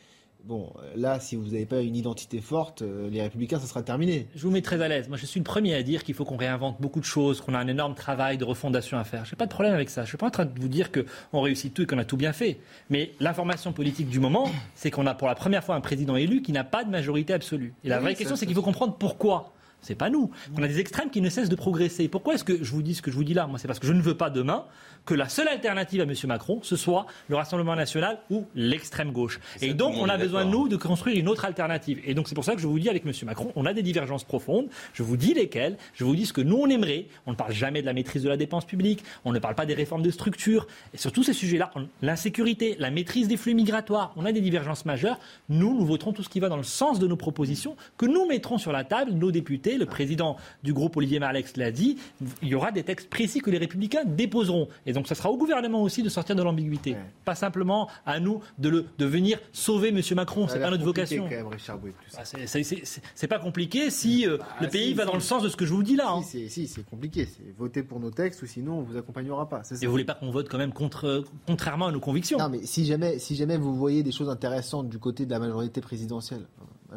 Bon, 0.43 0.73
là, 0.97 1.21
si 1.21 1.37
vous 1.37 1.45
n'avez 1.45 1.65
pas 1.65 1.79
une 1.79 1.95
identité 1.95 2.41
forte, 2.41 2.81
euh, 2.81 3.09
les 3.09 3.21
Républicains, 3.21 3.59
ça 3.59 3.65
sera 3.65 3.81
terminé. 3.81 4.27
Je 4.35 4.43
vous 4.43 4.51
mets 4.51 4.61
très 4.61 4.81
à 4.81 4.89
l'aise. 4.89 5.07
Moi, 5.07 5.15
je 5.15 5.25
suis 5.25 5.39
le 5.39 5.45
premier 5.45 5.73
à 5.73 5.83
dire 5.83 6.03
qu'il 6.03 6.13
faut 6.15 6.25
qu'on 6.25 6.35
réinvente 6.35 6.81
beaucoup 6.81 6.99
de 6.99 7.05
choses, 7.05 7.39
qu'on 7.39 7.53
a 7.53 7.59
un 7.59 7.67
énorme 7.67 7.95
travail 7.95 8.37
de 8.37 8.43
refondation 8.43 8.97
à 8.97 9.05
faire. 9.05 9.23
Je 9.23 9.31
n'ai 9.31 9.37
pas 9.37 9.45
de 9.45 9.51
problème 9.51 9.73
avec 9.73 9.89
ça. 9.89 10.01
Je 10.01 10.07
ne 10.07 10.09
suis 10.09 10.17
pas 10.17 10.27
en 10.27 10.31
train 10.31 10.43
de 10.43 10.59
vous 10.59 10.67
dire 10.67 10.89
qu'on 10.91 11.39
réussit 11.39 11.73
tout 11.73 11.83
et 11.83 11.85
qu'on 11.85 11.97
a 11.97 12.03
tout 12.03 12.17
bien 12.17 12.33
fait. 12.33 12.59
Mais 12.89 13.13
l'information 13.21 13.71
politique 13.71 14.09
du 14.09 14.19
moment, 14.19 14.49
c'est 14.75 14.91
qu'on 14.91 15.07
a 15.07 15.13
pour 15.13 15.29
la 15.29 15.35
première 15.35 15.63
fois 15.63 15.75
un 15.75 15.81
président 15.81 16.17
élu 16.17 16.41
qui 16.41 16.51
n'a 16.51 16.65
pas 16.65 16.83
de 16.83 16.89
majorité 16.89 17.31
absolue. 17.31 17.73
Et 17.85 17.87
la 17.87 17.99
Oui, 17.99 18.03
vraie 18.03 18.15
question, 18.15 18.35
c'est 18.35 18.45
qu'il 18.45 18.55
faut 18.55 18.61
comprendre 18.61 18.95
pourquoi. 18.99 19.53
C'est 19.83 19.95
pas 19.95 20.09
nous. 20.09 20.31
On 20.57 20.63
a 20.63 20.67
des 20.67 20.79
extrêmes 20.79 21.09
qui 21.09 21.21
ne 21.21 21.29
cessent 21.29 21.49
de 21.49 21.55
progresser. 21.55 22.07
Pourquoi 22.07 22.33
est-ce 22.33 22.43
que 22.43 22.63
je 22.63 22.71
vous 22.71 22.81
dis 22.81 22.95
ce 22.95 23.01
que 23.01 23.11
je 23.11 23.15
vous 23.15 23.23
dis 23.23 23.33
là 23.33 23.45
Moi, 23.47 23.59
c'est 23.59 23.67
parce 23.67 23.79
que 23.79 23.87
je 23.87 23.93
ne 23.93 24.01
veux 24.01 24.17
pas 24.17 24.29
demain 24.29 24.65
que 25.05 25.13
la 25.13 25.27
seule 25.27 25.49
alternative 25.49 26.01
à 26.01 26.03
M. 26.03 26.13
Macron, 26.27 26.59
ce 26.63 26.75
soit 26.75 27.05
le 27.27 27.35
Rassemblement 27.35 27.75
national 27.75 28.19
ou 28.29 28.45
l'extrême 28.55 29.11
gauche. 29.11 29.39
Et 29.61 29.73
donc, 29.73 29.95
on 29.97 30.07
a 30.07 30.17
besoin, 30.17 30.45
nous, 30.45 30.69
de 30.69 30.77
construire 30.77 31.17
une 31.17 31.27
autre 31.27 31.45
alternative. 31.45 31.99
Et 32.05 32.13
donc, 32.13 32.29
c'est 32.29 32.35
pour 32.35 32.45
ça 32.45 32.55
que 32.55 32.61
je 32.61 32.67
vous 32.67 32.79
dis 32.79 32.89
avec 32.89 33.05
M. 33.05 33.11
Macron, 33.25 33.51
on 33.55 33.65
a 33.65 33.73
des 33.73 33.81
divergences 33.83 34.23
profondes. 34.23 34.67
Je 34.93 35.03
vous 35.03 35.17
dis 35.17 35.33
lesquelles. 35.33 35.77
Je 35.93 36.05
vous 36.05 36.15
dis 36.15 36.25
ce 36.25 36.33
que 36.33 36.41
nous, 36.41 36.55
on 36.55 36.67
aimerait. 36.67 37.07
On 37.25 37.31
ne 37.31 37.35
parle 37.35 37.51
jamais 37.51 37.81
de 37.81 37.85
la 37.85 37.93
maîtrise 37.93 38.23
de 38.23 38.29
la 38.29 38.37
dépense 38.37 38.65
publique. 38.65 39.03
On 39.25 39.33
ne 39.33 39.39
parle 39.39 39.55
pas 39.55 39.65
des 39.65 39.73
réformes 39.73 40.03
de 40.03 40.11
structure. 40.11 40.67
Et 40.93 40.97
sur 40.97 41.11
tous 41.11 41.23
ces 41.23 41.33
sujets-là, 41.33 41.71
l'insécurité, 42.01 42.75
la 42.79 42.89
maîtrise 42.89 43.27
des 43.27 43.37
flux 43.37 43.53
migratoires, 43.53 44.13
on 44.15 44.25
a 44.25 44.31
des 44.31 44.41
divergences 44.41 44.85
majeures. 44.85 45.19
Nous, 45.49 45.77
nous 45.77 45.85
voterons 45.85 46.13
tout 46.13 46.23
ce 46.23 46.29
qui 46.29 46.39
va 46.39 46.49
dans 46.49 46.57
le 46.57 46.63
sens 46.63 46.99
de 46.99 47.07
nos 47.07 47.17
propositions 47.17 47.75
que 47.97 48.05
nous 48.05 48.25
mettrons 48.25 48.57
sur 48.57 48.71
la 48.71 48.83
table. 48.83 49.11
Nos 49.11 49.31
députés, 49.31 49.72
le 49.77 49.85
président 49.85 50.37
du 50.63 50.73
groupe 50.73 50.97
Olivier 50.97 51.19
Marlex 51.19 51.57
l'a 51.57 51.71
dit, 51.71 51.97
il 52.41 52.47
y 52.49 52.55
aura 52.55 52.71
des 52.71 52.83
textes 52.83 53.09
précis 53.09 53.39
que 53.41 53.49
les 53.49 53.57
républicains 53.57 54.03
déposeront. 54.05 54.67
Et 54.85 54.93
donc, 54.93 55.07
ça 55.07 55.15
sera 55.15 55.29
au 55.29 55.37
gouvernement 55.37 55.81
aussi 55.83 56.03
de 56.03 56.09
sortir 56.09 56.35
de 56.35 56.43
l'ambiguïté. 56.43 56.95
Pas 57.25 57.35
simplement 57.35 57.89
à 58.05 58.19
nous 58.19 58.41
de, 58.57 58.69
le, 58.69 58.85
de 58.97 59.05
venir 59.05 59.39
sauver 59.51 59.89
M. 59.89 60.01
Macron. 60.15 60.47
C'est 60.47 60.59
pas 60.59 60.69
notre 60.69 60.83
vocation. 60.83 61.23
quand 61.23 61.35
même, 61.35 61.47
Richard 61.47 61.77
Bouy, 61.79 61.91
tout 61.91 61.97
ça. 62.09 62.21
Ah, 62.21 62.25
c'est- 62.25 63.27
pas 63.27 63.39
compliqué 63.39 63.89
si 63.89 64.27
euh, 64.27 64.37
le 64.61 64.67
pays 64.67 64.89
si, 64.89 64.93
va 64.93 65.03
si. 65.03 65.07
dans 65.09 65.15
le 65.15 65.19
sens 65.21 65.41
de 65.43 65.49
ce 65.49 65.55
que 65.57 65.65
je 65.65 65.73
vous 65.73 65.83
dis 65.83 65.95
là. 65.95 66.09
hein. 66.11 66.21
Si, 66.23 66.49
c'est- 66.49 66.83
compliqué. 66.89 67.25
C'est 67.25 67.53
voter 67.57 67.81
pour 67.83 67.99
nos 67.99 68.11
textes 68.11 68.41
ou 68.43 68.45
sinon 68.45 68.79
on 68.79 68.81
vous 68.81 68.97
accompagnera 68.97 69.47
pas. 69.49 69.61
Et 69.81 69.85
vous 69.85 69.91
voulez 69.91 70.03
pas 70.05 70.13
qu'on 70.13 70.29
vote 70.31 70.47
quand 70.49 70.57
même 70.57 70.73
contre, 70.73 71.05
euh, 71.05 71.21
contrairement 71.47 71.87
à 71.87 71.91
nos 71.91 71.99
convictions 71.99 72.37
Non, 72.37 72.49
mais 72.49 72.65
si 72.65 72.85
jamais, 72.85 73.17
si 73.19 73.35
jamais 73.35 73.57
vous 73.57 73.75
voyez 73.75 74.03
des 74.03 74.11
choses 74.11 74.29
intéressantes 74.29 74.89
du 74.89 74.99
côté 74.99 75.25
de 75.25 75.31
la 75.31 75.39
majorité 75.39 75.81
présidentielle. 75.81 76.45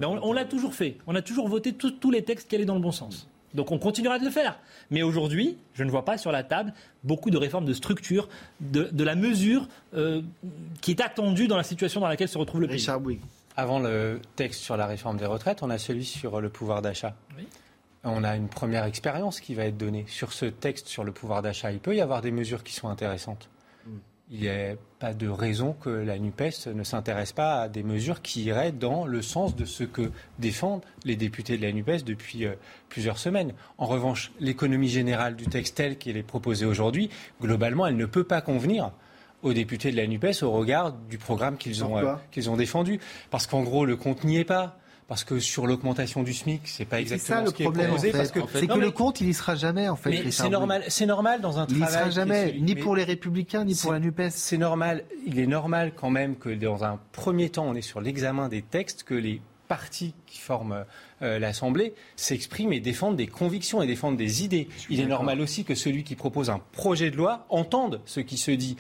Mais 0.01 0.07
on, 0.07 0.25
on 0.27 0.33
l'a 0.33 0.45
toujours 0.45 0.75
fait. 0.75 0.97
On 1.07 1.15
a 1.15 1.23
toujours 1.23 1.49
voté 1.49 1.73
tous- 1.73 1.91
tous 1.93 2.11
les 2.11 2.23
textes 2.23 2.49
qui 2.49 2.55
allaient 2.57 2.65
dans 2.65 2.75
le 2.75 2.81
bon 2.81 2.93
sens. 2.93 3.29
Donc 3.55 3.71
on 3.73 3.79
continuera 3.79 4.19
de 4.19 4.25
le 4.25 4.31
faire. 4.31 4.59
Mais 4.91 5.03
aujourd'hui, 5.03 5.57
je 5.75 5.83
ne 5.85 5.91
vois 5.91 6.05
pas 6.05 6.19
sur 6.19 6.31
la 6.33 6.43
table 6.43 6.75
beaucoup 7.05 7.31
de 7.31 7.39
réformes 7.39 7.65
de 7.65 7.73
structure, 7.73 8.29
de, 8.61 8.89
de 8.93 9.05
la 9.05 9.15
mesure 9.15 9.67
euh, 9.95 10.21
qui 10.83 10.91
est 10.91 11.01
attendue 11.01 11.49
dans 11.49 11.57
la 11.57 11.63
situation 11.63 12.01
dans 12.01 12.09
laquelle 12.09 12.29
se 12.29 12.37
retrouve 12.39 12.61
le 12.61 12.67
pays. 12.67 12.77
Richard 12.77 13.01
Bouygues. 13.01 13.21
Avant 13.57 13.79
le 13.79 14.21
texte 14.35 14.61
sur 14.61 14.77
la 14.77 14.87
réforme 14.87 15.17
des 15.17 15.25
retraites, 15.25 15.63
on 15.63 15.71
a 15.71 15.79
celui 15.79 16.05
sur 16.05 16.41
le 16.43 16.51
pouvoir 16.51 16.83
d'achat. 16.83 17.15
On 18.05 18.23
a 18.23 18.37
une 18.37 18.49
première 18.49 18.85
expérience 18.85 19.41
qui 19.41 19.55
va 19.55 19.65
être 19.65 19.79
donnée. 19.79 20.05
Sur 20.09 20.33
ce 20.33 20.45
texte 20.45 20.87
sur 20.89 21.03
le 21.03 21.11
pouvoir 21.13 21.41
d'achat, 21.41 21.73
il 21.73 21.79
peut 21.79 21.97
y 21.97 22.01
avoir 22.03 22.21
des 22.21 22.31
mesures 22.31 22.63
qui 22.63 22.75
sont 22.75 22.89
intéressantes. 22.89 23.49
Il 24.29 24.41
n'y 24.41 24.49
a 24.49 24.75
pas 24.99 25.15
de 25.15 25.29
raison 25.29 25.73
que 25.73 25.89
la 25.89 26.19
NUPES 26.19 26.67
ne 26.75 26.83
s'intéresse 26.83 27.33
pas 27.33 27.63
à 27.63 27.69
des 27.69 27.85
mesures 27.85 28.23
qui 28.23 28.43
iraient 28.43 28.73
dans 28.73 29.07
le 29.07 29.23
sens 29.23 29.55
de 29.55 29.65
ce 29.65 29.85
que 29.85 30.11
défendent 30.41 30.83
les 31.05 31.15
députés 31.15 31.57
de 31.57 31.63
la 31.63 31.73
NUPES 31.73 32.03
depuis 32.05 32.45
euh, 32.45 32.55
plusieurs 32.89 33.19
semaines. 33.19 33.53
En 33.79 33.87
revanche, 33.87 34.33
l'économie 34.41 34.89
générale 34.89 35.37
du 35.37 35.47
texte 35.47 35.77
tel 35.77 35.97
qu'il 35.97 36.17
est 36.17 36.25
proposé 36.25 36.67
aujourd'hui, 36.67 37.09
globalement, 37.41 37.87
elle 37.87 37.97
ne 37.97 38.07
peut 38.07 38.25
pas 38.25 38.41
convenir 38.41 38.91
aux 39.43 39.53
députés 39.53 39.93
de 39.93 39.97
la 39.97 40.09
NUPES 40.09 40.43
au 40.43 40.51
regard 40.51 40.93
du 40.93 41.19
programme 41.19 41.57
qu'ils 41.57 41.85
ont, 41.85 41.97
euh, 41.97 42.15
qu'ils 42.33 42.51
ont 42.51 42.57
défendu. 42.57 42.99
Parce 43.31 43.47
qu'en 43.47 43.63
gros, 43.63 43.85
le 43.85 43.95
compte 43.95 44.25
n'y 44.25 44.39
est 44.39 44.45
pas. 44.45 44.77
Parce 45.09 45.23
que 45.23 45.39
sur 45.39 45.69
l'augmentation 45.69 46.25
du 46.25 46.35
SMIC, 46.35 46.63
c'est 46.65 46.85
pas 46.85 46.97
C'est 46.97 47.03
exactement 47.03 47.39
ça 47.39 47.45
le 47.45 47.51
ce 47.51 47.55
qui 47.55 47.63
est 47.63 47.67
problème. 47.67 47.93
en 47.93 47.99
fait. 47.99 48.11
parce 48.11 48.33
que, 48.33 48.41
C'est 48.53 48.67
que 48.67 48.73
mais- 48.75 48.81
le 48.81 48.91
compte, 48.91 49.21
il 49.21 49.29
y 49.29 49.35
sera 49.35 49.55
jamais 49.55 49.89
en 49.89 49.95
fait. 49.95 50.33
c'est 50.33 50.49
normal, 50.49 50.83
c'est 50.89 51.07
normal 51.07 51.41
dans 51.41 51.61
un 51.61 51.67
Il 51.69 51.77
y 51.77 51.81
travail. 51.81 51.93
sera 51.95 52.03
qui 52.05 52.09
est 52.09 52.13
jamais, 52.13 52.47
celui- 52.49 52.63
ni 52.63 52.75
mais- 52.75 52.81
pour 52.81 52.97
les 52.97 53.05
Républicains, 53.05 53.65
ni 53.65 53.77
pour 53.77 53.93
la 53.93 54.01
Nupes. 54.01 54.21
c'est 54.31 54.59
normal. 54.59 55.05
Il 55.25 55.39
est 55.39 55.47
normal 55.47 55.93
quand 55.95 56.11
même 56.11 56.35
que 56.35 56.49
dans 56.49 56.83
un 56.83 56.99
premier 57.13 57.51
temps, 57.51 57.67
on 57.69 57.75
est 57.77 57.83
sur 57.83 58.01
l'examen 58.01 58.49
des 58.49 58.63
textes, 58.63 59.05
que 59.05 59.15
les 59.15 59.41
partis 59.69 60.13
qui 60.27 60.39
forment 60.41 60.85
euh, 61.23 61.39
l'Assemblée 61.39 61.95
s'expriment 62.17 62.73
et 62.73 62.81
défendent 62.81 63.17
des 63.17 63.27
convictions 63.27 63.81
et 63.83 63.87
défendent 63.87 64.17
des 64.17 64.45
idées. 64.45 64.69
Il 64.91 65.01
est 65.01 65.07
normal 65.07 65.41
aussi 65.41 65.65
que 65.65 65.75
celui 65.75 66.05
qui 66.05 66.15
propose 66.15 66.51
un 66.51 66.61
projet 66.73 67.11
de 67.11 67.17
loi 67.17 67.47
entende 67.49 68.01
ce 68.07 68.21
qui 68.21 68.37
se 68.37 68.51
dit 68.51 68.77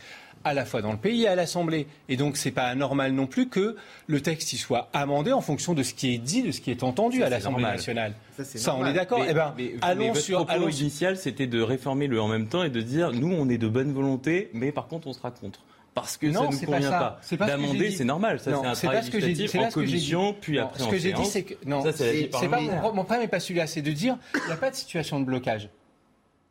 à 0.47 0.55
la 0.55 0.65
fois 0.65 0.81
dans 0.81 0.93
le 0.93 0.97
pays 0.99 1.25
et 1.25 1.29
à 1.29 1.35
l'Assemblée. 1.35 1.89
Et 2.09 2.17
donc, 2.17 2.37
c'est 2.37 2.53
pas 2.53 2.67
anormal 2.67 3.11
non 3.13 3.27
plus 3.27 3.49
que 3.49 3.75
le 4.07 4.21
texte 4.21 4.53
y 4.53 4.57
soit 4.57 4.89
amendé 4.93 5.33
en 5.33 5.41
fonction 5.41 5.75
de 5.75 5.83
ce 5.83 5.93
qui 5.93 6.15
est 6.15 6.19
dit, 6.19 6.43
de 6.45 6.53
ce 6.53 6.61
qui 6.61 6.71
est 6.71 6.85
entendu 6.85 7.19
Ça, 7.19 7.27
à 7.27 7.29
l'Assemblée 7.31 7.65
nationale. 7.65 8.15
Ça, 8.37 8.45
Ça, 8.45 8.77
on 8.77 8.87
est 8.87 8.93
d'accord. 8.93 9.25
Eh 9.29 9.35
ben, 9.35 9.53
mais- 9.59 9.73
mais 9.75 9.79
allons 9.83 10.09
votre 10.13 10.21
sur, 10.21 10.49
allons 10.49 10.69
initial, 10.69 11.17
c'était 11.17 11.49
de 11.49 11.61
réformer 11.61 12.07
le 12.07 12.21
en 12.21 12.29
même 12.29 12.47
temps 12.47 12.63
et 12.63 12.71
de 12.71 12.81
dire 12.81 13.11
nous, 13.13 13.33
on 13.33 13.49
est 13.49 13.59
de 13.59 13.67
bonne 13.67 13.93
volonté, 13.93 14.51
mais 14.55 14.71
par 14.71 14.87
contre, 14.87 15.09
on 15.09 15.13
sera 15.13 15.33
contre. 15.33 15.61
Parce 15.95 16.17
que 16.17 16.31
ça 16.31 16.39
Non, 16.41 16.51
ne 16.51 16.55
c'est 16.55 16.67
nous 16.67 16.73
convient 16.73 16.91
pas 16.91 17.19
ça. 17.23 17.37
pas. 17.39 17.47
D'amender, 17.47 17.91
c'est 17.91 18.05
normal. 18.05 18.39
Ça, 18.39 18.45
c'est 18.45 18.67
un 18.69 18.75
c'est 18.75 18.87
pas 18.87 18.93
travail 18.93 19.07
ce 19.07 19.11
que 19.11 19.19
j'ai 19.21 19.33
dit. 19.33 19.45
en 19.45 19.47
ce 19.49 19.53
que 19.53 19.59
j'ai 19.63 19.71
commission, 19.87 20.31
dit. 20.31 20.37
puis 20.43 20.59
après 20.61 20.79
ce 20.85 20.89
que 20.89 20.99
j'ai 20.99 21.13
dit, 21.13 21.25
c'est 21.25 21.43
que 21.43 21.55
non, 21.65 21.83
Ça, 21.83 21.93
c'est 21.93 22.25
pas 22.49 22.61
mon 22.61 23.03
problème 23.03 23.23
n'est 23.23 23.29
pas 23.29 23.41
celui-là, 23.41 23.67
c'est 23.67 23.83
de 23.83 23.91
dire 23.91 24.17
il 24.35 24.47
n'y 24.47 24.53
a 24.53 24.57
pas 24.57 24.71
de 24.71 24.77
situation 24.77 25.19
de 25.19 25.25
blocage. 25.25 25.71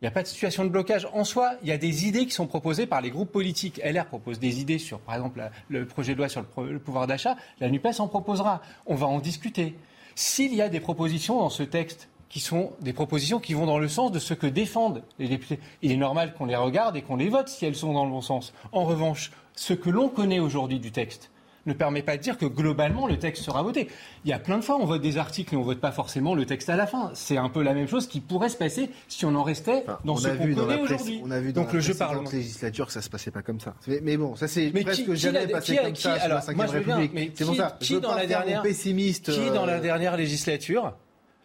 Il 0.01 0.05
n'y 0.05 0.07
a 0.09 0.11
pas 0.11 0.23
de 0.23 0.27
situation 0.27 0.65
de 0.65 0.69
blocage. 0.69 1.07
En 1.13 1.23
soi, 1.23 1.53
il 1.63 1.69
y 1.69 1.71
a 1.71 1.77
des 1.77 2.05
idées 2.05 2.25
qui 2.25 2.31
sont 2.31 2.47
proposées 2.47 2.85
par 2.85 3.01
les 3.01 3.09
groupes 3.09 3.31
politiques. 3.31 3.79
LR 3.83 4.05
propose 4.05 4.39
des 4.39 4.59
idées 4.59 4.77
sur, 4.77 4.99
par 4.99 5.15
exemple, 5.15 5.41
le 5.69 5.85
projet 5.85 6.13
de 6.13 6.17
loi 6.17 6.27
sur 6.27 6.43
le 6.57 6.79
pouvoir 6.79 7.07
d'achat. 7.07 7.37
La 7.59 7.69
NUPES 7.69 7.99
en 7.99 8.07
proposera. 8.07 8.61
On 8.85 8.95
va 8.95 9.07
en 9.07 9.19
discuter. 9.19 9.75
S'il 10.15 10.53
y 10.53 10.61
a 10.61 10.69
des 10.69 10.81
propositions 10.81 11.39
dans 11.39 11.49
ce 11.49 11.63
texte 11.63 12.09
qui 12.27 12.41
sont 12.41 12.73
des 12.81 12.91
propositions 12.91 13.39
qui 13.39 13.53
vont 13.53 13.65
dans 13.65 13.79
le 13.79 13.87
sens 13.87 14.11
de 14.11 14.19
ce 14.19 14.33
que 14.33 14.47
défendent 14.47 15.03
les 15.19 15.29
députés, 15.29 15.59
il 15.81 15.91
est 15.91 15.97
normal 15.97 16.33
qu'on 16.33 16.45
les 16.45 16.55
regarde 16.55 16.97
et 16.97 17.01
qu'on 17.01 17.15
les 17.15 17.29
vote 17.29 17.47
si 17.47 17.65
elles 17.65 17.75
sont 17.75 17.93
dans 17.93 18.03
le 18.03 18.11
bon 18.11 18.21
sens. 18.21 18.53
En 18.73 18.83
revanche, 18.83 19.31
ce 19.55 19.73
que 19.73 19.89
l'on 19.89 20.09
connaît 20.09 20.39
aujourd'hui 20.39 20.79
du 20.79 20.91
texte, 20.91 21.31
ne 21.65 21.73
permet 21.73 22.01
pas 22.03 22.17
de 22.17 22.21
dire 22.21 22.37
que 22.37 22.45
globalement 22.45 23.07
le 23.07 23.17
texte 23.17 23.43
sera 23.43 23.63
voté. 23.63 23.87
Il 24.23 24.29
y 24.29 24.33
a 24.33 24.39
plein 24.39 24.57
de 24.57 24.63
fois 24.63 24.77
on 24.79 24.85
vote 24.85 25.01
des 25.01 25.17
articles 25.17 25.53
et 25.53 25.57
on 25.57 25.63
vote 25.63 25.79
pas 25.79 25.91
forcément 25.91 26.35
le 26.35 26.45
texte 26.45 26.69
à 26.69 26.75
la 26.75 26.85
fin. 26.87 27.11
C'est 27.13 27.37
un 27.37 27.49
peu 27.49 27.63
la 27.63 27.73
même 27.73 27.87
chose 27.87 28.07
qui 28.07 28.19
pourrait 28.19 28.49
se 28.49 28.57
passer 28.57 28.89
si 29.07 29.25
on 29.25 29.33
en 29.35 29.43
restait 29.43 29.83
dans 30.03 30.13
on 30.13 30.17
ce 30.17 30.27
a 30.27 30.35
qu'on 30.35 30.43
vu 30.45 30.55
dans 30.55 30.61
connaît 30.65 30.77
la 30.77 30.83
presse- 30.83 30.91
aujourd'hui. 31.01 31.21
on 31.23 31.31
a 31.31 31.39
vu 31.39 31.53
dans 31.53 31.61
Donc 31.61 31.69
la 31.69 31.73
le 31.75 31.79
jeu 31.81 31.93
législature 32.33 32.85
que 32.87 32.93
ça 32.93 33.01
se 33.01 33.09
passait 33.09 33.31
pas 33.31 33.41
comme 33.41 33.59
ça. 33.59 33.73
Mais, 33.87 33.99
mais 34.03 34.17
bon, 34.17 34.35
ça 34.35 34.47
c'est 34.47 34.69
presque 34.69 35.05
qui- 35.05 35.15
jamais 35.15 35.47
passé 35.47 35.75
qui 35.75 35.81
comme 35.83 35.93
qui- 35.93 36.01
ça 36.03 36.19
sur 36.19 36.29
la 36.29 36.41
5 36.41 36.55
moi, 36.55 36.65
je 36.67 36.71
veux 36.73 36.79
bien, 36.81 36.97
République. 36.97 37.31
C'est 37.35 37.45
pour 37.45 37.55
ça. 37.55 37.77
qui 37.79 37.87
je 37.87 37.93
veux 37.95 38.01
dans 38.01 38.09
pas 38.09 38.21
la 38.21 38.27
faire 38.27 38.39
mon 38.39 38.45
dernière- 38.45 38.61
pessimiste. 38.61 39.31
Qui, 39.31 39.39
euh, 39.39 39.53
dans 39.53 39.65
la 39.65 39.79
dernière 39.79 40.17
législature, 40.17 40.93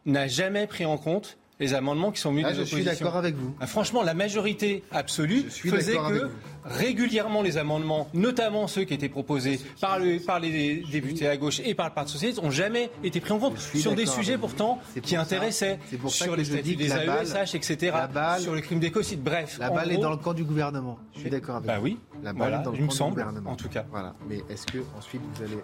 n'a 0.07 0.27
jamais 0.29 0.67
pris 0.67 0.85
en 0.85 0.97
compte 0.99 1.39
les 1.61 1.75
amendements 1.75 2.11
qui 2.11 2.21
sont 2.21 2.31
venus 2.33 2.47
Ah, 2.49 2.53
des 2.53 2.59
je 2.61 2.65
suis 2.65 2.83
d'accord 2.85 3.17
avec 3.17 3.37
vous. 3.37 3.55
Ah, 3.61 3.67
franchement, 3.67 4.03
la 4.03 4.15
majorité 4.15 4.83
absolue 4.91 5.43
faisait 5.51 5.97
que 5.97 6.29
régulièrement 6.65 7.43
les 7.43 7.57
amendements, 7.59 8.09
notamment 8.15 8.67
ceux 8.67 8.85
qui 8.85 8.95
étaient 8.95 9.09
proposés 9.09 9.61
par, 9.81 9.99
le- 9.99 10.19
par 10.19 10.41
les 10.41 10.83
députés 10.91 11.29
à 11.29 11.37
gauche 11.37 11.61
et 11.65 11.75
par 11.75 11.89
le 11.89 11.95
Parti 11.95 12.13
socialiste, 12.13 12.41
ont 12.41 12.51
jamais 12.51 12.91
été 13.05 13.21
pris 13.21 13.33
en 13.33 13.39
compte 13.39 13.59
sur 13.59 13.95
des 13.95 14.07
sujets 14.07 14.39
pourtant 14.39 14.79
qui 15.03 15.15
ça- 15.15 15.21
intéressaient 15.21 15.79
pour 16.01 16.11
sur 16.11 16.35
les 16.37 16.45
statuts 16.45 16.77
des 16.77 16.91
AESH, 16.91 17.55
etc., 17.55 17.93
balle- 18.13 18.41
sur 18.41 18.55
le 18.55 18.61
crime 18.61 18.81
d'écocide. 18.81 19.23
Bref, 19.23 19.59
La 19.59 19.71
balle 19.71 19.93
est 19.93 19.99
dans 19.99 20.11
le 20.11 20.17
camp 20.17 20.33
du 20.33 20.45
gouvernement. 20.45 20.99
Je 21.15 21.21
suis 21.21 21.31
d'accord 21.31 21.57
avec 21.57 21.67
Bah 21.67 21.79
vous. 21.79 21.85
oui. 21.85 21.99
La 22.23 22.33
balle 22.33 22.37
Voilà, 22.39 22.61
est 22.61 22.65
dans 22.65 22.71
le 22.73 22.79
me 22.79 22.87
camp 22.87 22.93
semble, 22.95 23.15
du 23.17 23.21
gouvernement. 23.23 23.51
en 23.51 23.57
tout 23.57 23.69
cas. 23.69 23.85
Voilà. 23.91 24.15
Mais 24.29 24.43
est-ce 24.51 24.67
que 24.67 24.79
ensuite 24.99 25.23
vous 25.35 25.43
allez 25.43 25.59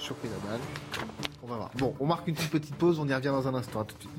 choper 0.00 0.28
la 0.28 0.50
balle? 0.50 0.60
On 1.42 1.46
va 1.46 1.56
voir. 1.56 1.70
Bon, 1.76 1.94
on 2.00 2.06
marque 2.06 2.28
une 2.28 2.34
petite 2.34 2.74
pause. 2.76 2.98
On 3.00 3.08
y 3.08 3.14
revient 3.14 3.28
dans 3.28 3.46
un 3.48 3.54
instant. 3.54 3.80
À 3.80 3.84
tout 3.84 3.96
de 3.96 4.00
suite. 4.02 4.12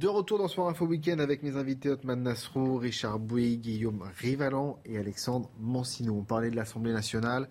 De 0.00 0.08
retour 0.08 0.38
dans 0.38 0.48
Soir 0.48 0.68
Info 0.68 0.86
Week-end 0.86 1.18
avec 1.20 1.44
mes 1.44 1.56
invités 1.56 1.88
Otman 1.88 2.20
Nasrou, 2.20 2.78
Richard 2.78 3.20
Bouy, 3.20 3.58
Guillaume 3.58 4.02
Rivalan 4.18 4.78
et 4.84 4.98
Alexandre 4.98 5.48
Mancineau. 5.60 6.16
On 6.18 6.24
parlait 6.24 6.50
de 6.50 6.56
l'Assemblée 6.56 6.92
nationale 6.92 7.48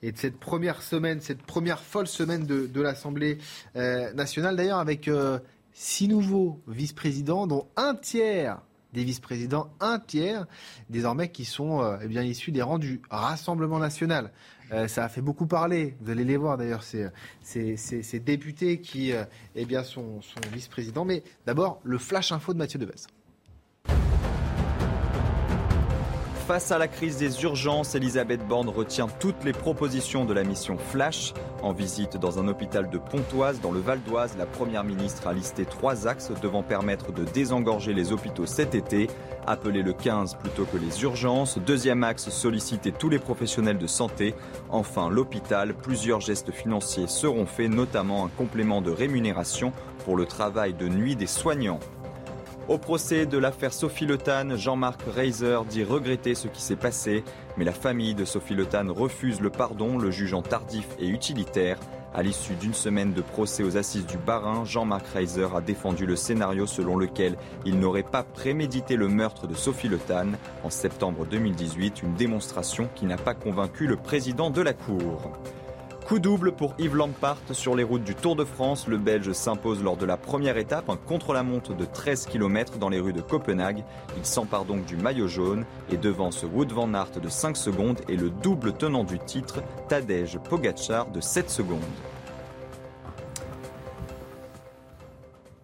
et 0.00 0.10
de 0.10 0.16
cette 0.16 0.38
première 0.38 0.80
semaine, 0.80 1.20
cette 1.20 1.42
première 1.42 1.80
folle 1.80 2.06
semaine 2.06 2.46
de, 2.46 2.66
de 2.66 2.80
l'Assemblée 2.80 3.38
euh, 3.76 4.10
nationale. 4.14 4.56
D'ailleurs, 4.56 4.78
avec 4.78 5.06
euh, 5.06 5.38
six 5.74 6.08
nouveaux 6.08 6.60
vice-présidents, 6.66 7.46
dont 7.46 7.66
un 7.76 7.94
tiers 7.94 8.62
des 8.94 9.04
vice-présidents, 9.04 9.70
un 9.80 9.98
tiers 9.98 10.46
désormais 10.88 11.30
qui 11.30 11.44
sont 11.44 11.82
euh, 11.82 11.98
eh 12.02 12.08
bien 12.08 12.22
issus 12.22 12.52
des 12.52 12.62
rangs 12.62 12.78
du 12.78 13.02
Rassemblement 13.10 13.78
national. 13.78 14.32
Euh, 14.72 14.88
ça 14.88 15.04
a 15.04 15.08
fait 15.08 15.20
beaucoup 15.20 15.46
parler. 15.46 15.94
Vous 16.00 16.10
allez 16.10 16.24
les 16.24 16.36
voir 16.36 16.56
d'ailleurs, 16.56 16.82
ces, 16.82 18.20
députés 18.20 18.80
qui 18.80 19.12
euh, 19.12 19.24
eh 19.54 19.64
bien, 19.64 19.84
sont, 19.84 20.20
vice-présidents. 20.52 21.04
Mais 21.04 21.22
d'abord, 21.46 21.80
le 21.84 21.98
flash 21.98 22.32
info 22.32 22.52
de 22.52 22.58
Mathieu 22.58 22.78
Devez. 22.78 23.06
Face 26.52 26.70
à 26.70 26.76
la 26.76 26.86
crise 26.86 27.16
des 27.16 27.44
urgences, 27.44 27.94
Elisabeth 27.94 28.46
Borne 28.46 28.68
retient 28.68 29.06
toutes 29.08 29.42
les 29.42 29.54
propositions 29.54 30.26
de 30.26 30.34
la 30.34 30.44
mission 30.44 30.76
Flash. 30.76 31.32
En 31.62 31.72
visite 31.72 32.18
dans 32.18 32.38
un 32.38 32.46
hôpital 32.46 32.90
de 32.90 32.98
Pontoise, 32.98 33.62
dans 33.62 33.72
le 33.72 33.80
Val 33.80 34.02
d'Oise, 34.02 34.36
la 34.36 34.44
Première 34.44 34.84
ministre 34.84 35.26
a 35.26 35.32
listé 35.32 35.64
trois 35.64 36.06
axes 36.06 36.30
devant 36.42 36.62
permettre 36.62 37.10
de 37.10 37.24
désengorger 37.24 37.94
les 37.94 38.12
hôpitaux 38.12 38.44
cet 38.44 38.74
été. 38.74 39.08
Appeler 39.46 39.80
le 39.80 39.94
15 39.94 40.34
plutôt 40.34 40.66
que 40.66 40.76
les 40.76 41.02
urgences. 41.04 41.56
Deuxième 41.56 42.04
axe, 42.04 42.28
solliciter 42.28 42.92
tous 42.92 43.08
les 43.08 43.18
professionnels 43.18 43.78
de 43.78 43.86
santé. 43.86 44.34
Enfin, 44.68 45.08
l'hôpital. 45.08 45.72
Plusieurs 45.72 46.20
gestes 46.20 46.52
financiers 46.52 47.06
seront 47.06 47.46
faits, 47.46 47.70
notamment 47.70 48.26
un 48.26 48.28
complément 48.28 48.82
de 48.82 48.90
rémunération 48.90 49.72
pour 50.04 50.18
le 50.18 50.26
travail 50.26 50.74
de 50.74 50.86
nuit 50.86 51.16
des 51.16 51.26
soignants. 51.26 51.80
Au 52.68 52.78
procès 52.78 53.26
de 53.26 53.38
l'affaire 53.38 53.72
Sophie 53.72 54.06
Le 54.06 54.16
Tan, 54.16 54.56
Jean-Marc 54.56 55.02
Reiser 55.02 55.58
dit 55.68 55.82
regretter 55.82 56.36
ce 56.36 56.46
qui 56.46 56.62
s'est 56.62 56.76
passé, 56.76 57.24
mais 57.56 57.64
la 57.64 57.72
famille 57.72 58.14
de 58.14 58.24
Sophie 58.24 58.54
Le 58.54 58.66
Tan 58.66 58.86
refuse 58.88 59.40
le 59.40 59.50
pardon, 59.50 59.98
le 59.98 60.12
jugeant 60.12 60.42
tardif 60.42 60.86
et 61.00 61.08
utilitaire. 61.08 61.78
À 62.14 62.22
l'issue 62.22 62.54
d'une 62.54 62.72
semaine 62.72 63.12
de 63.12 63.20
procès 63.20 63.64
aux 63.64 63.76
assises 63.76 64.06
du 64.06 64.16
Bas-Rhin, 64.16 64.64
Jean-Marc 64.64 65.06
Reiser 65.08 65.48
a 65.56 65.60
défendu 65.60 66.06
le 66.06 66.14
scénario 66.14 66.66
selon 66.66 66.96
lequel 66.96 67.36
il 67.64 67.80
n'aurait 67.80 68.04
pas 68.04 68.22
prémédité 68.22 68.94
le 68.94 69.08
meurtre 69.08 69.48
de 69.48 69.54
Sophie 69.54 69.88
Le 69.88 69.98
Tan. 69.98 70.28
En 70.62 70.70
septembre 70.70 71.26
2018, 71.26 72.02
une 72.02 72.14
démonstration 72.14 72.88
qui 72.94 73.06
n'a 73.06 73.16
pas 73.16 73.34
convaincu 73.34 73.88
le 73.88 73.96
président 73.96 74.50
de 74.50 74.62
la 74.62 74.72
Cour. 74.72 75.32
Coup 76.12 76.18
double 76.18 76.52
pour 76.52 76.74
Yves 76.78 76.94
Lampart 76.94 77.38
sur 77.52 77.74
les 77.74 77.84
routes 77.84 78.04
du 78.04 78.14
Tour 78.14 78.36
de 78.36 78.44
France. 78.44 78.86
Le 78.86 78.98
Belge 78.98 79.32
s'impose 79.32 79.82
lors 79.82 79.96
de 79.96 80.04
la 80.04 80.18
première 80.18 80.58
étape, 80.58 80.90
un 80.90 80.98
contre-la-montre 80.98 81.74
de 81.74 81.86
13 81.86 82.26
km 82.26 82.76
dans 82.76 82.90
les 82.90 83.00
rues 83.00 83.14
de 83.14 83.22
Copenhague. 83.22 83.82
Il 84.18 84.26
s'empare 84.26 84.66
donc 84.66 84.84
du 84.84 84.98
maillot 84.98 85.26
jaune 85.26 85.64
et 85.90 85.96
devance 85.96 86.42
Wout 86.42 86.66
van 86.70 86.92
Aert 86.92 87.12
de 87.12 87.30
5 87.30 87.56
secondes 87.56 87.98
et 88.10 88.16
le 88.16 88.28
double 88.28 88.74
tenant 88.74 89.04
du 89.04 89.18
titre, 89.20 89.62
Tadej 89.88 90.36
Pogacar 90.36 91.10
de 91.10 91.22
7 91.22 91.48
secondes. 91.48 91.80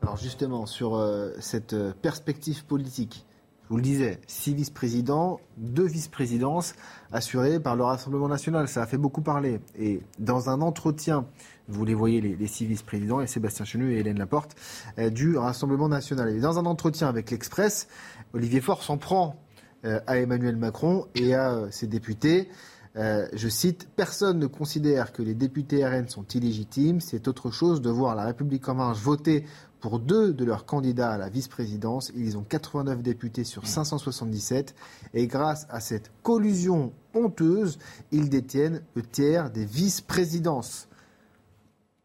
Alors 0.01 0.17
justement, 0.17 0.65
sur 0.65 0.97
euh, 0.97 1.31
cette 1.41 1.75
euh, 1.75 1.93
perspective 2.01 2.65
politique, 2.65 3.27
je 3.69 3.75
vous 3.75 3.77
le 3.77 3.83
disais, 3.83 4.19
six 4.27 4.55
vice-présidents, 4.55 5.41
deux 5.59 5.85
vice-présidences 5.85 6.73
assurées 7.13 7.61
par 7.61 7.77
le 7.77 7.85
Rassemblement 7.85 8.27
national. 8.27 8.67
Ça 8.67 8.83
a 8.83 8.87
fait 8.87 8.97
beaucoup 8.97 9.21
parler. 9.21 9.61
Et 9.79 10.01
dans 10.19 10.49
un 10.49 10.63
entretien, 10.63 11.27
vous 11.69 11.85
les 11.85 11.93
voyez, 11.93 12.23
les, 12.23 12.47
six 12.47 12.65
vice-présidents, 12.65 13.21
et 13.21 13.27
Sébastien 13.27 13.67
Chenu 13.67 13.93
et 13.93 13.99
Hélène 13.99 14.19
Laporte, 14.19 14.57
euh, 14.99 15.11
du 15.11 15.37
Rassemblement 15.37 15.91
national. 15.91 16.31
Et 16.31 16.41
dans 16.41 16.59
un 16.59 16.65
entretien 16.65 17.09
avec 17.11 17.31
l'Express, 17.31 17.89
Olivier 18.33 18.63
Faure 18.63 18.83
s'en 18.83 18.97
prend 18.97 19.37
euh, 19.85 20.01
à 20.07 20.17
Emmanuel 20.17 20.57
Macron 20.57 21.07
et 21.15 21.35
à 21.35 21.53
euh, 21.53 21.69
ses 21.71 21.87
députés. 21.87 22.49
Je 22.97 23.49
cite, 23.49 23.89
Personne 23.95 24.41
ne 24.41 24.49
considère 24.49 25.13
que 25.13 25.23
les 25.23 25.35
députés 25.35 25.87
RN 25.87 26.09
sont 26.09 26.25
illégitimes. 26.25 27.01
C'est 27.01 27.29
autre 27.29 27.53
chose 27.53 27.81
de 27.81 27.91
voir 27.91 28.17
la 28.17 28.25
République 28.25 28.69
en 28.69 28.75
marche 28.75 28.99
voter 28.99 29.45
pour 29.81 29.99
deux 29.99 30.33
de 30.33 30.45
leurs 30.45 30.65
candidats 30.65 31.13
à 31.13 31.19
la 31.19 31.29
vice-présidence. 31.29 32.13
Ils 32.17 32.37
ont 32.37 32.43
89 32.43 33.03
députés 33.03 33.45
sur 33.45 33.67
577. 33.67 34.75
Et 35.15 35.27
grâce 35.27 35.67
à 35.71 35.81
cette 35.81 36.11
collusion 36.23 36.93
honteuse, 37.15 37.79
ils 38.13 38.29
détiennent 38.29 38.83
le 38.95 39.03
tiers 39.03 39.51
des 39.51 39.65
vice-présidences. 39.65 40.89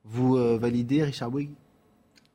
Vous 0.06 0.38
euh, 0.38 0.58
validez, 0.58 1.04
Richard 1.04 1.32
Bouygues? 1.32 1.54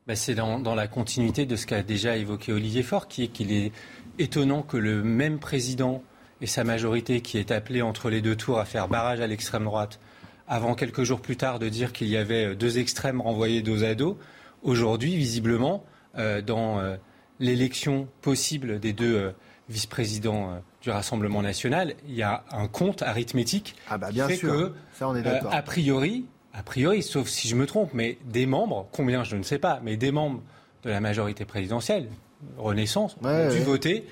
Bah, 0.07 0.17
c'est 0.17 0.35
dans, 0.35 0.59
dans 0.59 0.75
la 0.75 0.89
continuité 0.89 1.45
de 1.45 1.55
ce 1.55 1.67
qu'a 1.67 1.83
déjà 1.83 2.17
évoqué 2.17 2.53
Olivier 2.53 2.83
Faure, 2.83 3.09
qui 3.09 3.25
est 3.25 3.29
qu'il 3.29 3.53
est 3.53 3.73
étonnant 4.19 4.63
que 4.63 4.77
le 4.77 5.03
même 5.03 5.39
président 5.39 6.03
et 6.41 6.47
sa 6.47 6.65
majorité, 6.65 7.21
qui 7.21 7.39
est 7.39 7.51
appelé 7.51 7.83
entre 7.83 8.11
les 8.11 8.23
deux 8.23 8.37
tours 8.37 8.59
à 8.59 8.65
faire 8.65 8.89
barrage 8.89 9.21
à 9.21 9.27
l'extrême 9.27 9.65
droite, 9.65 10.01
avant 10.47 10.75
quelques 10.75 11.03
jours 11.03 11.21
plus 11.21 11.37
tard 11.37 11.59
de 11.59 11.69
dire 11.69 11.93
qu'il 11.93 12.09
y 12.09 12.17
avait 12.17 12.57
deux 12.57 12.79
extrêmes 12.79 13.21
renvoyés 13.21 13.61
dos 13.61 13.85
à 13.85 13.95
dos, 13.95 14.19
aujourd'hui, 14.63 15.17
visiblement, 15.17 15.85
euh, 16.17 16.41
dans 16.43 16.79
euh, 16.81 16.97
l'élection 17.41 18.09
possible 18.23 18.81
des 18.81 18.93
deux 18.93 19.15
euh, 19.17 19.31
vice-présidents 19.69 20.63
du 20.83 20.91
Rassemblement 20.91 21.43
national, 21.43 21.95
il 22.09 22.15
y 22.15 22.23
a 22.23 22.45
un 22.51 22.69
compte 22.69 23.03
arithmétique 23.03 23.75
Ah 23.89 23.99
bah 23.99 24.09
qui 24.09 24.15
bien 24.15 24.29
fait 24.29 24.37
sûr, 24.37 24.53
que, 24.53 24.73
ça 24.95 25.09
on 25.09 25.15
est 25.17 25.27
euh, 25.27 25.41
a 25.51 25.63
priori, 25.63 26.25
a 26.55 26.63
priori, 26.63 27.03
sauf 27.03 27.29
si 27.29 27.49
je 27.49 27.55
me 27.57 27.67
trompe, 27.67 27.91
mais 27.93 28.19
des 28.25 28.47
membres, 28.47 28.89
combien 28.93 29.25
je 29.25 29.37
ne 29.37 29.43
sais 29.43 29.59
pas, 29.59 29.81
mais 29.83 29.97
des 29.97 30.11
membres 30.11 30.43
de 30.85 30.91
la 30.91 31.01
majorité 31.01 31.45
présidentielle, 31.45 32.09
Renaissance, 32.57 33.17
ont 33.23 33.49
dû 33.51 33.59
ouais. 33.59 33.61
voter. 33.61 34.07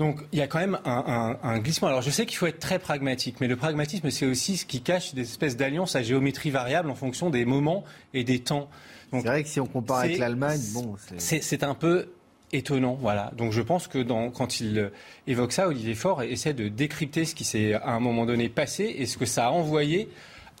Donc 0.00 0.20
il 0.32 0.38
y 0.38 0.42
a 0.42 0.48
quand 0.48 0.58
même 0.58 0.78
un, 0.84 1.38
un- 1.42 1.48
un 1.48 1.58
glissement. 1.60 1.86
Alors 1.88 2.02
je 2.02 2.10
sais 2.10 2.26
qu'il 2.26 2.36
faut 2.36 2.46
être 2.46 2.58
très 2.58 2.78
pragmatique, 2.80 3.36
mais 3.40 3.46
le 3.46 3.54
pragmatisme, 3.56 4.10
c'est 4.10 4.26
aussi 4.26 4.56
ce 4.56 4.64
qui 4.66 4.80
cache 4.80 5.14
des 5.14 5.22
espèces 5.22 5.56
d'alliances 5.56 5.94
à 5.94 6.02
géométrie 6.02 6.50
variable 6.50 6.90
en 6.90 6.94
fonction 6.96 7.30
des 7.30 7.44
moments 7.44 7.84
et 8.14 8.24
des 8.24 8.40
temps. 8.40 8.68
C'est 9.12 9.20
vrai 9.20 9.42
que 9.42 9.48
si 9.48 9.60
on 9.60 9.66
compare 9.66 9.98
avec 9.98 10.18
l'Allemagne, 10.18 10.60
bon, 10.74 10.96
c'est... 11.16 11.62
Un 11.62 11.74
peu 11.74 12.08
étonnant, 12.52 12.94
voilà. 12.94 13.32
Donc 13.36 13.52
je 13.52 13.60
pense 13.60 13.88
que 13.88 13.98
dans, 13.98 14.30
quand 14.30 14.60
il 14.60 14.78
euh, 14.78 14.88
évoque 15.26 15.52
ça, 15.52 15.68
Olivier 15.68 15.94
Faure 15.94 16.22
essaie 16.22 16.54
de 16.54 16.68
décrypter 16.68 17.24
ce 17.24 17.34
qui 17.34 17.44
s'est 17.44 17.74
à 17.74 17.90
un 17.90 18.00
moment 18.00 18.24
donné 18.24 18.48
passé 18.48 18.84
et 18.84 19.06
ce 19.06 19.18
que 19.18 19.26
ça 19.26 19.48
a 19.48 19.50
envoyé 19.50 20.08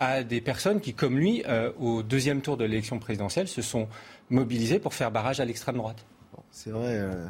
à 0.00 0.22
des 0.22 0.40
personnes 0.40 0.80
qui, 0.80 0.94
comme 0.94 1.18
lui, 1.18 1.42
euh, 1.48 1.72
au 1.78 2.02
deuxième 2.02 2.40
tour 2.40 2.56
de 2.56 2.64
l'élection 2.64 2.98
présidentielle, 2.98 3.48
se 3.48 3.62
sont 3.62 3.88
mobilisées 4.30 4.78
pour 4.78 4.94
faire 4.94 5.10
barrage 5.10 5.40
à 5.40 5.44
l'extrême 5.44 5.76
droite. 5.76 6.04
C'est 6.50 6.70
vrai, 6.70 6.98
euh, 6.98 7.26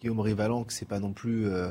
Guillaume 0.00 0.20
Rivalan, 0.20 0.64
que 0.64 0.72
c'est 0.72 0.88
pas 0.88 0.98
non 0.98 1.12
plus 1.12 1.46
euh, 1.46 1.70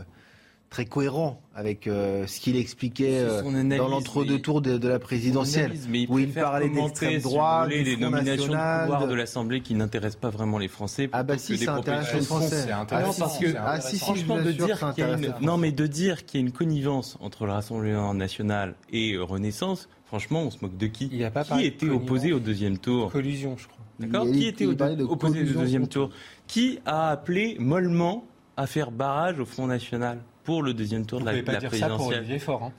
très 0.69 0.85
cohérent 0.85 1.41
avec 1.55 1.87
euh, 1.87 2.27
ce 2.27 2.39
qu'il 2.39 2.55
expliquait 2.55 3.19
C'est 3.19 3.45
euh, 3.45 3.47
analyse, 3.49 3.77
dans 3.79 3.87
l'entre-deux 3.87 4.39
tours 4.39 4.61
de, 4.61 4.77
de 4.77 4.87
la 4.87 4.99
présidentielle, 4.99 5.65
analyse, 5.65 5.87
mais 5.89 6.01
il 6.03 6.09
où 6.11 6.19
il 6.19 6.29
parlait 6.31 6.69
d'extrême 6.69 7.19
droite, 7.21 7.69
les 7.69 7.97
nominations 7.97 8.53
de 8.53 8.81
pouvoir 8.83 9.07
de- 9.07 9.13
l'Assemblée 9.15 9.61
qui 9.61 9.73
n'intéressent 9.73 10.19
pas 10.21 10.29
vraiment 10.29 10.57
les 10.59 10.67
Français. 10.67 11.09
Ah 11.11 11.23
bah 11.23 11.37
si, 11.37 11.57
ça 11.57 11.73
intéresse 11.75 12.13
les 12.13 12.21
Français. 12.21 12.63
C'est 12.65 12.71
Ah 12.71 12.81
intéressant. 12.81 13.07
non, 13.07 13.13
parce 13.17 13.37
que 13.39 13.47
Ah 13.57 13.81
si, 13.81 13.97
si, 13.97 13.99
franchement 13.99 14.37
de 14.41 14.51
dire 14.51 14.93
qu'il 14.93 15.03
y 15.03 15.07
a 15.07 15.13
une 15.17 15.33
non 15.41 15.57
mais 15.57 15.71
de 15.71 15.87
dire 15.87 16.25
qu'il 16.25 16.39
y 16.39 16.43
a 16.43 16.45
une 16.45 16.53
connivence 16.53 17.17
entre 17.19 17.45
le 17.45 17.51
Rassemblement 17.51 18.13
national 18.13 18.75
et 18.91 19.13
euh, 19.13 19.23
Renaissance, 19.23 19.89
franchement, 20.05 20.43
on 20.43 20.51
se 20.51 20.57
moque 20.61 20.77
de 20.77 20.85
qui 20.87 21.09
Il 21.11 21.17
y 21.17 21.23
a 21.25 21.31
pas 21.31 21.43
Qui 21.43 21.65
était 21.65 21.89
opposé 21.89 22.31
au 22.31 22.39
deuxième 22.39 22.77
tour 22.77 23.11
Collusion, 23.11 23.55
je 23.57 23.67
crois. 23.67 23.77
D'accord 23.99 24.25
Qui 24.31 24.45
était 24.47 24.65
opposé 24.67 25.41
au 25.41 25.59
deuxième 25.59 25.87
tour 25.87 26.11
Qui 26.47 26.79
a 26.85 27.09
appelé 27.09 27.57
mollement 27.59 28.23
à 28.55 28.67
faire 28.67 28.91
barrage 28.91 29.39
au 29.39 29.45
Front 29.45 29.67
National 29.67 30.19
pour 30.49 30.63
le 30.63 30.73
deuxième 30.73 31.05
tour 31.05 31.19
Vous 31.19 31.25
de 31.25 31.29
la, 31.29 31.33
pouvez 31.33 31.43
pas 31.43 31.51
la 31.53 31.59
dire 31.59 31.75
ça 31.75 31.89
pour 31.89 32.07
Olivier 32.07 32.39
Faure. 32.39 32.63
hein. 32.63 32.71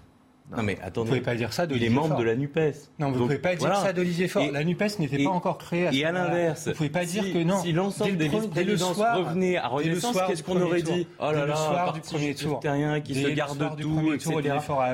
Non 0.57 0.63
mais 0.63 0.79
attendez. 0.83 1.11
Vous 1.11 1.17
pouvez 1.17 1.25
pas 1.25 1.35
dire 1.37 1.53
ça 1.53 1.67
Il 1.71 1.83
est 1.85 1.89
membre 1.89 2.17
de 2.17 2.25
la 2.25 2.35
Nupes. 2.37 2.59
Non, 2.99 3.09
vous 3.11 3.15
ne 3.15 3.19
pouvez 3.25 3.39
pas 3.39 3.55
dire 3.55 3.75
ça 3.77 3.93
d'Olivier 3.93 4.29
Faure. 4.29 4.51
La 4.53 4.65
NUPES 4.65 4.99
n'était 4.99 5.23
pas 5.25 5.31
encore 5.31 5.59
créée 5.59 5.87
à 5.87 5.93
ce 5.93 5.97
Et 5.97 6.05
à 6.05 6.13
l'inverse, 6.13 6.69
Vous 6.69 6.75
pouvez 6.75 6.91
pas 6.91 7.07
si- 7.07 7.21
dire 7.21 7.33
que 7.33 7.43
non. 7.45 7.61
Si 7.63 7.73
l'ensemble 7.73 8.11
Dès 8.17 8.17
des 8.17 8.29
vice-présidences 8.29 8.97
soir- 8.97 9.19
revenaient 9.19 9.57
à 9.57 9.69
Renaissance, 9.69 10.13
soir 10.13 10.27
qu'est-ce 10.27 10.39
du 10.39 10.45
qu'on 10.45 10.53
premier 10.55 10.65
aurait 10.67 10.83
tour. 10.83 10.95
dit? 10.95 11.07
Oh 11.19 11.27
Dès 11.31 11.35
là 11.37 11.41
le 11.43 11.47
là, 11.51 11.57
soir 11.57 11.93
du 11.93 12.01
premier 12.01 12.35
tour. 12.35 12.61
terrien 12.61 13.01
qui 13.01 13.15
se 13.15 13.29
garde 13.29 13.59
de 13.77 13.83
tout, 13.83 14.13
etc. 14.13 14.33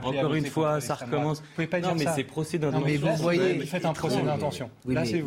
Encore 0.03 0.35
une 0.35 0.47
fois, 0.47 0.81
ça 0.81 0.95
recommence. 0.95 1.41
Vous 1.41 1.47
pouvez 1.55 1.67
pas 1.67 1.81
Non, 1.81 1.89
dire 1.89 1.97
mais 1.99 2.05
ça. 2.05 2.13
c'est 2.17 2.25
procès 2.25 2.59
Non, 2.59 2.71
mais 2.85 2.95
d'intention. 2.99 3.15
vous 3.17 3.23
voyez, 3.23 3.55
vous 3.59 3.67
faites 3.67 3.85
un 3.85 3.93
procès 3.93 4.23
d'intention. 4.23 4.71
Oui, 4.85 4.95
Là, 4.95 5.01
mais 5.03 5.07
c'est 5.07 5.23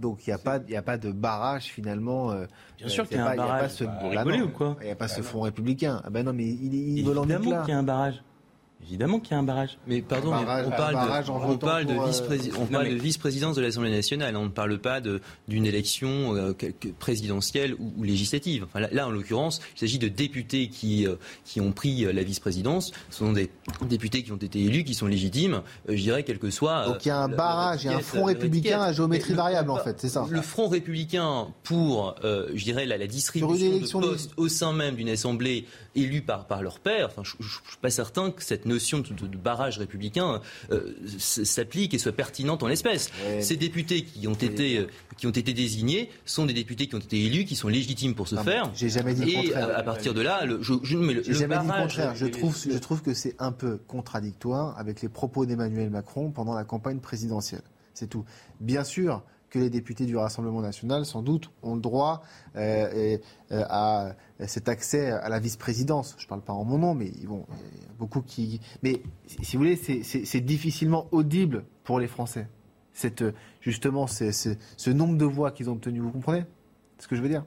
donc 0.00 0.18
il 0.26 0.30
n'y 0.30 0.34
a 0.34 0.38
pas 0.82 0.94
il 0.94 1.00
de 1.00 1.12
barrage 1.12 1.64
finalement. 1.64 2.30
euh, 2.30 2.46
Bien 2.78 2.88
sûr 2.88 3.04
euh, 3.04 3.06
qu'il 3.06 3.16
y 3.16 3.20
a 3.20 3.24
c'est 3.24 3.30
un 3.30 3.34
il 3.34 3.36
barrage. 3.36 3.60
pas 3.62 3.68
ce, 3.68 3.84
Bah, 3.84 3.92
là, 4.12 4.24
non. 4.24 4.76
Il 4.80 4.84
n'y 4.86 4.90
a 4.90 4.94
pas 4.96 5.08
ce 5.08 5.22
front 5.22 5.40
républicain. 5.42 6.00
Ah 6.04 6.10
ben 6.10 6.24
non, 6.24 6.32
mais 6.32 6.44
il, 6.44 6.74
il 6.98 7.04
veut 7.04 7.14
l'en 7.14 7.22
Évidemment 7.24 7.50
là. 7.50 7.60
qu'il 7.64 7.72
y 7.72 7.76
a 7.76 7.78
un 7.78 7.82
barrage. 7.82 8.22
Évidemment 8.86 9.18
qu'il 9.18 9.32
y 9.32 9.34
a 9.34 9.38
un 9.38 9.42
barrage. 9.42 9.78
Mais 9.86 10.02
pardon, 10.02 10.30
mais 10.32 10.40
on 10.66 10.70
parle 10.70 10.94
barrage 10.94 11.26
de, 11.26 11.30
on 11.30 11.38
votant 11.38 11.66
parle 11.66 11.86
de 11.86 11.94
pour, 11.94 12.02
euh, 12.02 12.06
vice-prési- 12.06 12.50
on 12.56 12.60
non, 12.60 12.66
parle 12.66 12.84
mais- 12.88 12.94
de 12.94 13.00
vice-présidence 13.00 13.56
de 13.56 13.62
l'Assemblée 13.62 13.90
nationale. 13.90 14.36
On 14.36 14.44
ne 14.44 14.48
parle 14.50 14.78
pas 14.78 15.00
de- 15.00 15.20
d'une 15.48 15.64
élection 15.66 16.34
euh, 16.36 16.52
présidentielle 16.98 17.74
ou, 17.78 17.92
ou 17.98 18.02
législative. 18.02 18.64
Enfin, 18.64 18.80
là, 18.80 18.88
là, 18.92 19.06
en 19.06 19.10
l'occurrence, 19.10 19.60
il 19.76 19.80
s'agit 19.80 19.98
de 19.98 20.08
députés 20.08 20.68
qui, 20.68 21.06
euh, 21.06 21.16
qui 21.44 21.60
ont 21.60 21.72
pris 21.72 22.04
euh, 22.04 22.12
la 22.12 22.22
vice-présidence. 22.22 22.92
Ce 23.10 23.18
sont 23.18 23.32
des 23.32 23.50
députés 23.88 24.22
qui 24.22 24.32
ont 24.32 24.36
été 24.36 24.60
élus, 24.62 24.84
qui 24.84 24.94
sont 24.94 25.06
légitimes, 25.06 25.62
euh, 25.88 25.96
je 25.96 26.02
dirais, 26.02 26.22
quel 26.22 26.38
que 26.38 26.50
soit. 26.50 26.86
Donc 26.86 27.04
il 27.04 27.08
y 27.08 27.10
a 27.10 27.18
un 27.18 27.28
barrage, 27.28 27.84
il 27.84 27.90
y 27.90 27.94
a 27.94 27.96
un 27.96 28.00
front 28.00 28.24
républicain 28.24 28.80
à 28.80 28.92
géométrie 28.92 29.30
le- 29.30 29.36
variable 29.36 29.70
en 29.70 29.78
fait, 29.78 30.00
c'est 30.00 30.08
ça. 30.08 30.26
Le 30.28 30.42
front 30.42 30.68
républicain 30.68 31.48
pour, 31.62 32.14
euh, 32.24 32.48
je 32.54 32.64
dirais, 32.64 32.86
la, 32.86 32.98
la 32.98 33.06
distribution 33.06 34.00
de 34.00 34.06
postes 34.06 34.32
au 34.36 34.48
sein 34.48 34.72
même 34.72 34.96
d'une 34.96 35.08
assemblée 35.08 35.66
élue 35.94 36.22
par, 36.22 36.46
par 36.46 36.62
leur 36.62 36.78
père, 36.80 37.06
enfin, 37.06 37.22
je 37.24 37.34
ne 37.42 37.48
suis 37.48 37.60
pas 37.80 37.90
certain 37.90 38.30
que 38.30 38.42
cette 38.42 38.66
notion 38.66 38.98
de, 39.00 39.12
de- 39.12 39.26
de 39.26 39.36
barrage 39.36 39.78
républicain 39.78 40.40
euh, 40.72 40.92
s'applique 41.18 41.94
et 41.94 41.98
soit 41.98 42.12
pertinente 42.12 42.62
en 42.62 42.66
l'espèce. 42.68 43.10
Ouais. 43.26 43.40
Ces 43.42 43.56
députés 43.56 44.04
qui 44.04 44.26
ont, 44.28 44.34
été, 44.34 44.78
euh, 44.78 44.86
qui 45.16 45.26
ont 45.26 45.30
été 45.30 45.52
désignés 45.52 46.10
sont 46.24 46.46
des 46.46 46.52
députés 46.54 46.86
qui 46.86 46.94
ont 46.94 46.98
été 47.00 47.24
élus, 47.24 47.44
qui 47.44 47.56
sont 47.56 47.68
légitimes 47.68 48.14
pour 48.14 48.28
ce 48.28 48.34
Non, 48.34 48.42
mais 48.44 48.52
faire. 48.52 48.70
j'ai 48.74 48.88
jamais 48.88 49.14
dit 49.14 49.24
le 49.24 49.28
Et 49.30 49.34
contraire. 49.34 49.68
à, 49.70 49.78
à 49.78 49.82
partir 49.82 50.14
de 50.14 50.20
là, 50.20 50.44
le, 50.44 50.62
je, 50.62 50.74
je- 50.82 50.96
mais 50.98 51.14
le, 51.14 51.22
le 51.26 51.32
jamais 51.32 51.56
dit 51.56 51.62
le 51.62 51.68
barrage- 51.68 51.82
contraire. 51.88 52.14
Je 52.14 52.26
trouve, 52.26 52.56
je 52.56 52.78
trouve 52.78 53.02
que 53.02 53.14
c'est 53.14 53.36
un 53.38 53.52
peu 53.52 53.78
contradictoire 53.86 54.78
avec 54.78 55.02
les 55.02 55.08
propos 55.08 55.46
d'Emmanuel 55.46 55.90
Macron 55.90 56.30
pendant 56.30 56.54
la 56.54 56.64
campagne 56.64 56.98
présidentielle. 57.00 57.62
C'est 57.94 58.08
tout. 58.08 58.24
Bien 58.60 58.82
sûr 58.84 59.22
que 59.54 59.58
les 59.60 59.70
députés 59.70 60.04
du 60.04 60.16
Rassemblement 60.16 60.60
national, 60.60 61.06
sans 61.06 61.22
doute, 61.22 61.50
ont 61.62 61.76
le 61.76 61.80
droit 61.80 62.22
euh, 62.56 62.92
et, 62.92 63.20
euh, 63.52 63.62
à 63.70 64.14
cet 64.48 64.68
accès 64.68 65.10
à 65.12 65.28
la 65.28 65.38
vice-présidence. 65.38 66.16
Je 66.18 66.24
ne 66.24 66.28
parle 66.28 66.40
pas 66.42 66.52
en 66.52 66.64
mon 66.64 66.76
nom, 66.78 66.94
mais 66.94 67.12
bon, 67.26 67.46
il 67.76 67.82
y 67.82 67.84
a 67.84 67.92
beaucoup 67.98 68.20
qui. 68.20 68.60
Mais 68.82 69.00
si 69.42 69.56
vous 69.56 69.62
voulez, 69.62 69.76
c'est- 69.76 70.40
difficilement 70.40 71.06
audible 71.12 71.64
pour 71.84 72.00
les 72.00 72.08
Français. 72.08 72.48
Cette, 72.92 73.24
justement, 73.60 74.06
ce 74.08 74.90
nombre 74.90 75.16
de 75.16 75.24
voix 75.24 75.52
qu'ils 75.52 75.70
ont 75.70 75.74
obtenu. 75.74 76.00
Vous 76.00 76.10
comprenez 76.10 76.44
ce 76.98 77.06
que 77.06 77.14
je 77.16 77.22
veux 77.22 77.28
dire? 77.28 77.44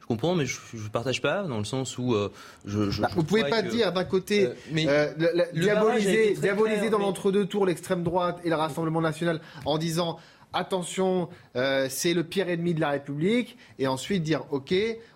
Je 0.00 0.06
comprends, 0.08 0.34
mais 0.34 0.46
je 0.46 0.58
ne 0.74 0.88
partage 0.88 1.22
pas, 1.22 1.44
dans 1.44 1.58
le 1.58 1.64
sens 1.64 1.96
où 1.96 2.12
euh, 2.12 2.30
je, 2.64 2.90
je, 2.90 3.00
Bah, 3.02 3.08
je 3.10 3.14
vous 3.14 3.22
pouvez 3.22 3.42
crois 3.42 3.58
pas 3.58 3.62
que- 3.62 3.70
dire 3.70 3.92
d'un 3.92 4.04
côté 4.04 4.46
Euh, 4.48 4.54
mais 4.72 4.84
euh, 4.88 5.12
la- 5.16 5.32
la- 5.32 5.52
diaboliser, 5.52 6.32
très 6.32 6.42
diaboliser 6.42 6.78
clair, 6.80 6.90
dans 6.90 6.98
mais- 6.98 7.04
l'entre-deux 7.04 7.46
tours 7.46 7.66
l'extrême 7.66 8.02
droite 8.02 8.40
et 8.44 8.48
le 8.50 8.56
Rassemblement 8.56 9.00
national 9.00 9.40
en 9.64 9.78
disant 9.78 10.18
attention, 10.54 11.28
euh, 11.56 11.86
c'est 11.90 12.14
le 12.14 12.24
pire 12.24 12.48
ennemi 12.48 12.74
de 12.74 12.80
la 12.80 12.90
République, 12.90 13.56
et 13.78 13.86
ensuite 13.86 14.22
dire 14.22 14.44
ok, 14.50 14.74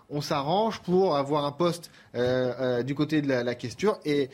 on 0.09 0.21
s'arrange 0.21 0.79
pour 0.81 1.17
avoir 1.17 1.43
un 1.45 1.51
poste 1.51 1.91
euh, 2.15 2.53
euh, 2.61 2.83
du 2.83 2.95
côté 2.95 3.21
de 3.21 3.27
la, 3.27 3.43
la 3.43 3.55
question 3.55 3.97
et, 4.05 4.29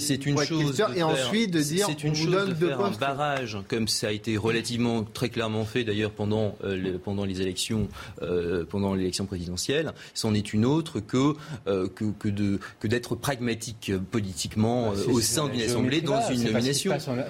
c'est 0.00 0.26
une 0.26 0.36
chose 0.42 0.72
et 0.90 0.94
faire- 0.94 1.06
ensuite 1.06 1.52
de 1.52 1.60
dire 1.62 1.86
c'est 1.86 2.04
on 2.04 2.08
une 2.08 2.14
vous 2.14 2.24
chose 2.24 2.32
donne 2.32 2.48
de 2.48 2.54
deux 2.54 2.66
faire 2.66 2.80
un 2.80 2.88
postes. 2.88 3.00
barrage 3.00 3.58
comme 3.68 3.86
ça 3.86 4.08
a 4.08 4.10
été 4.10 4.36
relativement 4.36 5.04
très 5.04 5.28
clairement 5.28 5.64
fait 5.64 5.84
d'ailleurs 5.84 6.10
pendant 6.10 6.56
euh, 6.64 6.76
le- 6.76 6.98
pendant 6.98 7.24
les 7.24 7.40
élections 7.40 7.86
euh, 8.22 8.64
pendant 8.68 8.94
l'élection 8.94 9.26
présidentielle. 9.26 9.92
C'en 10.12 10.34
est 10.34 10.52
une 10.52 10.64
autre 10.64 10.98
que 10.98 11.34
euh, 11.68 11.86
que, 11.88 12.06
que 12.18 12.28
de 12.28 12.58
que 12.80 12.88
d'être 12.88 13.14
pragmatique 13.14 13.92
politiquement 14.10 14.90
Bah, 14.90 14.96
euh, 15.08 15.12
au 15.12 15.20
sein 15.20 15.46
d'une 15.48 15.62
assemblée 15.62 16.00
dans 16.00 16.14
variable, 16.14 16.34
une 16.34 16.44
nomination. 16.52 16.90
passe 16.92 17.06
en- 17.06 17.14
la 17.14 17.24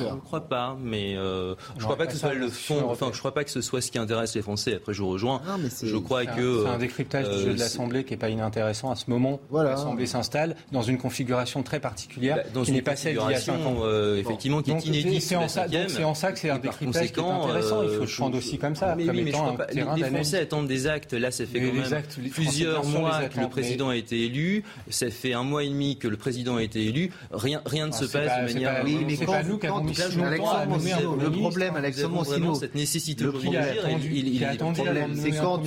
Non, 0.00 0.08
Je 0.10 0.14
ne 0.14 0.20
crois 0.20 0.40
pas 0.48 0.76
mais 0.82 1.16
euh, 1.16 1.54
je 1.76 1.80
Non, 1.80 1.84
crois 1.86 1.96
pas 1.96 2.06
que 2.06 2.12
ce 2.12 2.18
soit 2.18 2.34
le 2.34 2.48
fond 2.48 2.82
enfin 2.88 3.10
je 3.12 3.18
crois 3.18 3.34
pas 3.34 3.44
que 3.44 3.50
ce 3.50 3.60
soit 3.60 3.80
ce 3.80 3.90
qui 3.90 3.98
intéresse 3.98 4.34
les 4.34 4.42
Français 4.42 4.74
après 4.76 4.94
je 4.94 5.02
vous 5.02 5.08
rejoins 5.10 5.40
Non, 5.46 5.58
mais 5.58 5.68
c'est- 5.70 5.86
je 5.86 5.96
crois 5.96 6.24
que 6.26 6.62
C'est 6.64 6.68
un 6.70 6.78
décryptage 6.78 7.28
du 7.28 7.34
euh, 7.34 7.44
jeu 7.46 7.54
de 7.54 7.58
l'Assemblée 7.58 8.04
qui 8.04 8.12
n'est 8.12 8.16
pas 8.18 8.28
inintéressant 8.30 8.90
à 8.90 8.96
ce 8.96 9.04
moment 9.08 9.40
Voilà. 9.50 9.70
l'Assemblée 9.70 10.06
s'installe 10.06 10.56
dans 10.72 10.82
une 10.82 10.98
configuration 10.98 11.62
très 11.62 11.80
particulière 11.80 12.36
Bah, 12.36 12.42
dans 12.54 12.62
qui 12.62 12.70
une 12.70 12.76
n'est 12.76 12.82
pas 12.82 12.96
celle 12.96 13.16
d'il 13.18 13.30
y 13.30 13.34
a 13.34 13.38
5 13.40 13.52
ans. 13.52 13.56
configuration, 13.56 13.84
euh, 13.86 14.16
effectivement, 14.18 14.62
qui 14.62 14.70
est 14.72 14.86
inédite 14.86 15.22
c'est 15.22 15.36
en 15.36 15.48
ça- 15.48 15.62
en 15.62 16.12
que 16.32 16.38
c'est 16.38 16.50
un 16.50 16.58
décryptage 16.58 17.12
qui 17.12 17.20
est 17.20 17.22
intéressant. 17.22 17.82
Il 17.82 17.88
faut 17.88 17.94
euh, 17.94 18.00
le 18.00 18.06
prendre 18.16 18.38
aussi 18.38 18.58
comme 18.58 18.74
ça, 18.76 18.94
Mais 18.96 19.06
comme 19.06 19.16
oui, 19.16 19.22
mais 19.24 19.30
je 19.30 19.36
étant 19.36 19.38
crois 19.52 19.52
un 19.52 19.56
pas. 19.56 19.96
Les. 19.96 20.04
Français 20.04 20.38
attendent 20.40 20.66
des 20.68 20.86
actes. 20.86 21.12
Là, 21.12 21.30
ça 21.30 21.44
fait 21.46 21.60
quand 21.60 21.72
même 21.90 22.02
plusieurs 22.30 22.84
mois 22.86 23.22
que 23.24 23.40
le 23.40 23.48
président 23.48 23.88
a 23.90 23.96
été 23.96 24.24
élu. 24.24 24.64
Ça 24.90 25.10
fait 25.10 25.32
un 25.32 25.42
mois 25.42 25.64
et 25.64 25.68
demi 25.68 25.96
que 25.96 26.08
le 26.08 26.16
président 26.16 26.56
a 26.56 26.62
été 26.62 26.84
élu. 26.86 27.10
Rien, 27.32 27.60
rien 27.66 27.86
ne 27.86 27.92
Ah, 27.92 27.96
se 27.96 28.04
passe 28.06 28.26
pas- 28.28 28.40
de 28.42 28.52
manière. 28.52 28.82
Oui, 28.84 28.98
mais 29.06 29.16
c'est 29.16 29.24
quand 29.26 29.32
pas 29.32 29.42
vous- 29.42 29.48
nous 29.52 29.58
qui 29.58 29.66
avons 29.66 29.81
le 29.82 31.30
problème, 31.30 31.76
Alexandre 31.76 32.22
vraiment 32.22 32.24
Sino, 32.24 32.54
cette 32.54 32.74
nécessité 32.74 33.24
Le 33.24 33.32
problème, 33.32 35.14
c'est 35.14 35.30
quand 35.32 35.62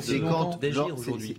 c'est 0.00 0.18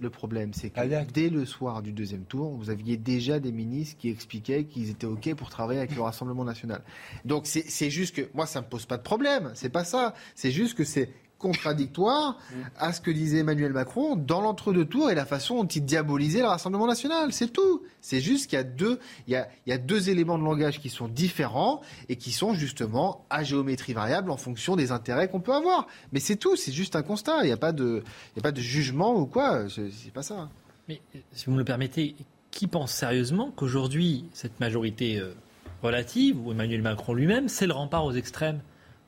le 0.02 0.10
problème, 0.10 0.54
c'est 0.54 0.70
que 0.70 1.12
dès 1.12 1.30
le 1.30 1.46
soir 1.46 1.82
du 1.82 1.92
deuxième 1.92 2.24
tour, 2.24 2.52
vous 2.58 2.70
aviez 2.70 2.98
déjà 2.98 3.40
des 3.40 3.52
ministres 3.52 3.98
qui 4.00 4.10
expliquaient 4.10 4.66
qu'ils 4.66 4.90
étaient 4.90 5.08
ok 5.08 5.34
pour 5.36 5.50
travailler 5.50 5.80
avec 5.80 5.96
le 5.96 6.02
Rassemblement 6.02 6.44
national. 6.44 6.82
Donc 7.26 7.46
c'est 7.46 7.66
c'est 7.68 7.90
juste 7.90 8.16
que 8.16 8.30
moi 8.34 8.46
ça 8.46 8.62
me 8.62 8.68
pose 8.68 8.86
pas 8.86 8.98
de 8.98 9.04
problème, 9.04 9.52
c'est 9.56 9.70
pas 9.70 9.84
ça. 9.84 10.14
C'est 10.36 10.52
juste 10.52 10.76
que 10.76 10.84
c'est 10.84 11.10
contradictoire 11.42 12.38
à 12.78 12.94
ce 12.94 13.02
que 13.02 13.12
disait 13.12 13.40
Emmanuel 13.40 13.74
Macron 13.74 14.16
dans 14.16 14.40
l'entre-deux 14.42 14.86
tours 14.86 15.10
et 15.10 15.16
la 15.16 15.26
façon 15.26 15.56
dont 15.56 15.68
il 15.68 15.84
diabolisait 15.84 16.40
le 16.40 16.48
Rassemblement 16.48 16.88
national. 16.88 17.34
C'est 17.34 17.52
tout. 17.52 17.84
C'est 18.00 18.22
juste 18.22 18.50
qu'il 18.50 18.58
y 18.58 18.60
a 18.60 18.64
deux, 18.64 19.00
y 19.28 19.80
deux 19.80 20.10
éléments 20.10 20.38
de 20.38 20.44
langage 20.44 20.80
qui 20.80 20.90
sont 20.90 21.08
différents 21.08 21.82
et 22.08 22.16
qui 22.16 22.32
sont 22.32 22.54
justement 22.54 23.26
à 23.30 23.44
géométrie 23.44 23.94
variable 23.94 24.32
en 24.32 24.38
fonction 24.38 24.76
des 24.76 24.92
intérêts 24.92 25.28
qu'on 25.28 25.42
peut 25.42 25.54
avoir. 25.54 25.88
Mais 26.14 26.20
c'est 26.20 26.36
tout. 26.36 26.56
C'est 26.56 26.72
juste 26.72 26.96
un 26.96 27.04
constat. 27.04 27.44
Il 27.44 27.48
n'y 27.48 27.52
a 27.52 27.58
pas 27.58 27.72
de, 27.74 28.04
a 28.38 28.42
pas 28.42 28.52
de 28.52 28.62
jugement 28.62 29.16
ou 29.16 29.26
quoi. 29.26 29.66
C'est 29.70 30.14
pas 30.14 30.24
ça. 30.24 30.50
Mais 30.88 31.02
si 31.34 31.46
vous 31.46 31.54
me 31.54 31.58
le 31.58 31.66
permettez, 31.66 32.16
qui 32.52 32.68
pense 32.68 32.92
sérieusement 32.92 33.52
qu'aujourd'hui, 33.56 34.26
cette 34.34 34.60
majorité 34.60 35.18
euh, 35.18 35.34
relative, 35.82 36.46
ou 36.46 36.52
Emmanuel 36.52 36.82
Macron 36.82 37.14
lui-même, 37.14 37.48
c'est 37.48 37.68
le 37.68 37.74
rempart 37.74 38.06
aux 38.06 38.14
extrêmes? 38.14 38.62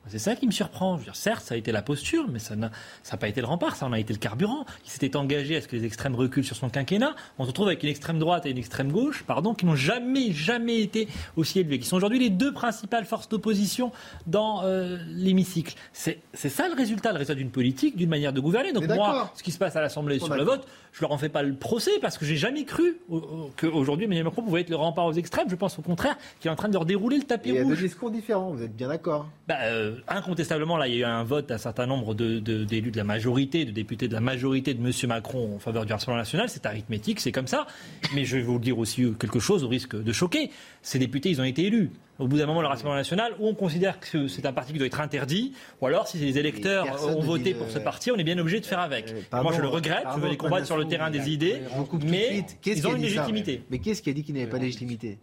C'est 0.08 0.18
ça 0.18 0.36
qui 0.36 0.46
me 0.46 0.52
surprend. 0.52 0.94
Je 0.94 0.98
veux 1.00 1.04
dire, 1.04 1.16
certes, 1.16 1.44
ça 1.44 1.54
a 1.54 1.56
été 1.58 1.72
la 1.72 1.82
posture, 1.82 2.26
mais 2.28 2.38
ça 2.38 2.56
n'a 2.56 2.70
pas 3.18 3.28
été 3.28 3.40
le 3.40 3.46
rempart, 3.46 3.76
ça 3.76 3.86
en 3.86 3.92
a 3.92 3.98
été 3.98 4.12
le 4.12 4.18
carburant. 4.18 4.64
Il 4.84 4.90
s'était 4.90 5.16
engagé 5.16 5.56
à 5.56 5.60
ce 5.60 5.68
que 5.68 5.76
les 5.76 5.84
extrêmes 5.84 6.14
reculent 6.14 6.44
sur 6.44 6.56
son 6.56 6.68
quinquennat. 6.68 7.14
On 7.38 7.44
se 7.44 7.48
retrouve 7.48 7.66
avec 7.68 7.82
une 7.82 7.88
extrême 7.88 8.18
droite 8.18 8.46
et 8.46 8.50
une 8.50 8.58
extrême 8.58 8.92
gauche, 8.92 9.24
pardon, 9.26 9.54
qui 9.54 9.66
n'ont 9.66 9.76
jamais, 9.76 10.32
jamais 10.32 10.80
été 10.80 11.08
aussi 11.36 11.60
élevées, 11.60 11.78
qui 11.78 11.86
sont 11.86 11.96
aujourd'hui 11.96 12.18
les 12.18 12.30
deux 12.30 12.52
principales 12.52 13.04
forces 13.04 13.28
d'opposition 13.28 13.92
dans 14.26 14.62
euh, 14.64 14.98
l'hémicycle. 15.08 15.74
C'est 15.92 16.18
ça 16.34 16.68
le 16.68 16.74
résultat, 16.74 17.10
le 17.12 17.18
résultat 17.18 17.34
d'une 17.34 17.50
politique, 17.50 17.96
d'une 17.96 18.10
manière 18.10 18.32
de 18.32 18.40
gouverner. 18.40 18.72
Donc 18.72 18.86
moi, 18.88 19.30
ce 19.34 19.42
qui 19.42 19.52
se 19.52 19.58
passe 19.58 19.76
à 19.76 19.80
l'Assemblée 19.80 20.18
sur 20.18 20.34
le 20.34 20.42
vote, 20.44 20.66
je 20.92 21.00
leur 21.00 21.10
en 21.12 21.18
fais 21.18 21.28
pas 21.28 21.42
le 21.42 21.54
procès 21.54 21.90
parce 22.00 22.18
que 22.18 22.24
j'ai 22.24 22.36
jamais 22.36 22.64
cru 22.64 22.98
au- 23.08 23.16
au- 23.16 23.50
qu'aujourd'hui 23.56 24.04
Emmanuel 24.04 24.24
Macron 24.24 24.42
pouvait 24.42 24.60
être 24.60 24.70
le 24.70 24.76
rempart 24.76 25.06
aux 25.06 25.12
extrêmes. 25.12 25.48
Je 25.50 25.56
pense 25.56 25.76
au 25.78 25.82
contraire 25.82 26.16
qu'il 26.38 26.48
est 26.48 26.52
en 26.52 26.56
train 26.56 26.68
de 26.68 26.72
leur 26.74 26.84
dérouler 26.84 27.16
le 27.16 27.24
tapis 27.24 27.48
Et 27.48 27.52
il 27.52 27.54
y 27.56 27.58
a 27.58 27.62
deux 27.62 27.70
rouge. 27.70 27.82
discours 27.82 28.10
différents. 28.12 28.50
Vous 28.52 28.62
êtes 28.62 28.76
bien 28.76 28.88
d'accord 28.88 29.26
Bah, 29.48 29.56
euh, 29.62 29.93
incontestablement, 30.08 30.76
là, 30.76 30.88
il 30.88 30.94
y 30.94 30.96
a 30.96 31.00
eu 31.00 31.10
un 31.10 31.24
vote 31.24 31.48
d'un 31.48 31.58
certain 31.58 31.86
nombre 31.86 32.14
de- 32.14 32.38
de- 32.40 32.64
d'élus 32.64 32.90
de, 32.90 32.96
la 32.96 33.04
majorité, 33.04 33.64
de 33.64 33.70
députés 33.70 34.08
de 34.08 34.14
la 34.14 34.20
majorité 34.20 34.74
de 34.74 34.84
M. 34.84 34.92
Macron 35.08 35.54
en 35.56 35.58
faveur 35.58 35.86
du 35.86 35.92
Rassemblement 35.92 36.18
national. 36.20 36.48
C'est 36.48 36.66
arithmétique, 36.66 37.20
c'est 37.20 37.32
comme 37.32 37.46
ça. 37.46 37.66
Mais 38.14 38.24
je 38.24 38.36
vais 38.36 38.42
vous 38.42 38.58
dire 38.58 38.78
aussi 38.78 39.02
euh, 39.04 39.12
quelque 39.12 39.38
chose 39.40 39.64
au 39.64 39.68
risque 39.68 39.94
de 40.00 40.12
choquer. 40.12 40.50
Ces 40.82 40.98
députés, 40.98 41.30
ils 41.30 41.40
ont 41.40 41.44
été 41.44 41.64
élus. 41.66 41.90
Au 42.18 42.28
bout 42.28 42.38
d'un 42.38 42.46
moment, 42.46 42.60
le 42.62 42.68
Rassemblement 42.68 42.94
national, 42.96 43.32
ou 43.40 43.48
on 43.48 43.54
considère 43.54 43.98
que 43.98 44.28
c'est 44.28 44.46
un 44.46 44.52
parti 44.52 44.72
qui 44.72 44.78
doit 44.78 44.86
être 44.86 45.00
interdit, 45.00 45.52
ou 45.80 45.86
alors 45.86 46.06
si 46.06 46.18
les 46.18 46.38
électeurs 46.38 46.86
ont 47.08 47.20
voté 47.20 47.54
pour 47.54 47.68
ce 47.70 47.78
euh, 47.78 47.82
parti, 47.82 48.10
on 48.12 48.16
est 48.16 48.24
bien 48.24 48.38
obligé 48.38 48.60
de 48.60 48.66
faire 48.66 48.78
avec. 48.78 49.12
Pardon, 49.30 49.48
Moi, 49.48 49.56
je 49.56 49.62
le 49.62 49.68
regrette, 49.68 49.98
je 50.00 50.04
pardon, 50.04 50.20
veux 50.22 50.28
les 50.30 50.36
combattre 50.36 50.66
sur 50.66 50.76
le 50.76 50.84
terrain 50.86 51.10
des 51.10 51.30
idées, 51.30 51.60
je 51.92 52.06
mais 52.06 52.46
ils 52.66 52.86
ont 52.86 52.94
une 52.94 53.02
légitimité. 53.02 53.62
Mais 53.70 53.78
qu'est-ce 53.80 54.00
qui 54.02 54.10
a 54.10 54.12
dit 54.12 54.22
qu'il 54.22 54.34
n'avait 54.36 54.46
pas 54.46 54.58
de 54.58 54.64
légitimité? 54.64 55.18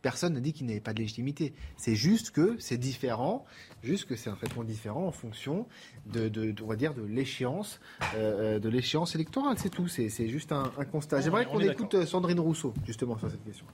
Personne 0.00 0.32
n'a 0.34 0.40
dit 0.40 0.52
qu'il 0.52 0.64
n'avait 0.66 0.80
pas 0.80 0.94
de 0.94 1.00
légitimité. 1.00 1.52
C'est 1.76 1.94
juste 1.96 2.30
que 2.30 2.56
c'est 2.58 2.78
différent, 2.78 3.44
juste 3.82 4.06
que 4.06 4.16
c'est 4.16 4.30
un 4.30 4.34
traitement 4.34 4.64
différent 4.64 5.06
en 5.06 5.12
fonction 5.12 5.66
de, 6.06 6.28
de- 6.28 6.50
de- 6.52 6.62
on 6.62 6.66
va 6.66 6.76
dire, 6.76 6.94
de 6.94 7.02
l'échéance, 7.02 7.80
euh, 8.14 8.58
de 8.58 8.68
l'échéance 8.68 9.14
électorale. 9.14 9.56
C'est 9.58 9.70
tout. 9.70 9.88
C'est 9.88 10.28
juste 10.28 10.52
un, 10.52 10.70
un 10.78 10.84
constat. 10.84 11.18
On 11.18 11.20
J'aimerais 11.22 11.44
qu'on 11.46 11.60
écoute 11.60 11.94
euh, 11.94 12.06
Sandrine 12.06 12.40
Rousseau 12.40 12.74
justement 12.84 13.16
sur 13.18 13.30
cette 13.30 13.44
question. 13.44 13.66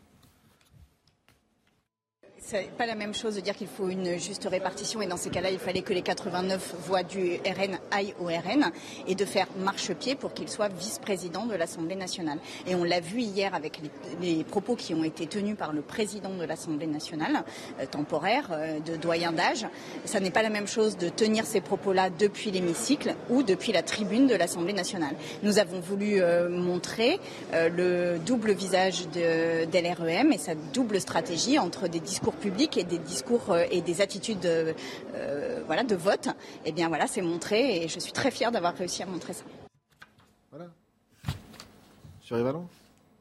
C'est 2.46 2.70
pas 2.76 2.84
la 2.84 2.94
même 2.94 3.14
chose 3.14 3.36
de 3.36 3.40
dire 3.40 3.56
qu'il 3.56 3.68
faut 3.68 3.88
une 3.88 4.18
juste 4.18 4.46
répartition 4.50 5.00
et 5.00 5.06
dans 5.06 5.16
ces 5.16 5.30
cas-là, 5.30 5.50
il 5.50 5.58
fallait 5.58 5.80
que 5.80 5.94
les 5.94 6.02
89 6.02 6.74
voix 6.86 7.02
du 7.02 7.36
RN 7.36 7.78
aillent 7.90 8.14
au 8.20 8.26
RN 8.26 8.70
et 9.06 9.14
de 9.14 9.24
faire 9.24 9.46
marche-pied 9.58 10.14
pour 10.14 10.34
qu'il 10.34 10.48
soit 10.48 10.68
vice-président 10.68 11.46
de 11.46 11.54
l'Assemblée 11.54 11.94
nationale. 11.94 12.38
Et 12.66 12.74
on 12.74 12.84
l'a 12.84 13.00
vu 13.00 13.20
hier 13.20 13.54
avec 13.54 13.80
les, 14.20 14.44
propos 14.44 14.76
qui 14.76 14.92
ont 14.92 15.04
été 15.04 15.26
tenus 15.26 15.56
par 15.56 15.72
le 15.72 15.80
président 15.80 16.34
de 16.34 16.44
l'Assemblée 16.44 16.86
nationale, 16.86 17.44
euh, 17.80 17.86
temporaire, 17.86 18.50
euh, 18.52 18.78
de 18.80 18.96
doyen 18.96 19.32
d'âge. 19.32 19.66
Ça 20.04 20.20
n'est 20.20 20.30
pas 20.30 20.42
la 20.42 20.50
même 20.50 20.66
chose 20.66 20.98
de 20.98 21.08
tenir 21.08 21.46
ces 21.46 21.62
propos-là 21.62 22.10
depuis 22.10 22.50
l'hémicycle 22.50 23.14
ou 23.30 23.42
depuis 23.42 23.72
la 23.72 23.82
tribune 23.82 24.26
de 24.26 24.34
l'Assemblée 24.34 24.74
nationale. 24.74 25.14
Nous 25.42 25.58
avons 25.58 25.80
voulu 25.80 26.20
euh, 26.20 26.50
montrer 26.50 27.18
le 27.52 28.18
double 28.18 28.52
visage 28.52 29.08
de 29.08 29.64
l'REM 29.72 30.32
et 30.32 30.38
sa 30.38 30.54
double 30.54 31.00
stratégie 31.00 31.58
entre 31.58 31.88
des 31.88 32.00
discours 32.00 32.34
et 32.76 32.84
des 32.84 32.98
discours 32.98 33.50
euh, 33.50 33.64
et 33.70 33.80
des 33.80 34.00
attitudes 34.00 34.46
euh, 34.46 34.72
voilà, 35.66 35.82
de 35.84 35.94
vote. 35.94 36.28
Et 36.64 36.72
bien 36.72 36.88
voilà, 36.88 37.06
c'est 37.06 37.22
montré 37.22 37.82
et 37.82 37.88
je 37.88 37.98
suis 37.98 38.12
très 38.12 38.30
fière 38.30 38.52
d'avoir 38.52 38.74
réussi 38.74 39.02
à 39.02 39.06
montrer 39.06 39.32
ça. 39.32 39.44
Voilà. 40.50 40.70
Sur 42.20 42.36
les 42.36 42.42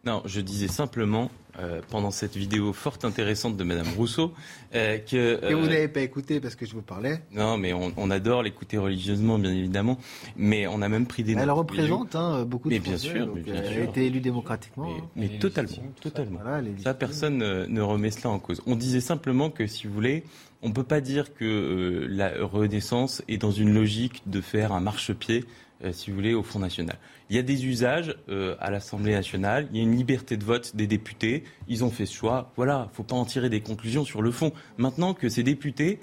non, 0.05 0.21
je 0.25 0.41
disais 0.41 0.67
simplement, 0.67 1.31
euh, 1.59 1.81
pendant 1.89 2.11
cette 2.11 2.35
vidéo 2.35 2.73
fort 2.73 2.97
intéressante 3.03 3.57
de 3.57 3.63
Madame 3.63 3.88
Rousseau, 3.95 4.34
euh, 4.73 4.97
que... 4.97 5.15
Euh, 5.15 5.49
que 5.49 5.53
vous 5.53 5.67
n'avez 5.67 5.88
pas 5.88 6.01
écouté 6.01 6.39
parce 6.39 6.55
que 6.55 6.65
je 6.65 6.73
vous 6.73 6.81
parlais. 6.81 7.21
Non, 7.31 7.57
mais 7.57 7.73
on, 7.73 7.93
on 7.97 8.09
adore 8.09 8.43
l'écouter 8.43 8.77
religieusement, 8.77 9.38
bien 9.38 9.51
évidemment. 9.51 9.97
Mais 10.35 10.67
on 10.67 10.81
a 10.81 10.89
même 10.89 11.05
pris 11.05 11.23
des... 11.23 11.34
Elle 11.34 11.51
représente 11.51 12.15
hein, 12.15 12.43
beaucoup 12.45 12.69
de 12.69 12.73
mais 12.73 12.80
bien 12.80 12.97
sûr, 12.97 13.30
mais 13.34 13.41
bien 13.41 13.55
Elle 13.55 13.73
sûr. 13.73 13.81
a 13.81 13.84
été 13.85 14.05
élue 14.07 14.19
démocratiquement. 14.19 14.88
Mais, 14.88 14.99
hein. 14.99 15.09
mais 15.34 15.39
totalement, 15.39 15.71
totalement. 16.01 16.39
Voilà, 16.43 16.67
Ça, 16.84 16.93
personne 16.93 17.38
ne, 17.38 17.65
ne 17.65 17.81
remet 17.81 18.11
cela 18.11 18.30
en 18.30 18.39
cause. 18.39 18.61
On 18.65 18.75
disait 18.75 19.01
simplement 19.01 19.49
que, 19.49 19.67
si 19.67 19.88
vous 19.88 19.93
voulez, 19.93 20.23
on 20.63 20.69
ne 20.69 20.73
peut 20.73 20.84
pas 20.84 21.01
dire 21.01 21.34
que 21.34 21.43
euh, 21.43 22.07
la 22.09 22.31
Renaissance 22.45 23.21
est 23.27 23.38
dans 23.38 23.51
une 23.51 23.73
logique 23.73 24.23
de 24.25 24.41
faire 24.41 24.71
un 24.71 24.80
marchepied, 24.80 25.39
euh, 25.41 25.62
si 25.91 26.09
vous 26.09 26.15
voulez, 26.15 26.33
au 26.33 26.43
Front 26.43 26.59
National. 26.59 26.97
Il 27.29 27.35
y 27.35 27.39
a 27.39 27.41
des 27.41 27.65
usages 27.65 28.15
euh, 28.29 28.55
à 28.59 28.69
l'Assemblée 28.71 29.11
nationale, 29.13 29.67
il 29.71 29.77
y 29.77 29.79
a 29.79 29.83
une 29.83 29.95
liberté 29.95 30.37
de 30.37 30.43
vote 30.43 30.75
des 30.75 30.87
députés, 30.87 31.43
ils 31.67 31.83
ont 31.83 31.89
fait 31.89 32.05
ce 32.05 32.13
choix, 32.15 32.51
voilà, 32.55 32.83
il 32.87 32.91
ne 32.91 32.95
faut 32.95 33.03
pas 33.03 33.15
en 33.15 33.25
tirer 33.25 33.49
des 33.49 33.61
conclusions 33.61 34.05
sur 34.05 34.21
le 34.21 34.31
fond. 34.31 34.51
Maintenant 34.77 35.13
que 35.13 35.29
ces 35.29 35.43
députés, 35.43 35.99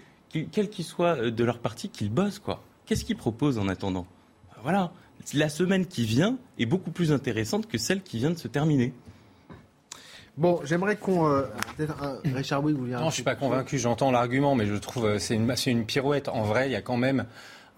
quels 0.53 0.69
qu'ils 0.71 0.85
soient 0.85 1.17
euh, 1.17 1.31
de 1.31 1.45
leur 1.45 1.59
parti, 1.61 1.89
qu'ils 1.89 2.11
bossent, 2.11 2.39
quoi. 2.39 2.63
Qu'est-ce 2.87 3.05
qu'ils 3.05 3.17
proposent 3.17 3.59
en 3.59 3.69
attendant? 3.69 4.07
Voilà, 4.63 4.93
la 5.35 5.49
semaine 5.49 5.87
qui 5.87 6.05
vient 6.05 6.37
est 6.59 6.67
beaucoup 6.67 6.91
plus 6.91 7.13
intéressante 7.13 7.67
que 7.69 7.79
celle 7.79 8.03
qui 8.03 8.19
vient 8.19 8.31
de 8.31 8.39
se 8.39 8.49
terminer. 8.49 8.93
Bon, 10.37 10.61
j'aimerais 10.65 10.97
qu'on. 10.97 11.27
euh, 11.27 11.43
Peut-être 11.77 12.03
un- 12.03 12.19
Richard 12.35 12.63
Bouygues, 12.63 12.77
vous 12.77 12.87
Non, 12.87 13.11
je 13.11 13.15
suis 13.15 13.23
pas 13.23 13.35
convaincu. 13.35 13.79
J'entends 13.79 14.11
l'argument, 14.11 14.55
mais 14.55 14.67
je 14.67 14.75
trouve 14.75 15.05
euh, 15.07 15.19
c'est 15.19 15.35
une, 15.35 15.55
c'est 15.57 15.71
une 15.71 15.85
pirouette. 15.85 16.29
En 16.29 16.43
vrai, 16.43 16.69
il 16.69 16.73
y 16.73 16.77
a 16.77 16.83
quand 16.83 16.97
même 16.97 17.27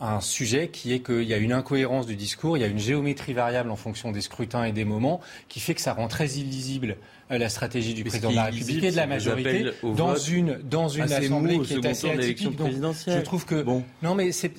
un 0.00 0.20
sujet 0.20 0.68
qui 0.68 0.92
est 0.92 1.00
qu'il 1.00 1.24
y 1.24 1.34
a 1.34 1.36
une 1.36 1.52
incohérence 1.52 2.06
du 2.06 2.16
discours, 2.16 2.56
il 2.56 2.60
y 2.60 2.64
a 2.64 2.68
une 2.68 2.78
géométrie 2.78 3.32
variable 3.32 3.70
en 3.70 3.76
fonction 3.76 4.12
des 4.12 4.20
scrutins 4.20 4.64
et 4.64 4.72
des 4.72 4.84
moments, 4.84 5.20
qui 5.48 5.60
fait 5.60 5.74
que 5.74 5.80
ça 5.80 5.92
rend 5.92 6.08
très 6.08 6.28
illisible 6.30 6.96
la 7.38 7.48
stratégie 7.48 7.94
du 7.94 8.04
président 8.04 8.30
de 8.30 8.36
la 8.36 8.44
République 8.44 8.84
et 8.84 8.90
de 8.90 8.96
la 8.96 9.06
majorité 9.06 9.66
dans 9.96 10.16
une 10.16 10.58
dans 10.64 10.88
une 10.88 11.02
assez 11.02 11.14
assemblée 11.26 11.58
qui 11.60 11.74
est 11.74 11.86
assez 11.86 12.10
atypique. 12.10 12.56
Donc, 12.56 12.94
je 13.06 13.20
trouve 13.20 13.44
que 13.46 13.62
Bon. 13.62 13.84
non, 14.02 14.14
mais 14.14 14.32
c'est 14.32 14.52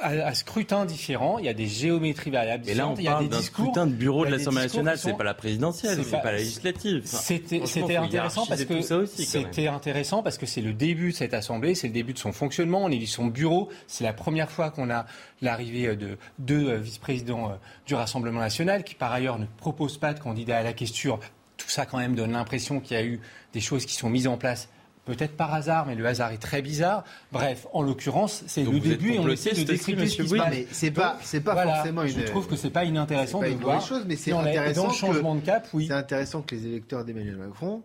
à, 0.00 0.08
à 0.26 0.34
scrutin 0.34 0.84
différent, 0.84 1.38
il 1.38 1.44
y 1.46 1.48
a 1.48 1.54
des 1.54 1.66
géométries 1.66 2.30
variables 2.30 2.68
Et 2.68 2.74
là, 2.74 2.88
on 2.88 2.94
il 2.94 3.02
y 3.04 3.08
a 3.08 3.12
parle 3.12 3.24
des 3.24 3.30
d'un 3.36 3.42
scrutin 3.42 3.86
de 3.86 3.92
bureau 3.92 4.24
de 4.26 4.30
l'Assemblée 4.30 4.62
nationale, 4.62 4.98
c'est 4.98 5.16
pas 5.16 5.24
la 5.24 5.34
présidentielle, 5.34 5.98
c'est 6.02 6.10
pas- 6.10 6.18
pas 6.18 6.32
la 6.32 6.38
législative. 6.38 7.02
Enfin, 7.04 7.18
C'était 7.66 7.96
intéressant 7.96 8.46
parce 8.46 8.64
que 8.64 8.80
c'était 9.06 9.66
intéressant 9.68 10.22
parce 10.22 10.38
que 10.38 10.46
c'est 10.46 10.60
le 10.60 10.72
début 10.72 11.10
de 11.12 11.16
cette 11.16 11.34
assemblée, 11.34 11.74
c'est 11.74 11.86
le 11.88 11.92
début 11.94 12.12
de 12.12 12.18
son 12.18 12.32
fonctionnement. 12.32 12.82
On 12.84 12.90
est 12.90 13.04
son 13.06 13.26
bureau. 13.26 13.68
C'est 13.86 14.04
la 14.04 14.12
première 14.12 14.50
fois 14.50 14.70
qu'on 14.70 14.90
a 14.90 15.06
l'arrivée 15.42 15.94
de 15.96 16.16
deux 16.38 16.68
euh, 16.68 16.76
vice-présidents 16.78 17.50
euh, 17.50 17.54
du 17.86 17.94
Rassemblement 17.94 18.40
national 18.40 18.82
qui 18.84 18.94
par 18.94 19.12
ailleurs 19.12 19.38
ne 19.38 19.44
proposent 19.58 19.98
pas 19.98 20.14
de 20.14 20.20
candidat 20.20 20.58
à 20.58 20.62
la 20.62 20.72
question. 20.72 21.18
Tout 21.64 21.70
ça 21.70 21.86
quand 21.86 21.98
même 21.98 22.14
donne 22.14 22.32
l'impression 22.32 22.80
qu'il 22.80 22.96
y 22.96 23.00
a 23.00 23.04
eu 23.04 23.20
des 23.52 23.60
choses 23.60 23.86
qui 23.86 23.94
sont 23.94 24.10
mises 24.10 24.26
en 24.28 24.36
place. 24.36 24.68
Peut-être 25.06 25.36
par 25.36 25.52
hasard, 25.52 25.84
mais 25.86 25.94
le 25.94 26.06
hasard 26.06 26.32
est 26.32 26.38
très 26.38 26.62
bizarre. 26.62 27.04
Bref, 27.30 27.66
en 27.74 27.82
l'occurrence, 27.82 28.42
c'est 28.46 28.62
le 28.64 28.80
début 28.80 29.12
et 29.12 29.18
on 29.18 29.28
essaie 29.28 29.52
de 29.52 29.62
décrypter 29.62 30.06
ce 30.06 30.22
qui 30.22 30.28
se 30.28 30.34
passe. 30.34 30.48
Mais 30.50 30.66
c'est 30.72 30.90
pas- 30.90 31.18
c'est 31.22 31.42
pas 31.42 31.52
voilà, 31.52 31.74
forcément 31.76 32.06
Je 32.06 32.18
une- 32.20 32.24
trouve 32.24 32.46
que 32.48 32.56
c'est 32.56 32.70
pas 32.70 32.84
inintéressant 32.84 33.40
C'est 33.40 33.46
pas 33.46 33.50
de 33.50 33.56
une 33.56 33.62
voir. 33.62 33.86
chose, 33.86 34.04
mais 34.06 34.16
c'est 34.16 34.32
intéressant 34.32 34.82
Dans 34.82 34.86
le 34.88 34.92
que- 34.94 34.98
changement 34.98 35.34
de 35.34 35.40
cap, 35.42 35.68
oui. 35.74 35.86
C'est 35.88 35.92
intéressant 35.94 36.40
que 36.40 36.54
les 36.54 36.66
électeurs 36.66 37.04
d'Emmanuel 37.04 37.36
Macron 37.36 37.82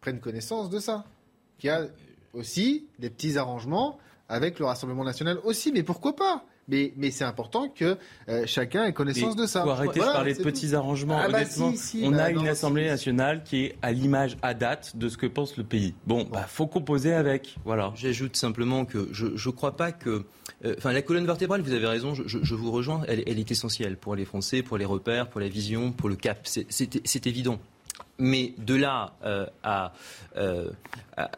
prennent 0.00 0.18
connaissance 0.20 0.70
de 0.70 0.78
ça. 0.78 1.04
Qu'il 1.58 1.68
y 1.68 1.70
a 1.70 1.82
aussi 2.32 2.86
des 2.98 3.10
petits 3.10 3.36
arrangements 3.36 3.98
avec 4.30 4.58
le 4.58 4.64
Rassemblement 4.64 5.04
national 5.04 5.38
aussi. 5.44 5.72
Mais 5.72 5.82
pourquoi 5.82 6.16
pas? 6.16 6.42
Mais, 6.68 6.92
mais 6.96 7.10
c'est 7.10 7.24
important 7.24 7.68
que 7.68 7.96
euh, 8.28 8.44
chacun 8.46 8.84
ait 8.86 8.92
connaissance 8.92 9.36
Mais 9.36 9.42
de 9.42 9.46
ça. 9.46 9.62
faut 9.62 9.70
arrêter 9.70 9.98
Voilà, 10.00 10.12
de 10.12 10.16
parler 10.16 10.34
de 10.34 10.42
petits 10.42 10.70
tout. 10.70 10.76
arrangements. 10.76 11.18
Ah 11.18 11.28
bah 11.28 11.38
Honnêtement, 11.38 11.70
si, 11.72 11.76
si, 11.78 12.02
on 12.04 12.10
bah 12.10 12.24
a 12.24 12.32
non, 12.32 12.40
une 12.42 12.48
Assemblée 12.48 12.86
nationale 12.86 13.42
qui 13.44 13.64
est 13.64 13.76
à 13.82 13.92
l'image 13.92 14.36
à 14.42 14.54
date 14.54 14.96
de 14.96 15.08
ce 15.08 15.16
que 15.16 15.26
pense 15.26 15.56
le 15.56 15.64
pays. 15.64 15.94
Bon, 16.06 16.24
bah 16.32 16.44
faut 16.48 16.66
composer 16.66 17.12
avec. 17.12 17.56
Voilà. 17.64 17.92
J'ajoute 17.96 18.36
simplement 18.36 18.84
que 18.84 19.08
je 19.12 19.26
ne 19.26 19.52
crois 19.54 19.76
pas 19.76 19.92
que. 19.92 20.24
euh, 20.64 20.74
Enfin, 20.78 20.92
la 20.92 21.02
colonne 21.02 21.26
vertébrale, 21.26 21.60
vous 21.60 21.72
avez 21.72 21.86
raison, 21.86 22.14
je, 22.14 22.54
vous 22.54 22.70
rejoins, 22.70 23.02
elle, 23.08 23.22
elle 23.26 23.38
est 23.38 23.50
essentielle 23.50 23.96
pour 23.96 24.14
les 24.16 24.24
Français, 24.24 24.62
pour 24.62 24.78
les 24.78 24.84
repères, 24.84 25.28
pour 25.28 25.40
la 25.40 25.48
vision, 25.48 25.92
pour 25.92 26.08
le 26.08 26.16
cap. 26.16 26.40
C'est- 26.44 27.26
évident. 27.26 27.58
Mais 28.18 28.54
de 28.58 28.74
là 28.74 29.14
euh, 29.24 29.46
à, 29.62 29.92
euh, 30.36 30.70
à, 31.16 31.30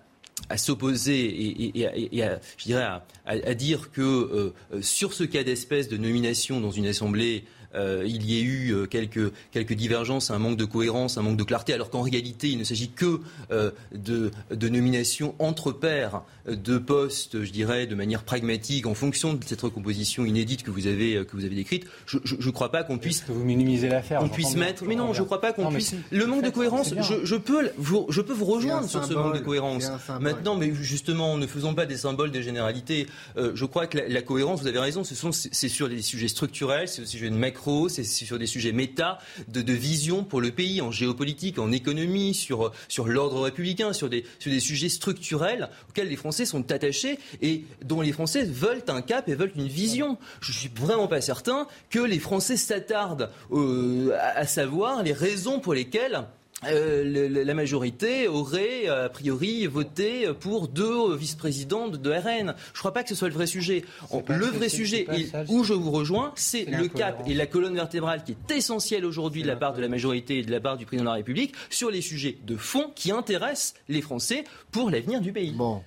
à 0.48 0.56
s'opposer 0.56 1.72
et, 1.76 2.22
à- 2.22 2.40
je 2.56 2.64
dirais, 2.64 2.86
à, 3.26 3.54
dire 3.54 3.90
que 3.92 4.00
euh, 4.02 4.82
sur 4.82 5.12
ce 5.12 5.24
cas 5.24 5.44
d'espèce 5.44 5.88
de 5.88 5.96
nomination 5.96 6.60
dans 6.60 6.70
une 6.70 6.86
assemblée, 6.86 7.44
euh, 7.74 8.04
il 8.06 8.24
y 8.24 8.38
ait 8.38 8.42
eu 8.42 8.72
euh, 8.72 8.86
quelques, 8.86 9.32
quelques 9.52 9.74
divergences, 9.74 10.30
un 10.30 10.38
manque 10.38 10.56
de 10.56 10.64
cohérence, 10.64 11.18
un 11.18 11.22
manque 11.22 11.36
de 11.36 11.42
clarté, 11.44 11.72
alors 11.72 11.90
qu'en 11.90 12.02
réalité, 12.02 12.48
il 12.48 12.58
ne 12.58 12.64
s'agit 12.64 12.90
que 12.90 13.20
euh, 13.50 13.70
de, 13.94 14.30
de 14.50 14.68
nominations 14.68 15.34
entre 15.38 15.72
pairs 15.72 16.22
de 16.46 16.78
postes, 16.78 17.44
je 17.44 17.50
dirais, 17.50 17.86
de 17.86 17.94
manière 17.94 18.22
pragmatique, 18.22 18.86
en 18.86 18.94
fonction 18.94 19.34
de 19.34 19.44
cette 19.44 19.60
recomposition 19.60 20.24
inédite 20.24 20.62
que 20.62 20.70
vous 20.70 20.86
avez, 20.86 21.24
que 21.26 21.36
vous 21.36 21.44
avez 21.44 21.54
décrite. 21.54 21.84
Je 22.06 22.18
ne 22.18 22.50
crois 22.50 22.70
pas 22.70 22.84
qu'on 22.84 22.98
puisse... 22.98 23.20
Que 23.20 23.32
vous 23.32 23.44
minimisez 23.44 23.88
l'affaire. 23.88 24.22
On 24.22 24.28
puisse 24.28 24.54
bien, 24.54 24.64
mettre... 24.66 24.84
Mais 24.84 24.94
non, 24.94 25.12
je 25.12 25.20
ne 25.20 25.26
crois 25.26 25.40
pas 25.40 25.52
qu'on 25.52 25.70
puisse... 25.70 25.94
Le 26.10 26.26
manque 26.26 26.44
de 26.44 26.50
cohérence, 26.50 26.94
je, 26.98 27.24
je 27.24 27.36
peux, 27.36 27.70
vous- 27.76 28.06
je 28.08 28.20
peux 28.22 28.32
vous 28.32 28.46
rejoindre 28.46 28.88
sur 28.88 29.04
ce 29.04 29.12
manque 29.12 29.34
de 29.34 29.40
cohérence. 29.40 29.90
Maintenant, 30.20 30.56
mais 30.56 30.72
justement, 30.74 31.36
ne 31.36 31.46
faisons 31.46 31.74
pas 31.74 31.84
des 31.86 31.98
symboles 31.98 32.30
des 32.30 32.42
généralités. 32.42 33.06
Euh, 33.36 33.52
je 33.54 33.64
crois 33.66 33.86
que 33.86 33.98
la, 33.98 34.08
la 34.08 34.22
cohérence, 34.22 34.60
vous 34.62 34.66
avez 34.68 34.78
raison, 34.78 35.04
ce 35.04 35.14
sont, 35.14 35.32
c'est 35.32 35.68
sur 35.68 35.88
des 35.88 36.00
sujets 36.02 36.28
structurels, 36.28 36.88
c'est 36.88 37.02
des 37.02 37.06
sujets 37.08 37.28
de 37.30 37.34
macro, 37.36 37.57
c'est 37.88 38.04
sur 38.04 38.38
des 38.38 38.46
sujets 38.46 38.72
méta, 38.72 39.18
de, 39.48 39.72
vision 39.72 40.24
pour 40.24 40.40
le 40.40 40.50
pays, 40.50 40.80
en 40.80 40.90
géopolitique, 40.90 41.58
en 41.58 41.72
économie, 41.72 42.34
sur, 42.34 42.72
sur 42.88 43.08
l'ordre 43.08 43.42
républicain, 43.42 43.92
sur 43.92 44.08
des, 44.08 44.24
sur 44.38 44.50
des 44.50 44.60
sujets 44.60 44.88
structurels 44.88 45.68
auxquels 45.88 46.08
les 46.08 46.16
Français 46.16 46.46
sont 46.46 46.70
attachés 46.72 47.18
et 47.42 47.64
dont 47.84 48.00
les 48.00 48.12
Français 48.12 48.44
veulent 48.44 48.82
un 48.88 49.02
cap 49.02 49.28
et 49.28 49.34
veulent 49.34 49.52
une 49.56 49.68
vision. 49.68 50.18
Je 50.40 50.52
suis 50.52 50.70
vraiment 50.74 51.08
pas 51.08 51.20
certain 51.20 51.66
que 51.90 51.98
les 51.98 52.18
Français 52.18 52.56
s'attardent 52.56 53.30
euh, 53.52 54.16
à 54.34 54.46
savoir 54.46 55.02
les 55.02 55.12
raisons 55.12 55.60
pour 55.60 55.74
lesquelles 55.74 56.24
euh, 56.64 57.04
le- 57.04 57.28
le- 57.28 57.42
la 57.44 57.54
majorité 57.54 58.26
aurait 58.26 58.88
euh, 58.88 59.06
a 59.06 59.08
priori 59.08 59.66
voté 59.66 60.26
pour 60.40 60.66
deux 60.68 61.14
vice-présidents 61.14 61.88
de, 61.88 61.96
de 61.96 62.10
RN. 62.10 62.54
Je 62.72 62.78
ne 62.78 62.78
crois 62.78 62.92
pas 62.92 63.02
que 63.02 63.08
ce 63.08 63.14
soit 63.14 63.28
le 63.28 63.34
vrai 63.34 63.46
sujet. 63.46 63.84
Le 64.28 64.46
vrai 64.46 64.68
sujet, 64.68 65.06
ça, 65.30 65.44
où 65.48 65.62
je 65.64 65.72
vous 65.74 65.90
rejoins, 65.90 66.32
c'est 66.34 66.64
le 66.64 66.88
cap 66.88 67.22
et 67.26 67.34
la 67.34 67.46
colonne 67.46 67.74
vertébrale 67.74 68.24
qui 68.24 68.32
est 68.32 68.54
essentielle 68.56 69.04
aujourd'hui 69.04 69.42
de 69.42 69.48
la 69.48 69.56
part 69.56 69.72
de 69.74 69.80
la 69.80 69.88
majorité 69.88 70.38
et 70.38 70.42
de 70.42 70.50
la 70.50 70.60
part 70.60 70.76
du 70.76 70.84
président 70.86 71.04
de 71.04 71.10
la 71.10 71.14
République 71.16 71.54
sur 71.70 71.90
les 71.90 72.00
sujets 72.02 72.38
de 72.46 72.56
fond 72.56 72.90
qui 72.94 73.12
intéressent 73.12 73.74
les 73.88 74.00
Français 74.02 74.44
pour 74.72 74.90
l'avenir 74.90 75.20
du 75.20 75.32
pays. 75.32 75.52
Bon. 75.52 75.82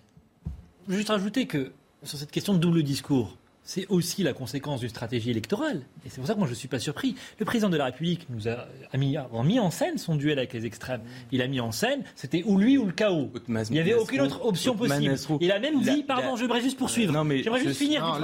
Je 0.88 0.94
veux 0.94 0.98
juste 0.98 1.10
rajouter 1.10 1.48
que 1.48 1.72
sur 2.04 2.18
cette 2.18 2.32
question 2.32 2.54
de 2.54 2.60
double 2.60 2.82
discours, 2.84 3.38
c'est 3.64 3.86
aussi 3.90 4.24
la 4.24 4.34
conséquence 4.34 4.80
d'une 4.80 4.90
stratégie 4.90 5.30
électorale. 5.30 5.82
Et 6.06 6.10
c'est 6.10 6.18
pour 6.18 6.28
ça 6.28 6.34
que 6.34 6.40
moi 6.40 6.48
je 6.48 6.54
ne 6.54 6.58
suis 6.58 6.68
pas 6.68 6.80
surpris. 6.80 7.16
Le 7.40 7.46
président 7.46 7.70
de 7.70 7.78
la 7.78 7.86
République 7.86 8.26
nous 8.30 8.48
a, 8.48 8.68
a 8.92 8.98
mis, 8.98 9.16
a 9.18 9.28
mis 9.44 9.60
en 9.60 9.72
scène 9.72 9.98
son 9.98 10.16
duel 10.16 10.40
avec 10.40 10.52
les 10.54 10.66
extrêmes. 10.66 11.02
Il 11.32 11.42
a 11.42 11.48
mis 11.48 11.60
en 11.60 11.72
scène, 11.72 12.04
c'était 12.16 12.44
ou 12.46 12.58
lui 12.58 12.78
ou 12.78 12.86
le 12.86 12.92
chaos. 12.92 13.30
Il 13.48 13.74
n'y 13.74 13.80
avait 13.80 13.94
aucune 13.94 14.22
autre 14.22 14.46
option 14.46 14.76
possible. 14.76 15.16
Il 15.42 15.52
a 15.52 15.60
même 15.60 15.80
dit, 15.82 15.98
La- 16.00 16.04
pardon, 16.08 16.32
la- 16.32 16.36
j'aimerais 16.38 16.62
juste 16.62 16.78
poursuivre. 16.78 17.14
Non, 17.14 17.24
mais 17.24 17.44
j'aimerais 17.44 17.62
juste 17.62 17.80
finir. 17.80 18.04
A, 18.04 18.20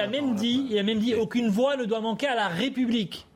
a 0.00 0.06
même 0.06 0.34
dit, 0.34 0.66
il 0.70 0.78
a 0.78 0.82
même 0.82 0.98
dit, 0.98 1.14
aucune 1.14 1.48
voix 1.48 1.76
ne 1.76 1.84
doit 1.84 2.00
manquer 2.00 2.26
à 2.26 2.34
la 2.34 2.48
République. 2.48 3.26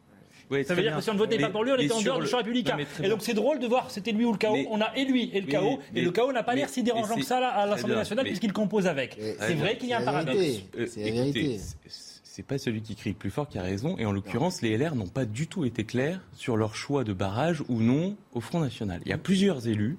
Oui, 0.51 0.65
Ça 0.65 0.75
veut 0.75 0.83
dire 0.83 0.93
bien. 0.93 0.99
que 0.99 1.05
si 1.05 1.11
on 1.11 1.15
ne 1.15 1.19
votait 1.19 1.37
Mais- 1.37 1.43
pas 1.45 1.51
pour 1.51 1.65
lui, 1.65 1.73
on 1.73 1.77
était 1.77 1.93
en 1.93 2.01
dehors 2.01 2.17
du 2.19 2.23
le- 2.23 2.29
champ 2.29 2.37
républicain. 2.39 2.77
Et 3.03 3.09
donc 3.09 3.19
c'est 3.23 3.35
drôle 3.35 3.59
de 3.59 3.67
voir, 3.67 3.91
c'était 3.91 4.13
lui 4.13 4.25
ou 4.25 4.33
le 4.33 4.39
chaos. 4.39 4.55
Mais- 4.55 4.67
on 4.71 4.81
a 4.81 4.95
et 4.97 5.05
lui 5.05 5.31
et 5.33 5.41
le 5.41 5.47
chaos. 5.49 5.79
mais- 5.93 6.01
et 6.01 6.05
le 6.05 6.11
chaos 6.13 6.33
n'a 6.33 6.43
pas 6.43 6.55
l'air 6.55 6.69
si 6.69 6.83
dérangeant 6.83 7.17
que 7.17 7.25
ça 7.25 7.41
là, 7.41 7.49
à 7.49 7.67
l'Assemblée 7.67 7.97
nationale 7.97 8.25
puisqu'il 8.27 8.53
compose 8.53 8.87
avec. 8.87 9.19
C'est 9.41 9.55
vrai 9.55 9.77
qu'il 9.77 9.89
y 9.89 9.93
a 9.93 10.01
un 10.01 10.05
paradoxe. 10.05 10.39
Euh, 10.79 10.87
C'est 10.89 11.05
la 11.05 11.11
vérité. 11.11 11.59
c'est- 11.59 11.77
C'est 12.37 12.43
pas 12.43 12.59
celui 12.59 12.83
qui 12.83 12.95
crie 12.95 13.09
le 13.11 13.17
plus 13.17 13.31
fort 13.31 13.49
qui 13.49 13.57
a 13.59 13.63
raison. 13.63 13.97
Et 13.97 14.05
en 14.05 14.13
l'occurrence, 14.13 14.61
les 14.61 14.71
LR 14.77 14.95
n'ont 14.95 15.07
pas 15.07 15.25
du 15.25 15.47
tout 15.47 15.65
été 15.65 15.85
clairs 15.85 16.21
sur 16.35 16.59
leur 16.59 16.75
choix 16.75 17.03
de 17.03 17.15
barrage 17.15 17.63
ou 17.71 17.81
non 17.81 18.15
au 18.35 18.43
Front 18.43 18.61
National. 18.61 19.01
Il 19.07 19.09
y 19.09 19.15
a 19.15 19.19
plusieurs 19.19 19.67
élus 19.69 19.97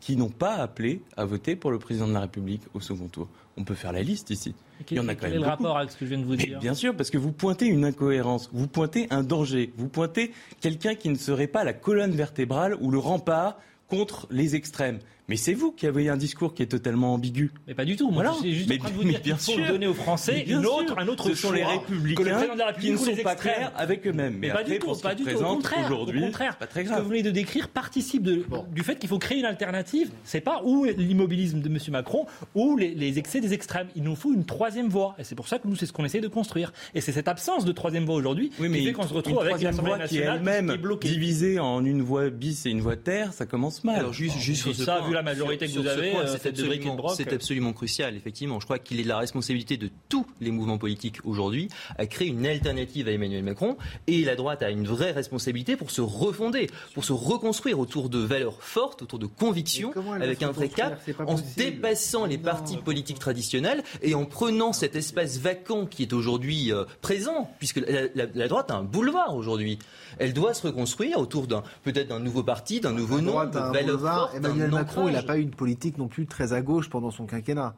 qui 0.00 0.16
n'ont 0.16 0.30
pas 0.30 0.54
appelé 0.54 1.02
à 1.18 1.26
voter 1.26 1.56
pour 1.56 1.70
le 1.70 1.78
président 1.78 2.08
de 2.08 2.14
la 2.14 2.20
République 2.20 2.62
au 2.72 2.80
second 2.80 3.08
tour. 3.08 3.28
On 3.58 3.64
peut 3.64 3.74
faire 3.74 3.92
la 3.92 4.00
liste 4.02 4.30
ici. 4.30 4.54
Il 4.90 4.96
y 4.96 5.00
en 5.00 5.08
a 5.08 5.14
quand 5.14 5.26
même 5.26 5.36
est 5.36 5.38
le 5.38 5.44
rapport 5.44 5.78
avec 5.78 5.90
ce 5.90 5.96
que 5.96 6.04
je 6.04 6.10
viens 6.10 6.18
de 6.18 6.24
vous 6.24 6.36
dire 6.36 6.58
Bien 6.58 6.74
sûr, 6.74 6.96
parce 6.96 7.10
que 7.10 7.18
vous 7.18 7.32
pointez 7.32 7.66
une 7.66 7.84
incohérence, 7.84 8.50
vous 8.52 8.66
pointez 8.66 9.06
un 9.10 9.22
danger, 9.22 9.72
vous 9.76 9.88
pointez 9.88 10.32
quelqu'un 10.60 10.94
qui 10.94 11.08
ne 11.08 11.16
serait 11.16 11.46
pas 11.46 11.64
la 11.64 11.72
colonne 11.72 12.12
vertébrale 12.12 12.76
ou 12.80 12.90
le 12.90 12.98
rempart 12.98 13.56
contre 13.88 14.26
les 14.30 14.56
extrêmes. 14.56 14.98
Mais 15.28 15.36
c'est 15.36 15.54
vous 15.54 15.72
qui 15.72 15.86
avez 15.86 16.10
un 16.10 16.18
discours 16.18 16.52
qui 16.52 16.62
est 16.62 16.66
totalement 16.66 17.14
ambigu. 17.14 17.50
Mais 17.66 17.74
pas 17.74 17.86
du 17.86 17.96
tout. 17.96 18.10
Moi, 18.10 18.22
voilà. 18.22 18.32
je 18.32 18.40
suis 18.40 18.54
juste 18.54 18.68
mais, 18.68 18.76
en 18.76 18.78
train 18.78 18.90
de 18.90 18.94
vous 18.94 19.04
dire 19.04 19.22
qu'il 19.22 19.36
faut 19.36 19.66
donner 19.66 19.86
aux 19.86 19.94
Français 19.94 20.44
une 20.46 20.66
autre, 20.66 20.98
un 20.98 21.08
autre 21.08 21.30
Ce 21.30 21.34
sont 21.34 21.52
les 21.52 21.64
républicains 21.64 22.46
qui 22.78 22.90
ne 22.90 22.96
sont 22.96 23.16
pas 23.22 23.34
clairs 23.34 23.72
avec 23.76 24.06
eux-mêmes. 24.06 24.36
Mais, 24.38 24.50
pas 24.50 24.62
du 24.62 24.78
tout, 24.78 24.94
pas 24.96 25.14
du 25.14 25.24
tout. 25.24 25.30
Au 25.30 25.42
contraire, 25.42 25.90
au 25.98 26.06
contraire. 26.06 26.58
Pas 26.58 26.66
très 26.66 26.84
Ce 26.84 26.90
que 26.90 27.00
vous 27.00 27.08
venez 27.08 27.22
de 27.22 27.30
décrire 27.30 27.68
participe 27.68 28.22
de, 28.22 28.44
du 28.72 28.82
fait 28.82 28.96
qu'il 28.96 29.08
faut 29.08 29.18
créer 29.18 29.38
une 29.38 29.44
alternative. 29.46 30.10
C'est 30.24 30.40
pas 30.40 30.62
ou 30.64 30.84
l'immobilisme 30.84 31.60
de 31.60 31.68
M. 31.68 31.78
Macron 31.88 32.26
ou 32.54 32.76
les, 32.76 32.94
les, 32.94 33.18
excès 33.18 33.40
des 33.40 33.54
extrêmes. 33.54 33.88
Il 33.96 34.02
nous 34.02 34.16
faut 34.16 34.32
une 34.32 34.44
troisième 34.44 34.88
voie. 34.88 35.14
Et 35.18 35.24
c'est 35.24 35.34
pour 35.34 35.48
ça 35.48 35.58
que 35.58 35.66
nous, 35.66 35.76
c'est 35.76 35.86
ce 35.86 35.92
qu'on 35.92 36.04
essaie 36.04 36.20
de 36.20 36.28
construire. 36.28 36.72
Et 36.94 37.00
c'est 37.00 37.12
cette 37.12 37.28
absence 37.28 37.64
de 37.64 37.72
troisième 37.72 38.04
voie 38.04 38.16
aujourd'hui 38.16 38.50
oui, 38.58 38.70
qui 38.70 38.84
fait 38.84 38.92
qu'on 38.92 39.08
se 39.08 39.14
retrouve 39.14 39.40
avec 39.40 39.62
une 39.62 39.70
voie 39.70 39.98
qui 40.00 40.18
est 40.18 40.24
elle-même 40.24 40.76
divisée 41.00 41.58
en 41.58 41.84
une 41.84 42.02
voie 42.02 42.28
bis 42.28 42.66
et 42.66 42.70
une 42.70 42.80
voie 42.80 42.96
terre. 42.96 43.32
Ça 43.32 43.46
commence 43.46 43.84
mal. 43.84 43.96
Alors 43.96 44.12
juste, 44.12 44.38
juste 44.38 44.72
ça, 44.74 45.00
vu 45.00 45.13
la 45.14 45.22
majorité 45.22 45.66
que 45.66 45.78
vous 45.78 45.86
avez 45.86 46.12
c'est 46.36 46.48
absolument, 46.48 46.96
absolument, 47.30 47.72
crucial, 47.72 48.16
effectivement. 48.16 48.60
Je 48.60 48.64
crois 48.64 48.78
qu'il 48.78 49.00
est 49.00 49.04
de 49.04 49.08
la 49.08 49.18
responsabilité 49.18 49.76
de 49.76 49.90
tous 50.08 50.26
les 50.40 50.50
mouvements 50.50 50.78
politiques 50.78 51.18
aujourd'hui 51.24 51.68
à 51.98 52.06
créer 52.06 52.28
une 52.28 52.46
alternative 52.46 53.08
à 53.08 53.12
Emmanuel 53.12 53.42
Macron. 53.42 53.76
Et 54.06 54.24
la 54.24 54.36
droite 54.36 54.62
a 54.62 54.70
une 54.70 54.86
vraie 54.86 55.12
responsabilité 55.12 55.76
pour 55.76 55.90
se 55.90 56.00
refonder, 56.00 56.68
pour 56.94 57.04
se 57.04 57.12
reconstruire 57.12 57.78
autour 57.78 58.08
de 58.08 58.18
valeurs 58.18 58.62
fortes, 58.62 59.02
autour 59.02 59.18
de 59.18 59.26
convictions, 59.26 59.92
avec 60.20 60.42
un 60.42 60.50
vrai 60.50 60.68
cap, 60.68 61.00
en 61.26 61.36
dépassant 61.56 62.26
les 62.26 62.38
partis 62.38 62.76
politiques 62.76 63.18
traditionnels 63.18 63.82
et 64.02 64.14
en 64.14 64.24
prenant 64.24 64.72
cet 64.72 64.96
espace 64.96 65.38
vacant 65.38 65.86
qui 65.86 66.02
est 66.02 66.12
aujourd'hui 66.12 66.72
euh, 66.72 66.84
présent, 67.00 67.50
puisque 67.58 67.76
la, 67.76 68.02
la, 68.14 68.26
la, 68.34 68.48
droite 68.48 68.70
a 68.70 68.74
un 68.74 68.82
boulevard 68.82 69.34
aujourd'hui. 69.34 69.78
Elle 70.18 70.32
doit 70.32 70.54
se 70.54 70.66
reconstruire 70.66 71.18
autour 71.18 71.46
d'un 71.46 71.62
peut-être 71.82 72.08
d'un 72.08 72.20
nouveau 72.20 72.42
parti, 72.42 72.80
d'un 72.80 72.92
nouveau 72.92 73.20
nom, 73.20 73.44
de 73.44 73.58
valeurs 73.58 74.00
fortes. 74.00 74.34
Emmanuel 74.36 74.70
Macron, 74.70 75.03
il 75.08 75.14
n'a 75.14 75.22
pas 75.22 75.38
eu 75.38 75.42
une 75.42 75.50
politique 75.50 75.98
non 75.98 76.08
plus 76.08 76.26
très 76.26 76.52
à 76.52 76.62
gauche 76.62 76.90
pendant 76.90 77.10
son 77.10 77.26
quinquennat. 77.26 77.74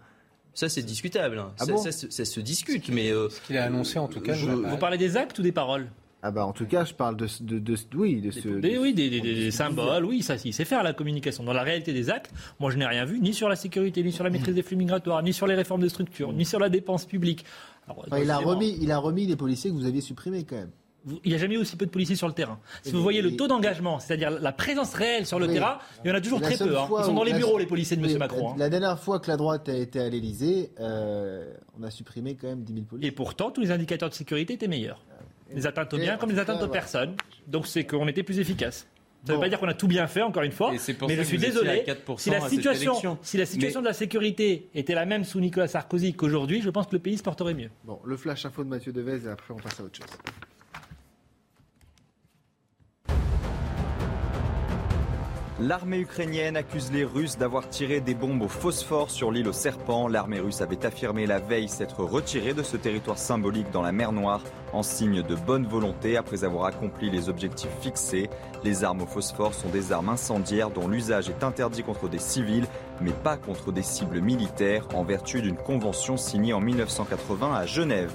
Ça, 0.55 0.69
c'est 0.71 0.83
discutable. 0.83 1.39
Hein. 1.39 1.53
Ah 1.59 1.67
ça, 1.67 1.73
bon 1.73 1.79
ça, 1.79 1.93
ça, 1.93 2.07
ça, 2.11 2.25
se 2.25 2.41
discute, 2.41 2.89
mais. 2.89 3.11
Euh, 3.11 3.29
Ce 3.29 3.41
qu'il 3.43 3.59
a 3.59 3.65
annoncé, 3.65 3.99
en 3.99 4.09
tout 4.09 4.21
cas. 4.21 4.33
je... 4.33 4.51
Vous 4.51 4.79
parlez 4.79 4.97
des 4.97 5.17
actes 5.17 5.39
ou 5.39 5.43
des 5.43 5.53
paroles? 5.53 5.89
Ah 6.23 6.31
bah 6.31 6.47
en 6.47 6.53
tout 6.53 6.65
cas, 6.65 6.85
je 6.85 6.95
parle 6.95 7.17
de, 7.17 7.29
de, 7.43 7.59
de, 7.59 7.75
de 7.75 7.79
oui, 7.97 8.21
de 8.23 8.31
ce. 8.31 8.49
Des, 8.49 8.79
oui, 8.79 8.95
des, 8.95 9.11
des, 9.11 9.21
des 9.21 9.51
symboles, 9.51 10.05
oui, 10.05 10.23
ça, 10.23 10.37
il 10.45 10.55
sait 10.55 10.65
faire 10.65 10.83
la 10.83 10.95
communication. 10.95 11.45
Dans 11.45 11.53
la 11.53 11.63
réalité 11.63 11.93
des 11.93 12.09
actes, 12.09 12.33
moi, 12.59 12.71
je 12.71 12.79
n'ai 12.79 12.87
rien 12.87 13.05
vu, 13.05 13.21
ni 13.21 13.35
sur 13.35 13.49
la 13.49 13.55
sécurité, 13.55 14.03
ni 14.03 14.13
sur 14.13 14.25
la 14.25 14.31
maîtrise 14.31 14.55
des 14.55 14.63
flux 14.63 14.77
migratoires, 14.77 15.23
ni 15.23 15.33
sur 15.35 15.47
les 15.47 15.55
réformes 15.55 15.83
de 15.83 15.89
structure, 15.89 16.33
ni 16.33 16.45
sur 16.47 16.59
la 16.59 16.71
dépense 16.71 17.05
publique. 17.05 17.45
Alors, 17.87 18.05
enfin, 18.07 18.19
il 18.19 18.31
a 18.31 18.39
remis, 18.39 18.77
il 18.81 18.91
a 18.91 18.99
remis 18.99 19.27
les 19.27 19.37
policiers 19.37 19.71
que 19.71 19.77
vous 19.77 19.87
aviez 19.87 20.01
supprimés 20.01 20.45
quand 20.45 20.57
même 20.57 20.71
il 21.25 21.31
n'y 21.31 21.35
a 21.35 21.39
jamais 21.39 21.55
eu 21.55 21.59
aussi 21.59 21.77
peu 21.77 21.87
de 21.87 21.91
policiers 21.91 22.17
sur 22.17 22.27
le 22.27 22.35
terrain. 22.35 22.59
Si 22.83 22.93
vous 22.93 23.03
voyez 23.03 23.23
le 23.23 23.37
taux 23.37 23.47
d'engagement, 23.47 23.99
c'est-à-dire 23.99 24.31
la 24.31 24.53
présence 24.53 24.93
réelle 24.95 25.27
sur 25.27 25.39
le 25.39 25.47
oui. 25.47 25.55
terrain, 25.55 25.79
il 26.05 26.09
y 26.09 26.13
en 26.13 26.15
a 26.15 26.21
toujours 26.21 26.41
la 26.41 26.49
très 26.49 26.57
peu. 26.57 26.77
Hein. 26.77 26.89
Ils 26.99 27.05
sont 27.05 27.15
dans 27.15 27.25
les 27.25 27.33
bureaux, 27.33 27.59
les 27.59 27.67
policiers 27.67 27.97
de 27.97 28.05
M. 28.05 28.19
Macron. 28.19 28.49
La, 28.49 28.51
hein. 28.51 28.57
la, 28.59 28.69
dernière 28.69 28.99
fois 28.99 29.21
que 29.21 29.31
la 29.31 29.37
droite 29.37 29.69
a 29.69 29.77
été 29.77 30.01
à 30.01 30.09
l'Elysée, 30.09 30.73
euh, 30.81 31.53
on 31.79 31.83
a 31.85 31.91
supprimé 31.91 32.35
quand 32.35 32.49
même 32.49 32.63
10 32.63 32.73
000 32.73 32.85
policiers. 32.87 33.09
Et 33.09 33.13
pourtant, 33.13 33.51
tous 33.51 33.61
les 33.61 33.71
indicateurs 33.71 34.09
de 34.09 34.15
sécurité 34.15 34.55
étaient 34.55 34.69
meilleurs. 34.69 35.05
Les 35.55 35.67
atteintes 35.67 35.95
aux 35.95 35.99
biens 35.99 36.17
comme 36.17 36.31
les 36.31 36.41
atteintes 36.41 36.63
aux 36.63 36.69
personnes. 36.69 37.15
Donc 37.47 37.67
c'est 37.67 37.85
qu'on 37.85 38.09
était 38.09 38.25
plus 38.25 38.41
efficace. 38.41 38.89
Ça 39.25 39.33
ne 39.33 39.39
veut 39.39 39.43
pas 39.43 39.49
dire 39.49 39.59
qu'on 39.59 39.69
a 39.69 39.75
tout 39.75 39.89
bien 39.89 40.07
fait, 40.07 40.23
encore 40.23 40.45
une 40.45 40.53
fois. 40.53 40.71
Mais 40.71 41.17
je 41.17 41.23
suis 41.23 41.39
désolé. 41.39 41.85
Si 42.17 42.31
la 42.31 42.49
situation, 42.49 43.19
si 43.23 43.37
la 43.37 43.47
situation 43.47 43.81
mais... 43.81 43.85
de 43.85 43.89
la 43.89 43.95
sécurité 43.95 44.69
était 44.75 44.95
la 44.95 45.05
même 45.05 45.25
sous 45.25 45.41
Nicolas 45.41 45.67
Sarkozy 45.67 46.15
qu'aujourd'hui, 46.15 46.63
je 46.63 46.71
pense 46.71 46.87
que 46.87 46.95
le 46.95 47.01
pays 47.01 47.19
se 47.19 47.25
porterait 47.25 47.55
mieux. 47.55 47.71
Bon, 47.85 48.01
le 48.05 48.17
flash 48.17 48.47
info 48.47 48.63
de 48.63 48.69
Mathieu 48.69 48.93
Devez 48.93 49.27
et 49.27 49.29
après 49.29 49.53
on 49.53 49.57
passe 49.57 49.81
à 49.81 49.85
autre 49.85 49.97
chose. 49.97 50.07
L'armée 55.59 56.01
ukrainienne 56.01 56.55
accuse 56.55 56.93
les 56.93 57.07
Russes 57.07 57.39
d'avoir 57.39 57.67
tiré 57.71 58.03
des 58.03 58.15
bombes 58.15 58.43
au 58.43 58.49
phosphore 58.49 59.11
sur 59.11 59.33
l'île 59.33 59.49
aux 59.49 59.55
serpents. 59.55 60.07
L'armée 60.07 60.39
russe 60.39 60.61
avait 60.61 60.85
affirmé 60.85 61.25
la 61.25 61.39
veille 61.39 61.71
s'être 61.71 62.05
retirée 62.05 62.53
de 62.53 62.63
ce 62.63 62.77
territoire 62.77 63.17
symbolique 63.17 63.71
dans 63.71 63.81
la 63.81 63.91
mer 63.91 64.13
Noire 64.13 64.43
en 64.75 64.83
signe 64.83 65.23
de 65.23 65.35
bonne 65.35 65.67
volonté 65.67 66.19
après 66.19 66.45
avoir 66.45 66.67
accompli 66.67 67.09
les 67.09 67.31
objectifs 67.31 67.71
fixés. 67.81 68.29
Les 68.65 68.85
armes 68.85 69.01
au 69.01 69.07
phosphore 69.07 69.55
sont 69.55 69.71
des 69.71 69.93
armes 69.93 70.11
incendiaires 70.11 70.69
dont 70.69 70.89
l'usage 70.89 71.31
est 71.31 71.43
interdit 71.43 71.83
contre 71.83 72.07
des 72.07 72.19
civils 72.19 72.67
mais 73.01 73.13
pas 73.13 73.39
contre 73.39 73.73
des 73.73 73.83
cibles 73.83 74.21
militaires 74.21 74.87
en 74.93 75.05
vertu 75.05 75.41
d'une 75.41 75.57
convention 75.57 76.19
signée 76.19 76.53
en 76.53 76.61
1980 76.61 77.55
à 77.55 77.65
Genève. 77.65 78.13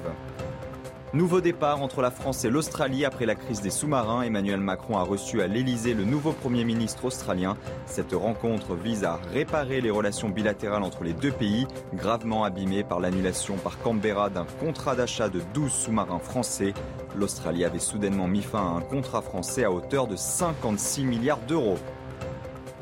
Nouveau 1.14 1.42
départ 1.42 1.82
entre 1.82 2.02
la 2.02 2.10
France 2.10 2.46
et 2.46 2.50
l'Australie 2.50 3.04
après 3.04 3.26
la 3.26 3.36
crise 3.36 3.60
des 3.60 3.70
sous-marins. 3.70 4.22
Emmanuel 4.22 4.62
Macron 4.62 4.98
a 4.98 5.04
reçu 5.04 5.42
à 5.42 5.48
l'Elysée 5.48 5.94
le 5.94 6.06
nouveau 6.06 6.32
Premier 6.32 6.64
ministre 6.64 7.04
australien. 7.04 7.58
Cette 7.86 8.14
rencontre 8.14 8.76
vise 8.76 9.04
à 9.04 9.20
réparer 9.34 9.82
les 9.82 9.90
relations 9.90 10.30
bilatérales 10.30 10.84
entre 10.84 11.04
les 11.04 11.12
deux 11.12 11.34
pays, 11.34 11.68
gravement 11.94 12.46
abîmées 12.46 12.86
par 12.86 13.02
l'annulation 13.02 13.58
par 13.58 13.78
Canberra 13.80 14.30
d'un 14.30 14.46
contrat 14.62 14.96
d'achat 14.96 15.28
de 15.28 15.42
12 15.54 15.70
sous-marins 15.70 16.20
français. 16.20 16.74
L'Australie 17.14 17.66
avait 17.66 17.80
soudainement 17.80 18.30
mis 18.30 18.42
fin 18.42 18.60
à 18.60 18.78
un 18.78 18.82
contrat 18.82 19.22
français 19.22 19.66
à 19.66 19.72
hauteur 19.72 20.08
de 20.08 20.16
56 20.16 21.04
milliards 21.04 21.42
d'euros. 21.46 21.78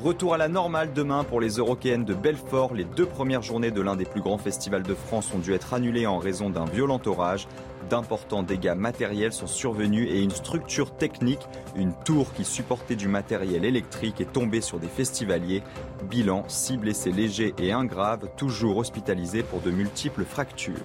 Retour 0.01 0.34
à 0.34 0.38
la 0.38 0.47
normale 0.47 0.93
demain 0.93 1.26
pour 1.26 1.41
les 1.41 1.57
Européennes 1.57 2.06
de 2.06 2.14
Belfort. 2.14 2.73
Les 2.73 2.85
deux 2.85 3.06
premières 3.06 3.41
journées 3.41 3.72
de 3.72 3.81
l'un 3.81 3.97
des 3.97 4.06
plus 4.06 4.22
grands 4.22 4.38
festivals 4.38 4.84
de 4.84 4.93
France 4.93 5.34
ont 5.35 5.39
dû 5.39 5.51
être 5.53 5.73
annulées 5.73 6.07
en 6.07 6.19
raison 6.19 6.49
d'un 6.49 6.64
violent 6.64 7.01
orage. 7.06 7.49
D'importants 7.89 8.43
dégâts 8.43 8.75
matériels 8.77 9.33
sont 9.33 9.47
survenus 9.47 10.07
et 10.11 10.21
une 10.21 10.29
structure 10.29 10.95
technique, 10.95 11.41
une 11.75 11.93
tour 12.05 12.33
qui 12.33 12.45
supportait 12.45 12.95
du 12.95 13.07
matériel 13.07 13.65
électrique, 13.65 14.21
est 14.21 14.31
tombée 14.31 14.61
sur 14.61 14.79
des 14.79 14.87
festivaliers. 14.87 15.63
Bilan, 16.07 16.43
six 16.47 16.77
blessés 16.77 17.11
légers 17.11 17.55
et 17.57 17.71
un 17.71 17.85
grave, 17.85 18.29
toujours 18.37 18.77
hospitalisés 18.77 19.41
pour 19.41 19.61
de 19.61 19.71
multiples 19.71 20.23
fractures. 20.23 20.75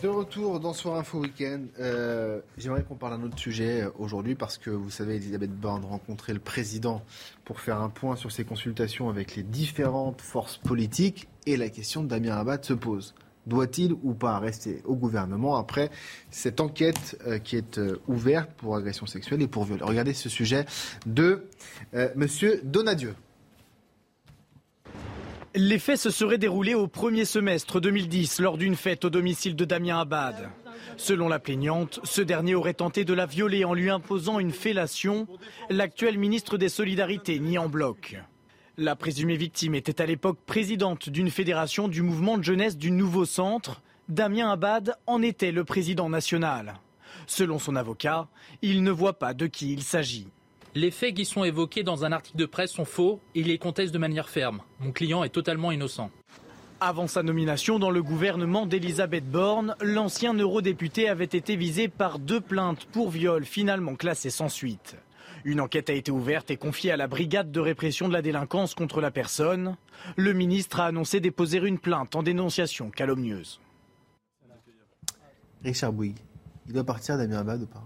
De 0.00 0.06
retour 0.06 0.60
dans 0.60 0.72
Soir 0.72 0.98
Info 0.98 1.18
Week-end, 1.18 1.64
euh, 1.80 2.40
j'aimerais 2.56 2.84
qu'on 2.84 2.94
parle 2.94 3.18
d'un 3.18 3.26
autre 3.26 3.38
sujet 3.38 3.88
aujourd'hui 3.98 4.36
parce 4.36 4.56
que 4.56 4.70
vous 4.70 4.90
savez, 4.90 5.16
Elisabeth 5.16 5.50
Borne 5.50 5.84
rencontrait 5.84 6.34
le 6.34 6.38
président 6.38 7.02
pour 7.44 7.58
faire 7.58 7.80
un 7.80 7.88
point 7.88 8.14
sur 8.14 8.30
ses 8.30 8.44
consultations 8.44 9.08
avec 9.08 9.34
les 9.34 9.42
différentes 9.42 10.20
forces 10.20 10.58
politiques 10.58 11.26
et 11.46 11.56
la 11.56 11.68
question 11.68 12.04
de 12.04 12.08
Damien 12.08 12.36
Abad 12.36 12.64
se 12.64 12.74
pose. 12.74 13.16
Doit-il 13.48 13.94
ou 14.02 14.12
pas 14.12 14.38
rester 14.38 14.82
au 14.84 14.94
gouvernement 14.94 15.56
après 15.56 15.90
cette 16.30 16.60
enquête 16.60 17.18
euh, 17.26 17.38
qui 17.38 17.56
est 17.56 17.78
euh, 17.78 17.98
ouverte 18.06 18.50
pour 18.58 18.76
agression 18.76 19.06
sexuelle 19.06 19.40
et 19.40 19.48
pour 19.48 19.64
viol? 19.64 19.82
Regardez 19.82 20.12
ce 20.12 20.28
sujet 20.28 20.66
de 21.06 21.46
euh, 21.94 22.10
Monsieur 22.14 22.60
Donadieu. 22.62 23.14
Les 25.54 25.78
faits 25.78 25.98
se 25.98 26.10
seraient 26.10 26.36
déroulés 26.36 26.74
au 26.74 26.88
premier 26.88 27.24
semestre 27.24 27.80
2010 27.80 28.40
lors 28.40 28.58
d'une 28.58 28.76
fête 28.76 29.06
au 29.06 29.10
domicile 29.10 29.56
de 29.56 29.64
Damien 29.64 30.00
Abad. 30.00 30.50
Selon 30.98 31.26
la 31.26 31.38
plaignante, 31.38 32.00
ce 32.04 32.20
dernier 32.20 32.54
aurait 32.54 32.74
tenté 32.74 33.06
de 33.06 33.14
la 33.14 33.24
violer 33.24 33.64
en 33.64 33.72
lui 33.72 33.88
imposant 33.88 34.40
une 34.40 34.52
fellation. 34.52 35.26
L'actuel 35.70 36.18
ministre 36.18 36.58
des 36.58 36.68
Solidarités 36.68 37.38
nie 37.38 37.56
en 37.56 37.70
bloc. 37.70 38.18
La 38.80 38.94
présumée 38.94 39.36
victime 39.36 39.74
était 39.74 40.00
à 40.00 40.06
l'époque 40.06 40.38
présidente 40.46 41.08
d'une 41.08 41.32
fédération 41.32 41.88
du 41.88 42.00
mouvement 42.00 42.38
de 42.38 42.44
jeunesse 42.44 42.76
du 42.76 42.92
nouveau 42.92 43.24
centre. 43.24 43.82
Damien 44.08 44.52
Abad 44.52 44.94
en 45.08 45.20
était 45.20 45.50
le 45.50 45.64
président 45.64 46.08
national. 46.08 46.78
Selon 47.26 47.58
son 47.58 47.74
avocat, 47.74 48.28
il 48.62 48.84
ne 48.84 48.92
voit 48.92 49.18
pas 49.18 49.34
de 49.34 49.48
qui 49.48 49.72
il 49.72 49.82
s'agit. 49.82 50.28
Les 50.76 50.92
faits 50.92 51.14
qui 51.14 51.24
sont 51.24 51.42
évoqués 51.42 51.82
dans 51.82 52.04
un 52.04 52.12
article 52.12 52.38
de 52.38 52.46
presse 52.46 52.70
sont 52.70 52.84
faux 52.84 53.18
et 53.34 53.40
il 53.40 53.48
les 53.48 53.58
conteste 53.58 53.92
de 53.92 53.98
manière 53.98 54.28
ferme. 54.28 54.62
Mon 54.78 54.92
client 54.92 55.24
est 55.24 55.30
totalement 55.30 55.72
innocent. 55.72 56.12
Avant 56.78 57.08
sa 57.08 57.24
nomination 57.24 57.80
dans 57.80 57.90
le 57.90 58.04
gouvernement 58.04 58.64
d'Elisabeth 58.64 59.28
Borne, 59.28 59.74
l'ancien 59.80 60.34
eurodéputé 60.34 61.08
avait 61.08 61.24
été 61.24 61.56
visé 61.56 61.88
par 61.88 62.20
deux 62.20 62.40
plaintes 62.40 62.84
pour 62.92 63.10
viol 63.10 63.44
finalement 63.44 63.96
classées 63.96 64.30
sans 64.30 64.48
suite. 64.48 64.94
Une 65.48 65.62
enquête 65.62 65.88
a 65.88 65.94
été 65.94 66.10
ouverte 66.10 66.50
et 66.50 66.58
confiée 66.58 66.92
à 66.92 66.98
la 66.98 67.06
brigade 67.06 67.50
de 67.50 67.58
répression 67.58 68.06
de 68.06 68.12
la 68.12 68.20
délinquance 68.20 68.74
contre 68.74 69.00
la 69.00 69.10
personne. 69.10 69.78
Le 70.14 70.34
ministre 70.34 70.78
a 70.78 70.84
annoncé 70.84 71.20
déposer 71.20 71.56
une 71.56 71.78
plainte 71.78 72.14
en 72.14 72.22
dénonciation 72.22 72.90
calomnieuse. 72.90 73.58
Richard 75.64 75.94
Bouygues, 75.94 76.18
il 76.66 76.74
doit 76.74 76.84
partir 76.84 77.16
Damien 77.16 77.38
Abad 77.38 77.62
ou 77.62 77.66
pas? 77.66 77.82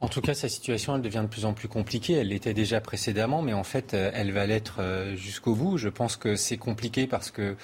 En 0.00 0.08
tout 0.08 0.20
cas, 0.20 0.34
sa 0.34 0.50
situation, 0.50 0.94
elle 0.94 1.00
devient 1.00 1.22
de 1.22 1.28
plus 1.28 1.46
en 1.46 1.54
plus 1.54 1.66
compliquée. 1.66 2.12
Elle 2.12 2.28
l'était 2.28 2.52
déjà 2.52 2.82
précédemment, 2.82 3.40
mais 3.40 3.54
en 3.54 3.64
fait, 3.64 3.94
elle 3.94 4.30
va 4.30 4.44
l'être 4.44 5.14
jusqu'au 5.14 5.54
bout. 5.54 5.78
Je 5.78 5.88
pense 5.88 6.16
que 6.16 6.36
c'est 6.36 6.58
compliqué 6.58 7.06
parce 7.06 7.30
que 7.30 7.56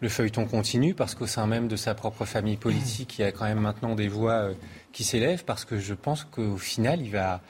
le 0.00 0.08
feuilleton 0.08 0.46
continue, 0.46 0.94
parce 0.94 1.14
qu'au 1.14 1.28
sein 1.28 1.46
même 1.46 1.68
de 1.68 1.76
sa 1.76 1.94
propre 1.94 2.24
famille 2.24 2.56
politique, 2.56 3.16
il 3.20 3.22
y 3.22 3.24
a 3.24 3.30
quand 3.30 3.44
même 3.44 3.60
maintenant 3.60 3.94
des 3.94 4.08
voix 4.08 4.48
qui 4.90 5.04
s'élèvent, 5.04 5.44
parce 5.44 5.64
que 5.64 5.78
je 5.78 5.94
pense 5.94 6.24
qu'au 6.24 6.56
final, 6.56 7.00
il 7.00 7.12
va 7.12 7.42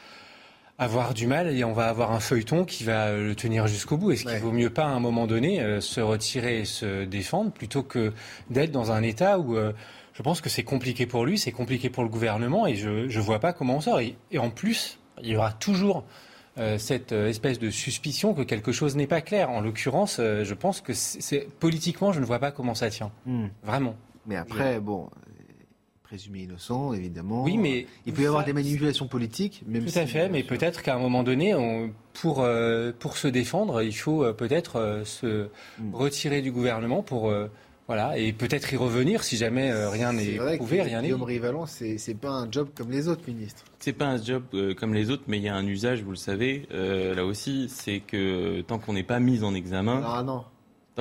avoir 0.81 1.15
du 1.15 1.27
mal 1.27 1.55
et 1.55 1.63
on 1.63 1.73
va 1.73 1.89
avoir 1.89 2.11
un 2.11 2.21
feuilleton 2.21 2.65
qui 2.65 2.83
va 2.85 3.13
le 3.13 3.35
tenir 3.37 3.69
jusqu'au 3.69 3.97
bout. 3.97 4.13
Est-ce 4.13 4.25
qu'il 4.25 4.39
vaut 4.39 4.51
mieux 4.51 4.71
pas 4.71 4.85
à 4.85 4.89
un 4.89 4.99
moment 4.99 5.27
donné 5.27 5.61
euh, 5.61 5.81
se 5.81 6.01
retirer 6.01 6.61
et 6.61 6.65
se 6.65 7.05
défendre 7.05 7.53
plutôt 7.53 7.83
que 7.83 8.13
d'être 8.49 8.73
dans 8.73 8.91
un 8.91 9.03
état 9.03 9.39
où 9.39 9.57
euh, 9.57 9.73
je 10.15 10.23
pense 10.23 10.41
que 10.41 10.49
c'est 10.49 10.65
compliqué 10.65 11.07
pour 11.07 11.25
lui, 11.25 11.39
c'est 11.39 11.53
compliqué 11.53 11.91
pour 11.91 12.03
le 12.03 12.09
gouvernement 12.09 12.67
et 12.67 12.75
je 12.75 12.89
ne 12.89 13.23
vois 13.23 13.39
pas 13.39 13.53
comment 13.53 13.77
on 13.77 13.81
sort. 13.81 14.01
Et, 14.01 14.17
et, 14.33 14.39
en 14.39 14.51
plus, 14.51 14.99
il 15.23 15.29
y 15.29 15.37
aura 15.37 15.53
toujours 15.53 16.05
euh, 16.59 16.79
cette 16.79 17.13
euh, 17.13 17.29
espèce 17.29 17.61
de 17.61 17.71
suspicion 17.71 18.35
que 18.35 18.43
quelque 18.43 18.73
chose 18.73 18.97
n'est 18.97 19.07
pas 19.07 19.21
clair. 19.21 19.51
En 19.51 19.61
l'occurrence, 19.61 20.17
euh, 20.19 20.45
je 20.45 20.55
pense 20.55 20.81
que 20.81 20.93
c'est 20.93 21.49
politiquement, 21.61 22.13
je 22.13 22.21
ne 22.21 22.25
vois 22.25 22.41
pas 22.41 22.51
comment 22.51 22.75
ça 22.75 22.91
tient. 22.91 23.13
Hmm. 23.25 23.47
Vraiment. 23.63 23.95
Mais 24.27 24.37
après, 24.37 24.81
bon, 24.81 25.09
présumé 26.11 26.41
innocent, 26.41 26.93
évidemment. 26.93 27.45
Oui, 27.45 27.57
mais 27.57 27.87
il 28.05 28.13
peut 28.13 28.23
y 28.23 28.27
avoir 28.27 28.45
des 28.45 28.53
manipulations 28.53 29.07
politiques, 29.07 29.63
même 29.65 29.85
Tout 29.85 29.97
à 29.97 30.07
fait, 30.07 30.29
mais 30.29 30.43
peut-être 30.43 30.83
qu'à 30.83 30.97
un 30.97 30.99
moment 30.99 31.23
donné, 31.23 31.55
on, 31.55 31.93
pour, 32.15 32.41
euh, 32.43 32.91
pour 32.99 33.17
se 33.17 33.29
défendre, 33.29 33.81
il 33.81 33.93
faut 33.93 34.25
euh, 34.25 34.33
peut-être 34.33 34.77
euh, 34.81 35.05
se 35.05 35.49
Hmm. 35.79 35.95
retirer 35.95 36.43
du 36.43 36.51
gouvernement 36.51 37.03
pour. 37.05 37.31
euh, 37.31 37.49
voilà, 37.87 38.17
et 38.19 38.33
peut-être 38.33 38.73
y 38.73 38.77
revenir 38.77 39.23
si 39.25 39.37
jamais 39.37 39.71
euh, 39.71 39.89
rien 39.89 40.11
C'est 40.11 40.17
n'est 40.33 40.39
vrai 40.39 40.57
prouvé, 40.57 40.79
que 40.79 40.83
rien 40.83 40.99
n'est. 41.01 41.09
Guillaume 41.09 41.23
Rivalon, 41.25 41.67
c'est 41.67 41.97
c'est 41.99 42.15
pas 42.15 42.31
un 42.31 42.51
job 42.51 42.69
comme 42.77 42.91
les 42.91 43.07
autres 43.09 43.23
ministres. 43.29 43.65
C'est 43.81 43.93
pas 43.93 44.07
un 44.07 44.21
job 44.23 44.43
euh, 44.55 44.75
comme 44.75 44.95
les 44.95 45.11
autres, 45.11 45.25
mais 45.29 45.39
il 45.39 45.45
y 45.45 45.49
a 45.49 45.55
un 45.57 45.67
usage, 45.67 46.03
vous 46.03 46.11
le 46.11 46.17
savez, 46.17 46.67
euh, 46.73 47.15
là 47.17 47.25
aussi, 47.25 47.69
c'est 47.69 47.99
que 48.01 48.61
tant 48.63 48.79
qu'on 48.81 48.93
n'est 48.95 49.03
pas 49.05 49.19
mis 49.21 49.43
en 49.45 49.55
examen, 49.55 50.03
Ah 50.05 50.23
non. 50.25 50.45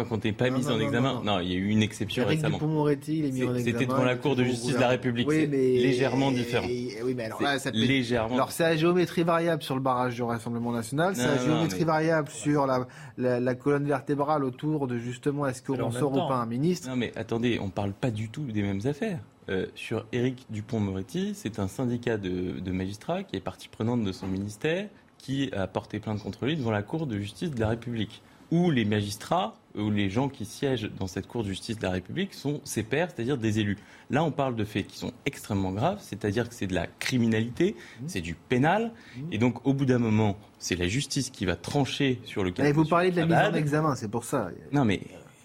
Tant 0.03 0.09
qu'on 0.09 0.17
n'est 0.23 0.31
pas 0.33 0.49
Non, 0.49 0.57
mis 0.57 0.63
non, 0.65 0.71
en 0.71 0.77
non, 0.77 0.85
examen, 0.85 1.13
non, 1.15 1.23
non, 1.23 1.39
il 1.39 1.49
y 1.51 1.53
a 1.53 1.57
eu 1.57 1.67
une 1.69 1.81
exception 1.81 2.23
Eric 2.23 2.37
récemment. 2.37 2.57
Dupond-Moretti, 2.57 3.19
il 3.19 3.25
est 3.25 3.31
mis 3.31 3.43
en 3.43 3.55
examen. 3.55 3.59
C'était 3.63 3.85
devant 3.85 4.03
la 4.03 4.15
Cour 4.15 4.35
de 4.35 4.43
justice 4.43 4.75
de 4.75 4.79
la. 4.79 4.87
République. 4.89 5.27
Oui, 5.27 5.35
c'est 5.41 5.47
mais 5.47 5.57
légèrement 5.57 6.31
différent. 6.31 6.67
et- 6.69 6.97
oui, 7.03 7.13
mais 7.15 7.25
alors 7.25 7.37
C'est 7.39 7.43
là, 7.43 7.59
ça 7.59 7.71
peut- 7.71 7.77
légèrement. 7.77 8.35
Alors 8.35 8.51
c'est 8.51 8.63
la 8.63 8.75
géométrie 8.75 9.23
variable 9.23 9.61
sur 9.63 9.75
le 9.75 9.81
barrage 9.81 10.15
du 10.15 10.23
Rassemblement 10.23 10.71
national, 10.71 11.15
c'est 11.15 11.25
non, 11.27 11.43
géométrie 11.45 11.79
mais- 11.79 11.85
variable 11.85 12.29
sur 12.29 12.65
la, 12.65 12.87
la, 13.17 13.39
la 13.39 13.55
colonne 13.55 13.85
vertébrale 13.85 14.43
autour 14.43 14.87
de 14.87 14.97
justement 14.97 15.45
est-ce 15.47 15.61
qu'on 15.61 15.91
sort 15.91 16.11
ou 16.13 16.27
pas 16.27 16.35
un 16.37 16.45
ministre? 16.45 16.89
Non 16.89 16.95
mais 16.95 17.11
attendez, 17.15 17.59
on 17.61 17.69
parle 17.69 17.93
pas 17.93 18.11
du 18.11 18.29
tout 18.29 18.43
des 18.43 18.61
mêmes 18.61 18.81
affaires. 18.85 19.19
Euh, 19.49 19.65
sur 19.73 20.05
Éric 20.11 20.45
Dupont-Moretti, 20.51 21.31
c'est 21.33 21.57
un 21.57 21.67
syndicat 21.67 22.17
de, 22.17 22.59
de 22.59 22.71
magistrats 22.71 23.23
qui 23.23 23.35
est 23.35 23.39
partie 23.39 23.67
prenante 23.67 24.03
de 24.03 24.11
son 24.11 24.27
ministère 24.27 24.87
qui 25.17 25.49
a 25.53 25.65
porté 25.67 25.99
plainte 25.99 26.21
contre 26.21 26.45
lui 26.45 26.55
devant 26.55 26.69
la 26.71 26.83
Cour 26.83 27.07
de 27.07 27.17
justice 27.17 27.49
de 27.51 27.59
la 27.59 27.69
République. 27.69 28.21
Où 28.51 28.69
les 28.71 28.85
magistrats 28.85 29.55
ou 29.75 29.89
les 29.91 30.09
gens 30.09 30.29
qui 30.29 30.45
siègent 30.45 30.89
dans 30.97 31.07
cette 31.07 31.27
Cour 31.27 31.43
de 31.43 31.49
justice 31.49 31.77
de 31.77 31.83
la 31.83 31.91
République 31.91 32.33
sont 32.33 32.61
ses 32.63 32.83
pairs, 32.83 33.09
c'est-à-dire 33.13 33.37
des 33.37 33.59
élus. 33.59 33.77
Là, 34.09 34.23
on 34.23 34.31
parle 34.31 34.55
de 34.55 34.63
faits 34.63 34.87
qui 34.87 34.97
sont 34.97 35.13
extrêmement 35.25 35.71
graves, 35.71 35.99
c'est-à-dire 36.01 36.49
que 36.49 36.55
c'est 36.55 36.67
de 36.67 36.73
la 36.73 36.87
criminalité, 36.87 37.75
c'est 38.07 38.21
du 38.21 38.33
pénal, 38.35 38.91
et 39.31 39.37
donc 39.37 39.65
au 39.67 39.73
bout 39.73 39.85
d'un 39.85 39.99
moment, 39.99 40.37
c'est 40.57 40.75
la 40.75 40.87
justice 40.87 41.29
qui 41.29 41.45
va 41.45 41.55
trancher 41.55 42.19
sur 42.25 42.43
le 42.43 42.51
cas. 42.51 42.65
Et 42.65 42.69
de 42.69 42.73
vous 42.73 42.85
parlez 42.85 43.11
de 43.11 43.17
la 43.17 43.25
mise 43.25 43.35
en 43.35 43.53
examen, 43.53 43.95
c'est 43.95 44.09
pour 44.09 44.23
ça. 44.23 44.49
Non, 44.71 44.85
mais 44.85 45.01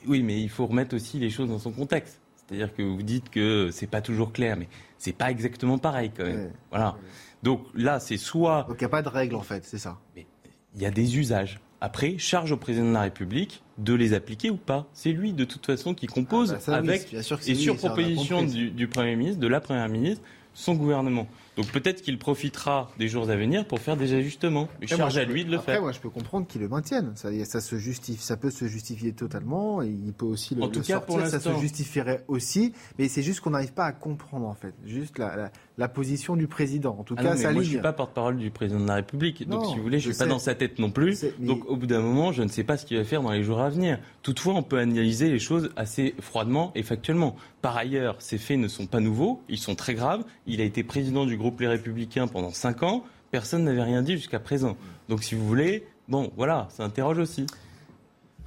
oui, 0.07 0.23
mais 0.23 0.41
il 0.41 0.49
faut 0.49 0.67
remettre 0.67 0.95
aussi 0.97 1.19
les 1.19 1.31
choses 1.31 1.49
dans 1.49 1.59
son 1.59 1.73
contexte. 1.73 2.21
C'est-à-dire 2.47 2.75
que 2.75 2.83
vous 2.83 3.03
dites 3.03 3.31
que 3.31 3.71
c'est 3.73 3.87
pas 3.87 4.03
toujours 4.03 4.33
clair, 4.33 4.57
mais 4.57 4.69
c'est 4.99 5.17
pas 5.17 5.31
exactement 5.31 5.79
pareil 5.79 6.11
quand 6.15 6.25
même. 6.25 6.47
Ouais. 6.47 6.53
Voilà. 6.71 6.97
Donc 7.43 7.65
là, 7.75 8.01
c'est 8.01 8.19
soit. 8.19 8.65
Donc 8.69 8.77
il 8.81 8.85
n'y 8.85 8.87
a 8.87 8.91
pas 8.91 9.03
de 9.03 9.09
règle 9.09 9.35
en 9.35 9.43
fait, 9.43 9.65
c'est 9.65 9.79
ça. 9.79 9.99
Il 10.17 10.83
y 10.83 10.87
a 10.87 10.91
des 10.91 11.19
usages. 11.19 11.61
Après, 11.85 12.17
charge 12.17 12.51
au 12.51 12.57
président 12.57 12.89
de 12.89 12.95
la 12.95 13.03
République 13.03 13.63
de 13.77 13.93
les 13.93 14.15
appliquer 14.15 14.49
ou 14.49 14.57
pas. 14.57 14.87
C'est 14.95 15.13
lui, 15.13 15.35
de 15.35 15.45
toute 15.45 15.67
façon, 15.67 15.93
qui 15.93 16.07
compose 16.07 16.53
Ah 16.53 16.55
bah 16.55 16.61
ça, 16.61 16.77
avec, 16.77 17.13
et 17.13 17.53
lui, 17.53 17.63
sur 17.63 17.77
proposition 17.77 18.43
du 18.43 18.89
Premier 18.89 19.17
ministre, 19.17 19.39
de 19.39 19.47
la 19.47 19.61
Première 19.61 19.91
ministre, 19.91 20.25
son 20.55 20.77
gouvernement. 20.77 21.29
Donc 21.57 21.67
peut-être 21.71 22.03
qu'il 22.03 22.19
profitera 22.19 22.91
des 22.99 23.09
jours 23.09 23.29
à 23.31 23.37
venir 23.37 23.65
pour 23.67 23.79
faire 23.79 23.97
des 23.97 24.13
ajustements. 24.15 24.69
Mais 24.81 24.87
Après, 24.87 24.97
charge 24.97 25.19
à 25.19 25.25
peux- 25.25 25.33
lui 25.33 25.45
de 25.45 25.51
le 25.51 25.59
après, 25.59 25.73
faire. 25.75 25.83
moi, 25.83 25.93
je 25.93 26.01
peux 26.01 26.11
comprendre 26.11 26.47
qu'ils 26.47 26.61
le 26.61 26.69
maintiennent. 26.69 27.13
Ça, 27.15 27.29
ça 27.45 27.61
se 27.61 27.77
justifie, 27.77 28.23
ça 28.23 28.37
peut 28.37 28.51
se 28.51 28.67
justifier 28.67 29.13
totalement. 29.13 29.83
Et 29.83 29.89
il 29.89 30.13
peut 30.13 30.27
aussi 30.27 30.55
le, 30.55 30.63
En 30.63 30.69
tout 30.69 30.81
le 30.81 30.85
cas, 30.85 31.01
pour 31.01 31.21
sortir. 31.21 31.41
Ça 31.41 31.41
se 31.55 31.61
justifierait 31.61 32.25
aussi. 32.29 32.73
Mais 32.99 33.09
c'est 33.09 33.23
juste 33.23 33.41
qu'on 33.41 33.51
n'arrive 33.51 33.73
pas 33.73 33.85
à 33.87 33.93
comprendre 33.93 34.47
en 34.47 34.55
fait, 34.55 34.75
juste 34.85 35.19
la, 35.19 35.37
la, 35.37 35.51
la 35.79 35.89
position 35.89 36.35
du 36.37 36.47
président. 36.49 36.97
En 36.99 37.05
tout 37.05 37.15
Ah 37.19 37.23
cas, 37.23 37.29
non, 37.31 37.35
mais 37.37 37.43
sa 37.43 37.53
moi, 37.53 37.63
je 37.63 37.69
ligne. 37.69 37.77
suis 37.79 37.83
pas 37.83 37.93
porte-parole 37.93 38.37
du 38.39 38.51
président 38.51 38.81
de 38.81 38.89
la 38.89 38.95
République. 38.97 39.49
Donc, 39.49 39.63
Non, 39.63 39.71
si 39.71 39.77
vous 39.77 39.83
voulez, 39.83 39.99
je 40.01 40.09
je 40.09 40.15
suis 40.15 40.19
pas 40.19 40.27
dans 40.27 40.39
sa 40.39 40.55
tête 40.55 40.79
non 40.79 40.91
plus. 40.91 41.25
mais- 41.39 41.47
Donc, 41.47 41.65
au 41.69 41.77
bout 41.77 41.87
d'un 41.87 42.01
moment, 42.01 42.33
je 42.33 42.43
ne 42.43 42.49
sais 42.49 42.65
pas 42.65 42.77
ce 42.77 42.85
qu'il 42.87 42.97
va 42.97 43.05
faire 43.05 43.23
dans 43.23 43.31
les 43.33 43.43
jours 43.45 43.61
à 43.61 43.69
venir. 43.71 43.99
Toutefois, 44.23 44.55
on 44.55 44.63
peut 44.63 44.79
analyser 44.79 45.31
les 45.31 45.39
choses 45.39 45.71
assez 45.77 46.15
froidement 46.21 46.73
et 46.75 46.83
factuellement. 46.83 47.37
Par 47.63 47.77
ailleurs, 47.77 48.17
ces 48.19 48.39
faits 48.39 48.59
ne 48.59 48.69
sont 48.69 48.87
pas 48.87 49.01
nouveaux. 49.01 49.41
Ils 49.49 49.59
sont 49.59 49.75
très 49.75 49.95
graves. 49.95 50.25
Il 50.47 50.61
a 50.61 50.65
été 50.65 50.83
président 50.83 51.25
du 51.27 51.37
groupe 51.37 51.44
Les 51.61 51.69
Républicains 51.69 52.27
pendant 52.27 52.51
cinq 52.51 52.83
ans. 52.83 53.05
Personne 53.31 53.65
n'avait 53.65 53.83
rien 53.83 54.03
dit 54.03 54.13
jusqu'à 54.17 54.39
présent. 54.41 54.77
Donc, 55.09 55.25
si 55.25 55.35
vous 55.35 55.47
voulez, 55.47 55.85
bon, 56.09 56.31
voilà, 56.37 56.69
ça 56.71 56.85
interroge 56.85 57.19
aussi. 57.19 57.47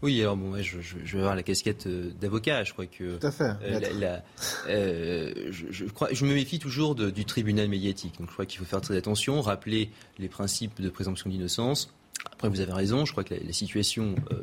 Oui, 0.04 0.22
alors 0.22 0.38
bon, 0.38 0.56
je, 0.62 0.80
je- 0.80 0.98
je 1.04 1.14
vais 1.14 1.22
avoir 1.24 1.36
la 1.36 1.42
casquette 1.42 1.88
euh, 1.88 2.12
d'avocat. 2.22 2.64
Je 2.64 2.72
crois 2.72 2.86
que 2.86 3.18
Tout 3.18 3.26
à 3.28 3.32
fait, 3.32 3.52
euh, 3.64 3.80
la- 3.80 3.94
la- 3.94 4.24
euh, 4.70 5.34
je, 5.50 5.66
je 5.72 5.86
crois, 5.86 6.10
je 6.12 6.24
me 6.26 6.34
méfie 6.36 6.60
toujours 6.60 6.94
de- 6.94 7.10
du 7.10 7.26
tribunal 7.26 7.68
médiatique. 7.68 8.20
Donc, 8.20 8.28
je 8.28 8.34
crois 8.34 8.46
qu'il 8.46 8.60
faut 8.60 8.66
faire 8.66 8.80
très 8.82 8.96
attention, 8.96 9.42
rappeler 9.42 9.90
les 10.20 10.28
principes 10.30 10.80
de 10.82 10.90
présomption 10.90 11.30
d'innocence. 11.30 11.92
Après, 12.34 12.50
vous 12.50 12.60
avez 12.62 12.74
raison. 12.74 13.06
Je 13.06 13.12
crois 13.14 13.24
que 13.24 13.34
la, 13.34 13.40
la 13.48 13.54
situation 13.54 14.14
euh, 14.32 14.36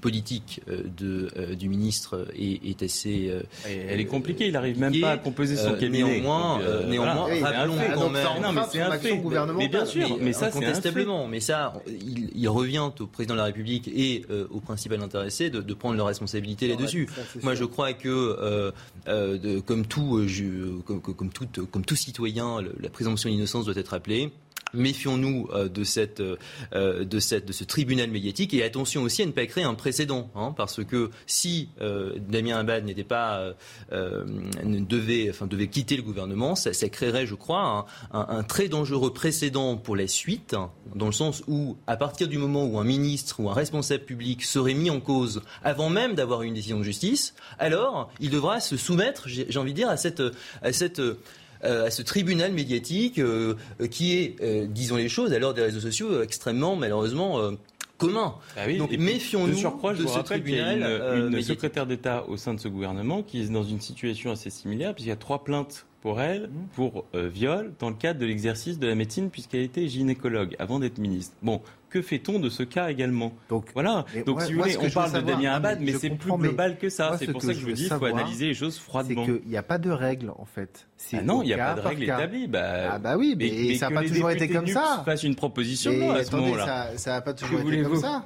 politique 0.00 0.60
euh, 0.68 0.82
de, 0.96 1.30
euh, 1.36 1.54
du 1.54 1.68
ministre 1.68 2.26
est, 2.38 2.64
est 2.66 2.82
assez. 2.82 3.28
euh, 3.28 3.42
Elle 3.66 4.00
est 4.00 4.06
compliquée. 4.06 4.46
Il 4.46 4.52
n'arrive 4.52 4.78
même 4.78 4.98
pas 5.00 5.12
à 5.12 5.16
composer 5.18 5.56
son 5.56 5.72
euh, 5.72 5.76
cabinet. 5.76 6.20
Néanmoins, 6.20 6.58
Donc, 6.58 6.96
voilà. 6.96 7.14
Rappelons 7.14 7.76
fait. 7.76 7.92
quand 7.94 8.10
même. 8.10 8.26
non, 8.42 8.52
mais 8.52 8.60
c'est 8.70 8.80
un 8.80 8.92
fait. 8.98 9.22
Mais 9.56 9.68
bien 9.68 9.84
sûr, 9.84 10.18
mais 10.20 10.32
ça, 10.32 10.38
c'est 10.38 10.44
un 10.46 10.50
fait. 10.52 10.56
incontestablement. 10.66 11.26
Mais 11.28 11.40
ça, 11.40 11.74
il, 11.86 12.30
il 12.34 12.48
revient 12.48 12.90
au 12.98 13.06
président 13.06 13.34
de 13.34 13.38
la 13.40 13.44
République 13.46 13.88
et 13.88 14.24
euh, 14.30 14.46
au 14.50 14.60
principal 14.60 15.02
intéressé 15.02 15.50
de, 15.50 15.60
de 15.60 15.74
prendre 15.74 15.96
leurs 15.96 16.06
responsabilités 16.06 16.68
là-dessus. 16.68 17.08
ça, 17.14 17.22
Moi, 17.42 17.54
sûr. 17.54 17.64
je 17.64 17.68
crois 17.70 17.92
que, 17.92 18.08
euh, 18.08 18.70
euh, 19.08 19.36
de- 19.38 19.60
comme 19.60 19.86
tout, 19.86 20.22
je- 20.26 20.78
comme, 20.86 21.00
comme- 21.02 21.14
comme 21.14 21.30
tout, 21.30 21.46
comme 21.70 21.84
tout 21.84 21.96
citoyen, 21.96 22.60
le- 22.62 22.74
la 22.80 22.88
présomption 22.88 23.28
d'innocence 23.28 23.66
doit 23.66 23.76
être 23.76 23.92
appelée. 23.92 24.30
Méfions-nous 24.74 25.48
euh, 25.52 25.68
de 25.68 25.84
cette, 25.84 26.20
euh, 26.20 27.04
de 27.04 27.18
cette, 27.20 27.46
de 27.46 27.52
ce 27.52 27.64
tribunal 27.64 28.10
médiatique 28.10 28.54
et 28.54 28.62
attention 28.62 29.02
aussi 29.02 29.22
à 29.22 29.26
ne 29.26 29.32
pas 29.32 29.46
créer 29.46 29.64
un 29.64 29.74
précédent, 29.74 30.30
hein, 30.34 30.54
parce 30.56 30.84
que 30.84 31.10
si 31.26 31.68
euh, 31.80 32.14
Damien 32.28 32.58
Abad 32.58 32.84
n'était 32.84 33.04
pas, 33.04 33.38
euh, 33.38 33.52
euh, 33.92 34.24
ne 34.64 34.80
devait, 34.80 35.30
enfin 35.30 35.46
devait 35.46 35.68
quitter 35.68 35.96
le 35.96 36.02
gouvernement, 36.02 36.54
ça, 36.54 36.72
créerait, 36.88 37.26
je 37.26 37.34
crois, 37.34 37.86
un, 38.12 38.42
très 38.42 38.68
dangereux 38.68 39.12
précédent 39.12 39.76
pour 39.76 39.96
la 39.96 40.06
suite, 40.06 40.56
dans 40.94 41.06
le 41.06 41.12
sens 41.12 41.42
où, 41.48 41.76
à 41.86 41.96
partir 41.96 42.28
du 42.28 42.38
moment 42.38 42.64
où 42.64 42.78
un 42.78 42.84
ministre 42.84 43.40
ou 43.40 43.48
un 43.48 43.54
responsable 43.54 44.04
public 44.04 44.42
serait 44.42 44.74
mis 44.74 44.90
en 44.90 45.00
cause 45.00 45.42
avant 45.62 45.90
même 45.90 46.14
d'avoir 46.14 46.42
une 46.42 46.54
décision 46.54 46.78
de 46.78 46.84
justice, 46.84 47.34
alors 47.58 48.10
il 48.20 48.30
devra 48.30 48.60
se 48.60 48.76
soumettre, 48.76 49.24
j'ai 49.26 49.58
envie 49.58 49.72
de 49.72 49.76
dire, 49.76 49.88
à 49.88 49.96
cette, 49.96 50.22
à 50.62 50.72
cette 50.72 51.00
euh, 51.00 51.18
à 51.64 51.90
ce 51.90 52.02
tribunal 52.02 52.52
médiatique 52.52 53.18
euh, 53.18 53.54
euh, 53.80 53.86
qui 53.86 54.14
est, 54.14 54.36
euh, 54.42 54.66
disons 54.68 54.96
les 54.96 55.08
choses, 55.08 55.32
à 55.32 55.38
l'heure 55.38 55.54
des 55.54 55.62
réseaux 55.62 55.80
sociaux, 55.80 56.10
euh, 56.10 56.22
extrêmement 56.22 56.76
malheureusement 56.76 57.40
euh, 57.40 57.52
commun. 57.98 58.34
Ah 58.56 58.62
oui, 58.66 58.76
Donc 58.78 58.90
méfions-nous 58.92 59.52
de 59.54 59.58
surcroît, 59.58 59.94
je 59.94 60.02
de 60.02 60.02
vous 60.02 60.08
ce 60.08 60.20
qu'il 60.20 60.22
y 60.22 60.60
a 60.60 60.66
tribunal 60.66 60.78
une, 60.78 61.34
euh, 61.34 61.42
secrétaire 61.42 61.86
d'État 61.86 62.24
au 62.28 62.36
sein 62.36 62.54
de 62.54 62.60
ce 62.60 62.68
gouvernement 62.68 63.22
qui 63.22 63.40
est 63.40 63.48
dans 63.52 63.62
une 63.64 63.80
situation 63.80 64.30
assez 64.32 64.50
similaire, 64.50 64.94
puisqu'il 64.94 65.10
y 65.10 65.12
a 65.12 65.16
trois 65.16 65.44
plaintes 65.44 65.86
pour 66.02 66.20
elle 66.20 66.48
Mmh. 66.48 66.66
pour 66.74 67.04
euh, 67.14 67.28
viol 67.28 67.72
dans 67.78 67.88
le 67.88 67.96
cadre 67.96 68.20
de 68.20 68.26
l'exercice 68.26 68.78
de 68.78 68.86
la 68.86 68.94
médecine, 68.94 69.30
puisqu'elle 69.30 69.62
était 69.62 69.88
gynécologue 69.88 70.54
avant 70.58 70.78
d'être 70.78 70.98
ministre. 70.98 71.34
Bon, 71.42 71.62
que 71.94 72.02
fait-on 72.02 72.40
de 72.40 72.50
ce 72.50 72.64
cas 72.64 72.90
également 72.90 73.32
Donc 73.48 73.66
voilà. 73.72 74.04
Donc 74.26 74.36
moi- 74.38 74.44
si 74.46 74.52
vous 74.52 74.62
voulez, 74.62 74.76
on 74.78 74.90
parle 74.90 75.10
de 75.12 75.14
savoir- 75.16 75.36
Damien 75.36 75.52
Abad, 75.52 75.78
mais 75.80 75.92
c'est 75.92 76.10
plus 76.10 76.32
global 76.32 76.76
que 76.76 76.88
ça. 76.88 77.14
C'est 77.20 77.26
ce 77.26 77.30
pour 77.30 77.40
que 77.40 77.46
ça 77.46 77.52
que 77.52 77.58
je 77.60 77.64
vous 77.66 77.70
dis, 77.72 77.84
il 77.84 77.88
faut 77.88 78.04
analyser 78.04 78.46
les 78.46 78.54
choses 78.54 78.74
C'est 78.74 78.80
froidement. 78.80 79.24
qu'il 79.24 79.42
n'y 79.46 79.56
a 79.56 79.62
pas 79.62 79.78
de 79.78 79.90
règle 79.92 80.30
en 80.36 80.44
fait. 80.44 80.88
C'est 80.96 81.18
Ah 81.18 81.22
non, 81.22 81.42
il 81.42 81.46
n'y 81.46 81.52
a 81.52 81.58
pas 81.58 81.74
de 81.74 81.80
par 81.82 81.90
règle 81.90 82.06
cas. 82.06 82.18
établie. 82.18 82.48
Bah, 82.48 82.90
Ah 82.94 82.98
bah 82.98 83.16
oui, 83.16 83.36
mais, 83.38 83.76
ça 83.76 83.88
n'a 83.90 84.00
pas 84.00 84.06
toujours 84.08 84.30
été 84.32 84.48
comme 84.48 84.66
ça. 84.66 85.02
fassent 85.04 85.22
une 85.22 85.36
proposition 85.36 85.92
de 85.92 85.98
loi 86.00 86.16
à 86.16 86.24
ce 86.24 86.34
moment-là. 86.34 86.90
ça- 86.96 87.12
n'a 87.12 87.20
pas 87.20 87.32
toujours 87.32 87.60
été 87.60 87.82
comme 87.82 88.00
ça. 88.00 88.24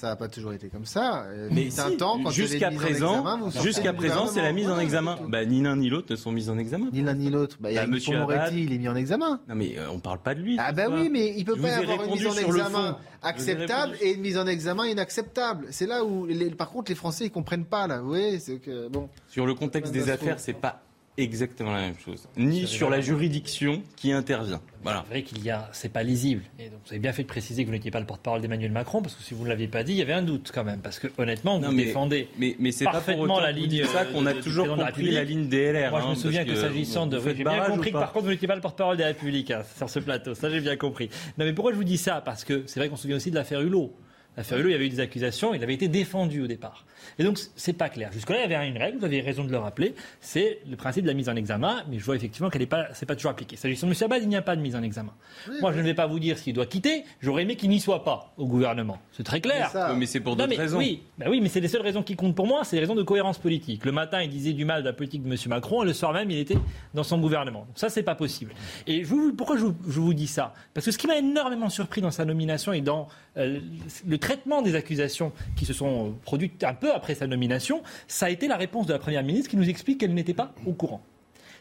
Ça 0.00 0.06
n'a 0.06 0.16
pas 0.16 0.28
toujours 0.28 0.54
été 0.54 0.68
comme 0.70 0.86
ça. 0.86 1.24
Euh, 1.26 1.50
Mais 1.52 1.68
fut 1.70 1.78
un 1.78 1.90
si, 1.90 1.96
temps, 1.98 2.18
quand 2.24 2.30
jusqu'à 2.30 2.70
présent, 2.70 3.22
jusqu'à 3.62 3.92
présent, 3.92 4.26
c'est 4.28 4.40
la 4.40 4.52
mise 4.52 4.70
en 4.70 4.78
examen. 4.78 5.18
Bah, 5.28 5.44
ni 5.44 5.60
l'un 5.60 5.76
ni 5.76 5.90
l'autre 5.90 6.06
ne 6.08 6.16
sont 6.16 6.32
mis 6.32 6.48
en 6.48 6.56
examen. 6.56 6.86
Ni 6.90 7.02
l'un 7.02 7.12
ni 7.12 7.28
l'autre. 7.28 7.58
Bah, 7.60 7.70
il 7.70 7.74
y 7.74 7.78
a 7.78 7.82
Bah, 7.82 7.88
Monsieur 7.88 8.18
Moretti, 8.18 8.62
il 8.64 8.72
est 8.72 8.78
mis 8.78 8.88
en 8.88 8.96
examen. 8.96 9.40
Non 9.46 9.54
mais 9.54 9.76
euh, 9.76 9.90
on 9.92 9.98
parle 9.98 10.20
pas 10.20 10.34
de 10.34 10.40
lui. 10.40 10.56
Ah 10.58 10.72
bah 10.72 10.86
soir. 10.86 10.98
oui, 10.98 11.10
mais 11.12 11.34
il 11.36 11.44
peut 11.44 11.52
Je 11.54 11.60
pas 11.60 11.68
y 11.68 11.72
avoir 11.72 12.02
une 12.06 12.12
mise 12.12 12.26
en 12.26 12.32
examen 12.32 12.96
acceptable 13.22 13.96
et 14.00 14.12
une 14.14 14.22
mise 14.22 14.38
en 14.38 14.46
examen 14.46 14.86
inacceptable. 14.86 15.66
C'est 15.70 15.86
là 15.86 16.02
où, 16.02 16.24
les- 16.24 16.48
par 16.50 16.70
contre, 16.70 16.90
les 16.90 16.94
Français 16.96 17.26
ils 17.26 17.30
comprennent 17.30 17.66
pas 17.66 17.86
là. 17.86 18.00
Vous 18.00 18.08
voyez, 18.08 18.38
c'est 18.38 18.56
que 18.56 18.88
bon. 18.88 19.10
Sur 19.28 19.44
le 19.44 19.52
contexte 19.54 19.92
des 19.92 20.08
affaires, 20.08 20.40
c'est 20.40 20.54
pas 20.54 20.80
exactement 21.22 21.72
la 21.72 21.80
même 21.80 21.98
chose. 22.04 22.28
Ni 22.36 22.66
sur 22.66 22.90
la 22.90 23.00
juridiction 23.00 23.82
qui 23.96 24.12
intervient. 24.12 24.60
Voilà. 24.82 25.04
C'est 25.06 25.10
vrai 25.10 25.22
qu'il 25.22 25.44
y 25.44 25.50
a, 25.50 25.68
c'est 25.72 25.90
pas 25.92 26.02
lisible. 26.02 26.42
Et 26.58 26.64
donc, 26.70 26.80
vous 26.86 26.92
avez 26.92 26.98
bien 27.00 27.12
fait 27.12 27.22
de 27.22 27.28
préciser 27.28 27.62
que 27.62 27.68
vous 27.68 27.74
n'étiez 27.74 27.90
pas 27.90 28.00
le 28.00 28.06
porte-parole 28.06 28.40
d'Emmanuel 28.40 28.72
Macron, 28.72 29.02
parce 29.02 29.14
que 29.14 29.22
si 29.22 29.34
vous 29.34 29.44
ne 29.44 29.48
l'aviez 29.50 29.68
pas 29.68 29.82
dit, 29.82 29.92
il 29.92 29.98
y 29.98 30.02
avait 30.02 30.14
un 30.14 30.22
doute 30.22 30.50
quand 30.54 30.64
même. 30.64 30.80
Parce 30.80 30.98
que 30.98 31.08
honnêtement, 31.18 31.58
vous 31.58 31.66
Non, 31.66 31.72
mais- 31.72 31.84
défendez 31.84 32.28
mais, 32.38 32.56
mais 32.58 32.72
c'est 32.72 32.84
pas 32.84 32.92
pour 32.92 33.00
parfaitement 33.00 33.40
la 33.40 33.52
ligne. 33.52 33.68
dites 33.68 33.86
ça 33.86 34.04
qu'on 34.06 34.24
a 34.26 34.32
toujours 34.34 34.66
compris 34.74 35.10
la 35.10 35.24
ligne 35.24 35.48
DLR. 35.48 35.90
Moi, 35.90 36.00
je 36.00 36.06
hein, 36.06 36.10
me 36.10 36.14
souviens 36.14 36.44
parce 36.44 36.54
que 36.58 36.66
s'agissant 36.66 37.06
de. 37.06 37.20
j'ai 37.20 37.44
bien 37.44 37.64
compris 37.66 37.92
que 37.92 37.98
par 37.98 38.12
contre, 38.12 38.24
vous 38.24 38.30
n'étiez 38.30 38.48
pas 38.48 38.54
le 38.54 38.60
porte-parole 38.62 38.96
des 38.96 39.04
Républicains 39.04 39.62
sur 39.76 39.90
ce 39.90 39.98
plateau. 39.98 40.34
Ça, 40.34 40.48
j'ai 40.50 40.60
bien 40.60 40.76
compris. 40.76 41.10
Non, 41.38 41.44
mais 41.44 41.52
pourquoi 41.52 41.72
je 41.72 41.76
vous 41.76 41.84
dis 41.84 41.98
ça? 41.98 42.20
Parce 42.24 42.44
que 42.44 42.62
c'est 42.66 42.80
vrai 42.80 42.88
qu'on 42.88 42.96
se 42.96 43.02
souvient 43.02 43.16
aussi 43.16 43.30
de 43.30 43.36
l'affaire 43.36 43.60
Hulot. 43.60 43.92
L'affaire 44.40 44.56
Hulot, 44.58 44.68
il 44.70 44.72
y 44.72 44.74
avait 44.74 44.86
eu 44.86 44.88
des 44.88 45.00
accusations, 45.00 45.52
il 45.52 45.62
avait 45.62 45.74
été 45.74 45.86
défendu 45.88 46.40
au 46.40 46.46
départ. 46.46 46.86
Et 47.18 47.24
donc, 47.24 47.38
c'est 47.56 47.74
pas 47.74 47.90
clair. 47.90 48.10
Jusque-là, 48.10 48.38
il 48.46 48.50
y 48.50 48.54
avait 48.54 48.66
une 48.68 48.78
règle, 48.78 48.96
vous 48.98 49.04
avez 49.04 49.20
raison 49.20 49.44
de 49.44 49.50
le 49.50 49.58
rappeler, 49.58 49.94
c'est 50.22 50.60
le 50.70 50.76
principe 50.76 51.02
de 51.02 51.08
la 51.08 51.14
mise 51.14 51.28
en 51.28 51.36
examen, 51.36 51.84
mais 51.90 51.98
je 51.98 52.04
vois 52.04 52.16
effectivement 52.16 52.48
qu'elle 52.48 52.62
n'est 52.62 52.66
pas, 52.66 52.86
c'est 52.94 53.04
pas 53.04 53.16
toujours 53.16 53.32
appliqué. 53.32 53.56
S'agissant 53.56 53.86
de 53.86 53.92
M. 53.92 53.98
Abad, 54.02 54.22
il 54.22 54.28
n'y 54.30 54.36
a 54.36 54.40
pas 54.42 54.56
de 54.56 54.62
mise 54.62 54.74
en 54.76 54.82
examen. 54.82 55.12
Moi, 55.60 55.72
je 55.72 55.78
ne 55.78 55.82
vais 55.84 55.92
pas 55.92 56.06
vous 56.06 56.18
dire 56.18 56.38
s'il 56.38 56.54
doit 56.54 56.64
quitter, 56.64 57.04
j'aurais 57.20 57.42
aimé 57.42 57.56
qu'il 57.56 57.68
n'y 57.68 57.80
soit 57.80 58.02
pas 58.02 58.32
au 58.38 58.46
gouvernement. 58.46 58.98
C'est 59.12 59.24
très 59.24 59.42
clair. 59.42 59.68
Mais 59.74 59.78
ça- 59.80 59.94
Mais 59.94 60.06
c'est 60.06 60.20
pour 60.20 60.36
d'autres 60.36 60.56
raisons. 60.56 60.78
Oui, 60.78 61.02
bah 61.18 61.26
oui, 61.28 61.40
mais 61.42 61.50
c'est 61.50 61.60
les 61.60 61.68
seules 61.68 61.82
raisons 61.82 62.02
qui 62.02 62.16
comptent 62.16 62.34
pour 62.34 62.46
moi, 62.46 62.64
c'est 62.64 62.76
les 62.76 62.80
raisons 62.80 62.94
de 62.94 63.02
cohérence 63.02 63.36
politique. 63.38 63.84
Le 63.84 63.92
matin, 63.92 64.22
il 64.22 64.30
disait 64.30 64.54
du 64.54 64.64
mal 64.64 64.82
de 64.82 64.86
la 64.88 64.94
politique 64.94 65.22
de 65.22 65.28
M. 65.30 65.36
Macron, 65.48 65.82
et 65.82 65.86
le 65.86 65.92
soir 65.92 66.12
même, 66.14 66.30
il 66.30 66.38
était 66.38 66.56
dans 66.94 67.02
son 67.02 67.18
gouvernement. 67.18 67.60
Donc 67.66 67.76
ça, 67.78 67.90
c'est 67.90 68.02
pas 68.02 68.14
possible. 68.14 68.52
Et 68.86 69.04
je 69.04 69.08
vous- 69.08 69.34
pourquoi 69.34 69.58
je 69.58 69.64
vous, 69.66 69.76
je 69.86 70.00
vous 70.00 70.14
dis 70.14 70.26
ça? 70.26 70.54
Parce 70.72 70.86
que 70.86 70.92
ce 70.92 70.96
qui 70.98 71.06
m'a 71.06 71.16
énormément 71.18 71.68
surpris 71.68 72.00
dans 72.00 72.10
sa 72.10 72.24
nomination 72.24 72.72
et 72.72 72.80
dans 72.80 73.08
le 73.36 74.16
traitement 74.18 74.62
des 74.62 74.74
accusations 74.74 75.32
qui 75.56 75.64
se 75.64 75.72
sont 75.72 76.08
euh, 76.08 76.10
produites 76.22 76.62
un 76.64 76.74
peu 76.74 76.92
après 76.92 77.14
sa 77.14 77.26
nomination, 77.26 77.82
ça 78.08 78.26
a 78.26 78.30
été 78.30 78.48
la 78.48 78.56
réponse 78.56 78.86
de 78.86 78.92
la 78.92 78.98
Première 78.98 79.22
ministre 79.22 79.50
qui 79.50 79.56
nous 79.56 79.68
explique 79.68 80.00
qu'elle 80.00 80.14
n'était 80.14 80.34
pas 80.34 80.52
au 80.66 80.72
courant. 80.72 81.02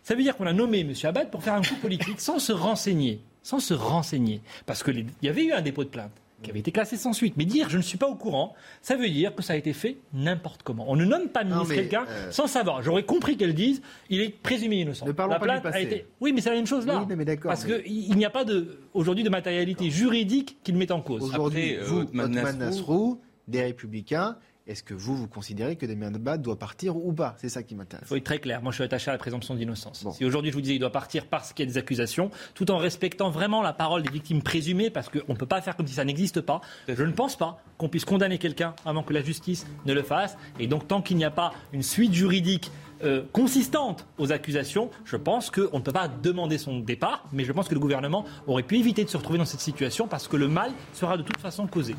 Ça 0.03 0.15
veut 0.15 0.23
dire 0.23 0.35
qu'on 0.35 0.47
a 0.47 0.53
nommé 0.53 0.79
M. 0.79 0.93
Abad 1.03 1.29
pour 1.29 1.43
faire 1.43 1.53
un 1.53 1.61
coup 1.61 1.75
politique 1.75 2.19
sans 2.19 2.39
se 2.39 2.51
renseigner. 2.51 3.21
Sans 3.43 3.59
se 3.59 3.73
renseigner. 3.73 4.41
Parce 4.65 4.83
qu'il 4.83 5.05
y 5.21 5.29
avait 5.29 5.45
eu 5.45 5.51
un 5.51 5.61
dépôt 5.61 5.83
de 5.83 5.89
plainte 5.89 6.11
qui 6.41 6.49
avait 6.51 6.59
été 6.59 6.71
classé 6.71 6.97
sans 6.97 7.13
suite. 7.13 7.35
Mais 7.37 7.45
dire 7.45 7.69
je 7.69 7.77
ne 7.77 7.81
suis 7.81 7.97
pas 7.97 8.07
au 8.07 8.15
courant, 8.15 8.53
ça 8.81 8.95
veut 8.95 9.09
dire 9.09 9.35
que 9.35 9.41
ça 9.43 9.53
a 9.53 9.55
été 9.55 9.73
fait 9.73 9.97
n'importe 10.13 10.63
comment. 10.63 10.85
On 10.87 10.95
ne 10.95 11.05
nomme 11.05 11.29
pas 11.29 11.43
ministre 11.43 11.73
quelqu'un 11.73 12.05
euh, 12.07 12.31
sans 12.31 12.47
savoir. 12.47 12.81
J'aurais 12.81 13.03
compris 13.03 13.37
qu'elle 13.37 13.53
dise 13.53 13.81
il 14.09 14.21
est 14.21 14.29
présumé 14.29 14.77
innocent. 14.77 15.05
Ne 15.05 15.11
parlons 15.11 15.33
la 15.33 15.39
pas 15.39 15.45
du 15.45 15.51
plainte 15.51 15.65
a 15.65 15.71
passé. 15.71 15.83
été. 15.83 16.05
Oui, 16.21 16.31
mais 16.33 16.41
c'est 16.41 16.49
la 16.49 16.55
même 16.55 16.67
chose 16.67 16.85
là. 16.85 17.05
Oui, 17.07 17.15
mais 17.15 17.25
d'accord, 17.25 17.49
Parce 17.49 17.65
mais- 17.65 17.83
qu'il 17.83 18.15
n'y 18.17 18.25
a 18.25 18.29
pas 18.29 18.45
de 18.45 18.79
aujourd'hui 18.93 19.23
de 19.23 19.29
matérialité 19.29 19.89
juridique 19.89 20.57
qui 20.63 20.71
le 20.71 20.77
met 20.77 20.91
en 20.91 21.01
cause. 21.01 21.23
Aujourd'hui, 21.23 21.75
euh, 21.75 21.83
vous, 21.83 22.03
Nasrou, 22.13 23.19
des 23.47 23.61
Républicains, 23.61 24.37
est-ce 24.69 24.83
que 24.83 24.93
vous, 24.93 25.17
vous 25.17 25.27
considérez 25.27 25.75
que 25.75 25.85
Damien 25.87 26.13
Abad 26.13 26.41
doit 26.43 26.59
partir 26.59 26.95
ou 26.95 27.11
pas? 27.11 27.35
C'est 27.39 27.49
ça 27.49 27.63
qui 27.63 27.73
Il 27.73 27.77
m'intéresse. 27.77 28.07
faut 28.07 28.15
être 28.15 28.23
très 28.23 28.37
clair. 28.39 28.61
Moi, 28.61 28.71
je 28.71 28.75
suis 28.75 28.83
attaché 28.83 29.09
à 29.09 29.13
la 29.13 29.17
présomption 29.17 29.55
d'innocence. 29.55 30.05
Si 30.13 30.23
aujourd'hui 30.23 30.51
je 30.51 30.55
vous 30.55 30.61
disais 30.61 30.75
il 30.75 30.79
doit 30.79 30.91
partir 30.91 31.25
parce 31.25 31.53
qu'il 31.53 31.65
y 31.65 31.69
a 31.69 31.71
des 31.71 31.77
accusations, 31.79 32.29
tout 32.53 32.69
en 32.69 32.77
respectant 32.77 33.31
vraiment 33.31 33.63
la 33.63 33.73
parole 33.73 34.03
des 34.03 34.11
victimes 34.11 34.43
présumées, 34.43 34.91
parce 34.91 35.09
qu'on 35.09 35.33
ne 35.33 35.37
peut 35.37 35.47
pas 35.47 35.61
faire 35.61 35.75
comme 35.75 35.87
si 35.87 35.95
ça 35.95 36.05
n'existe 36.05 36.41
pas, 36.41 36.61
je 36.87 37.03
ne 37.03 37.11
pense 37.11 37.35
pas 37.35 37.61
qu'on 37.79 37.89
puisse 37.89 38.05
condamner 38.05 38.37
quelqu'un 38.37 38.75
avant 38.85 39.01
que 39.01 39.11
la 39.13 39.23
justice 39.23 39.65
ne 39.85 39.93
le 39.93 40.03
fasse. 40.03 40.37
Et 40.59 40.67
donc, 40.67 40.87
tant 40.87 41.01
qu'il 41.01 41.17
n'y 41.17 41.25
a 41.25 41.31
pas 41.31 41.51
une 41.73 41.83
suite 41.83 42.13
juridique 42.13 42.71
euh, 43.03 43.23
consistante 43.33 44.05
aux 44.17 44.31
accusations, 44.31 44.91
je 45.05 45.15
pense 45.15 45.49
qu'on 45.49 45.77
ne 45.79 45.83
peut 45.83 45.93
pas 45.93 46.07
demander 46.07 46.57
son 46.59 46.79
départ, 46.79 47.23
mais 47.33 47.43
je 47.43 47.51
pense 47.53 47.67
que 47.69 47.73
le 47.73 47.79
gouvernement 47.79 48.23
aurait 48.45 48.63
pu 48.63 48.77
éviter 48.77 49.03
de 49.03 49.09
se 49.09 49.17
retrouver 49.17 49.39
dans 49.39 49.45
cette 49.45 49.61
situation 49.61 50.07
parce 50.07 50.27
que 50.27 50.35
le 50.37 50.47
mal 50.47 50.71
sera 50.93 51.17
de 51.17 51.23
toute 51.23 51.39
façon 51.39 51.65
causé. 51.65 51.95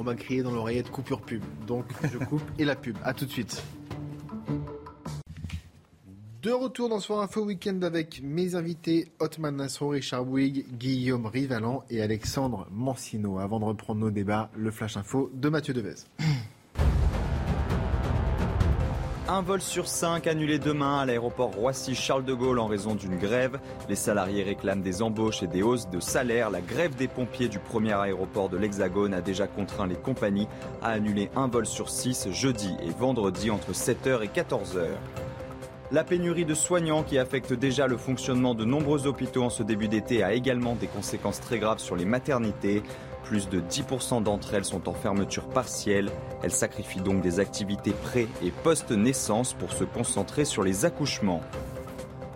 On 0.00 0.02
m'a 0.02 0.14
crié 0.14 0.42
dans 0.42 0.50
l'oreillette 0.50 0.90
coupure 0.90 1.20
pub. 1.20 1.42
Donc 1.66 1.84
je 2.10 2.16
coupe 2.16 2.40
et 2.58 2.64
la 2.64 2.74
pub. 2.74 2.96
À 3.04 3.12
tout 3.12 3.26
de 3.26 3.30
suite. 3.30 3.62
De 6.40 6.50
retour 6.50 6.88
dans 6.88 7.00
Soir 7.00 7.20
Info 7.20 7.44
Week-end 7.44 7.82
avec 7.82 8.22
mes 8.22 8.54
invités 8.54 9.08
Otman 9.18 9.56
Nassro, 9.56 9.90
Richard 9.90 10.24
Bouygues, 10.24 10.64
Guillaume 10.78 11.26
Rivalan 11.26 11.84
et 11.90 12.00
Alexandre 12.00 12.66
Mancino. 12.70 13.40
Avant 13.40 13.60
de 13.60 13.66
reprendre 13.66 14.00
nos 14.00 14.10
débats, 14.10 14.50
le 14.56 14.70
Flash 14.70 14.96
Info 14.96 15.30
de 15.34 15.50
Mathieu 15.50 15.74
Devez. 15.74 16.06
Un 19.32 19.42
vol 19.42 19.60
sur 19.60 19.86
cinq 19.86 20.26
annulé 20.26 20.58
demain 20.58 20.98
à 20.98 21.06
l'aéroport 21.06 21.54
Roissy-Charles 21.54 22.24
de 22.24 22.34
Gaulle 22.34 22.58
en 22.58 22.66
raison 22.66 22.96
d'une 22.96 23.16
grève. 23.16 23.60
Les 23.88 23.94
salariés 23.94 24.42
réclament 24.42 24.82
des 24.82 25.02
embauches 25.02 25.44
et 25.44 25.46
des 25.46 25.62
hausses 25.62 25.88
de 25.88 26.00
salaire. 26.00 26.50
La 26.50 26.60
grève 26.60 26.96
des 26.96 27.06
pompiers 27.06 27.46
du 27.46 27.60
premier 27.60 27.92
aéroport 27.92 28.48
de 28.48 28.56
l'Hexagone 28.56 29.14
a 29.14 29.20
déjà 29.20 29.46
contraint 29.46 29.86
les 29.86 29.94
compagnies 29.94 30.48
à 30.82 30.88
annuler 30.88 31.30
un 31.36 31.46
vol 31.46 31.64
sur 31.64 31.90
six 31.90 32.28
jeudi 32.32 32.74
et 32.82 32.90
vendredi 32.90 33.52
entre 33.52 33.70
7h 33.70 34.24
et 34.24 34.26
14h. 34.26 34.88
La 35.92 36.02
pénurie 36.02 36.44
de 36.44 36.54
soignants 36.54 37.04
qui 37.04 37.16
affecte 37.16 37.52
déjà 37.52 37.86
le 37.86 37.96
fonctionnement 37.96 38.56
de 38.56 38.64
nombreux 38.64 39.06
hôpitaux 39.06 39.44
en 39.44 39.50
ce 39.50 39.62
début 39.62 39.86
d'été 39.86 40.24
a 40.24 40.32
également 40.32 40.74
des 40.74 40.88
conséquences 40.88 41.40
très 41.40 41.60
graves 41.60 41.78
sur 41.78 41.94
les 41.94 42.04
maternités. 42.04 42.82
Plus 43.30 43.48
de 43.48 43.60
10% 43.60 44.24
d'entre 44.24 44.54
elles 44.54 44.64
sont 44.64 44.88
en 44.88 44.92
fermeture 44.92 45.46
partielle. 45.46 46.10
Elles 46.42 46.50
sacrifient 46.50 47.00
donc 47.00 47.20
des 47.22 47.38
activités 47.38 47.92
pré- 47.92 48.26
et 48.42 48.50
post-naissance 48.50 49.52
pour 49.52 49.72
se 49.72 49.84
concentrer 49.84 50.44
sur 50.44 50.64
les 50.64 50.84
accouchements. 50.84 51.40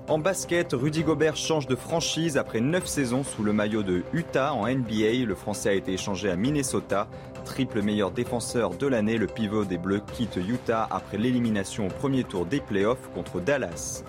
En 0.06 0.18
basket, 0.18 0.72
Rudy 0.72 1.02
Gobert 1.02 1.34
change 1.34 1.66
de 1.66 1.74
franchise 1.74 2.36
après 2.36 2.60
9 2.60 2.86
saisons 2.86 3.24
sous 3.24 3.42
le 3.42 3.52
maillot 3.52 3.82
de 3.82 4.04
Utah 4.12 4.54
en 4.54 4.68
NBA. 4.68 5.24
Le 5.26 5.34
Français 5.34 5.70
a 5.70 5.72
été 5.72 5.94
échangé 5.94 6.30
à 6.30 6.36
Minnesota. 6.36 7.08
Triple 7.44 7.82
meilleur 7.82 8.12
défenseur 8.12 8.70
de 8.70 8.86
l'année, 8.86 9.18
le 9.18 9.26
pivot 9.26 9.64
des 9.64 9.78
Bleus 9.78 10.00
quitte 10.12 10.36
Utah 10.36 10.86
après 10.92 11.18
l'élimination 11.18 11.88
au 11.88 11.90
premier 11.90 12.22
tour 12.22 12.46
des 12.46 12.60
playoffs 12.60 13.10
contre 13.12 13.40
Dallas. 13.40 14.04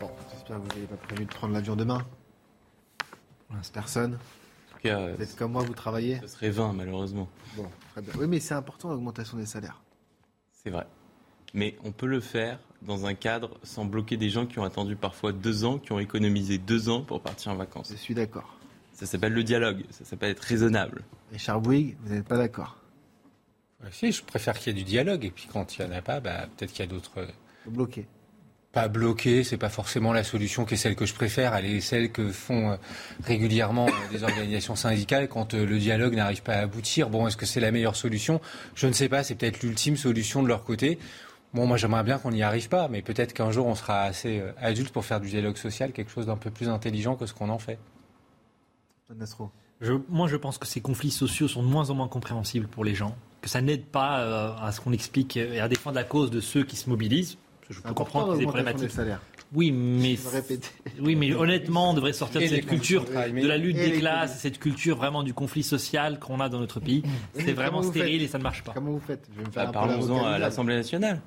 J'espère 0.00 0.56
que 0.56 0.62
vous 0.62 0.68
n'avez 0.68 0.86
pas 0.86 0.96
prévu 0.96 1.26
de 1.26 1.30
prendre 1.30 1.52
l'avion 1.52 1.76
demain. 1.76 1.98
Personne. 3.72 4.14
En 4.14 4.76
tout 4.76 4.82
cas, 4.82 5.14
Vous 5.14 5.22
êtes 5.22 5.36
comme 5.36 5.52
moi, 5.52 5.62
vous 5.62 5.74
travaillez 5.74 6.18
Ce 6.22 6.26
serait 6.28 6.50
20 6.50 6.72
malheureusement. 6.72 7.28
Bon, 7.56 7.66
très 7.92 8.02
bien. 8.02 8.12
Oui, 8.18 8.26
mais 8.26 8.40
c'est 8.40 8.54
important 8.54 8.90
l'augmentation 8.90 9.36
des 9.36 9.46
salaires. 9.46 9.80
C'est 10.52 10.70
vrai. 10.70 10.86
Mais 11.52 11.76
on 11.84 11.92
peut 11.92 12.06
le 12.06 12.20
faire 12.20 12.58
dans 12.82 13.06
un 13.06 13.14
cadre 13.14 13.58
sans 13.62 13.84
bloquer 13.84 14.16
des 14.16 14.28
gens 14.28 14.46
qui 14.46 14.58
ont 14.58 14.64
attendu 14.64 14.96
parfois 14.96 15.32
deux 15.32 15.64
ans, 15.64 15.78
qui 15.78 15.92
ont 15.92 16.00
économisé 16.00 16.58
deux 16.58 16.88
ans 16.88 17.02
pour 17.02 17.20
partir 17.20 17.52
en 17.52 17.56
vacances. 17.56 17.90
Je 17.90 17.96
suis 17.96 18.14
d'accord. 18.14 18.58
Ça 18.92 19.06
s'appelle 19.06 19.32
le 19.32 19.42
dialogue, 19.44 19.84
ça 19.90 20.04
s'appelle 20.04 20.30
être 20.30 20.40
raisonnable. 20.40 21.02
Richard 21.32 21.60
Bouygues, 21.60 21.96
vous 22.04 22.14
n'êtes 22.14 22.26
pas 22.26 22.36
d'accord 22.38 22.76
Ouais, 23.82 23.90
Si, 23.92 24.12
je 24.12 24.22
préfère 24.24 24.58
qu'il 24.58 24.76
y 24.76 24.80
ait 24.80 24.82
du 24.82 24.88
dialogue. 24.88 25.24
Et 25.24 25.30
puis 25.30 25.48
quand 25.52 25.76
il 25.76 25.84
n'y 25.84 25.92
en 25.92 25.96
a 25.96 26.02
pas, 26.02 26.20
bah, 26.20 26.46
peut-être 26.56 26.72
qu'il 26.72 26.80
y 26.84 26.88
a 26.88 26.90
d'autres. 26.90 27.26
Bloqué. 27.66 28.06
Pas 28.74 28.88
bloqué, 28.88 29.44
c'est 29.44 29.56
pas 29.56 29.68
forcément 29.68 30.12
la 30.12 30.24
solution 30.24 30.64
qui 30.64 30.74
est 30.74 30.76
celle 30.76 30.96
que 30.96 31.06
je 31.06 31.14
préfère. 31.14 31.54
Elle 31.54 31.66
est 31.66 31.80
celle 31.80 32.10
que 32.10 32.32
font 32.32 32.72
euh, 32.72 32.76
régulièrement 33.22 33.86
euh, 33.86 34.12
des 34.12 34.24
organisations 34.24 34.74
syndicales 34.74 35.28
quand 35.28 35.54
euh, 35.54 35.64
le 35.64 35.78
dialogue 35.78 36.14
n'arrive 36.16 36.42
pas 36.42 36.54
à 36.54 36.58
aboutir. 36.62 37.08
Bon, 37.08 37.28
est-ce 37.28 37.36
que 37.36 37.46
c'est 37.46 37.60
la 37.60 37.70
meilleure 37.70 37.94
solution? 37.94 38.40
Je 38.74 38.88
ne 38.88 38.92
sais 38.92 39.08
pas. 39.08 39.22
C'est 39.22 39.36
peut-être 39.36 39.62
l'ultime 39.62 39.96
solution 39.96 40.42
de 40.42 40.48
leur 40.48 40.64
côté. 40.64 40.98
Bon, 41.52 41.66
moi 41.68 41.76
j'aimerais 41.76 42.02
bien 42.02 42.18
qu'on 42.18 42.32
n'y 42.32 42.42
arrive 42.42 42.68
pas, 42.68 42.88
mais 42.88 43.00
peut-être 43.00 43.32
qu'un 43.32 43.52
jour 43.52 43.66
on 43.66 43.76
sera 43.76 44.02
assez 44.02 44.42
adulte 44.60 44.92
pour 44.92 45.04
faire 45.04 45.20
du 45.20 45.28
dialogue 45.28 45.56
social, 45.56 45.92
quelque 45.92 46.10
chose 46.10 46.26
d'un 46.26 46.36
peu 46.36 46.50
plus 46.50 46.68
intelligent 46.68 47.14
que 47.14 47.26
ce 47.26 47.32
qu'on 47.32 47.48
en 47.50 47.60
fait. 47.60 47.78
Je- 49.80 49.92
moi, 50.08 50.26
je 50.26 50.34
pense 50.36 50.58
que 50.58 50.66
ces 50.66 50.80
conflits 50.80 51.12
sociaux 51.12 51.46
sont 51.46 51.62
de 51.62 51.68
moins 51.68 51.90
en 51.90 51.94
moins 51.94 52.08
compréhensibles 52.08 52.66
pour 52.66 52.84
les 52.84 52.96
gens, 52.96 53.14
que 53.40 53.48
ça 53.48 53.60
n'aide 53.60 53.84
pas 53.84 54.56
à 54.60 54.72
ce 54.72 54.80
qu'on 54.80 54.92
explique 54.92 55.36
et 55.36 55.60
à 55.60 55.68
défendre 55.68 55.94
la 55.94 56.02
cause 56.04 56.32
de 56.32 56.40
ceux 56.40 56.64
qui 56.64 56.74
se 56.74 56.90
mobilisent. 56.90 57.38
Je 57.70 57.80
peux 57.80 57.94
comprendre 57.94 58.32
qu'il 58.32 58.40
y 58.40 58.42
ait 58.42 58.46
des 58.46 58.52
problématiques. 58.52 58.96
des. 58.96 59.12
Oui, 59.52 59.70
mais 59.72 60.16
oui, 61.00 61.14
mais 61.16 61.32
honnêtement, 61.32 61.90
on 61.90 61.94
devrait 61.94 62.12
sortir 62.12 62.40
de 62.40 62.46
cette 62.46 62.66
culture 62.66 63.04
de 63.04 63.46
la 63.46 63.56
lutte 63.56 63.76
des 63.76 63.92
classes, 63.92 64.38
cette 64.40 64.58
culture 64.58 64.96
vraiment 64.96 65.22
du 65.22 65.32
conflit 65.34 65.62
social 65.62 66.18
qu'on 66.18 66.40
a 66.40 66.48
dans 66.48 66.58
notre 66.60 66.80
pays. 66.80 67.02
C'est 67.34 67.52
vraiment 67.52 67.82
stérile 67.82 68.22
et 68.22 68.28
ça 68.28 68.38
ne 68.38 68.42
marche 68.42 68.62
pas. 68.64 68.72
Comment 68.72 68.92
vous 68.92 69.00
faites 69.00 69.28
Je 69.32 69.40
vais 69.40 69.46
me 69.46 69.50
faire 69.52 69.70
Bah, 69.72 69.80
un 69.80 69.82
peu 69.84 69.88
l'avocat 69.90 70.06
Parlons-en 70.08 70.26
à 70.26 70.38
l'Assemblée 70.38 70.76
nationale. 70.76 71.20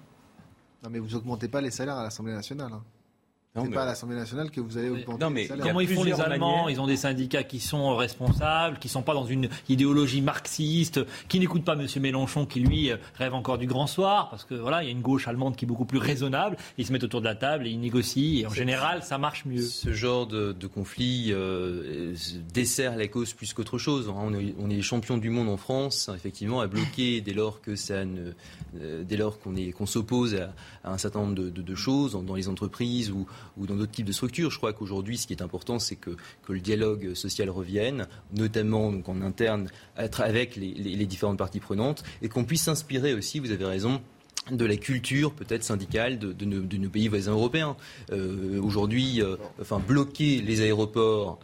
Non, 0.84 0.90
mais 0.92 1.00
vous 1.00 1.16
augmentez 1.16 1.48
pas 1.48 1.62
les 1.62 1.72
salaires 1.72 1.96
à 1.96 2.04
l'Assemblée 2.04 2.34
nationale. 2.34 2.72
hein. 2.74 2.84
C'est 3.64 3.70
mais- 3.70 3.76
pas 3.76 3.84
à 3.84 3.86
l'Assemblée 3.86 4.16
nationale 4.16 4.52
que 4.52 4.62
vous 4.62 4.78
allez 4.78 4.90
augmenter 4.90 5.24
Non, 5.24 5.30
mais 5.30 5.48
Comment 5.48 5.80
ils 5.80 5.88
font 5.88 6.04
les 6.04 6.14
Allemands 6.20 6.52
manières. 6.58 6.70
Ils 6.70 6.82
ont 6.82 6.88
des 6.88 6.98
syndicats 6.98 7.44
qui 7.44 7.60
sont 7.60 7.96
responsables, 7.96 8.78
qui 8.80 8.90
sont 8.90 9.02
pas 9.04 9.14
dans 9.14 9.26
une 9.26 9.50
idéologie 9.70 10.22
marxiste, 10.22 11.00
qui 11.28 11.40
n'écoutent 11.40 11.64
pas 11.66 11.74
M. 11.74 11.88
Mélenchon, 12.02 12.46
qui 12.46 12.60
lui 12.60 12.92
rêve 13.16 13.34
encore 13.34 13.58
du 13.58 13.68
grand 13.68 13.88
soir, 13.88 14.30
parce 14.30 14.44
que 14.46 14.56
voilà, 14.56 14.84
il 14.84 14.86
y 14.88 14.90
a 14.90 14.92
une 14.92 15.02
gauche 15.02 15.28
allemande 15.28 15.56
qui 15.56 15.66
est 15.66 15.68
beaucoup 15.68 15.86
plus 15.86 15.98
raisonnable. 16.00 16.58
Ils 16.78 16.86
se 16.86 16.92
mettent 16.94 17.04
autour 17.04 17.20
de 17.22 17.26
la 17.26 17.36
table 17.36 17.68
et 17.68 17.70
ils 17.70 17.80
négocient. 17.80 18.42
Et 18.42 18.46
en 18.46 18.54
général, 18.54 19.04
ça 19.04 19.18
marche 19.18 19.46
mieux. 19.46 19.62
Ce 19.62 19.92
genre 19.94 20.28
de, 20.28 20.52
de 20.52 20.68
conflit 20.68 21.28
euh, 21.32 22.14
dessert 22.54 22.96
la 22.96 23.08
cause 23.08 23.34
plus 23.34 23.54
qu'autre 23.54 23.78
chose. 23.78 24.10
hein. 24.10 24.16
On 24.18 24.34
est, 24.34 24.56
on 24.60 24.70
est 24.70 24.76
les 24.76 24.82
champions 24.82 25.18
du 25.18 25.30
monde 25.30 25.50
en 25.50 25.58
France, 25.58 26.10
effectivement, 26.16 26.62
à 26.62 26.68
bloquer 26.68 27.22
dès 27.22 27.34
lors 27.34 27.62
que 27.62 27.76
ça 27.76 28.06
ne, 28.06 28.32
euh, 28.82 29.04
dès 29.04 29.18
lors 29.18 29.40
qu'on 29.40 29.56
est 29.56 29.72
qu'on 29.72 29.86
s'oppose 29.86 30.36
à, 30.36 30.54
à 30.84 30.94
un 30.94 30.98
certain 30.98 31.20
nombre 31.20 31.36
de, 31.36 31.50
de- 31.50 31.62
de 31.62 31.76
choses 31.76 32.14
dans, 32.14 32.24
dans 32.24 32.36
les 32.36 32.48
entreprises 32.50 33.12
ou, 33.12 33.26
ou 33.58 33.66
dans 33.66 33.76
d'autres 33.76 33.92
types 33.92 34.06
de 34.06 34.12
structures. 34.12 34.52
Je 34.52 34.58
crois 34.58 34.74
qu'aujourd'hui, 34.74 35.18
ce 35.18 35.28
qui 35.28 35.34
est 35.34 35.42
important, 35.42 35.80
c'est 35.80 35.96
que, 35.96 36.18
le 36.50 36.60
dialogue 36.60 37.14
social 37.14 37.50
revienne, 37.50 38.08
notamment 38.34 38.94
en 39.06 39.22
interne 39.22 39.70
avec 39.96 40.56
les 40.56 41.06
différentes 41.06 41.38
parties 41.38 41.60
prenantes, 41.60 42.04
et 42.22 42.30
qu'on 42.30 42.46
puisse 42.46 42.64
s'inspirer 42.64 43.14
aussi. 43.14 43.40
Vous 43.40 43.52
avez 43.52 43.66
raison 43.66 44.02
de 44.52 44.66
la 44.66 44.78
culture 44.78 45.34
peut-être 45.34 45.64
syndicale 45.64 46.20
de, 46.20 46.46
nos, 46.46 46.90
pays 46.90 47.08
voisins 47.08 47.32
européens. 47.32 47.76
Euh, 48.12 48.62
aujourd'hui, 48.62 49.22
euh, 49.22 49.36
enfin 49.62 49.80
bloquer 49.80 50.42
les 50.42 50.62
aéroports 50.62 51.40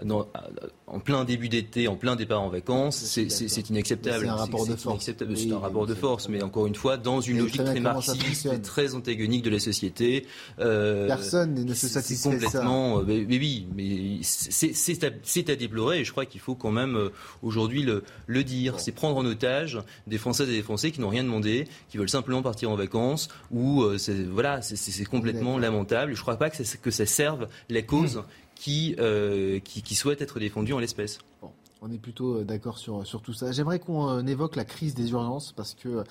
en 0.88 1.00
plein 1.00 1.24
début 1.26 1.50
d'été, 1.50 1.88
en 1.88 1.96
plein 1.96 2.16
départ 2.16 2.42
en 2.42 2.50
vacances, 2.50 2.98
c'est 2.98 3.70
inacceptable. 3.70 4.26
C'est 4.26 4.30
un 4.30 4.36
rapport 4.36 4.68
de 4.68 4.76
force. 4.76 5.06
C'est 5.06 5.52
un 5.52 5.60
rapport 5.60 5.88
de 5.88 5.96
force, 5.96 6.30
mais 6.30 6.44
encore 6.44 6.68
une 6.68 6.76
fois, 6.76 6.98
dans 6.98 7.22
une 7.22 7.40
logique 7.40 7.64
très 7.64 7.80
marxiste, 7.80 8.62
très 8.62 8.94
antagonique 8.96 9.44
de 9.44 9.50
la 9.50 9.60
société. 9.60 10.26
Euh, 10.60 11.08
Personne 11.08 11.66
ne 11.66 11.74
se 11.74 11.88
satisfait 11.88 12.30
complètement. 12.30 13.00
Ça. 13.00 13.06
Mais, 13.08 13.26
oui, 13.28 13.68
mais 13.76 14.20
c'est 14.22 15.04
à, 15.50 15.56
déplorer 15.56 16.00
et 16.00 16.04
je 16.04 16.12
crois 16.12 16.26
qu'il 16.26 16.42
faut 16.42 16.56
quand 16.56 16.72
même 16.72 17.10
aujourd'hui 17.42 17.84
le, 17.84 18.04
le, 18.28 18.44
dire. 18.44 18.80
C'est 18.80 18.92
prendre 18.92 19.18
en 19.18 19.26
otage 19.26 19.80
des 20.08 20.18
Françaises 20.18 20.50
et 20.50 20.54
des 20.54 20.64
Français 20.64 20.92
qui 20.92 21.02
n'ont 21.02 21.10
rien 21.10 21.24
demandé, 21.24 21.68
qui 21.90 21.98
veulent 21.98 22.10
simplement 22.10 22.42
partir 22.42 22.70
en 22.70 22.76
vacances 22.76 22.93
où 23.52 23.82
euh, 23.82 23.98
c'est 23.98 24.24
voilà, 24.24 24.62
c'est 24.62 25.06
complètement 25.06 25.58
lamentable. 25.58 26.14
Je 26.14 26.18
ne 26.18 26.22
crois 26.22 26.38
pas 26.38 26.50
que, 26.50 26.78
que 26.78 26.92
ça 26.92 27.06
serve 27.06 27.48
la 27.70 27.82
cause 27.82 28.18
hmm. 28.18 28.24
qui, 28.56 28.96
euh, 29.00 29.60
qui, 29.60 29.82
qui, 29.82 29.96
souhaite 29.96 30.22
être 30.22 30.40
défendue 30.40 30.74
en 30.74 30.80
l'espèce. 30.80 31.20
on 31.82 31.92
est 31.92 31.98
plutôt 31.98 32.38
euh, 32.38 32.44
d'accord 32.44 32.78
sur, 32.78 33.06
sur 33.06 33.22
tout 33.22 33.34
ça. 33.34 33.52
J'aimerais 33.52 33.80
qu'on 33.80 34.26
évoque 34.28 34.56
la 34.56 34.66
crise 34.66 34.94
des 34.94 35.12
urgences 35.12 35.52
parce 35.52 35.74
que 35.74 36.04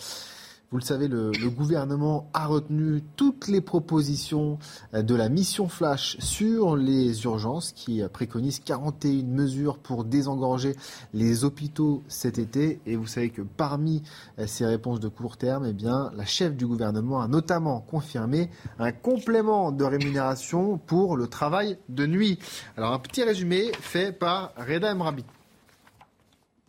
vous 0.73 0.79
le 0.79 0.85
savez, 0.85 1.07
le, 1.07 1.33
gouvernement 1.51 2.31
a 2.33 2.47
retenu 2.47 3.03
toutes 3.17 3.47
les 3.47 3.61
propositions 3.61 4.59
euh, 4.95 5.03
de 5.03 5.15
la 5.15 5.29
mission 5.29 5.69
Flash 5.69 6.17
sur 6.19 6.77
les 6.77 7.25
urgences 7.25 7.73
qui 7.73 8.01
euh, 8.01 8.09
préconise 8.09 8.59
41 8.59 9.25
mesures 9.25 9.77
pour 9.77 10.05
désengorger 10.05 10.75
les 11.13 11.45
hôpitaux 11.45 12.03
cet 12.09 12.39
été. 12.39 12.81
Et 12.87 12.97
vous 12.97 13.07
savez 13.07 13.29
que 13.29 13.43
parmi 13.43 14.03
euh, 14.39 14.47
ces 14.47 14.65
réponses 14.65 14.99
de 14.99 15.09
court 15.09 15.37
terme, 15.37 15.67
eh 15.69 15.75
bien, 15.75 16.11
la 16.17 16.25
chef 16.25 16.57
du 16.57 16.67
gouvernement 16.67 17.21
a 17.21 17.29
notamment 17.29 17.81
confirmé 17.81 18.49
un 18.79 18.93
complément 18.93 19.73
de 19.73 19.85
rémunération 19.85 20.79
pour 20.79 21.19
le 21.19 21.27
travail 21.27 21.77
de 21.91 22.07
nuit. 22.07 22.39
Alors 22.79 22.95
un 22.95 22.99
petit 22.99 23.23
résumé 23.23 23.73
fait 23.79 24.11
par 24.11 24.55
Reda 24.57 24.91
Emrabi. 24.91 25.27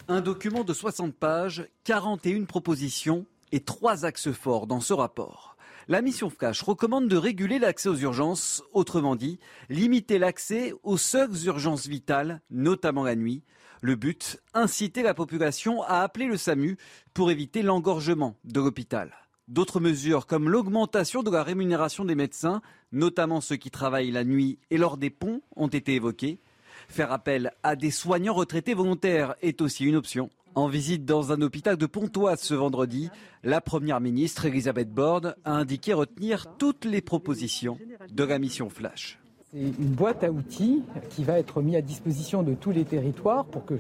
Un 0.10 0.20
document 0.20 0.66
de 0.66 0.74
60 0.74 1.16
pages, 1.16 1.66
41 1.86 2.44
propositions 2.44 3.26
et 3.54 3.60
trois 3.60 4.04
axes 4.04 4.32
forts 4.32 4.66
dans 4.66 4.82
ce 4.82 4.94
rapport. 4.94 5.56
La 5.88 6.02
mission 6.02 6.32
Flash 6.32 6.64
recommande 6.64 7.08
de 7.08 7.18
réguler 7.18 7.60
l'accès 7.60 7.88
aux 7.88 7.96
urgences, 7.96 8.64
autrement 8.74 9.16
dit, 9.16 9.40
limiter 9.70 10.18
l'accès 10.18 10.74
aux 10.82 10.98
seules 10.98 11.46
urgences 11.46 11.86
vitales, 11.86 12.42
notamment 12.50 13.04
la 13.04 13.16
nuit. 13.16 13.44
Le 13.82 13.96
but, 13.96 14.42
inciter 14.56 15.04
la 15.04 15.14
population 15.14 15.84
à 15.84 16.00
appeler 16.00 16.26
le 16.26 16.38
SAMU 16.38 16.78
pour 17.14 17.30
éviter 17.30 17.62
l'engorgement 17.62 18.36
de 18.44 18.60
l'hôpital. 18.60 19.14
D'autres 19.48 19.80
mesures 19.80 20.26
comme 20.26 20.50
l'augmentation 20.50 21.22
de 21.22 21.30
la 21.30 21.44
rémunération 21.44 22.06
des 22.06 22.16
médecins, 22.16 22.62
notamment 22.92 23.40
ceux 23.40 23.58
qui 23.58 23.70
travaillent 23.70 24.12
la 24.12 24.24
nuit 24.24 24.58
et 24.72 24.78
lors 24.78 24.98
des 24.98 25.12
ponts, 25.12 25.42
ont 25.56 25.68
été 25.68 25.94
évoquées. 25.94 26.40
Faire 26.88 27.12
appel 27.12 27.52
à 27.62 27.76
des 27.76 27.92
soignants 27.92 28.34
retraités 28.34 28.74
volontaires 28.74 29.36
est 29.44 29.62
aussi 29.62 29.86
une 29.86 29.96
option. 29.96 30.32
En 30.56 30.68
visite 30.68 31.04
dans 31.04 31.32
un 31.32 31.42
hôpital 31.42 31.78
de 31.78 31.86
Pontoise 31.88 32.40
ce 32.40 32.54
vendredi, 32.54 33.10
la 33.44 33.60
Première 33.60 34.00
ministre 34.00 34.46
Elisabeth 34.46 34.92
Borne 34.94 35.34
a 35.46 35.54
indiqué 35.54 35.94
retenir 35.94 36.46
toutes 36.58 36.86
les 36.86 37.02
propositions 37.02 37.80
de 38.12 38.24
la 38.24 38.38
mission 38.38 38.70
Flash. 38.70 39.20
C'est 39.52 39.60
une 39.60 39.96
boîte 39.96 40.24
à 40.24 40.32
outils 40.32 40.84
qui 41.10 41.24
va 41.24 41.40
être 41.40 41.62
mise 41.64 41.76
à 41.76 41.82
disposition 41.82 42.44
de 42.44 42.54
tous 42.54 42.70
les 42.70 42.86
territoires 42.86 43.46
pour 43.46 43.66
que 43.66 43.74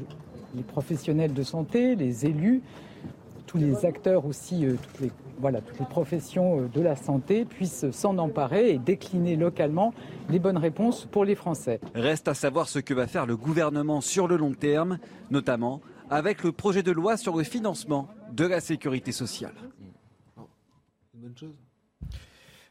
les 0.55 0.63
professionnels 0.63 1.33
de 1.33 1.43
santé, 1.43 1.95
les 1.95 2.25
élus, 2.25 2.63
tous 3.45 3.59
les 3.59 3.85
acteurs 3.85 4.25
aussi, 4.25 4.65
euh, 4.65 4.75
toutes 4.81 5.01
les, 5.01 5.11
voilà, 5.39 5.61
toutes 5.61 5.79
les 5.79 5.85
professions 5.85 6.61
euh, 6.61 6.67
de 6.73 6.81
la 6.81 6.95
santé 6.95 7.45
puissent 7.45 7.89
s'en 7.91 8.17
emparer 8.17 8.71
et 8.71 8.79
décliner 8.79 9.35
localement 9.35 9.93
les 10.29 10.39
bonnes 10.39 10.57
réponses 10.57 11.07
pour 11.11 11.23
les 11.23 11.35
Français. 11.35 11.79
Reste 11.93 12.27
à 12.27 12.33
savoir 12.33 12.67
ce 12.67 12.79
que 12.79 12.95
va 12.95 13.05
faire 13.05 13.27
le 13.27 13.37
gouvernement 13.37 14.01
sur 14.01 14.27
le 14.27 14.37
long 14.37 14.53
terme, 14.53 14.97
notamment 15.29 15.81
avec 16.13 16.43
le 16.43 16.51
projet 16.51 16.83
de 16.83 16.91
loi 16.91 17.17
sur 17.17 17.35
le 17.35 17.43
financement 17.43 18.07
de 18.31 18.45
la 18.45 18.59
sécurité 18.59 19.11
sociale. 19.11 19.53
Une 21.13 21.21
bonne 21.21 21.37
chose 21.37 21.55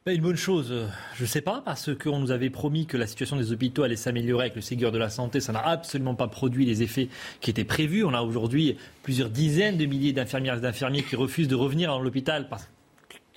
ben, 0.04 0.16
une 0.16 0.22
bonne 0.22 0.36
chose, 0.36 0.72
euh, 0.72 0.88
je 1.14 1.22
ne 1.22 1.28
sais 1.28 1.42
pas, 1.42 1.62
parce 1.64 1.94
qu'on 1.94 2.18
nous 2.18 2.32
avait 2.32 2.50
promis 2.50 2.86
que 2.86 2.96
la 2.96 3.06
situation 3.06 3.36
des 3.36 3.52
hôpitaux 3.52 3.84
allait 3.84 3.94
s'améliorer 3.94 4.46
avec 4.46 4.56
le 4.56 4.60
Ségur 4.60 4.90
de 4.90 4.98
la 4.98 5.08
santé. 5.08 5.38
Ça 5.38 5.52
n'a 5.52 5.64
absolument 5.64 6.16
pas 6.16 6.26
produit 6.26 6.66
les 6.66 6.82
effets 6.82 7.08
qui 7.40 7.50
étaient 7.50 7.62
prévus. 7.62 8.02
On 8.02 8.12
a 8.12 8.20
aujourd'hui 8.22 8.76
plusieurs 9.04 9.30
dizaines 9.30 9.76
de 9.76 9.86
milliers 9.86 10.12
d'infirmières 10.12 10.56
et 10.56 10.60
d'infirmiers 10.60 11.04
qui 11.04 11.14
refusent 11.14 11.46
de 11.46 11.54
revenir 11.54 11.90
dans 11.90 12.00
l'hôpital 12.00 12.48
parce 12.48 12.68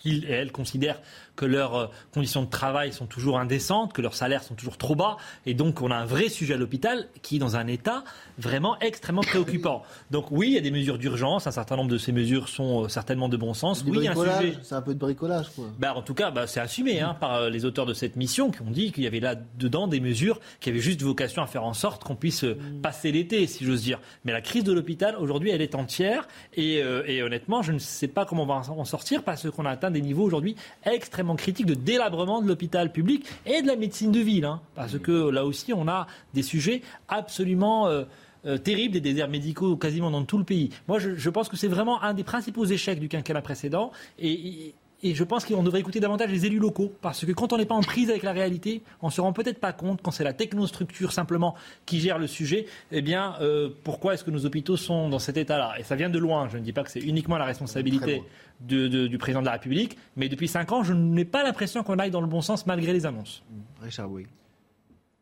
et 0.05 0.31
elles 0.31 0.51
considèrent 0.51 1.01
que 1.35 1.45
leurs 1.45 1.75
euh, 1.75 1.87
conditions 2.13 2.43
de 2.43 2.49
travail 2.49 2.93
sont 2.93 3.05
toujours 3.05 3.39
indécentes, 3.39 3.93
que 3.93 4.01
leurs 4.01 4.13
salaires 4.13 4.43
sont 4.43 4.55
toujours 4.55 4.77
trop 4.77 4.95
bas. 4.95 5.17
Et 5.45 5.53
donc, 5.53 5.81
on 5.81 5.91
a 5.91 5.95
un 5.95 6.05
vrai 6.05 6.29
sujet 6.29 6.53
à 6.53 6.57
l'hôpital 6.57 7.07
qui 7.21 7.35
est 7.35 7.39
dans 7.39 7.55
un 7.55 7.67
état 7.67 8.03
vraiment 8.37 8.79
extrêmement 8.79 9.21
préoccupant. 9.21 9.83
Donc, 10.11 10.31
oui, 10.31 10.47
il 10.49 10.53
y 10.53 10.57
a 10.57 10.61
des 10.61 10.71
mesures 10.71 10.97
d'urgence. 10.97 11.47
Un 11.47 11.51
certain 11.51 11.75
nombre 11.75 11.91
de 11.91 11.97
ces 11.97 12.11
mesures 12.11 12.49
sont 12.49 12.85
euh, 12.85 12.87
certainement 12.87 13.29
de 13.29 13.37
bon 13.37 13.53
sens. 13.53 13.83
Oui, 13.85 13.97
il 13.97 14.03
y 14.03 14.07
a 14.07 14.11
un 14.11 14.15
sujet. 14.15 14.57
C'est 14.63 14.75
un 14.75 14.81
peu 14.81 14.93
de 14.93 14.99
bricolage, 14.99 15.49
quoi. 15.55 15.65
Bah, 15.77 15.93
en 15.95 16.01
tout 16.01 16.13
cas, 16.13 16.31
bah, 16.31 16.47
c'est 16.47 16.59
assumé 16.59 17.01
hein, 17.01 17.15
par 17.19 17.35
euh, 17.35 17.49
les 17.49 17.65
auteurs 17.65 17.85
de 17.85 17.93
cette 17.93 18.15
mission 18.15 18.51
qui 18.51 18.61
ont 18.61 18.71
dit 18.71 18.91
qu'il 18.91 19.03
y 19.03 19.07
avait 19.07 19.19
là-dedans 19.19 19.87
des 19.87 19.99
mesures 19.99 20.39
qui 20.59 20.69
avaient 20.69 20.79
juste 20.79 21.01
vocation 21.01 21.41
à 21.41 21.47
faire 21.47 21.63
en 21.63 21.73
sorte 21.73 22.03
qu'on 22.03 22.15
puisse 22.15 22.43
mm. 22.43 22.81
passer 22.81 23.11
l'été, 23.11 23.47
si 23.47 23.65
j'ose 23.65 23.81
dire. 23.81 23.99
Mais 24.23 24.31
la 24.31 24.41
crise 24.41 24.63
de 24.63 24.73
l'hôpital, 24.73 25.15
aujourd'hui, 25.17 25.49
elle 25.49 25.61
est 25.61 25.75
entière. 25.75 26.27
Et, 26.53 26.75
et 27.07 27.23
honnêtement, 27.23 27.61
je 27.61 27.71
ne 27.71 27.79
sais 27.79 28.07
pas 28.07 28.25
comment 28.25 28.43
on 28.43 28.45
va 28.45 28.61
en 28.71 28.85
sortir 28.85 29.23
parce 29.23 29.49
qu'on 29.49 29.65
a 29.65 29.71
atteint 29.71 29.91
des 29.95 30.01
niveaux 30.01 30.23
aujourd'hui 30.23 30.55
extrêmement 30.85 31.35
critique 31.35 31.65
de 31.65 31.73
délabrement 31.73 32.41
de 32.41 32.47
l'hôpital 32.47 32.91
public 32.91 33.25
et 33.45 33.61
de 33.61 33.67
la 33.67 33.75
médecine 33.75 34.11
de 34.11 34.19
ville. 34.19 34.45
Hein, 34.45 34.61
parce 34.75 34.99
que 34.99 35.29
là 35.29 35.45
aussi, 35.45 35.73
on 35.73 35.87
a 35.87 36.07
des 36.33 36.43
sujets 36.43 36.81
absolument... 37.07 37.87
Euh, 37.87 38.03
euh, 38.47 38.59
terribles, 38.59 38.93
des 38.93 39.01
déserts 39.01 39.27
médicaux 39.27 39.75
quasiment 39.75 40.11
dans 40.11 40.23
tout 40.23 40.37
le 40.37 40.43
pays. 40.43 40.69
Moi, 40.87 40.99
je, 40.99 41.29
pense 41.31 41.49
que 41.49 41.57
c'est 41.57 41.67
vraiment 41.67 42.03
un 42.03 42.13
des 42.13 42.23
principaux 42.23 42.63
échecs 42.63 42.99
du 42.99 43.09
quinquennat 43.09 43.41
précédent. 43.41 43.91
Et 44.19 44.75
je 45.13 45.23
pense 45.23 45.45
qu'on 45.45 45.61
devrait 45.61 45.81
écouter 45.81 45.99
davantage 45.99 46.31
les 46.31 46.45
élus 46.45 46.59
locaux, 46.59 46.91
parce 47.01 47.25
que 47.25 47.31
quand 47.31 47.53
on 47.53 47.57
n'est 47.57 47.65
pas 47.65 47.75
en 47.75 47.81
prise 47.81 48.09
avec 48.09 48.23
la 48.23 48.31
réalité, 48.31 48.81
on 49.01 49.09
se 49.09 49.21
rend 49.21 49.33
peut-être 49.33 49.59
pas 49.59 49.73
compte, 49.73 50.01
quand 50.01 50.11
c'est 50.11 50.23
la 50.23 50.33
technostructure 50.33 51.11
simplement 51.11 51.53
qui 51.85 51.99
gère 51.99 52.17
le 52.17 52.27
sujet, 52.27 52.65
eh 52.91 53.01
bien, 53.01 53.35
euh, 53.41 53.69
pourquoi 53.83 54.13
est-ce 54.13 54.23
que 54.23 54.31
nos 54.31 54.45
hôpitaux 54.45 54.77
sont 54.77 55.09
dans 55.09 55.19
cet 55.19 55.37
état-là? 55.37 55.75
Et 55.77 55.83
ça 55.83 55.95
vient 55.95 56.09
de 56.09 56.17
loin. 56.17 56.47
Je 56.49 56.57
ne 56.57 56.63
dis 56.63 56.73
pas 56.73 56.83
que 56.83 56.91
c'est 56.91 57.01
uniquement 57.01 57.37
la 57.37 57.45
responsabilité 57.45 58.23
du 58.61 59.17
président 59.19 59.41
de 59.41 59.45
la 59.45 59.53
République, 59.53 59.97
mais 60.15 60.29
depuis 60.29 60.47
cinq 60.47 60.71
ans, 60.71 60.83
je 60.83 60.93
n'ai 60.93 61.25
pas 61.25 61.43
l'impression 61.43 61.83
qu'on 61.83 61.99
aille 61.99 62.11
dans 62.11 62.21
le 62.21 62.27
bon 62.27 62.41
sens 62.41 62.65
malgré 62.65 62.93
les 62.93 63.05
annonces. 63.05 63.43
Richard, 63.81 64.11
oui. 64.11 64.25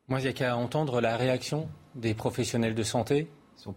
Moi, 0.07 0.19
il 0.19 0.23
n'y 0.23 0.29
a 0.29 0.33
qu'à 0.33 0.55
entendre 0.55 1.01
la 1.01 1.17
réaction 1.17 1.67
des 1.95 2.13
professionnels 2.13 2.75
de 2.75 2.83
santé 2.83 3.27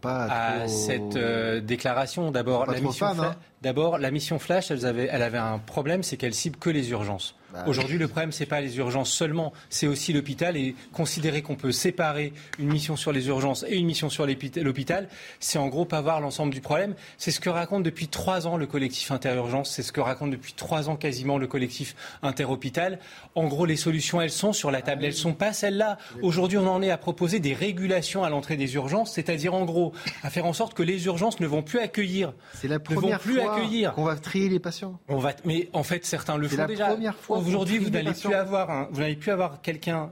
à 0.05 0.69
cette 0.69 1.17
euh, 1.17 1.61
déclaration. 1.61 2.31
D'abord, 2.31 2.67
la, 2.67 2.81
mission 2.81 3.07
hein. 3.07 3.37
D'abord, 3.63 3.99
la 3.99 4.11
mission 4.11 4.39
Flash, 4.39 4.71
elle 4.71 4.85
avait, 4.85 5.09
elle 5.11 5.23
avait 5.23 5.39
un 5.39 5.59
problème, 5.59 6.03
c'est 6.03 6.17
qu'elle 6.17 6.35
cible 6.35 6.59
que 6.59 6.71
les 6.71 6.91
urgences. 6.91 7.35
Bah 7.53 7.65
Aujourd'hui, 7.67 7.99
le 7.99 8.09
problème, 8.09 8.33
c'est 8.33 8.47
pas 8.47 8.61
les 8.61 8.77
urgences 8.79 9.11
seulement, 9.11 9.53
c'est 9.71 9.87
aussi 9.87 10.13
l'hôpital. 10.13 10.57
Et 10.57 10.75
considérer 10.93 11.43
qu'on 11.43 11.55
peut 11.55 11.73
séparer 11.73 12.33
une 12.59 12.69
mission 12.69 12.97
sur 12.97 13.13
les 13.13 13.29
urgences 13.29 13.65
et 13.69 13.77
une 13.77 13.87
mission 13.87 14.11
sur 14.11 14.27
l'hôpital, 14.27 15.09
c'est 15.41 15.59
en 15.59 15.69
gros 15.69 15.85
pas 15.85 16.01
voir 16.01 16.21
l'ensemble 16.21 16.53
du 16.53 16.61
problème. 16.61 16.95
C'est 17.19 17.31
ce 17.31 17.41
que 17.41 17.49
raconte 17.49 17.83
depuis 17.83 18.09
trois 18.09 18.47
ans 18.47 18.57
le 18.57 18.67
collectif 18.67 19.11
Interurgence, 19.11 19.71
c'est 19.71 19.83
ce 19.83 19.93
que 19.93 20.01
raconte 20.01 20.31
depuis 20.31 20.53
trois 20.53 20.89
ans 20.89 20.97
quasiment 20.97 21.39
le 21.39 21.47
collectif 21.47 21.95
Interhôpital. 22.23 22.99
En 23.35 23.47
gros, 23.47 23.67
les 23.67 23.77
solutions, 23.77 24.21
elles 24.21 24.31
sont 24.31 24.53
sur 24.53 24.71
la 24.71 24.83
table, 24.83 25.05
elles 25.05 25.15
sont 25.15 25.35
pas 25.35 25.53
celles-là. 25.53 25.99
Aujourd'hui, 26.23 26.59
on 26.59 26.67
en 26.69 26.83
est 26.83 26.91
à 26.91 26.99
proposer 26.99 27.41
des 27.41 27.55
régulations 27.55 28.25
à 28.25 28.31
l'entrée 28.31 28.57
des 28.57 28.75
urgences, 28.75 29.13
c'est-à-dire 29.13 29.55
en 29.55 29.65
gros 29.65 29.93
à 30.23 30.31
faire 30.31 30.47
en 30.47 30.53
sorte 30.53 30.75
que 30.75 30.83
les 30.83 31.07
urgences 31.07 31.41
ne 31.41 31.47
vont 31.47 31.63
plus 31.63 31.79
accueillir. 31.79 32.33
C'est 32.55 32.69
la 32.69 32.79
première 32.79 33.23
fois 33.23 33.61
qu'on 33.95 34.05
va 34.05 34.17
trier 34.17 34.49
les 34.49 34.59
patients. 34.59 34.99
On 35.09 35.19
va, 35.19 35.33
mais 35.45 35.69
en 35.73 35.83
fait, 35.83 36.05
certains 36.05 36.37
le 36.37 36.49
font 36.49 36.67
déjà. 36.67 36.87
Première 36.89 37.17
fois 37.17 37.36
Aujourd'hui, 37.37 37.79
vous 37.79 37.91
n'allez 37.91 38.13
plus 38.13 38.35
avoir, 38.35 38.89
vous 38.91 39.01
n'allez 39.01 39.17
plus 39.17 39.31
avoir 39.31 39.61
quelqu'un 39.63 40.11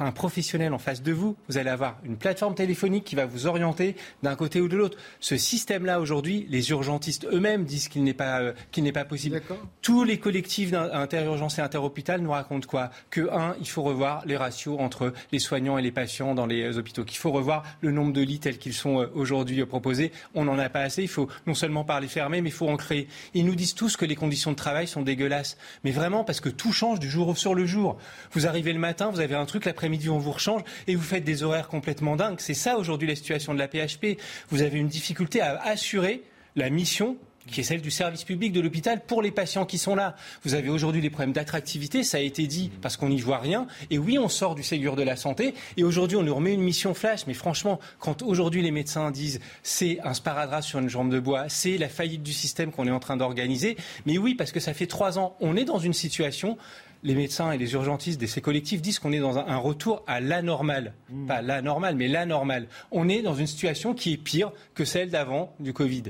un 0.00 0.12
professionnel 0.12 0.72
en 0.72 0.78
face 0.78 1.02
de 1.02 1.12
vous, 1.12 1.36
vous 1.48 1.58
allez 1.58 1.70
avoir 1.70 1.98
une 2.04 2.16
plateforme 2.16 2.54
téléphonique 2.54 3.04
qui 3.04 3.16
va 3.16 3.26
vous 3.26 3.46
orienter 3.46 3.96
d'un 4.22 4.34
côté 4.36 4.60
ou 4.60 4.68
de 4.68 4.76
l'autre. 4.76 4.98
Ce 5.20 5.36
système-là, 5.36 6.00
aujourd'hui, 6.00 6.46
les 6.48 6.70
urgentistes 6.70 7.26
eux-mêmes 7.32 7.64
disent 7.64 7.88
qu'il 7.88 8.04
n'est 8.04 8.14
pas, 8.14 8.40
euh, 8.40 8.52
qu'il 8.70 8.84
n'est 8.84 8.92
pas 8.92 9.04
possible. 9.04 9.42
Tous 9.82 10.04
les 10.04 10.18
collectifs 10.18 10.70
d'interurgence 10.70 11.58
et 11.58 11.62
interhôpital 11.62 12.20
nous 12.20 12.30
racontent 12.30 12.66
quoi? 12.68 12.90
Que, 13.10 13.28
un, 13.32 13.56
il 13.60 13.68
faut 13.68 13.82
revoir 13.82 14.22
les 14.26 14.36
ratios 14.36 14.78
entre 14.78 15.12
les 15.32 15.38
soignants 15.38 15.78
et 15.78 15.82
les 15.82 15.92
patients 15.92 16.34
dans 16.34 16.46
les 16.46 16.78
hôpitaux, 16.78 17.04
qu'il 17.04 17.18
faut 17.18 17.32
revoir 17.32 17.64
le 17.80 17.90
nombre 17.90 18.12
de 18.12 18.20
lits 18.20 18.40
tels 18.40 18.58
qu'ils 18.58 18.74
sont 18.74 19.00
euh, 19.00 19.06
aujourd'hui 19.14 19.60
euh, 19.60 19.66
proposés. 19.66 20.12
On 20.34 20.44
n'en 20.44 20.58
a 20.58 20.68
pas 20.68 20.80
assez. 20.80 21.02
Il 21.02 21.08
faut 21.08 21.28
non 21.46 21.54
seulement 21.54 21.84
parler 21.84 22.08
fermé, 22.08 22.40
mais 22.40 22.50
il 22.50 22.52
faut 22.52 22.68
en 22.68 22.76
créer. 22.76 23.08
Ils 23.34 23.44
nous 23.44 23.54
disent 23.54 23.74
tous 23.74 23.96
que 23.96 24.04
les 24.04 24.16
conditions 24.16 24.50
de 24.50 24.56
travail 24.56 24.86
sont 24.86 25.02
dégueulasses. 25.02 25.56
Mais 25.84 25.90
vraiment, 25.90 26.24
parce 26.24 26.40
que 26.40 26.48
tout 26.48 26.72
change 26.72 27.00
du 27.00 27.10
jour 27.10 27.36
sur 27.36 27.54
le 27.54 27.66
jour. 27.66 27.98
Vous 28.32 28.46
arrivez 28.46 28.72
le 28.72 28.78
matin, 28.78 29.10
vous 29.10 29.20
avez 29.20 29.34
un 29.34 29.46
truc, 29.46 29.66
l'après-midi, 29.74 30.08
on 30.08 30.18
vous 30.18 30.30
rechange 30.30 30.62
et 30.86 30.94
vous 30.94 31.02
faites 31.02 31.24
des 31.24 31.42
horaires 31.42 31.66
complètement 31.66 32.14
dingues. 32.14 32.38
C'est 32.38 32.54
ça 32.54 32.78
aujourd'hui 32.78 33.08
la 33.08 33.16
situation 33.16 33.54
de 33.54 33.58
la 33.58 33.66
PHP. 33.66 34.20
Vous 34.50 34.62
avez 34.62 34.78
une 34.78 34.86
difficulté 34.86 35.40
à 35.40 35.60
assurer 35.62 36.22
la 36.54 36.70
mission 36.70 37.16
qui 37.50 37.60
est 37.60 37.64
celle 37.64 37.82
du 37.82 37.90
service 37.90 38.24
public 38.24 38.52
de 38.52 38.60
l'hôpital 38.60 39.02
pour 39.06 39.20
les 39.20 39.30
patients 39.30 39.66
qui 39.66 39.76
sont 39.76 39.94
là. 39.94 40.16
Vous 40.44 40.54
avez 40.54 40.70
aujourd'hui 40.70 41.02
des 41.02 41.10
problèmes 41.10 41.32
d'attractivité, 41.32 42.02
ça 42.02 42.16
a 42.16 42.20
été 42.20 42.46
dit, 42.46 42.70
parce 42.80 42.96
qu'on 42.96 43.08
n'y 43.10 43.20
voit 43.20 43.38
rien. 43.38 43.66
Et 43.90 43.98
oui, 43.98 44.18
on 44.18 44.30
sort 44.30 44.54
du 44.54 44.62
Ségur 44.62 44.96
de 44.96 45.02
la 45.02 45.16
santé. 45.16 45.54
Et 45.76 45.84
aujourd'hui, 45.84 46.16
on 46.16 46.22
nous 46.22 46.34
remet 46.34 46.54
une 46.54 46.62
mission 46.62 46.94
flash. 46.94 47.26
Mais 47.26 47.34
franchement, 47.34 47.80
quand 47.98 48.22
aujourd'hui 48.22 48.62
les 48.62 48.70
médecins 48.70 49.10
disent 49.10 49.40
c'est 49.62 49.98
un 50.04 50.14
sparadrap 50.14 50.62
sur 50.62 50.78
une 50.78 50.88
jambe 50.88 51.10
de 51.10 51.20
bois, 51.20 51.48
c'est 51.48 51.76
la 51.76 51.88
faillite 51.88 52.22
du 52.22 52.32
système 52.32 52.72
qu'on 52.72 52.86
est 52.86 52.92
en 52.92 53.00
train 53.00 53.16
d'organiser. 53.16 53.76
Mais 54.06 54.16
oui, 54.16 54.34
parce 54.34 54.52
que 54.52 54.60
ça 54.60 54.72
fait 54.72 54.86
trois 54.86 55.18
ans, 55.18 55.36
on 55.40 55.56
est 55.56 55.64
dans 55.64 55.78
une 55.78 55.92
situation 55.92 56.56
les 57.04 57.14
médecins 57.14 57.52
et 57.52 57.58
les 57.58 57.74
urgentistes 57.74 58.20
de 58.20 58.26
ces 58.26 58.40
collectifs 58.40 58.80
disent 58.80 58.98
qu'on 58.98 59.12
est 59.12 59.18
dans 59.18 59.38
un, 59.38 59.56
retour 59.56 60.02
à 60.06 60.20
l'anormal. 60.20 60.94
Mmh. 61.10 61.26
Pas 61.26 61.42
l'anormal, 61.42 61.94
mais 61.94 62.08
l'anormal. 62.08 62.66
On 62.90 63.08
est 63.08 63.20
dans 63.22 63.34
une 63.34 63.46
situation 63.46 63.94
qui 63.94 64.14
est 64.14 64.16
pire 64.16 64.50
que 64.74 64.84
celle 64.84 65.10
d'avant 65.10 65.54
du 65.60 65.72
Covid. 65.74 66.04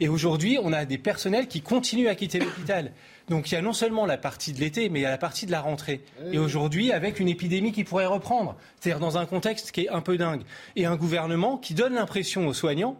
Et 0.00 0.08
aujourd'hui, 0.08 0.58
on 0.62 0.72
a 0.72 0.86
des 0.86 0.98
personnels 0.98 1.46
qui 1.46 1.60
continuent 1.60 2.08
à 2.08 2.14
quitter 2.14 2.40
l'hôpital. 2.40 2.92
Donc 3.28 3.50
il 3.50 3.54
y 3.54 3.58
a 3.58 3.62
non 3.62 3.74
seulement 3.74 4.06
la 4.06 4.16
partie 4.16 4.54
de 4.54 4.60
l'été, 4.60 4.88
mais 4.88 5.00
il 5.00 5.02
y 5.02 5.06
a 5.06 5.10
la 5.10 5.18
partie 5.18 5.44
de 5.44 5.52
la 5.52 5.60
rentrée. 5.60 6.02
Et 6.32 6.38
aujourd'hui, 6.38 6.92
avec 6.92 7.20
une 7.20 7.28
épidémie 7.28 7.72
qui 7.72 7.84
pourrait 7.84 8.06
reprendre, 8.06 8.56
c'est-à-dire 8.80 9.00
dans 9.00 9.18
un 9.18 9.26
contexte 9.26 9.70
qui 9.70 9.82
est 9.82 9.88
un 9.90 10.00
peu 10.00 10.16
dingue, 10.16 10.42
et 10.76 10.86
un 10.86 10.96
gouvernement 10.96 11.58
qui 11.58 11.74
donne 11.74 11.94
l'impression 11.94 12.46
aux 12.46 12.54
soignants 12.54 12.96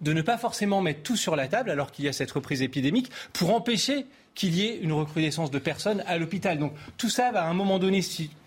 de 0.00 0.12
ne 0.12 0.22
pas 0.22 0.38
forcément 0.38 0.80
mettre 0.80 1.02
tout 1.02 1.16
sur 1.16 1.34
la 1.34 1.48
table 1.48 1.70
alors 1.70 1.90
qu'il 1.90 2.04
y 2.04 2.08
a 2.08 2.12
cette 2.12 2.30
reprise 2.30 2.62
épidémique 2.62 3.10
pour 3.32 3.52
empêcher 3.52 4.06
qu'il 4.38 4.54
y 4.54 4.66
ait 4.66 4.76
une 4.76 4.92
recrudescence 4.92 5.50
de 5.50 5.58
personnes 5.58 6.04
à 6.06 6.16
l'hôpital. 6.16 6.60
Donc 6.60 6.72
tout 6.96 7.08
ça 7.08 7.32
va 7.32 7.42
à 7.42 7.48
un 7.48 7.54
moment 7.54 7.80
donné 7.80 8.00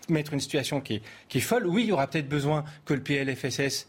mettre 0.08 0.32
une 0.32 0.40
situation 0.40 0.80
qui 0.80 1.02
est, 1.34 1.40
folle. 1.40 1.66
Oui, 1.66 1.82
il 1.82 1.90
y 1.90 1.92
aura 1.92 2.06
peut-être 2.06 2.30
besoin 2.30 2.64
que 2.86 2.94
le 2.94 3.02
PLFSS 3.02 3.88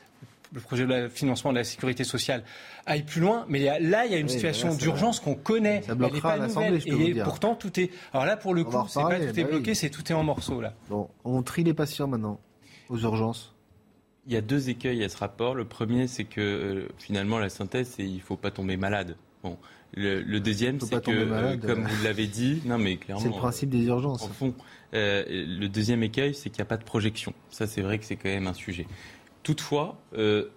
le 0.51 0.59
projet 0.59 0.85
de 0.85 1.07
financement 1.07 1.51
de 1.51 1.57
la 1.57 1.63
sécurité 1.63 2.03
sociale 2.03 2.43
aille 2.85 3.01
plus 3.01 3.21
loin, 3.21 3.43
mais 3.49 3.79
là, 3.79 4.05
il 4.05 4.11
y 4.11 4.15
a 4.15 4.19
une 4.19 4.29
situation 4.29 4.75
d'urgence 4.75 5.19
qu'on 5.19 5.33
connaît. 5.33 5.81
Ça 5.81 5.95
bloquera 5.95 6.37
elle 6.37 6.75
Et 6.85 7.23
pourtant, 7.23 7.55
tout 7.55 7.79
est. 7.79 7.89
Alors 8.11 8.27
là, 8.27 8.37
pour 8.37 8.53
le 8.53 8.63
coup, 8.63 8.77
c'est 8.87 9.01
pas 9.01 9.17
tout 9.17 9.39
est 9.39 9.43
bah 9.43 9.49
bloqué, 9.49 9.73
c'est 9.73 9.89
tout 9.89 10.11
est 10.11 10.13
en 10.13 10.23
morceaux 10.23 10.61
là. 10.61 10.73
Bon, 10.89 11.09
on 11.23 11.41
trie 11.41 11.63
les 11.63 11.73
patients 11.73 12.07
maintenant 12.07 12.39
aux 12.89 12.99
urgences. 12.99 13.55
Il 14.27 14.33
y 14.33 14.37
a 14.37 14.41
deux 14.41 14.69
écueils 14.69 15.03
à 15.03 15.09
ce 15.09 15.17
rapport. 15.17 15.55
Le 15.55 15.65
premier, 15.65 16.07
c'est 16.07 16.25
que 16.25 16.41
euh, 16.41 16.87
finalement, 16.99 17.39
la 17.39 17.49
synthèse, 17.49 17.93
c'est 17.95 18.03
il 18.03 18.21
faut 18.21 18.37
pas 18.37 18.51
tomber 18.51 18.77
malade. 18.77 19.15
Bon, 19.41 19.57
le, 19.95 20.39
deuxième, 20.39 20.79
c'est 20.79 21.03
que, 21.03 21.11
euh, 21.11 21.57
comme 21.57 21.83
vous 21.83 22.03
l'avez 22.03 22.27
dit, 22.27 22.61
non 22.65 22.77
mais 22.77 22.97
clairement, 22.97 23.21
c'est 23.21 23.29
le 23.29 23.35
principe 23.35 23.69
des 23.69 23.85
urgences. 23.85 24.23
En 24.23 24.29
fond, 24.29 24.53
euh, 24.93 25.23
le 25.27 25.67
deuxième 25.67 26.03
écueil, 26.03 26.33
c'est 26.33 26.49
qu'il 26.49 26.59
n'y 26.59 26.63
a 26.63 26.69
pas 26.69 26.77
de 26.77 26.83
projection. 26.83 27.33
Ça, 27.49 27.67
c'est 27.67 27.81
vrai 27.81 27.99
que 27.99 28.05
c'est 28.05 28.15
quand 28.15 28.29
même 28.29 28.47
un 28.47 28.53
sujet. 28.53 28.87
Toutefois, 29.43 30.01
euh, 30.17 30.49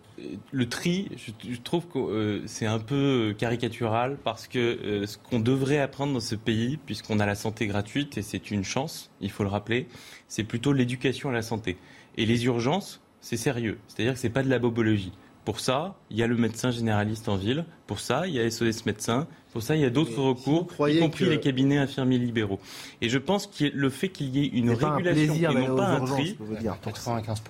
le 0.52 0.68
tri, 0.68 1.10
je, 1.16 1.58
trouve 1.58 1.86
que 1.88 2.42
c'est 2.46 2.64
un 2.64 2.78
peu 2.78 3.34
caricatural 3.36 4.16
parce 4.24 4.48
que 4.48 5.04
ce 5.06 5.18
qu'on 5.18 5.40
devrait 5.40 5.80
apprendre 5.80 6.14
dans 6.14 6.20
ce 6.20 6.34
pays, 6.34 6.78
puisqu'on 6.78 7.20
a 7.20 7.26
la 7.26 7.34
santé 7.34 7.66
gratuite 7.66 8.16
et 8.16 8.22
c'est 8.22 8.50
une 8.50 8.64
chance, 8.64 9.10
il 9.20 9.30
faut 9.30 9.42
le 9.42 9.50
rappeler, 9.50 9.88
c'est 10.28 10.44
plutôt 10.44 10.72
l'éducation 10.72 11.28
à 11.28 11.32
la 11.32 11.42
santé. 11.42 11.76
Et 12.16 12.24
les 12.24 12.46
urgences, 12.46 13.02
c'est 13.20 13.36
sérieux. 13.36 13.78
C'est-à-dire 13.88 14.14
que 14.14 14.18
c'est 14.18 14.30
pas 14.30 14.42
de 14.42 14.48
la 14.48 14.58
bobologie. 14.58 15.12
Pour 15.46 15.60
ça, 15.60 15.94
il 16.10 16.16
y 16.16 16.24
a 16.24 16.26
le 16.26 16.36
médecin 16.36 16.72
généraliste 16.72 17.28
en 17.28 17.36
ville. 17.36 17.64
Pour 17.86 18.00
ça, 18.00 18.26
il 18.26 18.34
y 18.34 18.40
a 18.40 18.50
SOS 18.50 18.84
médecin. 18.84 19.28
Pour 19.52 19.62
ça, 19.62 19.76
il 19.76 19.80
y 19.80 19.84
a 19.84 19.90
d'autres 19.90 20.20
recours, 20.20 20.66
y 20.88 20.98
compris 20.98 21.26
les 21.26 21.38
cabinets 21.38 21.78
infirmiers 21.78 22.18
libéraux. 22.18 22.58
Et 23.00 23.08
je 23.08 23.16
pense 23.16 23.46
que 23.46 23.64
le 23.72 23.88
fait 23.88 24.08
qu'il 24.08 24.36
y 24.36 24.44
ait 24.44 24.48
une 24.48 24.72
régulation 24.72 25.34
et 25.52 25.54
non 25.54 25.76
pas 25.76 25.86
un 25.86 26.04
tri, 26.04 26.36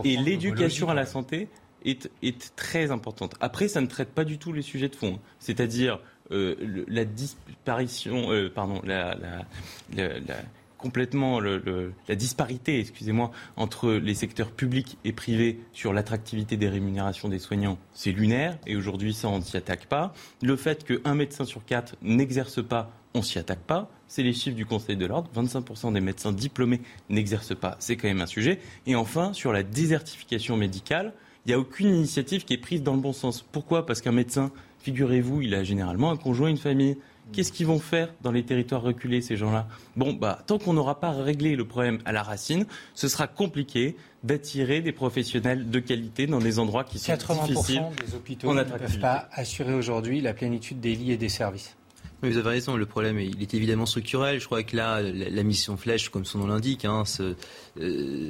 et 0.04 0.16
l'éducation 0.18 0.90
à 0.90 0.94
la 0.94 1.06
santé 1.06 1.48
est, 1.86 2.54
très 2.54 2.90
importante. 2.90 3.34
Après, 3.40 3.66
ça 3.66 3.80
ne 3.80 3.86
traite 3.86 4.10
pas 4.10 4.24
du 4.24 4.36
tout 4.36 4.52
les 4.52 4.60
sujets 4.60 4.90
de 4.90 4.96
fond, 4.96 5.18
c'est-à-dire 5.38 5.98
euh, 6.32 6.84
la 6.88 7.06
disparition, 7.06 8.30
euh, 8.30 8.50
pardon, 8.54 8.82
la, 8.84 9.16
complètement 10.78 11.40
la 11.40 12.14
disparité, 12.14 12.80
excusez-moi, 12.80 13.30
entre 13.56 13.92
les 13.92 14.14
secteurs 14.14 14.50
publics 14.50 14.98
et 15.04 15.12
privés 15.12 15.60
sur 15.72 15.92
l'attractivité 15.92 16.56
des 16.56 16.68
rémunérations 16.68 17.28
des 17.28 17.38
soignants, 17.38 17.78
c'est 17.92 18.12
lunaire, 18.12 18.58
et 18.66 18.76
aujourd'hui 18.76 19.14
ça 19.14 19.28
on 19.28 19.38
ne 19.38 19.42
s'y 19.42 19.56
attaque 19.56 19.86
pas. 19.86 20.12
Le 20.42 20.56
fait 20.56 20.84
qu'un 20.84 21.14
médecin 21.14 21.44
sur 21.44 21.64
quatre 21.64 21.96
n'exerce 22.02 22.62
pas, 22.62 22.90
on 23.14 23.22
s'y 23.22 23.38
attaque 23.38 23.60
pas. 23.60 23.90
C'est 24.08 24.22
les 24.22 24.32
chiffres 24.32 24.56
du 24.56 24.66
Conseil 24.66 24.96
de 24.96 25.06
l'ordre. 25.06 25.30
25% 25.34 25.92
des 25.92 26.00
médecins 26.00 26.32
diplômés 26.32 26.80
n'exercent 27.08 27.56
pas. 27.56 27.76
C'est 27.80 27.96
quand 27.96 28.06
même 28.06 28.20
un 28.20 28.26
sujet. 28.26 28.60
Et 28.86 28.94
enfin, 28.94 29.32
sur 29.32 29.52
la 29.52 29.62
désertification 29.62 30.56
médicale, 30.56 31.12
il 31.44 31.48
n'y 31.48 31.54
a 31.54 31.58
aucune 31.58 31.88
initiative 31.88 32.44
qui 32.44 32.52
est 32.52 32.58
prise 32.58 32.82
dans 32.82 32.94
le 32.94 33.00
bon 33.00 33.12
sens. 33.12 33.42
Pourquoi? 33.42 33.86
Parce 33.86 34.00
qu'un 34.00 34.12
médecin, 34.12 34.52
figurez-vous, 34.80 35.42
il 35.42 35.54
a 35.54 35.64
généralement 35.64 36.10
un 36.10 36.16
conjoint, 36.16 36.48
une 36.48 36.56
famille. 36.56 36.98
Qu'est-ce 37.32 37.52
qu'ils 37.52 37.66
vont 37.66 37.78
faire 37.78 38.12
dans 38.22 38.32
les 38.32 38.44
territoires 38.44 38.82
reculés, 38.82 39.20
ces 39.20 39.36
gens-là? 39.36 39.66
Bon, 39.96 40.12
bah, 40.12 40.38
tant 40.46 40.58
qu'on 40.58 40.72
n'aura 40.72 41.00
pas 41.00 41.10
réglé 41.10 41.56
le 41.56 41.66
problème 41.66 41.98
à 42.04 42.12
la 42.12 42.22
racine, 42.22 42.66
ce 42.94 43.08
sera 43.08 43.26
compliqué 43.26 43.96
d'attirer 44.24 44.80
des 44.80 44.92
professionnels 44.92 45.70
de 45.70 45.78
qualité 45.80 46.26
dans 46.26 46.38
des 46.38 46.58
endroits 46.58 46.84
qui 46.84 46.98
sont 46.98 47.12
80 47.12 47.46
difficiles. 47.46 47.82
des 48.04 48.14
hôpitaux 48.14 48.54
ne 48.54 48.62
peuvent 48.62 48.98
pas 48.98 49.28
assurer 49.32 49.74
aujourd'hui 49.74 50.20
la 50.20 50.34
plénitude 50.34 50.80
des 50.80 50.94
lits 50.94 51.12
et 51.12 51.16
des 51.16 51.28
services 51.28 51.76
vous 52.22 52.36
avez 52.38 52.48
raison, 52.48 52.76
le 52.76 52.86
problème 52.86 53.18
il 53.20 53.42
est 53.42 53.54
évidemment 53.54 53.86
structurel. 53.86 54.40
Je 54.40 54.46
crois 54.46 54.62
que 54.62 54.76
là, 54.76 55.02
la, 55.02 55.42
mission 55.42 55.76
flèche, 55.76 56.08
comme 56.08 56.24
son 56.24 56.38
nom 56.38 56.46
l'indique, 56.46 56.84
hein, 56.84 57.04
euh, 57.78 58.28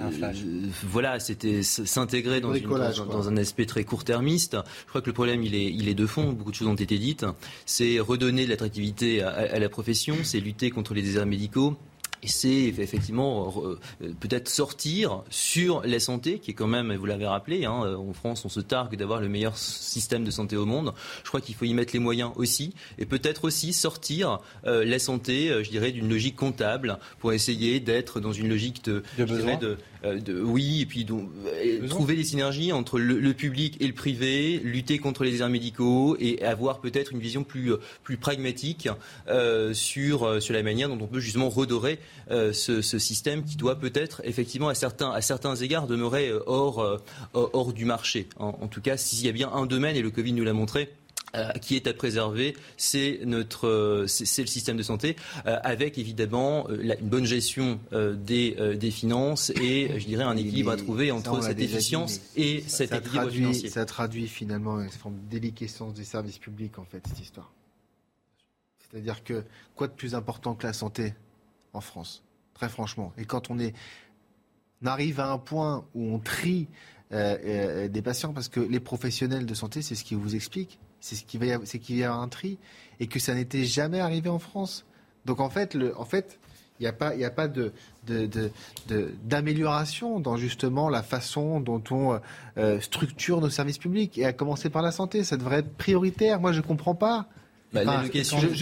voilà, 0.83 1.21
c'était 1.21 1.63
s'intégrer 1.63 2.41
dans, 2.41 2.53
dans, 2.53 3.29
un 3.29 3.37
aspect 3.37 3.67
très 3.67 3.85
court-termiste. 3.85 4.57
Je 4.85 4.89
crois 4.89 5.01
que 5.01 5.07
le 5.07 5.13
problème 5.13 5.43
il 5.43 5.55
est, 5.55 5.73
il 5.73 5.89
est 5.89 5.95
de 5.95 6.07
fond. 6.07 6.33
Beaucoup 6.33 6.51
de 6.51 6.57
choses 6.57 6.69
ont 6.69 6.75
été 6.75 6.99
dites. 6.99 7.27
C'est 7.65 8.01
redonner 8.01 8.45
de 8.45 8.51
l'attractivité 8.51 9.23
à, 9.23 9.59
la 9.59 9.69
profession, 9.69 10.17
c'est 10.23 10.41
lutter 10.41 10.71
contre 10.71 10.95
les 10.95 11.03
déserts 11.03 11.27
médicaux 11.27 11.77
c'est 12.25 12.49
effectivement 12.49 13.53
euh, 13.65 13.79
peut-être 14.21 14.49
sortir 14.49 15.23
sur 15.31 15.83
la 15.83 16.01
santé, 16.01 16.39
qui 16.39 16.51
est 16.51 16.55
quand 16.55 16.67
même, 16.67 16.95
vous 16.95 17.07
l'avez 17.07 17.27
rappelé, 17.27 17.65
hein, 17.65 17.97
en 17.97 18.13
France 18.13 18.45
on 18.45 18.49
se 18.49 18.61
targue 18.61 18.97
d'avoir 18.97 19.21
le 19.21 19.29
meilleur 19.29 19.57
système 19.57 20.25
de 20.25 20.31
santé 20.31 20.57
au 20.57 20.67
monde. 20.67 20.93
Je 21.23 21.29
crois 21.29 21.41
qu'il 21.41 21.55
faut 21.55 21.65
y 21.65 21.75
mettre 21.75 21.93
les 21.93 21.99
moyens 21.99 22.33
aussi, 22.37 22.75
et 22.99 23.07
peut-être 23.07 23.45
aussi 23.45 23.73
sortir 23.73 24.41
euh, 24.67 24.85
la 24.85 24.99
santé, 24.99 25.51
euh, 25.51 25.63
je 25.63 25.71
dirais, 25.71 25.93
d'une 25.93 26.09
logique 26.09 26.37
comptable 26.37 26.99
pour 27.19 27.33
essayer 27.33 27.81
d'être 27.81 28.21
dans 28.21 28.33
une 28.33 28.49
logique 28.49 28.85
de, 28.85 29.03
de, 29.19 29.25
de, 29.25 29.79
oui, 30.05 30.83
et 30.83 30.87
puis 30.87 31.05
donc, 31.05 31.29
trouver 31.89 32.17
des 32.17 32.25
synergies 32.25 32.73
entre 32.73 32.99
le, 32.99 33.33
public 33.35 33.77
et 33.81 33.87
le 33.87 33.93
privé, 33.93 34.61
lutter 34.63 34.99
contre 34.99 35.25
les 35.25 35.31
déserts 35.31 35.49
médicaux 35.49 36.17
et 36.21 36.43
avoir 36.43 36.81
peut-être 36.81 37.13
une 37.13 37.21
vision 37.21 37.45
plus, 37.45 37.73
plus 38.03 38.17
pragmatique 38.17 38.89
sur, 39.73 40.43
sur 40.43 40.55
la 40.55 40.63
manière 40.63 40.89
dont 40.89 40.99
on 41.01 41.07
peut 41.07 41.21
justement 41.21 41.49
redorer 41.49 41.99
euh, 42.31 42.53
ce, 42.53 42.81
système 42.99 43.45
qui 43.45 43.57
doit 43.57 43.79
peut-être 43.79 44.21
effectivement 44.25 44.69
à 44.69 44.75
certains, 44.75 45.11
à 45.11 45.21
certains 45.21 45.55
égards 45.55 45.87
demeurer 45.87 46.29
euh, 46.29 46.43
hors, 46.47 46.81
euh, 46.81 46.99
hors 47.35 47.73
du 47.73 47.85
marché. 47.85 48.29
En, 48.39 48.69
tout 48.69 48.81
cas, 48.81 48.97
s'il 48.97 49.25
y 49.25 49.29
a 49.29 49.33
bien 49.33 49.51
un 49.53 49.67
domaine, 49.67 49.97
et 49.97 50.03
le 50.03 50.11
Covid 50.11 50.33
nous 50.33 50.45
l'a 50.45 50.53
montré, 50.53 50.93
qui 51.61 51.77
est 51.77 51.87
à 51.87 51.93
préserver, 51.93 52.57
c'est 52.77 53.21
notre, 53.25 54.05
c'est 54.09 54.43
le 54.43 54.49
système 54.49 54.77
de 54.77 54.83
santé, 54.83 55.17
avec 55.45 55.99
évidemment 55.99 56.69
une 56.71 56.95
bonne 57.03 57.27
gestion 57.27 57.79
des, 57.93 58.77
des 58.77 58.91
finances 58.91 59.51
et, 59.51 59.99
je 59.99 60.07
dirais, 60.07 60.25
un 60.25 60.37
équilibre 60.37 60.71
à 60.71 60.77
trouver 60.77 61.11
entre 61.11 61.43
cette 61.43 61.61
efficience 61.61 62.21
et 62.37 62.63
cet 62.67 62.93
équilibre 62.93 63.31
financier. 63.31 63.69
Ça 63.69 63.85
traduit 63.85 64.29
finalement 64.29 64.81
une 64.81 64.89
forme 64.89 65.17
de 65.17 65.31
déliquescence 65.31 65.95
des 65.95 66.05
services 66.05 66.39
publics, 66.39 66.79
en 66.79 66.85
fait, 66.85 67.07
cette 67.07 67.21
histoire. 67.21 67.53
C'est-à-dire 68.91 69.23
que 69.25 69.45
quoi 69.75 69.89
de 69.89 69.93
plus 69.93 70.15
important 70.15 70.55
que 70.55 70.67
la 70.67 70.73
santé 70.73 71.13
en 71.73 71.81
France, 71.81 72.23
très 72.55 72.69
franchement? 72.69 73.13
Et 73.19 73.25
quand 73.25 73.51
on, 73.51 73.59
est, 73.59 73.75
on 74.83 74.87
arrive 74.87 75.21
à 75.21 75.31
un 75.31 75.39
point 75.39 75.85
où 75.95 76.15
on 76.15 76.19
trie 76.19 76.69
euh, 77.13 77.37
euh, 77.45 77.89
des 77.89 78.01
patients, 78.01 78.33
parce 78.33 78.49
que 78.49 78.61
les 78.61 78.81
professionnels 78.81 79.45
de 79.45 79.55
santé, 79.55 79.83
c'est 79.83 79.95
ce 79.95 80.05
qui 80.05 80.15
vous 80.15 80.35
explique, 80.35 80.79
c'est 81.01 81.15
ce 81.15 81.25
qu'il 81.25 81.41
va 81.41 81.59
c'est 81.65 81.79
qu'il 81.79 81.97
y 81.97 82.05
a 82.05 82.13
un 82.13 82.29
tri, 82.29 82.59
et 83.01 83.07
que 83.07 83.19
ça 83.19 83.35
n'était 83.35 83.65
jamais 83.65 84.01
arrivé 84.01 84.29
en 84.29 84.39
France. 84.39 84.85
Donc 85.25 85.41
en 85.41 85.51
fait, 85.51 85.77
en 85.97 86.05
fait, 86.05 86.39
il 86.79 86.83
n'y 86.83 86.89
a 86.89 86.93
pas, 86.93 87.15
il 87.15 87.25
a 87.25 87.31
pas 87.31 87.49
de, 87.49 87.73
d'amélioration 89.25 90.21
dans 90.21 90.37
justement 90.37 90.89
la 90.89 91.03
façon 91.03 91.61
dont 91.61 91.83
on 91.91 92.21
euh, 92.59 92.81
structure 92.81 93.41
nos 93.41 93.51
services 93.51 93.79
publics, 93.79 94.19
et 94.19 94.27
à 94.27 94.33
commencer 94.33 94.71
par 94.71 94.83
la 94.83 94.93
santé. 94.93 95.25
Ça 95.25 95.37
devrait 95.37 95.61
être 95.61 95.75
prioritaire. 95.77 96.41
Moi, 96.41 96.53
je 96.53 96.59
ne 96.59 96.67
comprends 96.67 96.95
pas. 96.95 97.27
Bah, 97.85 98.05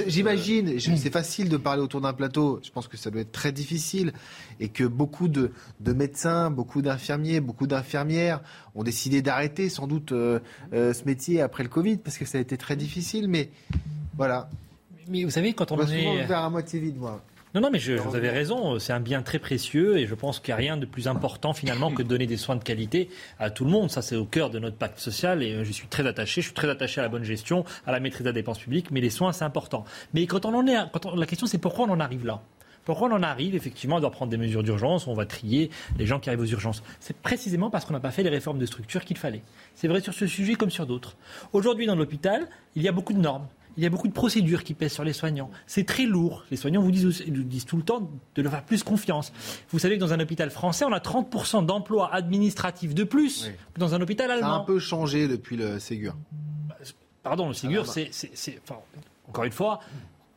j'imagine, 0.07 0.79
c'est 0.79 1.13
facile 1.13 1.49
de 1.49 1.57
parler 1.57 1.83
autour 1.83 2.01
d'un 2.01 2.13
plateau. 2.13 2.61
Je 2.63 2.71
pense 2.71 2.89
que 2.89 2.97
ça 2.97 3.11
doit 3.11 3.21
être 3.21 3.33
très 3.33 3.53
difficile 3.53 4.13
et 4.61 4.69
que 4.69 4.85
beaucoup 4.85 5.29
de, 5.29 5.53
médecins, 5.85 6.51
beaucoup 6.51 6.83
d'infirmiers, 6.83 7.41
beaucoup 7.41 7.67
d'infirmières 7.67 8.41
ont 8.75 8.83
décidé 8.83 9.23
d'arrêter 9.23 9.69
sans 9.69 9.87
doute 9.87 10.13
euh, 10.13 10.41
euh, 10.73 10.93
ce 10.93 11.05
métier 11.05 11.41
après 11.41 11.63
le 11.63 11.69
Covid 11.69 11.99
parce 11.99 12.19
que 12.19 12.25
ça 12.25 12.39
a 12.39 12.41
été 12.41 12.57
très 12.57 12.77
difficile. 12.77 13.29
Mais 13.29 13.51
voilà. 14.17 14.49
Mais 15.09 15.25
vous 15.25 15.31
savez, 15.31 15.53
quand 15.53 15.71
on, 15.71 15.79
on 15.79 15.87
est. 15.87 16.25
vers 16.25 16.39
à 16.39 16.51
moitié 16.51 16.81
vide, 16.81 16.97
moi. 16.97 17.23
Non, 17.55 17.61
non, 17.61 17.71
mais 17.71 17.79
je, 17.79 17.93
vous 17.93 18.17
avez 18.17 18.31
raison. 18.31 18.81
C'est 18.81 18.93
un 18.93 18.99
bien 18.99 19.23
très 19.23 19.39
précieux 19.39 19.97
et 19.97 20.09
je 20.09 20.15
pense 20.17 20.41
qu'il 20.41 20.49
n'y 20.49 20.55
a 20.55 20.57
rien 20.57 20.77
de 20.77 20.87
plus 20.87 21.07
important 21.07 21.53
finalement 21.53 21.93
que 21.93 22.03
de 22.03 22.09
donner 22.09 22.27
des 22.27 22.37
soins 22.37 22.57
de 22.57 22.65
qualité 22.65 23.09
à 23.39 23.49
tout 23.49 23.65
le 23.65 23.71
monde. 23.71 23.93
Ça, 23.93 24.03
c'est 24.03 24.17
au 24.17 24.25
cœur 24.25 24.51
de 24.51 24.59
notre 24.59 24.77
pacte 24.77 24.99
social 24.99 25.41
et 25.41 25.53
euh, 25.53 25.65
je 25.65 25.71
suis 25.71 25.87
très 25.87 26.05
attaché. 26.05 26.41
Je 26.41 26.47
suis 26.47 26.55
très 26.55 26.69
attaché 26.69 27.01
à 27.01 27.05
la 27.05 27.09
bonne 27.09 27.23
gestion, 27.23 27.65
à 27.87 27.93
la 27.93 28.01
maîtrise 28.01 28.23
de 28.23 28.29
la 28.31 28.33
dépense 28.33 28.59
publique, 28.59 28.91
mais 28.91 29.01
les 29.01 29.09
soins, 29.09 29.33
c'est 29.33 29.45
important. 29.45 29.85
Mais 30.15 30.27
quand 30.27 30.47
on 30.47 30.55
en 30.55 30.67
est, 30.67 30.75
quand 30.93 31.15
la 31.15 31.27
question, 31.27 31.47
c'est 31.47 31.59
pourquoi 31.59 31.87
on 31.87 31.91
en 31.91 32.01
arrive 32.01 32.27
là? 32.27 32.43
Pourquoi 32.85 33.09
on 33.09 33.13
en 33.13 33.23
arrive 33.23 33.55
effectivement 33.55 33.97
à 33.97 33.99
devoir 34.01 34.13
prendre 34.13 34.33
des 34.33 34.37
mesures 34.37 34.65
d'urgence, 34.65 35.07
on 35.07 35.15
va 35.15 35.25
trier 35.25 35.71
les 35.97 36.07
gens 36.07 36.19
qui 36.19 36.31
arrivent 36.31 36.43
aux 36.43 36.47
urgences 36.47 36.83
C'est 36.99 37.17
précisément 37.17 37.71
parce 37.71 37.85
qu'on 37.85 37.95
n'a 37.95 38.01
pas 38.01 38.11
fait 38.11 38.25
les 38.25 38.31
réformes 38.31 38.59
de 38.59 38.67
structure 38.67 39.05
qu'il 39.05 39.17
fallait. 39.17 39.43
C'est 39.77 39.87
vrai 39.87 40.01
sur 40.01 40.13
ce 40.13 40.27
sujet 40.27 40.55
comme 40.55 40.71
sur 40.71 40.87
d'autres. 40.87 41.17
Aujourd'hui, 41.53 41.87
dans 41.87 41.95
l'hôpital, 41.95 42.49
il 42.75 42.83
y 42.83 42.89
a 42.89 42.93
beaucoup 42.93 43.13
de 43.13 43.21
normes. 43.21 43.47
Il 43.77 43.83
y 43.83 43.87
a 43.87 43.91
beaucoup 43.91 44.09
de 44.09 44.13
procédures 44.13 44.63
qui 44.63 44.75
pèsent 44.75 44.93
sur 44.93 45.05
les 45.05 45.13
soignants. 45.13 45.51
C'est 45.67 45.85
très 45.85 46.05
lourd. 46.05 46.45
Les 46.51 46.57
soignants 46.57 46.83
vous 46.83 46.91
disent, 46.91 47.23
disent, 47.27 47.65
tout 47.65 47.77
le 47.77 47.83
temps 47.83 48.09
de 48.35 48.43
leur 48.43 48.53
faire 48.53 48.65
plus 48.65 48.83
confiance. 48.83 49.33
Vous 49.71 49.79
savez 49.79 49.97
que 49.97 50.01
dans 50.01 50.13
un 50.13 50.21
hôpital 50.21 50.51
français, 50.51 50.85
on 50.85 50.93
a 50.93 50.99
30% 50.99 51.67
d'emplois 51.67 52.13
administratifs 52.15 52.95
de 52.95 53.05
plus 53.05 53.51
que 53.75 53.81
dans 53.81 53.95
un 53.95 54.01
hôpital 54.01 54.31
allemand. 54.31 54.47
Ça 54.47 54.55
a 54.55 54.59
un 54.59 54.65
peu 54.65 54.79
changé 54.79 55.29
depuis 55.29 55.57
le 55.57 55.79
Ségur. 55.79 56.15
Pardon, 57.23 57.49
le 57.49 57.55
Ségur, 57.55 57.87
c'est. 57.87 58.11
encore 59.29 59.45
une 59.45 59.53
fois, 59.53 59.81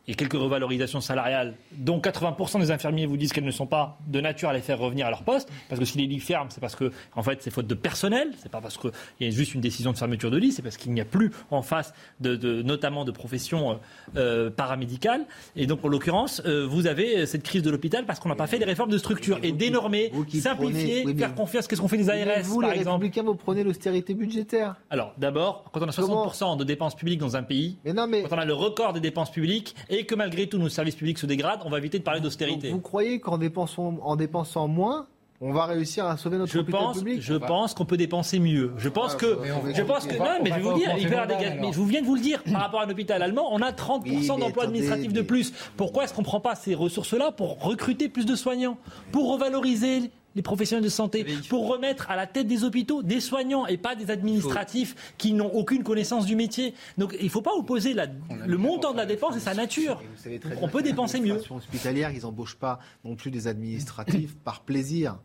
il 0.08 0.12
y 0.12 0.14
a 0.14 0.16
quelques 0.16 0.42
revalorisations 0.42 1.02
salariales, 1.02 1.56
dont 1.74 2.00
80% 2.00 2.62
des 2.62 2.72
infirmiers 2.72 3.06
vous 3.06 3.18
disent 3.18 3.34
qu'elles 3.34 3.44
ne 3.44 3.52
sont 3.52 3.68
pas 3.68 3.98
de 4.08 4.22
nature 4.22 4.48
à 4.48 4.54
les 4.54 4.62
faire 4.62 4.80
revenir 4.80 5.06
à 5.06 5.10
leur 5.10 5.24
poste, 5.24 5.50
parce 5.68 5.80
que 5.80 5.86
si 5.86 5.98
les 5.98 6.08
lits 6.08 6.22
ferment, 6.22 6.50
c'est 6.50 6.62
parce 6.62 6.78
que 6.78 6.94
en 7.14 7.24
fait 7.24 7.40
c'est 7.42 7.52
faute 7.52 7.68
de 7.68 7.74
personnel, 7.74 8.30
c'est 8.42 8.50
pas 8.50 8.62
parce 8.62 8.78
qu'il 8.78 8.92
y 9.20 9.26
a 9.26 9.30
juste 9.30 9.54
une 9.54 9.60
décision 9.60 9.92
de 9.92 9.98
fermeture 9.98 10.32
de 10.32 10.38
lit, 10.38 10.54
c'est 10.54 10.62
parce 10.62 10.78
qu'il 10.78 10.94
n'y 10.94 11.02
a 11.02 11.06
plus 11.06 11.32
en 11.52 11.62
face 11.62 11.94
de, 12.22 12.38
notamment 12.62 13.04
de 13.04 13.12
professions 13.12 13.72
euh, 13.72 13.76
euh, 14.16 14.50
paramédicales. 14.50 15.26
Et 15.58 15.68
donc 15.68 15.84
en 15.84 15.90
l'occurrence, 15.90 16.42
euh, 16.46 16.66
vous 16.66 16.88
avez 16.88 17.26
cette 17.26 17.44
crise 17.44 17.62
de 17.62 17.70
l'hôpital 17.70 18.06
parce 18.06 18.22
qu'on 18.22 18.30
n'a 18.30 18.36
pas 18.36 18.48
fait 18.48 18.60
les 18.60 18.66
réformes 18.66 18.92
de 18.92 18.98
structure 18.98 19.40
et 19.44 19.52
dénormer, 19.52 20.14
simplifier, 20.42 21.06
faire 21.16 21.36
confiance. 21.36 21.68
Qu'est-ce 21.68 21.82
qu'on 21.82 21.90
fait 21.90 21.98
des 21.98 22.10
ARS 22.10 22.44
vous, 22.44 22.62
par 22.62 22.72
les 22.72 22.78
exemple 22.78 23.04
Républicains, 23.04 23.24
vous 23.24 23.36
prenez 23.36 23.64
l'austérité 23.66 24.14
budgétaire. 24.14 24.76
Alors 24.90 25.14
d'abord, 25.18 25.66
quand 25.74 25.82
on 25.82 25.88
a 25.88 25.92
60% 25.92 26.58
de 26.58 26.64
dépenses 26.64 26.96
publiques 26.96 27.20
dans 27.20 27.36
un 27.36 27.44
pays, 27.44 27.78
quand 27.86 28.08
on 28.32 28.38
a 28.38 28.46
le 28.46 28.54
record 28.54 28.94
des 28.94 29.02
dépenses 29.02 29.32
publiques 29.32 29.76
et 29.90 29.97
que 30.06 30.16
malgré 30.16 30.48
tout 30.48 30.58
nos 30.58 30.70
services 30.70 30.96
publics 30.96 31.18
se 31.18 31.26
dégradent, 31.26 31.62
on 31.66 31.70
va 31.70 31.78
éviter 31.78 32.00
de 32.00 32.04
parler 32.04 32.22
d'austérité. 32.22 32.72
Vous, 32.72 32.80
croyez 32.80 33.20
qu'en 33.20 33.38
dépensant, 33.38 33.98
en 34.02 34.16
dépensant 34.16 34.68
moins, 34.68 35.08
on 35.40 35.52
va 35.52 35.66
réussir 35.66 36.06
à 36.06 36.18
sauver 36.18 36.38
notre 36.38 36.52
je 36.52 36.60
pense, 36.60 36.98
public 36.98 37.22
Je 37.22 37.36
pense 37.36 37.76
qu'on 37.76 37.86
peut 37.86 37.98
dépenser 37.98 38.40
mieux. 38.40 38.74
Je 38.78 38.90
pense 38.90 39.14
ah, 39.14 39.18
que, 39.18 39.38
je 39.76 39.84
pense 39.84 40.08
que, 40.08 40.18
non, 40.18 40.40
mais 40.42 40.50
je 40.50 40.56
vais 40.56 40.62
vous 40.62 40.74
dire, 40.74 40.90
mais 41.62 41.72
je 41.72 41.78
vous 41.78 41.86
viens 41.86 42.02
de 42.02 42.08
vous 42.08 42.16
le 42.16 42.22
dire, 42.22 42.42
par 42.44 42.62
rapport 42.62 42.82
à 42.82 42.86
un 42.86 42.90
hôpital 42.90 43.22
allemand, 43.22 43.50
on 43.52 43.62
a 43.62 43.72
30% 43.72 44.40
d'emplois 44.40 44.64
administratifs 44.64 45.14
de 45.14 45.22
plus. 45.22 45.54
Pourquoi 45.76 46.04
est-ce 46.04 46.14
qu'on 46.14 46.22
ne 46.22 46.28
prend 46.28 46.40
pas 46.40 46.56
ces 46.56 46.74
ressources-là 46.74 47.32
pour 47.32 47.62
recruter 47.62 48.10
plus 48.10 48.26
de 48.26 48.36
soignants, 48.36 48.78
pour 49.12 49.32
revaloriser 49.32 50.12
les 50.38 50.44
professionnels 50.44 50.84
de 50.84 50.90
santé, 50.90 51.26
pour 51.50 51.68
remettre 51.68 52.10
à 52.12 52.16
la 52.16 52.28
tête 52.28 52.48
des 52.48 52.64
hôpitaux 52.64 53.02
des 53.02 53.20
soignants 53.20 53.66
et 53.66 53.76
pas 53.76 53.96
des 53.96 54.12
administratifs 54.12 54.96
qui 55.18 55.34
n'ont 55.34 55.52
aucune 55.52 55.84
connaissance 55.84 56.26
du 56.26 56.36
métier. 56.36 56.76
Donc 56.98 57.18
il 57.20 57.26
ne 57.26 57.30
faut 57.30 57.42
pas 57.42 57.54
opposer 57.54 57.96
le 58.46 58.58
montant 58.58 58.92
de 58.92 58.98
la 58.98 59.08
dépense 59.08 59.36
et 59.36 59.40
sa 59.40 59.56
nature. 59.56 60.02
On 60.62 60.70
peut 60.70 60.84
dépenser 60.84 61.20
mieux. 61.20 61.42
Les 61.42 61.52
hospitalières, 61.52 62.12
ils 62.12 62.22
n'embauchent 62.22 62.56
pas 62.56 62.80
non 63.04 63.16
plus 63.16 63.32
des 63.32 63.48
administratifs 63.48 64.36
par 64.36 64.62
plaisir. 64.62 65.18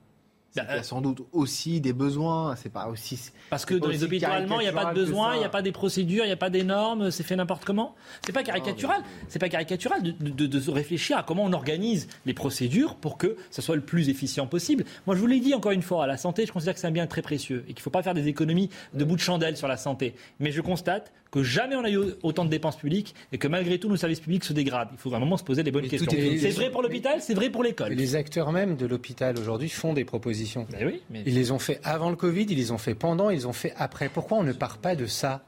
Bah, 0.54 0.64
il 0.68 0.76
y 0.76 0.78
a 0.78 0.82
sans 0.82 1.00
doute 1.00 1.22
aussi 1.32 1.80
des 1.80 1.92
besoins. 1.92 2.56
C'est 2.56 2.72
pas 2.72 2.88
aussi. 2.88 3.30
Parce 3.50 3.64
que 3.64 3.74
dans 3.74 3.88
les 3.88 4.04
hôpitaux 4.04 4.26
allemands, 4.26 4.60
il 4.60 4.64
n'y 4.64 4.68
a 4.68 4.72
pas 4.72 4.92
de 4.92 4.94
besoins, 4.94 5.34
il 5.34 5.38
n'y 5.38 5.44
a 5.44 5.48
pas 5.48 5.62
des 5.62 5.72
procédures, 5.72 6.24
il 6.24 6.28
n'y 6.28 6.32
a 6.32 6.36
pas 6.36 6.50
des 6.50 6.62
normes, 6.62 7.10
c'est 7.10 7.22
fait 7.22 7.36
n'importe 7.36 7.64
comment. 7.64 7.94
C'est 8.24 8.32
pas 8.32 8.42
caricatural. 8.42 9.02
C'est 9.28 9.38
pas 9.38 9.48
caricatural 9.48 10.02
de, 10.02 10.12
de, 10.12 10.46
de, 10.46 10.70
réfléchir 10.70 11.16
à 11.16 11.22
comment 11.22 11.44
on 11.44 11.52
organise 11.52 12.08
les 12.26 12.34
procédures 12.34 12.96
pour 12.96 13.18
que 13.18 13.36
ça 13.50 13.62
soit 13.62 13.76
le 13.76 13.82
plus 13.82 14.08
efficient 14.08 14.46
possible. 14.46 14.84
Moi, 15.06 15.16
je 15.16 15.20
vous 15.20 15.26
l'ai 15.26 15.40
dit 15.40 15.54
encore 15.54 15.72
une 15.72 15.82
fois, 15.82 16.06
la 16.06 16.16
santé, 16.16 16.46
je 16.46 16.52
considère 16.52 16.74
que 16.74 16.80
c'est 16.80 16.86
un 16.86 16.92
bien 16.92 17.06
très 17.06 17.22
précieux 17.22 17.64
et 17.64 17.72
qu'il 17.72 17.80
ne 17.80 17.82
faut 17.82 17.90
pas 17.90 18.02
faire 18.02 18.14
des 18.14 18.28
économies 18.28 18.70
de 18.94 19.04
bout 19.04 19.16
de 19.16 19.20
chandelle 19.20 19.56
sur 19.56 19.68
la 19.68 19.76
santé. 19.76 20.14
Mais 20.38 20.52
je 20.52 20.60
constate 20.60 21.12
que 21.32 21.42
jamais 21.42 21.74
on 21.74 21.82
a 21.82 21.90
eu 21.90 21.98
autant 22.22 22.44
de 22.44 22.50
dépenses 22.50 22.76
publiques 22.76 23.14
et 23.32 23.38
que 23.38 23.48
malgré 23.48 23.78
tout 23.78 23.88
nos 23.88 23.96
services 23.96 24.20
publics 24.20 24.44
se 24.44 24.52
dégradent. 24.52 24.90
Il 24.92 24.98
faut 24.98 25.12
un 25.12 25.18
moment 25.18 25.38
se 25.38 25.42
poser 25.42 25.64
les 25.64 25.72
bonnes 25.72 25.88
questions. 25.88 26.10
C'est 26.10 26.50
vrai 26.50 26.70
pour 26.70 26.82
l'hôpital, 26.82 27.20
c'est 27.20 27.34
vrai 27.34 27.50
pour 27.50 27.64
l'école. 27.64 27.94
Les 27.94 28.14
acteurs 28.14 28.52
même 28.52 28.76
de 28.76 28.86
l'hôpital 28.86 29.36
aujourd'hui 29.38 29.70
font 29.70 29.94
des 29.94 30.04
propositions. 30.04 30.66
Mais 30.70 30.84
oui, 30.84 31.22
Ils 31.26 31.34
les 31.34 31.50
ont 31.50 31.58
fait 31.58 31.80
avant 31.82 32.10
le 32.10 32.16
Covid, 32.16 32.46
ils 32.48 32.56
les 32.56 32.70
ont 32.70 32.78
fait 32.78 32.94
pendant, 32.94 33.30
ils 33.30 33.38
les 33.38 33.46
ont 33.46 33.52
fait 33.54 33.72
après. 33.76 34.10
Pourquoi 34.10 34.38
on 34.38 34.42
ne 34.44 34.52
part 34.52 34.78
pas 34.78 34.94
de 34.94 35.06
ça? 35.06 35.42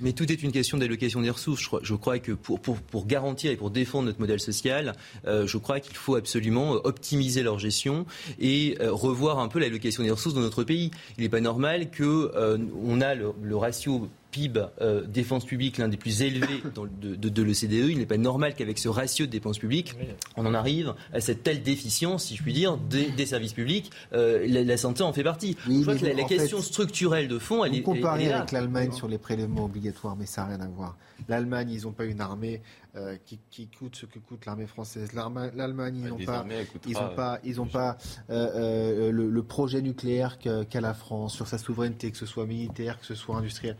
Mais 0.00 0.12
tout 0.12 0.30
est 0.30 0.42
une 0.42 0.50
question 0.50 0.76
d'allocation 0.76 1.20
des 1.20 1.30
ressources. 1.30 1.62
Je 1.62 1.66
crois, 1.68 1.80
je 1.82 1.94
crois 1.94 2.18
que 2.18 2.32
pour, 2.32 2.60
pour, 2.60 2.76
pour, 2.76 3.06
garantir 3.06 3.52
et 3.52 3.56
pour 3.56 3.70
défendre 3.70 4.06
notre 4.06 4.18
modèle 4.18 4.40
social, 4.40 4.92
euh, 5.26 5.46
je 5.46 5.56
crois 5.56 5.78
qu'il 5.78 5.94
faut 5.94 6.16
absolument 6.16 6.72
optimiser 6.72 7.44
leur 7.44 7.60
gestion 7.60 8.04
et 8.40 8.76
euh, 8.80 8.92
revoir 8.92 9.38
un 9.38 9.46
peu 9.46 9.60
l'allocation 9.60 10.02
des 10.02 10.10
ressources 10.10 10.34
dans 10.34 10.40
notre 10.40 10.64
pays. 10.64 10.90
Il 11.16 11.22
n'est 11.22 11.28
pas 11.28 11.40
normal 11.40 11.90
que 11.90 12.32
euh, 12.34 12.58
on 12.84 13.00
a 13.00 13.14
le, 13.14 13.32
le 13.40 13.56
ratio 13.56 14.08
PIB 14.34 14.60
euh, 14.80 15.06
défense 15.06 15.44
publique 15.44 15.78
l'un 15.78 15.86
des 15.86 15.96
plus 15.96 16.22
élevés 16.22 16.60
de, 16.74 17.14
de, 17.14 17.42
l'OCDE, 17.42 17.90
il 17.90 17.98
n'est 17.98 18.06
pas 18.06 18.16
normal 18.16 18.54
qu'avec 18.54 18.78
ce 18.78 18.88
ratio 18.88 19.26
de 19.26 19.30
dépenses 19.30 19.58
publiques, 19.58 19.94
on 20.36 20.44
en 20.44 20.54
arrive 20.54 20.94
à 21.12 21.20
cette 21.20 21.44
telle 21.44 21.62
déficience, 21.62 22.24
si 22.24 22.34
je 22.36 22.42
puis 22.42 22.52
dire, 22.52 22.76
des, 22.76 23.26
services 23.26 23.52
publics. 23.52 23.92
Euh, 24.12 24.44
la, 24.48 24.76
santé 24.76 25.04
en 25.04 25.12
fait 25.12 25.22
partie. 25.22 25.56
je 25.68 25.82
crois 25.82 25.94
que 25.94 26.04
la, 26.04 26.24
question 26.24 26.60
structurelle 26.60 27.28
de 27.28 27.38
fond, 27.38 27.64
elle 27.64 27.76
est. 27.76 27.82
Comparée 27.82 28.32
avec 28.32 28.50
l'Allemagne 28.50 28.90
sur 28.90 29.06
les 29.06 29.18
prélèvements 29.18 29.66
obligatoires, 29.66 30.16
mais 30.16 30.26
ça 30.26 30.42
n'a 30.42 30.56
rien 30.56 30.60
à 30.60 30.68
voir. 30.68 30.96
L'Allemagne, 31.28 31.70
ils 31.70 31.82
n'ont 31.82 31.92
pas 31.92 32.04
une 32.04 32.20
armée 32.20 32.60
euh, 32.96 33.16
qui, 33.24 33.40
qui, 33.50 33.68
coûte 33.68 33.96
ce 33.96 34.06
que 34.06 34.18
coûte 34.18 34.46
l'armée 34.46 34.66
française. 34.66 35.12
L'Allemagne, 35.12 35.96
ils 35.96 36.08
n'ont 36.08 36.18
pas, 36.18 36.44
ils 36.86 36.98
ont 36.98 37.14
pas, 37.14 37.38
ils 37.44 37.60
ont 37.60 37.66
pas 37.66 37.98
euh, 38.30 39.10
le, 39.10 39.28
le, 39.28 39.42
projet 39.42 39.82
nucléaire 39.82 40.38
qu'a 40.38 40.80
la 40.80 40.94
France 40.94 41.34
sur 41.34 41.46
sa 41.46 41.58
souveraineté, 41.58 42.10
que 42.10 42.16
ce 42.16 42.26
soit 42.26 42.46
militaire, 42.46 43.00
que 43.00 43.06
ce 43.06 43.14
soit 43.14 43.36
industriel 43.36 43.76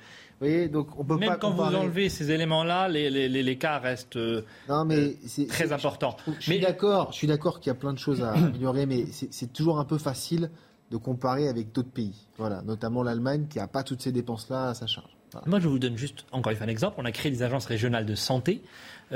donc 0.71 0.99
on 0.99 1.05
peut 1.05 1.17
Même 1.17 1.37
quand 1.41 1.51
vous 1.51 1.63
enlevez 1.63 2.09
ces 2.09 2.31
éléments-là, 2.31 2.89
les, 2.89 3.11
les, 3.11 3.29
les, 3.29 3.59
cas 3.59 3.79
restent 3.79 4.19
non, 4.69 4.85
mais 4.85 4.97
euh, 4.99 5.47
très 5.49 5.73
importants. 5.73 6.17
Je, 6.39 6.43
suis 6.43 6.61
d'accord, 6.61 7.13
je 7.13 7.17
suis 7.17 7.27
d'accord 7.27 7.61
qu'il 7.61 7.71
y 7.71 7.77
a 7.77 7.79
plein 7.79 7.93
de 7.93 7.99
choses 7.99 8.23
à 8.23 8.33
améliorer, 8.35 8.87
mais 8.87 9.07
c'est 9.07 9.53
toujours 9.53 9.79
un 9.79 9.85
peu 9.85 9.99
facile 9.99 10.51
de 10.91 10.97
comparer 10.97 11.49
avec 11.49 11.73
d'autres 11.73 11.91
pays. 11.91 12.27
Voilà, 12.37 12.63
notamment 12.63 13.03
l'Allemagne 13.03 13.47
qui 13.49 13.59
n'a 13.59 13.69
pas 13.69 13.83
toutes 13.83 14.03
ces 14.03 14.13
dépenses-là 14.13 14.69
à 14.69 14.75
sa 14.75 14.87
charge. 14.87 15.11
Moi, 15.47 15.59
je 15.59 15.67
vous 15.67 15.81
donne 15.81 15.97
juste 15.97 16.27
encore 16.31 16.53
une 16.53 16.57
fois 16.57 16.67
un 16.67 16.71
exemple. 16.71 16.95
On 16.99 17.05
a 17.05 17.11
créé 17.11 17.33
des 17.33 17.43
agences 17.43 17.67
régionales 17.67 18.07
de 18.07 18.15
santé 18.15 18.63
euh, 18.63 18.69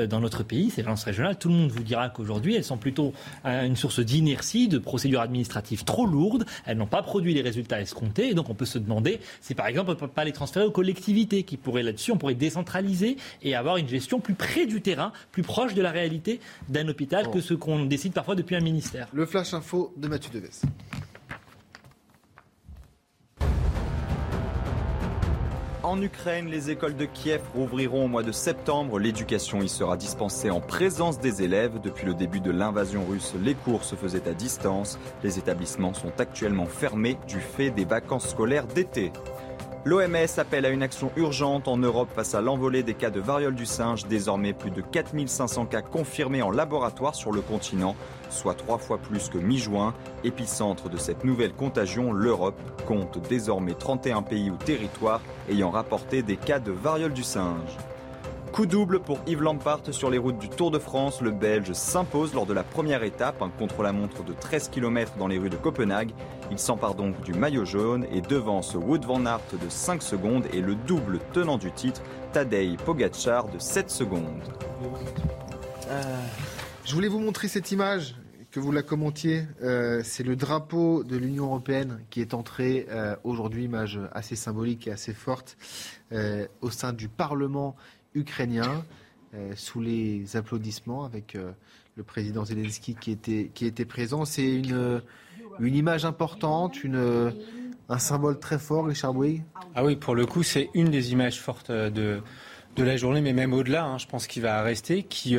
dans 0.07 0.20
notre 0.20 0.43
pays, 0.43 0.70
ces 0.70 0.83
agences 0.83 1.05
régionales. 1.05 1.39
Tout 1.39 1.49
le 1.49 1.55
monde 1.55 1.70
vous 1.70 1.83
dira 1.83 2.09
qu'aujourd'hui, 2.09 2.55
elles 2.55 2.65
sont 2.65 2.77
plutôt 2.77 3.12
euh, 3.44 3.65
une 3.65 3.77
source 3.77 4.01
d'inertie, 4.01 4.68
de 4.68 4.78
procédures 4.78 5.20
administratives 5.20 5.85
trop 5.85 6.07
lourdes. 6.07 6.44
Elles 6.67 6.77
n'ont 6.77 6.86
pas 6.86 7.02
produit 7.02 7.35
les 7.35 7.43
résultats 7.43 7.81
escomptés. 7.81 8.31
Et 8.31 8.35
donc, 8.35 8.51
on 8.51 8.55
peut 8.55 8.65
se 8.65 8.78
demander 8.78 9.20
si, 9.41 9.55
par 9.55 9.67
exemple, 9.67 9.91
on 9.91 9.94
ne 9.94 9.99
peut 9.99 10.09
pas 10.09 10.25
les 10.25 10.33
transférer 10.33 10.67
aux 10.67 10.70
collectivités 10.70 11.43
qui 11.43 11.57
pourraient 11.57 11.83
là-dessus, 11.83 12.12
on 12.12 12.18
pourrait 12.18 12.35
décentraliser 12.35 13.17
et 13.43 13.55
avoir 13.55 13.77
une 13.77 13.89
gestion 13.89 14.20
plus 14.20 14.35
près 14.35 14.67
du 14.67 14.81
terrain, 14.81 15.12
plus 15.33 15.43
proche 15.43 15.75
de 15.75 15.83
la 15.83 15.91
réalité 15.91 16.41
d'un 16.68 16.89
hôpital 16.89 17.31
que 17.31 17.41
ce 17.41 17.55
qu'on 17.55 17.85
décide 17.85 18.12
parfois 18.12 18.35
depuis 18.35 18.57
un 18.57 18.60
ministère. 18.60 19.09
Le 19.12 19.27
flash 19.27 19.55
info 19.55 19.93
de 19.97 20.09
Mathieu 20.09 20.31
Deves. 20.33 20.62
En 25.89 26.02
Ukraine, 26.02 26.50
les 26.50 26.70
écoles 26.70 26.97
de 26.97 27.07
Kiev 27.07 27.41
rouvriront 27.55 28.05
au 28.05 28.08
mois 28.08 28.23
de 28.23 28.31
septembre. 28.31 28.99
L'éducation 28.99 29.62
y 29.62 29.70
sera 29.70 29.97
dispensée 29.97 30.50
en 30.50 30.60
présence 30.60 31.18
des 31.18 31.42
élèves. 31.42 31.81
Depuis 31.83 32.05
le 32.05 32.12
début 32.12 32.41
de 32.41 32.50
l'invasion 32.50 33.07
russe, 33.08 33.33
les 33.42 33.55
cours 33.55 33.84
se 33.84 33.94
faisaient 33.94 34.28
à 34.28 34.34
distance. 34.34 34.99
Les 35.23 35.39
établissements 35.39 35.94
sont 35.94 36.12
actuellement 36.18 36.67
fermés 36.67 37.17
du 37.26 37.41
fait 37.41 37.70
des 37.70 37.86
vacances 37.86 38.28
scolaires 38.28 38.67
d'été. 38.67 39.12
L'OMS 39.89 40.36
appelle 40.36 40.67
à 40.67 40.68
une 40.68 40.83
action 40.83 41.10
urgente 41.17 41.67
en 41.67 41.78
Europe 41.78 42.10
face 42.15 42.34
à 42.34 42.42
l'envolée 42.42 42.83
des 42.83 42.92
cas 42.92 43.08
de 43.08 43.20
variole 43.20 43.55
du 43.55 43.65
singe. 43.65 44.05
Désormais, 44.07 44.52
plus 44.52 44.70
de 44.70 44.83
4500 44.83 45.65
cas 45.65 45.81
confirmés 45.81 46.42
en 46.42 46.50
laboratoire 46.50 47.15
sur 47.15 47.33
le 47.33 47.41
continent 47.41 47.97
soit 48.28 48.52
trois 48.52 48.76
fois 48.76 48.99
plus 48.99 49.31
que 49.31 49.39
mi-juin. 49.39 49.94
Épicentre 50.25 50.91
de 50.91 50.99
cette 50.99 51.25
nouvelle 51.25 51.55
contagion, 51.55 52.12
l'Europe 52.12 52.60
compte 52.86 53.18
désormais 53.31 53.73
31 53.73 54.20
pays 54.20 54.50
ou 54.50 54.57
territoires 54.57 55.23
ayant 55.49 55.70
rapporté 55.70 56.23
des 56.23 56.36
cas 56.36 56.58
de 56.58 56.70
variole 56.70 57.15
du 57.15 57.23
singe. 57.23 57.78
Coup 58.52 58.67
double 58.67 59.01
pour 59.01 59.18
Yves 59.27 59.43
Lampart 59.43 59.83
sur 59.93 60.10
les 60.10 60.18
routes 60.18 60.39
du 60.39 60.49
Tour 60.49 60.70
de 60.70 60.78
France. 60.78 61.20
Le 61.20 61.31
Belge 61.31 61.73
s'impose 61.73 62.35
lors 62.35 62.47
de 62.47 62.52
la 62.52 62.65
première 62.65 63.02
étape, 63.02 63.43
un 63.43 63.51
contre-la-montre 63.51 64.25
de 64.25 64.33
13 64.33 64.68
km 64.68 65.12
dans 65.17 65.28
les 65.28 65.39
rues 65.39 65.51
de 65.51 65.57
Copenhague. 65.57 66.10
Il 66.51 66.59
s'empare 66.59 66.94
donc 66.94 67.20
du 67.23 67.35
maillot 67.35 67.65
jaune 67.65 68.07
et 68.12 68.20
devance 68.20 68.75
Wood 68.75 69.05
van 69.05 69.27
Aert 69.27 69.43
de 69.52 69.68
5 69.68 70.02
secondes 70.02 70.44
et 70.52 70.60
le 70.60 70.75
double 70.75 71.20
tenant 71.33 71.59
du 71.59 71.70
titre, 71.70 72.02
Tadej 72.33 72.77
Pogacar 72.78 73.49
de 73.49 73.59
7 73.59 73.91
secondes. 73.91 74.43
Euh, 75.89 76.02
je 76.85 76.94
voulais 76.94 77.09
vous 77.09 77.20
montrer 77.20 77.49
cette 77.49 77.70
image, 77.70 78.17
que 78.51 78.60
vous 78.60 78.73
la 78.73 78.83
commentiez. 78.83 79.47
Euh, 79.62 80.01
c'est 80.02 80.23
le 80.25 80.35
drapeau 80.35 81.05
de 81.05 81.17
l'Union 81.17 81.44
européenne 81.44 82.01
qui 82.10 82.23
est 82.23 82.35
entré 82.35 82.86
euh, 82.89 83.15
aujourd'hui, 83.23 83.65
image 83.65 84.01
assez 84.12 84.36
symbolique 84.36 84.89
et 84.89 84.91
assez 84.91 85.12
forte, 85.12 85.57
au 86.62 86.70
sein 86.70 86.94
du 86.94 87.09
Parlement 87.09 87.77
ukrainien. 88.15 88.85
sous 89.57 89.81
les 89.81 90.37
applaudissements 90.37 91.05
avec 91.05 91.37
le 91.97 92.03
président 92.03 92.45
Zelensky 92.45 92.95
qui 92.95 93.11
était, 93.11 93.51
qui 93.53 93.67
était 93.67 93.85
présent. 93.85 94.25
C'est 94.25 94.55
une, 94.55 95.03
une 95.61 95.75
image 95.75 96.07
importante, 96.07 96.83
une, 96.83 97.33
un 97.91 97.99
symbole 97.99 98.39
très 98.39 98.59
fort, 98.59 98.87
Richard 98.87 99.12
Bouygues 99.12 99.43
Ah 99.75 99.85
oui, 99.85 99.97
pour 99.97 100.15
le 100.15 100.25
coup, 100.25 100.43
c'est 100.43 100.70
une 100.73 100.91
des 100.91 101.12
images 101.12 101.41
fortes 101.41 101.70
de, 101.70 102.23
de 102.77 102.83
la 102.83 102.97
journée, 102.97 103.20
mais 103.20 103.35
même 103.35 103.53
au-delà, 103.53 103.85
hein, 103.85 103.99
je 103.99 104.07
pense 104.07 104.27
qu'il 104.27 104.43
va 104.43 104.62
rester, 104.62 105.03
qui 105.03 105.37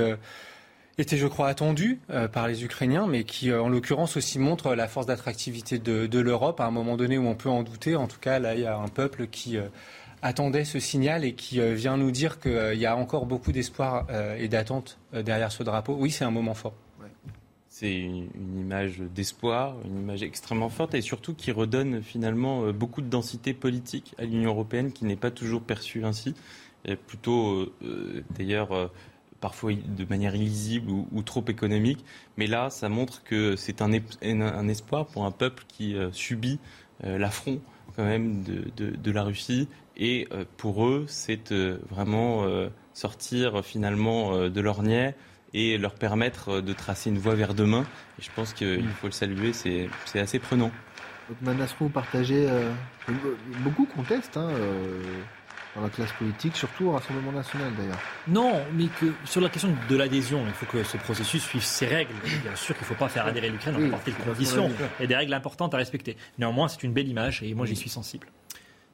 était, 1.02 1.18
je 1.18 1.28
crois, 1.28 1.48
attendu 1.48 2.00
euh, 2.10 2.28
par 2.28 2.48
les 2.48 2.64
Ukrainiens, 2.64 3.08
mais 3.08 3.24
qui, 3.24 3.52
euh, 3.52 3.62
en 3.62 3.70
l'occurrence, 3.70 4.18
aussi 4.18 4.40
montre 4.40 4.76
la 4.76 4.88
force 4.88 5.06
d'attractivité 5.06 5.80
de, 5.80 6.20
l'Europe 6.20 6.60
à 6.60 6.66
un 6.66 6.72
moment 6.72 6.98
donné 6.98 7.18
où 7.18 7.28
on 7.28 7.36
peut 7.36 7.50
en 7.50 7.64
douter. 7.64 7.96
En 7.96 8.08
tout 8.08 8.20
cas, 8.20 8.40
là, 8.40 8.56
il 8.56 8.62
y 8.62 8.66
a 8.66 8.78
un 8.78 8.88
peuple 8.88 9.28
qui 9.28 9.58
euh, 9.58 9.68
attendait 10.22 10.66
ce 10.66 10.80
signal 10.80 11.24
et 11.24 11.34
qui 11.34 11.60
vient 11.76 11.98
nous 11.98 12.12
dire 12.12 12.40
qu'il 12.40 12.78
y 12.78 12.86
a 12.86 12.96
encore 12.96 13.26
beaucoup 13.26 13.52
d'espoir 13.52 14.06
et 14.38 14.48
d'attente 14.48 15.00
derrière 15.14 15.52
ce 15.52 15.64
drapeau. 15.64 15.96
Oui, 15.98 16.12
c'est 16.12 16.26
un 16.26 16.32
moment 16.32 16.54
fort. 16.54 16.74
C'est 17.70 17.96
une, 17.96 18.28
image 18.60 19.00
d'espoir, 19.00 19.76
une 19.86 20.00
image 20.00 20.24
extrêmement 20.24 20.70
forte 20.70 20.96
et 20.96 21.02
surtout 21.02 21.34
qui 21.34 21.52
redonne 21.52 22.02
finalement 22.02 22.74
beaucoup 22.74 23.02
de 23.02 23.08
densité 23.08 23.54
politique 23.54 24.14
à 24.18 24.26
l'Union 24.26 24.50
européenne 24.50 24.92
qui 24.92 25.06
n'est 25.06 25.16
pas 25.16 25.32
toujours 25.32 25.62
perçue 25.62 26.04
ainsi. 26.04 26.34
Et 26.84 26.96
plutôt, 26.96 27.72
d'ailleurs, 28.32 28.92
parfois 29.40 29.74
de 29.74 30.06
manière 30.06 30.36
illisible 30.36 30.92
ou, 30.92 31.24
trop 31.24 31.44
économique. 31.48 32.04
Mais 32.38 32.48
là, 32.48 32.70
ça 32.70 32.90
montre 32.90 33.24
que 33.24 33.56
c'est 33.56 33.82
un, 33.82 33.92
un, 34.22 34.68
espoir 34.68 35.06
pour 35.06 35.26
un 35.26 35.32
peuple 35.32 35.64
qui 35.68 35.96
euh, 35.96 36.12
subit 36.12 36.60
euh, 37.04 37.18
l'affront 37.18 37.60
quand 37.96 38.04
même 38.06 38.44
de, 38.44 39.12
la 39.12 39.24
Russie. 39.24 39.68
Et 40.00 40.28
euh, 40.32 40.46
pour 40.58 40.88
eux, 40.88 41.06
c'est 41.08 41.54
vraiment 41.90 42.46
sortir 42.94 43.64
finalement 43.64 44.50
de 44.50 44.62
l'ornière 44.62 45.14
et 45.54 45.78
leur 45.78 45.94
permettre 45.96 46.62
de 46.62 46.74
tracer 46.74 47.10
une 47.10 47.20
voie 47.20 47.36
vers 47.36 47.54
demain. 47.54 47.86
Et 48.18 48.24
je 48.24 48.30
pense 48.36 48.54
qu'il 48.54 48.88
faut 49.02 49.08
le 49.08 49.14
saluer, 49.14 49.54
c'est 49.54 49.90
assez 50.16 50.40
prenant. 50.40 50.72
Manasco, 51.42 51.90
partagez. 51.90 52.48
beaucoup 53.64 53.86
contestent. 53.86 54.38
Hein, 54.38 54.50
dans 55.76 55.82
la 55.82 55.90
classe 55.90 56.12
politique, 56.14 56.56
surtout 56.56 56.86
au 56.86 56.92
Rassemblement 56.92 57.32
national 57.32 57.72
d'ailleurs. 57.78 58.00
Non, 58.28 58.62
mais 58.74 58.86
que 58.86 59.14
sur 59.26 59.42
la 59.42 59.50
question 59.50 59.70
de 59.90 59.96
l'adhésion, 59.96 60.44
il 60.48 60.54
faut 60.54 60.66
que 60.66 60.84
ce 60.84 60.98
processus 60.98 61.44
suive 61.44 61.64
ses 61.64 61.88
règles. 61.88 62.14
Bien 62.42 62.56
sûr 62.56 62.76
qu'il 62.76 62.84
ne 62.84 62.88
faut 62.88 62.96
pas 62.96 63.10
faire 63.10 63.26
adhérer 63.26 63.50
l'Ukraine 63.50 63.76
dans 63.76 63.80
n'importe 63.80 64.06
quelle 64.06 64.16
condition. 64.16 64.72
Il 65.00 65.04
y 65.04 65.06
a 65.06 65.08
des 65.08 65.16
règles 65.16 65.34
importantes 65.34 65.74
à 65.74 65.78
respecter. 65.78 66.18
Néanmoins, 66.38 66.68
c'est 66.68 66.84
une 66.84 66.94
belle 66.94 67.08
image 67.08 67.44
et 67.44 67.54
moi 67.54 67.66
j'y 67.66 67.76
suis 67.76 67.90
sensible. 67.90 68.28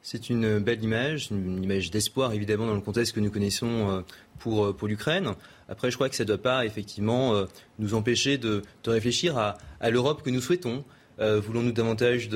C'est 0.08 0.30
une 0.30 0.60
belle 0.60 0.84
image, 0.84 1.30
une 1.32 1.64
image 1.64 1.90
d'espoir 1.90 2.32
évidemment 2.32 2.68
dans 2.68 2.76
le 2.76 2.82
contexte 2.82 3.16
que 3.16 3.20
nous 3.20 3.32
connaissons 3.32 3.90
euh, 3.90 4.02
pour, 4.38 4.66
euh, 4.66 4.72
pour 4.72 4.88
l'Ukraine. 4.88 5.34
Après, 5.68 5.90
je 5.90 5.96
crois 5.96 6.10
que 6.10 6.16
ça 6.16 6.24
ne 6.26 6.28
doit 6.28 6.38
pas 6.38 6.64
effectivement 6.64 7.34
euh, 7.34 7.46
nous 7.80 7.96
empêcher 7.96 8.38
de, 8.38 8.62
réfléchir 8.86 9.36
à, 9.36 9.58
l'Europe 9.90 10.22
que 10.22 10.30
nous 10.30 10.42
souhaitons. 10.42 10.86
Voulons-nous 11.18 11.72
davantage 11.72 12.30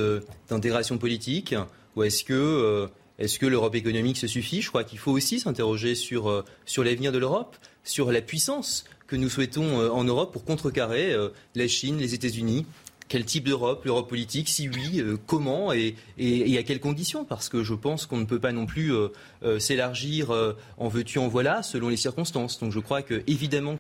d'intégration 0.50 0.98
politique 0.98 1.54
ou 1.96 2.02
est-ce 2.02 2.24
que 2.24 3.46
l'Europe 3.46 3.76
économique 3.76 4.18
se 4.18 4.26
suffit? 4.26 4.64
Je 4.64 4.70
crois 4.70 4.84
qu'il 4.84 4.98
faut 4.98 5.12
aussi 5.12 5.40
s'interroger 5.40 5.94
sur, 5.94 6.44
sur 6.66 6.84
l'avenir 6.84 7.12
de 7.12 7.20
l'Europe, 7.20 7.56
sur 7.84 8.12
la 8.12 8.22
puissance 8.22 8.86
que 9.06 9.16
nous 9.16 9.30
souhaitons 9.30 9.92
en 9.92 10.04
Europe 10.06 10.34
pour 10.34 10.44
contrecarrer 10.44 11.16
la 11.54 11.68
Chine, 11.68 12.00
les 12.00 12.16
États-Unis. 12.16 12.66
Quel 13.10 13.26
type 13.26 13.46
d'Europe 13.46 13.84
L'Europe 13.86 14.08
politique 14.08 14.48
Si 14.48 14.70
oui, 14.70 15.04
comment 15.26 15.74
et, 15.74 15.96
à 16.58 16.64
quelles 16.64 16.80
conditions 16.80 17.26
Parce 17.26 17.50
que 17.50 17.64
je 17.64 17.74
pense 17.74 18.06
qu'on 18.06 18.18
ne 18.18 18.26
peut 18.26 18.40
pas 18.40 18.52
non 18.52 18.68
plus 18.68 18.94
s'élargir 19.58 20.32
en 20.78 20.88
veux-tu, 20.88 21.18
en 21.18 21.28
voilà, 21.28 21.64
selon 21.64 21.90
les 21.90 21.98
circonstances. 21.98 22.60
Donc 22.60 22.72
je 22.72 22.80
crois 22.80 23.02
que 23.02 23.24
évidemment 23.26 23.80